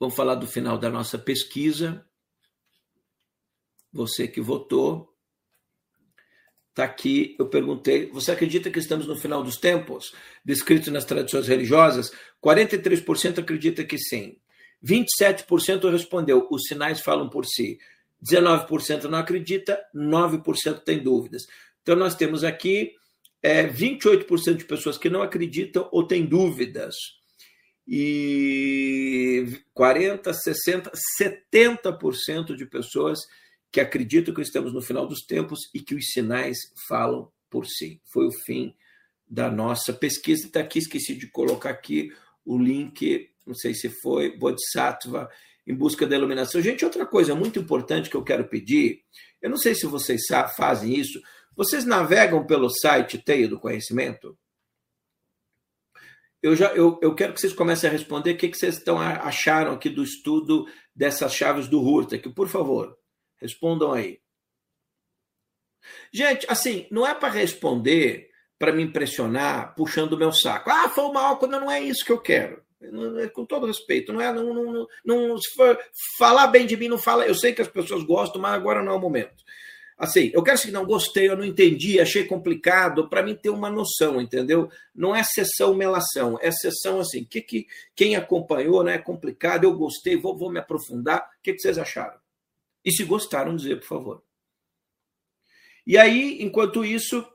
Vamos 0.00 0.16
falar 0.16 0.34
do 0.34 0.46
final 0.46 0.78
da 0.78 0.90
nossa 0.90 1.18
pesquisa. 1.18 2.08
Você 3.92 4.26
que 4.26 4.40
votou, 4.40 5.14
está 6.80 6.84
aqui. 6.84 7.36
Eu 7.38 7.46
perguntei: 7.46 8.06
você 8.10 8.32
acredita 8.32 8.70
que 8.70 8.78
estamos 8.78 9.06
no 9.06 9.16
final 9.16 9.42
dos 9.42 9.56
tempos, 9.56 10.14
descrito 10.44 10.90
nas 10.90 11.04
tradições 11.04 11.46
religiosas? 11.46 12.12
43% 12.42 13.38
acredita 13.38 13.84
que 13.84 13.98
sim. 13.98 14.36
27% 14.84 15.90
respondeu: 15.90 16.46
os 16.50 16.62
sinais 16.66 17.00
falam 17.00 17.28
por 17.28 17.44
si. 17.44 17.78
19% 18.24 19.04
não 19.04 19.18
acredita, 19.18 19.80
9% 19.94 20.80
tem 20.80 21.02
dúvidas. 21.02 21.42
Então, 21.82 21.96
nós 21.96 22.14
temos 22.14 22.44
aqui 22.44 22.92
é, 23.42 23.66
28% 23.66 24.56
de 24.56 24.64
pessoas 24.64 24.98
que 24.98 25.08
não 25.08 25.22
acreditam 25.22 25.88
ou 25.90 26.06
têm 26.06 26.26
dúvidas 26.26 26.94
e 27.88 29.58
40, 29.72 30.32
60, 30.32 30.92
70% 31.20 32.54
de 32.54 32.66
pessoas 32.66 33.18
acreditam 33.78 34.34
que 34.34 34.40
estamos 34.40 34.72
no 34.72 34.82
final 34.82 35.06
dos 35.06 35.20
tempos 35.20 35.60
e 35.72 35.80
que 35.80 35.94
os 35.94 36.06
sinais 36.06 36.58
falam 36.88 37.30
por 37.48 37.66
si. 37.66 38.00
Foi 38.12 38.26
o 38.26 38.32
fim 38.32 38.74
da 39.28 39.50
nossa 39.50 39.92
pesquisa. 39.92 40.46
Está 40.46 40.60
aqui, 40.60 40.78
esqueci 40.78 41.14
de 41.14 41.28
colocar 41.28 41.70
aqui 41.70 42.10
o 42.44 42.58
link, 42.58 43.30
não 43.46 43.54
sei 43.54 43.74
se 43.74 43.88
foi, 44.02 44.36
Bodhisattva 44.36 45.30
em 45.66 45.74
busca 45.74 46.06
da 46.06 46.16
iluminação. 46.16 46.60
Gente, 46.60 46.84
outra 46.84 47.06
coisa 47.06 47.34
muito 47.34 47.58
importante 47.58 48.10
que 48.10 48.16
eu 48.16 48.24
quero 48.24 48.48
pedir, 48.48 49.04
eu 49.40 49.50
não 49.50 49.58
sei 49.58 49.74
se 49.74 49.86
vocês 49.86 50.22
fazem 50.56 50.98
isso, 50.98 51.20
vocês 51.54 51.84
navegam 51.84 52.44
pelo 52.46 52.68
site 52.70 53.18
Teia 53.18 53.46
do 53.46 53.60
Conhecimento? 53.60 54.36
eu, 56.42 56.56
já, 56.56 56.68
eu, 56.74 56.98
eu 57.02 57.14
quero 57.14 57.34
que 57.34 57.40
vocês 57.40 57.52
comecem 57.52 57.88
a 57.88 57.92
responder 57.92 58.32
o 58.32 58.36
que, 58.36 58.48
que 58.48 58.56
vocês 58.56 58.78
estão, 58.78 58.98
acharam 58.98 59.72
aqui 59.72 59.90
do 59.90 60.02
estudo 60.02 60.66
dessas 60.94 61.34
chaves 61.34 61.68
do 61.68 61.80
Hurtak. 61.82 62.30
Por 62.30 62.48
favor, 62.48 62.96
respondam 63.40 63.92
aí. 63.92 64.20
Gente, 66.12 66.46
assim, 66.48 66.86
não 66.90 67.06
é 67.06 67.14
para 67.14 67.30
responder 67.30 68.30
para 68.58 68.72
me 68.72 68.82
impressionar 68.82 69.74
puxando 69.74 70.12
o 70.12 70.18
meu 70.18 70.30
saco. 70.30 70.68
Ah, 70.68 70.90
foi 70.90 71.10
mal 71.12 71.38
quando 71.38 71.52
não 71.52 71.70
é 71.70 71.80
isso 71.80 72.04
que 72.04 72.12
eu 72.12 72.20
quero. 72.20 72.62
Com 73.32 73.46
todo 73.46 73.66
respeito, 73.66 74.12
não 74.12 74.20
é. 74.20 74.32
Não, 74.32 74.52
não, 74.52 74.86
não, 75.04 75.38
se 75.38 75.50
falar 76.18 76.46
bem 76.48 76.66
de 76.66 76.76
mim, 76.76 76.88
não 76.88 76.98
fala. 76.98 77.26
Eu 77.26 77.34
sei 77.34 77.54
que 77.54 77.62
as 77.62 77.68
pessoas 77.68 78.02
gostam, 78.02 78.40
mas 78.40 78.52
agora 78.52 78.82
não 78.82 78.92
é 78.92 78.96
o 78.96 79.00
momento. 79.00 79.42
Assim, 79.96 80.30
eu 80.32 80.42
quero 80.42 80.58
que 80.58 80.70
não 80.70 80.86
gostei, 80.86 81.28
eu 81.28 81.36
não 81.36 81.44
entendi, 81.44 82.00
achei 82.00 82.24
complicado, 82.24 83.06
para 83.08 83.22
mim 83.22 83.34
ter 83.34 83.50
uma 83.50 83.68
noção, 83.68 84.18
entendeu? 84.18 84.70
Não 84.94 85.14
é 85.14 85.22
sessão 85.22 85.74
melação, 85.74 86.38
é 86.40 86.50
sessão 86.50 87.00
assim, 87.00 87.22
que, 87.22 87.42
que 87.42 87.66
quem 87.94 88.16
acompanhou, 88.16 88.82
né, 88.82 88.94
é 88.94 88.98
complicado, 88.98 89.64
eu 89.64 89.74
gostei, 89.74 90.16
vou, 90.16 90.34
vou 90.38 90.50
me 90.50 90.58
aprofundar, 90.58 91.20
o 91.20 91.42
que, 91.42 91.52
que 91.52 91.60
vocês 91.60 91.76
acharam? 91.76 92.18
E 92.84 92.90
se 92.90 93.04
gostaram, 93.04 93.56
dizer, 93.56 93.80
por 93.80 93.86
favor. 93.86 94.22
E 95.86 95.98
aí, 95.98 96.42
enquanto 96.42 96.84
isso, 96.84 97.26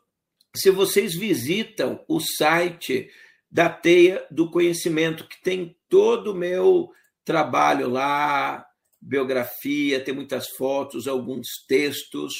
se 0.55 0.69
vocês 0.69 1.15
visitam 1.15 2.03
o 2.07 2.19
site 2.19 3.09
da 3.51 3.69
Teia 3.69 4.25
do 4.31 4.49
Conhecimento, 4.49 5.27
que 5.27 5.41
tem 5.41 5.77
todo 5.89 6.31
o 6.31 6.35
meu 6.35 6.89
trabalho 7.23 7.89
lá, 7.89 8.65
biografia, 9.01 10.03
tem 10.03 10.13
muitas 10.13 10.49
fotos, 10.49 11.07
alguns 11.07 11.47
textos, 11.67 12.33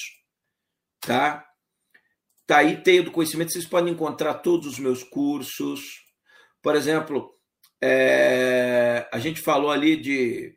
tá? 1.00 1.46
Tá 2.48 2.58
aí 2.58 2.82
Teia 2.82 3.04
do 3.04 3.12
Conhecimento, 3.12 3.52
vocês 3.52 3.66
podem 3.66 3.94
encontrar 3.94 4.36
todos 4.36 4.68
os 4.68 4.80
meus 4.80 5.04
cursos. 5.04 5.82
Por 6.62 6.76
exemplo, 6.76 7.34
é, 7.82 9.08
a 9.12 9.20
gente 9.20 9.42
falou 9.42 9.72
ali 9.72 9.96
de, 9.98 10.56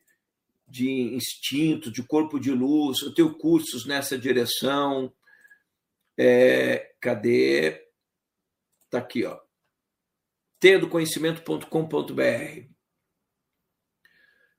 de 0.69 1.15
instinto, 1.15 1.91
de 1.91 2.03
corpo 2.03 2.39
de 2.39 2.53
luz, 2.53 3.01
eu 3.03 3.15
tenho 3.15 3.35
cursos 3.37 3.87
nessa 3.87 4.19
direção. 4.19 5.13
É, 6.17 6.95
cadê? 7.01 7.89
Tá 8.91 8.99
aqui, 8.99 9.25
ó. 9.25 9.41
tedoconhecimento.com.br. 10.61 12.69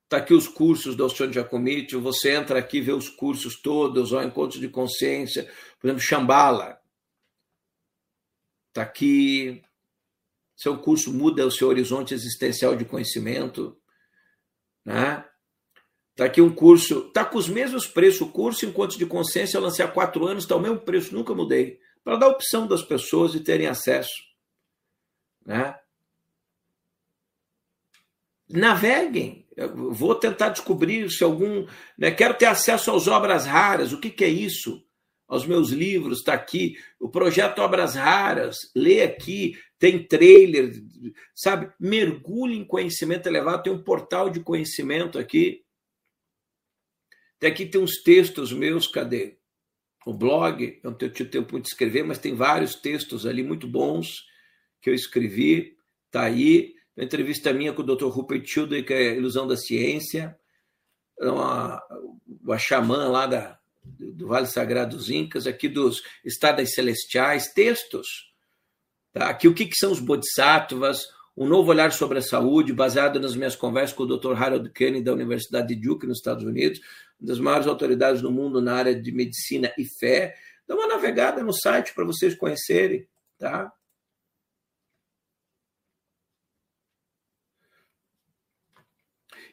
Tá 0.08 0.18
aqui 0.18 0.34
os 0.34 0.48
cursos 0.48 0.96
do 0.96 1.04
Alcione 1.04 1.32
Giacomiti, 1.32 1.96
você 1.96 2.32
entra 2.32 2.58
aqui 2.58 2.82
vê 2.82 2.92
os 2.92 3.10
cursos 3.10 3.62
todos, 3.62 4.12
ó, 4.12 4.24
encontros 4.24 4.60
de 4.60 4.68
consciência, 4.68 5.44
por 5.80 5.88
exemplo, 5.88 6.02
Shambhala. 6.02 6.82
Tá 8.74 8.82
aqui. 8.82 9.64
Seu 10.56 10.80
curso 10.80 11.14
muda 11.14 11.46
o 11.46 11.52
seu 11.52 11.68
horizonte 11.68 12.14
existencial 12.14 12.76
de 12.76 12.86
conhecimento, 12.86 13.80
né? 14.84 15.29
Está 16.20 16.26
aqui 16.26 16.42
um 16.42 16.54
curso, 16.54 17.06
está 17.08 17.24
com 17.24 17.38
os 17.38 17.48
mesmos 17.48 17.88
preços 17.88 18.20
o 18.20 18.28
curso, 18.28 18.66
Encontros 18.66 18.98
de 18.98 19.06
Consciência, 19.06 19.56
eu 19.56 19.62
lancei 19.62 19.86
há 19.86 19.88
quatro 19.88 20.28
anos, 20.28 20.44
está 20.44 20.54
o 20.54 20.60
mesmo 20.60 20.78
preço, 20.78 21.16
nunca 21.16 21.34
mudei. 21.34 21.80
Para 22.04 22.18
dar 22.18 22.28
opção 22.28 22.68
das 22.68 22.82
pessoas 22.82 23.32
de 23.32 23.40
terem 23.40 23.68
acesso. 23.68 24.12
Né? 25.46 25.74
Naveguem. 28.50 29.48
Eu 29.56 29.94
vou 29.94 30.14
tentar 30.14 30.50
descobrir 30.50 31.10
se 31.10 31.24
algum. 31.24 31.66
Né, 31.98 32.12
quero 32.12 32.34
ter 32.34 32.48
acesso 32.48 32.92
às 32.92 33.08
obras 33.08 33.46
raras. 33.46 33.94
O 33.94 33.98
que, 34.02 34.10
que 34.10 34.26
é 34.26 34.30
isso? 34.30 34.84
Aos 35.26 35.46
meus 35.46 35.70
livros, 35.70 36.18
está 36.18 36.34
aqui. 36.34 36.76
O 37.00 37.08
projeto 37.08 37.60
Obras 37.60 37.96
Raras. 37.96 38.58
Lê 38.76 39.04
aqui, 39.04 39.54
tem 39.78 40.06
trailer, 40.06 40.74
sabe? 41.34 41.72
Mergulhe 41.80 42.58
em 42.58 42.66
conhecimento 42.66 43.28
elevado. 43.28 43.64
Tem 43.64 43.72
um 43.72 43.82
portal 43.82 44.30
de 44.30 44.42
conhecimento 44.42 45.18
aqui 45.18 45.64
até 47.40 47.48
aqui 47.48 47.66
tem 47.66 47.82
uns 47.82 48.04
textos 48.04 48.52
meus, 48.52 48.86
cadê? 48.86 49.38
O 50.06 50.14
blog, 50.14 50.78
eu 50.84 50.92
não 50.92 50.98
tenho 50.98 51.12
tempo 51.12 51.58
de 51.58 51.70
escrever, 51.70 52.04
mas 52.04 52.18
tem 52.18 52.36
vários 52.36 52.76
textos 52.76 53.26
ali 53.26 53.42
muito 53.42 53.66
bons 53.66 54.26
que 54.82 54.90
eu 54.90 54.94
escrevi, 54.94 55.78
tá 56.12 56.24
aí. 56.24 56.76
Uma 56.98 57.06
entrevista 57.06 57.54
minha 57.54 57.72
com 57.72 57.82
o 57.82 57.96
Dr. 57.96 58.08
Rupert 58.08 58.46
Sheldrake, 58.46 58.88
que 58.88 58.94
é 58.94 59.16
Ilusão 59.16 59.48
da 59.48 59.56
Ciência, 59.56 60.38
uma, 61.18 61.82
uma 62.44 62.58
xamã 62.58 63.08
lá 63.08 63.26
da, 63.26 63.58
do 63.86 64.28
Vale 64.28 64.48
Sagrado 64.48 64.98
dos 64.98 65.10
Incas, 65.10 65.48
aqui 65.48 65.70
dos 65.70 66.04
Estados 66.26 66.74
Celestiais, 66.74 67.54
textos. 67.54 68.34
Tá? 69.14 69.30
Aqui 69.30 69.48
o 69.48 69.54
que, 69.54 69.66
que 69.66 69.78
são 69.78 69.94
os 69.94 70.02
Bodhisattvas, 70.02 71.08
um 71.38 71.48
novo 71.48 71.72
olhar 71.72 71.94
sobre 71.94 72.18
a 72.18 72.22
saúde, 72.22 72.74
baseado 72.74 73.18
nas 73.18 73.34
minhas 73.34 73.56
conversas 73.56 73.96
com 73.96 74.04
o 74.04 74.18
Dr. 74.18 74.34
Harold 74.34 74.70
Kennedy, 74.72 75.06
da 75.06 75.14
Universidade 75.14 75.74
de 75.74 75.82
Duke, 75.82 76.06
nos 76.06 76.18
Estados 76.18 76.44
Unidos, 76.44 76.82
das 77.20 77.40
maiores 77.40 77.68
autoridades 77.68 78.22
do 78.22 78.32
mundo 78.32 78.62
na 78.62 78.76
área 78.76 78.96
de 79.00 79.12
medicina 79.12 79.74
e 79.78 79.86
fé. 79.86 80.36
Dá 80.68 80.76
uma 80.76 80.88
navegada 80.88 81.44
no 81.44 81.54
site 81.54 81.94
para 81.94 82.06
vocês 82.06 82.36
conhecerem, 82.36 83.08
tá? 83.38 83.72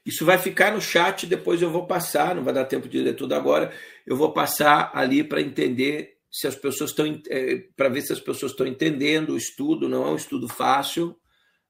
Isso 0.05 0.25
vai 0.25 0.39
ficar 0.39 0.73
no 0.73 0.81
chat, 0.81 1.27
depois 1.27 1.61
eu 1.61 1.69
vou 1.69 1.85
passar, 1.85 2.33
não 2.33 2.45
vai 2.45 2.55
dar 2.55 2.65
tempo 2.65 2.89
de 2.89 3.01
ler 3.01 3.15
tudo 3.15 3.35
agora. 3.35 3.73
Eu 4.07 4.17
vou 4.17 4.33
passar 4.33 4.93
ali 4.95 5.25
para 5.25 5.41
entender 5.41 6.19
se 6.31 6.47
as 6.47 6.55
pessoas 6.55 6.91
estão, 6.91 7.21
é, 7.29 7.65
para 7.75 7.89
ver 7.89 8.03
se 8.03 8.13
as 8.13 8.21
pessoas 8.21 8.53
estão 8.53 8.67
entendendo 8.69 9.31
o 9.31 9.37
estudo, 9.37 9.89
não 9.89 10.07
é 10.07 10.11
um 10.11 10.17
estudo 10.17 10.49
fácil, 10.49 11.19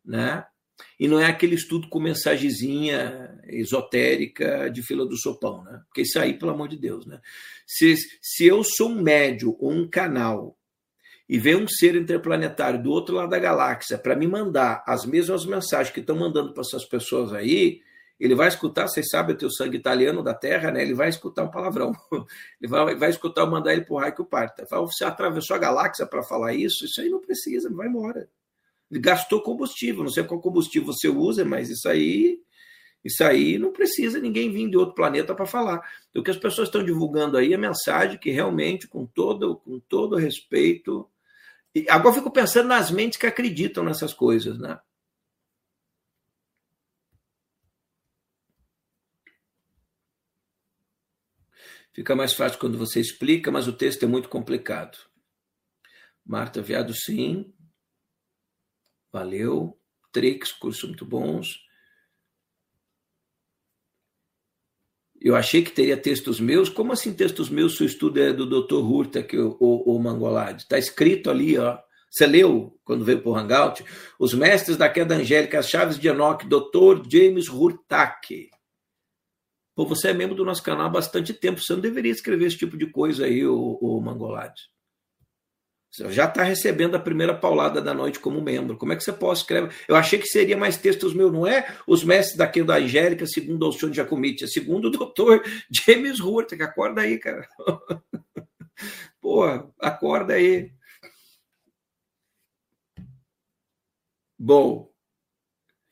né? 0.04 0.44
E 0.98 1.08
não 1.08 1.20
é 1.20 1.26
aquele 1.26 1.54
estudo 1.54 1.88
com 1.88 2.00
mensagenzinha 2.00 3.38
esotérica 3.44 4.70
de 4.70 4.82
fila 4.82 5.06
do 5.06 5.16
sopão, 5.16 5.62
né? 5.64 5.82
Porque 5.86 6.02
isso 6.02 6.18
aí, 6.18 6.34
pelo 6.34 6.52
amor 6.52 6.68
de 6.68 6.76
Deus, 6.76 7.06
né? 7.06 7.20
Se, 7.66 7.96
se 8.20 8.46
eu 8.46 8.62
sou 8.64 8.90
um 8.90 9.02
médio 9.02 9.56
ou 9.58 9.72
um 9.72 9.88
canal 9.88 10.58
e 11.28 11.38
vem 11.38 11.56
um 11.56 11.68
ser 11.68 11.96
interplanetário 11.96 12.82
do 12.82 12.90
outro 12.90 13.16
lado 13.16 13.30
da 13.30 13.38
galáxia 13.38 13.98
para 13.98 14.14
me 14.14 14.26
mandar 14.26 14.84
as 14.86 15.04
mesmas 15.04 15.44
mensagens 15.44 15.92
que 15.92 16.00
estão 16.00 16.16
mandando 16.16 16.52
para 16.52 16.62
essas 16.62 16.84
pessoas 16.84 17.32
aí, 17.32 17.80
ele 18.18 18.34
vai 18.34 18.48
escutar, 18.48 18.88
vocês 18.88 19.08
sabem, 19.10 19.34
o 19.34 19.38
teu 19.38 19.50
sangue 19.50 19.76
italiano 19.76 20.22
da 20.22 20.32
Terra, 20.32 20.70
né? 20.70 20.82
Ele 20.82 20.94
vai 20.94 21.08
escutar 21.08 21.42
um 21.44 21.50
palavrão. 21.50 21.92
Ele 22.60 22.70
vai, 22.70 22.94
vai 22.94 23.10
escutar 23.10 23.42
eu 23.42 23.50
mandar 23.50 23.74
ele 23.74 23.84
pro 23.84 23.96
raio 23.96 24.14
que 24.14 24.22
o 24.22 24.24
parta. 24.24 24.64
Você 24.70 25.04
atravessou 25.04 25.54
a 25.54 25.58
galáxia 25.58 26.06
para 26.06 26.22
falar 26.22 26.54
isso? 26.54 26.86
Isso 26.86 27.00
aí 27.02 27.10
não 27.10 27.20
precisa, 27.20 27.68
vai 27.70 27.88
embora 27.88 28.26
gastou 28.90 29.42
combustível. 29.42 30.02
Não 30.04 30.10
sei 30.10 30.24
qual 30.24 30.40
combustível 30.40 30.92
você 30.92 31.08
usa, 31.08 31.44
mas 31.44 31.70
isso 31.70 31.88
aí, 31.88 32.38
isso 33.04 33.24
aí 33.24 33.58
não 33.58 33.72
precisa 33.72 34.20
ninguém 34.20 34.50
vir 34.50 34.68
de 34.70 34.76
outro 34.76 34.94
planeta 34.94 35.34
para 35.34 35.46
falar. 35.46 35.80
O 36.14 36.22
que 36.22 36.30
as 36.30 36.36
pessoas 36.38 36.68
estão 36.68 36.84
divulgando 36.84 37.36
aí 37.36 37.52
é 37.52 37.56
mensagem 37.56 38.18
que 38.18 38.30
realmente, 38.30 38.88
com 38.88 39.06
todo, 39.06 39.56
com 39.58 39.80
todo 39.80 40.16
respeito. 40.16 41.08
E 41.74 41.86
agora 41.88 42.14
fico 42.14 42.30
pensando 42.30 42.68
nas 42.68 42.90
mentes 42.90 43.18
que 43.18 43.26
acreditam 43.26 43.84
nessas 43.84 44.14
coisas, 44.14 44.58
né? 44.58 44.78
Fica 51.92 52.14
mais 52.14 52.34
fácil 52.34 52.58
quando 52.58 52.76
você 52.76 53.00
explica, 53.00 53.50
mas 53.50 53.66
o 53.66 53.72
texto 53.72 54.02
é 54.02 54.06
muito 54.06 54.28
complicado. 54.28 54.98
Marta 56.26 56.60
Viado, 56.60 56.92
sim. 56.92 57.54
Valeu. 59.16 59.74
Trix, 60.12 60.52
cursos 60.52 60.84
muito 60.84 61.06
bons. 61.06 61.58
Eu 65.18 65.34
achei 65.34 65.62
que 65.62 65.70
teria 65.70 65.96
textos 65.96 66.38
meus. 66.38 66.68
Como 66.68 66.92
assim 66.92 67.14
textos 67.14 67.48
meus? 67.48 67.78
Seu 67.78 67.86
estudo 67.86 68.20
é 68.20 68.30
do 68.30 68.44
Dr. 68.44 68.74
Hurta, 68.74 69.22
que 69.22 69.38
o, 69.38 69.56
o, 69.58 69.96
o 69.96 69.98
Mangolade. 69.98 70.64
Está 70.64 70.78
escrito 70.78 71.30
ali, 71.30 71.56
ó. 71.56 71.78
Você 72.10 72.26
leu 72.26 72.78
quando 72.84 73.06
veio 73.06 73.22
para 73.22 73.30
o 73.30 73.36
Hangout? 73.36 73.82
Os 74.18 74.34
mestres 74.34 74.76
da 74.76 74.86
queda 74.86 75.14
angélica, 75.14 75.58
as 75.58 75.70
chaves 75.70 75.98
de 75.98 76.08
Enoch, 76.08 76.46
Dr. 76.46 77.02
James 77.10 77.48
Hurtak. 77.48 78.50
Pô, 79.74 79.86
você 79.86 80.08
é 80.08 80.12
membro 80.12 80.36
do 80.36 80.44
nosso 80.44 80.62
canal 80.62 80.88
há 80.88 80.90
bastante 80.90 81.32
tempo. 81.32 81.58
Você 81.58 81.72
não 81.72 81.80
deveria 81.80 82.12
escrever 82.12 82.48
esse 82.48 82.58
tipo 82.58 82.76
de 82.76 82.90
coisa 82.90 83.24
aí, 83.24 83.46
o, 83.46 83.78
o 83.80 83.98
Mangolade. 83.98 84.60
Já 86.10 86.26
está 86.26 86.42
recebendo 86.42 86.94
a 86.94 87.00
primeira 87.00 87.34
paulada 87.34 87.80
da 87.80 87.94
noite 87.94 88.18
como 88.18 88.40
membro. 88.42 88.76
Como 88.76 88.92
é 88.92 88.96
que 88.96 89.02
você 89.02 89.12
pode 89.12 89.38
escrever? 89.38 89.74
Eu 89.88 89.96
achei 89.96 90.18
que 90.18 90.26
seria 90.26 90.56
mais 90.56 90.76
textos 90.76 91.14
meus, 91.14 91.32
não 91.32 91.46
é? 91.46 91.74
Os 91.86 92.04
mestres 92.04 92.36
daqui 92.36 92.62
da 92.62 92.76
Angélica, 92.76 93.26
segundo 93.26 93.62
o 93.62 93.66
Alcione 93.66 93.94
Giacomiti, 93.94 94.44
é 94.44 94.46
segundo 94.46 94.88
o 94.88 94.90
doutor 94.92 95.42
James 95.70 96.20
Hurt, 96.20 96.54
que 96.54 96.62
acorda 96.62 97.00
aí, 97.00 97.18
cara. 97.18 97.48
Pô, 99.20 99.44
acorda 99.80 100.34
aí. 100.34 100.70
Bom, 104.38 104.92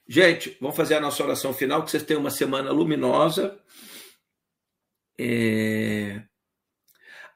gente, 0.07 0.57
vamos 0.61 0.77
fazer 0.77 0.97
a 0.97 1.01
nossa 1.01 1.25
oração 1.25 1.55
final, 1.55 1.83
que 1.83 1.91
vocês 1.91 2.03
tenham 2.03 2.21
uma 2.21 2.31
semana 2.31 2.71
luminosa. 2.71 3.59
É... 5.19 6.23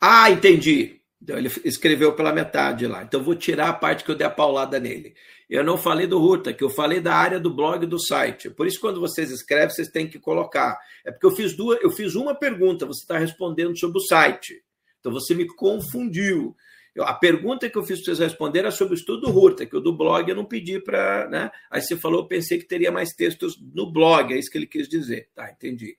Ah, 0.00 0.30
entendi. 0.30 0.97
Então, 1.20 1.36
ele 1.36 1.50
escreveu 1.64 2.14
pela 2.14 2.32
metade 2.32 2.86
lá. 2.86 3.02
Então, 3.02 3.22
vou 3.22 3.34
tirar 3.34 3.68
a 3.68 3.72
parte 3.72 4.04
que 4.04 4.10
eu 4.10 4.14
dei 4.14 4.26
a 4.26 4.30
paulada 4.30 4.78
nele. 4.78 5.14
Eu 5.50 5.64
não 5.64 5.76
falei 5.76 6.06
do 6.06 6.18
Ruta, 6.18 6.52
que 6.52 6.62
eu 6.62 6.70
falei 6.70 7.00
da 7.00 7.14
área 7.14 7.40
do 7.40 7.52
blog 7.52 7.84
do 7.86 7.98
site. 7.98 8.50
Por 8.50 8.66
isso, 8.66 8.80
quando 8.80 9.00
vocês 9.00 9.30
escrevem, 9.30 9.70
vocês 9.70 9.88
têm 9.88 10.08
que 10.08 10.18
colocar. 10.18 10.78
É 11.04 11.10
porque 11.10 11.26
eu 11.26 11.32
fiz 11.32 11.56
duas, 11.56 11.80
eu 11.82 11.90
fiz 11.90 12.14
uma 12.14 12.34
pergunta, 12.34 12.86
você 12.86 13.02
está 13.02 13.18
respondendo 13.18 13.76
sobre 13.76 13.98
o 13.98 14.02
site. 14.02 14.62
Então, 15.00 15.10
você 15.10 15.34
me 15.34 15.46
confundiu. 15.46 16.54
Eu, 16.94 17.04
a 17.04 17.14
pergunta 17.14 17.68
que 17.68 17.76
eu 17.76 17.82
fiz 17.82 17.98
para 17.98 18.14
vocês 18.14 18.18
responderem 18.20 18.66
era 18.66 18.70
sobre 18.70 18.94
o 18.94 18.98
estudo 18.98 19.22
do 19.22 19.30
Ruta, 19.30 19.66
que 19.66 19.76
o 19.76 19.80
do 19.80 19.96
blog 19.96 20.28
eu 20.28 20.36
não 20.36 20.44
pedi 20.44 20.78
para. 20.78 21.28
Né? 21.28 21.50
Aí 21.68 21.82
você 21.82 21.96
falou, 21.96 22.20
eu 22.20 22.26
pensei 22.26 22.58
que 22.58 22.64
teria 22.64 22.92
mais 22.92 23.10
textos 23.10 23.58
no 23.74 23.90
blog, 23.90 24.32
é 24.32 24.38
isso 24.38 24.50
que 24.50 24.58
ele 24.58 24.66
quis 24.66 24.88
dizer. 24.88 25.30
Tá, 25.34 25.50
entendi 25.50 25.96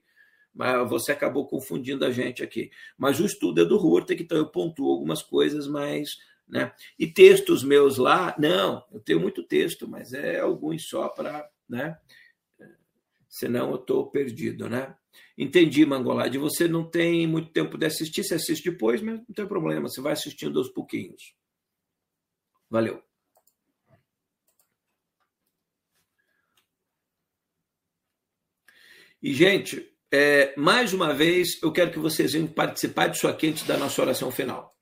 mas 0.54 0.88
você 0.88 1.12
acabou 1.12 1.46
confundindo 1.46 2.04
a 2.04 2.10
gente 2.10 2.42
aqui. 2.42 2.70
Mas 2.96 3.20
o 3.20 3.26
estudo 3.26 3.60
é 3.62 3.64
do 3.64 3.76
Hurta, 3.76 4.14
então 4.14 4.38
eu 4.38 4.46
pontuo 4.46 4.90
algumas 4.90 5.22
coisas, 5.22 5.66
mas. 5.66 6.18
Né? 6.48 6.72
E 6.98 7.06
textos 7.06 7.62
meus 7.62 7.96
lá, 7.96 8.34
não, 8.36 8.84
eu 8.92 8.98
tenho 8.98 9.20
muito 9.20 9.44
texto, 9.44 9.86
mas 9.86 10.12
é 10.12 10.40
alguns 10.40 10.88
só 10.88 11.08
para. 11.08 11.48
Né? 11.68 11.96
Senão 13.28 13.70
eu 13.70 13.76
estou 13.76 14.10
perdido, 14.10 14.68
né? 14.68 14.96
Entendi, 15.38 15.86
Mangolade. 15.86 16.36
Você 16.38 16.66
não 16.66 16.84
tem 16.84 17.26
muito 17.26 17.50
tempo 17.52 17.78
de 17.78 17.86
assistir, 17.86 18.24
você 18.24 18.34
assiste 18.34 18.70
depois, 18.70 19.00
mas 19.00 19.18
não 19.18 19.34
tem 19.34 19.46
problema, 19.46 19.88
você 19.88 20.00
vai 20.00 20.12
assistindo 20.12 20.58
aos 20.58 20.68
pouquinhos. 20.68 21.34
Valeu. 22.68 23.02
E, 29.22 29.34
gente, 29.34 29.89
é, 30.12 30.52
mais 30.56 30.92
uma 30.92 31.14
vez, 31.14 31.58
eu 31.62 31.72
quero 31.72 31.90
que 31.90 31.98
vocês 31.98 32.32
venham 32.32 32.48
participar 32.48 33.08
disso 33.08 33.28
aqui 33.28 33.48
antes 33.48 33.64
da 33.64 33.76
nossa 33.76 34.00
oração 34.02 34.30
final. 34.30 34.74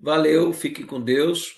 Valeu, 0.00 0.52
fiquem 0.52 0.86
com 0.86 1.00
Deus. 1.00 1.56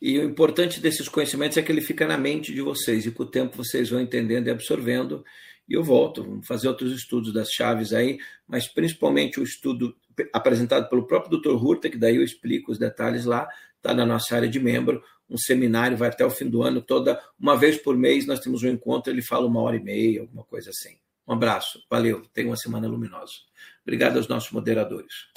E 0.00 0.18
o 0.18 0.24
importante 0.24 0.80
desses 0.80 1.08
conhecimentos 1.08 1.56
é 1.56 1.62
que 1.62 1.70
ele 1.72 1.80
fica 1.80 2.06
na 2.06 2.16
mente 2.16 2.52
de 2.52 2.60
vocês 2.60 3.04
e 3.06 3.10
com 3.10 3.24
o 3.24 3.26
tempo 3.26 3.56
vocês 3.56 3.90
vão 3.90 4.00
entendendo 4.00 4.46
e 4.46 4.50
absorvendo. 4.50 5.24
E 5.68 5.74
eu 5.74 5.82
volto, 5.82 6.22
vamos 6.22 6.46
fazer 6.46 6.68
outros 6.68 6.92
estudos 6.92 7.32
das 7.32 7.50
chaves 7.50 7.92
aí, 7.92 8.18
mas 8.46 8.66
principalmente 8.66 9.38
o 9.38 9.42
estudo 9.42 9.94
apresentado 10.32 10.88
pelo 10.88 11.06
próprio 11.06 11.38
Dr. 11.38 11.50
Hurta, 11.50 11.90
que 11.90 11.98
daí 11.98 12.16
eu 12.16 12.24
explico 12.24 12.72
os 12.72 12.78
detalhes 12.78 13.24
lá, 13.24 13.46
está 13.76 13.92
na 13.92 14.06
nossa 14.06 14.34
área 14.34 14.48
de 14.48 14.58
membro, 14.58 15.02
um 15.28 15.36
seminário, 15.36 15.96
vai 15.96 16.08
até 16.08 16.24
o 16.24 16.30
fim 16.30 16.48
do 16.48 16.62
ano, 16.62 16.80
toda 16.80 17.20
uma 17.38 17.56
vez 17.56 17.76
por 17.76 17.96
mês 17.96 18.26
nós 18.26 18.40
temos 18.40 18.62
um 18.62 18.68
encontro, 18.68 19.12
ele 19.12 19.20
fala 19.20 19.46
uma 19.46 19.60
hora 19.60 19.76
e 19.76 19.82
meia, 19.82 20.22
alguma 20.22 20.44
coisa 20.44 20.70
assim. 20.70 20.96
Um 21.26 21.34
abraço, 21.34 21.80
valeu, 21.90 22.22
tenha 22.32 22.48
uma 22.48 22.56
semana 22.56 22.88
luminosa. 22.88 23.34
Obrigado 23.82 24.16
aos 24.16 24.26
nossos 24.26 24.50
moderadores. 24.50 25.28